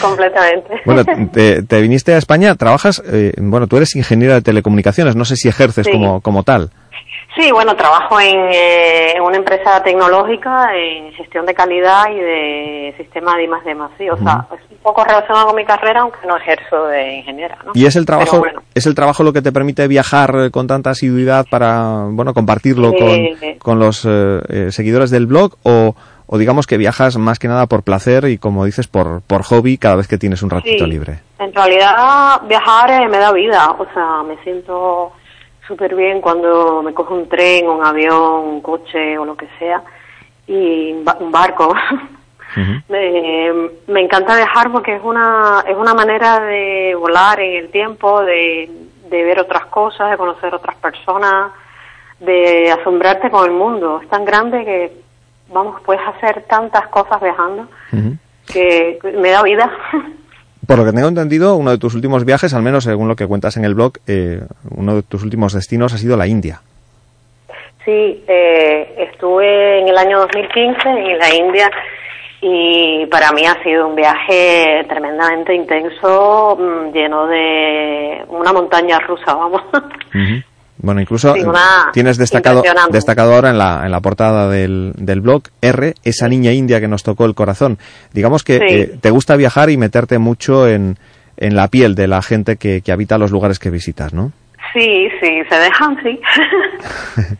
Completamente. 0.00 0.80
Bueno, 0.86 1.04
te, 1.04 1.80
viniste 1.82 2.14
a 2.14 2.18
España, 2.18 2.54
trabajas, 2.54 3.02
eh, 3.06 3.34
bueno, 3.38 3.66
tú 3.66 3.76
eres 3.76 3.94
ingeniera 3.94 4.34
de 4.34 4.42
telecomunicaciones, 4.42 5.16
no 5.16 5.24
sé 5.24 5.36
si 5.36 5.48
ejerces 5.48 5.86
como, 5.88 6.20
como 6.22 6.42
tal. 6.42 6.70
Sí, 7.34 7.50
bueno, 7.50 7.74
trabajo 7.74 8.20
eh, 8.20 9.12
en, 9.16 9.22
una 9.22 9.38
empresa 9.38 9.82
tecnológica 9.82 10.76
en 10.76 11.12
gestión 11.12 11.46
de 11.46 11.54
calidad 11.54 12.10
y 12.10 12.20
de 12.20 12.94
sistema 12.98 13.36
de 13.36 13.44
I+D+, 13.44 13.74
sí, 13.96 14.10
o 14.10 14.18
sea, 14.18 14.46
es 14.52 14.70
un 14.70 14.76
poco 14.82 15.02
relacionado 15.02 15.46
con 15.46 15.56
mi 15.56 15.64
carrera, 15.64 16.02
aunque 16.02 16.26
no 16.26 16.36
ejerzo 16.36 16.86
de 16.88 17.14
ingeniera, 17.16 17.56
¿no? 17.64 17.72
¿Y 17.74 17.86
es 17.86 17.96
el 17.96 18.04
trabajo 18.04 18.42
es 18.74 18.86
el 18.86 18.94
trabajo 18.94 19.22
lo 19.22 19.32
que 19.32 19.40
te 19.40 19.50
permite 19.50 19.88
viajar 19.88 20.50
con 20.50 20.66
tanta 20.66 20.90
asiduidad 20.90 21.46
para, 21.50 22.04
bueno, 22.10 22.34
compartirlo 22.34 22.92
con, 22.92 23.58
con, 23.58 23.78
los 23.78 24.04
eh, 24.04 24.40
eh, 24.48 24.70
seguidores 24.70 25.10
del 25.10 25.26
blog 25.26 25.56
o, 25.62 25.94
o 26.26 26.38
digamos 26.38 26.66
que 26.66 26.76
viajas 26.76 27.16
más 27.16 27.38
que 27.38 27.48
nada 27.48 27.66
por 27.66 27.82
placer 27.82 28.26
y 28.26 28.36
como 28.36 28.66
dices 28.66 28.88
por, 28.88 29.22
por 29.22 29.42
hobby 29.42 29.78
cada 29.78 29.96
vez 29.96 30.06
que 30.06 30.18
tienes 30.18 30.42
un 30.42 30.50
ratito 30.50 30.86
libre? 30.86 31.20
En 31.38 31.52
realidad 31.54 32.42
viajar 32.46 33.08
me 33.08 33.18
da 33.18 33.32
vida, 33.32 33.70
o 33.70 33.86
sea, 33.94 34.22
me 34.22 34.36
siento 34.42 35.12
súper 35.66 35.94
bien 35.94 36.20
cuando 36.20 36.82
me 36.82 36.92
cojo 36.92 37.14
un 37.14 37.28
tren, 37.28 37.68
un 37.68 37.84
avión, 37.84 38.44
un 38.44 38.60
coche 38.60 39.18
o 39.18 39.24
lo 39.24 39.36
que 39.36 39.48
sea, 39.58 39.82
y 40.46 40.92
un 40.92 41.30
barco. 41.32 41.74
me, 42.88 44.00
encanta 44.00 44.36
viajar 44.36 44.70
porque 44.70 44.96
es 44.96 45.02
una, 45.02 45.64
es 45.66 45.76
una 45.76 45.94
manera 45.94 46.40
de 46.40 46.94
volar 46.94 47.40
en 47.40 47.64
el 47.64 47.70
tiempo, 47.70 48.22
de, 48.22 48.70
de 49.08 49.24
ver 49.24 49.40
otras 49.40 49.66
cosas, 49.66 50.10
de 50.10 50.16
conocer 50.16 50.54
otras 50.54 50.76
personas, 50.76 51.52
de 52.20 52.70
asombrarte 52.70 53.30
con 53.30 53.44
el 53.44 53.52
mundo. 53.52 54.00
Es 54.02 54.08
tan 54.08 54.24
grande 54.24 54.64
que, 54.64 54.92
vamos, 55.52 55.80
puedes 55.82 56.02
hacer 56.06 56.44
tantas 56.44 56.88
cosas 56.88 57.20
viajando 57.20 57.68
que 58.46 58.98
me 59.18 59.30
da 59.30 59.42
vida. 59.42 59.70
Por 60.66 60.78
lo 60.78 60.84
que 60.84 60.92
tengo 60.92 61.08
entendido, 61.08 61.56
uno 61.56 61.72
de 61.72 61.78
tus 61.78 61.94
últimos 61.94 62.24
viajes, 62.24 62.54
al 62.54 62.62
menos 62.62 62.84
según 62.84 63.08
lo 63.08 63.16
que 63.16 63.26
cuentas 63.26 63.56
en 63.56 63.64
el 63.64 63.74
blog, 63.74 63.94
eh, 64.06 64.42
uno 64.70 64.94
de 64.96 65.02
tus 65.02 65.22
últimos 65.22 65.52
destinos 65.52 65.92
ha 65.92 65.98
sido 65.98 66.16
la 66.16 66.26
India. 66.26 66.60
Sí, 67.84 68.22
eh, 68.28 68.94
estuve 69.10 69.80
en 69.80 69.88
el 69.88 69.98
año 69.98 70.20
2015 70.20 70.88
en 70.88 71.18
la 71.18 71.34
India 71.34 71.70
y 72.40 73.06
para 73.06 73.32
mí 73.32 73.44
ha 73.44 73.60
sido 73.62 73.88
un 73.88 73.96
viaje 73.96 74.84
tremendamente 74.88 75.54
intenso, 75.54 76.56
mm, 76.58 76.92
lleno 76.92 77.26
de 77.26 78.24
una 78.28 78.52
montaña 78.52 79.00
rusa, 79.00 79.34
vamos. 79.34 79.62
Bueno, 80.82 81.00
incluso 81.00 81.34
tienes 81.92 82.18
destacado, 82.18 82.62
destacado 82.90 83.34
ahora 83.34 83.50
en 83.50 83.58
la, 83.58 83.82
en 83.84 83.92
la 83.92 84.00
portada 84.00 84.48
del, 84.48 84.92
del 84.96 85.20
blog 85.20 85.44
R, 85.60 85.94
esa 86.02 86.28
niña 86.28 86.52
india 86.52 86.80
que 86.80 86.88
nos 86.88 87.04
tocó 87.04 87.24
el 87.24 87.34
corazón. 87.34 87.78
Digamos 88.12 88.42
que 88.42 88.56
eh, 88.56 88.96
te 89.00 89.10
gusta 89.10 89.36
viajar 89.36 89.70
y 89.70 89.76
meterte 89.76 90.18
mucho 90.18 90.68
en, 90.68 90.98
en 91.36 91.54
la 91.54 91.68
piel 91.68 91.94
de 91.94 92.08
la 92.08 92.20
gente 92.20 92.56
que, 92.56 92.82
que 92.82 92.90
habita 92.90 93.16
los 93.16 93.30
lugares 93.30 93.60
que 93.60 93.70
visitas, 93.70 94.12
¿no? 94.12 94.32
Sí, 94.72 95.08
sí, 95.20 95.42
se 95.48 95.56
dejan, 95.56 96.02
sí. 96.02 96.20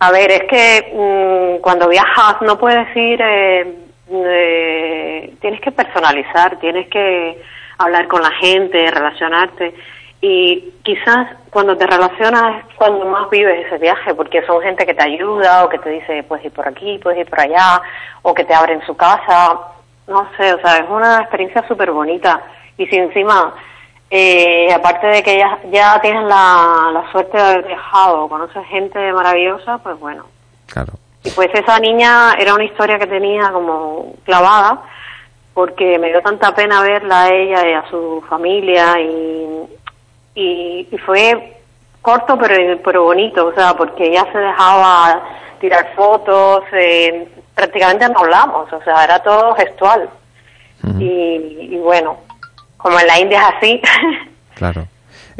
A 0.00 0.12
ver, 0.12 0.30
es 0.30 0.42
que 0.48 0.92
mm, 0.94 1.60
cuando 1.60 1.88
viajas 1.88 2.36
no 2.42 2.56
puedes 2.56 2.86
ir, 2.96 3.20
eh, 3.20 3.74
eh, 4.12 5.34
tienes 5.40 5.60
que 5.60 5.72
personalizar, 5.72 6.60
tienes 6.60 6.88
que 6.88 7.42
hablar 7.78 8.06
con 8.06 8.22
la 8.22 8.30
gente, 8.40 8.88
relacionarte 8.88 9.74
y 10.20 10.74
quizás 10.82 11.28
cuando 11.50 11.76
te 11.76 11.86
relacionas 11.86 12.64
es 12.64 12.74
cuando 12.76 13.04
más 13.04 13.30
vives 13.30 13.66
ese 13.66 13.78
viaje, 13.78 14.14
porque 14.14 14.44
son 14.46 14.60
gente 14.62 14.84
que 14.84 14.94
te 14.94 15.04
ayuda 15.04 15.64
o 15.64 15.68
que 15.68 15.78
te 15.78 15.90
dice 15.90 16.24
puedes 16.24 16.44
ir 16.44 16.52
por 16.52 16.66
aquí, 16.66 16.98
puedes 16.98 17.20
ir 17.20 17.30
por 17.30 17.40
allá, 17.40 17.80
o 18.22 18.34
que 18.34 18.44
te 18.44 18.54
abren 18.54 18.84
su 18.84 18.96
casa, 18.96 19.58
no 20.08 20.28
sé, 20.36 20.52
o 20.54 20.60
sea, 20.60 20.78
es 20.78 20.90
una 20.90 21.20
experiencia 21.20 21.66
súper 21.68 21.92
bonita. 21.92 22.42
Y 22.76 22.86
si 22.86 22.96
encima, 22.96 23.54
eh, 24.10 24.72
aparte 24.72 25.06
de 25.06 25.22
que 25.22 25.38
ya, 25.38 25.58
ya 25.70 26.00
tienes 26.00 26.24
la, 26.24 26.90
la 26.92 27.12
suerte 27.12 27.36
de 27.36 27.42
haber 27.42 27.66
viajado, 27.66 28.28
conoces 28.28 28.66
gente 28.66 29.12
maravillosa, 29.12 29.78
pues 29.78 30.00
bueno. 30.00 30.26
Claro. 30.66 30.94
Y 31.22 31.30
pues 31.30 31.48
esa 31.52 31.78
niña 31.78 32.34
era 32.38 32.54
una 32.54 32.64
historia 32.64 32.98
que 32.98 33.06
tenía 33.06 33.50
como 33.52 34.14
clavada, 34.24 34.82
porque 35.54 35.98
me 35.98 36.08
dio 36.08 36.20
tanta 36.22 36.54
pena 36.54 36.82
verla 36.82 37.24
a 37.24 37.28
ella 37.28 37.68
y 37.68 37.72
a 37.72 37.88
su 37.90 38.22
familia 38.28 39.00
y, 39.00 39.68
y, 40.38 40.98
fue 41.04 41.56
corto 42.02 42.38
pero, 42.38 42.80
pero 42.82 43.04
bonito, 43.04 43.46
o 43.46 43.54
sea, 43.54 43.74
porque 43.74 44.06
ella 44.06 44.26
se 44.32 44.38
dejaba 44.38 45.22
tirar 45.60 45.92
fotos, 45.94 46.62
eh, 46.72 47.28
prácticamente 47.54 48.08
no 48.08 48.20
hablamos, 48.20 48.72
o 48.72 48.82
sea, 48.82 49.04
era 49.04 49.18
todo 49.22 49.54
gestual. 49.54 50.08
y, 50.98 51.70
y 51.72 51.78
bueno, 51.78 52.18
como 52.76 52.98
en 53.00 53.06
la 53.06 53.18
India 53.18 53.40
es 53.40 53.54
así. 53.56 53.82
Claro. 54.54 54.88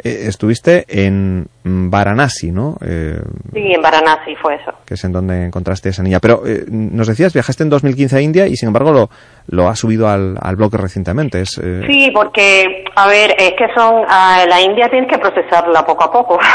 Eh, 0.01 0.27
estuviste 0.27 0.85
en 0.87 1.47
Varanasi, 1.63 2.51
¿no? 2.51 2.77
Eh, 2.81 3.19
sí, 3.53 3.73
en 3.73 3.81
Varanasi 3.81 4.35
fue 4.35 4.55
eso. 4.55 4.71
Que 4.85 4.93
es 4.93 5.03
en 5.03 5.11
donde 5.11 5.45
encontraste 5.45 5.89
a 5.89 5.91
esa 5.91 6.03
niña. 6.03 6.19
Pero 6.21 6.43
eh, 6.47 6.63
nos 6.69 7.07
decías, 7.07 7.33
viajaste 7.33 7.63
en 7.63 7.69
2015 7.69 8.15
a 8.15 8.21
India 8.21 8.47
y 8.47 8.55
sin 8.55 8.67
embargo 8.67 8.91
lo, 8.91 9.09
lo 9.47 9.67
has 9.67 9.79
subido 9.79 10.07
al, 10.07 10.37
al 10.41 10.55
blog 10.55 10.73
recientemente. 10.75 11.41
Es, 11.41 11.59
Sí, 11.87 12.11
porque, 12.13 12.85
a 12.95 13.07
ver, 13.07 13.35
es 13.37 13.53
que 13.53 13.67
son, 13.75 14.05
ah, 14.07 14.45
la 14.47 14.61
India 14.61 14.89
tienes 14.89 15.11
que 15.11 15.17
procesarla 15.17 15.85
poco 15.85 16.03
a 16.03 16.11
poco. 16.11 16.39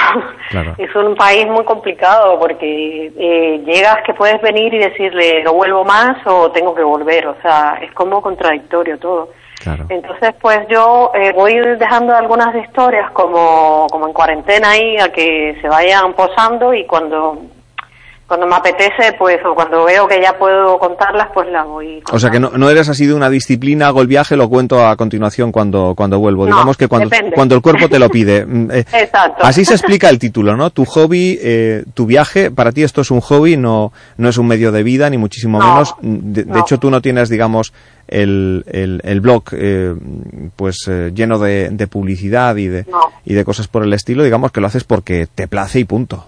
Claro. 0.51 0.75
es 0.79 0.95
un 0.95 1.17
país 1.17 1.49
muy 1.49 1.65
complicado 1.65 2.39
porque 2.39 3.11
llegas 3.67 3.97
que 4.07 4.13
puedes 4.13 4.41
venir 4.43 4.73
y 4.75 4.79
decirle 4.79 5.43
no 5.43 5.55
vuelvo 5.55 5.85
más 5.85 6.19
o 6.27 6.53
tengo 6.53 6.75
que 6.75 6.83
volver. 6.83 7.27
O 7.27 7.37
sea, 7.43 7.79
es 7.83 7.91
como 7.93 8.23
contradictorio 8.23 8.99
todo. 8.99 9.31
Entonces, 9.89 10.35
pues 10.41 10.61
yo 10.69 11.11
eh, 11.15 11.33
voy 11.33 11.55
dejando 11.79 12.15
algunas 12.15 12.55
historias 12.55 13.11
como, 13.13 13.87
como 13.91 14.07
en 14.07 14.13
cuarentena 14.13 14.71
ahí 14.71 14.97
a 14.99 15.11
que 15.11 15.57
se 15.61 15.69
vayan 15.69 16.13
posando 16.15 16.75
y 16.75 16.87
cuando 16.87 17.39
cuando 18.27 18.47
me 18.47 18.57
apetece, 18.57 19.15
pues, 19.19 19.39
o 19.45 19.55
cuando 19.55 19.85
veo 19.85 20.09
que 20.09 20.21
ya 20.21 20.39
puedo 20.39 20.79
contarlas, 20.79 21.29
pues 21.35 21.49
las 21.51 21.67
voy 21.67 22.03
O 22.11 22.19
sea, 22.19 22.31
que 22.31 22.41
no, 22.41 22.51
no 22.51 22.71
eres 22.71 22.89
así 22.89 23.07
de 23.07 23.13
una 23.13 23.29
disciplina, 23.29 23.89
hago 23.89 24.01
el 24.01 24.07
viaje, 24.07 24.37
lo 24.37 24.49
cuento 24.49 24.87
a 24.87 24.97
continuación 24.97 25.53
cuando, 25.53 25.95
cuando 25.95 26.19
vuelvo. 26.19 26.47
Digamos 26.47 26.77
que 26.77 26.89
cuando, 26.89 27.11
cuando 27.35 27.55
el 27.55 27.61
cuerpo 27.61 27.89
te 27.89 27.99
lo 27.99 28.09
pide. 28.09 28.45
Mm, 28.55 28.71
eh, 28.71 28.85
Exacto. 28.93 29.43
Así 29.45 29.65
se 29.65 29.75
explica 29.75 30.09
el 30.11 30.19
título, 30.19 30.57
¿no? 30.57 30.71
Tu 30.71 30.85
hobby, 30.85 31.39
eh, 31.43 31.85
tu 31.95 32.07
viaje, 32.07 32.51
para 32.51 32.73
ti 32.73 32.83
esto 32.83 33.01
es 33.01 33.11
un 33.11 33.21
hobby, 33.21 33.57
no, 33.57 33.93
no 34.17 34.29
es 34.29 34.39
un 34.39 34.47
medio 34.47 34.71
de 34.71 34.83
vida, 34.83 35.09
ni 35.11 35.19
muchísimo 35.19 35.59
menos. 35.59 35.95
De, 36.01 36.45
de, 36.45 36.61
hecho, 36.61 36.79
tú 36.79 36.91
no 36.91 37.01
tienes, 37.01 37.29
digamos, 37.31 37.73
el, 38.07 38.65
el, 38.69 39.01
el 39.03 39.21
blog 39.21 39.45
eh, 39.53 39.95
pues 40.57 40.87
eh, 40.89 41.11
lleno 41.15 41.39
de, 41.39 41.71
de, 41.71 41.87
publicidad 41.87 42.57
y 42.57 42.69
de, 42.69 42.87
y 43.25 43.35
de 43.35 43.45
cosas 43.45 43.67
por 43.67 43.83
el 43.83 43.93
estilo, 43.93 44.23
digamos 44.25 44.53
que 44.53 44.61
lo 44.61 44.67
haces 44.67 44.85
porque 44.85 45.27
te 45.33 45.49
place 45.49 45.81
y 45.81 45.85
punto. 45.85 46.27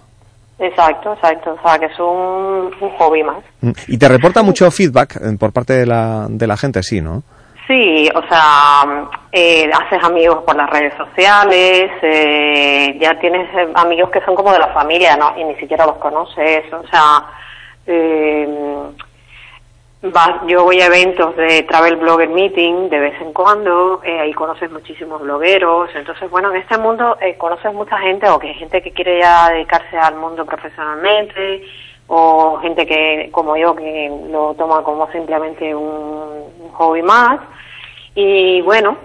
Exacto, 0.59 1.13
exacto. 1.13 1.53
O 1.53 1.61
sea, 1.61 1.77
que 1.79 1.85
es 1.85 1.99
un, 1.99 2.71
un 2.79 2.89
hobby 2.97 3.23
más. 3.23 3.43
Mm. 3.61 3.71
¿Y 3.87 3.97
te 3.97 4.07
reporta 4.07 4.41
mucho 4.41 4.69
feedback 4.71 5.17
eh, 5.17 5.37
por 5.39 5.53
parte 5.53 5.73
de 5.73 5.85
la, 5.85 6.27
de 6.29 6.47
la 6.47 6.57
gente? 6.57 6.81
Sí, 6.83 7.01
¿no? 7.01 7.23
Sí, 7.67 8.09
o 8.15 8.21
sea, 8.29 9.09
eh, 9.29 9.69
haces 9.69 10.01
amigos 10.01 10.41
por 10.45 10.55
las 10.55 10.69
redes 10.69 10.93
sociales, 10.95 11.91
eh, 12.01 12.97
ya 12.97 13.19
tienes 13.19 13.49
amigos 13.75 14.09
que 14.09 14.21
son 14.21 14.35
como 14.35 14.53
de 14.53 14.59
la 14.59 14.73
familia, 14.73 15.17
¿no? 15.17 15.33
Y 15.37 15.43
ni 15.43 15.53
siquiera 15.55 15.85
los 15.85 15.97
conoces, 15.97 16.63
o 16.71 16.87
sea, 16.87 17.25
eh, 17.85 18.47
yo 20.01 20.63
voy 20.63 20.79
a 20.79 20.85
eventos 20.85 21.35
de 21.35 21.63
Travel 21.63 21.95
Blogger 21.95 22.29
Meeting 22.29 22.87
de 22.89 22.99
vez 22.99 23.19
en 23.19 23.33
cuando, 23.33 24.01
eh, 24.03 24.19
ahí 24.19 24.33
conoces 24.33 24.69
muchísimos 24.71 25.21
blogueros, 25.21 25.89
entonces 25.95 26.29
bueno, 26.29 26.51
en 26.51 26.57
este 26.61 26.77
mundo 26.77 27.17
eh, 27.19 27.35
conoces 27.35 27.73
mucha 27.73 27.97
gente 27.97 28.29
o 28.29 28.37
que 28.37 28.49
hay 28.49 28.53
gente 28.53 28.81
que 28.83 28.91
quiere 28.91 29.19
ya 29.19 29.49
dedicarse 29.49 29.97
al 29.97 30.15
mundo 30.15 30.45
profesionalmente 30.45 31.63
o 32.05 32.59
gente 32.61 32.85
que 32.85 33.29
como 33.31 33.57
yo 33.57 33.75
que 33.75 34.11
lo 34.29 34.53
toma 34.53 34.83
como 34.83 35.11
simplemente 35.11 35.73
un, 35.73 36.71
hobby 36.73 37.01
más. 37.01 37.39
Y 38.13 38.61
bueno, 38.61 38.97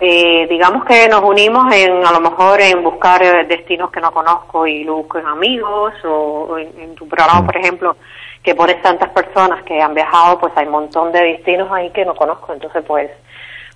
eh, 0.00 0.46
digamos 0.48 0.86
que 0.86 1.06
nos 1.06 1.22
unimos 1.22 1.70
en 1.74 2.04
a 2.06 2.12
lo 2.12 2.20
mejor 2.20 2.62
en 2.62 2.82
buscar 2.82 3.46
destinos 3.46 3.90
que 3.90 4.00
no 4.00 4.10
conozco 4.10 4.66
y 4.66 4.84
lo 4.84 4.94
busco 4.94 5.18
en 5.18 5.26
amigos 5.26 5.92
o, 6.04 6.56
en, 6.56 6.72
en, 6.80 6.94
tu 6.94 7.06
programa 7.06 7.44
por 7.44 7.56
ejemplo 7.58 7.96
que 8.42 8.54
pones 8.54 8.80
tantas 8.82 9.10
personas 9.10 9.62
que 9.64 9.80
han 9.80 9.94
viajado, 9.94 10.38
pues 10.38 10.52
hay 10.56 10.66
un 10.66 10.72
montón 10.72 11.12
de 11.12 11.20
destinos 11.20 11.68
ahí 11.70 11.90
que 11.90 12.04
no 12.04 12.14
conozco, 12.14 12.52
entonces 12.52 12.82
pues 12.86 13.10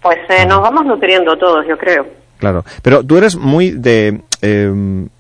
pues 0.01 0.19
eh, 0.31 0.45
nos 0.47 0.61
vamos 0.61 0.85
nutriendo 0.85 1.37
todos, 1.37 1.65
yo 1.67 1.79
creo. 1.79 2.07
Claro, 2.39 2.65
pero 2.83 3.05
tú 3.05 3.17
eres 3.17 3.37
muy 3.37 3.71
de 3.71 4.23
eh, 4.41 4.73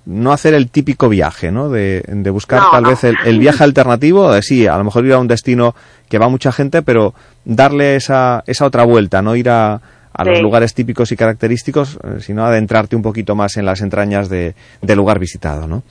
no 0.07 0.33
hacer 0.33 0.55
el 0.55 0.71
típico 0.71 1.09
viaje, 1.09 1.53
¿no? 1.53 1.69
De, 1.69 2.03
de 2.07 2.31
buscar 2.31 2.61
no, 2.61 2.71
tal 2.73 2.83
no. 2.83 2.89
vez 2.89 3.05
el, 3.05 3.17
el, 3.25 3.39
viaje 3.39 3.63
alternativo, 3.63 4.33
de 4.33 4.43
sí, 4.43 4.67
a 4.67 4.77
lo 4.77 4.83
mejor 4.83 5.07
ir 5.07 5.13
a 5.13 5.21
un 5.21 5.29
destino 5.29 5.77
que 6.09 6.19
va 6.19 6.29
mucha 6.29 6.51
gente, 6.51 6.83
pero 6.83 7.15
darle 7.45 7.95
esa, 7.95 8.43
esa 8.49 8.67
otra 8.67 8.85
vuelta, 8.85 9.23
no 9.23 9.37
ir 9.37 9.51
a, 9.51 9.81
a 10.13 10.25
los 10.25 10.41
lugares 10.41 10.75
típicos 10.75 11.13
y 11.13 11.17
característicos, 11.17 11.99
eh, 12.03 12.21
sino 12.21 12.45
adentrarte 12.45 12.97
un 12.97 13.03
poquito 13.03 13.35
más 13.35 13.57
en 13.57 13.67
las 13.67 13.81
entrañas 13.81 14.29
de, 14.29 14.55
del 14.81 14.97
lugar 14.99 15.19
visitado, 15.19 15.67
¿no? 15.67 15.83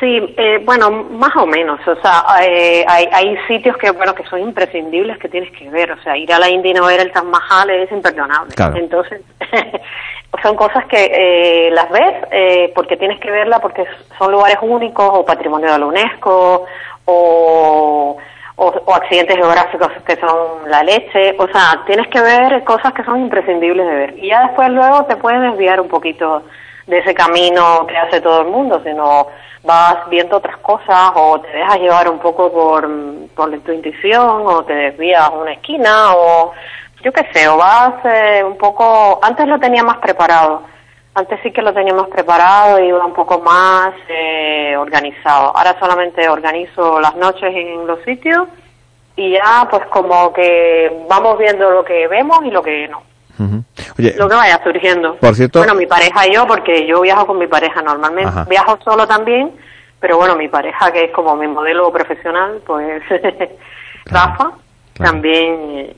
Sí, 0.00 0.34
eh, 0.38 0.62
bueno, 0.64 0.90
más 0.90 1.36
o 1.36 1.46
menos. 1.46 1.78
O 1.86 1.94
sea, 2.00 2.24
eh, 2.42 2.82
hay, 2.88 3.06
hay 3.12 3.36
sitios 3.46 3.76
que, 3.76 3.90
bueno, 3.90 4.14
que 4.14 4.24
son 4.24 4.40
imprescindibles 4.40 5.18
que 5.18 5.28
tienes 5.28 5.52
que 5.52 5.68
ver. 5.68 5.92
O 5.92 6.02
sea, 6.02 6.16
ir 6.16 6.32
a 6.32 6.38
la 6.38 6.48
India 6.48 6.70
y 6.70 6.74
no 6.74 6.86
ver 6.86 7.00
el 7.00 7.12
Taj 7.12 7.24
Mahal 7.24 7.68
es 7.68 7.92
imperdonable. 7.92 8.54
Claro. 8.54 8.78
Entonces, 8.78 9.20
son 10.42 10.56
cosas 10.56 10.86
que 10.86 11.04
eh, 11.04 11.70
las 11.72 11.90
ves 11.90 12.14
eh, 12.30 12.72
porque 12.74 12.96
tienes 12.96 13.20
que 13.20 13.30
verla 13.30 13.58
porque 13.60 13.84
son 14.18 14.32
lugares 14.32 14.56
únicos 14.62 15.06
o 15.12 15.22
patrimonio 15.22 15.70
de 15.70 15.78
la 15.78 15.86
UNESCO 15.86 16.64
o, 17.04 18.16
o, 18.56 18.66
o 18.66 18.94
accidentes 18.94 19.36
geográficos 19.36 19.92
que 20.06 20.16
son 20.16 20.70
la 20.70 20.82
leche. 20.82 21.36
O 21.38 21.46
sea, 21.48 21.82
tienes 21.84 22.08
que 22.08 22.22
ver 22.22 22.64
cosas 22.64 22.94
que 22.94 23.04
son 23.04 23.20
imprescindibles 23.20 23.86
de 23.86 23.94
ver. 23.94 24.14
Y 24.18 24.28
ya 24.28 24.46
después 24.46 24.70
luego 24.70 25.04
te 25.04 25.16
puedes 25.16 25.42
desviar 25.42 25.78
un 25.78 25.88
poquito 25.88 26.42
de 26.90 26.98
ese 26.98 27.14
camino 27.14 27.86
que 27.86 27.96
hace 27.96 28.20
todo 28.20 28.42
el 28.42 28.48
mundo, 28.48 28.80
sino 28.84 29.28
vas 29.62 30.08
viendo 30.08 30.36
otras 30.36 30.56
cosas 30.58 31.12
o 31.14 31.40
te 31.40 31.48
dejas 31.48 31.78
llevar 31.78 32.08
un 32.08 32.18
poco 32.18 32.50
por, 32.50 32.88
por 33.34 33.58
tu 33.60 33.72
intuición 33.72 34.42
o 34.46 34.64
te 34.64 34.74
desvías 34.74 35.30
una 35.30 35.52
esquina 35.52 36.14
o 36.14 36.52
yo 37.02 37.12
qué 37.12 37.26
sé, 37.32 37.48
o 37.48 37.56
vas 37.56 37.94
eh, 38.04 38.42
un 38.44 38.58
poco, 38.58 39.20
antes 39.22 39.46
lo 39.46 39.58
tenía 39.58 39.82
más 39.82 39.98
preparado, 39.98 40.62
antes 41.14 41.40
sí 41.42 41.50
que 41.50 41.62
lo 41.62 41.72
tenía 41.72 41.94
más 41.94 42.08
preparado 42.08 42.78
y 42.78 42.88
iba 42.88 43.04
un 43.06 43.14
poco 43.14 43.38
más 43.40 43.94
eh, 44.08 44.76
organizado. 44.76 45.56
Ahora 45.56 45.78
solamente 45.78 46.28
organizo 46.28 47.00
las 47.00 47.16
noches 47.16 47.54
en 47.54 47.86
los 47.86 48.02
sitios 48.04 48.48
y 49.16 49.32
ya 49.32 49.66
pues 49.70 49.86
como 49.86 50.32
que 50.32 51.04
vamos 51.08 51.38
viendo 51.38 51.70
lo 51.70 51.84
que 51.84 52.06
vemos 52.08 52.40
y 52.44 52.50
lo 52.50 52.62
que 52.62 52.88
no. 52.88 53.09
Oye, 53.98 54.14
Lo 54.18 54.28
que 54.28 54.34
vaya 54.34 54.60
surgiendo. 54.62 55.16
Por 55.16 55.34
cierto- 55.34 55.60
Bueno, 55.60 55.74
mi 55.74 55.86
pareja 55.86 56.26
y 56.26 56.34
yo, 56.34 56.46
porque 56.46 56.86
yo 56.86 57.00
viajo 57.00 57.26
con 57.26 57.38
mi 57.38 57.46
pareja 57.46 57.80
normalmente. 57.82 58.28
Ajá. 58.30 58.44
Viajo 58.48 58.78
solo 58.84 59.06
también, 59.06 59.52
pero 59.98 60.16
bueno, 60.18 60.36
mi 60.36 60.48
pareja, 60.48 60.92
que 60.92 61.04
es 61.04 61.12
como 61.12 61.34
mi 61.36 61.46
modelo 61.48 61.90
profesional, 61.92 62.60
pues 62.66 63.02
Rafa, 64.06 64.52
también 64.94 65.54
eh, 65.78 65.96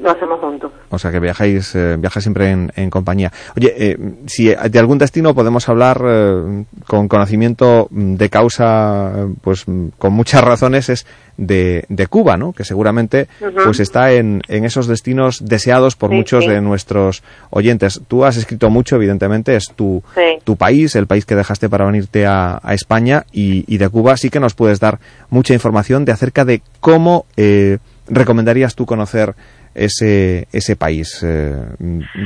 lo 0.00 0.10
hacemos 0.10 0.40
juntos. 0.40 0.70
O 0.90 0.98
sea 0.98 1.10
que 1.10 1.18
viajáis, 1.20 1.74
eh, 1.74 1.96
viajáis 1.98 2.22
siempre 2.24 2.50
en, 2.50 2.72
en 2.76 2.90
compañía. 2.90 3.32
Oye, 3.56 3.74
eh, 3.76 3.98
si 4.26 4.46
de 4.48 4.78
algún 4.78 4.98
destino 4.98 5.34
podemos 5.34 5.68
hablar 5.68 6.00
eh, 6.04 6.64
con 6.86 7.08
conocimiento 7.08 7.88
de 7.90 8.28
causa, 8.30 9.26
pues 9.40 9.64
con 9.98 10.12
muchas 10.12 10.42
razones, 10.44 10.88
es 10.88 11.06
de, 11.36 11.84
de 11.88 12.06
Cuba, 12.08 12.36
¿no? 12.36 12.52
Que 12.52 12.64
seguramente 12.64 13.28
pues 13.64 13.80
está 13.80 14.12
en, 14.12 14.42
en 14.48 14.64
esos 14.64 14.86
destinos 14.88 15.44
deseados 15.44 15.94
por 15.96 16.10
Sí, 16.10 16.16
muchos 16.16 16.44
sí. 16.44 16.50
de 16.50 16.60
nuestros 16.60 17.22
oyentes. 17.50 18.00
Tú 18.08 18.24
has 18.24 18.36
escrito 18.36 18.70
mucho, 18.70 18.96
evidentemente, 18.96 19.54
es 19.56 19.72
tu, 19.74 20.02
Sí. 20.14 20.38
tu 20.44 20.56
país, 20.56 20.96
el 20.96 21.06
país 21.06 21.24
que 21.24 21.34
dejaste 21.36 21.68
para 21.68 21.86
venirte 21.86 22.26
a, 22.26 22.58
a 22.62 22.74
España 22.74 23.24
y, 23.32 23.64
y 23.72 23.78
de 23.78 23.88
Cuba 23.88 24.16
sí 24.16 24.30
que 24.30 24.40
nos 24.40 24.54
puedes 24.54 24.80
dar 24.80 24.98
mucha 25.30 25.54
información 25.54 26.04
de 26.04 26.12
acerca 26.12 26.44
de 26.44 26.60
cómo 26.80 27.24
eh, 27.36 27.78
recomendarías 28.08 28.74
tú 28.74 28.84
conocer 28.86 29.34
ese, 29.78 30.48
ese 30.52 30.76
país. 30.76 31.22
Eh, 31.24 31.54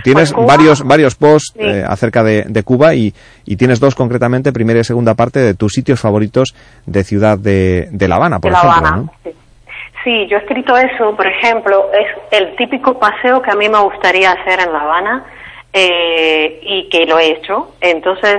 tienes 0.02 0.32
Pues 0.32 0.32
Cuba- 0.32 0.46
varios, 0.56 0.82
varios 0.82 1.14
posts 1.14 1.52
Sí. 1.56 1.60
eh, 1.64 1.84
acerca 1.86 2.22
de, 2.22 2.44
de 2.48 2.62
Cuba 2.62 2.94
y, 2.94 3.12
y 3.44 3.56
tienes 3.56 3.78
dos 3.80 3.94
concretamente, 3.94 4.52
primera 4.52 4.80
y 4.80 4.84
segunda 4.84 5.14
parte, 5.14 5.40
de 5.40 5.54
tus 5.54 5.72
sitios 5.72 6.00
favoritos 6.00 6.54
de 6.86 7.04
ciudad 7.04 7.38
de, 7.38 7.88
de 7.90 8.08
La 8.08 8.16
Habana, 8.16 8.38
por 8.40 8.50
de 8.50 8.56
La 8.56 8.58
ejemplo. 8.58 8.86
Habana. 8.88 8.96
¿no? 9.04 9.12
Sí. 9.24 9.30
Sí, 10.04 10.26
yo 10.28 10.36
he 10.36 10.40
escrito 10.40 10.76
eso, 10.76 11.14
por 11.14 11.26
ejemplo, 11.28 11.86
es 11.92 12.08
el 12.32 12.56
típico 12.56 12.98
paseo 12.98 13.40
que 13.40 13.52
a 13.52 13.54
mí 13.54 13.68
me 13.68 13.78
gustaría 13.78 14.32
hacer 14.32 14.58
en 14.58 14.72
La 14.72 14.80
Habana 14.80 15.24
eh, 15.72 16.60
y 16.62 16.88
que 16.88 17.06
lo 17.06 17.18
he 17.20 17.30
hecho. 17.32 17.74
Entonces, 17.80 18.38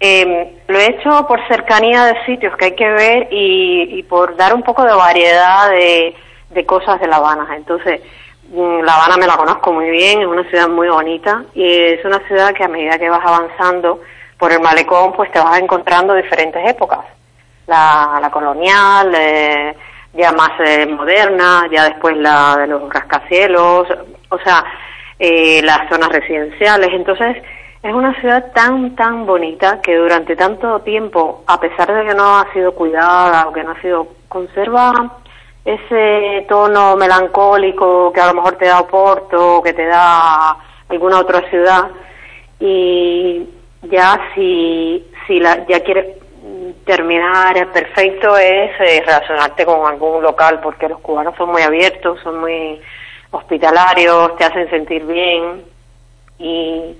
eh, 0.00 0.54
lo 0.66 0.78
he 0.78 0.86
hecho 0.90 1.26
por 1.28 1.38
cercanía 1.48 2.04
de 2.06 2.14
sitios 2.26 2.56
que 2.56 2.64
hay 2.66 2.74
que 2.74 2.88
ver 2.88 3.28
y, 3.30 3.98
y 3.98 4.02
por 4.02 4.36
dar 4.36 4.52
un 4.54 4.62
poco 4.62 4.82
de 4.84 4.92
variedad 4.92 5.70
de, 5.70 6.14
de 6.50 6.66
cosas 6.66 7.00
de 7.00 7.06
La 7.06 7.16
Habana. 7.16 7.46
Entonces, 7.56 8.00
mm, 8.00 8.04
La 8.52 8.94
Habana 8.94 9.16
me 9.18 9.26
la 9.26 9.36
conozco 9.36 9.72
muy 9.72 9.90
bien, 9.90 10.22
es 10.22 10.26
una 10.26 10.44
ciudad 10.48 10.68
muy 10.68 10.88
bonita 10.88 11.44
y 11.54 11.64
es 11.66 12.04
una 12.04 12.18
ciudad 12.26 12.54
que 12.54 12.64
a 12.64 12.68
medida 12.68 12.98
que 12.98 13.10
vas 13.10 13.24
avanzando 13.24 14.00
por 14.38 14.52
el 14.52 14.60
malecón, 14.60 15.12
pues 15.12 15.30
te 15.32 15.38
vas 15.38 15.58
encontrando 15.58 16.14
diferentes 16.14 16.66
épocas 16.70 17.00
la, 17.68 18.18
la 18.20 18.30
colonial, 18.30 19.14
eh, 19.14 19.76
ya 20.14 20.32
más 20.32 20.50
eh, 20.60 20.86
moderna, 20.86 21.68
ya 21.70 21.84
después 21.84 22.16
la 22.16 22.56
de 22.56 22.66
los 22.66 22.92
rascacielos, 22.92 23.86
o 24.30 24.38
sea, 24.38 24.64
eh, 25.18 25.60
las 25.62 25.88
zonas 25.88 26.08
residenciales. 26.08 26.88
Entonces, 26.92 27.36
Es 27.80 27.94
una 27.94 28.12
ciudad 28.20 28.50
tan, 28.52 28.96
tan 28.96 29.24
bonita 29.24 29.80
que 29.80 29.94
durante 29.94 30.34
tanto 30.34 30.80
tiempo, 30.80 31.44
a 31.46 31.60
pesar 31.60 31.86
de 31.94 32.06
que 32.06 32.14
no 32.14 32.38
ha 32.38 32.52
sido 32.52 32.72
cuidada 32.74 33.46
o 33.46 33.52
que 33.52 33.62
no 33.62 33.70
ha 33.70 33.80
sido, 33.80 34.08
conserva 34.28 34.92
ese 35.74 36.46
tono 36.48 36.96
melancólico 36.96 38.10
que 38.12 38.20
a 38.20 38.28
lo 38.28 38.34
mejor 38.34 38.56
te 38.56 38.66
da 38.66 38.80
Oporto, 38.80 39.60
que 39.62 39.74
te 39.74 39.86
da 39.86 40.56
alguna 40.88 41.20
otra 41.20 41.48
ciudad. 41.50 41.90
Y 42.58 43.46
ya 43.82 44.18
si, 44.34 45.06
si 45.26 45.38
la, 45.38 45.66
ya 45.66 45.80
quieres 45.80 46.16
terminar 46.84 47.70
perfecto 47.72 48.36
es 48.38 48.70
eh, 48.80 49.02
relacionarte 49.04 49.66
con 49.66 49.86
algún 49.86 50.22
local 50.22 50.60
porque 50.62 50.88
los 50.88 51.00
cubanos 51.00 51.34
son 51.36 51.50
muy 51.50 51.60
abiertos, 51.60 52.18
son 52.22 52.40
muy 52.40 52.80
hospitalarios, 53.30 54.36
te 54.36 54.44
hacen 54.44 54.70
sentir 54.70 55.04
bien 55.04 55.64
y 56.38 56.98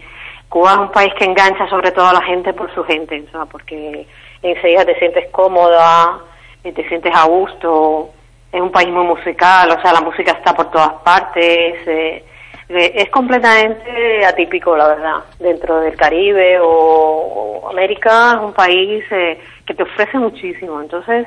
Cuba 0.51 0.73
es 0.73 0.79
un 0.79 0.93
país 0.93 1.13
que 1.15 1.25
engancha 1.25 1.69
sobre 1.69 1.91
todo 1.93 2.07
a 2.07 2.13
la 2.13 2.23
gente 2.23 2.53
por 2.53 2.73
su 2.75 2.85
gente, 2.85 3.25
sea, 3.31 3.47
porque 3.47 4.07
enseguida 4.43 4.85
te 4.85 4.99
sientes 4.99 5.31
cómoda, 5.31 6.19
eh, 6.65 6.73
te 6.73 6.87
sientes 6.89 7.15
a 7.15 7.25
gusto, 7.25 8.11
es 8.53 8.61
un 8.61 8.71
país 8.71 8.89
muy 8.89 9.05
musical, 9.05 9.71
o 9.71 9.81
sea, 9.81 9.93
la 9.93 10.01
música 10.01 10.33
está 10.33 10.55
por 10.55 10.71
todas 10.71 10.93
partes, 11.05 11.87
eh, 11.87 12.25
eh, 12.69 12.93
es 12.95 13.11
completamente 13.11 14.25
atípico, 14.25 14.77
la 14.77 14.89
verdad, 14.89 15.17
dentro 15.39 15.81
del 15.81 15.97
Caribe 15.97 16.59
o, 16.61 17.69
América, 17.71 18.35
es 18.37 18.41
un 18.41 18.53
país 18.53 19.05
que 19.09 19.75
te 19.75 19.83
ofrece 19.83 20.19
muchísimo, 20.19 20.81
entonces 20.81 21.27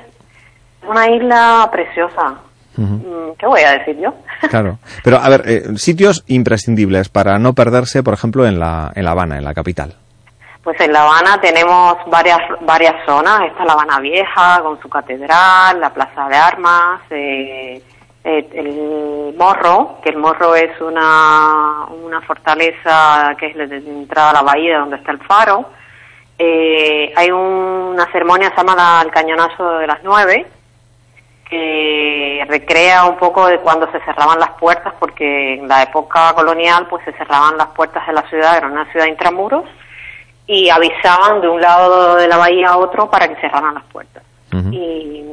es 0.81 0.89
una 0.89 1.09
isla 1.09 1.69
preciosa, 1.71 2.39
Mm, 2.77 3.31
¿Qué 3.37 3.45
voy 3.45 3.61
a 3.61 3.77
decir 3.77 3.97
yo? 3.97 4.13
Claro. 4.49 4.79
Pero, 5.03 5.17
a 5.17 5.29
ver, 5.29 5.43
eh, 5.45 5.63
sitios 5.77 6.23
imprescindibles 6.27 7.09
para 7.09 7.37
no 7.37 7.53
perderse, 7.53 8.03
por 8.03 8.13
ejemplo, 8.13 8.47
en 8.47 8.59
La, 8.59 8.91
en 8.95 9.05
la 9.05 9.11
Habana, 9.11 9.37
en 9.37 9.43
la 9.43 9.53
capital. 9.53 9.95
Pues 10.63 10.79
en 10.79 10.93
La 10.93 11.01
Habana 11.01 11.41
tenemos 11.41 11.97
varias, 12.05 12.39
varias 12.61 12.93
zonas. 13.05 13.41
Está 13.47 13.65
La 13.65 13.73
Habana 13.73 13.99
Vieja, 13.99 14.61
con 14.61 14.79
su 14.79 14.89
catedral, 14.89 15.79
la 15.79 15.91
Plaza 15.91 16.27
de 16.29 16.35
Armas, 16.35 17.01
eh, 17.09 17.81
eh, 18.23 18.49
el 18.53 19.33
Morro, 19.35 19.97
que 20.03 20.09
el 20.09 20.17
Morro 20.17 20.55
es 20.55 20.79
una, 20.79 21.85
una 22.03 22.21
fortaleza 22.21 23.35
que 23.39 23.47
es 23.47 23.57
de 23.57 23.77
entrada 23.77 24.29
a 24.29 24.33
la 24.33 24.41
bahía 24.43 24.77
donde 24.77 24.97
está 24.97 25.11
el 25.11 25.19
faro. 25.23 25.65
hay 26.37 27.31
una 27.31 28.05
ceremonia 28.11 28.53
llamada 28.55 29.01
el 29.01 29.09
Cañonazo 29.09 29.79
de 29.79 29.87
las 29.87 30.03
Nueve, 30.03 30.45
que 31.49 32.45
recrea 32.47 33.05
un 33.05 33.17
poco 33.17 33.47
de 33.47 33.57
cuando 33.59 33.91
se 33.91 33.99
cerraban 34.01 34.39
las 34.39 34.51
puertas, 34.51 34.93
porque 34.99 35.55
en 35.55 35.67
la 35.67 35.81
época 35.81 36.33
colonial 36.35 36.85
pues 36.87 37.03
se 37.03 37.13
cerraban 37.13 37.57
las 37.57 37.67
puertas 37.69 38.05
de 38.05 38.13
la 38.13 38.21
ciudad, 38.29 38.57
era 38.57 38.67
una 38.67 38.85
ciudad 38.91 39.07
intramuros, 39.07 39.65
y 40.47 40.69
avisaban 40.69 41.41
de 41.41 41.47
un 41.47 41.61
lado 41.61 42.15
de 42.15 42.27
la 42.27 42.37
bahía 42.37 42.69
a 42.69 42.77
otro 42.77 43.09
para 43.09 43.27
que 43.27 43.39
cerraran 43.39 43.73
las 43.73 43.83
puertas. 43.85 44.23
Y 44.71 45.23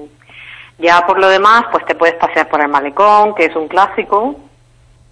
ya 0.78 1.04
por 1.06 1.18
lo 1.18 1.28
demás, 1.28 1.64
pues 1.72 1.84
te 1.86 1.94
puedes 1.94 2.14
pasear 2.14 2.48
por 2.48 2.60
el 2.60 2.68
malecón, 2.68 3.34
que 3.34 3.46
es 3.46 3.56
un 3.56 3.66
clásico, 3.66 4.36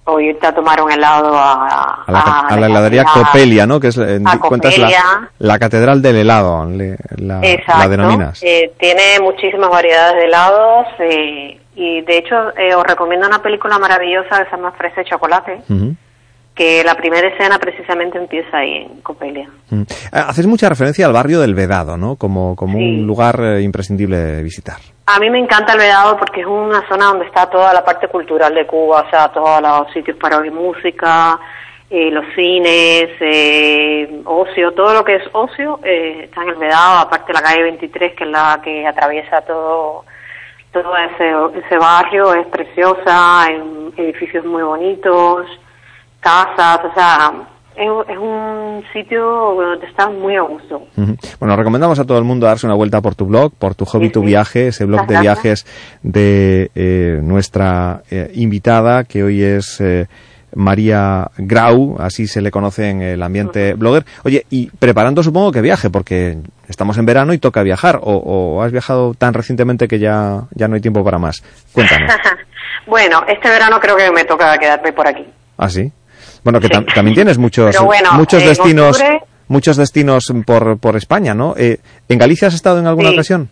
o 0.05 0.20
irte 0.20 0.47
a 0.47 0.55
tomar 0.55 0.81
un 0.81 0.91
helado 0.92 1.36
a, 1.36 2.05
a, 2.07 2.57
la, 2.57 2.66
heladería 2.66 3.05
Copelia, 3.05 3.66
¿no? 3.66 3.81
Que 3.81 3.89
es, 3.89 3.97
cuentas 4.41 4.78
la, 4.78 5.28
la, 5.39 5.58
catedral 5.58 6.00
del 6.00 6.16
helado, 6.16 6.65
la, 7.16 7.41
la 7.41 7.89
denominas. 7.89 8.41
Eh, 8.42 8.73
tiene 8.78 9.18
muchísimas 9.20 9.68
variedades 9.68 10.15
de 10.15 10.25
helados 10.25 10.86
eh, 11.00 11.60
y 11.75 12.02
de 12.02 12.18
hecho 12.18 12.57
eh, 12.57 12.75
os 12.76 12.84
recomiendo 12.84 13.26
una 13.26 13.42
película 13.42 13.78
maravillosa 13.81 14.39
que 14.39 14.44
se 14.44 14.57
llama 14.57 14.73
Fresa 14.73 15.02
y 15.02 15.05
Chocolate. 15.07 15.62
Que 16.56 16.82
la 16.82 16.94
primera 16.94 17.28
escena 17.28 17.58
precisamente 17.58 18.16
empieza 18.16 18.56
ahí 18.56 18.76
en 18.76 19.02
Copelia. 19.02 19.48
Haces 20.10 20.46
mucha 20.46 20.70
referencia 20.70 21.06
al 21.06 21.12
barrio 21.12 21.38
del 21.40 21.54
Vedado, 21.54 21.98
¿no? 21.98 22.16
Como, 22.16 22.56
como 22.56 22.78
un 22.78 23.06
lugar 23.06 23.60
imprescindible 23.60 24.16
de 24.16 24.42
visitar. 24.42 24.78
A 25.04 25.20
mí 25.20 25.28
me 25.30 25.38
encanta 25.38 25.74
el 25.74 25.78
Vedado 25.78 26.16
porque 26.16 26.40
es 26.40 26.46
una 26.46 26.82
zona 26.88 27.06
donde 27.06 27.26
está 27.26 27.48
toda 27.48 27.72
la 27.74 27.84
parte 27.84 28.08
cultural 28.08 28.54
de 28.54 28.66
Cuba, 28.66 29.04
o 29.06 29.10
sea, 29.10 29.28
todos 29.28 29.60
los 29.60 29.92
sitios 29.92 30.16
para 30.16 30.38
oír 30.38 30.50
música, 30.50 31.38
eh, 31.88 32.10
los 32.10 32.24
cines, 32.34 33.10
eh, 33.20 34.22
ocio, 34.24 34.72
todo 34.72 34.94
lo 34.94 35.04
que 35.04 35.16
es 35.16 35.22
ocio 35.32 35.78
eh, 35.84 36.22
está 36.24 36.42
en 36.42 36.48
el 36.48 36.54
Vedado, 36.56 36.98
aparte 36.98 37.32
la 37.32 37.42
calle 37.42 37.62
23 37.62 38.14
que 38.14 38.24
es 38.24 38.30
la 38.30 38.60
que 38.64 38.86
atraviesa 38.86 39.42
todo 39.42 40.04
todo 40.72 40.94
ese, 40.96 41.32
ese 41.64 41.78
barrio, 41.78 42.34
es 42.34 42.46
preciosa, 42.48 43.42
hay 43.42 43.92
edificios 43.96 44.44
muy 44.44 44.62
bonitos, 44.62 45.46
casas, 46.26 46.80
o 46.84 46.92
sea, 46.92 47.32
es, 47.76 48.18
un 48.18 48.82
sitio 48.92 49.20
donde 49.22 49.86
estás 49.86 50.10
muy 50.10 50.34
a 50.34 50.40
gusto. 50.40 50.82
Bueno, 51.38 51.55
recomendamos 51.55 52.00
a 52.00 52.05
todo 52.05 52.18
el 52.18 52.24
mundo 52.24 52.46
darse 52.46 52.66
una 52.66 52.74
vuelta 52.74 53.00
por 53.00 53.14
tu 53.14 53.26
blog, 53.26 53.52
por 53.55 53.76
tu 53.76 53.84
hobby, 53.84 54.10
tu 54.10 54.22
viaje, 54.22 54.68
ese 54.68 54.86
blog 54.86 55.06
de 55.06 55.20
viajes 55.20 55.66
de 56.02 56.70
eh, 56.74 57.20
nuestra 57.22 58.02
eh, 58.10 58.32
invitada, 58.34 59.05
que 59.05 59.22
hoy 59.22 59.40
es 59.40 59.80
eh, 59.80 60.08
María 60.56 61.30
Grau, 61.38 61.96
así 62.00 62.26
se 62.26 62.40
le 62.40 62.50
conoce 62.50 62.90
en 62.90 63.02
el 63.02 63.22
ambiente 63.22 63.74
blogger. 63.74 64.05
Oye, 64.24 64.46
y 64.50 64.68
preparando 64.70 65.22
supongo 65.22 65.52
que 65.52 65.60
viaje, 65.60 65.90
porque 65.90 66.38
estamos 66.66 66.98
en 66.98 67.06
verano 67.06 67.34
y 67.34 67.38
toca 67.38 67.62
viajar, 67.62 68.00
o, 68.02 68.60
has 68.64 68.72
viajado 68.72 69.14
tan 69.14 69.32
recientemente 69.32 69.86
que 69.86 70.00
ya, 70.00 70.42
ya 70.56 70.66
no 70.66 70.74
hay 70.74 70.80
tiempo 70.80 71.05
para 71.05 71.18
más. 71.18 71.44
Cuéntanos. 71.72 72.10
bueno, 72.86 73.22
este 73.28 73.48
verano 73.48 73.78
creo 73.78 73.96
que 73.96 74.10
me 74.10 74.24
toca 74.24 74.58
quedarme 74.58 74.92
por 74.92 75.06
aquí. 75.06 75.24
¿Ah, 75.56 75.68
sí? 75.68 75.92
Bueno, 76.47 76.60
que 76.60 76.68
también 76.68 77.12
tienes 77.12 77.39
muchos, 77.39 77.76
muchos 78.12 78.44
destinos, 78.44 79.02
muchos 79.49 79.76
destinos 79.76 80.33
por, 80.47 80.78
por 80.78 80.94
España, 80.94 81.34
¿no? 81.34 81.55
Eh, 81.57 81.78
¿En 82.08 82.18
Galicia 82.20 82.47
has 82.47 82.55
estado 82.55 82.78
en 82.78 82.86
alguna 82.86 83.10
ocasión? 83.10 83.50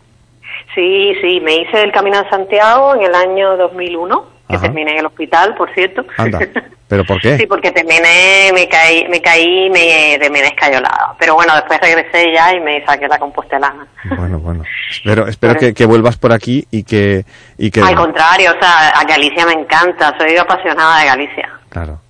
Sí, 0.73 1.13
sí, 1.21 1.41
me 1.41 1.57
hice 1.57 1.83
el 1.83 1.91
Camino 1.91 2.23
de 2.23 2.29
Santiago 2.29 2.95
en 2.95 3.01
el 3.01 3.13
año 3.13 3.57
2001, 3.57 4.25
que 4.49 4.57
terminé 4.59 4.93
en 4.93 4.99
el 4.99 5.07
hospital, 5.07 5.55
por 5.57 5.73
cierto. 5.73 6.05
Anda. 6.17 6.39
¿Pero 6.87 7.03
por 7.03 7.19
qué? 7.19 7.35
sí, 7.35 7.45
porque 7.47 7.73
terminé, 7.73 8.51
me 8.53 8.69
caí, 8.69 9.05
me 9.09 9.19
caí, 9.19 9.69
me 9.69 10.17
terminé 10.17 10.47
escayolada. 10.47 11.15
Pero 11.19 11.35
bueno, 11.35 11.53
después 11.53 11.81
regresé 11.81 12.31
ya 12.33 12.53
y 12.53 12.61
me 12.61 12.85
saqué 12.85 13.09
la 13.09 13.19
compostelana. 13.19 13.85
Bueno, 14.15 14.39
bueno. 14.39 14.63
Espero, 14.89 15.27
espero 15.27 15.55
que, 15.55 15.73
que, 15.73 15.85
vuelvas 15.85 16.15
por 16.15 16.31
aquí 16.31 16.65
y 16.71 16.83
que, 16.83 17.25
y 17.57 17.71
que... 17.71 17.81
Al 17.81 17.95
contrario, 17.95 18.51
o 18.55 18.59
sea, 18.61 18.91
a 18.91 19.03
Galicia 19.03 19.45
me 19.45 19.53
encanta, 19.53 20.15
soy 20.17 20.37
apasionada 20.37 21.01
de 21.01 21.05
Galicia. 21.07 21.49
Claro. 21.67 22.04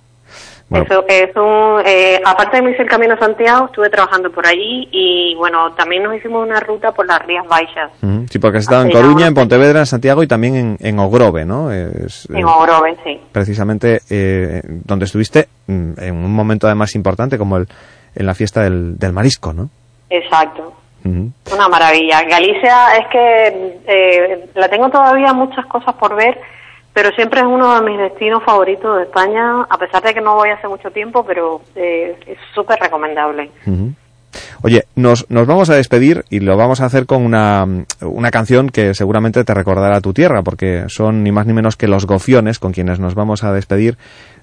Eso 0.68 1.04
es 1.06 1.36
un, 1.36 1.80
eh, 1.86 2.20
aparte 2.24 2.56
de 2.56 2.62
me 2.62 2.70
hice 2.72 2.82
el 2.82 2.88
Camino 2.88 3.14
a 3.14 3.18
Santiago, 3.18 3.66
estuve 3.66 3.88
trabajando 3.88 4.32
por 4.32 4.46
allí 4.46 4.88
y 4.90 5.34
bueno, 5.36 5.72
también 5.74 6.02
nos 6.02 6.16
hicimos 6.16 6.44
una 6.44 6.58
ruta 6.58 6.90
por 6.90 7.06
las 7.06 7.24
Rías 7.24 7.46
Baixas. 7.46 7.92
Sí, 8.28 8.40
porque 8.40 8.58
has 8.58 8.64
estado 8.64 8.82
en 8.82 8.90
Coruña, 8.90 9.28
en 9.28 9.34
Pontevedra, 9.34 9.80
en 9.80 9.86
Santiago 9.86 10.24
y 10.24 10.26
también 10.26 10.56
en, 10.56 10.76
en 10.80 10.98
Ogrove, 10.98 11.44
¿no? 11.44 11.70
Es, 11.70 12.28
en 12.30 12.44
Ogrove, 12.44 12.96
sí. 13.04 13.20
Precisamente 13.30 14.00
eh, 14.10 14.60
donde 14.64 15.04
estuviste 15.04 15.46
mm, 15.68 15.92
en 15.98 16.16
un 16.16 16.34
momento 16.34 16.66
además 16.66 16.96
importante 16.96 17.38
como 17.38 17.58
el, 17.58 17.68
en 18.16 18.26
la 18.26 18.34
fiesta 18.34 18.62
del, 18.62 18.98
del 18.98 19.12
marisco, 19.12 19.52
¿no? 19.52 19.70
Exacto. 20.10 20.72
Una 21.04 21.68
maravilla. 21.68 22.22
Galicia 22.24 22.96
es 22.96 23.06
que 23.08 23.78
eh, 23.86 24.48
la 24.54 24.68
tengo 24.68 24.88
todavía 24.90 25.32
muchas 25.32 25.64
cosas 25.66 25.94
por 25.94 26.16
ver 26.16 26.36
pero 26.96 27.10
siempre 27.10 27.40
es 27.40 27.46
uno 27.46 27.78
de 27.78 27.82
mis 27.82 27.98
destinos 27.98 28.42
favoritos 28.42 28.96
de 28.96 29.02
España, 29.02 29.60
a 29.68 29.76
pesar 29.76 30.02
de 30.02 30.14
que 30.14 30.22
no 30.22 30.34
voy 30.34 30.48
hace 30.48 30.66
mucho 30.66 30.90
tiempo, 30.90 31.26
pero 31.26 31.60
eh, 31.74 32.18
es 32.26 32.38
súper 32.54 32.78
recomendable. 32.80 33.50
Oye, 34.62 34.84
nos, 34.94 35.30
nos 35.30 35.46
vamos 35.46 35.68
a 35.68 35.74
despedir 35.74 36.24
y 36.30 36.40
lo 36.40 36.56
vamos 36.56 36.80
a 36.80 36.86
hacer 36.86 37.04
con 37.04 37.22
una, 37.22 37.66
una 38.00 38.30
canción 38.30 38.70
que 38.70 38.94
seguramente 38.94 39.44
te 39.44 39.52
recordará 39.52 40.00
tu 40.00 40.14
tierra, 40.14 40.42
porque 40.42 40.84
son 40.88 41.22
ni 41.22 41.32
más 41.32 41.46
ni 41.46 41.52
menos 41.52 41.76
que 41.76 41.86
los 41.86 42.06
gofiones 42.06 42.58
con 42.58 42.72
quienes 42.72 42.98
nos 42.98 43.14
vamos 43.14 43.44
a 43.44 43.52
despedir 43.52 43.98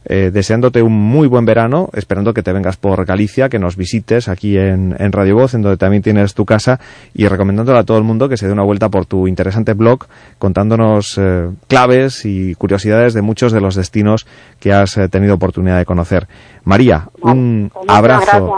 eh, 0.05 0.31
deseándote 0.33 0.81
un 0.81 0.93
muy 0.93 1.27
buen 1.27 1.45
verano, 1.45 1.89
esperando 1.93 2.33
que 2.33 2.43
te 2.43 2.51
vengas 2.53 2.77
por 2.77 3.05
Galicia, 3.05 3.49
que 3.49 3.59
nos 3.59 3.75
visites 3.77 4.27
aquí 4.27 4.57
en, 4.57 4.95
en, 4.99 5.11
Radio 5.11 5.35
Voz, 5.35 5.53
en 5.53 5.61
donde 5.61 5.77
también 5.77 6.03
tienes 6.03 6.33
tu 6.33 6.45
casa, 6.45 6.79
y 7.13 7.27
recomendándole 7.27 7.79
a 7.79 7.83
todo 7.83 7.97
el 7.97 8.03
mundo 8.03 8.27
que 8.29 8.37
se 8.37 8.47
dé 8.47 8.53
una 8.53 8.63
vuelta 8.63 8.89
por 8.89 9.05
tu 9.05 9.27
interesante 9.27 9.73
blog, 9.73 10.05
contándonos 10.39 11.17
eh, 11.17 11.49
claves 11.67 12.25
y 12.25 12.55
curiosidades 12.55 13.13
de 13.13 13.21
muchos 13.21 13.51
de 13.51 13.61
los 13.61 13.75
destinos 13.75 14.25
que 14.59 14.73
has 14.73 14.97
eh, 14.97 15.09
tenido 15.09 15.35
oportunidad 15.35 15.77
de 15.77 15.85
conocer. 15.85 16.27
María, 16.63 17.09
un 17.21 17.71
abrazo. 17.87 18.55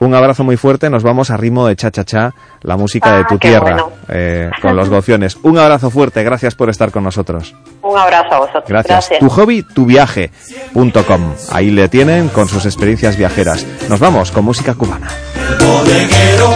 Un 0.00 0.14
abrazo 0.14 0.42
muy 0.42 0.56
fuerte. 0.56 0.90
Nos 0.90 1.02
vamos 1.02 1.30
a 1.30 1.36
ritmo 1.36 1.66
de 1.66 1.76
cha 1.76 1.90
cha 1.90 2.04
cha, 2.04 2.34
la 2.62 2.76
música 2.76 3.16
de 3.16 3.22
ah, 3.22 3.26
tu 3.28 3.38
tierra, 3.38 3.84
con 4.62 4.76
los 4.76 4.88
gociones. 4.88 5.36
Un 5.42 5.58
abrazo 5.58 5.90
fuerte. 5.90 6.22
Gracias 6.22 6.54
por 6.54 6.70
estar 6.70 6.90
con 6.90 7.04
nosotros. 7.04 7.54
Un 7.82 7.98
abrazo 7.98 8.34
a 8.34 8.38
vosotros. 8.40 8.64
Gracias. 8.68 9.10
Tu 9.18 9.28
hobby, 9.28 9.62
tu. 9.62 9.88
.com. 11.06 11.34
Ahí 11.50 11.70
le 11.70 11.88
tienen 11.88 12.28
con 12.28 12.48
sus 12.48 12.64
experiencias 12.64 13.16
viajeras. 13.16 13.66
Nos 13.88 13.98
vamos 13.98 14.30
con 14.30 14.44
música 14.44 14.74
cubana. 14.74 15.08
El 15.36 15.66
bodeguero 15.66 16.54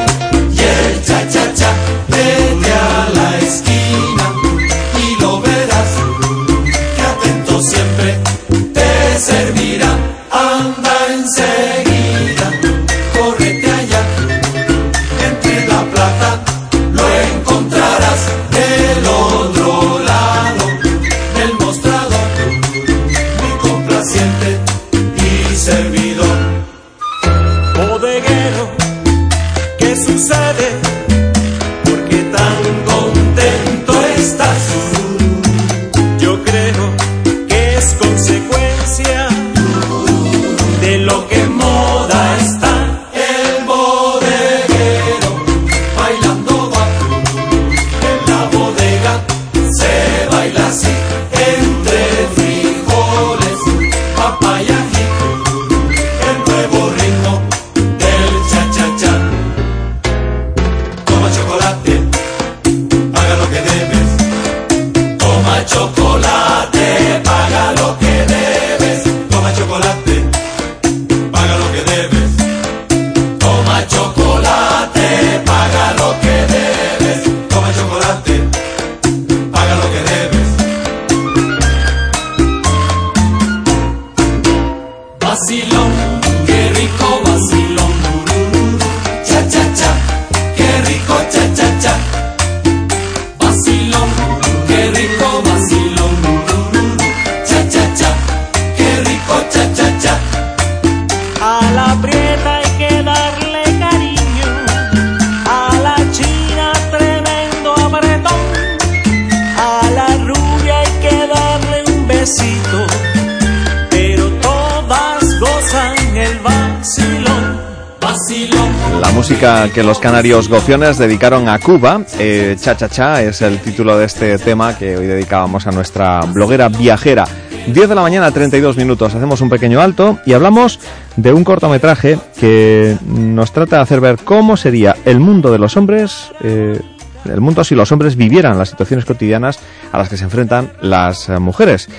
que 119.74 119.82
los 119.82 119.98
canarios 119.98 120.48
gofiones 120.48 120.96
dedicaron 120.96 121.50
a 121.50 121.58
Cuba, 121.58 122.00
eh, 122.18 122.56
Cha 122.58 122.78
Cha 122.78 122.88
Cha, 122.88 123.22
es 123.22 123.42
el 123.42 123.58
título 123.58 123.98
de 123.98 124.06
este 124.06 124.38
tema 124.38 124.74
que 124.74 124.96
hoy 124.96 125.06
dedicábamos 125.06 125.66
a 125.66 125.70
nuestra 125.70 126.20
bloguera 126.20 126.70
viajera. 126.70 127.26
10 127.66 127.90
de 127.90 127.94
la 127.94 128.00
mañana, 128.00 128.30
32 128.30 128.78
minutos. 128.78 129.14
Hacemos 129.14 129.42
un 129.42 129.50
pequeño 129.50 129.82
alto 129.82 130.18
y 130.24 130.32
hablamos 130.32 130.80
de 131.16 131.34
un 131.34 131.44
cortometraje 131.44 132.18
que 132.40 132.96
nos 133.04 133.52
trata 133.52 133.76
de 133.76 133.82
hacer 133.82 134.00
ver 134.00 134.16
cómo 134.24 134.56
sería 134.56 134.96
el 135.04 135.20
mundo 135.20 135.52
de 135.52 135.58
los 135.58 135.76
hombres, 135.76 136.32
eh, 136.42 136.80
el 137.26 137.40
mundo 137.42 137.64
si 137.64 137.74
los 137.74 137.92
hombres 137.92 138.16
vivieran 138.16 138.56
las 138.56 138.70
situaciones 138.70 139.04
cotidianas 139.04 139.58
a 139.92 139.98
las 139.98 140.08
que 140.08 140.16
se 140.16 140.24
enfrentan 140.24 140.72
las 140.80 141.28
eh, 141.28 141.38
mujeres. 141.38 141.90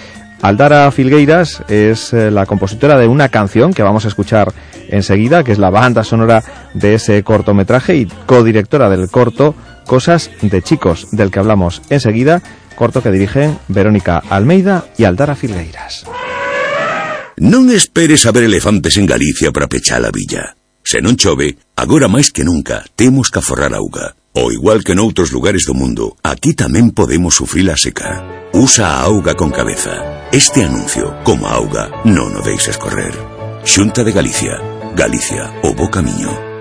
Aldara 0.41 0.91
Filgueiras 0.91 1.63
es 1.67 2.13
eh, 2.13 2.29
la 2.29 2.45
compositora 2.45 2.97
de 2.97 3.07
una 3.07 3.29
canción 3.29 3.73
que 3.73 3.83
vamos 3.83 4.05
a 4.05 4.09
escuchar 4.09 4.53
enseguida, 4.89 5.43
que 5.43 5.51
es 5.51 5.59
la 5.59 5.69
banda 5.69 6.03
sonora 6.03 6.43
de 6.73 6.95
ese 6.95 7.23
cortometraje 7.23 7.95
y 7.95 8.05
codirectora 8.05 8.89
del 8.89 9.09
corto 9.09 9.55
Cosas 9.85 10.31
de 10.41 10.61
Chicos, 10.61 11.07
del 11.11 11.31
que 11.31 11.39
hablamos 11.39 11.81
enseguida, 11.89 12.41
corto 12.75 13.01
que 13.01 13.11
dirigen 13.11 13.57
Verónica 13.67 14.21
Almeida 14.29 14.85
y 14.97 15.05
Aldara 15.05 15.35
Filgueiras. 15.35 16.05
Non 17.35 17.67
esperes 17.67 18.23
a 18.23 18.31
ver 18.31 18.47
elefantes 18.47 18.95
en 18.95 19.03
Galicia 19.03 19.51
para 19.51 19.67
pechar 19.67 19.99
a 20.07 20.11
villa. 20.11 20.55
Se 20.79 21.03
non 21.03 21.19
chove, 21.19 21.59
agora 21.75 22.07
máis 22.07 22.31
que 22.31 22.47
nunca 22.47 22.87
temos 22.95 23.27
que 23.27 23.43
aforrar 23.43 23.75
auga. 23.75 24.15
O 24.35 24.51
igual 24.51 24.83
que 24.83 24.93
noutros 24.93 25.31
lugares 25.31 25.63
do 25.63 25.71
mundo, 25.71 26.19
aquí 26.19 26.51
tamén 26.51 26.91
podemos 26.91 27.39
sufrir 27.39 27.71
a 27.71 27.79
seca. 27.79 28.19
Usa 28.51 28.99
a 28.99 29.07
auga 29.07 29.31
con 29.31 29.47
cabeza. 29.47 30.27
Este 30.35 30.67
anuncio, 30.67 31.15
como 31.23 31.47
auga, 31.47 31.87
non 32.03 32.35
o 32.35 32.43
deixes 32.43 32.75
correr. 32.75 33.15
Xunta 33.63 34.03
de 34.03 34.11
Galicia. 34.11 34.59
Galicia, 34.91 35.55
o 35.63 35.71
bo 35.71 35.87
camiño. 35.87 36.54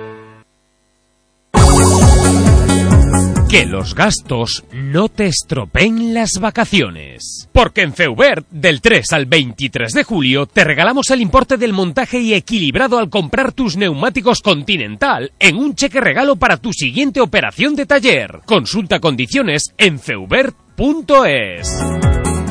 Que 3.55 3.67
los 3.67 3.95
gastos 3.95 4.65
no 4.73 5.09
te 5.09 5.27
estropeen 5.27 6.13
las 6.13 6.41
vacaciones. 6.41 7.49
Porque 7.53 7.83
en 7.83 7.95
Feubert, 7.95 8.49
del 8.51 8.81
3 8.81 9.13
al 9.13 9.27
23 9.27 9.93
de 9.93 10.03
julio, 10.03 10.47
te 10.47 10.65
regalamos 10.65 11.09
el 11.11 11.21
importe 11.21 11.57
del 11.57 11.73
montaje 11.73 12.19
y 12.19 12.35
equilibrado 12.35 12.99
al 12.99 13.11
comprar 13.11 13.53
tus 13.53 13.77
neumáticos 13.77 14.43
Continental 14.43 15.31
en 15.39 15.55
un 15.55 15.77
cheque 15.77 16.01
regalo 16.01 16.35
para 16.35 16.57
tu 16.57 16.73
siguiente 16.73 17.21
operación 17.21 17.77
de 17.77 17.87
taller. 17.87 18.41
Consulta 18.45 18.99
condiciones 18.99 19.73
en 19.79 20.01
feubert.es. 20.01 21.69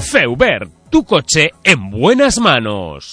Feubert, 0.09 0.71
tu 0.89 1.03
coche 1.03 1.51
en 1.65 1.89
buenas 1.89 2.39
manos. 2.39 3.11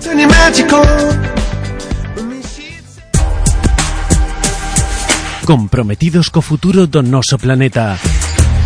Comprometidos 5.45 6.29
co 6.29 6.41
futuro 6.41 6.87
do 6.87 7.03
noso 7.03 7.35
planeta. 7.35 7.99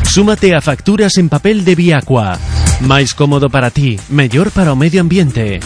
Súmate 0.03 0.53
a 0.53 0.61
facturas 0.61 1.18
en 1.18 1.30
papel 1.30 1.66
de 1.66 1.74
Viacua. 1.74 2.38
Máis 2.84 3.16
cómodo 3.16 3.48
para 3.48 3.72
ti, 3.72 3.95
mellor 4.12 4.52
para 4.52 4.74
o 4.74 4.76
medio 4.76 5.00
ambiente. 5.00 5.62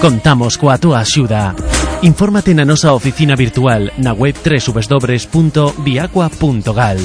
Contamos 0.00 0.56
coa 0.56 0.80
túa 0.80 1.04
axuda. 1.04 1.52
Infórmate 2.00 2.56
na 2.56 2.64
nosa 2.64 2.96
oficina 2.96 3.36
virtual 3.36 3.92
na 4.00 4.16
web 4.16 4.32
www.viacua.gal. 4.40 6.98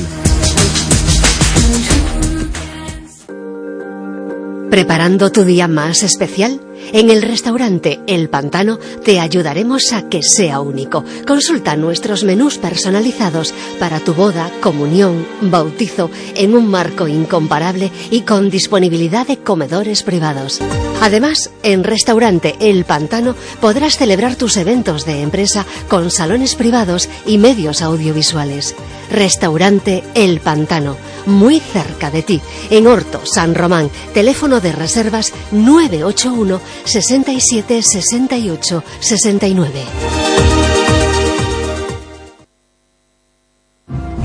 ¿Preparando 4.71 5.31
tu 5.31 5.43
día 5.43 5.67
más 5.67 6.03
especial? 6.03 6.61
En 6.93 7.09
el 7.09 7.21
restaurante 7.21 7.99
El 8.07 8.29
Pantano 8.29 8.79
te 9.03 9.19
ayudaremos 9.19 9.91
a 9.93 10.09
que 10.09 10.21
sea 10.23 10.61
único. 10.61 11.03
Consulta 11.25 11.75
nuestros 11.75 12.23
menús 12.23 12.57
personalizados 12.57 13.53
para 13.79 13.99
tu 13.99 14.13
boda, 14.13 14.51
comunión, 14.61 15.25
bautizo 15.41 16.09
en 16.35 16.55
un 16.55 16.67
marco 16.67 17.07
incomparable 17.07 17.91
y 18.09 18.21
con 18.21 18.49
disponibilidad 18.49 19.27
de 19.27 19.37
comedores 19.37 20.03
privados. 20.03 20.59
Además, 21.01 21.51
en 21.63 21.83
Restaurante 21.83 22.55
El 22.59 22.85
Pantano 22.85 23.35
podrás 23.59 23.97
celebrar 23.97 24.35
tus 24.35 24.57
eventos 24.57 25.05
de 25.05 25.21
empresa 25.21 25.65
con 25.87 26.09
salones 26.09 26.55
privados 26.55 27.09
y 27.25 27.37
medios 27.37 27.81
audiovisuales. 27.81 28.75
Restaurante 29.11 30.03
El 30.13 30.39
Pantano, 30.39 30.97
muy 31.25 31.59
cerca 31.59 32.11
de 32.11 32.23
ti, 32.23 32.41
en 32.69 32.87
Horto, 32.87 33.21
San 33.25 33.55
Román. 33.55 33.89
Teléfono 34.13 34.59
de 34.59 34.71
reservas 34.71 35.33
981 35.51 36.59
67 36.85 37.81
68 37.81 38.83
69. 38.99 39.83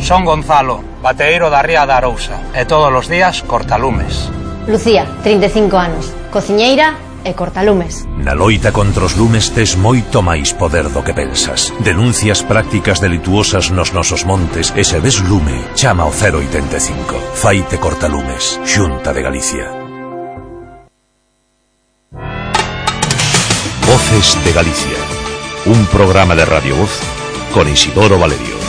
Son 0.01 0.25
Gonzalo, 0.25 0.83
bateeiro 1.01 1.49
da 1.49 1.63
Ría 1.63 1.87
da 1.87 1.97
Arousa, 1.97 2.43
e 2.53 2.67
todos 2.67 2.91
os 2.91 3.07
días 3.07 3.41
cortalumes. 3.47 4.29
Lucía, 4.67 5.07
35 5.23 5.79
anos, 5.79 6.11
cociñeira 6.35 6.99
e 7.25 7.35
cortalumes. 7.35 8.07
Na 8.19 8.33
loita 8.35 8.73
contra 8.73 9.05
os 9.05 9.15
lumes 9.15 9.51
tes 9.51 9.75
moito 9.75 10.23
máis 10.23 10.53
poder 10.53 10.89
do 10.89 11.03
que 11.03 11.13
pensas. 11.13 11.73
Denuncias 11.81 12.43
prácticas 12.43 13.01
delituosas 13.01 13.71
nos 13.71 13.93
nosos 13.93 14.25
montes 14.25 14.73
e 14.77 14.83
se 14.85 14.99
ves 15.01 15.21
lume, 15.21 15.59
chama 15.75 16.07
o 16.07 16.13
085. 16.13 17.39
Faite 17.39 17.79
cortalumes, 17.79 18.61
Xunta 18.65 19.13
de 19.13 19.23
Galicia. 19.23 19.67
Voces 23.87 24.39
de 24.45 24.53
Galicia. 24.53 24.99
Un 25.67 25.87
programa 25.87 26.35
de 26.35 26.45
Radio 26.45 26.77
Voz 26.77 26.99
con 27.53 27.69
Isidoro 27.69 28.19
Valerio. 28.19 28.62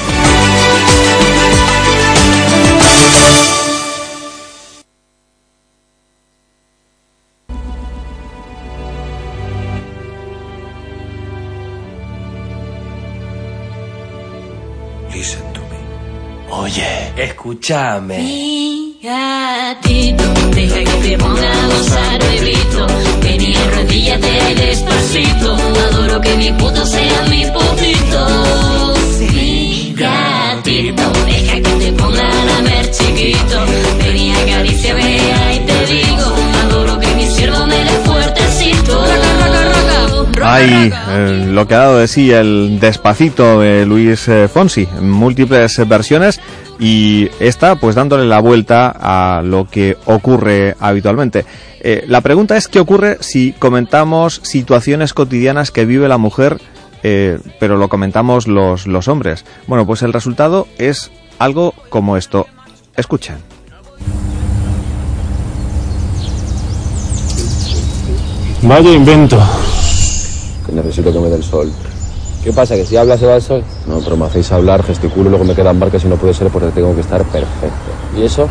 Escúchame. 17.43 18.95
gatito, 19.03 20.23
deja 20.55 20.75
que 20.75 21.09
te 21.09 21.17
ponga 21.17 21.51
a 21.51 21.67
gozar, 21.67 22.19
bebito. 22.19 22.88
Vení, 23.22 23.53
arrodíllate 23.53 24.55
despacito. 24.55 25.53
Adoro 25.89 26.22
que 26.22 26.38
mi 26.38 26.53
puto 26.53 26.85
sea 26.85 27.23
mi 27.30 27.43
putito. 27.47 28.93
Mi 29.19 29.93
gatito, 29.93 31.03
deja 31.25 31.55
que 31.55 31.73
te 31.81 31.91
ponga 31.91 32.30
a 32.30 32.45
lamer 32.45 32.89
chiquito. 32.91 33.65
Vení, 33.97 34.31
acaríciame, 34.31 35.19
ahí 35.33 35.59
te 35.65 35.93
digo. 35.93 36.33
Adoro 36.63 36.97
que 36.97 37.07
mi 37.07 37.25
siervo 37.25 37.65
me 37.65 37.83
dé 37.83 37.97
fuertecito. 38.05 39.03
Hay 40.45 40.91
eh, 41.09 41.45
lo 41.49 41.67
que 41.67 41.73
ha 41.73 41.80
dado 41.80 41.99
de 41.99 42.07
sí 42.07 42.31
el 42.31 42.80
Despacito 42.80 43.59
de 43.59 43.85
Luis 43.85 44.27
eh, 44.27 44.47
Fonsi, 44.47 44.88
en 44.97 45.09
múltiples 45.09 45.80
eh, 45.80 45.85
versiones 45.85 46.39
y 46.80 47.30
esta 47.40 47.76
pues 47.76 47.95
dándole 47.95 48.26
la 48.26 48.40
vuelta 48.40 48.93
a 48.95 49.42
lo 49.43 49.68
que 49.68 49.98
ocurre 50.06 50.76
habitualmente. 50.80 51.45
Eh, 51.80 52.03
la 52.08 52.22
pregunta 52.22 52.58
es 52.58 52.68
qué 52.68 52.80
ocurre 52.80 53.18
si 53.19 53.53
comentamos 53.53 54.40
situaciones 54.43 55.14
cotidianas 55.14 55.72
que 55.72 55.85
vive 55.85 56.08
la 56.08 56.18
mujer, 56.18 56.61
eh, 57.03 57.40
pero 57.60 57.77
lo 57.77 57.90
comentamos 57.90 58.48
los, 58.48 58.88
los 58.88 59.08
hombres. 59.08 59.45
Bueno, 59.68 59.85
pues 59.85 60.02
el 60.02 60.14
resultado 60.14 60.68
es 60.77 61.11
algo 61.40 61.74
como 61.90 62.18
esto. 62.18 62.48
Escuchen. 62.95 63.38
Vaya 68.61 68.92
invento. 68.92 69.38
Que 70.66 70.72
necesito 70.72 71.11
que 71.11 71.19
me 71.19 71.27
dé 71.27 71.35
el 71.35 71.43
sol. 71.43 71.69
¿Qué 72.43 72.51
pasa? 72.51 72.75
¿Que 72.75 72.85
si 72.85 72.97
hablas 72.97 73.22
se 73.22 73.25
va 73.25 73.35
el 73.35 73.41
sol? 73.41 73.63
No, 73.88 73.99
pero 74.01 74.17
me 74.17 74.25
hacéis 74.25 74.51
hablar, 74.51 74.83
gesticulo, 74.83 75.30
luego 75.30 75.45
me 75.45 75.55
quedan 75.55 75.80
marcas 75.80 76.03
y 76.03 76.07
no 76.07 76.17
puede 76.17 76.33
ser 76.33 76.49
porque 76.49 76.72
tengo 76.72 76.93
que 76.93 77.01
estar 77.01 77.23
perfecto. 77.23 77.91
¿Y 78.17 78.23
eso? 78.23 78.49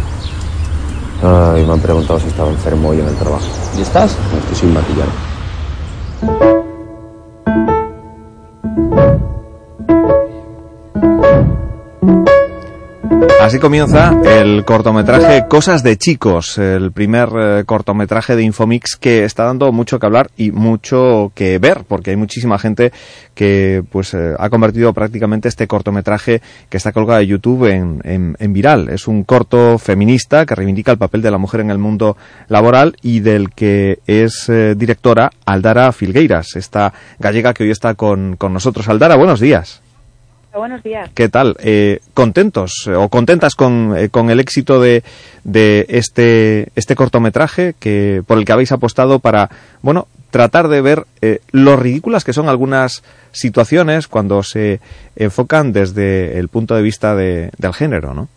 Ay, 1.23 1.65
me 1.67 1.75
han 1.75 1.81
preguntado 1.81 2.19
si 2.19 2.29
estaba 2.29 2.49
enfermo 2.49 2.89
hoy 2.89 3.01
en 3.01 3.09
el 3.09 3.15
trabajo. 3.17 3.45
¿Y 3.77 3.83
estás? 3.83 4.17
No, 4.33 4.39
estoy 4.39 4.57
sin 4.57 4.73
maquillar. 4.73 6.62
Así 13.43 13.59
comienza 13.59 14.15
el 14.25 14.65
cortometraje 14.65 15.49
Cosas 15.49 15.83
de 15.83 15.97
Chicos, 15.97 16.59
el 16.59 16.93
primer 16.93 17.29
eh, 17.37 17.65
cortometraje 17.67 18.37
de 18.37 18.45
Infomix 18.45 18.95
que 18.95 19.25
está 19.25 19.43
dando 19.43 19.73
mucho 19.73 19.99
que 19.99 20.07
hablar 20.07 20.31
y 20.37 20.53
mucho 20.53 21.33
que 21.35 21.59
ver, 21.59 21.83
porque 21.89 22.11
hay 22.11 22.17
muchísima 22.17 22.57
gente 22.61 22.93
que 23.35 23.83
pues 23.91 24.15
eh, 24.15 24.35
ha 24.39 24.49
convertido 24.49 24.95
prácticamente 24.95 25.49
este 25.49 25.67
cortometraje 25.67 26.41
que 26.71 26.77
está 26.77 26.93
colgado 26.93 27.21
en 27.21 27.27
YouTube 27.27 27.67
en, 27.67 28.53
viral. 28.53 28.89
Es 28.91 29.09
un 29.09 29.25
corto 29.25 29.77
feminista 29.77 30.47
que 30.47 30.55
reivindica 30.55 30.93
el 30.93 30.99
papel 30.99 31.21
de 31.21 31.33
la 31.33 31.39
mujer 31.39 31.63
en 31.63 31.73
el 31.73 31.79
mundo 31.79 32.17
laboral 32.47 32.95
y 33.03 33.21
del 33.21 33.51
que 33.51 33.99
es 34.07 34.49
eh, 34.51 34.77
directora 34.77 35.33
Aldara 35.45 35.91
Filgueiras, 35.91 36.55
esta 36.55 36.93
gallega 37.19 37.53
que 37.55 37.65
hoy 37.65 37.71
está 37.73 37.95
con, 37.95 38.37
con 38.37 38.53
nosotros. 38.53 38.89
Aldara, 38.89 39.17
buenos 39.17 39.41
días. 39.41 39.82
Buenos 40.55 40.83
días. 40.83 41.11
¿Qué 41.15 41.29
tal? 41.29 41.57
Eh, 41.61 42.01
¿Contentos 42.13 42.85
eh, 42.87 42.93
o 42.95 43.09
contentas 43.09 43.55
con, 43.55 43.95
eh, 43.97 44.11
con 44.11 44.29
el 44.31 44.39
éxito 44.39 44.81
de, 44.81 45.03
de 45.45 45.87
este, 45.89 46.69
este 46.77 46.95
cortometraje 46.95 47.75
que, 47.81 48.23
por 48.27 48.37
el 48.39 48.45
que 48.45 48.53
habéis 48.53 48.71
apostado 48.73 49.19
para, 49.19 49.49
bueno, 49.81 50.09
tratar 50.31 50.69
de 50.69 50.83
ver 50.83 51.05
eh, 51.23 51.41
lo 51.53 51.77
ridículas 51.77 52.25
que 52.25 52.35
son 52.35 52.49
algunas 52.51 53.03
situaciones 53.33 54.09
cuando 54.09 54.43
se 54.43 54.81
enfocan 55.17 55.73
desde 55.73 56.39
el 56.39 56.49
punto 56.49 56.75
de 56.75 56.83
vista 56.83 57.15
de- 57.17 57.51
del 57.57 57.73
género, 57.73 58.13
¿no? 58.13 58.29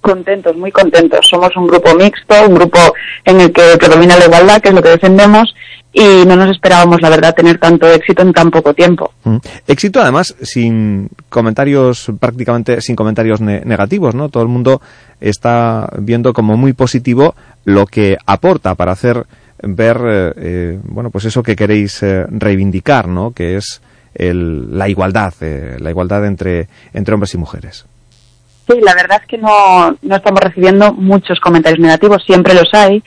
Contentos, 0.00 0.56
muy 0.56 0.70
contentos. 0.72 1.26
Somos 1.28 1.56
un 1.56 1.66
grupo 1.66 1.94
mixto, 1.94 2.34
un 2.48 2.54
grupo 2.54 2.78
en 3.24 3.40
el 3.40 3.52
que 3.52 3.76
predomina 3.78 4.16
la 4.16 4.26
igualdad, 4.26 4.60
que 4.60 4.68
es 4.70 4.74
lo 4.74 4.82
que 4.82 4.90
defendemos, 4.90 5.54
y 5.98 6.26
no 6.26 6.36
nos 6.36 6.50
esperábamos, 6.50 7.00
la 7.00 7.10
verdad, 7.10 7.34
tener 7.34 7.58
tanto 7.58 7.86
éxito 7.88 8.22
en 8.22 8.32
tan 8.32 8.50
poco 8.50 8.72
tiempo. 8.74 9.12
Mm. 9.24 9.36
Éxito 9.66 10.00
además 10.00 10.34
sin 10.42 11.08
comentarios, 11.28 12.10
prácticamente 12.20 12.80
sin 12.80 12.94
comentarios 12.94 13.40
ne- 13.40 13.62
negativos, 13.64 14.14
¿no? 14.14 14.28
Todo 14.28 14.42
el 14.44 14.48
mundo 14.48 14.80
está 15.20 15.88
viendo 15.98 16.32
como 16.32 16.56
muy 16.56 16.72
positivo 16.72 17.34
lo 17.64 17.86
que 17.86 18.16
aporta 18.26 18.74
para 18.74 18.92
hacer 18.92 19.26
ver, 19.62 19.96
eh, 20.06 20.32
eh, 20.36 20.78
bueno, 20.84 21.10
pues 21.10 21.24
eso 21.24 21.42
que 21.42 21.56
queréis 21.56 22.00
eh, 22.02 22.24
reivindicar, 22.28 23.08
¿no? 23.08 23.32
Que 23.32 23.56
es 23.56 23.80
el- 24.14 24.78
la 24.78 24.88
igualdad, 24.88 25.34
eh, 25.40 25.76
la 25.80 25.90
igualdad 25.90 26.24
entre, 26.26 26.68
entre 26.94 27.14
hombres 27.14 27.34
y 27.34 27.38
mujeres. 27.38 27.84
Sí, 28.70 28.78
la 28.82 28.94
verdad 28.94 29.18
es 29.22 29.26
que 29.28 29.38
no, 29.38 29.96
no 30.02 30.16
estamos 30.16 30.40
recibiendo 30.40 30.92
muchos 30.92 31.40
comentarios 31.40 31.80
negativos, 31.80 32.22
siempre 32.26 32.52
los 32.54 32.68
hay, 32.74 33.02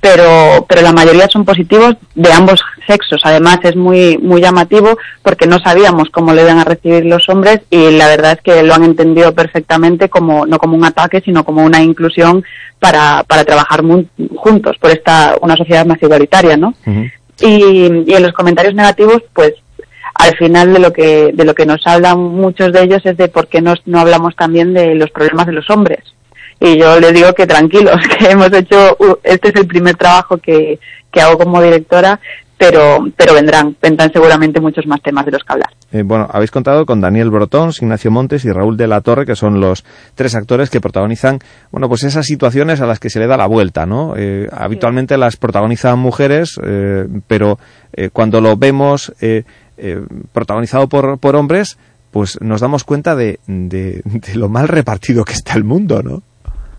pero, 0.00 0.64
pero 0.68 0.82
la 0.82 0.92
mayoría 0.92 1.26
son 1.28 1.44
positivos 1.44 1.96
de 2.14 2.32
ambos 2.32 2.60
sexos. 2.86 3.20
Además 3.24 3.58
es 3.64 3.74
muy, 3.74 4.16
muy 4.18 4.40
llamativo 4.40 4.96
porque 5.22 5.46
no 5.46 5.58
sabíamos 5.58 6.08
cómo 6.10 6.32
le 6.32 6.42
iban 6.42 6.58
a 6.58 6.64
recibir 6.64 7.04
los 7.04 7.28
hombres 7.28 7.60
y 7.70 7.90
la 7.90 8.06
verdad 8.06 8.32
es 8.32 8.40
que 8.42 8.62
lo 8.62 8.74
han 8.74 8.84
entendido 8.84 9.34
perfectamente 9.34 10.08
como, 10.08 10.46
no 10.46 10.58
como 10.58 10.76
un 10.76 10.84
ataque, 10.84 11.20
sino 11.20 11.44
como 11.44 11.64
una 11.64 11.82
inclusión 11.82 12.44
para, 12.78 13.24
para 13.24 13.44
trabajar 13.44 13.82
juntos 14.36 14.76
por 14.78 14.90
esta, 14.90 15.34
una 15.40 15.56
sociedad 15.56 15.84
más 15.84 16.00
igualitaria, 16.00 16.56
¿no? 16.56 16.74
y, 17.40 18.04
y 18.06 18.14
en 18.14 18.22
los 18.22 18.32
comentarios 18.32 18.74
negativos, 18.74 19.22
pues 19.32 19.54
al 20.14 20.36
final 20.36 20.72
de 20.72 20.80
lo 20.80 20.92
que 20.92 21.30
de 21.32 21.44
lo 21.44 21.54
que 21.54 21.64
nos 21.64 21.86
hablan 21.86 22.18
muchos 22.18 22.72
de 22.72 22.82
ellos 22.82 23.00
es 23.04 23.16
de 23.16 23.28
por 23.28 23.46
qué 23.46 23.60
nos, 23.60 23.86
no 23.86 24.00
hablamos 24.00 24.34
también 24.34 24.74
de 24.74 24.94
los 24.96 25.10
problemas 25.10 25.46
de 25.46 25.52
los 25.52 25.70
hombres. 25.70 26.00
Y 26.60 26.78
yo 26.78 26.98
les 26.98 27.12
digo 27.12 27.32
que 27.34 27.46
tranquilos, 27.46 27.96
que 28.18 28.30
hemos 28.30 28.52
hecho, 28.52 28.96
este 29.22 29.48
es 29.48 29.54
el 29.56 29.66
primer 29.66 29.96
trabajo 29.96 30.38
que, 30.38 30.78
que 31.10 31.20
hago 31.20 31.38
como 31.38 31.62
directora, 31.62 32.20
pero, 32.58 33.06
pero 33.16 33.34
vendrán, 33.34 33.76
vendrán 33.80 34.12
seguramente 34.12 34.60
muchos 34.60 34.84
más 34.86 35.00
temas 35.00 35.24
de 35.24 35.30
los 35.30 35.44
que 35.44 35.52
hablar. 35.52 35.70
Eh, 35.92 36.02
bueno, 36.02 36.28
habéis 36.30 36.50
contado 36.50 36.84
con 36.84 37.00
Daniel 37.00 37.30
Brotón, 37.30 37.70
Ignacio 37.80 38.10
Montes 38.10 38.44
y 38.44 38.50
Raúl 38.50 38.76
de 38.76 38.88
la 38.88 39.00
Torre, 39.00 39.24
que 39.24 39.36
son 39.36 39.60
los 39.60 39.84
tres 40.16 40.34
actores 40.34 40.68
que 40.68 40.80
protagonizan, 40.80 41.38
bueno, 41.70 41.88
pues 41.88 42.02
esas 42.02 42.26
situaciones 42.26 42.80
a 42.80 42.86
las 42.86 42.98
que 42.98 43.10
se 43.10 43.20
le 43.20 43.28
da 43.28 43.36
la 43.36 43.46
vuelta, 43.46 43.86
¿no? 43.86 44.14
Eh, 44.16 44.48
habitualmente 44.50 45.16
las 45.16 45.36
protagonizan 45.36 45.98
mujeres, 46.00 46.58
eh, 46.64 47.06
pero 47.28 47.58
eh, 47.92 48.10
cuando 48.12 48.40
lo 48.40 48.56
vemos 48.56 49.12
protagonizado 50.32 50.88
por, 50.88 51.20
por 51.20 51.36
hombres, 51.36 51.78
pues 52.10 52.40
nos 52.40 52.60
damos 52.60 52.82
cuenta 52.82 53.14
de, 53.14 53.38
de 53.46 54.02
lo 54.34 54.48
mal 54.48 54.66
repartido 54.66 55.24
que 55.24 55.34
está 55.34 55.54
el 55.54 55.62
mundo, 55.62 56.02
¿no? 56.02 56.22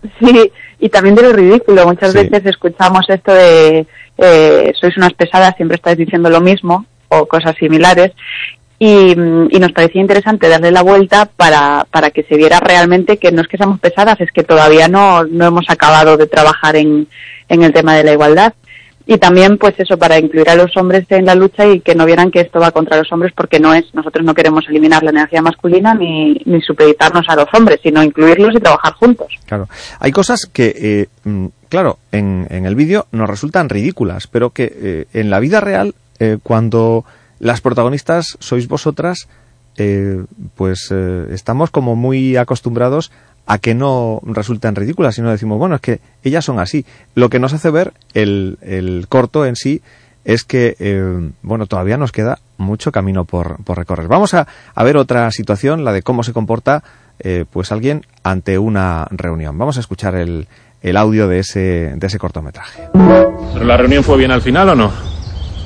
Sí, 0.20 0.52
y 0.78 0.88
también 0.88 1.14
de 1.14 1.22
lo 1.22 1.32
ridículo. 1.32 1.86
Muchas 1.86 2.12
Sí. 2.12 2.18
veces 2.18 2.46
escuchamos 2.46 3.04
esto 3.08 3.32
de 3.32 3.86
eh, 4.18 4.72
sois 4.78 4.96
unas 4.96 5.12
pesadas, 5.14 5.54
siempre 5.56 5.76
estáis 5.76 5.96
diciendo 5.98 6.28
lo 6.30 6.40
mismo 6.40 6.86
o 7.08 7.26
cosas 7.26 7.54
similares. 7.56 8.12
Y, 8.78 9.14
mm, 9.14 9.48
y 9.50 9.58
nos 9.58 9.72
parecía 9.72 10.00
interesante 10.00 10.48
darle 10.48 10.70
la 10.70 10.82
vuelta 10.82 11.26
para, 11.36 11.86
para 11.90 12.10
que 12.10 12.22
se 12.22 12.36
viera 12.36 12.60
realmente 12.60 13.18
que 13.18 13.30
no 13.30 13.42
es 13.42 13.48
que 13.48 13.58
seamos 13.58 13.78
pesadas, 13.78 14.18
es 14.22 14.30
que 14.32 14.42
todavía 14.42 14.88
no, 14.88 15.24
no 15.24 15.46
hemos 15.46 15.68
acabado 15.68 16.16
de 16.16 16.26
trabajar 16.26 16.76
en, 16.76 17.06
en 17.50 17.62
el 17.62 17.72
tema 17.74 17.94
de 17.94 18.04
la 18.04 18.12
igualdad. 18.12 18.54
Y 19.10 19.18
también, 19.18 19.58
pues 19.58 19.74
eso, 19.76 19.98
para 19.98 20.20
incluir 20.20 20.48
a 20.50 20.54
los 20.54 20.76
hombres 20.76 21.04
en 21.08 21.26
la 21.26 21.34
lucha 21.34 21.66
y 21.66 21.80
que 21.80 21.96
no 21.96 22.06
vieran 22.06 22.30
que 22.30 22.42
esto 22.42 22.60
va 22.60 22.70
contra 22.70 22.96
los 22.96 23.10
hombres, 23.10 23.32
porque 23.34 23.58
no 23.58 23.74
es, 23.74 23.92
nosotros 23.92 24.24
no 24.24 24.34
queremos 24.34 24.68
eliminar 24.68 25.02
la 25.02 25.10
energía 25.10 25.42
masculina 25.42 25.94
ni, 25.94 26.40
supeditarnos 26.64 27.28
a 27.28 27.34
los 27.34 27.48
hombres, 27.52 27.80
sino 27.82 28.04
incluirlos 28.04 28.54
y 28.54 28.60
trabajar 28.60 28.92
juntos. 28.92 29.26
Claro. 29.46 29.68
Hay 29.98 30.12
cosas 30.12 30.46
que, 30.46 30.74
eh, 30.76 31.28
mm, 31.28 31.46
claro, 31.68 31.98
en, 32.12 32.46
en 32.50 32.66
el 32.66 32.76
vídeo 32.76 33.08
nos 33.10 33.28
resultan 33.28 33.68
ridículas, 33.68 34.28
pero 34.28 34.50
que 34.50 34.72
eh, 34.72 35.06
en 35.12 35.28
la 35.28 35.40
vida 35.40 35.58
real, 35.58 35.96
eh, 36.20 36.38
cuando 36.40 37.04
las 37.40 37.60
protagonistas 37.60 38.36
sois 38.38 38.68
vosotras, 38.68 39.26
eh, 39.76 40.22
pues 40.54 40.92
estamos 41.32 41.70
como 41.72 41.96
muy 41.96 42.36
acostumbrados 42.36 43.10
a 43.50 43.58
que 43.58 43.74
no 43.74 44.20
resulten 44.22 44.76
ridículas, 44.76 45.16
sino 45.16 45.28
decimos, 45.28 45.58
bueno, 45.58 45.74
es 45.74 45.80
que 45.80 46.00
ellas 46.22 46.44
son 46.44 46.60
así. 46.60 46.86
Lo 47.16 47.30
que 47.30 47.40
nos 47.40 47.52
hace 47.52 47.68
ver 47.70 47.92
el, 48.14 48.58
el 48.62 49.06
corto 49.08 49.44
en 49.44 49.56
sí 49.56 49.82
es 50.24 50.44
que, 50.44 50.76
eh, 50.78 51.30
bueno, 51.42 51.66
todavía 51.66 51.96
nos 51.96 52.12
queda 52.12 52.38
mucho 52.58 52.92
camino 52.92 53.24
por, 53.24 53.56
por 53.64 53.76
recorrer. 53.76 54.06
Vamos 54.06 54.34
a, 54.34 54.46
a 54.72 54.84
ver 54.84 54.96
otra 54.96 55.28
situación, 55.32 55.84
la 55.84 55.92
de 55.92 56.02
cómo 56.02 56.22
se 56.22 56.32
comporta 56.32 56.84
eh, 57.18 57.44
pues 57.50 57.72
alguien 57.72 58.06
ante 58.22 58.56
una 58.56 59.08
reunión. 59.10 59.58
Vamos 59.58 59.78
a 59.78 59.80
escuchar 59.80 60.14
el, 60.14 60.46
el 60.80 60.96
audio 60.96 61.26
de 61.26 61.40
ese, 61.40 61.92
de 61.96 62.06
ese 62.06 62.20
cortometraje. 62.20 62.88
¿Pero 62.92 63.64
la 63.64 63.76
reunión 63.76 64.04
fue 64.04 64.16
bien 64.16 64.30
al 64.30 64.42
final 64.42 64.68
o 64.68 64.74
no? 64.76 64.92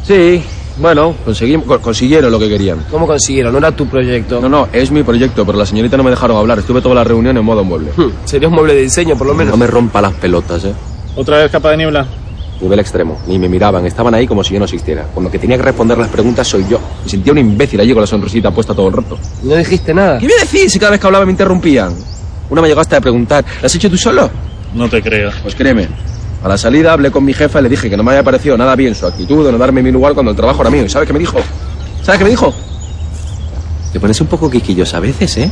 Sí, 0.04 0.42
bueno, 0.78 1.14
conseguimos, 1.24 1.66
co- 1.66 1.80
consiguieron 1.80 2.30
lo 2.30 2.38
que 2.38 2.48
querían. 2.48 2.84
¿Cómo 2.90 3.06
consiguieron? 3.06 3.52
¿No 3.52 3.58
era 3.58 3.70
tu 3.72 3.86
proyecto? 3.86 4.40
No, 4.40 4.48
no, 4.48 4.68
es 4.72 4.90
mi 4.90 5.02
proyecto, 5.02 5.44
pero 5.46 5.58
la 5.58 5.66
señorita 5.66 5.96
no 5.96 6.02
me 6.02 6.10
dejaron 6.10 6.36
hablar. 6.36 6.58
Estuve 6.58 6.80
toda 6.80 6.94
la 6.96 7.04
reunión 7.04 7.36
en 7.36 7.44
modo 7.44 7.62
mueble. 7.64 7.90
Sería 8.24 8.48
un 8.48 8.54
mueble 8.54 8.74
de 8.74 8.82
diseño, 8.82 9.16
por 9.16 9.26
lo 9.26 9.34
menos. 9.34 9.52
No 9.52 9.56
me 9.56 9.66
rompa 9.66 10.00
las 10.02 10.14
pelotas, 10.14 10.64
¿eh? 10.64 10.72
¿Otra 11.16 11.38
vez 11.38 11.50
capa 11.52 11.70
de 11.70 11.76
niebla? 11.76 12.06
Tuve 12.58 12.74
el 12.74 12.80
extremo. 12.80 13.20
Ni 13.26 13.38
me 13.38 13.48
miraban, 13.48 13.84
estaban 13.86 14.14
ahí 14.14 14.26
como 14.26 14.42
si 14.42 14.54
yo 14.54 14.58
no 14.58 14.64
existiera. 14.64 15.06
Cuando 15.12 15.30
que 15.30 15.38
tenía 15.38 15.56
que 15.56 15.62
responder 15.62 15.98
las 15.98 16.08
preguntas 16.08 16.46
soy 16.46 16.64
yo. 16.68 16.78
Me 17.04 17.10
sentía 17.10 17.32
un 17.32 17.38
imbécil 17.38 17.80
allí 17.80 17.92
con 17.92 18.00
la 18.00 18.06
sonrisita 18.06 18.50
puesta 18.50 18.74
todo 18.74 18.88
el 18.88 18.94
rato. 18.94 19.18
¿No 19.42 19.54
dijiste 19.56 19.92
nada? 19.94 20.18
¿Qué 20.18 20.26
a 20.26 20.40
decir 20.40 20.70
si 20.70 20.78
cada 20.78 20.92
vez 20.92 21.00
que 21.00 21.06
hablaba 21.06 21.24
me 21.24 21.32
interrumpían? 21.32 21.94
Una 22.50 22.62
me 22.62 22.68
llegó 22.68 22.80
hasta 22.80 22.96
a 22.96 23.00
preguntar, 23.00 23.44
¿la 23.60 23.66
has 23.66 23.74
hecho 23.74 23.90
tú 23.90 23.96
solo? 23.96 24.30
No 24.74 24.88
te 24.88 25.00
creo. 25.02 25.30
Pues 25.42 25.54
créeme. 25.54 25.88
A 26.44 26.48
la 26.48 26.58
salida 26.58 26.92
hablé 26.92 27.10
con 27.10 27.24
mi 27.24 27.32
jefa 27.32 27.60
y 27.60 27.62
le 27.62 27.70
dije 27.70 27.88
que 27.88 27.96
no 27.96 28.02
me 28.02 28.10
había 28.10 28.22
parecido 28.22 28.58
nada 28.58 28.76
bien 28.76 28.94
su 28.94 29.06
actitud 29.06 29.46
de 29.46 29.50
no 29.50 29.56
darme 29.56 29.82
mi 29.82 29.90
lugar 29.90 30.12
cuando 30.12 30.30
el 30.30 30.36
trabajo 30.36 30.60
era 30.60 30.70
mío. 30.70 30.84
¿Y 30.84 30.90
sabes 30.90 31.06
qué 31.06 31.14
me 31.14 31.18
dijo? 31.18 31.38
¿Sabes 32.02 32.18
qué 32.18 32.24
me 32.24 32.30
dijo? 32.30 32.52
Te 33.94 33.98
pones 33.98 34.20
un 34.20 34.26
poco 34.26 34.50
quisquillosa 34.50 34.98
a 34.98 35.00
veces, 35.00 35.38
¿eh? 35.38 35.50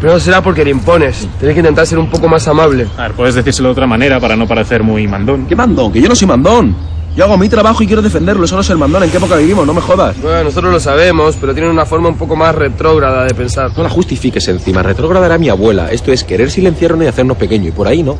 Pero 0.00 0.18
será 0.18 0.42
porque 0.42 0.64
le 0.64 0.70
impones. 0.70 1.28
Tienes 1.38 1.54
que 1.54 1.60
intentar 1.60 1.86
ser 1.86 1.98
un 1.98 2.08
poco 2.08 2.26
más 2.26 2.48
amable. 2.48 2.86
A 2.96 3.02
ver, 3.02 3.12
puedes 3.12 3.34
decírselo 3.34 3.68
de 3.68 3.72
otra 3.72 3.86
manera 3.86 4.18
para 4.18 4.34
no 4.34 4.48
parecer 4.48 4.82
muy 4.82 5.06
mandón. 5.06 5.44
¿Qué 5.46 5.54
mandón? 5.54 5.92
Que 5.92 6.00
yo 6.00 6.08
no 6.08 6.16
soy 6.16 6.26
mandón. 6.26 6.74
Yo 7.14 7.24
hago 7.24 7.36
mi 7.36 7.50
trabajo 7.50 7.82
y 7.82 7.86
quiero 7.86 8.00
defenderlo. 8.00 8.46
Eso 8.46 8.54
no 8.54 8.62
es 8.62 8.70
el 8.70 8.78
mandón. 8.78 9.02
¿En 9.02 9.10
qué 9.10 9.18
época 9.18 9.36
vivimos? 9.36 9.66
No 9.66 9.74
me 9.74 9.82
jodas. 9.82 10.18
Bueno, 10.22 10.44
nosotros 10.44 10.72
lo 10.72 10.80
sabemos, 10.80 11.36
pero 11.38 11.52
tienen 11.52 11.70
una 11.70 11.84
forma 11.84 12.08
un 12.08 12.16
poco 12.16 12.34
más 12.34 12.54
retrógrada 12.54 13.24
de 13.24 13.34
pensar. 13.34 13.70
No 13.76 13.82
la 13.82 13.90
justifiques 13.90 14.48
encima. 14.48 14.82
Retrógrada 14.82 15.26
era 15.26 15.36
mi 15.36 15.50
abuela. 15.50 15.92
Esto 15.92 16.12
es 16.12 16.24
querer 16.24 16.50
silenciarnos 16.50 17.04
y 17.04 17.08
hacernos 17.08 17.36
pequeño. 17.36 17.68
Y 17.68 17.72
por 17.72 17.86
ahí 17.86 18.02
no. 18.02 18.16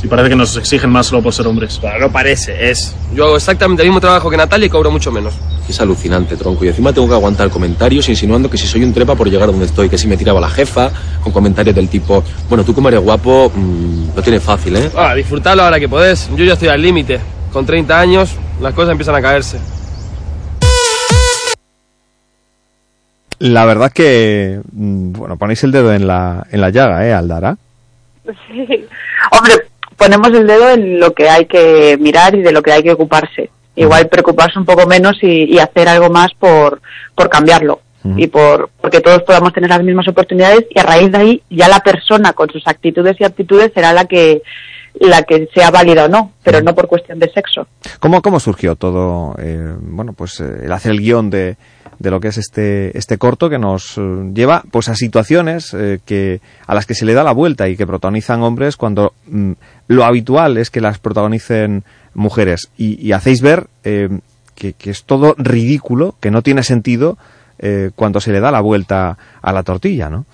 Sí, 0.00 0.06
parece 0.06 0.28
que 0.28 0.36
nos 0.36 0.56
exigen 0.56 0.90
más 0.90 1.06
solo 1.08 1.22
por 1.22 1.32
ser 1.32 1.48
hombres. 1.48 1.80
Bueno, 1.80 1.98
no 1.98 2.12
parece, 2.12 2.70
es. 2.70 2.94
Yo 3.12 3.24
hago 3.24 3.36
exactamente 3.36 3.82
el 3.82 3.88
mismo 3.88 4.00
trabajo 4.00 4.30
que 4.30 4.36
Natalia 4.36 4.66
y 4.66 4.70
cobro 4.70 4.92
mucho 4.92 5.10
menos. 5.10 5.34
Es 5.68 5.80
alucinante, 5.80 6.36
tronco. 6.36 6.64
Y 6.64 6.68
encima 6.68 6.92
tengo 6.92 7.08
que 7.08 7.14
aguantar 7.14 7.50
comentarios 7.50 8.08
insinuando 8.08 8.48
que 8.48 8.56
si 8.56 8.68
soy 8.68 8.84
un 8.84 8.94
trepa 8.94 9.16
por 9.16 9.28
llegar 9.28 9.48
a 9.48 9.50
donde 9.50 9.66
estoy, 9.66 9.88
que 9.88 9.98
si 9.98 10.06
me 10.06 10.16
tiraba 10.16 10.40
la 10.40 10.48
jefa, 10.48 10.90
con 11.20 11.32
comentarios 11.32 11.74
del 11.74 11.88
tipo, 11.88 12.22
bueno, 12.48 12.62
tú 12.62 12.72
como 12.72 12.88
eres 12.88 13.00
guapo, 13.00 13.50
mm, 13.52 14.14
lo 14.14 14.22
tienes 14.22 14.40
fácil, 14.40 14.76
¿eh? 14.76 14.88
Ah, 14.96 15.14
disfrutarlo 15.16 15.64
ahora 15.64 15.80
que 15.80 15.88
podés. 15.88 16.30
Yo 16.36 16.44
ya 16.44 16.52
estoy 16.52 16.68
al 16.68 16.80
límite. 16.80 17.18
Con 17.52 17.66
30 17.66 17.98
años, 17.98 18.36
las 18.60 18.74
cosas 18.74 18.92
empiezan 18.92 19.16
a 19.16 19.20
caerse. 19.20 19.58
La 23.40 23.64
verdad 23.64 23.90
que, 23.90 24.60
mm, 24.72 25.12
bueno, 25.12 25.36
ponéis 25.36 25.64
el 25.64 25.72
dedo 25.72 25.92
en 25.92 26.06
la, 26.06 26.46
en 26.52 26.60
la 26.60 26.70
llaga, 26.70 27.04
¿eh, 27.04 27.12
Aldara? 27.12 27.56
Sí. 28.46 28.86
Hombre, 29.32 29.67
ponemos 29.98 30.28
el 30.28 30.46
dedo 30.46 30.70
en 30.70 31.00
lo 31.00 31.12
que 31.12 31.28
hay 31.28 31.44
que 31.46 31.98
mirar 32.00 32.34
y 32.34 32.40
de 32.40 32.52
lo 32.52 32.62
que 32.62 32.72
hay 32.72 32.82
que 32.82 32.92
ocuparse. 32.92 33.50
Igual 33.76 34.08
preocuparse 34.08 34.58
un 34.58 34.64
poco 34.64 34.86
menos 34.86 35.18
y, 35.22 35.44
y 35.44 35.58
hacer 35.58 35.88
algo 35.88 36.08
más 36.08 36.28
por, 36.38 36.80
por 37.14 37.28
cambiarlo. 37.28 37.82
y 38.16 38.28
por 38.28 38.70
porque 38.80 39.00
todos 39.00 39.22
podamos 39.24 39.52
tener 39.52 39.68
las 39.68 39.82
mismas 39.82 40.08
oportunidades 40.08 40.64
y 40.70 40.78
a 40.78 40.84
raíz 40.84 41.10
de 41.10 41.18
ahí 41.18 41.42
ya 41.50 41.68
la 41.68 41.80
persona 41.80 42.32
con 42.32 42.48
sus 42.48 42.66
actitudes 42.66 43.16
y 43.18 43.24
aptitudes 43.24 43.72
será 43.74 43.92
la 43.92 44.06
que 44.06 44.40
la 45.00 45.22
que 45.22 45.48
sea 45.54 45.70
válida 45.70 46.06
o 46.06 46.08
no, 46.08 46.32
pero 46.42 46.60
no 46.62 46.74
por 46.74 46.88
cuestión 46.88 47.18
de 47.18 47.30
sexo. 47.30 47.66
¿Cómo, 48.00 48.22
cómo 48.22 48.40
surgió 48.40 48.76
todo, 48.76 49.34
eh, 49.38 49.74
bueno, 49.80 50.12
pues 50.12 50.40
eh, 50.40 50.64
el 50.64 50.72
hacer 50.72 50.92
el 50.92 51.00
guion 51.00 51.30
de, 51.30 51.56
de 51.98 52.10
lo 52.10 52.20
que 52.20 52.28
es 52.28 52.38
este, 52.38 52.96
este 52.96 53.18
corto 53.18 53.50
que 53.50 53.58
nos 53.58 53.98
eh, 53.98 54.30
lleva 54.32 54.62
pues 54.70 54.88
a 54.88 54.94
situaciones 54.94 55.74
eh, 55.74 55.98
que, 56.04 56.40
a 56.66 56.74
las 56.74 56.86
que 56.86 56.94
se 56.94 57.04
le 57.04 57.14
da 57.14 57.24
la 57.24 57.32
vuelta 57.32 57.68
y 57.68 57.76
que 57.76 57.86
protagonizan 57.86 58.42
hombres 58.42 58.76
cuando 58.76 59.14
mm, 59.26 59.52
lo 59.88 60.04
habitual 60.04 60.58
es 60.58 60.70
que 60.70 60.80
las 60.80 60.98
protagonicen 60.98 61.84
mujeres 62.14 62.70
y, 62.76 63.04
y 63.04 63.12
hacéis 63.12 63.42
ver 63.42 63.66
eh, 63.84 64.08
que, 64.54 64.72
que 64.72 64.90
es 64.90 65.04
todo 65.04 65.34
ridículo, 65.38 66.14
que 66.20 66.30
no 66.30 66.42
tiene 66.42 66.62
sentido 66.62 67.18
eh, 67.58 67.90
cuando 67.94 68.20
se 68.20 68.32
le 68.32 68.40
da 68.40 68.50
la 68.50 68.60
vuelta 68.60 69.18
a 69.42 69.52
la 69.52 69.62
tortilla, 69.62 70.08
¿no? 70.08 70.26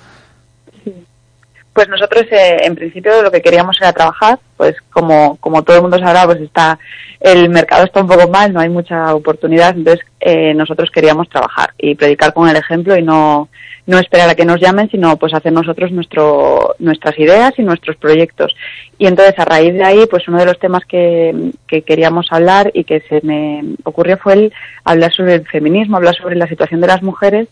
Pues 1.75 1.89
nosotros, 1.89 2.25
eh, 2.31 2.59
en 2.63 2.77
principio, 2.77 3.21
lo 3.21 3.33
que 3.33 3.43
queríamos 3.43 3.77
era 3.81 3.93
trabajar, 3.93 4.39
pues 4.57 4.77
como, 4.93 5.37
como 5.39 5.65
todo 5.65 5.77
el 5.77 5.83
mundo 5.83 5.99
sabrá, 5.99 6.25
pues 6.25 6.41
está, 6.41 6.79
el 7.19 7.49
mercado 7.51 7.85
está 7.85 8.01
un 8.01 8.07
poco 8.07 8.29
mal, 8.29 8.53
no 8.53 8.61
hay 8.61 8.69
mucha 8.69 9.13
oportunidad, 9.13 9.77
entonces 9.77 10.07
eh, 10.21 10.55
nosotros 10.55 10.89
queríamos 10.93 11.29
trabajar 11.29 11.75
y 11.77 11.97
predicar 11.97 12.33
con 12.33 12.49
el 12.49 12.55
ejemplo 12.55 12.97
y 12.97 13.03
no, 13.03 13.49
no 13.87 13.99
esperar 13.99 14.31
a 14.31 14.37
que 14.37 14.45
nos 14.45 14.61
llamen, 14.61 14.89
sino 14.89 15.17
pues 15.17 15.35
hacer 15.35 15.53
nosotros 15.53 15.91
nuestro, 15.91 16.77
nuestras 16.79 17.19
ideas 17.19 17.53
y 17.59 17.63
nuestros 17.63 17.97
proyectos. 17.97 18.55
Y 18.97 19.09
entonces, 19.09 19.37
a 19.37 19.45
raíz 19.45 19.75
de 19.75 19.83
ahí, 19.83 20.07
pues 20.09 20.29
uno 20.29 20.39
de 20.39 20.47
los 20.47 20.61
temas 20.61 20.85
que, 20.85 21.51
que 21.67 21.83
queríamos 21.83 22.29
hablar 22.31 22.71
y 22.73 22.85
que 22.85 23.01
se 23.09 23.21
me 23.25 23.65
ocurrió 23.83 24.17
fue 24.17 24.35
el 24.35 24.53
hablar 24.85 25.13
sobre 25.13 25.35
el 25.35 25.47
feminismo, 25.49 25.97
hablar 25.97 26.15
sobre 26.15 26.37
la 26.37 26.47
situación 26.47 26.81
de 26.81 26.87
las 26.87 27.03
mujeres 27.03 27.49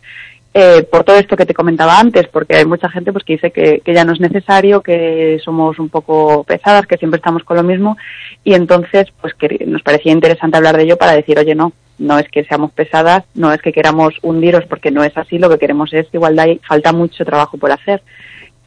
eh, 0.55 0.83
por 0.83 1.03
todo 1.05 1.17
esto 1.17 1.37
que 1.37 1.47
te 1.47 1.55
comentaba 1.55 1.99
antes, 1.99 2.29
porque 2.29 2.57
hay 2.57 2.67
mucha 2.67 2.91
gente 2.91 3.13
pues 3.13 3.25
que 3.25 3.35
dice 3.35 3.51
que, 3.51 3.81
ya 3.87 4.05
no 4.05 4.13
es 4.13 4.21
necesario, 4.21 4.83
que 4.83 5.41
somos 5.43 5.79
un 5.79 5.89
poco 5.89 6.45
pesadas, 6.45 6.87
que 6.87 6.99
siempre 6.99 7.17
estamos 7.17 7.43
con 7.43 7.57
lo 7.57 7.63
mismo, 7.63 7.97
y 8.45 8.53
entonces 8.53 9.07
pues 9.21 9.33
que 9.35 9.65
nos 9.67 9.83
parecía 9.83 10.13
interesante 10.13 10.59
hablar 10.59 10.77
de 10.77 10.83
ello 10.83 10.99
para 10.99 11.13
decir, 11.13 11.39
oye, 11.39 11.55
no, 11.55 11.73
no 11.99 12.19
es 12.19 12.29
que 12.29 12.45
seamos 12.45 12.71
pesadas, 12.73 13.25
no 13.35 13.53
es 13.53 13.63
que 13.63 13.73
queramos 13.73 14.15
hundiros, 14.21 14.67
porque 14.67 14.91
no 14.91 15.03
es 15.03 15.17
así, 15.17 15.39
lo 15.39 15.49
que 15.49 15.59
queremos 15.59 15.93
es 15.95 16.07
igualdad 16.13 16.49
y 16.49 16.61
falta 16.67 16.93
mucho 16.93 17.25
trabajo 17.25 17.57
por 17.57 17.73
hacer. 17.73 18.03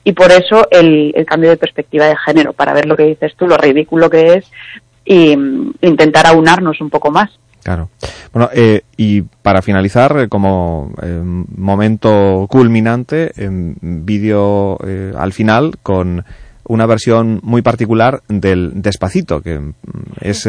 Y 0.03 0.14
por 0.14 0.31
eso 0.31 0.67
el, 0.72 1.11
el 1.15 1.25
cambio 1.25 1.49
de 1.49 1.57
perspectiva 1.57 2.05
de 2.05 2.15
género, 2.17 2.53
para 2.53 2.73
ver 2.73 2.85
lo 2.85 2.95
que 2.95 3.05
dices 3.05 3.35
tú, 3.35 3.47
lo 3.47 3.57
ridículo 3.57 4.09
que 4.09 4.35
es, 4.35 4.51
y 5.05 5.38
mm, 5.38 5.73
intentar 5.81 6.25
aunarnos 6.25 6.81
un 6.81 6.89
poco 6.89 7.11
más. 7.11 7.30
Claro. 7.66 7.90
Bueno, 8.32 8.52
eh, 8.53 8.84
y 8.95 9.24
para 9.24 9.64
finalizar, 9.64 10.16
eh, 10.19 10.30
como 10.30 10.94
eh, 11.02 11.19
momento 11.24 12.45
culminante, 12.48 13.34
vídeo 13.82 14.77
eh, 14.85 15.11
al 15.18 15.34
final 15.34 15.80
con 15.82 16.24
una 16.66 16.85
versión 16.85 17.40
muy 17.42 17.64
particular 17.64 18.22
del 18.27 18.84
Despacito, 18.84 19.42
que 19.42 19.58
mm, 19.58 19.74
es 20.22 20.48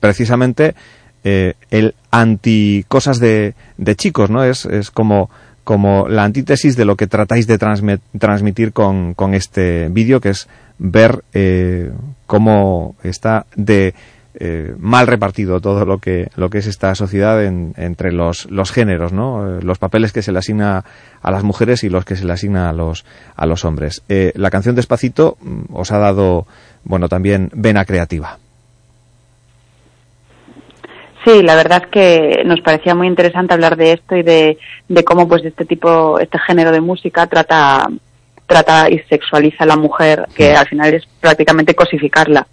precisamente 0.00 0.74
el 1.22 1.94
anti 2.10 2.86
cosas 2.88 3.20
de, 3.20 3.54
de 3.76 3.94
chicos, 3.94 4.30
¿no? 4.30 4.42
Es, 4.42 4.64
es 4.64 4.90
como, 4.90 5.28
como 5.64 6.08
la 6.08 6.24
antítesis 6.24 6.76
de 6.76 6.86
lo 6.86 6.96
que 6.96 7.06
tratáis 7.06 7.46
de 7.46 7.58
transmit, 7.58 8.00
transmitir 8.18 8.72
con, 8.72 9.12
con 9.12 9.34
este 9.34 9.90
vídeo, 9.90 10.18
que 10.18 10.30
es 10.30 10.48
ver 10.78 11.24
cómo 12.26 12.96
está 13.02 13.44
de 13.54 13.94
eh, 14.38 14.74
mal 14.78 15.06
repartido 15.06 15.60
todo 15.60 15.84
lo 15.84 15.98
que 15.98 16.28
lo 16.36 16.50
que 16.50 16.58
es 16.58 16.66
esta 16.66 16.94
sociedad 16.94 17.44
en, 17.44 17.72
entre 17.76 18.12
los, 18.12 18.50
los 18.50 18.72
géneros, 18.72 19.12
¿no? 19.12 19.58
Eh, 19.58 19.62
los 19.62 19.78
papeles 19.78 20.12
que 20.12 20.22
se 20.22 20.32
le 20.32 20.38
asigna 20.38 20.84
a 21.22 21.30
las 21.30 21.44
mujeres 21.44 21.84
y 21.84 21.88
los 21.88 22.04
que 22.04 22.16
se 22.16 22.24
le 22.24 22.32
asigna 22.32 22.68
a 22.68 22.72
los 22.72 23.04
a 23.36 23.46
los 23.46 23.64
hombres. 23.64 24.02
Eh, 24.08 24.32
la 24.34 24.50
canción 24.50 24.74
Despacito 24.74 25.36
mm, 25.40 25.74
os 25.74 25.92
ha 25.92 25.98
dado, 25.98 26.46
bueno, 26.82 27.08
también 27.08 27.50
vena 27.54 27.84
creativa. 27.84 28.38
Sí, 31.24 31.42
la 31.42 31.54
verdad 31.54 31.84
es 31.84 31.90
que 31.90 32.42
nos 32.44 32.60
parecía 32.60 32.94
muy 32.94 33.06
interesante 33.06 33.54
hablar 33.54 33.76
de 33.76 33.92
esto 33.92 34.16
y 34.16 34.22
de, 34.22 34.58
de 34.88 35.04
cómo 35.04 35.26
pues 35.26 35.44
este 35.44 35.64
tipo, 35.64 36.18
este 36.18 36.38
género 36.40 36.70
de 36.70 36.80
música 36.80 37.26
trata 37.26 37.88
trata 38.46 38.90
y 38.90 38.98
sexualiza 39.08 39.64
a 39.64 39.66
la 39.66 39.76
mujer, 39.76 40.26
que 40.34 40.54
al 40.54 40.66
final 40.66 40.92
es 40.92 41.04
prácticamente 41.20 41.74
cosificarla 41.74 42.46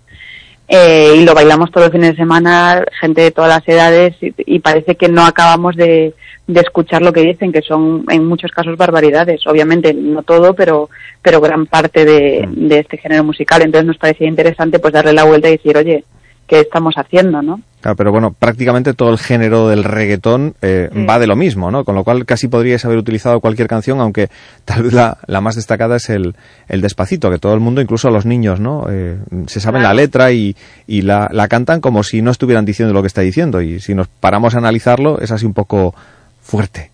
eh, 0.73 1.15
y 1.17 1.25
lo 1.25 1.33
bailamos 1.33 1.69
todos 1.69 1.87
los 1.87 1.91
fines 1.91 2.11
de 2.11 2.15
semana, 2.15 2.85
gente 3.01 3.19
de 3.19 3.31
todas 3.31 3.49
las 3.49 3.67
edades, 3.67 4.15
y, 4.21 4.33
y 4.37 4.59
parece 4.59 4.95
que 4.95 5.09
no 5.09 5.25
acabamos 5.25 5.75
de, 5.75 6.13
de, 6.47 6.61
escuchar 6.61 7.01
lo 7.01 7.11
que 7.11 7.23
dicen, 7.23 7.51
que 7.51 7.61
son 7.61 8.05
en 8.09 8.25
muchos 8.25 8.51
casos 8.51 8.77
barbaridades. 8.77 9.45
Obviamente, 9.47 9.93
no 9.93 10.23
todo, 10.23 10.53
pero, 10.53 10.89
pero 11.21 11.41
gran 11.41 11.65
parte 11.65 12.05
de, 12.05 12.47
de 12.49 12.79
este 12.79 12.97
género 12.97 13.25
musical. 13.25 13.61
Entonces 13.61 13.85
nos 13.85 13.97
parecía 13.97 14.29
interesante 14.29 14.79
pues 14.79 14.93
darle 14.93 15.11
la 15.11 15.25
vuelta 15.25 15.49
y 15.49 15.57
decir, 15.57 15.75
oye, 15.75 16.05
¿qué 16.47 16.61
estamos 16.61 16.95
haciendo, 16.95 17.41
no? 17.41 17.59
Claro, 17.81 17.95
pero 17.95 18.11
bueno, 18.11 18.31
prácticamente 18.31 18.93
todo 18.93 19.09
el 19.09 19.17
género 19.17 19.67
del 19.67 19.83
reggaetón 19.83 20.53
eh, 20.61 20.89
sí. 20.93 21.05
va 21.05 21.17
de 21.17 21.25
lo 21.25 21.35
mismo, 21.35 21.71
¿no? 21.71 21.83
Con 21.83 21.95
lo 21.95 22.03
cual 22.03 22.25
casi 22.27 22.47
podríais 22.47 22.85
haber 22.85 22.99
utilizado 22.99 23.39
cualquier 23.39 23.67
canción, 23.67 23.99
aunque 23.99 24.29
tal 24.65 24.83
vez 24.83 24.93
la, 24.93 25.17
la 25.25 25.41
más 25.41 25.55
destacada 25.55 25.95
es 25.95 26.09
el, 26.11 26.35
el, 26.67 26.81
Despacito, 26.81 27.31
que 27.31 27.39
todo 27.39 27.55
el 27.55 27.59
mundo, 27.59 27.81
incluso 27.81 28.11
los 28.11 28.27
niños, 28.27 28.59
¿no? 28.59 28.85
Eh, 28.87 29.17
se 29.47 29.59
saben 29.59 29.81
claro. 29.81 29.95
la 29.95 30.01
letra 30.01 30.31
y, 30.31 30.55
y 30.85 31.01
la, 31.01 31.27
la, 31.31 31.47
cantan 31.47 31.81
como 31.81 32.03
si 32.03 32.21
no 32.21 32.29
estuvieran 32.29 32.65
diciendo 32.65 32.93
lo 32.93 33.01
que 33.01 33.07
está 33.07 33.21
diciendo. 33.21 33.61
Y 33.61 33.79
si 33.79 33.95
nos 33.95 34.07
paramos 34.07 34.53
a 34.53 34.59
analizarlo, 34.59 35.19
es 35.19 35.31
así 35.31 35.47
un 35.47 35.53
poco 35.53 35.95
fuerte. 36.39 36.90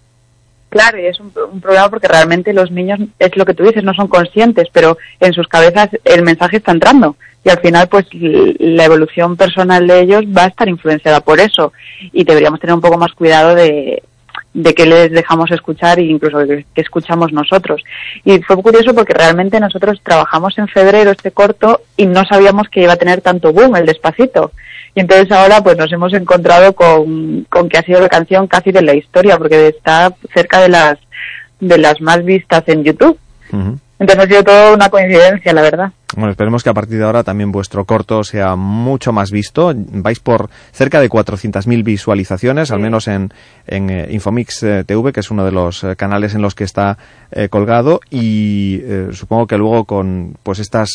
Claro, 0.69 0.99
y 0.99 1.05
es 1.05 1.19
un, 1.19 1.31
problema 1.31 1.89
porque 1.89 2.07
realmente 2.07 2.53
los 2.53 2.71
niños, 2.71 2.99
es 3.19 3.37
lo 3.37 3.45
que 3.45 3.53
tú 3.53 3.63
dices, 3.63 3.83
no 3.83 3.93
son 3.93 4.07
conscientes, 4.07 4.67
pero 4.71 4.97
en 5.19 5.33
sus 5.33 5.47
cabezas 5.47 5.89
el 6.03 6.23
mensaje 6.23 6.57
está 6.57 6.71
entrando. 6.71 7.15
Y 7.43 7.49
al 7.49 7.59
final, 7.59 7.87
pues 7.87 8.05
la 8.11 8.83
evolución 8.83 9.37
personal 9.37 9.87
de 9.87 10.01
ellos 10.01 10.25
va 10.25 10.43
a 10.43 10.47
estar 10.47 10.67
influenciada 10.67 11.21
por 11.21 11.39
eso. 11.39 11.71
Y 12.11 12.25
deberíamos 12.25 12.59
tener 12.59 12.73
un 12.73 12.81
poco 12.81 12.97
más 12.97 13.13
cuidado 13.13 13.55
de, 13.55 14.03
de 14.53 14.73
qué 14.73 14.85
les 14.85 15.11
dejamos 15.11 15.51
escuchar 15.51 15.99
e 15.99 16.03
incluso 16.03 16.39
qué 16.45 16.81
escuchamos 16.81 17.31
nosotros. 17.31 17.83
Y 18.25 18.41
fue 18.41 18.57
curioso 18.57 18.93
porque 18.93 19.13
realmente 19.13 19.59
nosotros 19.59 20.01
trabajamos 20.03 20.57
en 20.57 20.67
febrero 20.67 21.11
este 21.11 21.31
corto 21.31 21.81
y 21.95 22.05
no 22.07 22.25
sabíamos 22.25 22.67
que 22.69 22.81
iba 22.81 22.93
a 22.93 22.97
tener 22.97 23.21
tanto 23.21 23.53
boom 23.53 23.75
el 23.75 23.85
despacito. 23.85 24.51
Y 24.97 24.99
entonces 24.99 25.31
ahora 25.31 25.61
pues 25.61 25.77
nos 25.77 25.93
hemos 25.93 26.11
encontrado 26.15 26.73
con, 26.73 27.45
con 27.51 27.69
que 27.69 27.77
ha 27.77 27.83
sido 27.83 28.01
la 28.01 28.09
canción 28.09 28.47
casi 28.47 28.71
de 28.71 28.81
la 28.81 28.95
historia, 28.95 29.37
porque 29.37 29.67
está 29.67 30.11
cerca 30.33 30.59
de 30.59 30.69
las 30.69 30.97
de 31.59 31.77
las 31.77 32.01
más 32.01 32.25
vistas 32.25 32.63
en 32.65 32.83
YouTube. 32.83 33.15
Uh 33.51 33.55
-huh. 33.55 33.79
Entonces 33.99 34.25
ha 34.25 34.27
sido 34.27 34.43
todo 34.43 34.73
una 34.73 34.89
coincidencia, 34.89 35.53
la 35.53 35.61
verdad. 35.61 35.91
Bueno, 36.15 36.31
esperemos 36.31 36.63
que 36.63 36.69
a 36.69 36.73
partir 36.73 36.97
de 36.97 37.03
ahora 37.03 37.23
también 37.23 37.51
vuestro 37.51 37.83
corto 37.83 38.23
sea 38.23 38.55
mucho 38.55 39.11
más 39.11 39.29
visto. 39.29 39.73
Vais 39.75 40.19
por 40.19 40.49
cerca 40.71 41.01
de 41.01 41.09
400.000 41.09 41.83
visualizaciones, 41.83 42.69
sí. 42.69 42.73
al 42.73 42.79
menos 42.79 43.09
en, 43.09 43.33
en 43.67 43.89
eh, 43.89 44.07
Infomix 44.11 44.63
eh, 44.63 44.85
TV, 44.85 45.11
que 45.11 45.19
es 45.19 45.31
uno 45.31 45.43
de 45.43 45.51
los 45.51 45.83
eh, 45.83 45.97
canales 45.97 46.33
en 46.33 46.41
los 46.41 46.55
que 46.55 46.63
está 46.63 46.97
colgado. 47.49 47.99
Y 48.09 48.81
supongo 49.11 49.47
que 49.47 49.57
luego 49.57 49.83
con 49.83 50.37
pues 50.43 50.59
estas 50.59 50.91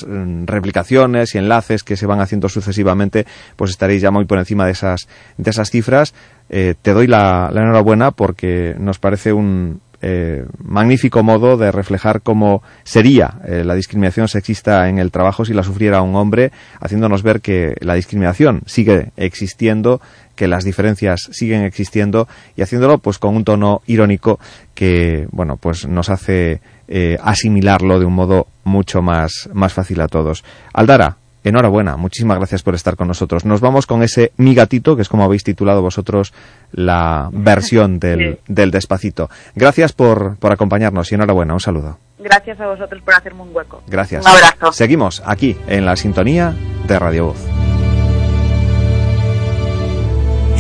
replicaciones 0.47 1.35
y 1.35 1.39
enlaces 1.39 1.83
que 1.85 1.99
se 1.99 2.07
van 2.07 2.21
haciendo 2.21 2.49
sucesivamente, 2.49 3.27
pues 3.57 3.71
estaréis 3.71 4.01
ya 4.01 4.11
muy 4.11 4.25
por 4.25 4.39
encima 4.39 4.65
de 4.65 4.73
esas, 4.73 5.09
de 5.37 5.51
esas 5.51 5.71
cifras. 5.71 6.15
Eh, 6.49 6.75
te 6.81 6.93
doy 6.93 7.07
la, 7.07 7.51
la 7.53 7.63
enhorabuena 7.63 8.13
porque 8.13 8.75
nos 8.79 8.99
parece 8.99 9.33
un, 9.33 9.81
eh, 10.03 10.45
magnífico 10.59 11.23
modo 11.23 11.57
de 11.57 11.71
reflejar 11.71 12.23
cómo 12.23 12.63
sería 12.83 13.35
eh, 13.47 13.63
la 13.65 13.75
discriminación 13.77 14.27
sexista 14.27 14.89
en 14.89 14.99
el 14.99 15.13
trabajo 15.13 15.45
si 15.45 15.55
la 15.55 15.63
sufriera 15.63 16.03
un 16.03 16.17
hombre, 16.17 16.51
haciéndonos 16.81 17.23
ver 17.23 17.41
que 17.41 17.77
la 17.81 17.95
discriminación 17.95 18.63
sigue 18.67 19.13
existiendo, 19.17 20.01
que 20.35 20.49
las 20.49 20.65
diferencias 20.65 21.29
siguen 21.31 21.63
existiendo 21.63 22.27
y 22.57 22.63
haciéndolo 22.63 22.99
pues 22.99 23.19
con 23.19 23.37
un 23.37 23.45
tono 23.45 23.83
irónico 23.87 24.41
que 24.75 25.29
bueno 25.31 25.57
pues 25.57 25.87
nos 25.87 26.11
hace 26.11 26.61
eh, 26.89 27.17
asimilarlo 27.23 28.01
de 28.01 28.05
un 28.05 28.15
modo 28.15 28.49
mucho 28.65 29.03
más, 29.03 29.49
más 29.53 29.73
fácil 29.73 30.01
a 30.01 30.09
todos. 30.09 30.45
Aldara, 30.73 31.17
enhorabuena, 31.45 31.97
muchísimas 31.97 32.39
gracias 32.39 32.63
por 32.63 32.75
estar 32.75 32.97
con 32.97 33.09
nosotros. 33.09 33.45
Nos 33.45 33.61
vamos 33.61 33.87
con 33.87 34.03
ese 34.03 34.33
Mi 34.37 34.55
Gatito, 34.55 34.97
que 34.97 35.03
es 35.03 35.09
como 35.09 35.25
habéis 35.25 35.45
titulado 35.45 35.83
vosotros 35.83 36.33
la 36.73 37.29
versión 37.33 37.99
del, 38.01 38.39
del 38.49 38.71
Despacito. 38.71 39.31
Gracias 39.55 39.93
por, 39.93 40.37
por 40.37 40.53
acompañarnos 40.53 41.11
y 41.13 41.15
enhorabuena, 41.15 41.55
un 41.55 41.61
saludo. 41.61 41.99
Gracias 42.19 42.61
a 42.61 42.67
vosotros 42.69 43.03
por 43.03 43.15
hacerme 43.15 43.43
un 43.43 43.51
hueco. 43.53 43.83
Gracias. 43.89 44.25
Un 44.25 44.31
abrazo. 44.31 44.73
Seguimos 44.73 45.23
aquí 45.27 45.57
en 45.67 45.85
la 45.85 45.97
sintonía 45.97 46.55
de 46.87 46.99
Radio 46.99 47.27
Voz. 47.27 47.39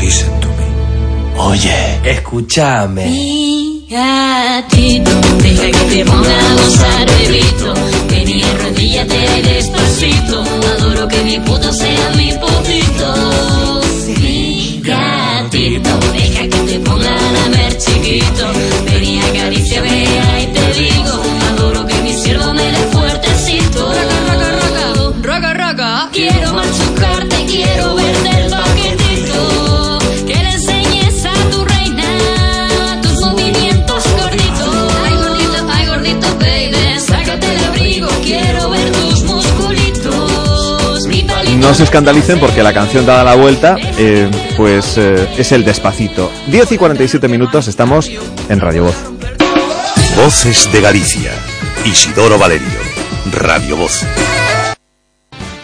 Listen 0.00 0.40
to 0.40 0.48
me. 0.48 1.40
Oye, 1.40 2.00
escúchame. 2.10 3.04
Mi 3.06 3.86
gatito, 3.88 5.10
deja 5.38 5.66
que 5.70 5.84
te 5.90 6.04
ponga 6.04 6.50
a 6.50 6.54
gozar, 6.54 7.06
bebito. 7.06 7.74
Vení, 8.32 8.42
arrodíllate 8.44 9.42
despacito. 9.42 10.42
Adoro 10.76 11.06
que 11.08 11.22
mi 11.22 11.38
puto 11.40 11.70
sea 11.72 12.10
mi 12.16 12.32
putito. 12.32 13.80
Mi 14.22 14.80
gatito, 14.82 15.90
deja 16.12 16.42
que 16.48 16.58
te 16.66 16.80
ponga 16.80 17.10
a 17.10 17.32
lamer 17.32 17.76
chiquito. 17.76 18.71
No 41.62 41.74
se 41.74 41.84
escandalicen 41.84 42.40
porque 42.40 42.62
la 42.62 42.74
canción 42.74 43.06
dada 43.06 43.24
la 43.24 43.34
vuelta, 43.34 43.76
eh, 43.96 44.28
pues 44.56 44.98
eh, 44.98 45.28
es 45.38 45.52
el 45.52 45.64
despacito. 45.64 46.30
10 46.48 46.72
y 46.72 46.76
47 46.78 47.28
minutos, 47.28 47.68
estamos 47.68 48.10
en 48.48 48.60
Radio 48.60 48.84
Voz. 48.84 48.96
Voces 50.16 50.70
de 50.72 50.80
Galicia. 50.80 51.30
Isidoro 51.84 52.38
Valerio. 52.38 52.68
Radio 53.32 53.76
Voz. 53.76 54.04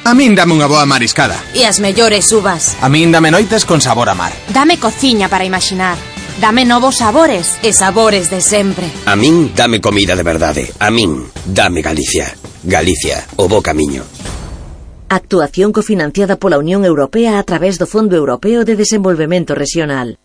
A 0.04 0.14
min 0.16 0.32
dame 0.32 0.56
unha 0.56 0.64
boa 0.64 0.88
mariscada. 0.88 1.36
E 1.52 1.68
as 1.68 1.84
mellores 1.84 2.32
uvas. 2.32 2.80
A 2.80 2.88
min 2.88 3.12
dame 3.12 3.28
noites 3.28 3.68
con 3.68 3.84
sabor 3.84 4.08
a 4.08 4.16
mar. 4.16 4.32
Dame 4.48 4.80
cociña 4.80 5.28
para 5.28 5.44
imaginar. 5.44 6.00
Dame 6.40 6.64
novos 6.64 7.04
sabores 7.04 7.60
e 7.60 7.76
sabores 7.76 8.32
de 8.32 8.40
sempre. 8.40 8.88
A 9.04 9.20
min 9.20 9.52
dame 9.52 9.84
comida 9.84 10.16
de 10.16 10.24
verdade. 10.24 10.64
A 10.80 10.88
min 10.88 11.28
dame 11.44 11.84
Galicia. 11.84 12.32
Galicia, 12.64 13.20
o 13.36 13.52
bo 13.52 13.60
camiño. 13.60 14.00
Actuación 15.08 15.72
cofinanciada 15.72 16.36
pola 16.36 16.58
Unión 16.58 16.84
Europea 16.84 17.38
a 17.38 17.42
través 17.42 17.80
do 17.80 17.88
Fondo 17.88 18.12
Europeo 18.12 18.68
de 18.68 18.76
Desenvolvemento 18.76 19.56
Regional. 19.56 20.20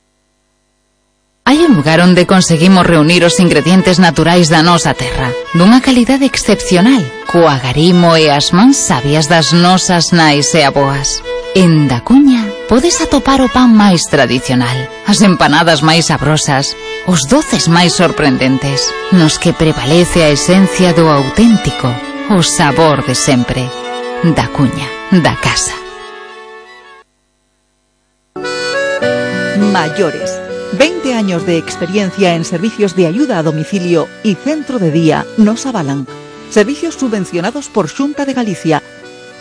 Hai 1.48 1.64
un 1.64 1.76
lugar 1.80 2.04
onde 2.04 2.28
conseguimos 2.28 2.84
reunir 2.84 3.24
os 3.24 3.40
ingredientes 3.40 4.00
naturais 4.00 4.52
da 4.52 4.60
nosa 4.60 4.92
terra, 4.92 5.32
dunha 5.56 5.80
calidade 5.80 6.28
excepcional, 6.28 7.00
co 7.32 7.48
agarimo 7.48 8.20
e 8.20 8.28
as 8.28 8.52
mans 8.52 8.76
sabias 8.76 9.32
das 9.32 9.56
nosas 9.56 10.12
nais 10.12 10.52
e 10.52 10.68
aboas. 10.68 11.24
En 11.56 11.88
Dacuña 11.88 12.44
podes 12.68 13.00
atopar 13.00 13.40
o 13.40 13.48
pan 13.48 13.72
máis 13.72 14.04
tradicional, 14.12 14.76
as 15.08 15.24
empanadas 15.24 15.80
máis 15.80 16.12
sabrosas, 16.12 16.76
os 17.08 17.24
doces 17.24 17.72
máis 17.72 17.96
sorprendentes, 17.96 18.92
nos 19.16 19.40
que 19.40 19.56
prevalece 19.56 20.28
a 20.28 20.32
esencia 20.36 20.92
do 20.92 21.08
auténtico, 21.08 21.88
o 22.32 22.44
sabor 22.44 23.08
de 23.08 23.16
sempre. 23.16 23.83
Dacuña, 24.24 24.88
da 25.12 25.36
casa. 25.36 25.76
Mayores. 29.74 30.40
20 30.80 31.14
años 31.14 31.46
de 31.46 31.58
experiencia 31.58 32.34
en 32.34 32.46
servicios 32.46 32.96
de 32.96 33.08
ayuda 33.08 33.40
a 33.40 33.44
domicilio 33.44 34.08
y 34.24 34.36
centro 34.36 34.80
de 34.80 34.92
día 34.92 35.26
nos 35.36 35.66
avalan. 35.66 36.08
Servicios 36.50 36.96
subvencionados 36.96 37.68
por 37.68 37.94
Junta 37.94 38.24
de 38.24 38.34
Galicia. 38.34 38.82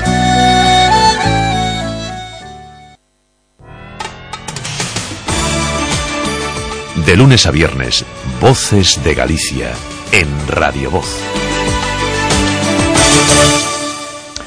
De 7.07 7.19
lunes 7.19 7.45
a 7.45 7.51
viernes, 7.51 8.03
Voces 8.41 8.99
de 9.05 9.15
Galicia. 9.15 9.73
En 10.11 10.27
Radio 10.49 10.91
Voz. 10.91 11.21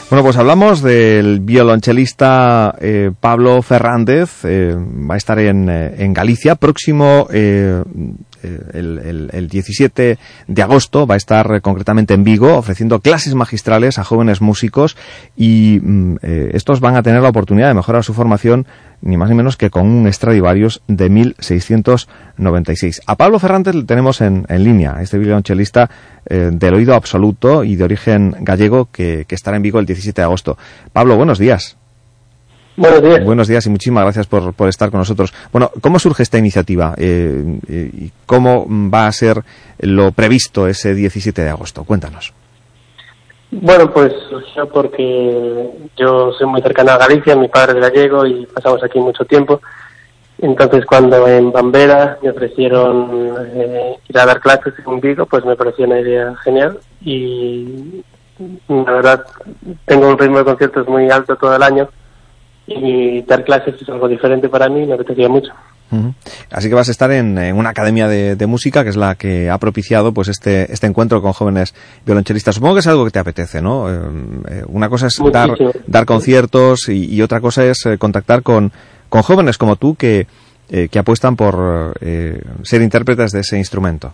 Bueno, 0.09 0.23
pues 0.23 0.37
hablamos 0.37 0.81
del 0.81 1.39
violonchelista 1.41 2.73
eh, 2.81 3.11
Pablo 3.19 3.61
Fernández, 3.61 4.43
eh, 4.43 4.75
va 4.75 5.13
a 5.13 5.17
estar 5.17 5.37
en, 5.37 5.69
eh, 5.69 5.95
en 5.99 6.13
Galicia, 6.13 6.55
próximo 6.55 7.27
el, 8.43 8.99
el- 8.99 9.29
el 9.33 9.47
17 9.49 10.17
de 10.47 10.61
agosto, 10.61 11.05
va 11.07 11.15
a 11.15 11.17
estar 11.17 11.51
eh, 11.53 11.61
concretamente 11.61 12.13
en 12.13 12.23
Vigo, 12.23 12.55
ofreciendo 12.55 12.99
clases 12.99 13.33
magistrales 13.35 13.97
a 13.99 14.03
jóvenes 14.03 14.41
músicos 14.41 14.95
y 15.35 15.79
mm, 15.81 16.15
eh, 16.21 16.51
estos 16.53 16.79
van 16.79 16.95
a 16.95 17.03
tener 17.03 17.21
la 17.21 17.29
oportunidad 17.29 17.67
de 17.69 17.73
mejorar 17.73 18.03
su 18.03 18.13
formación 18.13 18.65
ni 19.01 19.15
más 19.15 19.29
ni 19.29 19.35
menos 19.35 19.57
que 19.57 19.69
con 19.69 19.85
un 19.85 20.11
Stradivarius 20.11 20.81
de 20.87 21.09
1696. 21.09 23.01
A 23.05 23.15
Pablo 23.15 23.39
Fernández 23.39 23.75
le 23.75 23.83
tenemos 23.83 24.21
en, 24.21 24.45
línea, 24.49 24.97
este 25.01 25.17
violonchelista 25.19 25.89
eh, 26.25 26.49
del 26.51 26.73
oído 26.73 26.95
absoluto 26.95 27.63
y 27.63 27.75
de 27.75 27.83
origen 27.83 28.35
gallego 28.39 28.89
que, 28.91 29.25
que 29.27 29.35
estará 29.35 29.57
en 29.57 29.63
Vigo 29.63 29.79
el 29.79 29.85
17 29.85 30.19
de 30.19 30.25
agosto. 30.25 30.57
Pablo, 30.93 31.15
buenos 31.15 31.37
días. 31.39 31.77
Buenos 32.77 33.01
días. 33.01 33.25
Buenos 33.25 33.47
días 33.47 33.65
y 33.65 33.69
muchísimas 33.71 34.03
gracias 34.03 34.27
por, 34.27 34.53
por 34.53 34.69
estar 34.69 34.91
con 34.91 34.99
nosotros. 34.99 35.33
Bueno, 35.51 35.71
¿cómo 35.81 35.97
surge 35.97 36.21
esta 36.21 36.37
iniciativa 36.37 36.93
eh, 36.95 37.59
eh, 37.67 37.89
y 37.91 38.11
cómo 38.27 38.67
va 38.69 39.07
a 39.07 39.11
ser 39.11 39.41
lo 39.79 40.11
previsto 40.11 40.67
ese 40.67 40.93
17 40.93 41.43
de 41.43 41.49
agosto? 41.49 41.83
Cuéntanos. 41.83 42.33
Bueno, 43.49 43.91
pues 43.91 44.13
surgió 44.29 44.69
porque 44.69 45.69
yo 45.97 46.31
soy 46.33 46.45
muy 46.47 46.61
cercano 46.61 46.91
a 46.91 46.97
Galicia, 46.99 47.35
mi 47.35 47.47
padre 47.47 47.79
es 47.79 47.89
gallego 47.89 48.27
y 48.27 48.45
pasamos 48.45 48.83
aquí 48.83 48.99
mucho 48.99 49.25
tiempo. 49.25 49.59
Entonces, 50.39 50.85
cuando 50.85 51.27
en 51.27 51.51
Bambera 51.51 52.19
me 52.21 52.29
ofrecieron 52.29 53.33
eh, 53.55 53.95
ir 54.07 54.19
a 54.19 54.25
dar 54.27 54.39
clases 54.39 54.75
en 54.85 54.99
Vigo, 54.99 55.25
pues 55.25 55.43
me 55.43 55.55
pareció 55.55 55.85
una 55.85 55.99
idea 55.99 56.35
genial 56.43 56.77
y 57.01 58.03
la 58.67 58.91
verdad 58.91 59.25
tengo 59.85 60.09
un 60.09 60.17
ritmo 60.19 60.37
de 60.37 60.45
conciertos 60.45 60.87
muy 60.87 61.09
alto 61.09 61.35
todo 61.37 61.55
el 61.55 61.63
año 61.63 61.89
y 62.67 63.21
dar 63.23 63.43
clases 63.45 63.81
es 63.81 63.87
algo 63.89 64.07
diferente 64.07 64.49
para 64.49 64.67
mí 64.69 64.83
y 64.83 64.85
me 64.87 64.93
apetecía 64.95 65.29
mucho. 65.29 65.51
Así 66.51 66.67
que 66.67 66.75
vas 66.75 66.89
a 66.89 66.91
estar 66.91 67.09
en, 67.11 67.37
en 67.37 67.55
una 67.55 67.69
academia 67.69 68.09
de, 68.09 68.35
de 68.35 68.45
música 68.45 68.83
que 68.83 68.89
es 68.89 68.97
la 68.97 69.15
que 69.15 69.49
ha 69.49 69.57
propiciado 69.57 70.11
pues 70.13 70.27
este, 70.27 70.69
este 70.73 70.85
encuentro 70.85 71.21
con 71.21 71.31
jóvenes 71.31 71.73
violonchelistas. 72.05 72.55
Supongo 72.55 72.73
que 72.75 72.79
es 72.81 72.87
algo 72.87 73.05
que 73.05 73.11
te 73.11 73.19
apetece, 73.19 73.61
¿no? 73.61 73.89
Eh, 73.89 73.97
eh, 74.49 74.63
una 74.67 74.89
cosa 74.89 75.07
es 75.07 75.17
dar, 75.31 75.47
Muchísimo. 75.51 75.71
dar 75.87 76.05
conciertos 76.05 76.89
y, 76.89 77.05
y 77.15 77.21
otra 77.21 77.39
cosa 77.39 77.63
es 77.63 77.85
eh, 77.85 77.97
contactar 77.97 78.43
con, 78.43 78.73
con 79.07 79.21
jóvenes 79.21 79.57
como 79.57 79.77
tú 79.77 79.95
que, 79.95 80.27
eh, 80.69 80.89
que 80.89 80.99
apuestan 80.99 81.37
por 81.37 81.93
ser 82.63 82.81
intérpretes 82.81 83.31
de 83.31 83.39
ese 83.39 83.57
instrumento. 83.57 84.13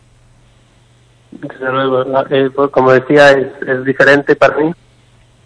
Desde 1.32 1.72
luego, 1.72 2.04
la- 2.04 2.26
pues, 2.56 2.70
como 2.70 2.92
decía, 2.92 3.32
es, 3.32 3.48
es 3.68 3.84
diferente 3.84 4.36
para 4.36 4.58
mí 4.58 4.72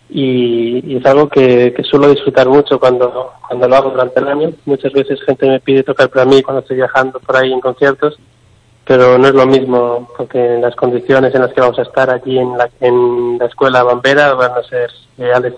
y, 0.10 0.96
es 0.98 1.06
algo 1.06 1.28
que, 1.30 1.74
suelo 1.84 2.10
disfrutar 2.10 2.48
mucho 2.48 2.80
cuando, 2.80 3.34
cuando 3.48 3.68
lo 3.68 3.76
hago 3.76 3.90
durante 3.90 4.20
el 4.20 4.28
año. 4.28 4.52
Muchas 4.66 4.94
veces 4.94 5.22
gente 5.24 5.48
me 5.48 5.60
pide 5.60 5.84
tocar 5.84 6.10
para 6.10 6.26
mí 6.26 6.42
cuando 6.42 6.62
estoy 6.62 6.78
viajando 6.78 7.20
por 7.20 7.38
ahí 7.38 7.52
en 7.52 7.60
conciertos, 7.60 8.18
pero 8.86 9.18
no 9.18 9.28
es 9.28 9.34
lo 9.34 9.46
mismo 9.46 10.08
porque 10.18 10.58
las 10.62 10.76
condiciones 10.76 11.36
en 11.36 11.42
las 11.42 11.54
que 11.54 11.62
vamos 11.62 11.80
a 11.80 11.84
estar 11.84 12.10
allí 12.10 12.38
en 12.38 12.58
la, 12.58 12.70
en 12.80 13.38
la 13.38 13.46
escuela 13.46 13.84
Bambera 13.84 14.34
van 14.34 14.52
a 14.52 14.64
ser 14.64 14.90
reales. 15.18 15.54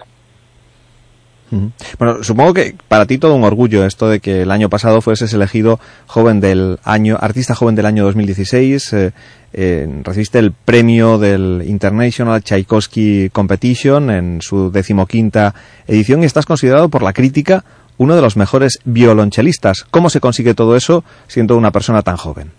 Bueno, 1.98 2.24
supongo 2.24 2.54
que 2.54 2.76
para 2.88 3.06
ti 3.06 3.18
todo 3.18 3.36
un 3.36 3.44
orgullo 3.44 3.86
esto 3.86 4.08
de 4.08 4.20
que 4.20 4.44
el 4.44 4.52
año 4.52 4.70
pasado 4.70 5.02
fueses 5.02 5.34
elegido 5.34 5.80
joven 6.08 6.40
del 6.40 6.80
año, 6.84 7.18
artista 7.20 7.56
joven 7.56 7.76
del 7.76 7.86
año 7.86 8.04
2016, 8.06 8.94
eh, 8.94 9.12
eh, 9.54 10.02
recibiste 10.04 10.40
el 10.40 10.52
premio 10.52 11.18
del 11.18 11.64
International 11.66 12.44
Tchaikovsky 12.44 13.30
Competition 13.32 14.12
en 14.12 14.42
su 14.42 14.72
decimoquinta 14.72 15.56
edición 15.88 16.22
y 16.22 16.26
estás 16.26 16.46
considerado 16.46 16.90
por 16.90 17.02
la 17.02 17.14
crítica 17.14 17.64
uno 17.98 18.16
de 18.16 18.22
los 18.22 18.38
mejores 18.38 18.80
violonchelistas. 18.86 19.86
¿Cómo 19.90 20.10
se 20.10 20.22
consigue 20.22 20.54
todo 20.54 20.76
eso 20.76 21.04
siendo 21.28 21.58
una 21.58 21.72
persona 21.72 22.02
tan 22.02 22.18
joven? 22.18 22.52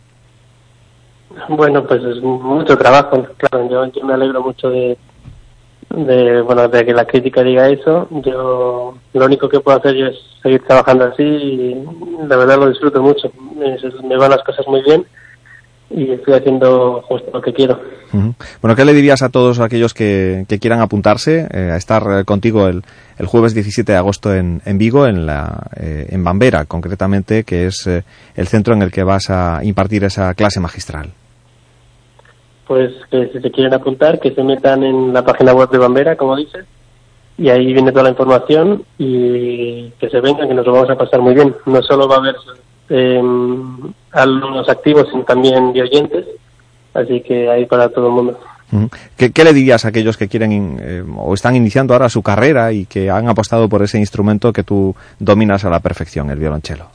Bueno, 1.49 1.87
pues 1.87 2.03
es 2.05 2.23
mucho 2.23 2.77
trabajo, 2.77 3.27
claro, 3.37 3.69
yo, 3.71 3.87
yo 3.93 4.05
me 4.05 4.15
alegro 4.15 4.43
mucho 4.43 4.69
de, 4.69 4.99
de, 5.91 6.41
bueno, 6.43 6.69
de 6.69 6.85
que 6.85 6.93
la 6.93 7.05
crítica 7.05 7.43
diga 7.43 7.69
eso. 7.69 8.09
Yo 8.11 8.95
lo 9.13 9.25
único 9.25 9.49
que 9.49 9.61
puedo 9.61 9.79
hacer 9.79 9.95
yo 9.95 10.07
es 10.07 10.17
seguir 10.43 10.63
trabajando 10.67 11.05
así 11.05 11.23
y 11.23 11.85
la 12.27 12.37
verdad 12.37 12.59
lo 12.59 12.69
disfruto 12.69 13.03
mucho. 13.03 13.31
Me 14.05 14.17
van 14.17 14.31
las 14.31 14.43
cosas 14.45 14.67
muy 14.67 14.83
bien 14.83 15.05
y 15.91 16.13
estoy 16.13 16.35
haciendo 16.35 17.03
justo 17.03 17.31
lo 17.33 17.43
que 17.43 17.53
quiero. 17.53 17.81
Bueno, 18.13 18.77
¿qué 18.77 18.85
le 18.85 18.95
dirías 18.95 19.23
a 19.23 19.29
todos 19.29 19.61
aquellos 19.61 19.95
que, 19.95 20.45
que 20.49 20.59
quieran 20.59 20.81
apuntarse 20.81 21.47
eh, 21.51 21.71
a 21.73 21.77
estar 21.77 22.25
contigo 22.25 22.69
el, 22.69 22.83
el 23.19 23.27
jueves 23.27 23.55
17 23.55 23.93
de 23.93 23.99
agosto 23.99 24.35
en, 24.35 24.63
en 24.65 24.79
Vigo, 24.79 25.07
en, 25.07 25.27
la, 25.27 25.69
eh, 25.77 26.07
en 26.11 26.25
Bambera, 26.25 26.65
concretamente, 26.65 27.45
que 27.45 27.67
es 27.67 27.87
eh, 27.87 28.05
el 28.35 28.49
centro 28.49 28.75
en 28.75 28.83
el 28.83 28.91
que 28.91 29.03
vas 29.03 29.31
a 29.31 29.61
impartir 29.65 30.05
esa 30.05 30.35
clase 30.35 30.61
magistral? 30.61 31.11
Pues 32.71 32.93
que 33.11 33.27
si 33.33 33.41
se 33.41 33.51
quieren 33.51 33.75
apuntar, 33.75 34.21
que 34.21 34.31
se 34.31 34.45
metan 34.45 34.85
en 34.85 35.13
la 35.13 35.25
página 35.25 35.53
web 35.53 35.69
de 35.71 35.79
Bambera, 35.79 36.15
como 36.15 36.37
dices, 36.37 36.65
y 37.37 37.49
ahí 37.49 37.73
viene 37.73 37.91
toda 37.91 38.05
la 38.05 38.11
información 38.11 38.85
y 38.97 39.91
que 39.99 40.09
se 40.09 40.21
vengan, 40.21 40.47
que 40.47 40.55
nos 40.55 40.65
lo 40.65 40.75
vamos 40.75 40.89
a 40.89 40.95
pasar 40.97 41.21
muy 41.21 41.35
bien. 41.35 41.53
No 41.67 41.83
solo 41.83 42.07
va 42.07 42.15
a 42.15 42.19
haber 42.19 42.37
eh, 42.91 43.21
alumnos 44.13 44.69
activos, 44.69 45.09
sino 45.11 45.25
también 45.25 45.73
de 45.73 45.83
oyentes, 45.83 46.27
así 46.95 47.21
que 47.23 47.51
ahí 47.51 47.67
para 47.67 47.89
todo 47.89 48.07
el 48.07 48.13
mundo. 48.13 48.39
Ujú. 48.71 48.89
¿Qué, 49.17 49.33
qué 49.33 49.43
le 49.43 49.53
dirías 49.53 49.85
a 49.85 49.89
aquellos 49.89 50.17
que 50.17 50.29
quieren 50.29 50.79
eh, 50.81 51.03
o 51.19 51.35
están 51.35 51.57
iniciando 51.57 51.95
ahora 51.95 52.09
su 52.09 52.23
carrera 52.23 52.71
y 52.71 52.87
que 52.87 53.11
han 53.11 53.29
apostado 53.29 53.69
por 53.69 53.83
ese 53.83 53.99
instrumento 53.99 54.53
que 54.53 54.63
tú 54.63 54.95
dominas 55.19 55.65
a 55.65 55.71
la 55.71 55.81
perfección, 55.81 56.31
el 56.31 56.39
violonchelo? 56.39 56.87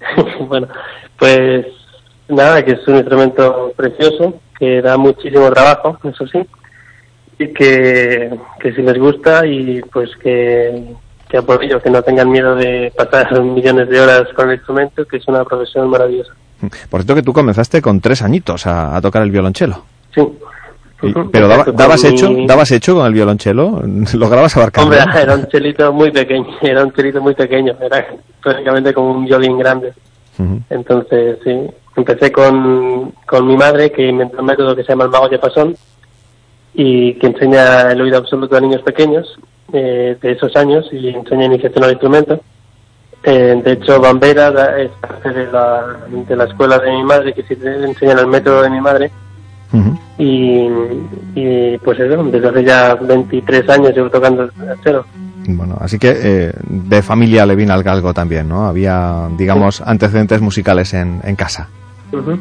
bueno, 0.48 0.66
pues 1.16 1.66
nada, 2.26 2.64
que 2.64 2.72
es 2.72 2.88
un 2.88 2.96
instrumento 2.96 3.72
precioso, 3.76 4.40
que 4.58 4.80
da 4.82 4.96
muchísimo 4.96 5.50
trabajo, 5.50 5.98
eso 6.04 6.26
sí, 6.26 6.38
y 7.38 7.48
que, 7.52 8.30
que 8.60 8.72
si 8.72 8.82
les 8.82 8.98
gusta 8.98 9.46
y 9.46 9.80
pues 9.92 10.10
que, 10.22 10.94
que 11.28 11.30
sea 11.32 11.42
por 11.42 11.62
ello, 11.62 11.80
que 11.82 11.90
no 11.90 12.02
tengan 12.02 12.30
miedo 12.30 12.54
de 12.54 12.92
pasar 12.96 13.40
millones 13.42 13.88
de 13.88 14.00
horas 14.00 14.22
con 14.34 14.48
el 14.50 14.56
instrumento, 14.56 15.04
que 15.06 15.18
es 15.18 15.28
una 15.28 15.44
profesión 15.44 15.88
maravillosa. 15.90 16.32
Por 16.88 17.00
cierto 17.02 17.14
que 17.14 17.22
tú 17.22 17.32
comenzaste 17.34 17.82
con 17.82 18.00
tres 18.00 18.22
añitos 18.22 18.66
a, 18.66 18.96
a 18.96 19.00
tocar 19.02 19.22
el 19.22 19.30
violonchelo. 19.30 19.82
Sí. 20.14 20.22
Y- 21.02 21.12
pero 21.30 21.46
daba- 21.46 21.66
dabas 21.72 22.02
hecho, 22.04 22.30
mi- 22.30 22.46
dabas 22.46 22.70
hecho 22.72 22.94
con 22.96 23.06
el 23.06 23.12
violonchelo, 23.12 23.82
lograbas 24.14 24.56
abarcar. 24.56 24.84
Hombre, 24.84 25.00
era 25.22 25.34
un 25.34 25.46
chelito 25.48 25.92
muy 25.92 26.10
pequeño, 26.10 26.46
era 26.62 26.82
un 26.82 26.92
chelito 26.92 27.20
muy 27.20 27.34
pequeño, 27.34 27.76
era 27.82 28.06
prácticamente 28.42 28.94
como 28.94 29.10
un 29.10 29.26
violín 29.26 29.58
grande. 29.58 29.92
Entonces, 30.70 31.38
sí, 31.44 31.50
empecé 31.96 32.30
con, 32.30 33.12
con 33.26 33.46
mi 33.46 33.56
madre, 33.56 33.90
que 33.90 34.06
inventó 34.06 34.40
un 34.40 34.46
método 34.46 34.76
que 34.76 34.82
se 34.82 34.90
llama 34.90 35.04
el 35.04 35.10
mago 35.10 35.28
de 35.28 35.38
pasón, 35.38 35.76
y 36.74 37.14
que 37.14 37.28
enseña 37.28 37.90
el 37.90 38.00
oído 38.02 38.18
absoluto 38.18 38.56
a 38.56 38.60
niños 38.60 38.82
pequeños 38.82 39.38
eh, 39.72 40.16
de 40.20 40.32
esos 40.32 40.54
años 40.56 40.86
y 40.92 41.08
enseña 41.08 41.46
iniciación 41.46 41.84
al 41.84 41.92
instrumento. 41.92 42.40
Eh, 43.24 43.60
de 43.64 43.72
hecho, 43.72 44.00
Bambera 44.00 44.78
es 44.78 44.90
parte 45.00 45.32
de 45.32 45.50
la, 45.50 45.96
de 46.08 46.36
la 46.36 46.44
escuela 46.44 46.78
de 46.78 46.92
mi 46.92 47.02
madre, 47.02 47.32
que 47.32 47.42
sí 47.44 47.56
te 47.56 47.82
enseñan 47.82 48.18
el 48.18 48.26
método 48.26 48.62
de 48.62 48.70
mi 48.70 48.80
madre. 48.80 49.10
Y, 50.18 50.68
y 51.34 51.76
pues 51.78 52.00
eso, 52.00 52.24
desde 52.24 52.48
hace 52.48 52.64
ya 52.64 52.94
23 52.94 53.68
años 53.68 53.94
llevo 53.94 54.08
tocando 54.08 54.44
el 54.44 54.50
cero. 54.82 55.04
Bueno, 55.48 55.76
así 55.80 55.98
que 55.98 56.14
eh, 56.16 56.52
de 56.62 57.02
familia 57.02 57.44
le 57.44 57.54
vino 57.54 57.74
al 57.74 57.82
galgo 57.82 58.14
también, 58.14 58.48
¿no? 58.48 58.66
Había, 58.66 59.28
digamos, 59.36 59.82
antecedentes 59.82 60.40
musicales 60.40 60.94
en, 60.94 61.20
en 61.22 61.36
casa. 61.36 61.68
Ujú. 62.12 62.38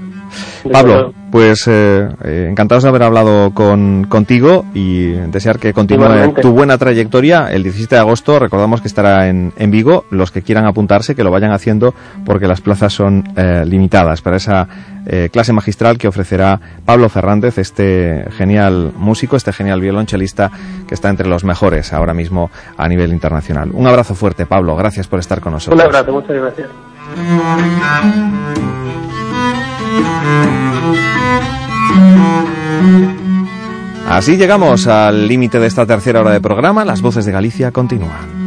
Pablo, 0.72 1.14
pues 1.32 1.68
eh, 1.68 2.08
eh, 2.24 2.48
encantados 2.50 2.84
de 2.84 2.90
haber 2.90 3.04
hablado 3.04 3.52
con, 3.54 4.06
contigo 4.06 4.66
y 4.74 5.12
desear 5.12 5.60
que 5.60 5.74
continúe 5.74 6.34
tu 6.42 6.52
buena 6.52 6.78
trayectoria. 6.78 7.52
El 7.52 7.64
17 7.64 7.96
de 7.96 8.02
agosto 8.02 8.40
recordamos 8.40 8.82
que 8.82 8.88
estará 8.88 9.28
en, 9.28 9.54
en 9.58 9.72
Vigo. 9.72 10.06
Los 10.10 10.32
que 10.32 10.42
quieran 10.42 10.66
apuntarse, 10.66 11.16
que 11.16 11.24
lo 11.24 11.32
vayan 11.32 11.52
haciendo 11.52 11.94
porque 12.26 12.48
las 12.48 12.62
plazas 12.62 12.94
son 12.94 13.24
eh, 13.36 13.64
limitadas 13.66 14.22
para 14.22 14.38
esa 14.38 14.68
eh, 15.06 15.30
clase 15.32 15.54
magistral 15.54 15.98
que 15.98 16.08
ofrecerá 16.08 16.60
Pablo 16.84 17.10
Fernández, 17.10 17.58
este 17.60 18.26
genial 18.32 18.92
músico, 18.96 19.36
este 19.36 19.54
genial 19.54 19.82
violonchelista 19.82 20.52
que 20.88 20.96
está 20.96 21.10
entre 21.10 21.28
los 21.28 21.44
mejores 21.44 21.94
ahora 21.94 22.14
mismo 22.14 22.50
a 22.78 22.88
nivel 22.88 23.12
internacional. 23.12 23.70
Un 23.74 23.86
abrazo 23.88 24.16
fuerte, 24.16 24.46
Pablo. 24.46 24.76
Gracias 24.76 25.08
por 25.08 25.20
estar 25.20 25.42
con 25.42 25.54
nosotros. 25.54 25.80
Un 25.80 25.86
abrazo, 25.86 26.12
muchas 26.12 26.36
gracias. 26.36 26.70
Así 34.08 34.38
llegamos 34.38 34.88
al 34.88 35.28
límite 35.28 35.60
de 35.60 35.68
esta 35.68 35.86
tercera 35.86 36.22
hora 36.22 36.32
de 36.32 36.40
programa. 36.40 36.86
Las 36.86 37.02
voces 37.02 37.26
de 37.26 37.32
Galicia 37.32 37.72
continúan. 37.72 38.46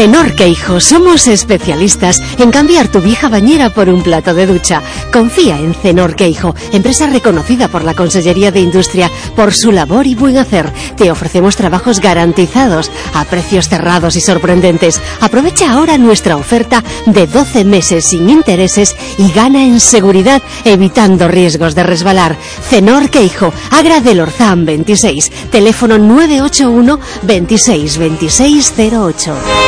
En 0.00 0.14
Cenor 0.14 0.34
Queijo 0.34 0.80
somos 0.80 1.28
especialistas 1.28 2.22
en 2.38 2.50
cambiar 2.50 2.88
tu 2.88 3.02
vieja 3.02 3.28
bañera 3.28 3.68
por 3.68 3.90
un 3.90 4.02
plato 4.02 4.32
de 4.32 4.46
ducha. 4.46 4.80
Confía 5.12 5.58
en 5.58 5.74
Cenor 5.74 6.16
Queijo, 6.16 6.54
empresa 6.72 7.06
reconocida 7.06 7.68
por 7.68 7.84
la 7.84 7.92
Consellería 7.92 8.50
de 8.50 8.60
Industria 8.60 9.10
por 9.36 9.52
su 9.52 9.72
labor 9.72 10.06
y 10.06 10.14
buen 10.14 10.38
hacer. 10.38 10.72
Te 10.96 11.10
ofrecemos 11.10 11.54
trabajos 11.54 12.00
garantizados 12.00 12.90
a 13.12 13.26
precios 13.26 13.68
cerrados 13.68 14.16
y 14.16 14.22
sorprendentes. 14.22 15.02
Aprovecha 15.20 15.70
ahora 15.70 15.98
nuestra 15.98 16.38
oferta 16.38 16.82
de 17.04 17.26
12 17.26 17.66
meses 17.66 18.06
sin 18.06 18.30
intereses 18.30 18.96
y 19.18 19.30
gana 19.32 19.62
en 19.62 19.80
seguridad 19.80 20.40
evitando 20.64 21.28
riesgos 21.28 21.74
de 21.74 21.82
resbalar. 21.82 22.38
Cenor 22.70 23.10
Queijo, 23.10 23.52
Agra 23.70 24.00
del 24.00 24.20
Orzán 24.20 24.64
26, 24.64 25.50
teléfono 25.50 25.98
981 25.98 26.98
26 27.22 27.98
26 27.98 28.74
08. 28.78 29.59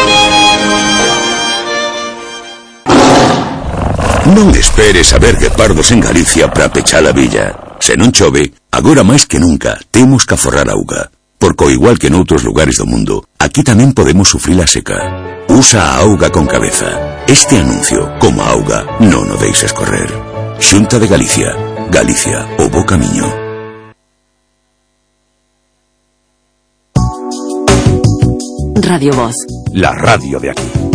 Non 4.33 4.49
esperes 4.57 5.12
a 5.12 5.20
ver 5.20 5.36
guepardos 5.36 5.93
en 5.93 6.01
Galicia 6.01 6.49
para 6.49 6.73
pechar 6.73 7.05
a 7.05 7.12
villa. 7.12 7.77
Se 7.85 8.01
non 8.01 8.17
chove, 8.17 8.49
agora 8.73 9.05
máis 9.05 9.28
que 9.28 9.36
nunca 9.36 9.77
temos 9.93 10.25
que 10.25 10.33
aforrar 10.33 10.73
auga. 10.73 11.12
Porque 11.36 11.69
ao 11.69 11.75
igual 11.75 12.01
que 12.01 12.09
noutros 12.09 12.41
lugares 12.41 12.81
do 12.81 12.89
mundo, 12.89 13.28
aquí 13.36 13.61
tamén 13.61 13.93
podemos 13.93 14.33
sufrir 14.33 14.57
a 14.57 14.65
seca. 14.65 14.97
Usa 15.52 15.85
a 15.85 16.01
auga 16.01 16.33
con 16.33 16.49
cabeza. 16.49 17.20
Este 17.28 17.61
anuncio, 17.61 18.09
como 18.17 18.41
a 18.41 18.57
auga, 18.57 18.89
non 19.05 19.28
o 19.28 19.36
deixes 19.36 19.77
correr. 19.77 20.09
Xunta 20.57 20.97
de 20.97 21.12
Galicia. 21.12 21.52
Galicia, 21.93 22.49
o 22.57 22.73
bo 22.73 22.89
camiño. 22.89 23.28
Radio 28.81 29.12
Voz. 29.12 29.36
La 29.77 29.93
radio 29.93 30.41
de 30.41 30.57
aquí. 30.57 30.92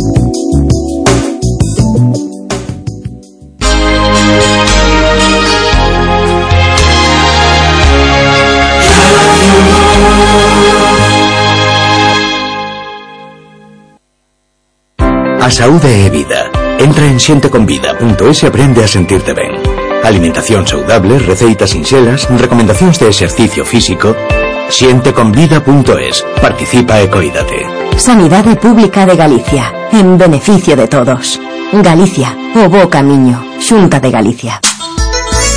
A 15.48 15.50
saúde 15.50 16.06
é 16.06 16.10
vida. 16.10 16.52
Entra 16.78 17.08
en 17.08 17.24
xenteconvida.es 17.24 18.44
e 18.44 18.48
aprende 18.52 18.84
a 18.84 18.88
sentirte 18.92 19.32
ben. 19.32 19.56
Alimentación 20.04 20.68
saudable, 20.68 21.24
receitas 21.24 21.72
sinxelas, 21.72 22.28
recomendacións 22.36 23.00
de 23.00 23.08
exercicio 23.08 23.64
físico. 23.64 24.12
Xenteconvida.es. 24.68 26.28
Participa 26.44 27.00
e 27.00 27.08
coídate. 27.08 27.64
Sanidade 27.96 28.60
Pública 28.60 29.08
de 29.08 29.16
Galicia, 29.16 29.72
en 29.96 30.20
beneficio 30.20 30.76
de 30.76 30.92
todos. 30.92 31.40
Galicia, 31.72 32.36
o 32.52 32.68
bo 32.68 32.92
camiño, 32.92 33.40
Xunta 33.64 34.04
de 34.04 34.12
Galicia. 34.12 34.60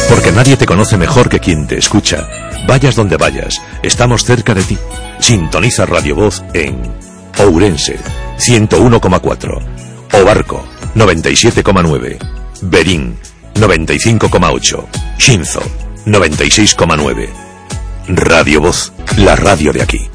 Porque 0.06 0.30
nadie 0.30 0.54
te 0.54 0.70
conoce 0.70 1.02
mejor 1.02 1.26
que 1.26 1.42
quien 1.42 1.66
te 1.66 1.82
escucha. 1.82 2.30
Vayas 2.62 2.94
donde 2.94 3.18
vayas, 3.18 3.58
estamos 3.82 4.22
cerca 4.22 4.54
de 4.54 4.62
ti. 4.62 4.78
Sintoniza 5.18 5.82
Radio 5.82 6.14
Voz 6.14 6.46
en 6.54 6.78
Ourense 7.42 8.29
101,4, 8.40 9.60
Obarco 10.22 10.64
97,9, 10.94 12.18
Berín 12.62 13.18
95,8, 13.54 14.86
Shinzo 15.18 15.60
96,9. 16.06 17.28
Radio 18.08 18.62
Voz, 18.62 18.92
la 19.18 19.36
radio 19.36 19.72
de 19.72 19.82
aquí. 19.82 20.08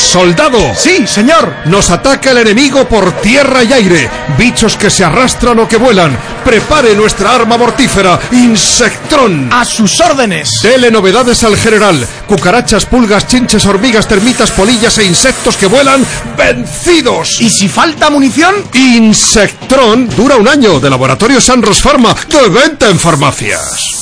¡Soldado! 0.00 0.58
Sí, 0.76 1.06
señor. 1.06 1.54
Nos 1.66 1.90
ataca 1.90 2.30
el 2.30 2.38
enemigo 2.38 2.88
por 2.88 3.12
tierra 3.20 3.62
y 3.62 3.72
aire. 3.72 4.10
Bichos 4.38 4.76
que 4.76 4.90
se 4.90 5.04
arrastran 5.04 5.58
o 5.58 5.68
que 5.68 5.76
vuelan. 5.76 6.18
Prepare 6.44 6.96
nuestra 6.96 7.34
arma 7.34 7.56
mortífera, 7.56 8.18
Insectrón. 8.32 9.50
A 9.52 9.64
sus 9.64 10.00
órdenes. 10.00 10.50
Dele 10.62 10.90
novedades 10.90 11.44
al 11.44 11.56
general. 11.56 12.04
Cucarachas, 12.26 12.86
pulgas, 12.86 13.26
chinches, 13.26 13.66
hormigas, 13.66 14.08
termitas, 14.08 14.50
polillas 14.50 14.98
e 14.98 15.04
insectos 15.04 15.56
que 15.56 15.66
vuelan 15.66 16.04
vencidos. 16.36 17.40
¿Y 17.40 17.50
si 17.50 17.68
falta 17.68 18.10
munición? 18.10 18.54
Insectrón 18.72 20.08
dura 20.08 20.36
un 20.36 20.48
año 20.48 20.80
de 20.80 20.90
Laboratorio 20.90 21.40
Sanros 21.40 21.80
Pharma 21.80 22.14
de 22.28 22.48
venta 22.48 22.88
en 22.88 22.98
farmacias. 22.98 24.00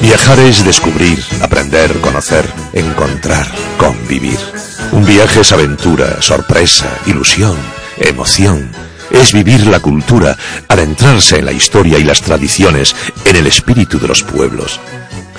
Viajar 0.00 0.38
es 0.40 0.64
descubrir, 0.64 1.18
aprender, 1.40 2.00
conocer, 2.00 2.44
encontrar, 2.72 3.46
convivir. 3.78 4.38
Un 4.92 5.04
viaje 5.04 5.40
es 5.40 5.52
aventura, 5.52 6.20
sorpresa, 6.20 6.88
ilusión, 7.06 7.56
emoción. 7.98 8.70
Es 9.10 9.32
vivir 9.32 9.66
la 9.66 9.80
cultura, 9.80 10.36
adentrarse 10.68 11.38
en 11.38 11.46
la 11.46 11.52
historia 11.52 11.98
y 11.98 12.04
las 12.04 12.20
tradiciones, 12.20 12.94
en 13.24 13.36
el 13.36 13.46
espíritu 13.46 13.98
de 13.98 14.08
los 14.08 14.22
pueblos. 14.22 14.80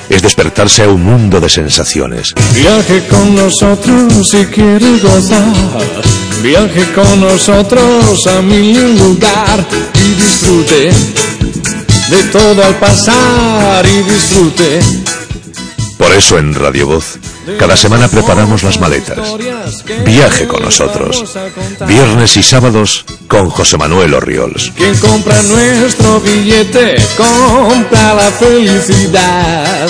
Es 0.10 0.22
despertarse 0.22 0.84
a 0.84 0.90
un 0.90 1.04
mundo 1.04 1.40
de 1.40 1.50
sensaciones. 1.50 2.34
Viaje 2.54 3.08
con 3.08 3.36
nosotros 3.36 4.30
si 4.30 4.46
quiere 4.46 5.00
gozar. 5.00 5.54
Viaje 6.44 6.92
con 6.94 7.22
nosotros 7.22 8.28
a 8.28 8.42
mi 8.42 8.76
lugar 8.76 9.66
y 9.94 10.22
disfrute 10.22 10.92
de 12.10 12.24
todo 12.32 12.64
al 12.64 12.76
pasar 12.76 13.86
y 13.86 14.04
disfrute. 14.04 14.80
Por 15.98 16.12
eso 16.14 16.38
en 16.38 16.54
Radio 16.54 16.88
Voz, 16.88 17.18
cada 17.58 17.76
semana 17.76 18.08
preparamos 18.08 18.64
las 18.64 18.80
maletas. 18.80 19.36
Viaje 20.06 20.48
con 20.48 20.62
nosotros. 20.62 21.24
Viernes 21.88 22.38
y 22.38 22.44
sábados 22.44 23.06
con 23.28 23.50
José 23.50 23.78
Manuel 23.78 24.14
Orriols. 24.14 24.72
Quien 24.76 24.96
compra 25.00 25.42
nuestro 25.44 26.20
billete 26.20 26.96
compra 27.18 28.14
la 28.14 28.32
felicidad. 28.32 29.90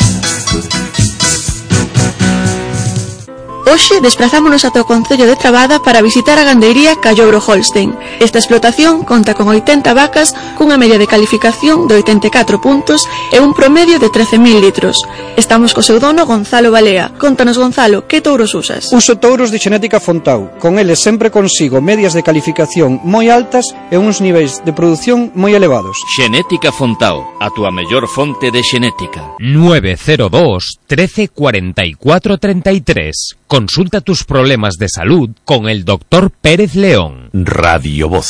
Hoxe 3.65 3.99
desplazámonos 3.99 4.61
ata 4.61 4.85
o 4.85 4.85
Concello 4.85 5.25
de 5.25 5.35
Trabada 5.35 5.81
para 5.81 6.05
visitar 6.05 6.37
a 6.37 6.45
gandeiría 6.45 7.01
Callobro 7.01 7.41
Holstein. 7.41 7.97
Esta 8.21 8.37
explotación 8.37 9.01
conta 9.01 9.33
con 9.33 9.49
80 9.49 9.89
vacas 9.97 10.37
cunha 10.53 10.77
media 10.77 11.01
de 11.01 11.09
calificación 11.09 11.89
de 11.89 11.97
84 11.97 12.61
puntos 12.61 13.09
e 13.33 13.41
un 13.41 13.57
promedio 13.57 13.97
de 13.97 14.13
13.000 14.13 14.61
litros. 14.61 15.01
Estamos 15.33 15.73
co 15.73 15.81
seu 15.81 15.97
dono 15.97 16.29
Gonzalo 16.29 16.69
Balea. 16.69 17.17
Contanos 17.17 17.57
Gonzalo, 17.57 18.05
que 18.05 18.21
touros 18.21 18.53
usas? 18.53 18.93
Uso 18.93 19.17
touros 19.17 19.49
de 19.49 19.57
xenética 19.57 19.97
Fontau. 19.97 20.53
Con 20.61 20.77
eles 20.77 21.01
sempre 21.01 21.33
consigo 21.33 21.81
medias 21.81 22.13
de 22.13 22.21
calificación 22.21 23.01
moi 23.01 23.33
altas 23.33 23.73
e 23.89 23.97
uns 23.97 24.21
niveis 24.21 24.61
de 24.61 24.77
produción 24.77 25.33
moi 25.33 25.57
elevados. 25.57 25.97
Xenética 26.13 26.69
Fontau, 26.69 27.25
a 27.41 27.49
túa 27.49 27.73
mellor 27.73 28.05
fonte 28.05 28.53
de 28.53 28.61
xenética. 28.61 29.33
902 29.41 30.85
13 30.85 31.33
44 31.33 32.37
33 32.37 33.41
Consulta 33.47 34.01
tus 34.01 34.23
problemas 34.23 34.73
de 34.79 34.87
salud 34.89 35.29
con 35.45 35.69
el 35.69 35.85
doctor 35.85 36.31
Pérez 36.31 36.73
León. 36.73 37.29
Radio 37.31 38.09
Voz. 38.09 38.27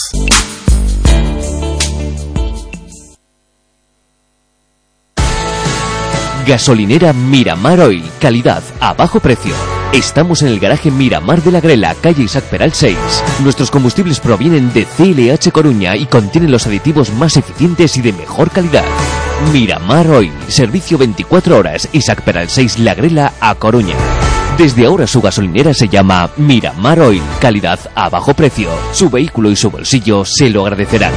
Gasolinera 6.45 7.13
Miramar 7.13 7.79
Oil, 7.79 8.03
calidad 8.19 8.61
a 8.81 8.93
bajo 8.93 9.21
precio. 9.21 9.53
Estamos 9.93 10.41
en 10.41 10.49
el 10.49 10.59
garaje 10.59 10.91
Miramar 10.91 11.41
de 11.41 11.51
la 11.51 11.61
Grela, 11.61 11.95
calle 11.95 12.23
Isaac 12.23 12.43
Peral 12.49 12.73
6. 12.73 12.97
Nuestros 13.41 13.71
combustibles 13.71 14.19
provienen 14.19 14.73
de 14.73 14.85
CLH 14.85 15.53
Coruña 15.53 15.95
y 15.95 16.07
contienen 16.07 16.51
los 16.51 16.67
aditivos 16.67 17.13
más 17.13 17.37
eficientes 17.37 17.95
y 17.95 18.01
de 18.01 18.11
mejor 18.11 18.51
calidad. 18.51 18.83
Miramar 19.53 20.09
Oil, 20.09 20.33
servicio 20.49 20.97
24 20.97 21.57
horas, 21.57 21.87
Isaac 21.93 22.21
Peral 22.23 22.49
6 22.49 22.79
La 22.79 22.93
Grela 22.95 23.31
a 23.39 23.55
Coruña. 23.55 23.95
Desde 24.57 24.85
ahora 24.85 25.05
su 25.05 25.21
gasolinera 25.21 25.73
se 25.73 25.89
llama 25.89 26.29
Miramar 26.37 27.01
Oil. 27.01 27.21
Calidad 27.41 27.79
a 27.93 28.07
bajo 28.07 28.33
precio. 28.33 28.69
Su 28.93 29.09
vehículo 29.09 29.51
y 29.51 29.55
su 29.57 29.69
bolsillo 29.69 30.23
se 30.23 30.49
lo 30.49 30.65
agradecerán. 30.65 31.11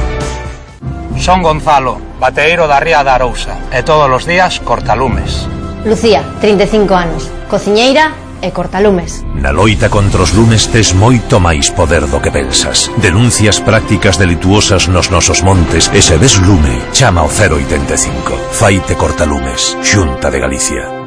Son 1.17 1.41
Gonzalo, 1.41 1.97
bateiro 2.19 2.67
da 2.67 2.79
Ría 2.79 3.03
da 3.03 3.15
Arousa 3.15 3.59
e 3.71 3.83
todos 3.83 4.11
os 4.11 4.27
días 4.27 4.59
cortalumes. 4.59 5.47
Lucía, 5.85 6.23
35 6.39 6.95
anos, 6.95 7.31
cociñeira 7.49 8.11
e 8.41 8.51
cortalumes. 8.51 9.23
Na 9.35 9.51
loita 9.51 9.87
contra 9.87 10.23
os 10.23 10.35
lumes 10.35 10.67
tes 10.67 10.91
moito 10.95 11.39
máis 11.39 11.71
poder 11.71 12.07
do 12.11 12.19
que 12.19 12.31
pensas. 12.31 12.91
Denuncias 12.99 13.63
prácticas 13.63 14.19
delituosas 14.19 14.91
nos 14.91 15.11
nosos 15.11 15.43
montes 15.43 15.87
e 15.95 16.03
se 16.03 16.19
ves 16.19 16.39
lume, 16.43 16.75
chama 16.91 17.23
o 17.23 17.31
085. 17.31 18.35
Faite 18.51 18.95
cortalumes, 18.99 19.79
Xunta 19.83 20.27
de 20.27 20.39
Galicia. 20.39 20.98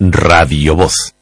Radio 0.00 0.76
Voz. 0.76 1.14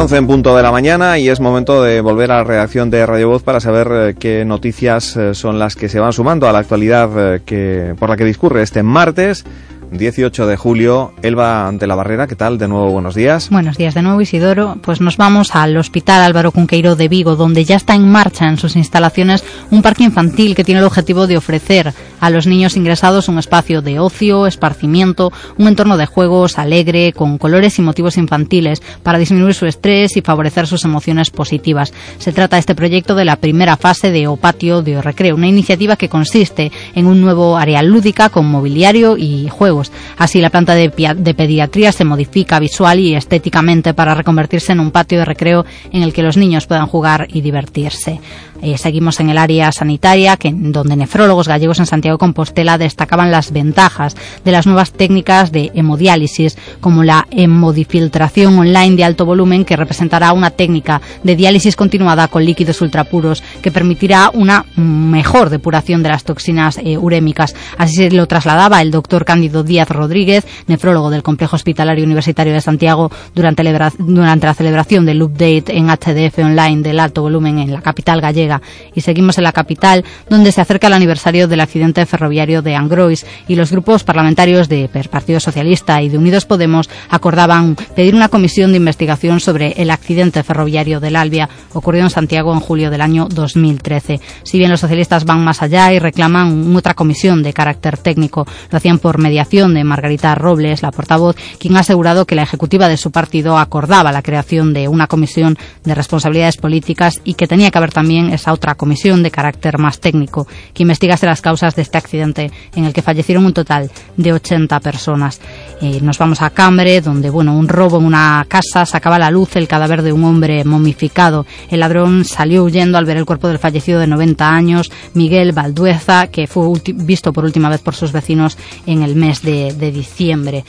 11 0.00 0.16
en 0.16 0.26
punto 0.26 0.56
de 0.56 0.62
la 0.62 0.72
mañana 0.72 1.18
y 1.18 1.28
es 1.28 1.40
momento 1.40 1.82
de 1.82 2.00
volver 2.00 2.32
a 2.32 2.36
la 2.36 2.44
redacción 2.44 2.88
de 2.88 3.04
Radio 3.04 3.28
Voz 3.28 3.42
para 3.42 3.60
saber 3.60 3.88
eh, 3.92 4.14
qué 4.18 4.46
noticias 4.46 5.14
eh, 5.14 5.34
son 5.34 5.58
las 5.58 5.76
que 5.76 5.90
se 5.90 6.00
van 6.00 6.14
sumando 6.14 6.48
a 6.48 6.52
la 6.52 6.60
actualidad 6.60 7.34
eh, 7.34 7.42
que, 7.44 7.94
por 7.98 8.08
la 8.08 8.16
que 8.16 8.24
discurre 8.24 8.62
este 8.62 8.82
martes 8.82 9.44
18 9.92 10.46
de 10.46 10.56
julio. 10.56 11.12
Elba 11.20 11.68
ante 11.68 11.86
la 11.86 11.96
barrera, 11.96 12.26
¿qué 12.26 12.34
tal? 12.34 12.56
De 12.56 12.66
nuevo, 12.66 12.90
buenos 12.90 13.14
días. 13.14 13.50
Buenos 13.50 13.76
días 13.76 13.92
de 13.92 14.00
nuevo, 14.00 14.22
Isidoro. 14.22 14.78
Pues 14.80 15.02
nos 15.02 15.18
vamos 15.18 15.54
al 15.54 15.76
Hospital 15.76 16.22
Álvaro 16.22 16.50
Cunqueiro 16.50 16.96
de 16.96 17.08
Vigo, 17.08 17.36
donde 17.36 17.66
ya 17.66 17.76
está 17.76 17.94
en 17.94 18.10
marcha 18.10 18.48
en 18.48 18.56
sus 18.56 18.76
instalaciones 18.76 19.44
un 19.70 19.82
parque 19.82 20.04
infantil 20.04 20.54
que 20.54 20.64
tiene 20.64 20.80
el 20.80 20.86
objetivo 20.86 21.26
de 21.26 21.36
ofrecer 21.36 21.92
a 22.20 22.30
los 22.30 22.46
niños 22.46 22.76
ingresados 22.76 23.28
un 23.28 23.38
espacio 23.38 23.82
de 23.82 23.98
ocio, 23.98 24.46
esparcimiento, 24.46 25.32
un 25.58 25.68
entorno 25.68 25.96
de 25.96 26.06
juegos 26.06 26.58
alegre, 26.58 27.12
con 27.12 27.38
colores 27.38 27.78
y 27.78 27.82
motivos 27.82 28.16
infantiles, 28.16 28.82
para 29.02 29.18
disminuir 29.18 29.54
su 29.54 29.66
estrés 29.66 30.16
y 30.16 30.22
favorecer 30.22 30.66
sus 30.66 30.84
emociones 30.84 31.30
positivas. 31.30 31.92
Se 32.18 32.32
trata 32.32 32.58
este 32.58 32.74
proyecto 32.74 33.14
de 33.14 33.24
la 33.24 33.36
primera 33.36 33.76
fase 33.76 34.10
de 34.10 34.26
O 34.26 34.36
Patio 34.36 34.82
de 34.82 34.98
O 34.98 35.02
Recreo, 35.02 35.34
una 35.34 35.48
iniciativa 35.48 35.96
que 35.96 36.08
consiste 36.08 36.70
en 36.94 37.06
un 37.06 37.20
nuevo 37.20 37.56
área 37.56 37.82
lúdica 37.82 38.28
con 38.28 38.46
mobiliario 38.46 39.16
y 39.16 39.48
juegos. 39.48 39.92
Así, 40.18 40.40
la 40.40 40.50
planta 40.50 40.74
de, 40.74 40.88
de 41.16 41.34
pediatría 41.34 41.92
se 41.92 42.04
modifica 42.04 42.60
visual 42.60 43.00
y 43.00 43.14
estéticamente 43.14 43.94
para 43.94 44.14
reconvertirse 44.14 44.72
en 44.72 44.80
un 44.80 44.90
patio 44.90 45.18
de 45.18 45.24
recreo 45.24 45.64
en 45.92 46.02
el 46.02 46.12
que 46.12 46.22
los 46.22 46.36
niños 46.36 46.66
puedan 46.66 46.86
jugar 46.86 47.28
y 47.30 47.40
divertirse. 47.40 48.20
Eh, 48.62 48.78
seguimos 48.78 49.20
en 49.20 49.30
el 49.30 49.38
área 49.38 49.72
sanitaria, 49.72 50.38
donde 50.42 50.96
nefrólogos 50.96 51.48
gallegos 51.48 51.78
en 51.78 51.86
Santiago 51.86 52.16
de 52.16 52.20
Compostela 52.20 52.78
destacaban 52.78 53.30
las 53.30 53.52
ventajas 53.52 54.16
de 54.44 54.52
las 54.52 54.66
nuevas 54.66 54.92
técnicas 54.92 55.52
de 55.52 55.70
hemodiálisis, 55.74 56.58
como 56.80 57.04
la 57.04 57.26
hemodifiltración 57.30 58.58
online 58.58 58.96
de 58.96 59.04
alto 59.04 59.24
volumen, 59.24 59.64
que 59.64 59.76
representará 59.76 60.32
una 60.32 60.50
técnica 60.50 61.00
de 61.22 61.36
diálisis 61.36 61.76
continuada 61.76 62.28
con 62.28 62.44
líquidos 62.44 62.80
ultrapuros, 62.80 63.42
que 63.62 63.70
permitirá 63.70 64.30
una 64.32 64.64
mejor 64.76 65.50
depuración 65.50 66.02
de 66.02 66.10
las 66.10 66.24
toxinas 66.24 66.78
eh, 66.78 66.98
urémicas. 66.98 67.54
Así 67.78 67.96
se 67.96 68.10
lo 68.10 68.26
trasladaba 68.26 68.82
el 68.82 68.90
doctor 68.90 69.24
Cándido 69.24 69.62
Díaz 69.62 69.88
Rodríguez, 69.88 70.46
nefrólogo 70.66 71.10
del 71.10 71.22
Complejo 71.22 71.56
Hospitalario 71.56 72.04
Universitario 72.04 72.52
de 72.52 72.60
Santiago, 72.60 73.10
durante, 73.34 73.62
durante 73.98 74.46
la 74.46 74.54
celebración 74.54 75.06
del 75.06 75.22
update 75.22 75.76
en 75.76 75.88
HDF 75.88 76.38
online 76.38 76.82
del 76.82 77.00
alto 77.00 77.22
volumen 77.22 77.58
en 77.58 77.72
la 77.72 77.80
capital 77.80 78.20
gallega 78.20 78.49
Y 78.94 79.02
seguimos 79.02 79.38
en 79.38 79.44
la 79.44 79.52
capital, 79.52 80.04
donde 80.28 80.52
se 80.52 80.60
acerca 80.60 80.86
el 80.86 80.94
aniversario 80.94 81.46
del 81.48 81.60
accidente 81.60 82.06
ferroviario 82.06 82.62
de 82.62 82.74
Angrois 82.74 83.26
y 83.48 83.54
los 83.54 83.70
grupos 83.70 84.04
parlamentarios 84.04 84.68
de 84.68 84.88
Partido 85.10 85.40
Socialista 85.40 86.02
y 86.02 86.08
de 86.08 86.18
Unidos 86.18 86.46
Podemos 86.46 86.88
acordaban 87.08 87.76
pedir 87.94 88.14
una 88.14 88.28
comisión 88.28 88.70
de 88.72 88.78
investigación 88.78 89.40
sobre 89.40 89.72
el 89.80 89.90
accidente 89.90 90.42
ferroviario 90.42 91.00
del 91.00 91.16
Albia 91.16 91.48
ocurrido 91.72 92.04
en 92.04 92.10
Santiago 92.10 92.52
en 92.52 92.60
julio 92.60 92.90
del 92.90 93.00
año 93.00 93.28
2013. 93.28 94.20
Si 94.42 94.58
bien 94.58 94.70
los 94.70 94.80
socialistas 94.80 95.24
van 95.24 95.44
más 95.44 95.62
allá 95.62 95.92
y 95.92 95.98
reclaman 95.98 96.74
otra 96.76 96.94
comisión 96.94 97.42
de 97.42 97.52
carácter 97.52 97.98
técnico, 97.98 98.46
lo 98.70 98.76
hacían 98.76 98.98
por 98.98 99.18
mediación 99.18 99.74
de 99.74 99.84
Margarita 99.84 100.34
Robles, 100.34 100.82
la 100.82 100.90
portavoz, 100.90 101.36
quien 101.58 101.76
ha 101.76 101.80
asegurado 101.80 102.26
que 102.26 102.34
la 102.34 102.42
ejecutiva 102.42 102.88
de 102.88 102.96
su 102.96 103.10
partido 103.10 103.58
acordaba 103.58 104.12
la 104.12 104.22
creación 104.22 104.72
de 104.72 104.88
una 104.88 105.06
comisión 105.06 105.56
de 105.84 105.94
responsabilidades 105.94 106.56
políticas 106.56 107.20
y 107.24 107.34
que 107.34 107.46
tenía 107.46 107.70
que 107.70 107.78
haber 107.78 107.92
también 107.92 108.32
esa 108.40 108.52
otra 108.52 108.74
comisión 108.74 109.22
de 109.22 109.30
carácter 109.30 109.78
más 109.78 110.00
técnico 110.00 110.46
que 110.74 110.82
investigase 110.82 111.26
las 111.26 111.40
causas 111.40 111.76
de 111.76 111.82
este 111.82 111.98
accidente 111.98 112.50
en 112.74 112.84
el 112.84 112.92
que 112.92 113.02
fallecieron 113.02 113.44
un 113.44 113.52
total 113.52 113.90
de 114.16 114.32
80 114.32 114.80
personas. 114.80 115.40
Eh, 115.80 116.00
nos 116.02 116.18
vamos 116.18 116.42
a 116.42 116.50
Cambre, 116.50 117.00
donde 117.00 117.30
bueno, 117.30 117.56
un 117.56 117.68
robo 117.68 117.98
en 117.98 118.04
una 118.04 118.44
casa 118.48 118.86
sacaba 118.86 119.16
a 119.16 119.18
la 119.20 119.30
luz 119.30 119.56
el 119.56 119.68
cadáver 119.68 120.02
de 120.02 120.12
un 120.12 120.24
hombre 120.24 120.64
momificado. 120.64 121.46
El 121.70 121.80
ladrón 121.80 122.24
salió 122.24 122.64
huyendo 122.64 122.98
al 122.98 123.04
ver 123.04 123.18
el 123.18 123.26
cuerpo 123.26 123.48
del 123.48 123.58
fallecido 123.58 124.00
de 124.00 124.06
90 124.06 124.48
años, 124.48 124.90
Miguel 125.14 125.52
Valdueza, 125.52 126.28
que 126.28 126.46
fue 126.46 126.66
visto 126.94 127.32
por 127.32 127.44
última 127.44 127.68
vez 127.68 127.80
por 127.80 127.94
sus 127.94 128.12
vecinos 128.12 128.56
en 128.86 129.02
el 129.02 129.16
mes 129.16 129.42
de, 129.42 129.72
de 129.74 129.92
diciembre. 129.92 130.64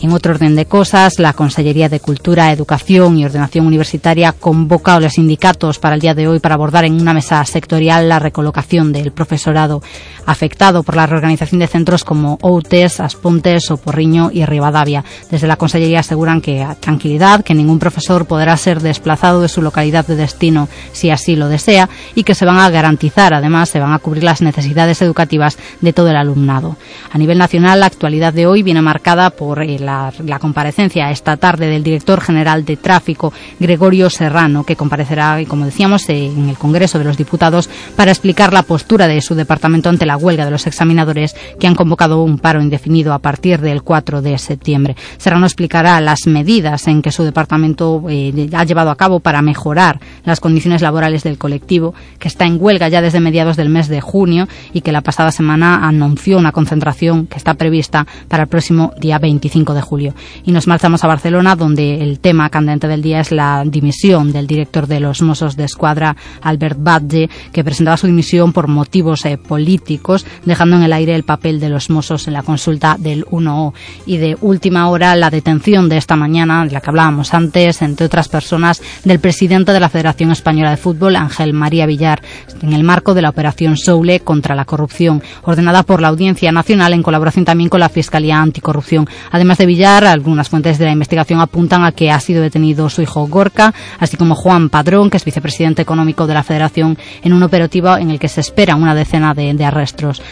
En 0.00 0.12
otro 0.12 0.32
orden 0.32 0.54
de 0.54 0.66
cosas, 0.66 1.18
la 1.18 1.32
Consellería 1.32 1.88
de 1.88 2.00
Cultura, 2.00 2.52
Educación 2.52 3.16
y 3.16 3.24
Ordenación 3.24 3.66
Universitaria 3.66 4.32
convoca 4.32 4.94
a 4.94 5.00
los 5.00 5.14
sindicatos 5.14 5.78
para 5.78 5.94
el 5.94 6.00
día 6.00 6.14
de 6.14 6.28
hoy 6.28 6.40
para 6.40 6.56
abordar 6.56 6.84
en 6.84 7.00
una 7.00 7.14
mesa 7.14 7.44
sectorial 7.44 8.08
la 8.08 8.18
recolocación 8.18 8.92
del 8.92 9.12
profesorado 9.12 9.82
afectado 10.26 10.82
por 10.82 10.96
la 10.96 11.06
reorganización 11.06 11.58
de 11.58 11.66
centros 11.66 12.04
como 12.04 12.38
Outes, 12.42 13.00
Aspontes, 13.00 13.70
Oporriño 13.70 14.30
y 14.32 14.44
Rivadavia. 14.44 15.04
Desde 15.30 15.46
la 15.46 15.56
Consellería 15.56 16.00
aseguran 16.00 16.40
que 16.40 16.62
a 16.62 16.74
tranquilidad, 16.74 17.42
que 17.42 17.54
ningún 17.54 17.78
profesor 17.78 18.26
podrá 18.26 18.56
ser 18.56 18.80
desplazado 18.80 19.40
de 19.40 19.48
su 19.48 19.62
localidad 19.62 20.06
de 20.06 20.16
destino 20.16 20.68
si 20.92 21.10
así 21.10 21.36
lo 21.36 21.48
desea 21.48 21.88
y 22.14 22.24
que 22.24 22.34
se 22.34 22.44
van 22.44 22.58
a 22.58 22.70
garantizar, 22.70 23.32
además, 23.32 23.68
se 23.68 23.80
van 23.80 23.92
a 23.92 23.98
cubrir 23.98 24.24
las 24.24 24.42
necesidades 24.42 25.00
educativas 25.02 25.56
de 25.80 25.92
todo 25.92 26.10
el 26.10 26.16
alumnado. 26.16 26.76
A 27.12 27.18
nivel 27.18 27.38
nacional, 27.38 27.80
la 27.80 27.86
actualidad 27.86 28.32
de 28.32 28.46
hoy 28.46 28.62
viene 28.62 28.82
marcada 28.82 29.30
por 29.30 29.62
eh, 29.62 29.78
la, 29.84 30.38
comparecencia 30.40 31.10
esta 31.10 31.36
tarde 31.36 31.66
del 31.68 31.82
director 31.82 32.20
general 32.20 32.64
de 32.64 32.76
tráfico, 32.76 33.32
Gregorio 33.60 34.10
Serrano, 34.10 34.64
que 34.64 34.76
comparecerá, 34.76 35.38
como 35.46 35.66
decíamos, 35.66 36.08
en 36.08 36.48
el 36.48 36.56
Congreso 36.56 36.98
de 36.98 37.04
los 37.04 37.16
Diputados 37.16 37.68
para 37.96 38.10
explicar 38.10 38.52
la 38.52 38.62
postura 38.62 39.06
de 39.06 39.20
su 39.20 39.34
departamento 39.34 39.88
ante 39.88 40.06
la 40.06 40.16
huelga 40.16 40.44
de 40.44 40.50
los 40.50 40.66
examinadores 40.66 41.36
que 41.58 41.66
han 41.66 41.74
convocado 41.74 42.22
un 42.22 42.38
paro 42.38 42.60
indefinido 42.60 43.12
a 43.12 43.18
partir 43.18 43.60
del 43.60 43.82
4 43.82 44.22
de 44.22 44.38
septiembre. 44.38 44.96
Serrano 45.18 45.46
explicará 45.46 46.00
las 46.00 46.26
medidas 46.26 46.86
en 46.88 47.02
que 47.02 47.12
su 47.12 47.24
departamento 47.24 48.02
eh, 48.08 48.48
ha 48.52 48.64
llevado 48.64 48.90
a 48.90 48.96
cabo 48.96 49.20
para 49.20 49.42
mejorar 49.42 50.00
las 50.24 50.40
condiciones 50.40 50.82
laborales 50.82 51.22
del 51.22 51.38
colectivo, 51.38 51.94
que 52.18 52.28
está 52.28 52.44
en 52.44 52.58
huelga 52.60 52.88
ya 52.88 53.02
desde 53.02 53.20
mediados 53.20 53.56
del 53.56 53.68
mes 53.68 53.88
de 53.88 54.00
junio 54.00 54.48
y 54.72 54.80
que 54.80 54.92
la 54.92 55.02
pasada 55.02 55.30
semana 55.30 55.86
anunció 55.86 56.38
una 56.38 56.52
concentración 56.52 57.26
que 57.26 57.36
está 57.36 57.54
prevista 57.54 58.06
para 58.28 58.44
el 58.44 58.48
próximo 58.48 58.92
día 58.98 59.18
25 59.18 59.73
de 59.74 59.82
julio. 59.82 60.14
Y 60.44 60.52
nos 60.52 60.66
marchamos 60.66 61.04
a 61.04 61.08
Barcelona, 61.08 61.56
donde 61.56 62.02
el 62.02 62.20
tema 62.20 62.50
candente 62.50 62.88
del 62.88 63.02
día 63.02 63.20
es 63.20 63.32
la 63.32 63.62
dimisión 63.66 64.32
del 64.32 64.46
director 64.46 64.86
de 64.86 65.00
los 65.00 65.22
Mossos 65.22 65.56
de 65.56 65.64
Escuadra, 65.64 66.16
Albert 66.42 66.78
Badge, 66.80 67.28
que 67.52 67.64
presentaba 67.64 67.96
su 67.96 68.06
dimisión 68.06 68.52
por 68.52 68.68
motivos 68.68 69.24
eh, 69.24 69.38
políticos 69.38 70.26
dejando 70.44 70.76
en 70.76 70.82
el 70.82 70.92
aire 70.92 71.14
el 71.14 71.24
papel 71.24 71.60
de 71.60 71.68
los 71.68 71.90
mozos 71.90 72.26
en 72.26 72.34
la 72.34 72.42
consulta 72.42 72.96
del 72.98 73.24
1O. 73.26 73.72
Y 74.06 74.18
de 74.18 74.36
última 74.40 74.88
hora, 74.88 75.16
la 75.16 75.30
detención 75.30 75.88
de 75.88 75.96
esta 75.96 76.16
mañana, 76.16 76.64
de 76.64 76.72
la 76.72 76.80
que 76.80 76.90
hablábamos 76.90 77.34
antes, 77.34 77.82
entre 77.82 78.06
otras 78.06 78.28
personas, 78.28 78.82
del 79.04 79.20
presidente 79.20 79.72
de 79.72 79.80
la 79.80 79.88
Federación 79.88 80.30
Española 80.30 80.70
de 80.70 80.76
Fútbol, 80.76 81.16
Ángel 81.16 81.52
María 81.52 81.86
Villar, 81.86 82.22
en 82.62 82.72
el 82.72 82.84
marco 82.84 83.14
de 83.14 83.22
la 83.22 83.30
operación 83.30 83.76
Soule 83.76 84.20
contra 84.20 84.54
la 84.54 84.64
corrupción, 84.64 85.22
ordenada 85.42 85.82
por 85.82 86.00
la 86.00 86.08
Audiencia 86.08 86.52
Nacional 86.52 86.92
en 86.92 87.02
colaboración 87.02 87.44
también 87.44 87.70
con 87.70 87.80
la 87.80 87.88
Fiscalía 87.88 88.40
Anticorrupción. 88.40 89.08
Además 89.30 89.58
de 89.58 89.63
Villar, 89.66 90.04
algunas 90.04 90.48
fuentes 90.48 90.78
de 90.78 90.84
la 90.86 90.92
investigación 90.92 91.40
apuntan 91.40 91.84
a 91.84 91.92
que 91.92 92.10
ha 92.10 92.20
sido 92.20 92.42
detenido 92.42 92.88
su 92.88 93.02
hijo 93.02 93.26
Gorka, 93.26 93.74
así 93.98 94.16
como 94.16 94.34
Juan 94.34 94.68
Padrón, 94.68 95.10
que 95.10 95.16
es 95.16 95.24
vicepresidente 95.24 95.82
económico 95.82 96.26
de 96.26 96.34
la 96.34 96.42
Federación, 96.42 96.98
en 97.22 97.32
un 97.32 97.42
operativo 97.42 97.96
en 97.96 98.10
el 98.10 98.18
que 98.18 98.28
se 98.28 98.40
espera 98.40 98.76
una 98.76 98.94
decena 98.94 99.34
de, 99.34 99.52
de 99.54 99.64
arrestos. 99.64 100.22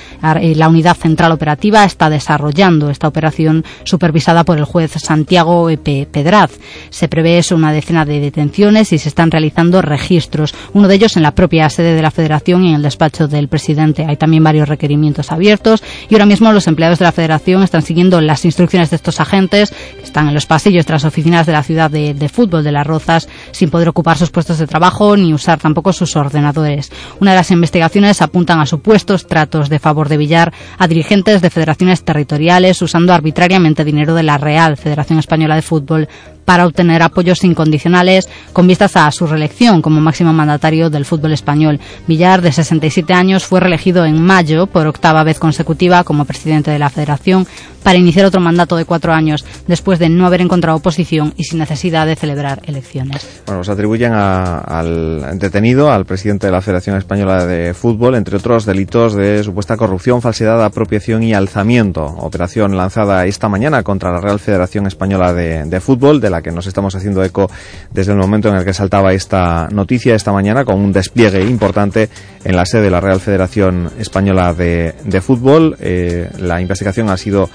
Eh, 0.40 0.54
la 0.54 0.68
Unidad 0.68 0.96
Central 0.96 1.32
Operativa 1.32 1.84
está 1.84 2.10
desarrollando 2.10 2.90
esta 2.90 3.08
operación 3.08 3.64
supervisada 3.84 4.44
por 4.44 4.58
el 4.58 4.64
juez 4.64 4.92
Santiago 4.92 5.68
P. 5.82 6.06
Pedraz. 6.10 6.52
Se 6.90 7.08
prevé 7.08 7.38
eso 7.38 7.56
una 7.56 7.72
decena 7.72 8.04
de 8.04 8.20
detenciones 8.20 8.92
y 8.92 8.98
se 8.98 9.08
están 9.08 9.30
realizando 9.30 9.82
registros, 9.82 10.54
uno 10.72 10.88
de 10.88 10.94
ellos 10.94 11.16
en 11.16 11.22
la 11.22 11.34
propia 11.34 11.68
sede 11.70 11.94
de 11.94 12.02
la 12.02 12.10
Federación 12.10 12.64
y 12.64 12.68
en 12.70 12.76
el 12.76 12.82
despacho 12.82 13.28
del 13.28 13.48
presidente. 13.48 14.04
Hay 14.06 14.16
también 14.16 14.44
varios 14.44 14.68
requerimientos 14.68 15.32
abiertos 15.32 15.82
y 16.08 16.14
ahora 16.14 16.26
mismo 16.26 16.52
los 16.52 16.66
empleados 16.66 16.98
de 16.98 17.04
la 17.04 17.12
Federación 17.12 17.62
están 17.62 17.82
siguiendo 17.82 18.20
las 18.20 18.44
instrucciones 18.44 18.90
de 18.90 18.96
estos 18.96 19.20
agentes 19.22 19.70
que 19.70 20.02
están 20.02 20.28
en 20.28 20.34
los 20.34 20.46
pasillos 20.46 20.86
de 20.86 20.92
las 20.92 21.04
oficinas 21.04 21.46
de 21.46 21.52
la 21.52 21.62
ciudad 21.62 21.90
de, 21.90 22.28
fútbol 22.28 22.64
de 22.64 22.72
Las 22.72 22.86
Rozas 22.86 23.28
sin 23.52 23.70
poder 23.70 23.88
ocupar 23.88 24.18
sus 24.18 24.30
puestos 24.30 24.58
de 24.58 24.66
trabajo 24.66 25.16
ni 25.16 25.32
usar 25.32 25.58
tampoco 25.58 25.92
sus 25.92 26.16
ordenadores. 26.16 26.90
Una 27.20 27.30
de 27.30 27.38
las 27.38 27.50
investigaciones 27.50 28.20
apuntan 28.20 28.60
a 28.60 28.66
supuestos 28.66 29.26
tratos 29.26 29.68
de 29.68 29.78
favor 29.78 30.08
de 30.08 30.16
Villar 30.16 30.52
a 30.78 30.86
dirigentes 30.86 31.40
de 31.40 31.50
federaciones 31.50 32.04
territoriales 32.04 32.82
usando 32.82 33.14
arbitrariamente 33.14 33.84
dinero 33.84 34.14
de 34.14 34.22
la 34.22 34.38
Real 34.38 34.76
Federación 34.76 35.18
Española 35.18 35.54
de 35.54 35.62
Fútbol 35.62 36.08
para 36.44 36.66
obtener 36.66 37.02
apoyos 37.02 37.44
incondicionales 37.44 38.28
con 38.52 38.66
vistas 38.66 38.96
a 38.96 39.10
su 39.10 39.26
reelección 39.26 39.82
como 39.82 40.00
máximo 40.00 40.32
mandatario 40.32 40.90
del 40.90 41.04
fútbol 41.04 41.32
español. 41.32 41.80
Villar, 42.06 42.42
de 42.42 42.52
67 42.52 43.12
años, 43.12 43.44
fue 43.44 43.60
reelegido 43.60 44.04
en 44.04 44.22
mayo 44.22 44.66
por 44.66 44.86
octava 44.86 45.24
vez 45.24 45.38
consecutiva 45.38 46.04
como 46.04 46.24
presidente 46.24 46.70
de 46.70 46.78
la 46.78 46.90
Federación 46.90 47.46
para 47.82 47.98
iniciar 47.98 48.26
otro 48.26 48.40
mandato 48.40 48.76
de 48.76 48.84
cuatro 48.84 49.12
años 49.12 49.44
después 49.66 49.98
de 49.98 50.08
no 50.08 50.26
haber 50.26 50.40
encontrado 50.40 50.78
oposición 50.78 51.34
y 51.36 51.44
sin 51.44 51.58
necesidad 51.58 52.06
de 52.06 52.16
celebrar 52.16 52.62
elecciones. 52.64 53.42
Bueno, 53.46 53.64
se 53.64 53.72
atribuyen 53.72 54.12
al 54.12 55.38
detenido, 55.38 55.90
al 55.90 56.04
presidente 56.04 56.46
de 56.46 56.52
la 56.52 56.60
Federación 56.60 56.96
Española 56.96 57.46
de 57.46 57.74
Fútbol, 57.74 58.14
entre 58.14 58.36
otros 58.36 58.64
delitos 58.64 59.14
de 59.14 59.42
supuesta 59.42 59.76
corrupción, 59.76 60.22
falsedad, 60.22 60.64
apropiación 60.64 61.22
y 61.22 61.34
alzamiento. 61.34 62.04
Operación 62.04 62.76
lanzada 62.76 63.26
esta 63.26 63.48
mañana 63.48 63.82
contra 63.82 64.12
la 64.12 64.20
Real 64.20 64.38
Federación 64.38 64.86
Española 64.86 65.32
de, 65.32 65.64
de 65.64 65.80
Fútbol, 65.80 66.20
de 66.20 66.30
la 66.32 66.42
que 66.42 66.50
nos 66.50 66.66
estamos 66.66 66.96
haciendo 66.96 67.22
eco 67.22 67.48
desde 67.92 68.10
el 68.10 68.18
momento 68.18 68.48
en 68.48 68.56
el 68.56 68.64
que 68.64 68.74
saltaba 68.74 69.12
esta 69.12 69.68
noticia 69.70 70.16
esta 70.16 70.32
mañana, 70.32 70.64
con 70.64 70.80
un 70.80 70.92
despliegue 70.92 71.44
importante 71.44 72.08
en 72.42 72.56
la 72.56 72.66
sede 72.66 72.82
de 72.82 72.90
la 72.90 73.00
Real 73.00 73.20
Federación 73.20 73.90
Española 73.98 74.52
de, 74.54 75.20
Fútbol. 75.22 75.76
Eh, 75.78 76.28
la 76.38 76.60
investigación 76.60 77.08
ha 77.10 77.16
sido 77.16 77.48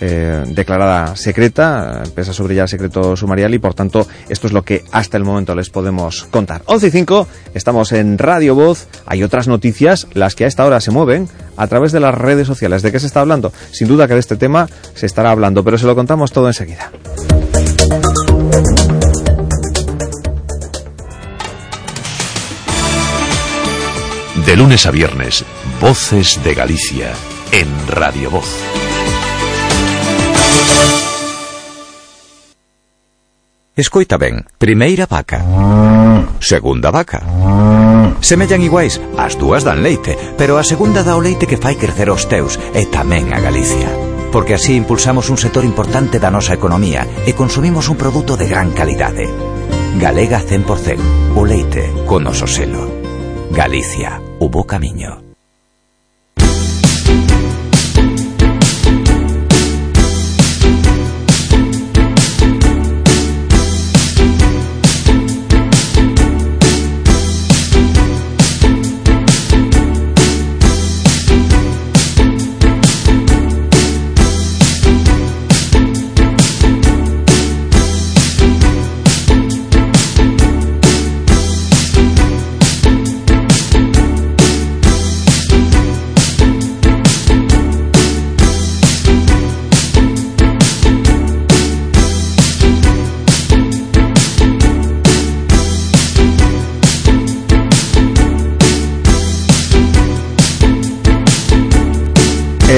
eh, 0.00 0.42
declarada 0.48 1.14
secreta, 1.14 2.02
pesa 2.14 2.32
sobre 2.32 2.56
ya 2.56 2.62
el 2.62 2.68
secreto 2.68 3.16
sumarial 3.16 3.54
y 3.54 3.60
por 3.60 3.74
tanto 3.74 4.06
esto 4.28 4.48
es 4.48 4.52
lo 4.52 4.62
que 4.62 4.82
hasta 4.90 5.16
el 5.16 5.24
momento 5.24 5.54
les 5.54 5.70
podemos 5.70 6.24
contar. 6.24 6.62
11 6.66 6.88
y 6.88 6.90
5, 6.90 7.28
estamos 7.54 7.92
en 7.92 8.18
Radio 8.18 8.56
Voz, 8.56 8.88
hay 9.06 9.22
otras 9.22 9.46
noticias, 9.46 10.08
las 10.12 10.34
que 10.34 10.44
a 10.44 10.48
esta 10.48 10.64
hora 10.66 10.80
se 10.80 10.90
mueven 10.90 11.28
a 11.56 11.68
través 11.68 11.92
de 11.92 12.00
las 12.00 12.14
redes 12.14 12.48
sociales. 12.48 12.82
¿De 12.82 12.90
qué 12.90 12.98
se 12.98 13.06
está 13.06 13.20
hablando? 13.20 13.52
Sin 13.70 13.86
duda 13.86 14.08
que 14.08 14.14
de 14.14 14.20
este 14.20 14.36
tema 14.36 14.68
se 14.94 15.06
estará 15.06 15.30
hablando, 15.30 15.62
pero 15.62 15.78
se 15.78 15.86
lo 15.86 15.94
contamos 15.94 16.32
todo 16.32 16.48
enseguida. 16.48 16.90
De 24.46 24.56
lunes 24.56 24.84
a 24.84 24.90
viernes, 24.90 25.42
Voces 25.80 26.38
de 26.44 26.52
Galicia, 26.52 27.14
en 27.50 27.66
Radio 27.88 28.30
Voz. 28.30 28.44
Escoita 33.74 34.18
ben, 34.18 34.44
primeira 34.58 35.06
vaca. 35.06 35.42
Segunda 36.40 36.90
vaca. 36.90 37.22
Semellan 38.20 38.60
iguais, 38.60 39.00
as 39.16 39.38
dúas 39.40 39.64
dan 39.64 39.82
leite 39.82 40.12
Pero 40.36 40.60
a 40.60 40.62
segunda 40.62 41.00
dá 41.00 41.16
o 41.16 41.24
leite 41.24 41.48
que 41.48 41.56
fai 41.56 41.80
crecer 41.80 42.12
os 42.12 42.28
teus 42.28 42.60
E 42.76 42.84
tamén 42.92 43.32
a 43.32 43.40
Galicia. 43.40 43.88
Porque 44.28 44.52
así 44.52 44.76
impulsamos 44.76 45.32
un 45.32 45.40
sector 45.40 45.64
importante 45.64 46.20
da 46.20 46.28
nosa 46.28 46.52
economía 46.52 47.08
E 47.24 47.32
consumimos 47.32 47.88
un 47.88 47.96
produto 47.96 48.36
de 48.36 48.44
gran 48.44 48.76
calidade. 48.76 49.24
Galega 49.96 50.44
100% 50.44 51.32
O 51.32 51.48
leite 51.48 51.88
con 52.04 52.28
noso 52.28 52.44
selo 52.44 53.03
Galicia, 53.50 54.20
o 54.40 54.48
bo 54.48 54.64
camiño 54.64 55.23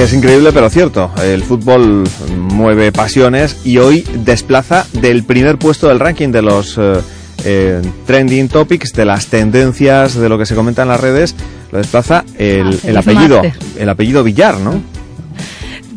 Es 0.03 0.13
increíble 0.13 0.51
pero 0.53 0.69
cierto, 0.69 1.11
el 1.23 1.43
fútbol 1.43 2.03
mueve 2.37 2.91
pasiones 2.91 3.57
y 3.65 3.77
hoy 3.79 4.05
desplaza 4.23 4.85
del 4.93 5.23
primer 5.23 5.57
puesto 5.57 5.87
del 5.89 5.99
ranking 5.99 6.29
de 6.31 6.41
los 6.43 6.77
eh, 6.77 7.01
eh, 7.43 7.81
trending 8.05 8.47
topics, 8.47 8.93
de 8.93 9.05
las 9.05 9.27
tendencias, 9.27 10.13
de 10.15 10.29
lo 10.29 10.37
que 10.37 10.45
se 10.45 10.53
comenta 10.55 10.83
en 10.83 10.89
las 10.89 11.01
redes, 11.01 11.35
lo 11.71 11.79
desplaza 11.79 12.23
el, 12.37 12.67
Ah, 12.83 12.87
el 12.87 12.97
apellido, 12.97 13.41
el 13.77 13.89
apellido 13.89 14.23
Villar, 14.23 14.59
¿no? 14.59 14.79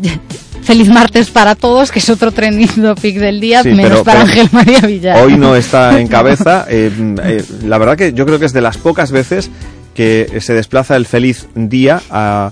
Feliz 0.63 0.89
martes 0.89 1.31
para 1.31 1.55
todos, 1.55 1.93
que 1.93 1.99
es 1.99 2.09
otro 2.11 2.33
trending 2.33 2.69
topic 2.83 3.17
del 3.19 3.39
día, 3.41 3.63
Sí, 3.63 3.69
menos 3.71 3.91
pero- 3.91 4.05
para 4.05 4.21
pero 4.21 4.31
Ángel 4.31 4.49
María 4.53 4.81
Villar. 4.81 5.23
Hoy 5.23 5.37
no 5.37 5.55
está 5.57 6.01
en 6.01 6.09
cabeza. 6.09 6.65
eh, 6.71 6.91
eh, 7.25 7.45
la 7.67 7.77
verdad 7.79 7.97
que 7.97 8.13
yo 8.15 8.25
creo 8.27 8.39
que 8.39 8.47
es 8.47 8.53
de 8.55 8.61
las 8.63 8.79
pocas 8.79 9.13
veces 9.13 9.51
que 9.95 10.39
se 10.41 10.55
desplaza 10.55 10.97
el 10.97 11.05
feliz 11.07 11.47
día 11.55 12.01
a- 12.11 12.51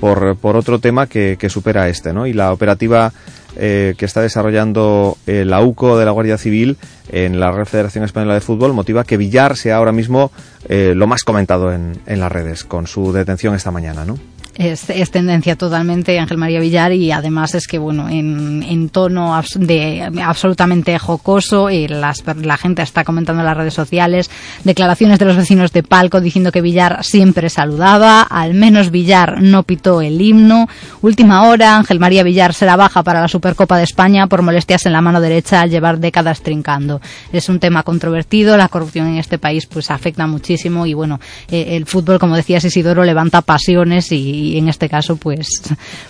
por, 0.00 0.36
por 0.36 0.56
otro 0.56 0.78
tema 0.78 1.06
que, 1.06 1.36
que 1.38 1.48
supera 1.48 1.88
este, 1.88 2.12
¿no? 2.12 2.26
Y 2.26 2.32
la 2.32 2.52
operativa 2.52 3.12
eh, 3.56 3.94
que 3.98 4.04
está 4.04 4.20
desarrollando 4.20 5.18
eh, 5.26 5.44
la 5.44 5.60
UCO 5.60 5.98
de 5.98 6.04
la 6.04 6.12
Guardia 6.12 6.38
Civil 6.38 6.78
en 7.10 7.40
la 7.40 7.50
Real 7.50 7.66
Federación 7.66 8.04
Española 8.04 8.34
de 8.34 8.40
Fútbol 8.40 8.72
motiva 8.72 9.04
que 9.04 9.16
Villar 9.16 9.56
sea 9.56 9.76
ahora 9.76 9.92
mismo 9.92 10.30
eh, 10.68 10.94
lo 10.94 11.06
más 11.06 11.24
comentado 11.24 11.72
en, 11.72 12.00
en 12.06 12.20
las 12.20 12.30
redes 12.30 12.64
con 12.64 12.86
su 12.86 13.12
detención 13.12 13.54
esta 13.54 13.70
mañana, 13.70 14.04
¿no? 14.04 14.18
Es, 14.60 15.10
tendencia 15.10 15.56
totalmente 15.56 16.18
Ángel 16.18 16.36
María 16.36 16.60
Villar 16.60 16.92
y 16.92 17.12
además 17.12 17.54
es 17.54 17.66
que 17.66 17.78
bueno 17.78 18.10
en, 18.10 18.90
tono 18.90 19.40
de 19.54 20.02
absolutamente 20.22 20.98
jocoso 20.98 21.70
y 21.70 21.88
las, 21.88 22.22
la 22.42 22.58
gente 22.58 22.82
está 22.82 23.02
comentando 23.02 23.40
en 23.40 23.46
las 23.46 23.56
redes 23.56 23.72
sociales 23.72 24.30
declaraciones 24.64 25.18
de 25.18 25.24
los 25.24 25.38
vecinos 25.38 25.72
de 25.72 25.82
Palco 25.82 26.20
diciendo 26.20 26.52
que 26.52 26.60
Villar 26.60 27.02
siempre 27.02 27.48
saludaba 27.48 28.20
al 28.20 28.52
menos 28.52 28.90
Villar 28.90 29.40
no 29.40 29.62
pitó 29.62 30.02
el 30.02 30.20
himno. 30.20 30.68
Última 31.00 31.48
hora 31.48 31.76
Ángel 31.76 31.98
María 31.98 32.22
Villar 32.22 32.52
será 32.52 32.76
baja 32.76 33.02
para 33.02 33.22
la 33.22 33.28
Supercopa 33.28 33.78
de 33.78 33.84
España 33.84 34.26
por 34.26 34.42
molestias 34.42 34.84
en 34.84 34.92
la 34.92 35.00
mano 35.00 35.22
derecha 35.22 35.62
al 35.62 35.70
llevar 35.70 36.00
décadas 36.00 36.42
trincando. 36.42 37.00
Es 37.32 37.48
un 37.48 37.60
tema 37.60 37.82
controvertido 37.82 38.58
la 38.58 38.68
corrupción 38.68 39.06
en 39.06 39.16
este 39.16 39.38
país 39.38 39.64
pues 39.64 39.90
afecta 39.90 40.26
muchísimo 40.26 40.84
y 40.84 40.92
bueno 40.92 41.18
eh, 41.50 41.76
el 41.76 41.86
fútbol 41.86 42.18
como 42.18 42.36
decías 42.36 42.62
Isidoro 42.66 43.04
levanta 43.04 43.40
pasiones 43.40 44.12
y, 44.12 44.49
y 44.50 44.58
en 44.58 44.68
este 44.68 44.88
caso 44.88 45.16
pues 45.16 45.48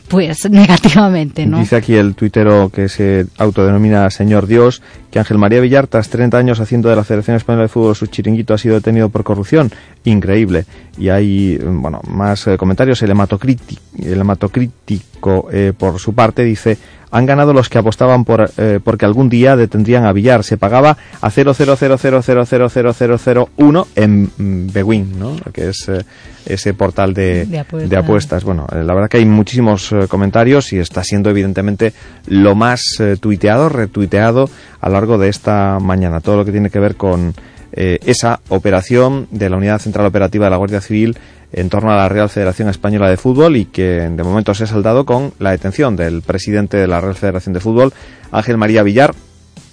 pues 0.09 0.51
negativamente 0.51 1.47
no 1.47 1.59
Dice 1.59 1.77
aquí 1.77 1.94
el 1.94 2.15
tuitero 2.15 2.70
que 2.70 2.89
se 2.89 3.27
autodenomina 3.39 4.10
Señor 4.10 4.47
Dios 4.47 4.83
que 5.10 5.19
Ángel 5.19 5.39
María 5.39 5.60
Villar, 5.60 5.86
tras 5.86 6.09
30 6.09 6.39
años 6.39 6.60
haciendo 6.60 6.89
de 6.89 6.97
la 6.97 7.05
Federación 7.05 7.36
Española 7.36 7.65
de 7.65 7.69
Fútbol 7.69 7.97
su 7.97 8.07
chiringuito, 8.07 8.55
ha 8.55 8.59
sido 8.59 8.77
detenido 8.77 9.09
por 9.09 9.25
corrupción. 9.25 9.70
Increíble. 10.05 10.67
Y 10.97 11.09
hay, 11.09 11.59
bueno, 11.59 12.01
más 12.09 12.47
eh, 12.47 12.57
comentarios. 12.57 13.02
El 13.02 13.10
hematocrítico, 13.10 13.83
el 13.99 14.20
hematocrítico 14.20 15.49
eh, 15.52 15.73
por 15.77 15.99
su 15.99 16.15
parte, 16.15 16.44
dice 16.44 16.78
han 17.11 17.27
ganado 17.27 17.53
los 17.53 17.69
que 17.69 17.79
apostaban 17.79 18.25
por 18.25 18.51
eh, 18.57 18.79
porque 18.83 19.05
algún 19.05 19.29
día 19.29 19.57
detendrían 19.57 20.05
a 20.05 20.13
Villar. 20.13 20.45
Se 20.45 20.57
pagaba 20.57 20.97
a 21.21 21.31
000000001 21.31 23.87
en 23.97 24.31
mm, 24.37 24.73
Bewin, 24.73 25.19
¿no? 25.19 25.35
Que 25.53 25.71
es 25.71 25.89
eh, 25.89 26.05
ese 26.47 26.73
portal 26.75 27.13
de, 27.15 27.47
De 27.47 27.59
apuestas. 27.59 27.91
de 27.91 27.97
apuestas. 27.97 28.45
Bueno, 28.45 28.67
eh, 28.73 28.83
la 28.85 28.95
verdad 28.95 29.09
que 29.09 29.17
hay 29.19 29.27
muchísimos 29.27 29.91
eh, 29.93 30.07
comentarios 30.09 30.73
y 30.73 30.79
está 30.79 31.03
siendo 31.05 31.31
evidentemente 31.31 31.93
lo 32.27 32.55
más 32.55 32.83
tuiteado, 33.21 33.69
retuiteado 33.69 34.49
a 34.81 34.89
lo 34.89 34.95
largo 34.95 35.19
de 35.19 35.29
esta 35.29 35.79
mañana. 35.81 36.21
Todo 36.21 36.37
lo 36.39 36.45
que 36.45 36.53
tiene 36.53 36.71
que 36.71 36.79
ver 36.79 36.95
con 36.97 37.35
eh, 37.73 37.99
esa 38.05 38.41
operación 38.49 39.29
de 39.31 39.49
la 39.49 39.57
Unidad 39.57 39.79
Central 39.79 40.07
Operativa 40.07 40.47
de 40.47 40.51
la 40.51 40.57
Guardia 40.57 40.81
Civil 40.81 41.17
en 41.53 41.69
torno 41.69 41.93
a 41.93 41.97
la 41.97 42.09
Real 42.09 42.29
Federación 42.29 42.69
Española 42.69 43.09
de 43.09 43.17
Fútbol 43.17 43.57
y 43.57 43.67
que 43.67 44.09
de 44.09 44.23
momento 44.23 44.55
se 44.55 44.65
ha 44.65 44.67
saldado 44.67 45.05
con 45.05 45.33
la 45.39 45.51
detención 45.51 45.97
del 45.97 46.23
presidente 46.23 46.77
de 46.77 46.87
la 46.87 47.01
Real 47.01 47.15
Federación 47.15 47.53
de 47.53 47.61
Fútbol, 47.61 47.93
Ángel 48.31 48.57
María 48.57 48.83
Villar, 48.83 49.15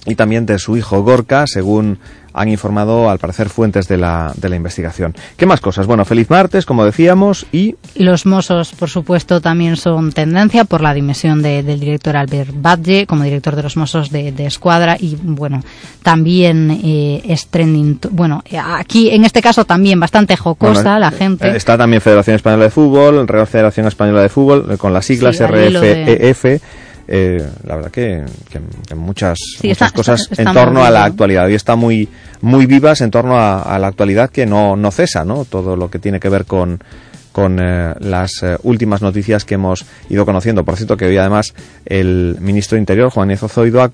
y 0.08 0.16
también 0.16 0.46
de 0.46 0.58
su 0.58 0.78
hijo 0.78 1.04
Gorka, 1.04 1.46
según 1.48 2.00
han 2.38 2.50
informado 2.50 3.10
al 3.10 3.20
parecer 3.20 3.50
fuentes 3.50 3.88
de 3.88 3.98
la, 3.98 4.32
de 4.36 4.50
la 4.50 4.56
investigación. 4.56 5.16
¿Qué 5.36 5.46
más 5.46 5.60
cosas? 5.60 5.88
Bueno, 5.88 6.06
feliz 6.06 6.30
martes, 6.30 6.66
como 6.66 6.86
decíamos, 6.86 7.46
y 7.52 7.76
Los 7.96 8.26
Mossos, 8.26 8.72
por 8.74 8.90
supuesto, 8.90 9.42
también 9.42 9.76
son 9.76 10.12
tendencia 10.12 10.64
por 10.66 10.82
la 10.82 10.94
dimisión 10.94 11.42
de- 11.42 11.64
del 11.64 11.80
director 11.80 12.16
Albert 12.16 12.52
Badge 12.54 13.06
como 13.08 13.24
director 13.24 13.56
de 13.56 13.64
los 13.64 13.76
Mossos 13.78 14.10
de, 14.12 14.32
de 14.32 14.46
Escuadra 14.46 14.98
y, 15.00 15.18
bueno, 15.22 15.62
también 16.04 16.80
eh, 16.84 17.22
es 17.26 17.48
trending. 17.48 18.00
Bueno, 18.12 18.44
eh, 18.50 18.58
aquí 18.60 19.10
en 19.10 19.26
este 19.26 19.42
caso 19.42 19.66
también 19.66 20.00
bastante 20.00 20.38
jocosa 20.38 20.82
Bueno, 20.84 21.00
la 21.00 21.10
eh, 21.10 21.12
gente. 21.18 21.56
Está 21.58 21.78
también 21.78 22.02
Federación 22.02 22.36
Española 22.36 22.66
de 22.66 22.70
Fútbol, 22.70 23.28
Real 23.28 23.48
Federación 23.48 23.88
Española 23.88 24.22
de 24.22 24.30
Fútbol, 24.30 24.68
eh, 24.72 24.78
con 24.78 24.94
las 24.94 25.06
siglas 25.06 25.38
Sí, 25.38 25.44
RFEF. 25.44 26.62
Eh, 27.08 27.42
la 27.66 27.76
verdad 27.78 27.92
que, 27.92 28.24
que- 28.50 28.60
que 28.86 28.96
muchas, 28.96 29.38
Sí, 29.60 29.70
muchas 29.70 29.88
está- 29.88 29.96
cosas 29.96 30.28
está- 30.30 30.44
en 30.44 30.54
torno 30.54 30.84
a 30.84 30.90
la 30.92 31.06
actualidad 31.06 31.48
y 31.48 31.54
está 31.56 31.76
muy 31.76 32.10
muy 32.42 32.66
vivas 32.66 33.02
en 33.02 33.12
torno 33.12 33.38
a, 33.38 33.62
a 33.62 33.80
la 33.80 33.88
actualidad 33.88 34.30
que 34.30 34.46
no, 34.46 34.76
no 34.76 34.92
cesa, 34.92 35.24
¿no? 35.26 35.46
Todo 35.46 35.76
lo 35.76 35.90
que 35.90 36.00
tiene 36.00 36.20
que 36.20 36.30
ver 36.30 36.46
con 36.46 36.80
con 37.32 37.60
eh, 37.60 37.94
las 38.00 38.42
eh, 38.42 38.58
últimas 38.64 39.04
noticias 39.04 39.46
que 39.46 39.54
hemos 39.56 39.86
ido 40.10 40.26
conociendo. 40.26 40.66
Por 40.66 40.76
cierto, 40.76 40.98
que 40.98 41.06
hoy 41.06 41.18
además 41.18 41.54
el 41.86 42.36
ministro 42.40 42.78
de 42.78 42.80
Interior, 42.80 43.12
Juan 43.12 43.28
Niezo 43.28 43.48
Zoido, 43.48 43.84
ha, 43.84 43.92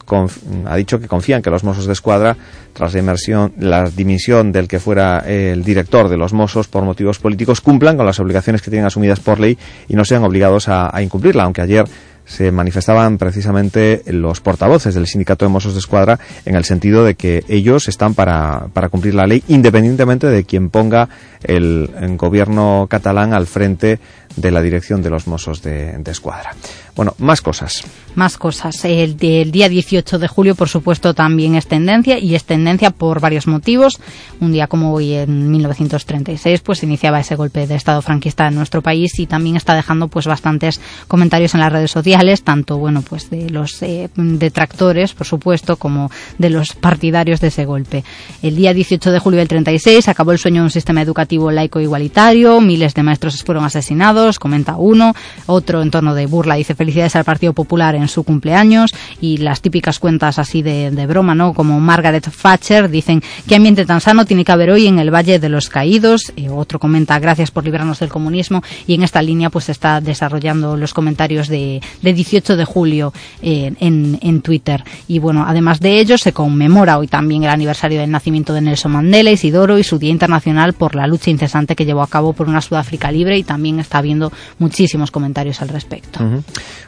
ha 0.66 0.76
dicho 0.78 0.98
que 0.98 1.10
confía 1.10 1.36
en 1.36 1.42
que 1.42 1.50
los 1.50 1.66
Mossos 1.66 1.86
de 1.86 1.92
Escuadra, 1.92 2.38
tras 2.72 2.94
la, 2.94 3.00
inmersión, 3.02 3.52
la 3.60 3.90
dimisión 3.90 4.54
del 4.54 4.70
que 4.70 4.80
fuera 4.80 5.20
el 5.28 5.62
director 5.66 6.08
de 6.08 6.16
los 6.16 6.32
Mossos 6.32 6.70
por 6.70 6.84
motivos 6.86 7.20
políticos, 7.20 7.60
cumplan 7.60 7.98
con 7.98 8.06
las 8.06 8.18
obligaciones 8.22 8.62
que 8.62 8.72
tienen 8.72 8.86
asumidas 8.88 9.20
por 9.20 9.42
ley 9.42 9.58
y 9.90 9.96
no 9.98 10.06
sean 10.06 10.24
obligados 10.24 10.70
a, 10.70 10.96
a 10.96 11.02
incumplirla, 11.02 11.44
aunque 11.44 11.62
ayer 11.62 11.84
se 12.26 12.52
manifestaban 12.52 13.18
precisamente 13.18 14.02
los 14.08 14.40
portavoces 14.42 14.96
del 14.96 15.08
sindicato 15.08 15.46
de 15.46 15.50
Mossos 15.50 15.74
de 15.74 15.80
Escuadra 15.80 16.20
en 16.46 16.56
el 16.56 16.66
sentido 16.66 17.04
de 17.04 17.16
que 17.16 17.44
ellos 17.48 17.88
están 17.88 18.14
para, 18.14 18.68
para 18.74 18.90
cumplir 18.90 19.16
la 19.16 19.26
ley 19.26 19.44
independientemente 19.48 20.28
de 20.28 20.44
quien 20.44 20.70
ponga 20.70 21.10
el, 21.44 21.90
gobierno 22.18 22.88
catalán 22.90 23.34
al 23.34 23.48
frente 23.48 24.00
de 24.36 24.52
la 24.52 24.62
dirección 24.62 25.02
de 25.02 25.10
los 25.10 25.28
Mossos 25.28 25.62
de 25.62 26.02
Escuadra. 26.06 26.56
Bueno, 26.96 27.16
más 27.18 27.42
cosas. 27.42 27.84
Más 28.14 28.38
cosas. 28.38 28.86
El, 28.86 29.18
día 29.18 29.68
18 29.68 30.20
de 30.20 30.28
julio, 30.28 30.54
por 30.54 30.70
supuesto, 30.70 31.16
también 31.16 31.56
es 31.56 31.66
tendencia 31.66 32.20
y 32.20 32.36
es 32.36 32.44
tendencia 32.44 32.92
por 32.92 33.20
varios 33.20 33.48
motivos. 33.48 34.00
Un 34.40 34.52
día 34.52 34.68
como 34.68 34.94
hoy, 34.94 35.14
en 35.14 35.50
1936, 35.50 36.62
pues 36.62 36.84
iniciaba 36.84 37.20
ese 37.20 37.36
golpe 37.36 37.66
de 37.66 37.74
Estado 37.74 38.04
franquista 38.04 38.48
en 38.48 38.54
nuestro 38.54 38.84
país 38.84 39.18
y 39.18 39.26
también 39.26 39.56
está 39.56 39.74
dejando 39.74 40.08
pues 40.08 40.28
bastantes 40.28 40.80
comentarios 41.08 41.56
en 41.56 41.62
las 41.62 41.72
redes 41.72 41.90
sociales, 41.90 42.44
tanto 42.44 42.78
bueno 42.78 43.02
pues 43.02 43.32
de 43.32 43.50
los 43.50 43.82
eh, 43.82 44.10
detractores, 44.16 45.14
por 45.14 45.26
supuesto, 45.26 45.78
como 45.78 46.12
de 46.38 46.52
los 46.52 46.74
partidarios 46.76 47.42
de 47.42 47.48
ese 47.48 47.66
golpe. 47.66 48.04
El 48.44 48.56
día 48.56 48.76
18 48.76 49.12
de 49.12 49.18
julio 49.18 49.40
del 49.40 49.48
36 49.48 50.08
acabó 50.08 50.32
el 50.32 50.38
sueño 50.38 50.62
de 50.62 50.66
un 50.66 50.72
sistema 50.72 51.02
educativo 51.02 51.50
laico 51.50 51.80
igualitario, 51.80 52.62
miles 52.62 52.94
de 52.94 53.02
maestros 53.02 53.44
fueron 53.44 53.66
asesinados, 53.66 54.38
comenta 54.38 54.76
uno, 54.76 55.16
otro 55.48 55.82
en 55.82 55.90
torno 55.90 56.14
de 56.14 56.28
burla 56.28 56.56
dice 56.56 56.76
felicidades 56.84 57.16
al 57.16 57.24
Partido 57.24 57.54
Popular 57.54 57.96
en 57.96 58.10
su 58.10 58.24
cumpleaños 58.24 58.94
y 59.22 59.38
las 59.38 59.62
típicas 59.62 60.00
cuentas 60.00 60.38
así 60.38 60.62
de, 60.62 61.06
broma, 61.08 61.34
¿no? 61.34 61.54
Como 61.54 61.80
Margaret 61.80 62.28
Thatcher 62.30 62.90
dicen 62.90 63.24
qué 63.48 63.56
ambiente 63.56 63.86
tan 63.86 64.02
sano 64.02 64.26
tiene 64.26 64.44
que 64.44 64.52
haber 64.52 64.70
hoy 64.70 64.88
en 64.88 65.00
el 65.00 65.14
Valle 65.14 65.40
de 65.40 65.48
los 65.48 65.70
Caídos. 65.70 66.34
Eh, 66.36 66.50
otro 66.50 66.80
comenta 66.80 67.18
gracias 67.20 67.52
por 67.52 67.64
librarnos 67.64 68.00
del 68.00 68.10
comunismo 68.10 68.62
y 68.86 68.96
en 68.96 69.04
esta 69.04 69.22
línea 69.22 69.50
pues 69.50 69.70
está 69.70 70.02
desarrollando 70.02 70.76
los 70.76 70.94
comentarios 70.94 71.48
de, 71.48 71.82
de 72.02 72.14
18 72.14 72.58
de 72.58 72.66
julio 72.66 73.14
eh, 73.42 73.74
en, 73.80 74.20
en 74.22 74.42
Twitter. 74.42 74.84
Y 75.08 75.20
bueno, 75.20 75.46
además 75.48 75.80
de 75.80 76.02
ello 76.02 76.18
se 76.18 76.34
conmemora 76.34 76.98
hoy 76.98 77.08
también 77.08 77.44
el 77.44 77.50
aniversario 77.50 78.02
del 78.02 78.12
nacimiento 78.12 78.54
de 78.54 78.60
Nelson 78.60 78.92
Mandela, 78.92 79.32
Isidoro 79.32 79.78
y 79.78 79.86
su 79.86 80.00
Día 80.00 80.12
Internacional 80.12 80.74
por 80.74 80.96
la 80.96 81.08
lucha 81.08 81.32
incesante 81.32 81.78
que 81.78 81.86
llevó 81.86 82.02
a 82.02 82.08
cabo 82.08 82.34
por 82.34 82.50
una 82.50 82.60
Sudáfrica 82.60 83.10
libre 83.10 83.38
y 83.38 83.44
también 83.44 83.80
está 83.80 84.00
habiendo 84.00 84.34
muchísimos 84.60 85.12
comentarios 85.12 85.62
al 85.62 85.70
respecto. 85.70 86.20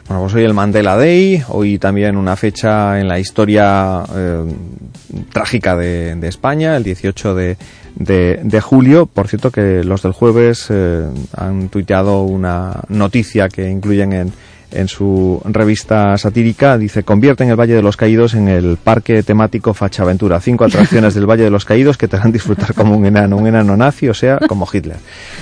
Bueno, 0.08 0.22
pues 0.22 0.34
hoy 0.34 0.44
el 0.44 0.54
Mandela 0.54 0.96
Day, 0.96 1.42
hoy 1.48 1.78
también 1.78 2.16
una 2.16 2.36
fecha 2.36 3.00
en 3.00 3.08
la 3.08 3.18
historia 3.18 4.04
eh, 4.14 4.44
trágica 5.32 5.76
de, 5.76 6.18
España, 6.26 6.76
el 6.76 6.84
18 6.84 7.34
de, 7.34 7.56
de, 7.94 8.40
de 8.42 8.60
julio. 8.60 9.06
Por 9.06 9.28
cierto 9.28 9.50
que 9.50 9.82
los 9.84 10.02
del 10.02 10.12
jueves 10.12 10.66
eh, 10.70 11.06
han 11.36 11.68
tuiteado 11.68 12.22
una 12.22 12.82
noticia 12.88 13.48
que 13.48 13.68
incluyen 13.68 14.12
en, 14.12 14.32
en 14.70 14.88
su 14.88 15.40
revista 15.44 16.16
satírica. 16.18 16.78
Dice, 16.78 17.02
convierten 17.02 17.48
el 17.50 17.56
Valle 17.56 17.74
de 17.74 17.82
los 17.82 17.96
Caídos 17.96 18.34
en 18.34 18.48
el 18.48 18.76
parque 18.76 19.22
temático 19.22 19.74
Fachaventura. 19.74 20.40
Cinco 20.40 20.64
atracciones 20.64 21.14
del 21.14 21.26
Valle 21.26 21.44
de 21.44 21.50
los 21.50 21.64
Caídos 21.64 21.96
que 21.96 22.08
te 22.08 22.16
harán 22.16 22.32
disfrutar 22.32 22.74
como 22.74 22.96
un 22.96 23.06
enano, 23.06 23.36
un 23.36 23.46
enano 23.46 23.76
nazi, 23.76 24.08
o 24.08 24.14
sea, 24.14 24.38
como 24.48 24.68
Hitler. 24.70 24.96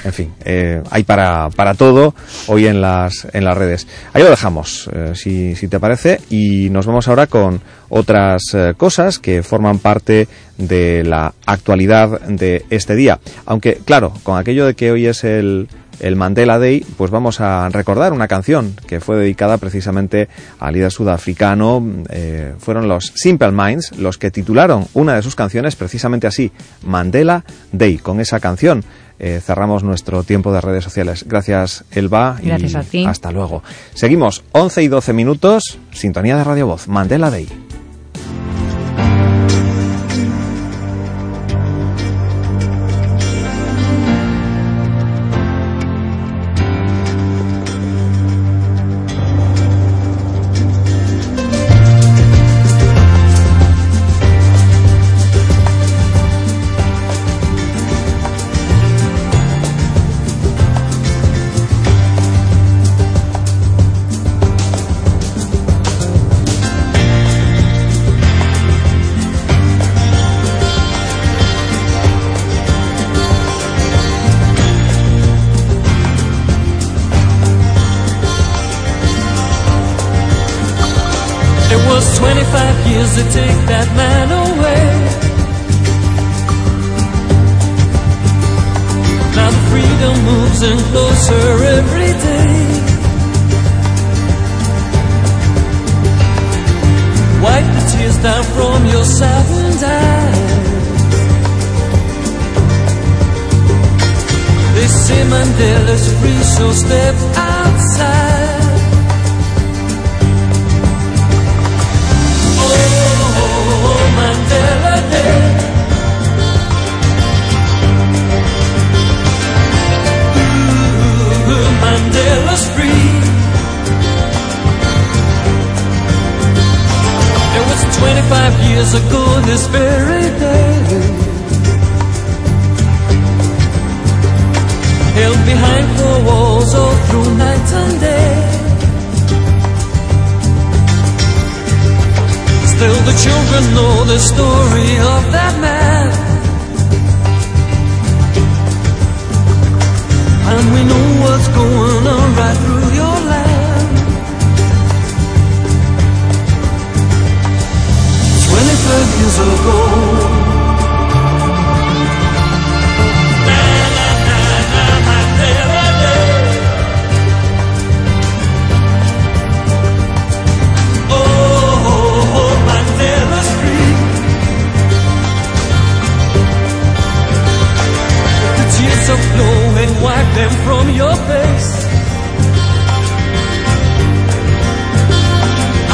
En 0.05 0.13
fin, 0.13 0.33
eh, 0.45 0.83
hay 0.91 1.05
para, 1.05 1.51
para 1.51 1.75
todo 1.75 2.15
hoy 2.47 2.67
en 2.67 2.81
las, 2.81 3.27
en 3.33 3.45
las 3.45 3.57
redes. 3.57 3.87
Ahí 4.13 4.23
lo 4.23 4.31
dejamos, 4.31 4.89
eh, 4.93 5.13
si, 5.15 5.55
si 5.57 5.69
te 5.69 5.81
parece, 5.81 6.21
y 6.31 6.71
nos 6.71 6.87
vamos 6.87 7.09
ahora 7.09 7.27
con 7.27 7.61
otras 7.89 8.43
eh, 8.55 8.75
cosas 8.77 9.19
que 9.19 9.43
forman 9.43 9.79
parte 9.79 10.29
de 10.59 11.05
la 11.05 11.33
actualidad 11.47 12.21
de 12.23 12.65
este 12.71 12.95
día. 12.95 13.19
Aunque, 13.47 13.79
claro, 13.85 14.13
con 14.23 14.39
aquello 14.39 14.67
de 14.67 14.75
que 14.75 14.91
hoy 14.91 15.07
es 15.07 15.25
el 15.25 15.69
el 16.01 16.17
Mandela 16.17 16.59
Day, 16.59 16.85
pues 16.97 17.11
vamos 17.11 17.41
a 17.41 17.69
recordar 17.69 18.13
una 18.13 18.29
canción 18.29 18.75
que 18.87 19.01
fue 19.01 19.17
dedicada 19.17 19.59
precisamente 19.59 20.29
al 20.59 20.75
líder 20.75 20.91
sudafricano. 20.91 21.83
Eh, 22.11 22.55
fueron 22.59 22.89
los 22.89 23.13
Simple 23.15 23.53
Minds 23.53 23.97
los 23.99 24.19
que 24.19 24.31
titularon 24.31 24.87
una 24.95 25.15
de 25.15 25.23
sus 25.23 25.35
canciones 25.35 25.77
precisamente 25.77 26.27
así, 26.27 26.53
Mandela 26.83 27.45
Day. 27.73 27.99
Con 27.99 28.21
esa 28.21 28.41
canción 28.41 28.85
eh, 29.19 29.41
cerramos 29.43 29.85
nuestro 29.85 30.23
tiempo 30.23 30.53
de 30.53 30.61
redes 30.61 30.85
sociales. 30.85 31.25
Gracias, 31.27 31.85
Elba. 31.93 32.39
Gracias 32.43 32.75
a 32.75 32.83
ti. 32.83 33.05
Hasta 33.05 33.31
luego. 33.31 33.63
Seguimos 33.95 34.43
11 34.53 34.83
y 34.83 34.89
12 34.89 35.13
minutos, 35.13 35.79
sintonía 35.93 36.37
de 36.37 36.45
Radio 36.45 36.67
Voz, 36.67 36.89
Mandela 36.89 37.31
Day. 37.31 37.64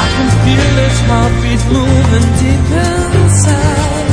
I 0.03 0.07
can 0.15 0.29
feel 0.45 0.75
its 0.87 1.01
heartbeat 1.09 1.63
moving 1.75 2.27
deep 2.41 2.67
inside. 2.85 4.11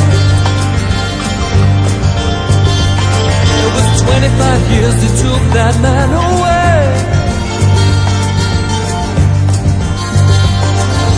It 3.64 3.69
was 3.76 3.88
25 4.02 4.72
years 4.76 4.95
that 5.02 5.14
took 5.24 5.44
that 5.58 5.76
man 5.86 6.10
away. 6.27 6.86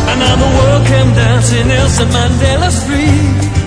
And 0.10 0.20
now 0.24 0.36
the 0.44 0.50
world 0.58 0.84
came 0.88 1.10
dancing 1.16 1.68
Nelson 1.68 2.10
Mandela's 2.16 2.80
free. 2.88 3.59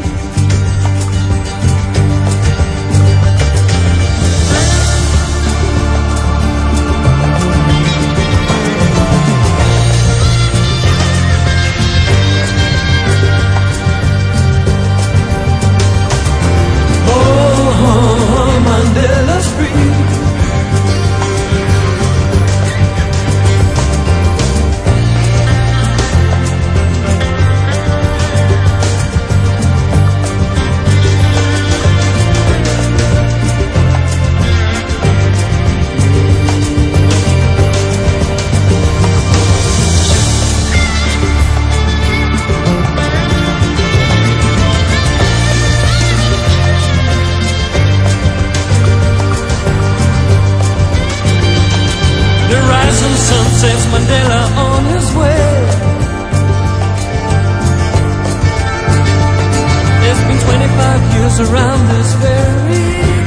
us 61.32 61.50
around 61.50 61.88
this 61.88 62.12
very 62.14 62.84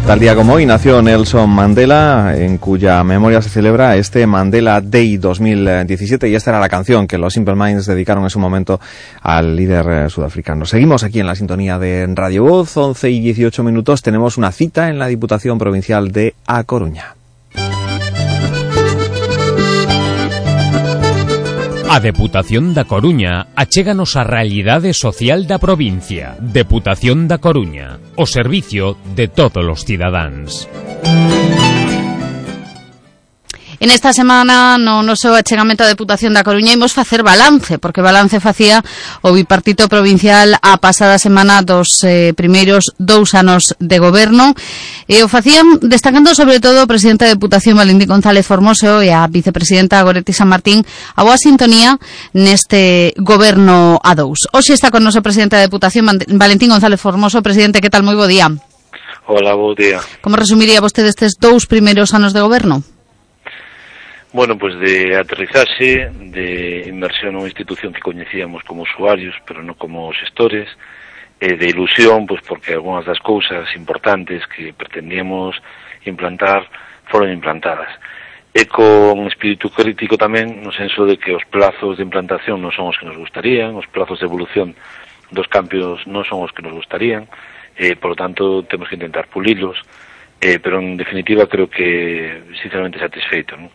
Tal 0.08 0.20
día 0.20 0.36
como 0.36 0.54
hoy 0.54 0.66
nació 0.66 1.02
Nelson 1.02 1.50
Mandela, 1.50 2.34
en 2.38 2.60
cuya 2.60 3.04
memoria 3.04 3.42
se 3.42 3.50
celebra 3.50 3.98
este 3.98 4.26
Mandela 4.26 4.80
Day 4.80 5.18
2017 5.18 6.30
y 6.30 6.36
esta 6.36 6.52
era 6.52 6.62
la 6.62 6.70
canción 6.70 7.08
que 7.08 7.18
los 7.18 7.34
Simple 7.34 7.56
Minds 7.56 7.88
dedicaron 7.88 8.24
en 8.24 8.30
su 8.30 8.40
momento 8.40 8.80
al 9.22 9.54
líder 9.54 9.86
eh, 9.90 10.10
sudafricano. 10.10 10.66
Seguimos 10.66 11.04
aquí 11.04 11.20
en 11.20 11.28
la 11.28 11.36
sintonía 11.36 11.78
de 11.78 12.08
Radio 12.16 12.46
Voz, 12.46 12.78
11 12.78 13.10
y 13.10 13.20
18 13.20 13.66
minutos. 13.66 14.02
Tenemos 14.02 14.38
una 14.38 14.54
cita 14.54 14.88
en 14.88 14.98
la 14.98 15.08
Diputación 15.08 15.58
Provincial 15.58 16.10
de 16.14 16.36
A 16.46 16.64
Coruña. 16.64 17.18
A 21.98 22.00
Deputación 22.00 22.78
da 22.78 22.86
Coruña 22.86 23.50
achéganos 23.58 24.14
a 24.22 24.24
realidade 24.24 24.94
social 24.94 25.50
da 25.50 25.58
provincia. 25.58 26.38
Deputación 26.38 27.26
da 27.26 27.42
Coruña, 27.42 27.98
o 28.14 28.30
servicio 28.30 29.02
de 29.18 29.26
todos 29.26 29.66
os 29.66 29.82
cidadáns. 29.82 30.70
En 33.80 33.92
esta 33.92 34.12
semana 34.12 34.80
no 34.82 35.06
noso 35.06 35.38
achegamento 35.38 35.86
da 35.86 35.94
Deputación 35.94 36.34
da 36.34 36.42
Coruña 36.42 36.74
imos 36.74 36.98
facer 36.98 37.22
balance, 37.22 37.78
porque 37.78 38.02
balance 38.02 38.42
facía 38.42 38.82
o 39.22 39.30
bipartito 39.38 39.86
provincial 39.86 40.58
a 40.66 40.82
pasada 40.82 41.22
semana 41.22 41.62
dos 41.62 42.02
eh, 42.02 42.34
primeiros 42.34 42.98
dous 42.98 43.38
anos 43.38 43.78
de 43.78 44.02
goberno 44.02 44.58
e 45.06 45.22
o 45.22 45.30
facían 45.30 45.78
destacando 45.86 46.34
sobre 46.34 46.58
todo 46.58 46.82
o 46.82 46.90
presidente 46.90 47.30
da 47.30 47.38
Deputación 47.38 47.78
Valentín 47.78 48.10
González 48.10 48.50
Formoso 48.50 49.06
e 49.06 49.14
a 49.14 49.30
vicepresidenta 49.30 50.02
Goretti 50.02 50.34
San 50.34 50.50
Martín 50.50 50.82
a 51.14 51.22
boa 51.22 51.38
sintonía 51.38 52.02
neste 52.34 53.14
goberno 53.22 54.02
a 54.02 54.18
dous. 54.18 54.50
Hoxe 54.58 54.74
está 54.74 54.90
con 54.90 55.06
noso 55.06 55.22
presidente 55.22 55.54
da 55.54 55.70
Deputación 55.70 56.10
Valentín 56.34 56.74
González 56.74 56.98
Formoso. 56.98 57.46
Presidente, 57.46 57.78
que 57.78 57.94
tal? 57.94 58.02
Moi 58.02 58.18
bo 58.18 58.26
día. 58.26 58.50
Ola, 59.30 59.54
bo 59.54 59.78
día. 59.78 60.02
Como 60.26 60.34
resumiría 60.34 60.82
vostede 60.82 61.14
estes 61.14 61.38
dous 61.38 61.70
primeiros 61.70 62.18
anos 62.18 62.34
de 62.34 62.42
goberno? 62.42 62.97
Bueno, 64.38 64.56
pues 64.56 64.78
de 64.78 65.18
aterrizaxe, 65.18 66.12
de 66.14 66.84
inmersión 66.86 67.34
nunha 67.34 67.50
institución 67.50 67.90
que 67.90 68.06
coñecíamos 68.06 68.62
como 68.62 68.86
usuarios, 68.86 69.34
pero 69.50 69.66
non 69.66 69.74
como 69.74 70.14
xestores, 70.14 70.70
e 71.42 71.42
eh, 71.42 71.56
de 71.58 71.66
ilusión, 71.74 72.30
pois 72.30 72.46
porque 72.46 72.78
algunhas 72.78 73.10
das 73.10 73.18
cousas 73.18 73.66
importantes 73.74 74.46
que 74.46 74.78
pretendíamos 74.78 75.58
implantar 76.06 76.70
foron 77.10 77.34
implantadas. 77.34 77.90
E 78.54 78.70
con 78.70 79.26
espírito 79.26 79.74
crítico 79.74 80.22
tamén, 80.22 80.62
no 80.62 80.70
senso 80.70 81.10
de 81.10 81.18
que 81.18 81.34
os 81.34 81.42
plazos 81.50 81.98
de 81.98 82.06
implantación 82.06 82.62
non 82.62 82.70
son 82.70 82.94
os 82.94 82.98
que 83.02 83.10
nos 83.10 83.18
gustarían, 83.18 83.74
os 83.74 83.90
plazos 83.90 84.22
de 84.22 84.30
evolución 84.30 84.78
dos 85.34 85.50
cambios 85.50 86.06
non 86.06 86.22
son 86.30 86.46
os 86.46 86.54
que 86.54 86.62
nos 86.62 86.78
gustarían, 86.78 87.26
e, 87.74 87.98
por 87.98 88.14
lo 88.14 88.18
tanto, 88.22 88.62
temos 88.70 88.86
que 88.86 89.02
intentar 89.02 89.34
pulilos, 89.34 89.82
eh, 90.38 90.62
pero 90.62 90.78
en 90.78 90.94
definitiva 90.94 91.50
creo 91.50 91.66
que 91.66 92.54
sinceramente 92.62 93.02
satisfeito, 93.02 93.58
non? 93.58 93.74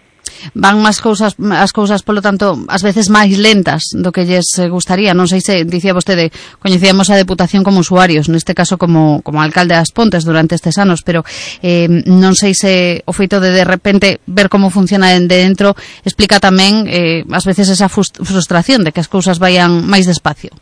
van 0.55 0.83
máis 0.83 0.99
cousas 0.99 1.35
as 1.39 1.73
cousas, 1.73 2.03
polo 2.03 2.21
tanto, 2.21 2.59
ás 2.69 2.83
veces 2.83 3.09
máis 3.09 3.37
lentas 3.37 3.93
do 3.93 4.13
que 4.13 4.27
lles 4.27 4.47
eh, 4.59 4.69
gustaría. 4.69 5.15
Non 5.15 5.31
sei 5.31 5.41
se 5.41 5.65
dicía 5.65 5.97
vostede, 5.97 6.33
coñecíamos 6.59 7.11
a 7.11 7.19
deputación 7.19 7.63
como 7.63 7.81
usuarios, 7.81 8.29
neste 8.29 8.57
caso 8.57 8.77
como 8.77 9.21
como 9.21 9.43
alcalde 9.43 9.77
das 9.77 9.93
Pontes 9.93 10.25
durante 10.25 10.57
estes 10.57 10.79
anos, 10.79 11.03
pero 11.03 11.25
eh 11.63 11.89
non 11.89 12.35
sei 12.35 12.57
se 12.57 13.03
o 13.05 13.13
feito 13.13 13.39
de 13.39 13.53
de 13.53 13.65
repente 13.65 14.21
ver 14.27 14.49
como 14.49 14.73
funciona 14.73 15.13
de 15.13 15.21
dentro 15.27 15.75
explica 16.05 16.41
tamén 16.41 16.89
eh 16.89 17.25
ás 17.31 17.45
veces 17.45 17.69
esa 17.69 17.89
frustración 17.91 18.85
de 18.85 18.91
que 18.91 19.03
as 19.03 19.11
cousas 19.11 19.39
vayan 19.39 19.85
máis 19.85 20.09
despacio. 20.09 20.55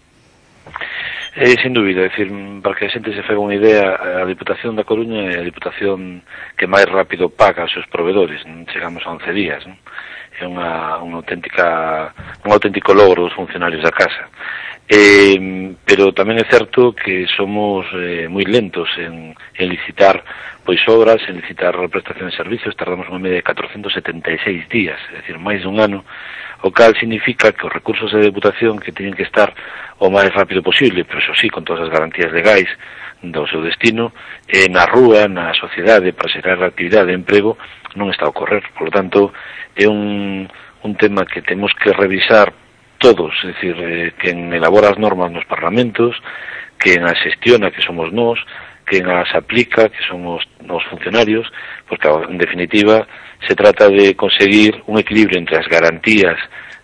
Eh, 1.43 1.57
sin 1.63 1.73
dúbida, 1.73 2.05
é 2.05 2.09
dicir, 2.11 2.29
para 2.61 2.75
que 2.75 2.85
a 2.85 2.93
xente 2.93 3.17
se 3.17 3.25
fega 3.25 3.41
unha 3.41 3.57
idea, 3.57 3.97
a 3.97 4.29
Diputación 4.29 4.77
da 4.77 4.85
Coruña 4.85 5.33
é 5.33 5.41
a 5.41 5.49
Diputación 5.49 6.21
que 6.53 6.69
máis 6.69 6.85
rápido 6.85 7.33
paga 7.33 7.65
os 7.65 7.73
seus 7.73 7.89
proveedores, 7.89 8.45
chegamos 8.69 9.01
a 9.09 9.17
11 9.17 9.33
días, 9.33 9.65
non? 9.65 9.81
é 10.37 10.45
auténtica, 11.17 12.13
un 12.45 12.53
auténtico 12.53 12.93
logro 12.93 13.25
dos 13.25 13.33
funcionarios 13.33 13.81
da 13.81 13.89
casa. 13.89 14.29
Eh, 14.85 15.73
pero 15.81 16.13
tamén 16.13 16.37
é 16.37 16.45
certo 16.45 16.93
que 16.93 17.25
somos 17.33 17.89
eh, 17.97 18.29
moi 18.29 18.45
lentos 18.45 18.93
en, 19.01 19.33
licitar 19.65 20.21
pois 20.61 20.85
obras, 20.93 21.25
en 21.25 21.41
licitar 21.41 21.73
prestación 21.89 22.29
de 22.29 22.37
servicios, 22.37 22.77
tardamos 22.77 23.09
unha 23.09 23.17
media 23.17 23.41
de 23.41 23.49
476 23.49 24.69
días, 24.69 25.01
é 25.17 25.25
dicir, 25.25 25.41
máis 25.41 25.65
dun 25.65 25.81
ano, 25.81 26.05
o 26.63 26.71
cal 26.71 26.93
significa 26.97 27.53
que 27.53 27.67
os 27.67 27.73
recursos 27.73 28.13
de 28.13 28.21
deputación 28.21 28.79
que 28.79 28.93
teñen 28.93 29.17
que 29.17 29.25
estar 29.25 29.53
o 30.01 30.09
máis 30.09 30.33
rápido 30.33 30.65
posible, 30.65 31.05
pero 31.05 31.21
eso 31.21 31.33
sí, 31.37 31.49
con 31.49 31.65
todas 31.65 31.89
as 31.89 31.93
garantías 31.93 32.33
legais 32.33 32.69
do 33.21 33.45
seu 33.49 33.61
destino, 33.61 34.13
eh, 34.49 34.69
na 34.73 34.89
rúa, 34.89 35.29
na 35.29 35.53
sociedade, 35.53 36.17
para 36.17 36.33
xerar 36.33 36.57
actividade 36.65 37.13
de 37.13 37.21
emprego, 37.21 37.61
non 37.97 38.09
está 38.09 38.25
a 38.25 38.33
ocorrer. 38.33 38.65
Por 38.73 38.89
lo 38.89 38.93
tanto, 38.93 39.33
é 39.77 39.85
un, 39.89 40.49
tema 40.97 41.29
que 41.29 41.45
temos 41.45 41.73
que 41.77 41.93
revisar 41.93 42.53
todos, 42.97 43.33
é 43.45 43.53
dicir, 43.53 43.77
eh, 43.77 44.13
elabora 44.57 44.93
as 44.93 45.01
normas 45.01 45.33
nos 45.33 45.45
parlamentos, 45.45 46.17
quen 46.81 47.05
as 47.05 47.21
xestiona, 47.21 47.69
que 47.69 47.85
somos 47.85 48.09
nós, 48.13 48.41
quen 48.89 49.05
as 49.09 49.29
aplica, 49.37 49.93
que 49.93 50.01
somos 50.09 50.41
os 50.65 50.85
funcionarios, 50.89 51.45
porque 51.89 52.09
en 52.09 52.41
definitiva 52.41 53.05
se 53.47 53.55
trata 53.55 53.89
de 53.89 54.15
conseguir 54.15 54.83
un 54.87 54.99
equilibrio 54.99 55.39
entre 55.39 55.57
as 55.57 55.69
garantías 55.69 56.37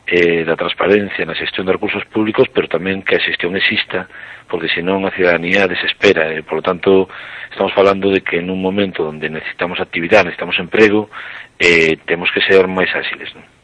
eh, 0.06 0.44
da 0.46 0.54
transparencia 0.54 1.26
na 1.26 1.34
xestión 1.34 1.66
de 1.66 1.74
recursos 1.74 2.06
públicos, 2.06 2.46
pero 2.54 2.70
tamén 2.70 3.02
que 3.02 3.18
a 3.18 3.24
xestión 3.24 3.58
exista, 3.58 4.06
porque 4.46 4.70
senón 4.70 5.02
a 5.02 5.10
cidadanía 5.10 5.66
desespera. 5.66 6.30
E, 6.30 6.46
por 6.46 6.62
lo 6.62 6.64
tanto, 6.64 7.10
estamos 7.50 7.74
falando 7.74 8.14
de 8.14 8.22
que 8.22 8.38
en 8.38 8.46
un 8.46 8.62
momento 8.62 9.02
onde 9.02 9.26
necesitamos 9.26 9.82
actividade, 9.82 10.30
necesitamos 10.30 10.56
emprego, 10.62 11.10
eh, 11.58 11.98
temos 12.06 12.30
que 12.30 12.44
ser 12.46 12.70
máis 12.70 12.94
ágiles. 12.94 13.34
Non? 13.34 13.55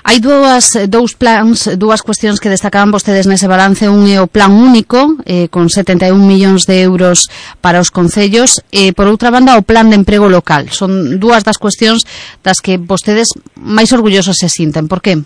Hai 0.00 0.16
dúas, 0.16 0.72
dous 0.88 1.12
plans, 1.12 1.76
dúas 1.76 2.00
cuestións 2.00 2.40
que 2.40 2.48
destacaban 2.48 2.88
vostedes 2.88 3.28
nese 3.28 3.44
balance. 3.44 3.84
Un 3.84 4.08
é 4.08 4.16
o 4.16 4.30
plan 4.30 4.48
único, 4.48 5.20
eh, 5.28 5.52
con 5.52 5.68
71 5.68 6.16
millóns 6.16 6.64
de 6.64 6.80
euros 6.80 7.28
para 7.60 7.84
os 7.84 7.92
concellos. 7.92 8.64
E, 8.72 8.90
eh, 8.90 8.92
por 8.96 9.12
outra 9.12 9.28
banda, 9.28 9.60
o 9.60 9.66
plan 9.66 9.92
de 9.92 10.00
emprego 10.00 10.32
local. 10.32 10.72
Son 10.72 11.20
dúas 11.20 11.44
das 11.44 11.60
cuestións 11.60 12.08
das 12.40 12.64
que 12.64 12.80
vostedes 12.80 13.28
máis 13.60 13.92
orgullosos 13.92 14.40
se 14.40 14.48
sinten. 14.48 14.88
Por 14.88 15.04
que? 15.04 15.20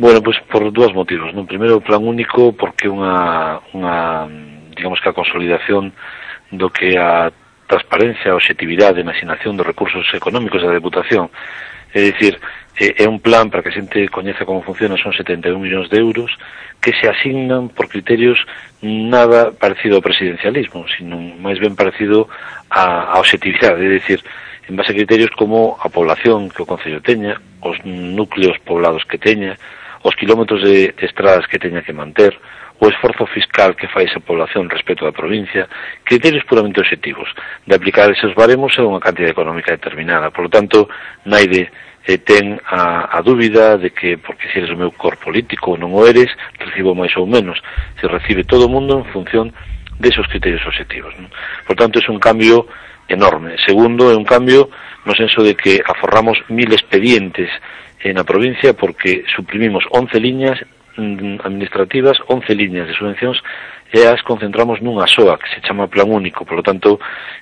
Bueno, 0.00 0.24
pois 0.24 0.40
pues, 0.40 0.48
por 0.48 0.72
dúas 0.72 0.96
motivos. 0.96 1.36
Non? 1.36 1.44
Primeiro, 1.44 1.76
o 1.76 1.84
plan 1.84 2.00
único, 2.00 2.56
porque 2.56 2.88
unha, 2.88 3.60
unha 3.76 4.24
digamos 4.72 4.96
que 5.04 5.12
a 5.12 5.16
consolidación 5.16 5.92
do 6.56 6.72
que 6.72 6.96
a 6.96 7.28
transparencia, 7.68 8.32
a 8.32 8.38
objetividade 8.40 9.04
na 9.04 9.12
asignación 9.12 9.60
dos 9.60 9.68
recursos 9.68 10.08
económicos 10.16 10.64
da 10.64 10.72
Deputación. 10.72 11.28
É 11.92 12.00
dicir, 12.00 12.40
é 12.76 13.08
un 13.08 13.24
plan 13.24 13.48
para 13.48 13.64
que 13.64 13.72
a 13.72 13.76
xente 13.76 14.08
coñeza 14.12 14.44
como 14.44 14.60
funciona, 14.60 15.00
son 15.00 15.16
71 15.16 15.56
millóns 15.56 15.88
de 15.88 15.96
euros 15.96 16.28
que 16.80 16.92
se 16.92 17.08
asignan 17.08 17.72
por 17.72 17.88
criterios 17.88 18.36
nada 18.84 19.56
parecido 19.56 19.96
ao 19.96 20.04
presidencialismo, 20.04 20.84
sino 20.92 21.16
máis 21.40 21.56
ben 21.56 21.72
parecido 21.72 22.28
a, 22.68 23.16
a 23.16 23.18
objetividade, 23.18 23.80
é 23.80 23.90
dicir, 23.96 24.20
en 24.68 24.76
base 24.76 24.92
a 24.92 24.98
criterios 24.98 25.32
como 25.32 25.80
a 25.80 25.88
población 25.88 26.52
que 26.52 26.60
o 26.60 26.68
Concello 26.68 27.00
teña, 27.00 27.40
os 27.64 27.80
núcleos 27.84 28.60
poblados 28.60 29.08
que 29.08 29.16
teña, 29.16 29.56
os 30.04 30.14
kilómetros 30.14 30.62
de, 30.62 30.92
estradas 31.00 31.48
que 31.48 31.58
teña 31.58 31.80
que 31.80 31.96
manter, 31.96 32.36
o 32.76 32.92
esforzo 32.92 33.24
fiscal 33.24 33.72
que 33.72 33.88
fai 33.88 34.04
esa 34.04 34.20
población 34.20 34.68
respecto 34.68 35.08
da 35.08 35.16
provincia, 35.16 35.64
criterios 36.04 36.44
puramente 36.44 36.84
objetivos 36.84 37.32
de 37.64 37.72
aplicar 37.72 38.12
esos 38.12 38.36
baremos 38.36 38.76
a 38.76 38.84
unha 38.84 39.00
cantidad 39.00 39.32
económica 39.32 39.72
determinada. 39.72 40.28
Por 40.28 40.46
lo 40.46 40.52
tanto, 40.52 40.84
naide 41.24 41.72
eh, 42.06 42.18
ten 42.18 42.62
a, 42.62 43.10
a 43.10 43.22
dúbida 43.22 43.76
de 43.76 43.90
que 43.90 44.16
porque 44.16 44.46
si 44.54 44.62
eres 44.62 44.70
o 44.70 44.78
meu 44.78 44.94
cor 44.94 45.18
político 45.18 45.74
ou 45.74 45.76
non 45.76 45.90
o 45.90 46.06
eres, 46.06 46.30
recibo 46.62 46.94
máis 46.94 47.12
ou 47.18 47.26
menos. 47.26 47.58
Se 48.00 48.06
recibe 48.06 48.46
todo 48.46 48.66
o 48.66 48.72
mundo 48.72 49.02
en 49.02 49.06
función 49.10 49.50
desos 49.98 50.26
criterios 50.28 50.62
objetivos. 50.66 51.12
Por 51.66 51.74
tanto, 51.74 51.98
é 51.98 52.10
un 52.10 52.22
cambio 52.22 52.68
enorme. 53.08 53.58
Segundo, 53.64 54.10
é 54.10 54.16
un 54.16 54.24
cambio 54.24 54.70
no 55.04 55.14
senso 55.14 55.42
de 55.42 55.54
que 55.54 55.82
aforramos 55.82 56.38
mil 56.48 56.70
expedientes 56.72 57.50
na 58.06 58.22
provincia 58.22 58.70
porque 58.74 59.26
suprimimos 59.34 59.82
11 59.90 60.20
liñas 60.20 60.62
mm, 60.94 61.42
administrativas, 61.42 62.18
11 62.28 62.54
liñas 62.54 62.86
de 62.86 62.94
subvencións 62.94 63.42
e 63.90 64.06
as 64.06 64.22
concentramos 64.22 64.78
nunha 64.82 65.06
soa 65.10 65.38
que 65.38 65.50
se 65.50 65.62
chama 65.62 65.90
plan 65.90 66.10
único, 66.10 66.46
por 66.46 66.58
lo 66.58 66.62
tanto 66.62 67.00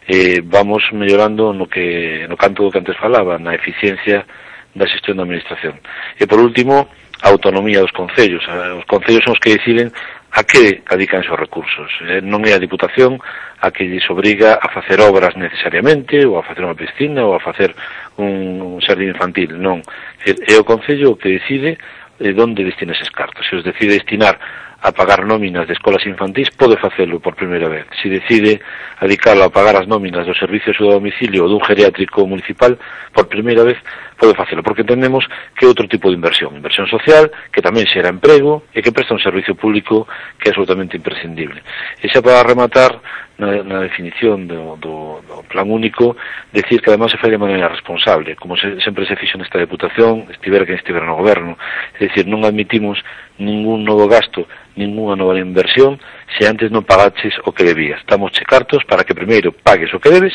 eh, 0.09 0.41
vamos 0.45 0.85
mellorando 0.93 1.53
no 1.53 1.69
que 1.69 2.25
no 2.29 2.37
canto 2.37 2.71
que 2.71 2.81
antes 2.81 2.97
falaba, 2.97 3.37
na 3.37 3.53
eficiencia 3.53 4.25
da 4.75 4.87
xestión 4.91 5.17
da 5.17 5.25
administración. 5.25 5.79
E 6.19 6.27
por 6.27 6.43
último, 6.43 6.91
a 7.23 7.29
autonomía 7.31 7.81
dos 7.81 7.95
concellos. 7.95 8.43
Eh, 8.45 8.75
os 8.77 8.87
concellos 8.91 9.25
son 9.25 9.39
os 9.39 9.41
que 9.41 9.57
deciden 9.57 9.95
a 10.35 10.43
que 10.43 10.83
adican 10.91 11.23
os 11.23 11.39
recursos. 11.39 11.89
Eh, 12.03 12.21
non 12.21 12.43
é 12.45 12.53
a 12.53 12.63
Diputación 12.63 13.23
a 13.63 13.71
que 13.71 13.87
lles 13.87 14.05
obriga 14.11 14.59
a 14.61 14.69
facer 14.69 15.01
obras 15.01 15.39
necesariamente, 15.39 16.21
ou 16.27 16.37
a 16.37 16.45
facer 16.45 16.67
unha 16.67 16.77
piscina, 16.77 17.25
ou 17.25 17.39
a 17.39 17.41
facer 17.41 17.73
un, 18.19 18.61
un 18.61 18.81
xardín 18.83 19.15
infantil, 19.15 19.57
non. 19.57 19.81
É 20.27 20.59
o 20.59 20.67
Concello 20.67 21.17
que 21.17 21.39
decide 21.39 21.79
eh, 22.21 22.35
onde 22.35 22.67
destina 22.67 22.93
eses 22.93 23.09
cartos. 23.15 23.47
Se 23.47 23.57
os 23.57 23.65
decide 23.65 23.97
destinar 23.97 24.37
a 24.85 24.93
pagar 24.93 25.25
nóminas 25.25 25.67
de 25.67 25.73
escolas 25.73 26.05
infantís 26.05 26.53
pode 26.53 26.77
facelo 26.77 27.17
por 27.17 27.33
primeira 27.35 27.73
vez. 27.73 27.89
Si 28.03 28.13
decide 28.13 28.61
adicalo 29.01 29.45
a 29.45 29.49
pagar 29.49 29.81
as 29.81 29.89
nóminas 29.89 30.29
do 30.29 30.37
servicio 30.37 30.77
de 30.77 30.85
domicilio 30.85 31.49
ou 31.49 31.49
dun 31.49 31.65
geriátrico 31.65 32.29
municipal, 32.29 32.77
por 33.09 33.25
primeira 33.25 33.65
vez 33.65 33.81
pode 34.21 34.37
facelo, 34.37 34.61
porque 34.61 34.85
entendemos 34.85 35.25
que 35.57 35.65
é 35.65 35.69
outro 35.73 35.89
tipo 35.89 36.13
de 36.13 36.21
inversión, 36.21 36.53
inversión 36.53 36.85
social, 36.85 37.33
que 37.49 37.65
tamén 37.65 37.89
xera 37.89 38.13
emprego 38.13 38.69
e 38.77 38.85
que 38.85 38.93
presta 38.93 39.17
un 39.17 39.25
servicio 39.25 39.57
público 39.57 40.05
que 40.37 40.49
é 40.49 40.51
absolutamente 40.53 41.01
imprescindible. 41.01 41.65
E 42.05 42.07
xa 42.13 42.21
para 42.21 42.45
rematar, 42.45 43.01
na, 43.41 43.65
na 43.65 43.81
definición 43.83 44.47
do, 44.47 44.77
do, 44.77 45.25
do 45.27 45.43
plan 45.49 45.67
único, 45.67 46.15
decir 46.53 46.85
que 46.85 46.93
además 46.93 47.11
se 47.11 47.19
fai 47.19 47.33
de 47.33 47.41
maneira 47.41 47.73
responsable, 47.73 48.37
como 48.37 48.55
se, 48.61 48.79
sempre 48.85 49.09
se 49.09 49.17
fixo 49.17 49.41
nesta 49.41 49.59
deputación, 49.59 50.29
estivera 50.31 50.69
que 50.69 50.77
estivera 50.77 51.09
no 51.09 51.17
goberno, 51.17 51.57
é 51.99 52.07
dicir, 52.07 52.29
non 52.29 52.45
admitimos 52.45 53.01
ningún 53.41 53.83
novo 53.83 54.07
gasto 54.07 54.47
ninguna 54.77 55.17
nova 55.17 55.39
inversión 55.39 56.01
se 56.39 56.47
antes 56.47 56.71
non 56.71 56.83
pagaches 56.83 57.35
o 57.47 57.55
que 57.55 57.63
debías. 57.63 58.01
Estamos 58.03 58.35
che 58.35 58.43
cartos 58.43 58.83
para 58.85 59.05
que 59.07 59.15
primeiro 59.15 59.55
pagues 59.55 59.93
o 59.95 60.01
que 60.03 60.11
debes 60.11 60.35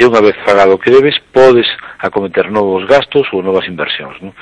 e 0.00 0.06
unha 0.08 0.24
vez 0.24 0.32
pagado 0.48 0.76
o 0.76 0.80
que 0.80 0.88
debes 0.88 1.20
podes 1.28 1.68
acometer 2.00 2.48
novos 2.48 2.88
gastos 2.88 3.28
ou 3.36 3.44
novas 3.44 3.68
inversións. 3.68 4.16
Non? 4.24 4.32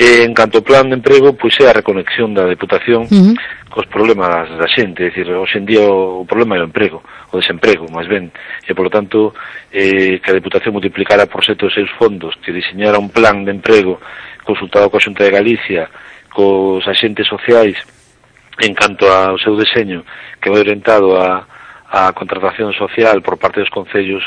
E 0.00 0.24
en 0.24 0.32
canto 0.32 0.60
ao 0.60 0.66
plan 0.66 0.88
de 0.88 0.96
emprego, 0.96 1.36
pois 1.36 1.52
é 1.60 1.68
a 1.68 1.76
reconexión 1.76 2.32
da 2.32 2.48
Deputación 2.48 3.04
uh 3.04 3.12
-huh. 3.12 3.36
cos 3.68 3.84
problemas 3.92 4.48
da 4.56 4.64
xente, 4.64 5.04
é 5.04 5.12
dicir, 5.12 5.28
hoxe 5.28 5.60
en 5.60 5.68
día 5.68 5.84
o 5.84 6.24
problema 6.24 6.56
é 6.56 6.64
o 6.64 6.68
emprego, 6.68 7.04
o 7.32 7.36
desemprego, 7.36 7.84
máis 7.92 8.08
ben, 8.08 8.32
e 8.64 8.72
polo 8.72 8.88
tanto 8.88 9.36
eh, 9.68 10.24
que 10.24 10.30
a 10.32 10.38
Deputación 10.40 10.72
multiplicara 10.72 11.28
por 11.28 11.44
sete 11.44 11.68
os 11.68 11.74
seus 11.74 11.90
fondos, 12.00 12.32
que 12.40 12.54
diseñara 12.54 12.96
un 12.96 13.12
plan 13.12 13.44
de 13.44 13.52
emprego 13.52 14.00
consultado 14.40 14.88
coa 14.88 15.04
Xunta 15.04 15.24
de 15.24 15.36
Galicia, 15.36 15.90
cos 16.32 16.80
agentes 16.88 17.28
sociais 17.28 17.76
en 18.60 18.74
canto 18.74 19.10
ao 19.10 19.38
seu 19.38 19.56
deseño 19.56 20.04
que 20.38 20.50
vai 20.50 20.60
orientado 20.60 21.18
a, 21.18 21.46
a 21.90 22.12
contratación 22.12 22.74
social 22.74 23.22
por 23.22 23.38
parte 23.38 23.60
dos 23.60 23.70
concellos 23.70 24.22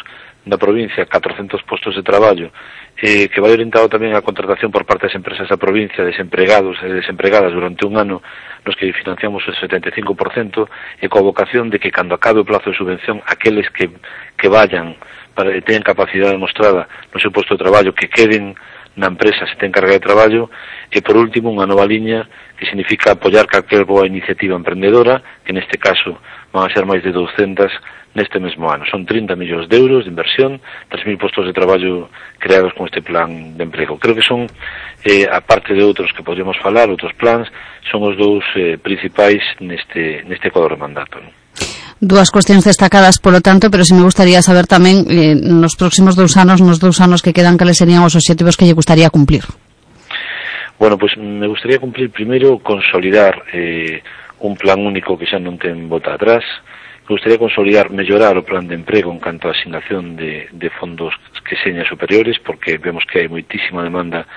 da 0.48 0.58
provincia, 0.58 1.06
400 1.06 1.62
postos 1.64 1.96
de 1.96 2.04
traballo, 2.04 2.52
eh, 2.98 3.28
que 3.28 3.42
vai 3.44 3.52
orientado 3.52 3.92
tamén 3.92 4.16
a 4.16 4.24
contratación 4.24 4.72
por 4.72 4.88
parte 4.88 5.12
das 5.12 5.18
empresas 5.20 5.52
da 5.52 5.60
provincia, 5.60 6.08
desempregados 6.08 6.80
e 6.82 6.88
desempregadas 6.88 7.52
durante 7.52 7.84
un 7.84 8.00
ano, 8.00 8.24
nos 8.64 8.76
que 8.80 8.90
financiamos 8.96 9.44
o 9.44 9.52
75%, 9.52 11.04
e 11.04 11.06
coa 11.12 11.28
vocación 11.28 11.68
de 11.68 11.78
que 11.78 11.92
cando 11.92 12.16
acabe 12.16 12.42
o 12.42 12.48
plazo 12.48 12.72
de 12.72 12.80
subvención, 12.80 13.20
aqueles 13.28 13.68
que, 13.76 13.92
que 14.40 14.48
vayan, 14.48 14.96
para, 15.36 15.52
que 15.52 15.62
teñen 15.62 15.84
capacidade 15.84 16.34
demostrada 16.34 16.88
no 17.12 17.20
seu 17.20 17.30
posto 17.30 17.54
de 17.54 17.62
traballo, 17.62 17.92
que 17.92 18.08
queden 18.08 18.56
na 18.98 19.08
empresa 19.08 19.46
se 19.46 19.56
ten 19.62 19.72
carga 19.72 19.94
de 19.94 20.04
traballo, 20.04 20.50
e 20.90 21.00
por 21.06 21.16
último 21.16 21.54
unha 21.54 21.70
nova 21.70 21.86
liña 21.86 22.26
que 22.58 22.66
significa 22.66 23.14
apoiar 23.14 23.46
calquer 23.46 23.86
boa 23.86 24.10
iniciativa 24.10 24.58
emprendedora, 24.58 25.22
que 25.46 25.54
neste 25.54 25.78
caso 25.78 26.18
van 26.50 26.66
a 26.66 26.74
ser 26.74 26.84
máis 26.90 27.06
de 27.06 27.14
200 27.14 27.70
neste 28.18 28.42
mesmo 28.42 28.66
ano. 28.66 28.84
Son 28.90 29.06
30 29.06 29.38
millóns 29.38 29.70
de 29.70 29.78
euros 29.78 30.06
de 30.06 30.10
inversión, 30.10 30.58
3.000 30.90 31.22
postos 31.22 31.46
de 31.46 31.54
traballo 31.54 32.10
creados 32.42 32.74
con 32.74 32.90
este 32.90 33.06
plan 33.06 33.56
de 33.56 33.64
emprego. 33.64 34.02
Creo 34.02 34.18
que 34.18 34.26
son, 34.26 34.50
eh, 35.06 35.30
a 35.30 35.40
de 35.46 35.84
outros 35.86 36.10
que 36.18 36.26
podríamos 36.26 36.58
falar, 36.58 36.90
outros 36.90 37.14
plans, 37.14 37.46
son 37.94 38.02
os 38.02 38.18
dous 38.18 38.44
eh, 38.58 38.82
principais 38.82 39.46
neste, 39.62 40.26
neste 40.26 40.50
cuadro 40.50 40.74
de 40.74 40.82
mandato. 40.82 41.22
Dúas 41.98 42.30
cuestións 42.30 42.62
destacadas, 42.62 43.18
polo 43.18 43.42
tanto, 43.42 43.74
pero 43.74 43.82
si 43.82 43.98
me 43.98 44.06
gustaría 44.06 44.46
saber 44.46 44.70
tamén 44.70 45.10
eh, 45.10 45.34
nos 45.34 45.74
próximos 45.74 46.14
dous 46.14 46.38
anos, 46.38 46.62
nos 46.62 46.78
dous 46.78 47.02
anos 47.02 47.26
que 47.26 47.34
quedan, 47.34 47.58
cales 47.58 47.82
serían 47.82 48.06
os 48.06 48.14
obxectivos 48.14 48.54
que 48.54 48.70
lle 48.70 48.78
gustaría 48.78 49.10
cumplir. 49.10 49.42
Bueno, 50.78 50.98
pues 51.02 51.18
me 51.18 51.50
gustaría 51.50 51.82
cumplir 51.82 52.14
primeiro 52.14 52.62
consolidar 52.62 53.42
eh, 53.50 54.06
un 54.46 54.54
plan 54.54 54.78
único 54.86 55.18
que 55.18 55.26
xa 55.26 55.42
non 55.42 55.58
ten 55.58 55.90
bota 55.90 56.14
atrás. 56.14 56.46
Me 57.10 57.18
gustaría 57.18 57.42
consolidar, 57.42 57.90
mellorar 57.90 58.38
o 58.38 58.46
plan 58.46 58.70
de 58.70 58.78
emprego 58.78 59.10
en 59.10 59.18
canto 59.18 59.50
a 59.50 59.58
asignación 59.58 60.14
de, 60.14 60.54
de 60.54 60.70
fondos 60.78 61.18
que 61.42 61.58
seña 61.66 61.82
superiores, 61.82 62.38
porque 62.46 62.78
vemos 62.78 63.10
que 63.10 63.26
hai 63.26 63.28
moitísima 63.32 63.82
demanda 63.82 64.30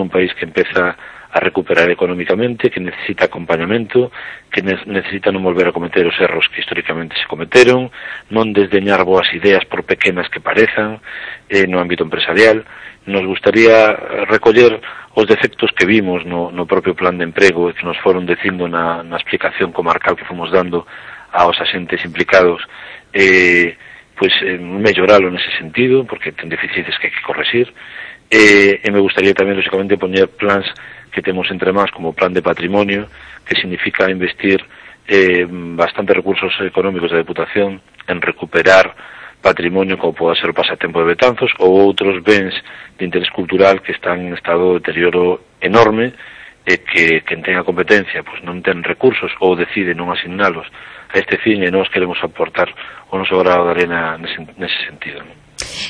nun 0.00 0.08
país 0.08 0.32
que 0.32 0.48
empeza 0.48 0.96
a 1.32 1.40
recuperar 1.40 1.90
económicamente, 1.90 2.70
que 2.70 2.80
necesita 2.80 3.24
acompañamento, 3.24 4.12
que 4.52 4.60
ne 4.60 4.76
necesita 4.84 5.32
non 5.32 5.40
volver 5.40 5.72
a 5.72 5.72
cometer 5.72 6.04
os 6.04 6.16
erros 6.20 6.44
que 6.52 6.60
históricamente 6.60 7.16
se 7.16 7.24
cometeron, 7.24 7.88
non 8.28 8.52
desdeñar 8.52 9.00
boas 9.08 9.32
ideas 9.32 9.64
por 9.64 9.88
pequenas 9.88 10.28
que 10.28 10.44
parezan 10.44 11.00
eh, 11.48 11.64
no 11.64 11.80
ámbito 11.80 12.04
empresarial. 12.04 12.68
Nos 13.08 13.24
gustaría 13.24 13.96
recoller 14.28 14.76
os 15.16 15.24
defectos 15.24 15.72
que 15.72 15.88
vimos 15.88 16.24
no, 16.28 16.52
no 16.52 16.68
propio 16.68 16.92
plan 16.92 17.16
de 17.16 17.24
emprego 17.24 17.72
e 17.72 17.74
que 17.74 17.88
nos 17.88 17.96
foron 18.04 18.28
dicindo 18.28 18.68
na, 18.68 19.00
na 19.00 19.16
explicación 19.16 19.72
comarcal 19.72 20.12
que 20.12 20.28
fomos 20.28 20.52
dando 20.52 20.84
aos 21.32 21.56
asentes 21.60 22.04
implicados 22.04 22.60
eh, 23.12 23.76
pois 24.16 24.32
eh, 24.44 24.60
melloralo 24.60 25.32
nese 25.32 25.48
sentido 25.56 26.04
porque 26.04 26.32
ten 26.32 26.52
deficiencias 26.52 26.96
que 27.00 27.08
hai 27.08 27.14
que 27.16 27.24
corregir 27.24 27.72
eh, 28.32 28.80
e 28.80 28.88
me 28.92 29.00
gustaría 29.00 29.36
tamén 29.36 29.56
lógicamente 29.56 30.00
poñer 30.00 30.28
plans 30.32 30.68
que 31.12 31.22
temos 31.22 31.50
entre 31.50 31.72
más 31.72 31.90
como 31.92 32.16
plan 32.16 32.32
de 32.32 32.42
patrimonio 32.42 33.06
que 33.44 33.54
significa 33.54 34.10
investir 34.10 34.64
eh, 35.06 35.46
bastante 35.48 36.14
recursos 36.14 36.52
económicos 36.60 37.10
da 37.10 37.20
Deputación 37.20 37.80
en 38.08 38.18
recuperar 38.20 38.94
patrimonio 39.42 39.98
como 39.98 40.14
pode 40.14 40.38
ser 40.38 40.50
o 40.50 40.56
pasatempo 40.56 41.02
de 41.02 41.12
Betanzos 41.12 41.50
ou 41.58 41.82
outros 41.82 42.22
bens 42.22 42.54
de 42.96 43.04
interés 43.04 43.28
cultural 43.34 43.82
que 43.82 43.92
están 43.92 44.22
en 44.22 44.32
estado 44.32 44.78
de 44.78 44.80
deterioro 44.80 45.58
enorme 45.60 46.14
e 46.62 46.78
que 46.78 47.26
quen 47.26 47.42
tenga 47.42 47.66
competencia 47.66 48.22
pois 48.22 48.38
non 48.46 48.62
ten 48.62 48.86
recursos 48.86 49.34
ou 49.42 49.58
decide 49.58 49.98
non 49.98 50.14
asignalos 50.14 50.70
a 51.10 51.18
este 51.18 51.36
fin 51.42 51.58
e 51.66 51.74
nós 51.74 51.90
queremos 51.90 52.22
aportar 52.22 52.70
o 53.10 53.18
noso 53.18 53.34
grado 53.42 53.66
de 53.66 53.82
arena 53.82 54.14
nese, 54.16 54.38
nese 54.56 54.78
sentido. 54.86 55.26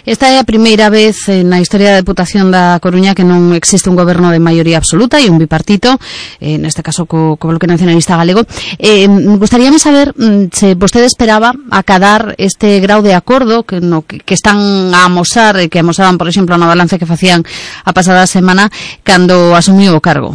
Esta 0.05 0.28
é 0.31 0.39
a 0.39 0.49
primeira 0.49 0.91
vez 0.91 1.28
eh, 1.31 1.47
na 1.47 1.62
historia 1.62 1.94
da 1.94 2.01
Deputación 2.02 2.51
da 2.51 2.78
Coruña 2.83 3.15
que 3.15 3.23
non 3.23 3.55
existe 3.55 3.86
un 3.86 3.94
goberno 3.94 4.34
de 4.34 4.42
maioría 4.42 4.78
absoluta 4.81 5.23
e 5.23 5.31
un 5.31 5.39
bipartito, 5.39 6.01
eh, 6.42 6.59
neste 6.59 6.83
caso 6.83 7.07
co, 7.07 7.39
co 7.39 7.49
Bloque 7.52 7.70
Nacionalista 7.70 8.18
Galego. 8.18 8.42
Eh, 8.83 9.07
gustaríame 9.39 9.78
saber 9.78 10.10
mm, 10.17 10.51
se 10.51 10.75
vostede 10.75 11.07
esperaba 11.07 11.55
acadar 11.70 12.34
este 12.39 12.83
grau 12.83 13.02
de 13.02 13.15
acordo 13.15 13.62
que, 13.62 13.81
no, 13.81 14.02
que, 14.02 14.18
que 14.20 14.34
están 14.34 14.91
a 14.91 15.07
amosar, 15.07 15.59
eh, 15.59 15.68
que 15.70 15.78
amosaban, 15.78 16.18
por 16.18 16.26
exemplo, 16.26 16.59
na 16.59 16.67
balance 16.67 16.99
que 16.99 17.07
facían 17.07 17.47
a 17.86 17.94
pasada 17.94 18.26
semana 18.26 18.70
cando 19.07 19.55
asumiu 19.55 19.94
o 19.94 20.02
cargo. 20.02 20.34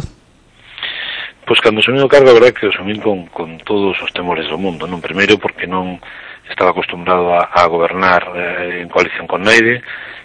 Pois 1.48 1.60
cando 1.64 1.80
asumiu 1.80 2.04
o 2.04 2.12
cargo, 2.12 2.28
a 2.28 2.36
verdad 2.36 2.52
que 2.52 2.68
asumiu 2.68 3.00
con, 3.00 3.28
con 3.32 3.56
todos 3.64 3.96
os 4.04 4.10
temores 4.12 4.48
do 4.52 4.60
mundo, 4.60 4.84
non? 4.84 5.00
Primeiro 5.00 5.40
porque 5.40 5.64
non 5.64 5.96
estaba 6.50 6.70
acostumbrado 6.70 7.34
a, 7.34 7.50
a 7.52 7.66
gobernar 7.66 8.32
eh, 8.34 8.80
en 8.82 8.88
coalición 8.88 9.26
con 9.26 9.42
Neide, 9.42 9.82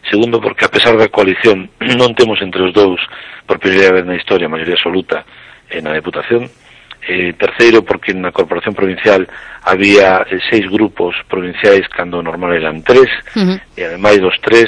segundo 0.09 0.41
porque 0.41 0.65
a 0.65 0.71
pesar 0.71 0.97
da 0.97 1.11
coalición 1.11 1.69
non 1.99 2.15
temos 2.15 2.41
entre 2.41 2.63
os 2.63 2.73
dous 2.73 2.99
por 3.45 3.59
primeira 3.59 3.91
vez 3.91 4.03
na 4.07 4.17
historia 4.17 4.47
a 4.47 4.53
maioría 4.53 4.75
absoluta 4.75 5.27
eh, 5.69 5.81
na 5.83 5.95
Deputación, 5.95 6.47
eh, 7.07 7.33
terceiro 7.35 7.83
porque 7.83 8.15
na 8.15 8.31
Corporación 8.31 8.75
Provincial 8.75 9.27
había 9.63 10.23
eh, 10.27 10.39
seis 10.47 10.67
grupos 10.71 11.15
provinciais 11.27 11.87
cando 11.91 12.23
normal 12.23 12.55
eran 12.55 12.83
tres, 12.83 13.11
uh 13.35 13.43
-huh. 13.43 13.57
e 13.75 13.81
ademais 13.83 14.19
dos 14.19 14.35
tres 14.39 14.67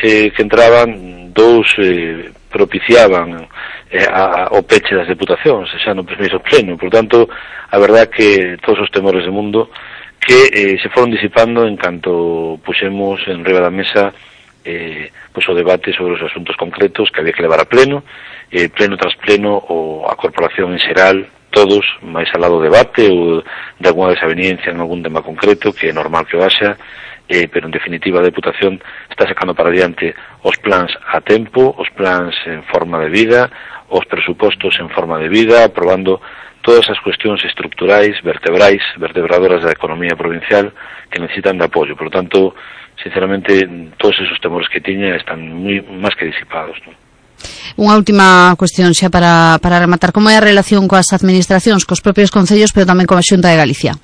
eh, 0.00 0.32
que 0.32 0.42
entraban, 0.42 1.32
dous 1.32 1.68
eh, 1.78 2.32
propiciaban 2.50 3.48
eh, 3.90 4.06
a, 4.08 4.48
o 4.52 4.62
peche 4.62 4.96
das 4.96 5.08
deputacións, 5.08 5.70
xa 5.80 5.94
no 5.94 6.04
primeiro 6.04 6.40
pleno. 6.40 6.76
Por 6.76 6.90
tanto, 6.90 7.28
a 7.70 7.76
verdad 7.78 8.08
que 8.08 8.56
todos 8.64 8.80
os 8.80 8.90
temores 8.90 9.24
do 9.24 9.32
mundo 9.32 9.70
que 10.20 10.52
eh, 10.52 10.78
se 10.82 10.90
foron 10.90 11.10
disipando 11.10 11.66
en 11.66 11.76
canto 11.76 12.60
puxemos 12.62 13.20
en 13.26 13.44
riba 13.44 13.60
da 13.60 13.72
mesa 13.72 14.12
eh, 14.64 15.10
pues 15.32 15.48
o 15.48 15.54
debate 15.54 15.92
sobre 15.92 16.14
os 16.14 16.22
asuntos 16.22 16.56
concretos 16.56 17.10
que 17.10 17.20
había 17.20 17.32
que 17.32 17.42
levar 17.42 17.60
a 17.60 17.64
pleno, 17.64 18.04
eh, 18.50 18.68
pleno 18.68 18.96
tras 18.96 19.16
pleno 19.16 19.56
o 19.56 20.04
a 20.04 20.14
corporación 20.16 20.76
en 20.76 20.78
xeral, 20.78 21.24
todos 21.50 21.82
máis 22.04 22.28
al 22.30 22.44
lado 22.44 22.60
do 22.60 22.66
debate 22.68 23.08
ou 23.10 23.42
de 23.42 23.88
alguna 23.88 24.14
desaveniencia 24.14 24.70
en 24.70 24.78
algún 24.78 25.02
tema 25.02 25.24
concreto 25.24 25.74
que 25.74 25.90
é 25.90 25.92
normal 25.96 26.28
que 26.28 26.36
o 26.38 26.44
eh, 27.30 27.46
pero 27.46 27.66
en 27.66 27.72
definitiva 27.72 28.18
a 28.18 28.26
Deputación 28.26 28.82
está 29.08 29.26
sacando 29.26 29.54
para 29.54 29.70
diante 29.70 30.14
os 30.42 30.58
plans 30.58 30.90
a 30.98 31.22
tempo, 31.22 31.74
os 31.78 31.88
plans 31.94 32.34
en 32.46 32.62
forma 32.66 32.98
de 32.98 33.08
vida, 33.08 33.50
os 33.88 34.04
presupostos 34.06 34.74
en 34.82 34.90
forma 34.90 35.18
de 35.18 35.30
vida, 35.30 35.62
aprobando 35.62 36.20
todas 36.70 36.86
as 36.86 37.02
cuestións 37.02 37.42
estructurais, 37.42 38.14
vertebrais, 38.22 38.78
vertebradoras 38.94 39.66
da 39.66 39.74
economía 39.74 40.14
provincial 40.14 40.70
que 41.10 41.18
necesitan 41.18 41.58
de 41.58 41.66
apoio. 41.66 41.98
Por 41.98 42.06
lo 42.06 42.14
tanto, 42.14 42.54
sinceramente, 43.02 43.66
todos 43.98 44.14
esos 44.22 44.38
temores 44.38 44.70
que 44.70 44.78
tiña 44.78 45.18
están 45.18 45.42
moi 45.50 45.82
máis 45.82 46.14
que 46.14 46.30
disipados. 46.30 46.78
Non? 46.86 46.94
Unha 47.74 47.98
última 47.98 48.54
cuestión 48.54 48.94
xa 48.94 49.10
para, 49.10 49.58
para 49.58 49.82
rematar. 49.82 50.14
Como 50.14 50.30
é 50.30 50.38
a 50.38 50.46
relación 50.46 50.86
coas 50.86 51.10
administracións, 51.10 51.82
cos 51.82 51.98
propios 51.98 52.30
concellos, 52.30 52.70
pero 52.70 52.86
tamén 52.86 53.10
coa 53.10 53.18
Xunta 53.18 53.50
de 53.50 53.58
Galicia? 53.58 53.98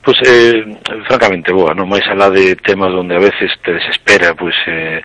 Pois, 0.00 0.16
pues, 0.16 0.32
eh, 0.32 0.64
francamente, 1.04 1.52
boa, 1.52 1.76
non 1.76 1.92
máis 1.92 2.08
alá 2.08 2.32
de 2.32 2.56
temas 2.56 2.88
onde 2.96 3.12
a 3.12 3.20
veces 3.20 3.52
te 3.60 3.76
desespera, 3.76 4.32
pois, 4.32 4.56
pues, 4.64 4.72
eh, 4.72 5.04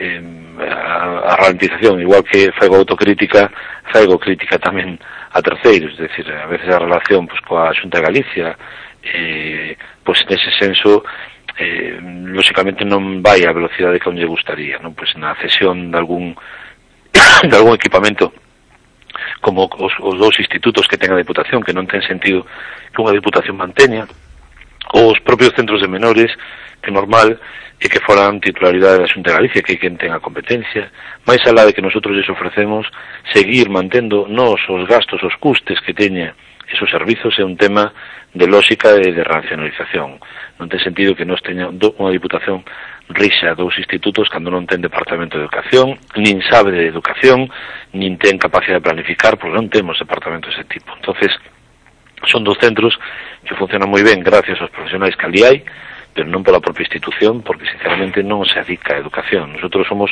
eh, 0.00 0.24
a, 0.64 1.28
a 1.28 1.36
ralentización, 1.36 2.00
igual 2.00 2.24
que 2.24 2.48
faigo 2.56 2.80
autocrítica, 2.80 3.52
faigo 3.92 4.16
crítica 4.16 4.56
tamén 4.56 4.96
a 5.32 5.42
terceiros, 5.42 5.98
é 5.98 6.08
dicir, 6.08 6.26
a 6.32 6.46
veces 6.46 6.68
a 6.68 6.78
relación 6.78 7.26
pois, 7.26 7.40
coa 7.40 7.74
Xunta 7.74 7.98
de 7.98 8.06
Galicia, 8.06 8.56
eh, 9.02 9.76
pois 10.04 10.24
nese 10.26 10.50
senso, 10.58 11.04
eh, 11.58 11.98
lógicamente 12.32 12.84
non 12.84 13.20
vai 13.20 13.44
a 13.44 13.52
velocidade 13.52 14.00
que 14.00 14.08
onde 14.08 14.24
gustaría, 14.24 14.78
non? 14.78 14.94
Pois 14.94 15.12
na 15.16 15.34
cesión 15.42 15.90
de 15.90 15.96
algún 15.98 16.32
de 17.50 17.54
algún 17.56 17.74
equipamento 17.74 18.32
como 19.40 19.66
os, 19.66 19.94
os 20.00 20.14
dous 20.18 20.38
institutos 20.38 20.86
que 20.86 20.98
ten 20.98 21.12
a 21.12 21.20
Diputación, 21.20 21.62
que 21.62 21.74
non 21.74 21.86
ten 21.86 22.02
sentido 22.02 22.46
que 22.90 23.02
unha 23.02 23.14
Diputación 23.14 23.58
manteña, 23.58 24.06
os 24.92 25.18
propios 25.20 25.52
centros 25.54 25.80
de 25.80 25.88
menores, 25.88 26.30
que 26.82 26.90
normal 26.90 27.36
é 27.78 27.86
que 27.86 28.02
foran 28.02 28.42
titularidade 28.42 28.98
da 28.98 29.10
Xunta 29.10 29.30
de 29.30 29.36
Galicia, 29.38 29.62
que 29.62 29.74
é 29.74 29.80
quen 29.80 29.94
ten 29.94 30.10
a 30.10 30.18
competencia, 30.18 30.90
máis 31.22 31.42
alá 31.46 31.62
de 31.62 31.74
que 31.74 31.84
nosotros 31.84 32.16
lles 32.16 32.26
ofrecemos 32.26 32.90
seguir 33.30 33.70
mantendo 33.70 34.26
nos 34.26 34.58
os 34.66 34.82
gastos, 34.90 35.22
os 35.22 35.36
custes 35.38 35.78
que 35.80 35.94
teña 35.94 36.34
esos 36.68 36.90
servizos 36.90 37.38
é 37.38 37.44
un 37.44 37.56
tema 37.56 37.94
de 38.34 38.46
lógica 38.46 38.92
e 39.00 39.08
de 39.08 39.24
racionalización. 39.24 40.20
Non 40.60 40.68
ten 40.68 40.82
sentido 40.82 41.16
que 41.16 41.24
nos 41.24 41.40
teña 41.40 41.70
unha 41.70 42.12
diputación 42.12 42.60
rixa 43.08 43.56
dous 43.56 43.72
institutos 43.80 44.28
cando 44.28 44.52
non 44.52 44.68
ten 44.68 44.84
departamento 44.84 45.40
de 45.40 45.48
educación, 45.48 45.96
nin 46.18 46.44
sabe 46.44 46.76
de 46.76 46.84
educación, 46.90 47.48
nin 47.96 48.20
ten 48.20 48.36
capacidade 48.36 48.84
de 48.84 48.88
planificar, 48.90 49.40
porque 49.40 49.56
non 49.56 49.72
temos 49.72 49.96
departamento 49.96 50.52
dese 50.52 50.68
tipo. 50.68 50.92
entonces 50.92 51.32
son 52.26 52.42
dos 52.42 52.58
centros 52.58 52.98
que 53.44 53.54
funcionan 53.54 53.86
moi 53.86 54.02
ben 54.02 54.24
gracias 54.24 54.58
aos 54.58 54.72
profesionais 54.74 55.14
que 55.14 55.26
ali 55.26 55.42
hai, 55.44 55.58
pero 56.18 56.26
non 56.26 56.42
pola 56.42 56.58
propia 56.58 56.82
institución, 56.82 57.46
porque 57.46 57.62
sinceramente 57.70 58.26
non 58.26 58.42
se 58.42 58.58
adica 58.58 58.98
a 58.98 58.98
educación. 58.98 59.54
Nosotros 59.54 59.86
somos, 59.86 60.10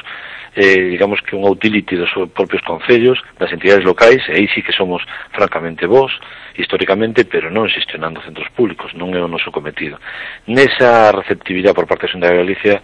eh, 0.54 0.94
digamos 0.94 1.18
que 1.18 1.34
un 1.34 1.42
utility 1.42 1.98
dos 1.98 2.14
propios 2.30 2.62
concellos, 2.62 3.18
das 3.34 3.50
entidades 3.50 3.82
locais, 3.82 4.22
e 4.30 4.46
sí 4.54 4.62
que 4.62 4.70
somos 4.70 5.02
francamente 5.34 5.82
vos, 5.90 6.14
históricamente, 6.54 7.26
pero 7.26 7.50
non 7.50 7.66
xestionando 7.66 8.22
centros 8.22 8.46
públicos, 8.54 8.94
non 8.94 9.18
é 9.18 9.20
o 9.20 9.26
noso 9.26 9.50
cometido. 9.50 9.98
Nesa 10.46 11.10
receptividade 11.10 11.74
por 11.74 11.90
parte 11.90 12.06
da 12.06 12.12
Xunta 12.14 12.30
de 12.30 12.38
Galicia, 12.38 12.74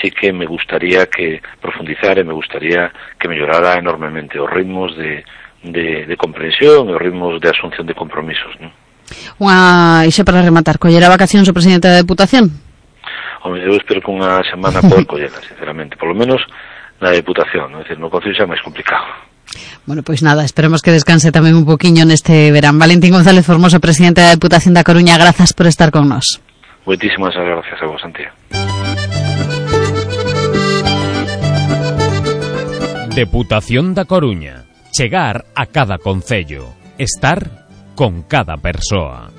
sí 0.00 0.08
que 0.08 0.32
me 0.32 0.48
gustaría 0.48 1.04
que 1.04 1.44
profundizara 1.60 2.24
e 2.24 2.24
me 2.24 2.32
gustaría 2.32 2.88
que 3.20 3.28
mellorara 3.28 3.76
enormemente 3.76 4.40
os 4.40 4.48
ritmos 4.48 4.96
de, 4.96 5.20
de, 5.62 6.06
de 6.06 6.16
comprensión 6.16 6.88
e 6.88 6.92
os 6.96 7.00
ritmos 7.00 7.40
de 7.40 7.48
asunción 7.50 7.84
de 7.86 7.94
compromisos, 7.94 8.52
non? 8.60 8.72
Unha, 9.42 10.06
ixe 10.06 10.22
para 10.22 10.40
rematar, 10.40 10.78
collera 10.78 11.10
vacacións 11.10 11.48
o 11.50 11.56
presidente 11.56 11.90
da 11.90 12.00
Deputación? 12.00 12.48
Home, 13.42 13.60
eu 13.64 13.74
espero 13.74 14.00
que 14.00 14.12
unha 14.12 14.40
semana 14.46 14.84
poder 14.88 15.04
collela, 15.08 15.40
sinceramente, 15.42 15.96
por 15.96 16.08
lo 16.08 16.16
menos 16.16 16.40
na 17.00 17.10
Deputación, 17.10 17.72
¿no? 17.72 17.82
decir, 17.82 17.98
no 17.98 18.12
Concello 18.12 18.36
xa 18.36 18.44
é 18.44 18.50
máis 18.50 18.62
complicado. 18.62 19.30
Bueno, 19.84 20.02
pois 20.06 20.22
nada, 20.22 20.44
esperemos 20.44 20.80
que 20.84 20.94
descanse 20.94 21.34
tamén 21.34 21.58
un 21.58 21.66
poquinho 21.66 22.06
neste 22.06 22.52
verán. 22.54 22.78
Valentín 22.78 23.10
González 23.10 23.42
Formoso, 23.42 23.82
presidente 23.82 24.22
da 24.22 24.36
Deputación 24.36 24.76
da 24.76 24.86
Coruña, 24.86 25.18
grazas 25.18 25.50
por 25.56 25.66
estar 25.66 25.90
con 25.90 26.06
nós. 26.06 26.38
Moitísimas 26.86 27.34
gracias 27.34 27.80
a 27.82 27.86
vos, 27.88 28.00
Santiago. 28.00 28.36
Deputación 33.16 33.92
da 33.92 34.04
Coruña. 34.06 34.59
Chegar 35.00 35.46
a 35.54 35.64
cada 35.64 35.96
concello. 35.96 36.74
Estar 36.98 37.66
con 37.94 38.20
cada 38.24 38.58
persoa. 38.58 39.30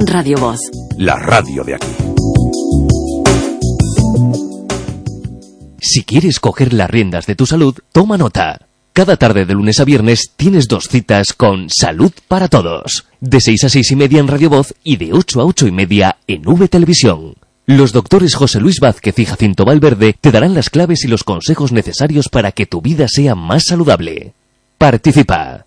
Radio 0.00 0.38
Voz. 0.38 0.58
La 0.96 1.14
radio 1.14 1.62
de 1.62 1.76
aquí. 1.76 1.86
Si 5.80 6.02
quieres 6.02 6.40
coger 6.40 6.72
las 6.72 6.90
riendas 6.90 7.26
de 7.26 7.36
tu 7.36 7.46
salud, 7.46 7.76
toma 7.92 8.18
nota. 8.18 8.66
Cada 8.92 9.16
tarde 9.16 9.46
de 9.46 9.54
lunes 9.54 9.78
a 9.78 9.84
viernes 9.84 10.32
tienes 10.36 10.66
dos 10.66 10.88
citas 10.88 11.32
con 11.32 11.68
Salud 11.70 12.10
para 12.26 12.48
Todos. 12.48 13.06
De 13.20 13.40
6 13.40 13.62
a 13.62 13.68
6 13.68 13.92
y 13.92 13.94
media 13.94 14.18
en 14.18 14.26
Radio 14.26 14.50
Voz 14.50 14.74
y 14.82 14.96
de 14.96 15.12
8 15.12 15.42
a 15.42 15.44
8 15.44 15.68
y 15.68 15.70
media 15.70 16.16
en 16.26 16.44
V 16.44 16.66
Televisión. 16.66 17.36
Los 17.68 17.92
doctores 17.92 18.34
José 18.34 18.60
Luis 18.60 18.80
Vázquez 18.80 19.18
y 19.18 19.26
Jacinto 19.26 19.66
Valverde 19.66 20.16
te 20.18 20.32
darán 20.32 20.54
las 20.54 20.70
claves 20.70 21.04
y 21.04 21.06
los 21.06 21.22
consejos 21.22 21.70
necesarios 21.70 22.30
para 22.30 22.50
que 22.50 22.64
tu 22.64 22.80
vida 22.80 23.08
sea 23.08 23.34
más 23.34 23.64
saludable. 23.68 24.32
Participa. 24.78 25.66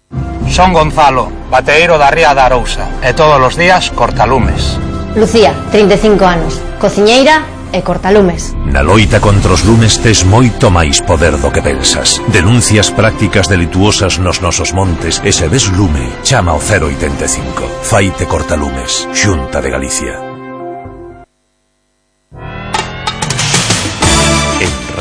Son 0.49 0.73
Gonzalo, 0.73 1.31
bateiro 1.51 1.99
da 1.99 2.09
Ría 2.09 2.33
da 2.33 2.49
Arousa, 2.49 2.89
e 3.05 3.13
todos 3.13 3.37
os 3.37 3.53
días 3.53 3.93
cortalumes. 3.93 4.81
Lucía, 5.13 5.53
35 5.69 6.25
anos, 6.25 6.57
cociñeira 6.81 7.45
e 7.69 7.85
cortalumes. 7.85 8.57
Na 8.65 8.81
loita 8.81 9.21
contra 9.21 9.53
os 9.53 9.61
lumes 9.61 10.01
tes 10.01 10.25
moito 10.25 10.73
máis 10.73 11.05
poder 11.05 11.37
do 11.37 11.53
que 11.53 11.61
pensas. 11.61 12.17
Denuncias 12.33 12.89
prácticas 12.89 13.45
delituosas 13.45 14.17
nos 14.17 14.41
nosos 14.41 14.73
montes 14.73 15.21
e 15.21 15.29
se 15.29 15.45
ves 15.45 15.69
lume, 15.69 16.09
chama 16.25 16.57
o 16.57 16.61
085. 16.65 17.85
Faite 17.85 18.25
cortalumes, 18.25 19.05
Xunta 19.13 19.61
de 19.61 19.69
Galicia. 19.69 20.30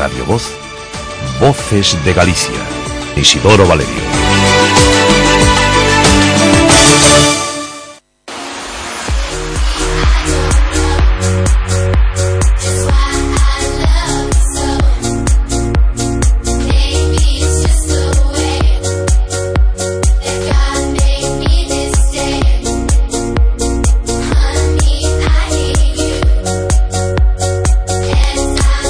Radio 0.01 0.25
Voz, 0.25 0.49
Voces 1.39 1.95
de 2.03 2.11
Galicia. 2.11 2.59
Isidoro 3.15 3.67
Valerio. 3.67 4.01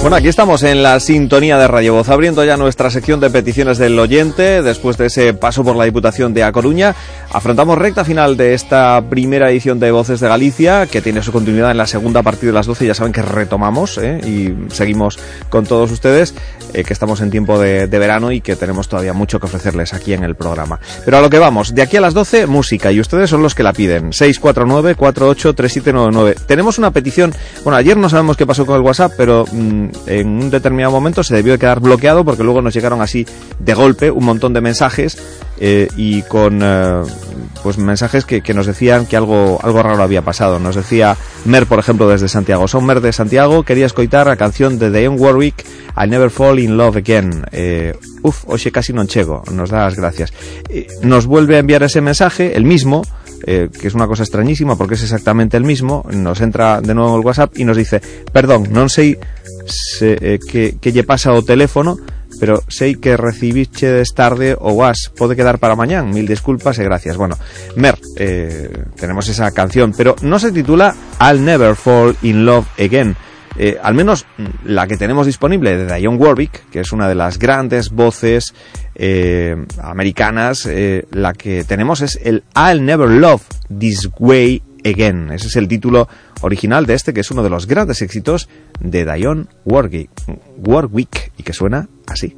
Bueno, 0.01 0.15
aquí 0.15 0.29
estamos 0.29 0.63
en 0.63 0.81
la 0.81 0.99
sintonía 0.99 1.59
de 1.59 1.67
Radio 1.67 1.93
Voz, 1.93 2.09
abriendo 2.09 2.43
ya 2.43 2.57
nuestra 2.57 2.89
sección 2.89 3.19
de 3.19 3.29
peticiones 3.29 3.77
del 3.77 3.99
oyente. 3.99 4.63
Después 4.63 4.97
de 4.97 5.05
ese 5.05 5.35
paso 5.35 5.63
por 5.63 5.75
la 5.75 5.83
Diputación 5.83 6.33
de 6.33 6.43
A 6.43 6.51
Coruña, 6.51 6.95
afrontamos 7.31 7.77
recta 7.77 8.03
final 8.03 8.35
de 8.35 8.55
esta 8.55 8.99
primera 9.11 9.51
edición 9.51 9.79
de 9.79 9.91
Voces 9.91 10.19
de 10.19 10.27
Galicia, 10.27 10.87
que 10.87 11.03
tiene 11.03 11.21
su 11.21 11.31
continuidad 11.31 11.69
en 11.69 11.77
la 11.77 11.85
segunda 11.85 12.21
a 12.21 12.23
partir 12.23 12.49
de 12.49 12.53
las 12.53 12.65
12. 12.65 12.87
Ya 12.87 12.95
saben 12.95 13.13
que 13.13 13.21
retomamos 13.21 13.99
¿eh? 13.99 14.19
y 14.25 14.55
seguimos 14.73 15.19
con 15.49 15.67
todos 15.67 15.91
ustedes, 15.91 16.33
eh, 16.73 16.83
que 16.83 16.93
estamos 16.93 17.21
en 17.21 17.29
tiempo 17.29 17.59
de, 17.59 17.85
verano 17.85 18.31
y 18.31 18.41
que 18.41 18.55
tenemos 18.55 18.89
todavía 18.89 19.13
mucho 19.13 19.39
que 19.39 19.45
ofrecerles 19.45 19.93
aquí 19.93 20.13
en 20.13 20.23
el 20.23 20.33
programa. 20.33 20.79
Pero 21.05 21.17
a 21.17 21.21
lo 21.21 21.29
que 21.29 21.37
vamos, 21.37 21.75
de 21.75 21.83
aquí 21.83 21.97
a 21.97 22.01
las 22.01 22.15
12, 22.15 22.47
música, 22.47 22.91
y 22.91 22.99
ustedes 22.99 23.29
son 23.29 23.43
los 23.43 23.53
que 23.53 23.61
la 23.61 23.71
piden. 23.71 24.13
649-483799. 24.13 26.37
Tenemos 26.47 26.79
una 26.79 26.89
petición, 26.89 27.31
bueno, 27.63 27.77
ayer 27.77 27.97
no 27.97 28.09
sabemos 28.09 28.35
qué 28.35 28.47
pasó 28.47 28.65
con 28.65 28.77
el 28.77 28.81
WhatsApp, 28.81 29.11
pero... 29.15 29.45
Mmm, 29.51 29.90
en 30.05 30.27
un 30.27 30.49
determinado 30.49 30.91
momento 30.91 31.23
se 31.23 31.35
debió 31.35 31.53
de 31.53 31.59
quedar 31.59 31.79
bloqueado 31.79 32.25
porque 32.25 32.43
luego 32.43 32.61
nos 32.61 32.73
llegaron 32.73 33.01
así 33.01 33.25
de 33.59 33.73
golpe 33.73 34.11
un 34.11 34.25
montón 34.25 34.53
de 34.53 34.61
mensajes 34.61 35.17
eh, 35.63 35.89
y 35.95 36.23
con 36.23 36.59
eh, 36.63 37.03
pues 37.61 37.77
mensajes 37.77 38.25
que, 38.25 38.41
nos 38.55 38.65
decían 38.65 39.05
que 39.05 39.15
algo, 39.15 39.59
algo 39.61 39.83
raro 39.83 40.01
había 40.01 40.23
pasado. 40.23 40.57
Nos 40.57 40.75
decía 40.75 41.15
Mer, 41.45 41.67
por 41.67 41.77
ejemplo, 41.77 42.09
desde 42.09 42.27
Santiago. 42.29 42.67
Son 42.67 42.83
Mer 42.83 42.99
de 42.99 43.13
Santiago, 43.13 43.61
quería 43.61 43.85
escoitar 43.85 44.27
a 44.27 44.37
canción 44.37 44.79
de 44.79 44.89
Dionne 44.89 45.19
Warwick, 45.19 45.63
I 45.95 46.07
Never 46.07 46.31
Fall 46.31 46.57
in 46.57 46.77
Love 46.77 46.97
Again. 46.97 47.45
Eh, 47.51 47.93
uf, 48.23 48.43
oxe, 48.47 48.71
casi 48.71 48.91
non 48.91 49.05
chego. 49.05 49.45
Nos 49.53 49.69
da 49.69 49.85
las 49.85 49.93
gracias. 49.93 50.33
Nos 51.03 51.27
vuelve 51.29 51.57
a 51.57 51.59
enviar 51.59 51.83
ese 51.83 52.01
mensaje, 52.01 52.57
el 52.57 52.65
mismo, 52.65 53.05
que 53.45 53.69
es 53.69 53.93
una 53.93 54.07
cosa 54.07 54.23
extrañísima 54.23 54.77
porque 54.77 54.95
es 54.95 55.03
exactamente 55.03 55.57
el 55.57 55.63
mismo, 55.63 56.05
nos 56.11 56.41
entra 56.41 56.81
de 56.81 56.93
nuevo 56.93 57.17
el 57.17 57.25
WhatsApp 57.25 57.57
y 57.57 57.65
nos 57.65 57.77
dice, 57.77 58.01
perdón, 58.31 58.69
non 58.69 58.89
sei 58.89 59.17
eh, 60.01 60.39
que, 60.39 60.77
que 60.79 60.91
lle 60.91 61.03
pasa 61.03 61.33
o 61.33 61.45
teléfono, 61.45 61.97
pero 62.39 62.63
sei 62.67 62.97
que 62.97 63.17
recibiches 63.17 64.13
tarde 64.17 64.57
o 64.57 64.73
was, 64.73 65.11
pode 65.13 65.35
quedar 65.35 65.59
para 65.59 65.77
mañán, 65.77 66.09
mil 66.09 66.25
disculpas 66.25 66.79
e 66.79 66.83
gracias. 66.83 67.17
Bueno, 67.17 67.37
Mer, 67.75 67.99
eh, 68.17 68.71
tenemos 68.97 69.29
esa 69.29 69.51
canción, 69.51 69.93
pero 69.95 70.15
no 70.21 70.39
se 70.39 70.51
titula 70.51 70.95
I'll 71.19 71.43
Never 71.43 71.75
Fall 71.75 72.17
in 72.23 72.45
Love 72.45 72.67
Again. 72.79 73.15
Eh, 73.59 73.77
al 73.83 73.93
menos 73.93 74.25
la 74.63 74.87
que 74.87 74.95
tenemos 74.95 75.27
disponible 75.27 75.75
de 75.75 75.93
Dionne 75.93 76.17
Warwick, 76.17 76.69
que 76.71 76.79
es 76.79 76.91
una 76.93 77.07
de 77.09 77.15
las 77.15 77.37
grandes 77.37 77.91
voces 77.91 78.53
americanas, 79.81 80.69
la 81.11 81.33
que 81.33 81.63
tenemos 81.65 82.01
es 82.01 82.19
el 82.23 82.43
I'll 82.55 82.85
Never 82.85 83.09
Love 83.09 83.43
This 83.67 84.09
Way 84.19 84.63
Again. 84.85 85.31
Ese 85.31 85.47
es 85.47 85.55
el 85.57 85.67
título 85.67 86.07
original 86.41 86.85
de 86.85 86.93
este 86.93 87.13
que 87.13 87.21
es 87.21 87.31
uno 87.31 87.43
de 87.43 87.49
los 87.49 87.67
grandes 87.67 88.01
éxitos 88.01 88.49
de 88.79 89.05
Dionne 89.05 89.47
Warwick, 89.65 90.11
Warwick 90.57 91.31
y 91.37 91.43
que 91.43 91.53
suena 91.53 91.87
así. 92.07 92.35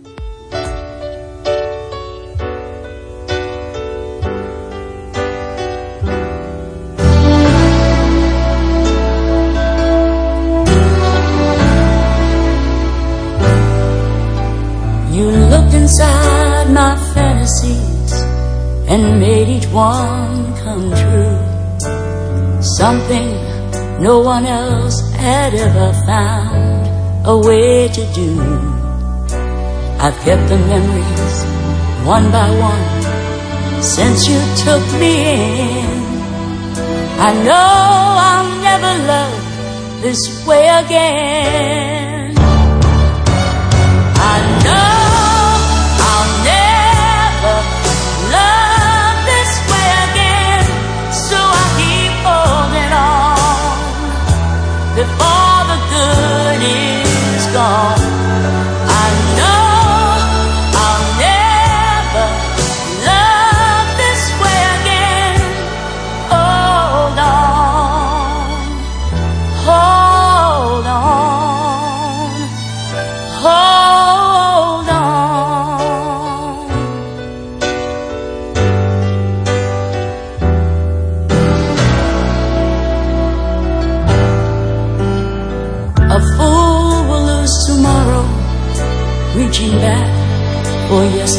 inside 15.93 16.69
my 16.71 16.95
fantasies 17.13 18.13
and 18.87 19.19
made 19.19 19.47
each 19.47 19.67
one 19.67 20.55
come 20.63 20.89
true. 21.01 22.61
Something 22.61 23.52
no 23.99 24.19
one 24.19 24.45
else 24.45 24.99
had 25.11 25.53
ever 25.53 25.93
found 26.05 26.87
a 27.25 27.37
way 27.37 27.87
to 27.87 28.03
do. 28.13 28.39
I've 29.99 30.17
kept 30.25 30.49
the 30.49 30.57
memories 30.57 31.37
one 32.05 32.29
by 32.31 32.49
one 32.59 33.81
since 33.81 34.27
you 34.27 34.39
took 34.63 34.83
me 34.99 35.13
in. 35.31 36.03
I 37.19 37.31
know 37.45 37.69
I'll 38.29 38.61
never 38.61 38.93
love 39.07 40.01
this 40.01 40.45
way 40.45 40.67
again. 40.67 42.33
I 44.33 44.63
know 44.63 44.92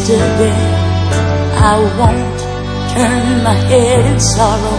yesterday. 0.08 0.60
I 1.56 1.76
won't 1.98 2.40
turn 2.92 3.42
my 3.42 3.54
head 3.70 4.04
in 4.12 4.20
sorrow 4.20 4.78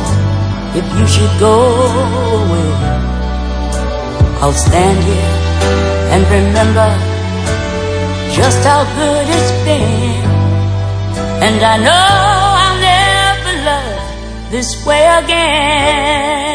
if 0.79 0.85
you 0.97 1.07
should 1.07 1.39
go 1.39 1.55
away. 2.37 2.69
I'll 4.41 4.53
stand 4.53 4.99
here 5.03 5.33
and 6.13 6.21
remember 6.37 6.89
just 8.37 8.63
how 8.63 8.83
good 8.99 9.25
it's 9.37 9.51
been. 9.65 10.25
And 11.45 11.59
I 11.63 11.77
know 11.85 12.05
I'll 12.63 12.79
never 12.93 13.53
love 13.69 14.51
this 14.51 14.85
way 14.85 15.07
again. 15.07 16.54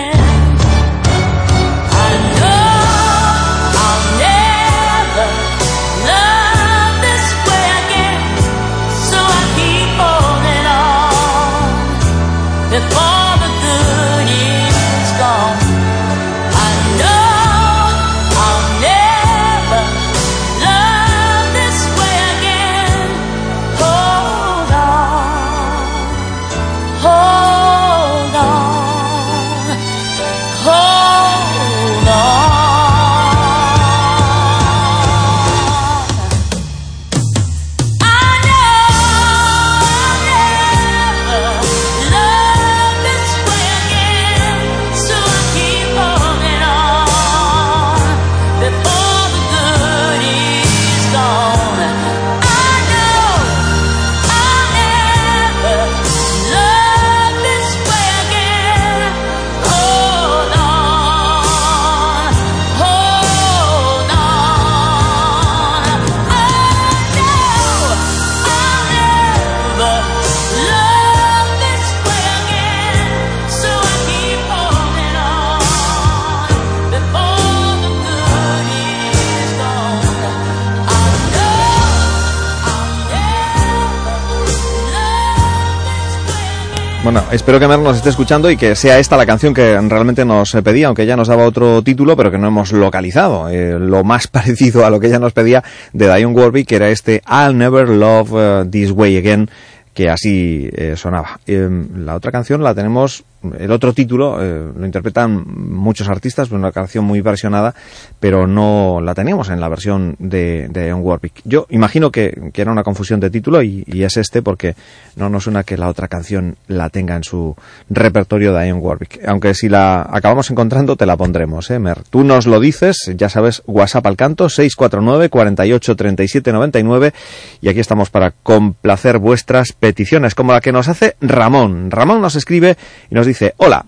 Bueno, 87.13 87.27
espero 87.33 87.59
que 87.59 87.67
Mer 87.67 87.81
nos 87.81 87.97
esté 87.97 88.09
escuchando 88.09 88.49
y 88.53 88.57
que 88.57 88.77
sea 88.77 89.01
esta 89.01 89.17
la 89.17 89.27
canción 89.27 89.53
que 89.53 89.81
realmente 89.81 90.25
nos 90.25 90.55
eh, 90.55 90.63
pedía, 90.63 90.87
aunque 90.87 91.03
ella 91.03 91.17
nos 91.17 91.27
daba 91.27 91.43
otro 91.43 91.83
título, 91.83 92.17
pero 92.17 92.31
que 92.31 92.39
no 92.39 92.47
hemos 92.47 92.71
localizado. 92.71 93.49
Eh, 93.49 93.81
lo 93.81 94.05
más 94.05 94.27
parecido 94.29 94.87
a 94.87 94.91
lo 94.91 95.01
que 95.01 95.09
ella 95.09 95.19
nos 95.19 95.33
pedía 95.33 95.65
de 95.93 96.07
Dion 96.15 96.37
Warwick, 96.37 96.69
que 96.69 96.77
era 96.77 96.89
este 96.89 97.21
I'll 97.29 97.59
Never 97.59 97.89
Love 97.89 98.31
eh, 98.37 98.65
This 98.71 98.93
Way 98.93 99.17
Again, 99.17 99.51
que 99.93 100.09
así 100.09 100.71
eh, 100.73 100.95
sonaba. 100.97 101.41
Eh, 101.47 101.69
la 101.97 102.15
otra 102.15 102.31
canción 102.31 102.63
la 102.63 102.75
tenemos, 102.75 103.25
el 103.59 103.71
otro 103.73 103.93
título, 103.93 104.43
eh, 104.43 104.73
lo 104.77 104.85
interpretan 104.85 105.45
muchos 105.73 106.09
artistas, 106.09 106.51
una 106.51 106.73
canción 106.73 107.05
muy 107.05 107.21
versionada, 107.21 107.75
pero 108.19 108.47
no 108.47 109.01
la 109.03 109.15
teníamos 109.15 109.49
en 109.49 109.61
la 109.61 109.69
versión 109.69 110.17
de, 110.19 110.69
de 110.69 110.85
Dion 110.85 111.01
Warwick. 111.03 111.41
Yo 111.45 111.67
imagino 111.71 112.11
que, 112.11 112.51
que 112.53 112.63
era 112.63 112.71
una 112.71 112.83
confusión 112.83 113.21
de 113.21 113.31
título 113.31 113.63
y, 113.63 113.85
es 114.01 114.17
este 114.17 114.41
porque 114.41 114.75
no 115.17 115.29
nos 115.29 115.45
suena 115.45 115.63
que 115.63 115.77
la 115.77 115.89
otra 115.89 116.09
canción 116.09 116.57
la 116.69 116.89
tenga 116.89 117.17
en 117.17 117.23
su 117.23 117.55
repertorio 117.89 118.53
de 118.55 118.65
Dion 118.65 118.79
Warwick. 118.81 119.21
Aunque 119.27 119.55
si 119.55 119.69
la 119.69 120.09
acabamos 120.11 120.51
encontrando 120.51 120.97
te 120.97 121.07
la 121.07 121.17
pondremos, 121.17 121.71
¿eh, 121.71 121.79
Mer? 121.79 122.03
Tú 122.09 122.25
nos 122.25 122.47
lo 122.47 122.61
dices, 122.61 123.11
ya 123.17 123.29
sabes, 123.29 123.63
WhatsApp 123.67 124.07
al 124.07 124.17
canto, 124.17 124.49
649 124.49 125.29
48 125.29 125.97
37 125.97 126.53
99 126.53 127.13
y 127.61 127.69
aquí 127.69 127.81
estamos 127.81 128.11
para 128.11 128.33
complacer 128.43 129.19
vuestras 129.19 129.73
peticiones, 129.73 130.35
como 130.35 130.53
la 130.53 130.61
que 130.61 130.73
nos 130.73 130.89
hace 130.89 131.17
Ramón. 131.21 131.91
Ramón 131.91 132.21
nos 132.21 132.37
escribe 132.37 132.77
y 133.11 133.15
nos 133.15 133.27
dice, 133.27 133.30
dice 133.31 133.55
hola, 133.63 133.87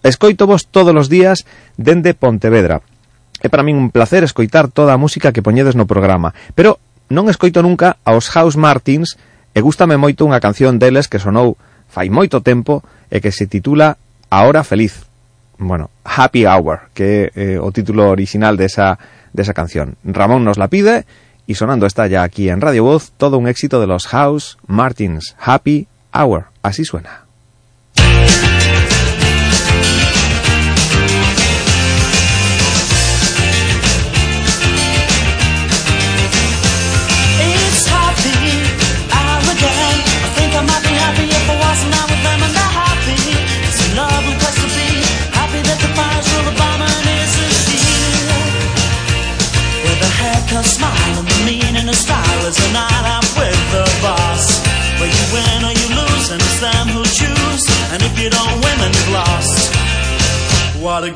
escoito 0.00 0.48
vos 0.48 0.64
todos 0.64 0.96
os 0.96 1.12
días 1.12 1.44
dende 1.76 2.16
Pontevedra. 2.16 2.80
É 3.40 3.48
para 3.52 3.64
min 3.64 3.76
un 3.76 3.92
placer 3.92 4.24
escoitar 4.24 4.68
toda 4.72 4.96
a 4.96 5.00
música 5.00 5.32
que 5.32 5.44
poñedes 5.44 5.76
no 5.76 5.88
programa, 5.88 6.32
pero 6.56 6.80
non 7.12 7.28
escoito 7.28 7.60
nunca 7.60 8.00
aos 8.08 8.32
House 8.32 8.56
Martins 8.56 9.20
e 9.52 9.60
gustame 9.60 10.00
moito 10.00 10.24
unha 10.24 10.40
canción 10.40 10.80
deles 10.80 11.08
que 11.08 11.20
sonou 11.20 11.60
fai 11.90 12.08
moito 12.08 12.40
tempo 12.40 12.80
e 13.10 13.18
que 13.18 13.34
se 13.34 13.50
titula 13.50 13.98
A 14.30 14.46
Hora 14.46 14.62
Feliz. 14.62 15.10
Bueno, 15.58 15.90
Happy 16.04 16.46
Hour, 16.46 16.88
que 16.94 17.32
é 17.34 17.56
eh, 17.56 17.58
o 17.58 17.68
título 17.74 18.08
original 18.08 18.56
desa, 18.56 18.96
desa 19.34 19.52
canción. 19.52 20.00
Ramón 20.04 20.44
nos 20.44 20.56
la 20.56 20.68
pide 20.68 21.04
y 21.50 21.58
sonando 21.58 21.84
está 21.84 22.06
ya 22.06 22.22
aquí 22.22 22.48
en 22.48 22.60
Radio 22.62 22.84
Voz 22.84 23.12
todo 23.16 23.36
un 23.36 23.48
éxito 23.48 23.80
de 23.80 23.88
los 23.88 24.06
House 24.06 24.56
Martins, 24.66 25.36
Happy 25.36 25.88
Hour, 26.14 26.46
así 26.62 26.84
suena. 26.84 27.19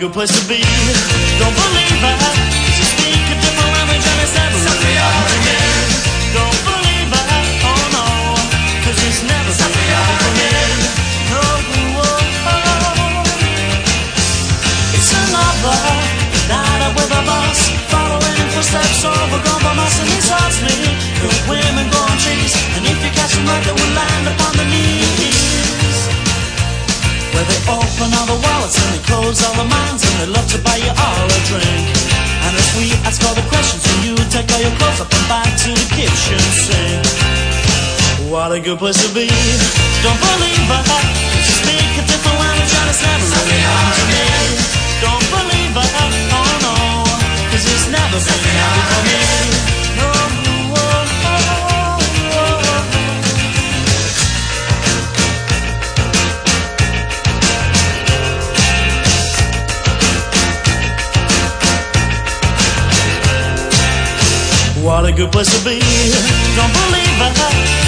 good 0.04 0.12
place 0.12 0.36
to 0.36 0.44
be. 0.44 0.60
Don't 1.40 1.56
believe 1.56 1.96
I 2.04 2.12
should 2.76 2.90
speak 2.92 3.24
a 3.24 3.36
different 3.40 3.72
language 3.72 4.04
and 4.04 4.18
it's 4.20 4.36
never 4.36 4.60
something 4.60 4.96
I 5.00 5.08
again. 5.32 5.80
Don't 6.36 6.60
believe 6.68 7.08
I, 7.08 7.40
oh 7.64 7.84
no, 7.96 8.04
cause 8.84 9.00
it's 9.00 9.24
never 9.24 9.52
something 9.56 9.88
I 9.96 10.04
again. 10.28 10.76
Oh, 11.32 11.40
oh, 12.04 12.20
oh, 12.52 13.24
It's 14.92 15.08
another 15.08 15.80
night 16.52 16.80
out 16.84 16.92
with 17.00 17.08
a 17.08 17.22
boss, 17.24 17.60
following 17.88 18.36
in 18.44 18.48
footsteps 18.52 19.08
overgrown 19.08 19.60
by 19.64 19.72
moss 19.72 19.96
and 20.04 20.10
his 20.12 20.28
arms. 20.28 20.60
Good 21.16 21.40
women 21.48 21.88
growing 21.88 22.20
trees, 22.20 22.52
and 22.76 22.84
if 22.84 22.98
you 23.00 23.08
catch 23.16 23.32
them 23.32 23.48
right, 23.48 23.64
they 23.64 23.72
will 23.72 23.92
land 23.96 24.28
upon 24.36 24.52
the 24.60 24.68
knees. 24.68 25.63
Where 27.34 27.46
they 27.50 27.60
open 27.66 28.14
all 28.14 28.28
the 28.30 28.38
wallets 28.38 28.78
and 28.78 28.94
they 28.94 29.02
close 29.10 29.42
all 29.42 29.58
the 29.58 29.66
minds 29.66 30.06
and 30.06 30.14
they 30.22 30.30
love 30.30 30.46
to 30.54 30.58
buy 30.62 30.78
you 30.78 30.94
all 30.94 31.26
a 31.26 31.40
drink. 31.50 31.86
And 32.46 32.54
as 32.54 32.68
we 32.78 32.94
ask 33.02 33.18
all 33.26 33.34
the 33.34 33.42
questions, 33.50 33.82
when 33.82 33.98
you 34.06 34.14
take 34.30 34.46
all 34.54 34.62
your 34.62 34.70
clothes 34.78 35.02
up 35.02 35.10
and 35.10 35.26
back 35.26 35.50
to 35.66 35.70
the 35.74 35.88
kitchen 35.98 36.38
sink. 36.62 37.02
What 38.30 38.54
a 38.54 38.60
good 38.62 38.78
place 38.78 39.02
to 39.02 39.10
be. 39.10 39.26
Don't 40.06 40.20
believe 40.22 40.62
I 40.70 41.34
speak 41.58 41.90
a 41.98 42.04
different 42.06 42.38
language 42.38 42.70
and 42.70 42.86
it's 42.86 43.02
never 43.02 43.26
really 43.26 43.60
happened 43.66 43.98
to 43.98 44.04
me. 44.14 44.24
Don't 45.02 45.26
believe 45.34 45.74
I, 45.74 45.86
oh 46.38 46.54
no, 46.62 46.76
cause 47.50 47.66
it's 47.66 47.88
never 47.90 48.18
been 48.22 48.56
happened 48.62 48.88
for 48.94 49.02
me. 49.10 49.53
What 65.14 65.20
a 65.20 65.26
good 65.26 65.32
place 65.32 65.58
to 65.58 65.64
be. 65.64 65.78
Don't 66.56 66.72
believe 66.72 67.22
I 67.22 67.83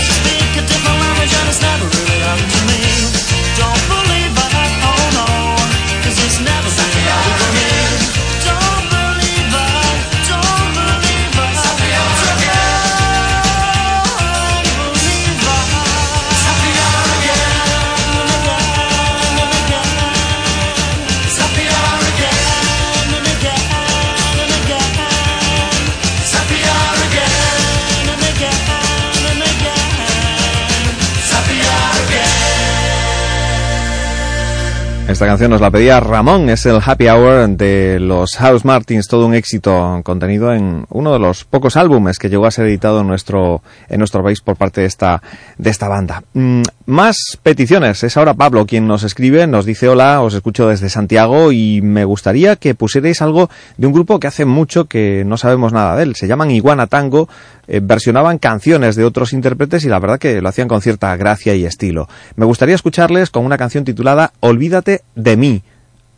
Esta 35.16 35.24
canción 35.24 35.50
nos 35.50 35.62
la 35.62 35.70
pedía 35.70 35.98
Ramón, 35.98 36.50
es 36.50 36.66
el 36.66 36.78
Happy 36.84 37.08
Hour 37.08 37.48
de 37.56 37.98
los 37.98 38.36
House 38.36 38.66
Martins, 38.66 39.08
todo 39.08 39.24
un 39.24 39.32
éxito 39.32 40.02
contenido 40.04 40.52
en 40.52 40.84
uno 40.90 41.14
de 41.14 41.18
los 41.18 41.46
pocos 41.46 41.78
álbumes 41.78 42.18
que 42.18 42.28
llegó 42.28 42.44
a 42.44 42.50
ser 42.50 42.66
editado 42.66 43.00
en 43.00 43.06
nuestro, 43.06 43.62
en 43.88 43.96
nuestro 43.96 44.22
país 44.22 44.42
por 44.42 44.56
parte 44.56 44.82
de 44.82 44.86
esta, 44.88 45.22
de 45.56 45.70
esta 45.70 45.88
banda. 45.88 46.22
Mm, 46.34 46.60
más 46.84 47.16
peticiones, 47.42 48.04
es 48.04 48.14
ahora 48.18 48.34
Pablo 48.34 48.66
quien 48.66 48.86
nos 48.86 49.04
escribe, 49.04 49.46
nos 49.46 49.64
dice 49.64 49.88
hola, 49.88 50.20
os 50.20 50.34
escucho 50.34 50.68
desde 50.68 50.90
Santiago 50.90 51.50
y 51.50 51.80
me 51.80 52.04
gustaría 52.04 52.56
que 52.56 52.74
pusierais 52.74 53.22
algo 53.22 53.48
de 53.78 53.86
un 53.86 53.94
grupo 53.94 54.20
que 54.20 54.26
hace 54.26 54.44
mucho 54.44 54.84
que 54.84 55.24
no 55.24 55.38
sabemos 55.38 55.72
nada 55.72 55.96
de 55.96 56.02
él, 56.02 56.14
se 56.14 56.28
llaman 56.28 56.50
Iguana 56.50 56.88
Tango, 56.88 57.26
eh, 57.68 57.80
versionaban 57.82 58.36
canciones 58.36 58.96
de 58.96 59.04
otros 59.04 59.32
intérpretes 59.32 59.82
y 59.84 59.88
la 59.88 59.98
verdad 59.98 60.18
que 60.18 60.42
lo 60.42 60.48
hacían 60.50 60.68
con 60.68 60.82
cierta 60.82 61.16
gracia 61.16 61.54
y 61.54 61.64
estilo. 61.64 62.06
Me 62.36 62.44
gustaría 62.44 62.74
escucharles 62.74 63.30
con 63.30 63.46
una 63.46 63.56
canción 63.56 63.84
titulada 63.84 64.32
Olvídate 64.40 65.05
de 65.16 65.36
mí 65.36 65.62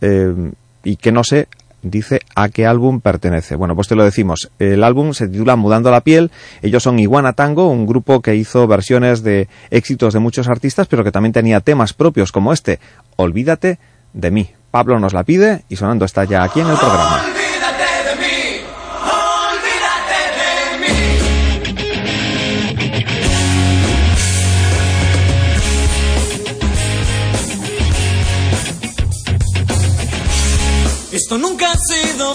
eh, 0.02 0.52
y 0.84 0.96
que 0.96 1.10
no 1.10 1.24
sé 1.24 1.48
dice 1.82 2.20
a 2.34 2.48
qué 2.48 2.66
álbum 2.66 3.00
pertenece. 3.00 3.56
Bueno, 3.56 3.74
pues 3.74 3.88
te 3.88 3.94
lo 3.94 4.04
decimos. 4.04 4.50
El 4.58 4.84
álbum 4.84 5.14
se 5.14 5.28
titula 5.28 5.56
Mudando 5.56 5.90
la 5.90 6.02
piel. 6.02 6.30
Ellos 6.60 6.82
son 6.82 6.98
Iguana 6.98 7.32
Tango, 7.32 7.68
un 7.68 7.86
grupo 7.86 8.20
que 8.20 8.34
hizo 8.34 8.66
versiones 8.66 9.22
de 9.22 9.48
éxitos 9.70 10.12
de 10.12 10.20
muchos 10.20 10.48
artistas, 10.48 10.88
pero 10.88 11.04
que 11.04 11.12
también 11.12 11.32
tenía 11.32 11.60
temas 11.60 11.92
propios 11.94 12.32
como 12.32 12.52
este, 12.52 12.80
Olvídate 13.16 13.78
de 14.12 14.30
mí. 14.30 14.50
Pablo 14.70 14.98
nos 14.98 15.14
la 15.14 15.24
pide 15.24 15.64
y 15.68 15.76
sonando 15.76 16.04
está 16.04 16.24
ya 16.24 16.42
aquí 16.42 16.60
en 16.60 16.68
el 16.68 16.76
programa. 16.76 17.37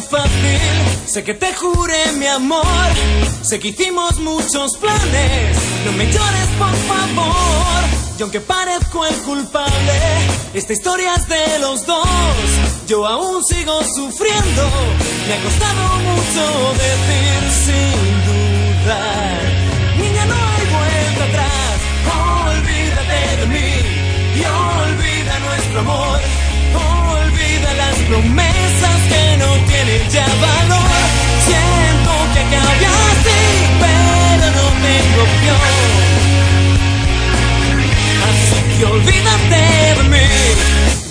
Fácil, 0.09 0.59
sé 1.05 1.23
que 1.23 1.33
te 1.33 1.53
juré 1.53 2.11
mi 2.17 2.27
amor, 2.27 2.65
sé 3.41 3.59
que 3.59 3.69
hicimos 3.69 4.19
muchos 4.19 4.77
planes, 4.77 5.57
no 5.85 5.91
me 5.93 6.05
llores 6.05 6.47
por 6.57 6.75
favor, 6.87 7.83
y 8.17 8.21
aunque 8.21 8.39
parezco 8.39 9.05
el 9.05 9.15
culpable, 9.23 9.93
esta 10.53 10.73
historia 10.73 11.15
es 11.15 11.27
de 11.27 11.59
los 11.59 11.85
dos, 11.85 12.07
yo 12.87 13.05
aún 13.05 13.43
sigo 13.43 13.81
sufriendo, 13.83 14.69
me 15.27 15.33
ha 15.33 15.43
costado 15.43 15.99
mucho 15.99 16.73
decir 16.73 17.41
sin 17.65 18.07
dudar, 18.27 19.41
niña 19.97 20.25
no 20.25 20.35
hay 20.35 20.65
vuelta 20.77 21.23
atrás, 21.29 21.75
olvídate 22.47 23.37
de 23.37 23.47
mí, 23.47 23.71
y 24.35 24.43
olvida 24.45 25.39
nuestro 25.39 25.79
amor, 25.79 26.19
olvida 26.73 27.73
las 27.73 27.95
promesas 28.07 28.52
Siento 30.13 30.27
que 32.33 32.41
acabe 32.41 32.85
así, 32.85 33.41
pero 33.81 34.45
no 34.57 34.65
tengo 34.85 35.19
opción. 35.23 35.57
Así 38.29 38.59
que 38.77 38.85
olvídate 38.85 39.61
de 39.97 40.03
mí. 40.09 40.27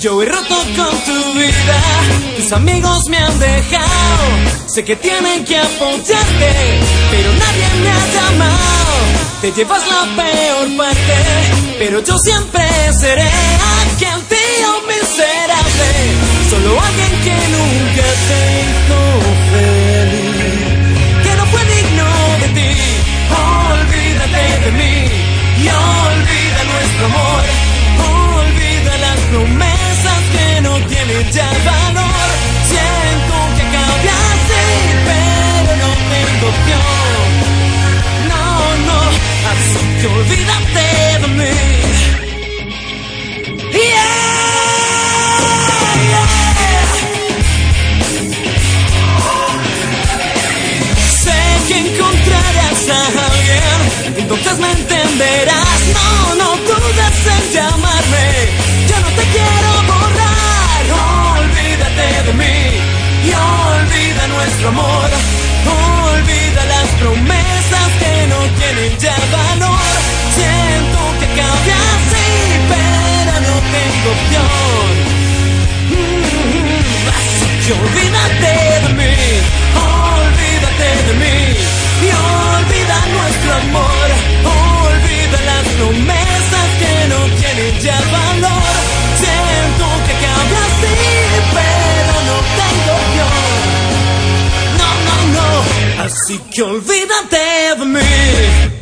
Yo 0.01 0.23
he 0.23 0.27
roto 0.27 0.57
con 0.77 0.95
tu 1.05 1.35
vida, 1.35 1.81
tus 2.37 2.53
amigos 2.53 3.01
me 3.09 3.17
han 3.19 3.39
dejado. 3.41 4.25
Sé 4.73 4.85
que 4.85 4.95
tienen 4.95 5.45
que 5.47 5.59
apoyarte, 5.59 6.81
pero 7.11 7.33
nadie 7.33 7.69
me 7.83 7.91
ha 7.91 8.07
llamado. 8.15 8.95
Te 9.41 9.51
llevas 9.51 9.83
la 9.89 10.23
peor 10.23 10.77
parte, 10.77 11.17
pero 11.77 12.05
yo 12.05 12.17
siempre 12.19 12.63
seré 13.01 13.29
aquel 13.83 14.23
tío 14.29 14.71
miserable. 14.87 15.91
Solo 16.51 16.81
alguien 16.81 17.21
que 17.25 17.42
nunca 17.93 18.09
te 18.29 18.41
hizo 18.63 19.01
feliz, 19.53 20.93
que 21.23 21.37
no 21.37 21.45
fue 21.47 21.63
digno 21.65 22.09
de 22.41 22.49
ti. 22.57 22.73
Olvídate 23.71 24.45
de 24.65 24.71
mí 24.73 24.95
y 25.59 25.69
olvida 25.69 26.61
nuestro 26.73 27.07
amor. 27.07 27.43
Olvida 28.41 28.99
las 28.99 29.19
promesas 29.31 30.21
que 30.33 30.61
no 30.63 30.75
tienen 30.87 31.31
ya 31.33 31.49
valor. 31.65 32.29
Siento 32.71 33.35
que 33.57 34.09
así, 34.09 34.65
pero 35.09 35.77
no 35.83 35.91
tengo 36.13 36.49
opción. 36.53 37.31
No, 38.33 38.45
no, 38.89 39.01
así 39.53 39.83
que 40.01 40.07
olvídate 40.07 41.19
de 41.21 41.29
mí. 41.29 41.72
No, 55.23 56.35
no 56.35 56.51
dudes 56.57 57.27
en 57.35 57.53
llamarme, 57.55 58.27
yo 58.89 58.97
no 58.99 59.09
te 59.15 59.23
quiero 59.31 59.71
borrar. 59.87 60.85
Olvídate 61.39 62.07
de 62.27 62.33
mí 62.35 62.59
y 63.23 63.31
olvida 63.31 64.27
nuestro 64.27 64.69
amor. 64.71 65.11
Olvida 66.11 66.65
las 66.67 66.89
promesas 66.99 67.89
que 68.01 68.27
no 68.27 68.39
tienen 68.59 68.99
ya 68.99 69.15
valor. 69.31 69.95
Siento 70.35 71.01
que 71.21 71.27
acabe 71.31 71.73
así, 71.95 72.29
pero 72.73 73.33
no 73.47 73.55
tengo 73.75 74.09
opción. 74.17 74.91
Mm, 75.93 77.09
Así 77.15 77.51
que 77.65 77.73
olvídate 77.75 78.55
de 78.87 78.93
mí, 78.99 79.15
olvídate 79.79 80.89
de 81.07 81.15
mí 81.15 81.37
y 82.03 82.11
olvida 82.11 82.97
nuestro 83.15 83.53
amor. 83.55 84.02
Las 85.47 85.65
promesas 85.77 86.69
que 86.81 87.09
no 87.09 87.21
tienen 87.39 87.75
ya 87.81 87.99
valor. 88.11 88.75
Siento 89.17 89.87
que 90.07 90.13
acabe 90.17 90.57
así, 90.67 90.97
pero 91.55 92.15
no 92.29 92.37
tengo 92.59 92.93
opción. 93.03 93.61
No, 94.79 94.89
no, 95.07 95.17
no, 95.35 96.03
así 96.05 96.39
que 96.55 96.63
olvídate 96.63 97.43
de 97.79 97.85
mí. 97.87 98.73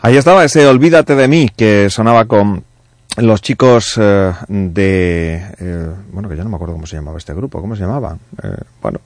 Ahí 0.00 0.16
estaba 0.18 0.44
ese 0.44 0.66
Olvídate 0.66 1.14
de 1.14 1.28
mí 1.28 1.48
que 1.56 1.88
sonaba 1.88 2.26
con 2.26 2.62
los 3.16 3.40
chicos 3.40 3.94
eh, 3.96 4.32
de... 4.48 5.34
eh, 5.58 5.90
bueno, 6.12 6.28
que 6.28 6.36
ya 6.36 6.42
no 6.44 6.50
me 6.50 6.56
acuerdo 6.56 6.74
cómo 6.74 6.86
se 6.86 6.96
llamaba 6.96 7.16
este 7.16 7.32
grupo. 7.32 7.60
¿Cómo 7.60 7.74
se 7.74 7.82
llamaba? 7.82 8.18
Eh, 8.42 8.48
bueno, 8.82 9.00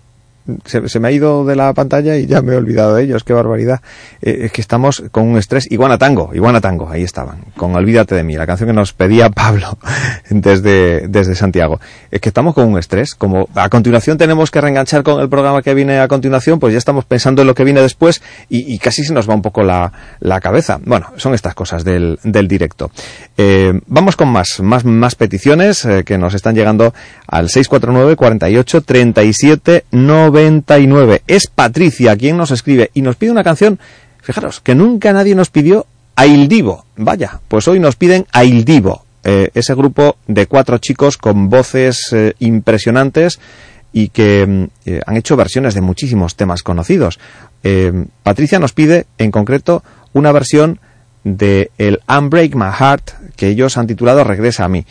se, 0.65 1.01
me 1.01 1.09
ha 1.09 1.11
ido 1.11 1.45
de 1.45 1.57
la 1.57 1.73
pantalla 1.75 2.17
y 2.17 2.27
ya 2.27 2.43
me 2.43 2.55
he 2.55 2.57
olvidado 2.57 2.95
de 2.95 3.05
ellos, 3.05 3.25
qué 3.25 3.33
barbaridad. 3.33 3.81
Eh, 4.23 4.41
es 4.45 4.53
que 4.53 4.61
estamos 4.61 5.05
con 5.11 5.25
un 5.25 5.39
estrés. 5.39 5.71
Iguana 5.71 5.99
Tango, 5.99 6.31
Iguana 6.35 6.61
Tango, 6.61 6.89
ahí 6.89 7.03
estaban, 7.03 7.45
con 7.57 7.75
Olvídate 7.75 8.15
de 8.15 8.25
mí, 8.25 8.37
la 8.37 8.47
canción 8.47 8.69
que 8.69 8.73
nos 8.73 8.93
pedía 8.93 9.31
Pablo 9.39 9.79
desde, 10.31 11.09
desde 11.09 11.35
Santiago. 11.35 11.81
Es 12.11 12.21
que 12.21 12.29
estamos 12.29 12.55
con 12.55 12.67
un 12.67 12.79
estrés, 12.79 13.15
como 13.15 13.49
a 13.55 13.69
continuación 13.69 14.19
tenemos 14.19 14.51
que 14.51 14.61
reenganchar 14.61 15.03
con 15.03 15.21
el 15.21 15.29
programa 15.29 15.63
que 15.63 15.75
viene 15.75 16.01
a 16.01 16.09
continuación, 16.09 16.59
pues 16.59 16.73
ya 16.73 16.79
estamos 16.79 17.05
pensando 17.05 17.43
en 17.43 17.49
lo 17.49 17.55
que 17.55 17.65
viene 17.65 17.83
después 17.83 18.23
y, 18.49 18.79
casi 18.79 19.05
se 19.05 19.13
nos 19.13 19.29
va 19.29 19.35
un 19.35 19.43
poco 19.43 19.63
la, 19.63 19.93
la 20.21 20.41
cabeza. 20.41 20.81
Bueno, 20.85 21.13
son 21.17 21.35
estas 21.35 21.55
cosas 21.55 21.85
del, 21.85 22.19
del 22.23 22.49
directo. 22.49 22.91
Eh, 23.37 23.79
vamos 23.87 24.17
con 24.17 24.29
más, 24.29 24.61
más, 24.61 24.85
más 24.85 25.15
peticiones 25.15 25.85
eh, 25.85 26.05
que 26.05 26.17
nos 26.17 26.35
están 26.35 26.55
llegando 26.55 26.95
al 27.27 27.49
649 27.49 28.17
48 28.17 28.83
37 28.83 29.85
99. 30.39 31.23
Es 31.27 31.49
Patricia 31.49 32.17
quien 32.17 32.37
nos 32.37 32.53
escribe 32.53 32.91
y 32.95 33.03
nos 33.03 33.17
pide 33.17 33.33
una 33.33 33.43
canción, 33.43 33.79
fijaros, 34.23 34.61
que 34.61 34.75
nunca 34.75 35.13
nadie 35.13 35.35
nos 35.35 35.51
pidió 35.51 35.87
a 36.15 36.27
Il 36.27 36.49
Divo. 36.49 36.85
Vaya, 36.97 37.41
pues 37.49 37.67
hoy 37.67 37.81
nos 37.81 37.97
piden 37.97 38.27
a 38.33 38.45
Il 38.45 38.65
Divo, 38.65 39.05
eh, 39.25 39.51
ese 39.55 39.75
grupo 39.75 40.17
de 40.29 40.47
cuatro 40.47 40.79
chicos 40.79 41.19
con 41.19 41.51
voces 41.51 42.13
eh, 42.13 42.35
impresionantes 42.39 43.41
y 43.93 44.11
que 44.11 44.47
mm, 44.47 44.65
eh, 44.87 45.01
han 45.05 45.17
hecho 45.17 45.37
versiones 45.37 45.75
de 45.75 45.81
muchísimos 45.81 46.37
temas 46.37 46.63
conocidos. 46.63 47.19
Patricia 48.23 48.61
nos 48.61 48.73
pide, 48.73 49.07
en 49.19 49.33
concreto, 49.33 49.83
una 50.13 50.31
versión 50.31 50.79
de 51.25 51.73
el 51.77 52.01
Unbreak 52.09 52.55
My 52.55 52.71
Heart 52.71 53.35
que 53.35 53.49
ellos 53.49 53.77
han 53.77 53.89
titulado 53.89 54.23
Regresa 54.23 54.65
a 54.65 54.69
mí. 54.69 54.87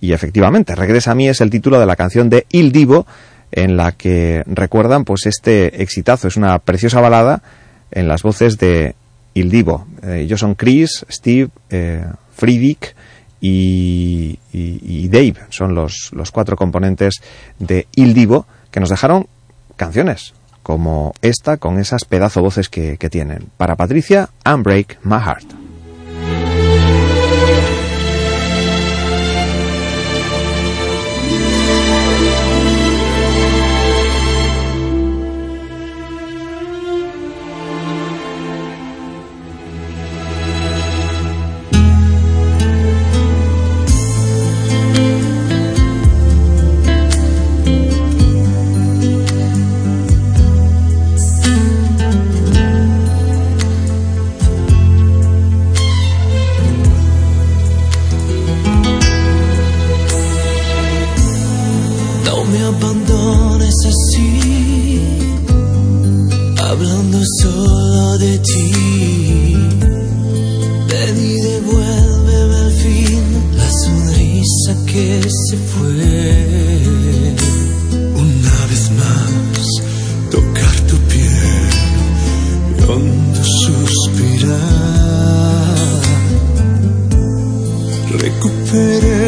Y 0.00 0.12
efectivamente, 0.12 0.76
Regresa 0.76 1.10
a 1.10 1.14
mí 1.16 1.28
es 1.28 1.40
el 1.40 1.50
título 1.50 1.80
de 1.80 1.86
la 1.86 1.96
canción 1.96 2.30
de 2.30 2.46
Il 2.50 2.70
Divo 2.70 3.06
en 3.52 3.76
la 3.76 3.92
que 3.92 4.42
recuerdan 4.46 5.04
pues 5.04 5.26
este 5.26 5.82
exitazo. 5.82 6.28
Es 6.28 6.36
una 6.36 6.58
preciosa 6.58 7.00
balada 7.00 7.42
en 7.90 8.08
las 8.08 8.22
voces 8.22 8.58
de 8.58 8.94
Il 9.34 9.50
Divo. 9.50 9.86
Eh, 10.02 10.22
ellos 10.22 10.40
son 10.40 10.54
Chris, 10.54 11.06
Steve, 11.08 11.50
eh, 11.70 12.04
Friedrich 12.34 12.94
y, 13.40 14.38
Dave. 15.08 15.34
Son 15.50 15.74
los, 15.74 16.10
los 16.12 16.30
cuatro 16.30 16.56
componentes 16.56 17.16
de 17.58 17.86
Il 17.94 18.14
Divo 18.14 18.46
que 18.70 18.80
nos 18.80 18.88
dejaron 18.88 19.26
canciones 19.76 20.32
como 20.62 21.12
esta 21.22 21.56
con 21.56 21.78
esas 21.78 22.04
pedazo 22.04 22.40
voces 22.40 22.68
que, 22.68 22.96
que 22.96 23.10
tienen. 23.10 23.48
Para 23.56 23.76
Patricia, 23.76 24.30
Unbreak 24.46 24.98
My 25.04 25.18
Heart. 25.18 25.61
Abandones 62.76 63.74
así, 63.86 65.00
hablando 66.58 67.18
solo 67.40 68.18
de 68.18 68.38
ti. 68.38 69.56
Ven 70.88 71.16
y 71.18 71.34
devuélveme 71.40 72.56
al 72.56 72.72
fin 72.72 73.22
la 73.56 73.70
sonrisa 73.70 74.76
que 74.86 75.22
se 75.22 75.56
fue. 75.56 76.80
Una 78.26 78.66
vez 78.70 78.90
más, 79.00 79.66
tocar 80.30 80.74
tu 80.88 80.96
piel 81.10 81.70
y 82.78 82.82
hondo 82.90 83.44
suspirar. 83.44 84.82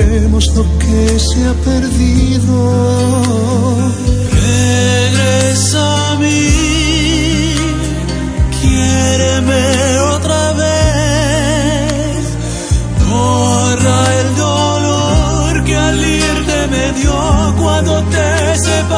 Recuperemos 0.05 0.47
lo 0.55 0.65
que 0.79 1.19
se 1.19 1.47
ha 1.47 1.55
perdido. 1.65 2.55
Regresa 4.33 6.13
a 6.13 6.17
mí, 6.17 7.55
quiéreme 8.61 9.99
otra 10.15 10.53
vez. 10.53 12.23
Borra 13.09 14.21
el 14.21 14.37
dolor 14.37 15.65
que 15.65 15.75
al 15.75 15.99
irte 15.99 16.67
me 16.71 16.93
dio 17.01 17.55
cuando 17.59 18.03
te 18.05 18.59
separaste 18.59 18.94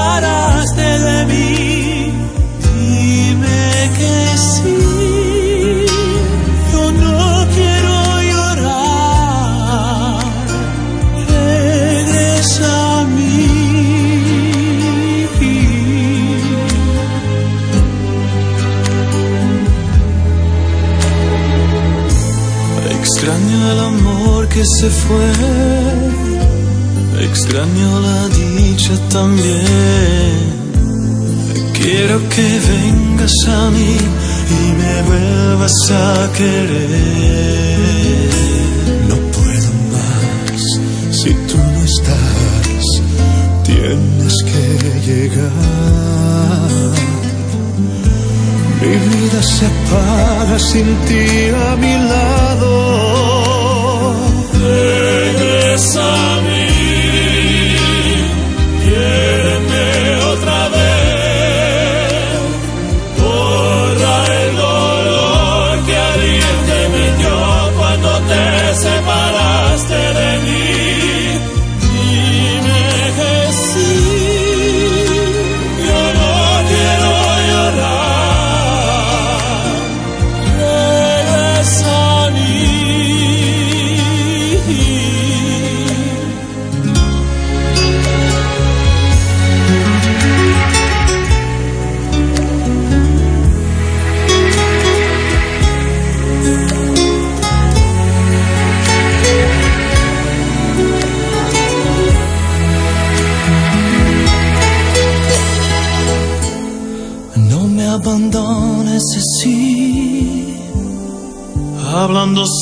que 24.57 24.65
se 24.65 24.89
fue, 24.89 25.33
extraño 27.29 28.01
la 28.01 28.29
dicha 28.29 28.95
también. 29.11 30.39
Quiero 31.75 32.17
que 32.31 32.47
vengas 32.71 33.37
a 33.49 33.71
mí 33.71 33.97
y 34.59 34.63
me 34.81 34.95
vuelvas 35.09 35.79
a 35.91 36.33
querer. 36.39 37.81
No 39.11 39.17
puedo 39.37 39.71
más 39.95 40.63
si 41.21 41.31
tú 41.49 41.59
no 41.75 41.81
estás. 41.93 42.87
Tienes 43.63 44.37
que 44.51 44.65
llegar. 45.07 45.53
Mi 48.81 48.95
vida 49.07 49.41
se 49.43 49.67
apaga 49.67 50.59
sin 50.59 50.89
ti 51.09 51.27
a 51.69 51.77
mi 51.77 51.95
lado. 52.09 53.36
Regresa 54.77 56.26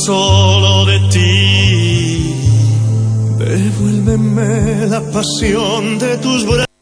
solo 0.04 0.84
de 0.84 0.98
ti. 1.12 2.34
Devuélveme 3.38 4.86
la 4.86 5.00
pasión 5.10 5.98
de 5.98 6.18
tus 6.18 6.44
brazos. 6.44 6.73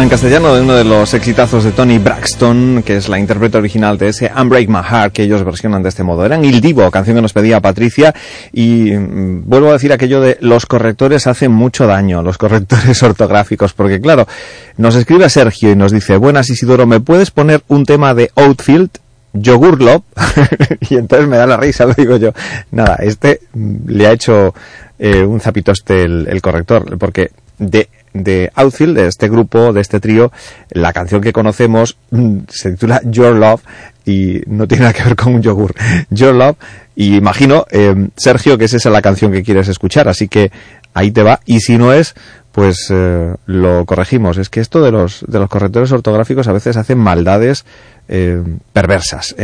En 0.00 0.08
castellano 0.08 0.54
de 0.54 0.62
uno 0.62 0.74
de 0.74 0.84
los 0.84 1.12
exitazos 1.12 1.64
de 1.64 1.72
Tony 1.72 1.98
Braxton, 1.98 2.84
que 2.86 2.96
es 2.96 3.08
la 3.08 3.18
intérprete 3.18 3.58
original 3.58 3.98
de 3.98 4.08
ese 4.08 4.30
Unbreak 4.34 4.68
My 4.68 4.80
Heart, 4.80 5.12
que 5.12 5.24
ellos 5.24 5.44
versionan 5.44 5.82
de 5.82 5.88
este 5.88 6.04
modo. 6.04 6.24
Eran 6.24 6.44
Il 6.44 6.60
Divo, 6.60 6.88
canción 6.90 7.16
que 7.16 7.22
nos 7.22 7.32
pedía 7.32 7.60
Patricia, 7.60 8.14
y 8.52 8.92
mm, 8.92 9.42
vuelvo 9.44 9.70
a 9.70 9.72
decir 9.72 9.92
aquello 9.92 10.20
de 10.20 10.38
los 10.40 10.66
correctores 10.66 11.26
hacen 11.26 11.50
mucho 11.50 11.86
daño, 11.88 12.22
los 12.22 12.38
correctores 12.38 13.02
ortográficos, 13.02 13.74
porque 13.74 14.00
claro, 14.00 14.28
nos 14.76 14.94
escribe 14.94 15.28
Sergio 15.28 15.72
y 15.72 15.76
nos 15.76 15.90
dice, 15.90 16.16
buenas 16.16 16.48
Isidoro, 16.48 16.86
¿me 16.86 17.00
puedes 17.00 17.32
poner 17.32 17.62
un 17.66 17.84
tema 17.84 18.14
de 18.14 18.30
Outfield? 18.36 18.90
Yogur 19.32 19.82
Love, 19.82 20.04
y 20.88 20.94
entonces 20.94 21.28
me 21.28 21.36
da 21.36 21.46
la 21.46 21.56
risa, 21.56 21.84
lo 21.84 21.94
digo 21.94 22.16
yo. 22.16 22.32
Nada, 22.70 22.96
este 23.02 23.40
mm, 23.52 23.76
le 23.88 24.06
ha 24.06 24.12
hecho 24.12 24.54
eh, 24.98 25.22
un 25.22 25.40
zapitoste 25.40 26.04
el 26.04 26.40
corrector, 26.40 26.96
porque 26.98 27.30
de, 27.58 27.88
de 28.12 28.50
Outfield, 28.54 28.96
de 28.96 29.06
este 29.06 29.28
grupo, 29.28 29.72
de 29.72 29.80
este 29.80 30.00
trío, 30.00 30.32
la 30.70 30.92
canción 30.92 31.20
que 31.20 31.32
conocemos 31.32 31.96
mm, 32.10 32.38
se 32.48 32.72
titula 32.72 33.00
Your 33.04 33.34
Love 33.34 33.62
y 34.04 34.40
no 34.46 34.66
tiene 34.66 34.82
nada 34.82 34.94
que 34.94 35.04
ver 35.04 35.16
con 35.16 35.34
un 35.34 35.42
yogur. 35.42 35.74
Your 36.10 36.34
Love, 36.34 36.56
y 36.96 37.16
imagino, 37.16 37.66
eh, 37.70 38.08
Sergio, 38.16 38.56
que 38.58 38.64
es 38.64 38.74
esa 38.74 38.90
la 38.90 39.02
canción 39.02 39.32
que 39.32 39.42
quieres 39.42 39.68
escuchar, 39.68 40.08
así 40.08 40.28
que 40.28 40.50
ahí 40.94 41.10
te 41.10 41.22
va, 41.22 41.40
y 41.44 41.60
si 41.60 41.76
no 41.76 41.92
es, 41.92 42.14
pues 42.52 42.88
eh, 42.90 43.34
lo 43.46 43.84
corregimos. 43.84 44.38
Es 44.38 44.48
que 44.48 44.60
esto 44.60 44.82
de 44.82 44.90
los, 44.90 45.24
de 45.28 45.38
los 45.38 45.48
correctores 45.48 45.92
ortográficos 45.92 46.48
a 46.48 46.52
veces 46.52 46.76
hacen 46.76 46.98
maldades 46.98 47.64
eh, 48.08 48.42
perversas. 48.72 49.36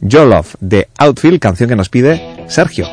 Your 0.00 0.26
Love, 0.26 0.54
de 0.60 0.88
Outfield, 0.98 1.38
canción 1.38 1.68
que 1.68 1.76
nos 1.76 1.88
pide 1.88 2.44
Sergio. 2.48 2.86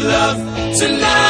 Love 0.00 0.38
tonight. 0.78 1.21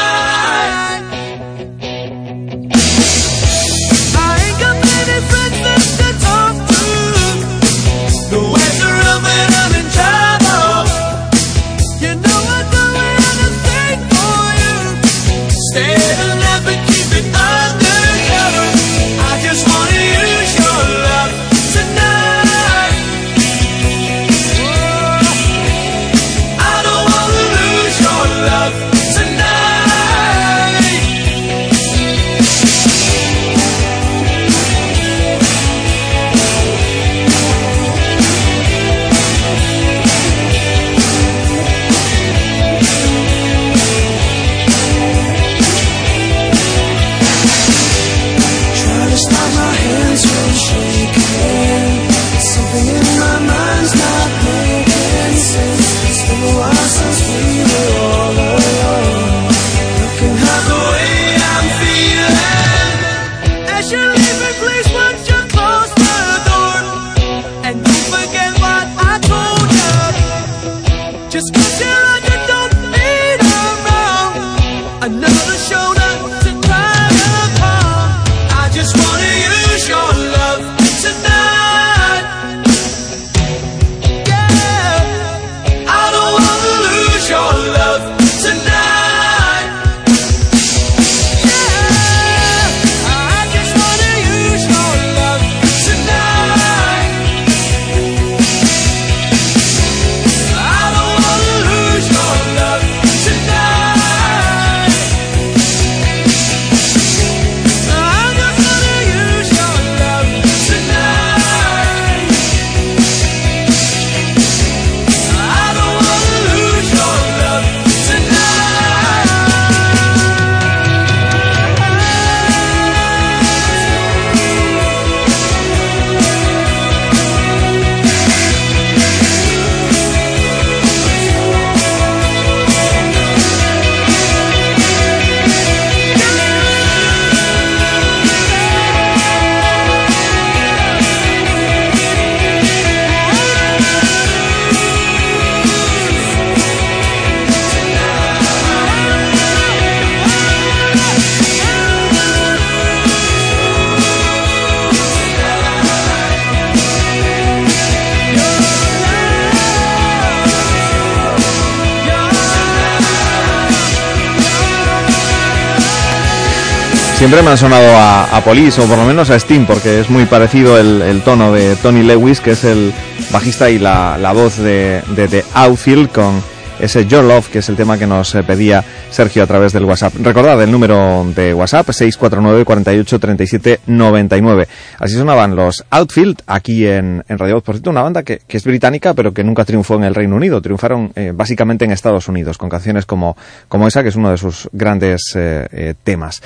Siempre 167.23 167.41
me 167.41 167.51
han 167.51 167.57
sonado 167.57 167.97
a, 167.97 168.37
a 168.37 168.41
Police 168.43 168.81
o 168.81 168.87
por 168.87 168.99
lo 168.99 169.05
menos 169.05 169.31
a 169.31 169.39
Steam 169.39 169.65
porque 169.65 170.01
es 170.01 170.11
muy 170.11 170.25
parecido 170.25 170.77
el, 170.77 171.23
tono 171.25 171.53
de 171.53 171.77
Tony 171.77 172.03
Lewis, 172.03 172.41
que 172.41 172.51
es 172.51 172.65
el 172.65 172.93
bajista 173.31 173.71
y 173.71 173.79
la, 173.79 174.33
voz 174.35 174.57
de, 174.57 175.03
de 175.15 175.45
Outfield 175.55 176.11
con 176.11 176.43
ese 176.81 177.07
Your 177.07 177.23
Love, 177.23 177.49
que 177.49 177.61
es 177.61 177.69
el 177.69 177.77
tema 177.77 177.97
que 177.97 178.09
nos 178.09 178.35
eh, 178.35 178.43
pedía 178.43 178.83
Sergio 179.09 179.45
a 179.45 179.47
través 179.47 179.73
del 179.73 179.85
WhatsApp. 179.85 180.15
Recordad 180.21 180.61
el 180.65 180.73
número 180.73 181.25
de 181.33 181.55
WhatsApp 181.55 181.91
649 181.91 182.65
48 182.65 183.19
37 183.21 183.81
99. 183.87 184.67
Así 184.99 185.15
sonaban 185.15 185.55
los 185.55 185.85
Outfield 185.91 186.43
aquí 186.49 186.85
en, 186.89 187.23
Radio 187.29 187.55
Voz. 187.55 187.63
Por 187.63 187.77
cierto, 187.77 187.91
una 187.91 188.03
banda 188.03 188.25
que, 188.25 188.41
es 188.49 188.65
británica 188.65 189.15
pero 189.15 189.33
que 189.33 189.45
nunca 189.45 189.65
triunfó 189.65 189.95
en 189.95 190.03
el 190.03 190.15
Reino 190.17 190.35
Unido. 190.35 190.61
Triunfaron 190.61 191.13
eh, 191.15 191.31
básicamente 191.33 191.85
en 191.85 191.93
Estados 191.93 192.27
Unidos 192.27 192.59
con 192.59 192.69
canciones 192.69 193.07
como, 193.07 193.37
como 193.69 193.87
esa, 193.87 194.03
que 194.03 194.09
es 194.09 194.17
uno 194.17 194.33
de 194.33 194.39
sus 194.39 194.69
grandes 194.73 195.37
eh, 195.37 195.95
temas. 196.03 196.43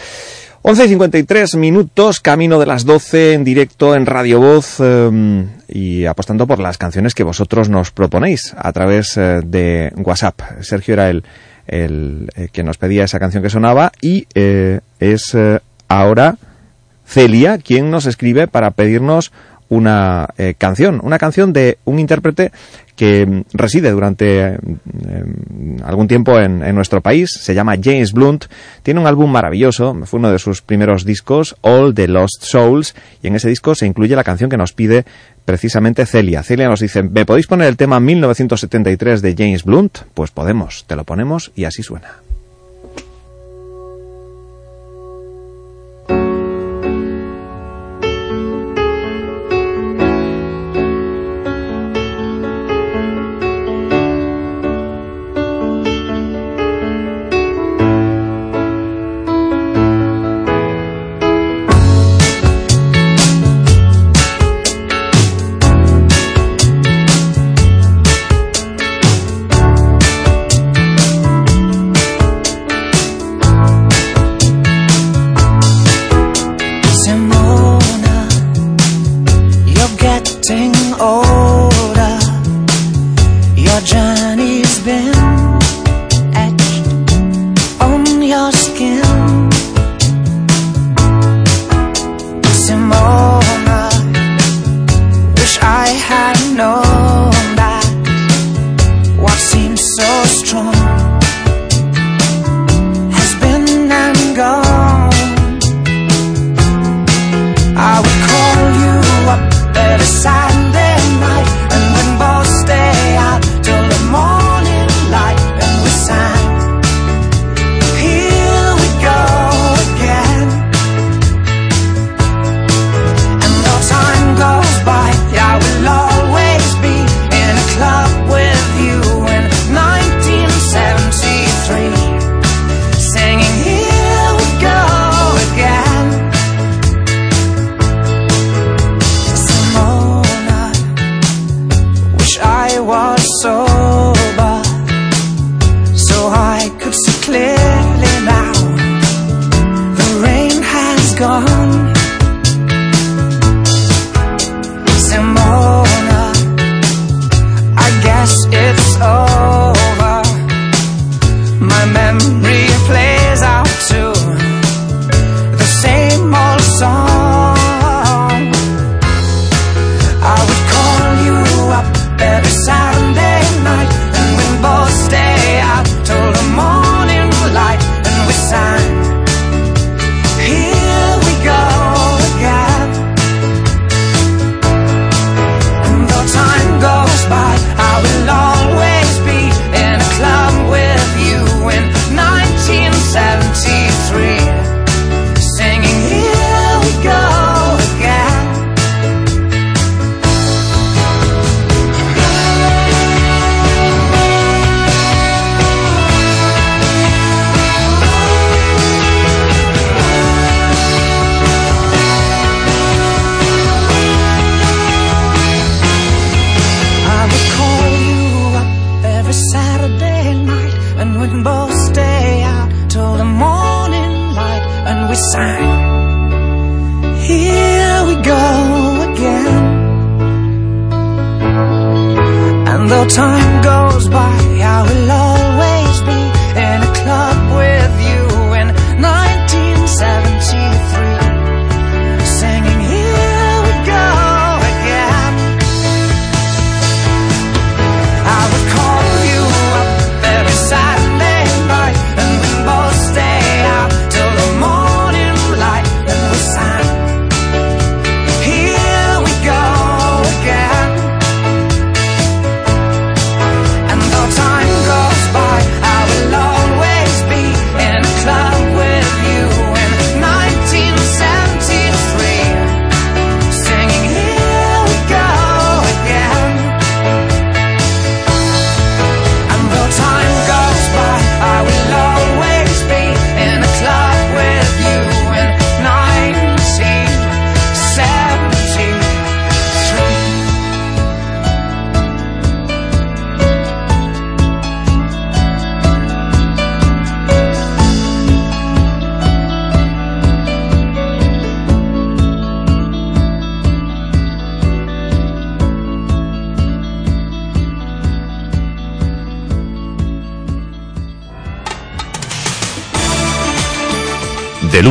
11 0.68 0.84
y 0.84 0.88
53 0.88 1.54
minutos, 1.54 2.18
camino 2.18 2.58
de 2.58 2.66
las 2.66 2.84
12 2.84 3.34
en 3.34 3.44
directo 3.44 3.94
en 3.94 4.04
radiovoz 4.04 4.80
em, 4.80 5.46
y 5.68 6.06
apostando 6.06 6.48
por 6.48 6.58
las 6.58 6.76
canciones 6.76 7.14
que 7.14 7.22
vosotros 7.22 7.68
nos 7.68 7.92
proponéis 7.92 8.52
a 8.58 8.72
través 8.72 9.16
eh, 9.16 9.42
de 9.46 9.92
WhatsApp. 9.94 10.40
Sergio 10.62 10.94
era 10.94 11.08
el, 11.08 11.22
el 11.68 12.32
eh, 12.34 12.48
que 12.50 12.64
nos 12.64 12.78
pedía 12.78 13.04
esa 13.04 13.20
canción 13.20 13.44
que 13.44 13.48
sonaba 13.48 13.92
y 14.00 14.26
eh, 14.34 14.80
es 14.98 15.36
ahora 15.86 16.36
Celia 17.06 17.58
quien 17.58 17.92
nos 17.92 18.06
escribe 18.06 18.48
para 18.48 18.72
pedirnos 18.72 19.30
una 19.68 20.28
canción, 20.58 21.00
una 21.04 21.18
canción 21.18 21.52
de 21.52 21.78
un 21.84 22.00
intérprete 22.00 22.50
que 22.96 23.44
reside 23.52 23.90
durante 23.90 24.40
eh, 24.40 24.58
em, 25.08 25.76
algún 25.84 26.08
tiempo 26.08 26.38
en, 26.40 26.62
en, 26.62 26.74
nuestro 26.74 27.00
país. 27.00 27.30
Se 27.30 27.54
llama 27.54 27.76
James 27.80 28.12
Blunt. 28.12 28.46
Tiene 28.82 29.00
un 29.00 29.06
álbum 29.06 29.30
maravilloso. 29.30 29.94
Fue 30.04 30.18
uno 30.18 30.30
de 30.30 30.38
sus 30.38 30.62
primeros 30.62 31.04
discos, 31.04 31.56
All 31.60 31.94
the 31.94 32.08
Lost 32.08 32.42
Souls. 32.42 32.94
Y 33.22 33.28
en 33.28 33.36
ese 33.36 33.48
disco 33.48 33.74
se 33.74 33.86
incluye 33.86 34.16
la 34.16 34.24
canción 34.24 34.50
que 34.50 34.56
nos 34.56 34.72
pide 34.72 35.04
precisamente 35.44 36.06
Celia. 36.06 36.42
Celia 36.42 36.68
nos 36.68 36.80
dice, 36.80 37.02
¿me 37.02 37.24
podéis 37.24 37.46
poner 37.46 37.68
el 37.68 37.76
tema 37.76 38.00
1973 38.00 39.22
de 39.22 39.34
James 39.36 39.64
Blunt? 39.64 39.98
Pues 40.14 40.30
podemos, 40.30 40.84
te 40.86 40.96
lo 40.96 41.04
ponemos 41.04 41.52
y 41.54 41.64
así 41.64 41.82
suena. 41.82 42.25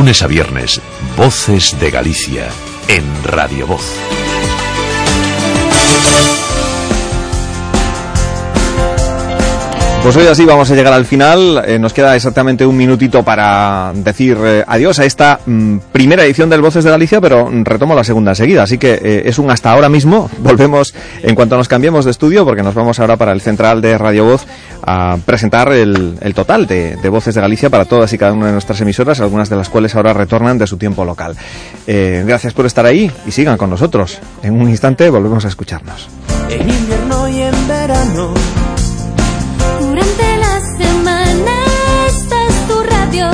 Lunes 0.06 0.22
a 0.22 0.28
viernes, 0.28 0.80
Voces 1.16 1.76
de 1.80 1.90
Galicia, 1.90 2.46
en 2.86 3.02
Radio 3.24 3.66
Voz. 3.66 3.82
Pues 10.06 10.14
hoy 10.14 10.28
así 10.28 10.44
vamos 10.44 10.70
a 10.70 10.76
llegar 10.76 10.92
al 10.92 11.04
final. 11.04 11.64
Eh, 11.66 11.80
nos 11.80 11.92
queda 11.92 12.14
exactamente 12.14 12.64
un 12.64 12.76
minutito 12.76 13.24
para 13.24 13.90
decir 13.92 14.38
eh, 14.40 14.64
adiós 14.64 15.00
a 15.00 15.04
esta 15.04 15.40
mm, 15.44 15.78
primera 15.90 16.24
edición 16.24 16.48
del 16.48 16.62
Voces 16.62 16.84
de 16.84 16.90
Galicia, 16.90 17.20
pero 17.20 17.50
retomo 17.64 17.92
la 17.96 18.04
segunda 18.04 18.32
seguida. 18.36 18.62
Así 18.62 18.78
que 18.78 18.92
eh, 19.02 19.22
es 19.24 19.40
un 19.40 19.50
hasta 19.50 19.72
ahora 19.72 19.88
mismo. 19.88 20.30
Volvemos 20.38 20.94
en 21.24 21.34
cuanto 21.34 21.56
nos 21.56 21.66
cambiemos 21.66 22.04
de 22.04 22.12
estudio, 22.12 22.44
porque 22.44 22.62
nos 22.62 22.76
vamos 22.76 23.00
ahora 23.00 23.16
para 23.16 23.32
el 23.32 23.40
central 23.40 23.80
de 23.80 23.98
Radio 23.98 24.26
Voz 24.26 24.46
a 24.86 25.18
presentar 25.24 25.72
el, 25.72 26.16
el 26.20 26.34
total 26.34 26.66
de, 26.66 26.96
de 26.96 27.08
Voces 27.08 27.34
de 27.34 27.40
Galicia 27.40 27.68
para 27.68 27.84
todas 27.84 28.12
y 28.12 28.18
cada 28.18 28.32
una 28.32 28.46
de 28.46 28.52
nuestras 28.52 28.80
emisoras, 28.80 29.20
algunas 29.20 29.50
de 29.50 29.56
las 29.56 29.68
cuales 29.68 29.94
ahora 29.96 30.12
retornan 30.12 30.58
de 30.58 30.66
su 30.66 30.76
tiempo 30.76 31.04
local. 31.04 31.36
Eh, 31.86 32.22
gracias 32.26 32.52
por 32.52 32.66
estar 32.66 32.86
ahí 32.86 33.10
y 33.26 33.32
sigan 33.32 33.56
con 33.58 33.68
nosotros. 33.68 34.18
En 34.42 34.54
un 34.54 34.68
instante 34.68 35.10
volvemos 35.10 35.44
a 35.44 35.48
escucharnos. 35.48 36.08
En 36.48 36.68
invierno 36.68 37.28
y 37.28 37.42
en 37.42 37.68
verano. 37.68 38.34
Durante 39.80 40.36
la 40.38 40.60
semana 40.78 41.52
esta 42.06 42.46
es 42.46 42.68
tu 42.68 42.82
radio. 42.82 43.30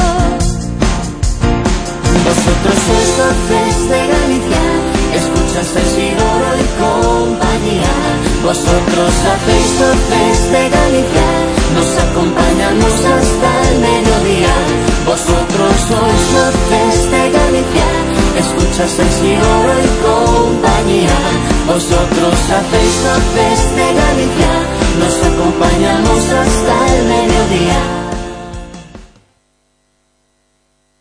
Vosotros 2.24 2.74
sois 2.86 3.10
voces 3.18 3.89
de 3.90 3.98
Galicia, 3.98 4.62
escuchas 5.16 5.76
el 5.76 6.02
y 6.02 6.66
compañía. 6.81 8.11
Vosotros 8.42 9.12
hacéis 9.30 9.70
voces 9.78 10.50
de 10.50 10.68
Galicia, 10.68 11.28
nos 11.74 11.90
acompañamos 11.96 12.92
hasta 12.92 13.50
el 13.70 13.78
mediodía. 13.78 14.54
Vosotros 15.06 15.72
sois 15.86 16.24
voces 16.34 17.10
de 17.12 17.22
Galicia, 17.38 17.88
escuchas 18.42 18.98
el 18.98 19.10
Sigoro 19.18 19.74
y 19.78 19.90
compañía. 20.02 21.18
Vosotros 21.68 22.34
hacéis 22.58 22.94
voces 23.06 23.60
de 23.78 23.86
Galicia, 24.02 24.52
nos 24.98 25.16
acompañamos 25.30 26.22
hasta 26.42 26.74
el 26.96 27.04
mediodía. 27.14 28.11